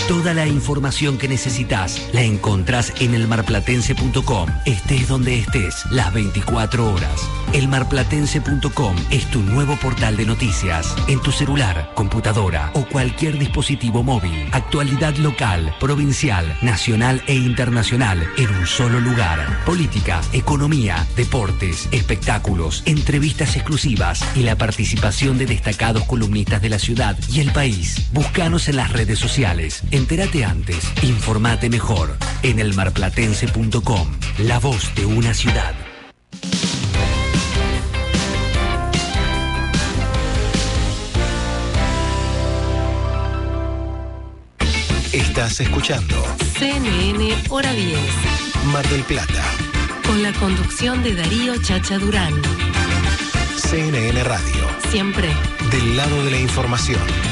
Toda 0.08 0.34
la 0.34 0.48
información 0.48 1.16
que 1.16 1.28
necesitas 1.28 2.08
la 2.12 2.22
encontrás 2.22 2.92
en 2.98 3.14
elmarplatense.com. 3.14 4.48
Estés 4.66 5.06
donde 5.06 5.38
estés, 5.38 5.84
las 5.90 6.12
24 6.12 6.92
horas. 6.92 7.28
Elmarplatense.com 7.52 8.96
es 9.10 9.30
tu 9.30 9.40
nuevo 9.42 9.76
portal 9.76 10.16
de 10.16 10.26
noticias. 10.26 10.94
En 11.06 11.20
tu 11.20 11.30
celular, 11.30 11.92
computadora 11.94 12.72
o 12.74 12.84
cualquier 12.84 13.38
dispositivo 13.38 14.02
móvil. 14.02 14.48
Actualidad 14.50 15.14
local, 15.16 15.72
provincial, 15.78 16.58
nacional 16.62 17.22
e 17.28 17.34
internacional 17.34 18.26
en 18.36 18.50
un 18.50 18.66
solo 18.66 18.98
lugar. 18.98 19.62
Política, 19.64 20.20
economía, 20.32 21.06
deportes, 21.16 21.88
espectáculos, 21.92 22.82
entrevistas 22.86 23.54
exclusivas 23.54 24.24
y 24.34 24.42
la 24.42 24.56
participación 24.56 25.38
de 25.38 25.46
destacados 25.46 26.04
columnistas 26.04 26.60
de 26.60 26.70
la 26.70 26.80
ciudad 26.80 27.16
y 27.32 27.40
el 27.40 27.52
país. 27.52 28.08
Búscanos 28.12 28.68
en 28.68 28.76
las 28.76 28.92
redes 28.92 29.20
sociales. 29.20 29.82
Entérate 29.92 30.42
antes, 30.42 30.90
informate 31.02 31.68
mejor 31.68 32.16
en 32.42 32.58
elmarplatense.com. 32.58 34.08
La 34.38 34.58
voz 34.58 34.94
de 34.94 35.04
una 35.04 35.34
ciudad. 35.34 35.74
Estás 45.12 45.60
escuchando 45.60 46.16
CNN, 46.58 47.34
hora 47.50 47.72
10. 47.72 47.98
Mar 48.72 48.86
del 48.88 49.02
Plata, 49.02 49.44
Con 50.06 50.22
la 50.22 50.32
conducción 50.32 51.02
de 51.02 51.14
Darío 51.14 51.60
Chacha 51.62 51.98
Durán. 51.98 52.32
CNN 53.56 54.24
Radio, 54.24 54.68
Siempre. 54.90 55.28
del 55.70 55.96
lado 55.96 56.24
de 56.24 56.30
la 56.30 56.38
información. 56.38 57.31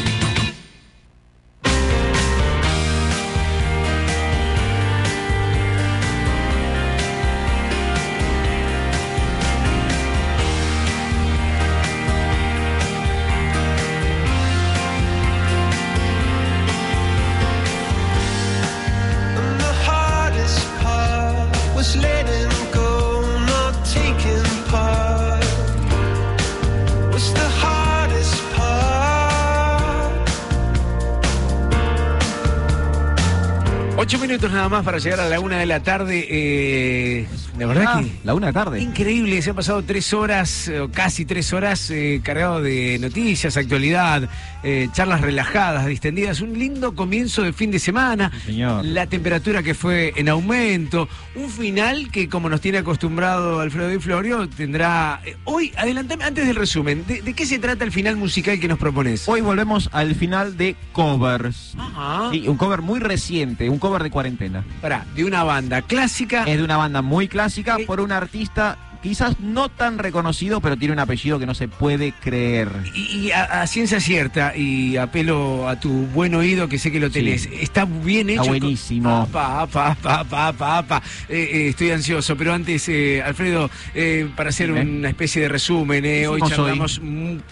Minutos 34.31 34.52
nada 34.52 34.68
más 34.68 34.84
para 34.84 34.99
llegar 34.99 35.18
a 35.18 35.28
la 35.28 35.41
una 35.41 35.59
de 35.59 35.67
la 35.67 35.83
tarde. 35.83 36.25
eh, 36.31 37.26
de 37.60 37.66
verdad 37.66 37.84
Ah, 37.97 38.00
que. 38.02 38.10
La 38.24 38.34
una 38.34 38.47
de 38.48 38.52
la 38.52 38.64
tarde. 38.64 38.80
Increíble, 38.80 39.40
se 39.42 39.50
han 39.50 39.56
pasado 39.56 39.82
tres 39.82 40.12
horas, 40.12 40.66
eh, 40.68 40.80
o 40.80 40.90
casi 40.90 41.24
tres 41.24 41.52
horas, 41.52 41.90
eh, 41.90 42.20
cargado 42.24 42.60
de 42.62 42.98
noticias, 43.00 43.56
actualidad, 43.56 44.28
eh, 44.62 44.89
charlas 44.92 45.20
relajadas, 45.20 45.86
distendidas. 45.86 46.40
Un 46.40 46.58
lindo 46.58 46.94
comienzo 46.94 47.42
de 47.42 47.52
fin 47.52 47.70
de 47.70 47.78
semana. 47.78 48.32
Señor. 48.47 48.84
La 48.84 49.06
temperatura 49.06 49.62
que 49.62 49.74
fue 49.74 50.12
en 50.16 50.28
aumento. 50.30 51.08
Un 51.34 51.50
final 51.50 52.10
que, 52.10 52.28
como 52.28 52.48
nos 52.48 52.60
tiene 52.60 52.78
acostumbrado 52.78 53.60
Alfredo 53.60 53.89
Di 53.89 53.98
Florio, 53.98 54.48
tendrá. 54.48 55.20
eh, 55.26 55.36
hoy, 55.44 55.72
adelantame, 55.76 56.24
antes 56.24 56.47
del 56.47 56.56
resumen, 56.56 57.05
¿de, 57.06 57.20
de 57.22 57.34
qué 57.34 57.44
se 57.47 57.58
trata 57.58 57.84
el 57.84 57.92
final 57.92 58.16
musical 58.16 58.58
que 58.58 58.68
nos 58.68 58.78
propones? 58.78 59.28
Hoy 59.28 59.42
volvemos 59.42 59.90
al 59.92 60.14
final 60.14 60.56
de 60.56 60.76
covers. 60.92 61.74
Ajá. 61.78 62.30
Sí, 62.32 62.48
un 62.48 62.56
cover 62.56 62.80
muy 62.80 63.00
reciente, 63.00 63.68
un 63.68 63.78
cover 63.78 64.02
de 64.02 64.10
cuarentena. 64.10 64.64
Pará, 64.80 65.05
de 65.14 65.24
una 65.24 65.44
banda 65.44 65.82
clásica. 65.82 66.44
Es 66.44 66.56
de 66.56 66.64
una 66.64 66.76
banda 66.78 67.02
muy 67.02 67.28
clásica 67.28 67.50
por 67.87 68.01
un 68.01 68.12
artista 68.12 68.79
quizás 69.03 69.41
no 69.41 69.69
tan 69.69 69.99
reconocido, 69.99 70.61
pero 70.61 70.77
tiene 70.77 70.93
un 70.93 70.99
apellido 71.01 71.39
que 71.39 71.47
no 71.47 71.55
se 71.55 71.69
puede 71.69 72.12
creer. 72.12 72.69
Y, 72.95 73.19
y 73.19 73.33
a, 73.33 73.62
a 73.62 73.67
ciencia 73.67 74.01
cierta, 74.01 74.57
y 74.57 74.97
apelo 74.97 75.69
a 75.69 75.79
tu 75.81 75.91
buen 76.09 76.35
oído, 76.35 76.69
que 76.69 76.79
sé 76.79 76.91
que 76.93 77.01
lo 77.01 77.11
tenés, 77.11 77.49
está 77.61 77.85
bien 77.85 78.31
hecho. 78.31 78.43
Está 78.43 78.51
buenísimo. 78.51 79.29
Pa, 79.33 79.67
pa, 79.67 79.95
pa, 79.95 80.25
pa, 80.25 80.53
pa, 80.53 80.83
pa. 80.83 81.03
Eh, 81.29 81.49
eh, 81.53 81.69
estoy 81.69 81.91
ansioso, 81.91 82.37
pero 82.37 82.53
antes, 82.53 82.89
eh, 82.89 83.23
Alfredo, 83.23 83.70
eh, 83.95 84.29
para 84.37 84.51
hacer 84.51 84.69
Dime. 84.69 84.83
una 84.83 85.09
especie 85.09 85.43
de 85.43 85.49
resumen, 85.49 86.05
eh, 86.05 86.27
hoy 86.27 86.41
charlamos 86.47 87.01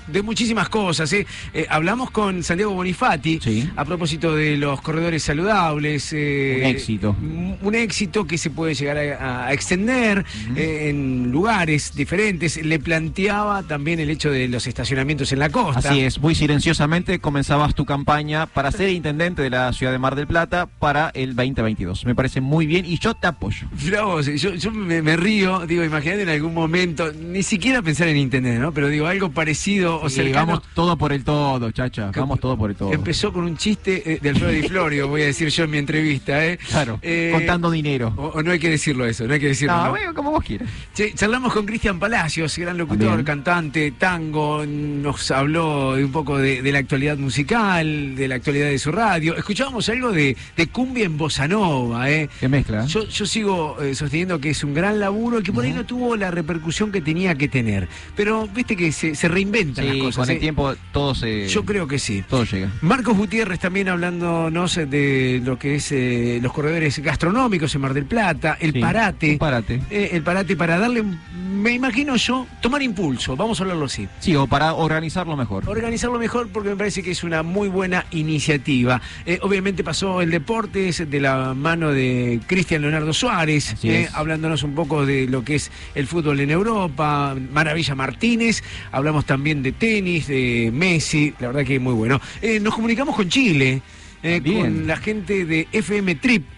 de 0.07 0.23
muchísimas 0.23 0.68
cosas. 0.68 1.15
hablamos 1.68 2.10
con 2.10 2.43
Santiago 2.43 2.73
Bonifati 2.73 3.41
a 3.77 3.85
propósito 3.85 4.35
de 4.35 4.57
los 4.57 4.81
corredores 4.81 5.23
saludables. 5.23 6.12
Un 6.12 6.18
éxito. 6.18 7.17
un 7.20 7.75
éxito 7.75 8.27
que 8.27 8.36
se 8.39 8.51
puede 8.51 8.75
llegar 8.75 8.99
a, 8.99 9.47
a 9.47 9.52
extender 9.52 10.25
en 10.57 11.31
lugares 11.31 11.38
diferentes. 11.94 12.57
Le 12.65 12.78
planteaba 12.78 13.62
también 13.62 14.00
el 14.00 14.10
hecho 14.10 14.31
de 14.31 14.49
los 14.49 14.67
estacionamientos 14.67 15.33
en 15.33 15.39
la 15.39 15.50
costa. 15.50 15.89
Así 15.91 16.00
es, 16.00 16.18
muy 16.18 16.34
silenciosamente 16.34 17.18
comenzabas 17.20 17.75
tu 17.75 17.84
campaña 17.84 18.47
para 18.47 18.70
ser 18.73 18.89
intendente 18.91 19.42
de 19.42 19.50
la 19.50 19.73
ciudad 19.73 19.92
de 19.92 19.99
Mar 19.99 20.15
del 20.17 20.26
Plata 20.26 20.67
para 20.67 21.10
el 21.15 21.34
2022. 21.36 22.05
Me 22.07 22.15
parece 22.15 22.41
muy 22.41 22.67
bien 22.67 22.84
y 22.86 22.99
yo 22.99 23.15
te 23.15 23.26
apoyo. 23.26 23.67
Mirá 23.84 24.02
vos, 24.02 24.26
yo, 24.26 24.55
yo 24.55 24.70
me, 24.70 25.02
me 25.02 25.17
río, 25.17 25.67
digo, 25.67 25.84
imagínate 25.84 26.23
en 26.23 26.28
algún 26.28 26.55
momento, 26.55 27.12
ni 27.12 27.42
siquiera 27.42 27.83
pensar 27.83 28.08
en 28.08 28.17
internet, 28.17 28.58
¿no? 28.60 28.73
Pero 28.73 28.89
digo, 28.89 29.07
algo 29.07 29.31
parecido 29.31 30.00
o 30.00 30.08
Sí, 30.08 30.17
cercano. 30.17 30.47
vamos 30.47 30.62
todo 30.75 30.97
por 30.97 31.12
el 31.12 31.25
todo, 31.25 31.70
chacha. 31.70 32.10
Vamos 32.15 32.41
todo 32.41 32.57
por 32.57 32.70
el 32.70 32.76
todo. 32.76 32.92
Empezó 32.92 33.33
con 33.33 33.44
un 33.44 33.57
chiste 33.57 34.15
eh, 34.15 34.18
de 34.20 34.28
Alfredo 34.31 34.50
Di 34.52 34.62
Florio, 34.68 35.08
voy 35.08 35.23
a 35.23 35.26
decir 35.26 35.49
yo 35.49 35.65
en 35.65 35.70
mi 35.70 35.78
entrevista, 35.78 36.44
¿eh? 36.44 36.58
Claro, 36.68 36.99
Eh, 37.02 37.31
contando 37.33 37.70
dinero. 37.70 38.12
O, 38.17 38.26
o 38.28 38.42
no 38.42 38.50
hay 38.52 38.58
que 38.58 38.70
decirlo 38.70 39.07
eso, 39.07 39.26
no 39.26 39.34
hay 39.34 39.41
que 39.41 39.49
decirlo. 39.49 39.76
No, 39.76 39.84
¿no? 39.84 39.91
bueno, 39.91 40.15
como 40.15 40.31
vos 40.31 40.44
quieras. 40.44 40.68
Che, 40.94 41.12
Charlamos 41.28 41.52
con 41.52 41.66
Cristian 41.66 41.98
Palacios, 41.98 42.57
gran 42.57 42.78
locutor, 42.78 43.23
cantante, 43.23 43.90
tango, 43.98 44.65
nos 44.65 45.31
habló 45.31 45.94
de 45.94 46.02
un 46.07 46.10
poco 46.10 46.39
de, 46.39 46.62
de 46.62 46.73
la 46.73 46.78
actualidad 46.78 47.18
musical, 47.18 48.15
de 48.16 48.28
la 48.28 48.36
actualidad 48.36 48.68
de 48.68 48.78
su 48.78 48.90
radio. 48.90 49.36
Escuchábamos 49.36 49.86
algo 49.90 50.10
de, 50.10 50.34
de 50.57 50.66
cumbia 50.68 51.05
en 51.05 51.18
bossa 51.18 51.47
nova, 51.47 52.10
¿eh? 52.10 52.31
Qué 52.40 52.48
mezcla. 52.48 52.82
¿eh? 52.84 52.86
Yo, 52.89 53.07
yo 53.07 53.26
sigo 53.26 53.76
eh, 53.82 53.94
sosteniendo 53.94 54.40
que 54.40 54.48
es 54.48 54.65
un 54.65 54.73
gran 54.73 54.98
laburo, 55.00 55.42
que 55.42 55.52
por 55.52 55.66
ahí 55.66 55.73
no 55.74 55.84
tuvo 55.84 56.16
la 56.16 56.31
repercusión 56.31 56.90
que 56.90 57.02
tenía 57.02 57.34
que 57.34 57.47
tener. 57.47 57.89
Pero 58.16 58.48
viste 58.48 58.74
que 58.74 58.90
se, 58.90 59.15
se 59.15 59.28
reinventan 59.28 59.84
Sí, 59.84 59.90
las 59.98 59.98
cosas. 60.07 60.16
con 60.16 60.31
el 60.31 60.36
¿eh? 60.39 60.40
tiempo 60.40 60.74
todo 60.92 61.15
se. 61.15 61.47
Yo 61.47 61.62
creo 61.62 61.86
que 61.86 61.98
sí. 61.98 62.24
Todo 62.26 62.44
llega. 62.44 62.73
Marcos 62.81 63.15
Gutiérrez 63.18 63.58
también 63.60 63.90
hablándonos 63.90 64.76
de 64.76 65.42
lo 65.44 65.58
que 65.58 65.74
es 65.74 65.92
eh, 65.92 66.39
los 66.40 66.55
corredores 66.55 66.98
gastronómicos 67.00 67.74
en 67.74 67.82
Mar 67.82 67.92
del 67.92 68.07
Plata, 68.07 68.57
el 68.58 68.73
Sí, 68.73 68.81
parate. 68.81 69.32
un 69.32 69.39
parate. 69.39 69.82
El 69.90 70.23
parate 70.23 70.57
para 70.57 70.78
darle, 70.78 71.02
un- 71.02 71.17
me 71.34 71.72
imagino 71.72 72.16
yo, 72.16 72.47
tomar 72.60 72.82
impulso, 72.82 73.36
vamos 73.36 73.60
a 73.60 73.64
hablarlo 73.64 73.86
así. 73.86 74.08
Sí, 74.20 74.34
o 74.34 74.47
para 74.47 74.74
organizarlo 74.74 75.36
mejor. 75.36 75.68
Organizarlo 75.68 76.18
mejor 76.18 76.48
porque 76.48 76.70
me 76.70 76.76
parece 76.76 77.02
que 77.02 77.10
es 77.10 77.22
una 77.24 77.42
muy 77.42 77.68
buena 77.68 78.06
iniciativa. 78.10 79.00
Eh, 79.26 79.38
obviamente 79.42 79.84
pasó 79.84 80.20
el 80.20 80.30
deportes 80.30 81.08
de 81.08 81.20
la 81.20 81.55
mano 81.55 81.90
de 81.90 82.40
Cristian 82.47 82.82
Leonardo 82.82 83.12
Suárez, 83.12 83.76
eh, 83.82 84.08
hablándonos 84.12 84.62
un 84.62 84.74
poco 84.74 85.06
de 85.06 85.26
lo 85.26 85.44
que 85.44 85.56
es 85.56 85.70
el 85.94 86.06
fútbol 86.06 86.40
en 86.40 86.50
Europa, 86.50 87.36
Maravilla 87.52 87.94
Martínez, 87.94 88.62
hablamos 88.92 89.24
también 89.24 89.62
de 89.62 89.72
tenis, 89.72 90.26
de 90.26 90.70
Messi, 90.72 91.34
la 91.38 91.48
verdad 91.48 91.64
que 91.64 91.78
muy 91.78 91.94
bueno. 91.94 92.20
Eh, 92.42 92.60
nos 92.60 92.74
comunicamos 92.74 93.14
con 93.14 93.28
Chile, 93.28 93.82
con 94.22 94.86
la 94.86 94.97
gente 94.97 95.44
de 95.44 95.68
FM 95.72 96.16
Trip. 96.16 96.57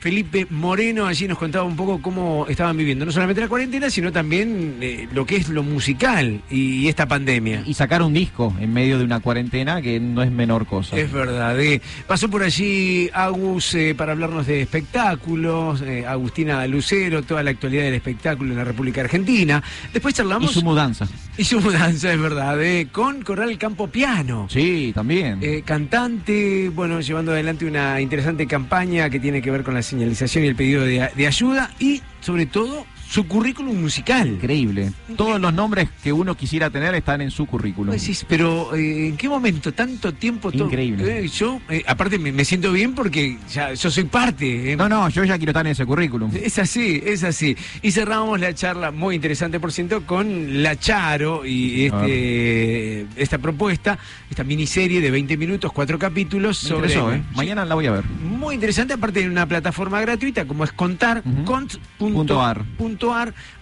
Felipe 0.00 0.46
Moreno 0.50 1.06
allí 1.06 1.26
nos 1.26 1.38
contaba 1.38 1.64
un 1.64 1.74
poco 1.74 2.00
cómo 2.00 2.46
estaban 2.48 2.76
viviendo, 2.76 3.04
no 3.04 3.10
solamente 3.10 3.40
la 3.40 3.48
cuarentena, 3.48 3.90
sino 3.90 4.12
también 4.12 4.76
eh, 4.80 5.08
lo 5.12 5.26
que 5.26 5.36
es 5.36 5.48
lo 5.48 5.62
musical 5.62 6.40
y, 6.50 6.86
esta 6.88 7.06
pandemia. 7.06 7.62
Y 7.66 7.74
sacar 7.74 8.02
un 8.02 8.14
disco 8.14 8.54
en 8.60 8.72
medio 8.72 8.98
de 8.98 9.04
una 9.04 9.20
cuarentena 9.20 9.82
que 9.82 9.98
no 9.98 10.22
es 10.22 10.30
menor 10.30 10.66
cosa. 10.66 10.96
Es 10.96 11.10
verdad. 11.12 11.58
eh. 11.60 11.80
Pasó 12.06 12.30
por 12.30 12.42
allí 12.42 13.10
Agus 13.12 13.74
eh, 13.74 13.94
para 13.96 14.12
hablarnos 14.12 14.46
de 14.46 14.62
espectáculos, 14.62 15.82
Agustina 16.06 16.66
Lucero, 16.66 17.22
toda 17.22 17.42
la 17.42 17.50
actualidad 17.50 17.82
del 17.82 17.94
espectáculo 17.94 18.52
en 18.52 18.58
la 18.58 18.64
República 18.64 19.00
Argentina. 19.00 19.62
Después 19.92 20.14
Y 20.14 20.16
charlamos... 20.18 20.52
su 20.52 20.62
mudanza. 20.62 21.08
Y 21.36 21.44
su 21.44 21.60
mudanza, 21.60 22.12
es 22.12 22.20
verdad, 22.20 22.58
con 22.90 23.22
Coral 23.22 23.56
Campo 23.58 23.86
Piano. 23.88 24.46
Sí, 24.50 24.92
también. 24.94 25.40
Cantante, 25.64 26.68
bueno, 26.68 27.00
llevando 27.00 27.32
adelante 27.32 27.64
una 27.64 28.00
interesante 28.00 28.46
campaña 28.46 29.08
que 29.10 29.20
tiene 29.20 29.40
que 29.42 29.50
ver 29.50 29.62
con 29.62 29.74
la 29.74 29.82
señalización 29.88 30.44
y 30.44 30.48
el 30.48 30.56
pedido 30.56 30.84
de, 30.84 31.10
de 31.14 31.26
ayuda 31.26 31.70
y, 31.78 32.02
sobre 32.20 32.46
todo, 32.46 32.86
su 33.08 33.26
currículum 33.26 33.80
musical. 33.80 34.28
Increíble. 34.28 34.92
Todos 35.16 35.40
los 35.40 35.52
nombres 35.54 35.88
que 36.02 36.12
uno 36.12 36.36
quisiera 36.36 36.68
tener 36.68 36.94
están 36.94 37.22
en 37.22 37.30
su 37.30 37.46
currículum. 37.46 37.90
Decís, 37.90 38.26
pero 38.28 38.74
eh, 38.74 39.08
¿en 39.08 39.16
qué 39.16 39.28
momento 39.28 39.72
tanto 39.72 40.12
tiempo? 40.12 40.50
Increíble. 40.52 41.20
Eh, 41.24 41.28
yo, 41.28 41.60
eh, 41.70 41.82
aparte, 41.86 42.18
me, 42.18 42.32
me 42.32 42.44
siento 42.44 42.70
bien 42.70 42.94
porque 42.94 43.38
ya 43.50 43.72
yo 43.72 43.90
soy 43.90 44.04
parte. 44.04 44.76
No, 44.76 44.88
no, 44.88 45.08
yo 45.08 45.24
ya 45.24 45.38
quiero 45.38 45.50
estar 45.50 45.64
en 45.66 45.72
ese 45.72 45.86
currículum. 45.86 46.30
Es 46.34 46.58
así, 46.58 47.00
es 47.04 47.24
así. 47.24 47.56
Y 47.80 47.92
cerramos 47.92 48.38
la 48.40 48.54
charla 48.54 48.90
muy 48.90 49.14
interesante, 49.14 49.58
por 49.58 49.72
ciento, 49.72 50.04
con 50.04 50.62
La 50.62 50.76
Charo 50.76 51.46
y 51.46 51.86
este, 51.86 53.06
esta 53.16 53.38
propuesta, 53.38 53.98
esta 54.28 54.44
miniserie 54.44 55.00
de 55.00 55.10
20 55.10 55.36
minutos, 55.38 55.72
cuatro 55.72 55.98
capítulos 55.98 56.62
Me 56.64 56.68
sobre. 56.68 56.92
interesó. 56.92 57.24
Mañana 57.34 57.64
la 57.64 57.74
voy 57.74 57.86
a 57.86 57.92
ver. 57.92 58.04
Muy 58.04 58.54
interesante, 58.54 58.92
aparte 58.94 59.20
de 59.20 59.28
una 59.28 59.46
plataforma 59.46 60.00
gratuita 60.00 60.44
como 60.44 60.64
es 60.64 60.72
cont.ar. 60.72 61.22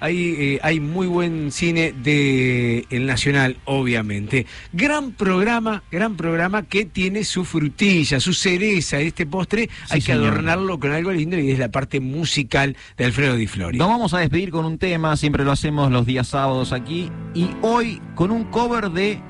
Ahí 0.01 0.35
eh, 0.39 0.59
hay 0.63 0.81
muy 0.81 1.07
buen 1.07 1.53
cine 1.53 1.95
de 2.03 2.87
El 2.91 3.07
Nacional, 3.07 3.57
obviamente. 3.65 4.47
Gran 4.73 5.13
programa, 5.13 5.83
gran 5.91 6.17
programa 6.17 6.63
que 6.63 6.85
tiene 6.85 7.25
su 7.25 7.45
frutilla, 7.45 8.21
su 8.21 8.33
cereza. 8.33 8.99
Este 9.01 9.27
postre 9.27 9.69
hay 9.91 10.01
que 10.01 10.13
señor. 10.13 10.29
adornarlo 10.29 10.81
con 10.81 10.93
algo 10.93 11.13
lindo 11.13 11.39
y 11.39 11.51
es 11.51 11.59
la 11.59 11.71
parte 11.71 12.01
musical 12.01 12.77
de 12.97 13.05
Alfredo 13.05 13.37
Di 13.37 13.47
Florio. 13.47 13.79
Nos 13.79 13.89
vamos 13.89 14.15
a 14.15 14.19
despedir 14.19 14.51
con 14.51 14.65
un 14.65 14.79
tema, 14.79 15.17
siempre 15.17 15.45
lo 15.45 15.53
hacemos 15.53 15.91
los 15.91 16.07
días 16.07 16.29
sábados 16.29 16.73
aquí, 16.73 17.11
y 17.35 17.51
hoy 17.63 18.01
con 18.15 18.31
un 18.31 18.45
cover 18.45 18.91
de 18.91 19.21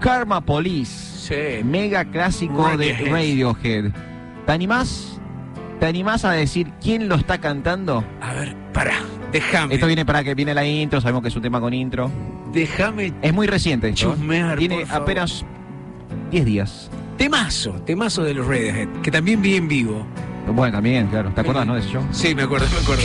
Karma 0.00 0.40
Police, 0.44 1.62
mega 1.64 2.04
clásico 2.04 2.76
de 2.76 2.92
Radiohead. 2.94 3.92
¿Te 4.46 4.52
animás? 4.52 5.20
¿Te 5.78 5.86
animás 5.86 6.24
a 6.24 6.32
decir 6.32 6.72
quién 6.82 7.08
lo 7.08 7.14
está 7.14 7.38
cantando? 7.40 8.04
A 8.20 8.34
ver, 8.34 8.54
pará, 8.72 8.98
déjame. 9.32 9.74
Esto 9.74 9.86
viene 9.86 10.04
para 10.04 10.22
que 10.24 10.34
viene 10.34 10.54
la 10.54 10.66
intro, 10.66 11.00
sabemos 11.00 11.22
que 11.22 11.28
es 11.28 11.36
un 11.36 11.42
tema 11.42 11.60
con 11.60 11.72
intro. 11.74 12.10
Déjame 12.52 13.12
Es 13.22 13.32
muy 13.32 13.46
reciente 13.46 13.88
esto. 13.88 14.08
¿eh? 14.08 14.14
chusmear, 14.16 14.58
Tiene 14.58 14.78
por 14.78 14.86
favor. 14.86 15.02
apenas 15.02 15.44
10 16.30 16.44
días. 16.44 16.90
Temazo, 17.16 17.72
temazo 17.84 18.22
de 18.22 18.34
los 18.34 18.46
Radiohead, 18.46 18.88
que 19.02 19.10
también 19.10 19.42
vi 19.42 19.56
en 19.56 19.68
vivo. 19.68 20.06
Bueno, 20.52 20.72
también, 20.72 21.06
claro. 21.08 21.30
¿Te 21.34 21.42
acuerdas, 21.42 21.66
no, 21.66 21.74
de 21.74 21.80
ese 21.80 21.90
show? 21.90 22.02
Sí, 22.10 22.34
me 22.34 22.42
acuerdo, 22.42 22.66
me 22.72 22.78
acuerdo. 22.82 23.02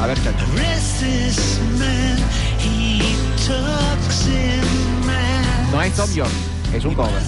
A 0.00 0.06
ver, 0.06 0.18
chacho. 0.22 0.44
No 5.72 5.82
es 5.82 5.92
Tom 5.94 6.10
York, 6.12 6.30
es 6.74 6.84
un 6.84 6.94
cover. 6.94 7.22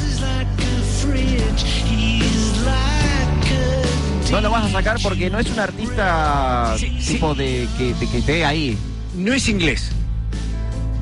No 4.34 4.40
lo 4.40 4.50
vas 4.50 4.64
a 4.64 4.68
sacar 4.70 4.96
porque 5.00 5.30
no 5.30 5.38
es 5.38 5.48
un 5.48 5.60
artista 5.60 6.74
tipo 7.06 7.36
de 7.36 7.68
que, 7.78 7.94
de 7.94 8.08
que 8.08 8.18
esté 8.18 8.44
ahí. 8.44 8.76
No 9.14 9.32
es 9.32 9.48
inglés. 9.48 9.92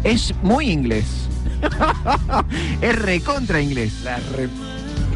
Es 0.05 0.35
muy 0.43 0.69
inglés. 0.69 1.07
es 2.83 2.95
recontra 2.95 3.63
inglés. 3.63 4.03
La 4.05 4.19
re- 4.37 4.51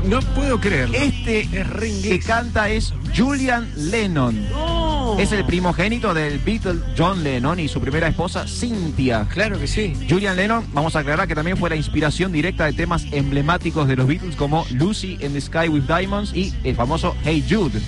No 0.09 0.21
puedo 0.35 0.59
creerlo. 0.59 0.97
Este 0.97 1.41
Es 1.43 1.67
re 1.69 1.93
que 2.01 2.19
canta 2.21 2.71
es 2.71 2.95
Julian 3.15 3.69
Lennon. 3.77 4.49
No. 4.49 5.19
Es 5.19 5.33
el 5.33 5.45
primogénito 5.45 6.15
del 6.15 6.39
Beatle 6.39 6.81
John 6.97 7.23
Lennon 7.23 7.61
y 7.61 7.69
su 7.69 7.83
primera 7.83 8.09
esposa 8.09 8.47
Cynthia. 8.49 9.27
Claro 9.31 9.61
que 9.61 9.67
sí. 9.67 9.93
Julian 10.09 10.37
Lennon, 10.37 10.65
vamos 10.73 10.97
a 10.97 11.01
aclarar 11.01 11.29
que 11.29 11.35
también 11.35 11.59
fue 11.59 11.69
la 11.69 11.77
inspiración 11.77 12.33
directa 12.33 12.65
de 12.65 12.73
temas 12.73 13.05
emblemáticos 13.13 13.87
de 13.87 13.97
los 13.97 14.07
Beatles 14.07 14.37
como 14.37 14.65
Lucy 14.71 15.19
in 15.21 15.35
the 15.35 15.41
Sky 15.43 15.69
with 15.69 15.83
Diamonds 15.83 16.33
y 16.35 16.55
el 16.65 16.75
famoso 16.75 17.15
Hey 17.23 17.45
Jude. 17.47 17.79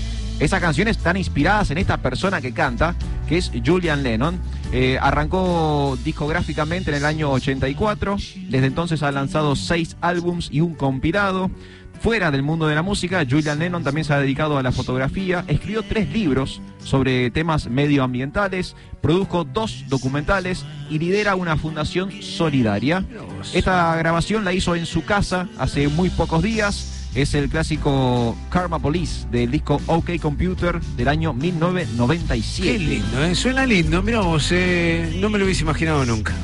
Esas 0.40 0.60
canciones 0.60 0.96
están 0.96 1.16
inspiradas 1.16 1.72
en 1.72 1.78
esta 1.78 1.96
persona 1.96 2.40
que 2.40 2.52
canta, 2.52 2.94
que 3.28 3.38
es 3.38 3.50
Julian 3.64 4.04
Lennon. 4.04 4.38
Eh, 4.72 4.96
arrancó 5.00 5.98
discográficamente 6.04 6.90
en 6.90 6.98
el 6.98 7.04
año 7.04 7.32
84. 7.32 8.16
Desde 8.48 8.66
entonces 8.66 9.02
ha 9.02 9.10
lanzado 9.10 9.56
seis 9.56 9.96
álbums 10.00 10.48
y 10.52 10.60
un 10.60 10.74
compilado. 10.74 11.50
Fuera 12.00 12.30
del 12.30 12.44
mundo 12.44 12.68
de 12.68 12.76
la 12.76 12.82
música, 12.82 13.26
Julian 13.28 13.58
Lennon 13.58 13.82
también 13.82 14.04
se 14.04 14.12
ha 14.12 14.20
dedicado 14.20 14.56
a 14.56 14.62
la 14.62 14.70
fotografía. 14.70 15.44
Escribió 15.48 15.82
tres 15.82 16.08
libros 16.10 16.62
sobre 16.84 17.32
temas 17.32 17.68
medioambientales, 17.68 18.76
produjo 19.00 19.42
dos 19.42 19.86
documentales 19.88 20.64
y 20.88 21.00
lidera 21.00 21.34
una 21.34 21.56
fundación 21.56 22.12
solidaria. 22.22 23.04
Esta 23.52 23.96
grabación 23.96 24.44
la 24.44 24.52
hizo 24.52 24.76
en 24.76 24.86
su 24.86 25.04
casa 25.04 25.48
hace 25.58 25.88
muy 25.88 26.10
pocos 26.10 26.44
días. 26.44 26.97
Es 27.14 27.34
el 27.34 27.48
clásico 27.48 28.36
Karma 28.50 28.78
Police 28.78 29.26
del 29.30 29.50
disco 29.50 29.80
OK 29.86 30.18
Computer 30.20 30.80
del 30.80 31.08
año 31.08 31.32
1997. 31.32 32.70
Qué 32.70 32.78
lindo, 32.78 33.24
¿eh? 33.24 33.34
suena 33.34 33.66
lindo. 33.66 34.02
Mira 34.02 34.20
vos, 34.20 34.50
eh, 34.52 35.16
no 35.20 35.28
me 35.28 35.38
lo 35.38 35.44
hubiese 35.44 35.62
imaginado 35.62 36.04
nunca. 36.04 36.34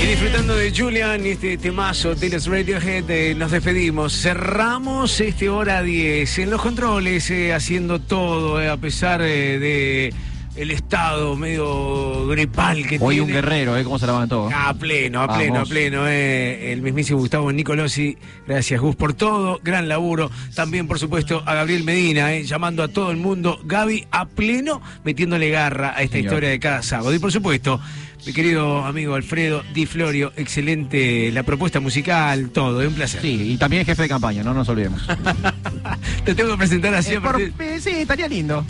Y 0.00 0.06
disfrutando 0.06 0.54
de 0.54 0.72
Julian 0.74 1.26
y 1.26 1.30
este 1.30 1.58
temazo 1.58 2.14
de 2.14 2.30
los 2.30 2.46
Radiohead, 2.46 3.10
eh, 3.10 3.34
nos 3.34 3.50
despedimos. 3.50 4.12
Cerramos 4.12 5.20
este 5.20 5.48
hora 5.48 5.82
10 5.82 6.38
en 6.38 6.50
los 6.50 6.62
controles, 6.62 7.28
eh, 7.30 7.52
haciendo 7.52 7.98
todo, 8.00 8.62
eh, 8.62 8.68
a 8.68 8.76
pesar 8.76 9.22
eh, 9.22 9.58
de 9.58 10.14
el 10.58 10.70
estado 10.72 11.36
medio 11.36 12.26
gripal 12.26 12.86
que 12.86 12.98
Hoy 13.00 13.16
tiene. 13.16 13.20
un 13.22 13.32
guerrero, 13.32 13.76
¿eh? 13.76 13.84
¿Cómo 13.84 13.98
se 13.98 14.06
la 14.06 14.12
levantó? 14.12 14.48
A 14.54 14.74
pleno, 14.74 15.22
a 15.22 15.36
pleno, 15.36 15.60
a 15.60 15.64
pleno. 15.64 16.02
eh. 16.08 16.72
El 16.72 16.82
mismísimo 16.82 17.18
Gustavo 17.18 17.52
Nicolosi. 17.52 18.16
Gracias, 18.46 18.80
Gus, 18.80 18.96
por 18.96 19.14
todo. 19.14 19.60
Gran 19.62 19.88
laburo. 19.88 20.30
También, 20.54 20.86
por 20.88 20.98
supuesto, 20.98 21.42
a 21.46 21.54
Gabriel 21.54 21.84
Medina, 21.84 22.32
eh, 22.34 22.44
llamando 22.44 22.82
a 22.82 22.88
todo 22.88 23.10
el 23.10 23.16
mundo. 23.18 23.60
Gaby, 23.64 24.06
a 24.10 24.26
pleno, 24.26 24.82
metiéndole 25.04 25.48
garra 25.50 25.94
a 25.96 26.02
esta 26.02 26.16
Señor. 26.16 26.32
historia 26.32 26.48
de 26.50 26.58
cada 26.60 26.82
sábado. 26.82 27.14
Y, 27.14 27.18
por 27.18 27.30
supuesto, 27.32 27.80
mi 28.26 28.32
querido 28.32 28.84
amigo 28.84 29.14
Alfredo 29.14 29.62
Di 29.72 29.86
Florio, 29.86 30.32
excelente 30.36 31.30
la 31.32 31.44
propuesta 31.44 31.78
musical, 31.80 32.50
todo. 32.50 32.82
Es 32.82 32.88
un 32.88 32.94
placer. 32.94 33.22
Sí, 33.22 33.52
y 33.52 33.56
también 33.58 33.86
jefe 33.86 34.02
de 34.02 34.08
campaña, 34.08 34.42
no 34.42 34.52
nos 34.54 34.68
olvidemos. 34.68 35.06
Te 36.24 36.34
tengo 36.34 36.50
que 36.52 36.56
presentar 36.58 36.94
así. 36.94 37.12
Eh, 37.14 37.16
a 37.18 37.20
por- 37.20 37.40
eh, 37.40 37.52
sí, 37.80 37.90
estaría 37.90 38.26
lindo 38.28 38.64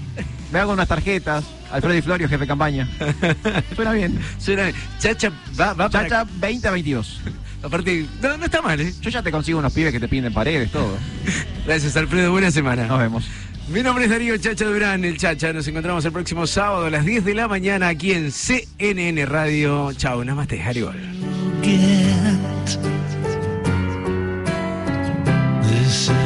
me 0.52 0.58
hago 0.58 0.72
unas 0.72 0.88
tarjetas. 0.88 1.44
Alfredo 1.70 1.96
y 1.96 2.02
Florio, 2.02 2.28
jefe 2.28 2.40
de 2.40 2.46
campaña. 2.46 2.88
Suena 3.76 3.92
bien. 3.92 4.18
Suena 4.38 4.64
bien. 4.64 4.76
Chacha 4.98 5.30
va, 5.58 5.74
va 5.74 5.90
Chacha 5.90 6.24
para... 6.24 6.38
20 6.40 6.68
a 6.68 6.70
22. 6.70 7.20
Aparte, 7.62 8.06
no, 8.22 8.36
no 8.36 8.44
está 8.44 8.62
mal, 8.62 8.80
¿eh? 8.80 8.94
Yo 9.00 9.10
ya 9.10 9.22
te 9.22 9.30
consigo 9.30 9.58
unos 9.58 9.72
pibes 9.72 9.92
que 9.92 10.00
te 10.00 10.08
pinten 10.08 10.32
paredes, 10.32 10.70
todo. 10.70 10.96
Gracias, 11.66 11.96
Alfredo. 11.96 12.32
Buena 12.32 12.50
semana. 12.50 12.86
Nos 12.86 12.98
vemos. 12.98 13.24
Mi 13.68 13.82
nombre 13.82 14.04
es 14.04 14.10
Darío 14.10 14.36
Chacha 14.38 14.64
Durán, 14.64 15.04
el 15.04 15.18
Chacha. 15.18 15.52
Nos 15.52 15.68
encontramos 15.68 16.04
el 16.04 16.12
próximo 16.12 16.46
sábado 16.46 16.86
a 16.86 16.90
las 16.90 17.04
10 17.04 17.24
de 17.24 17.34
la 17.34 17.48
mañana 17.48 17.88
aquí 17.88 18.12
en 18.12 18.32
CNN 18.32 19.26
Radio. 19.26 19.92
Chao, 19.92 20.24
namaste, 20.24 20.62
Haribol. 20.62 20.96
Get 21.62 22.78
this 25.64 26.17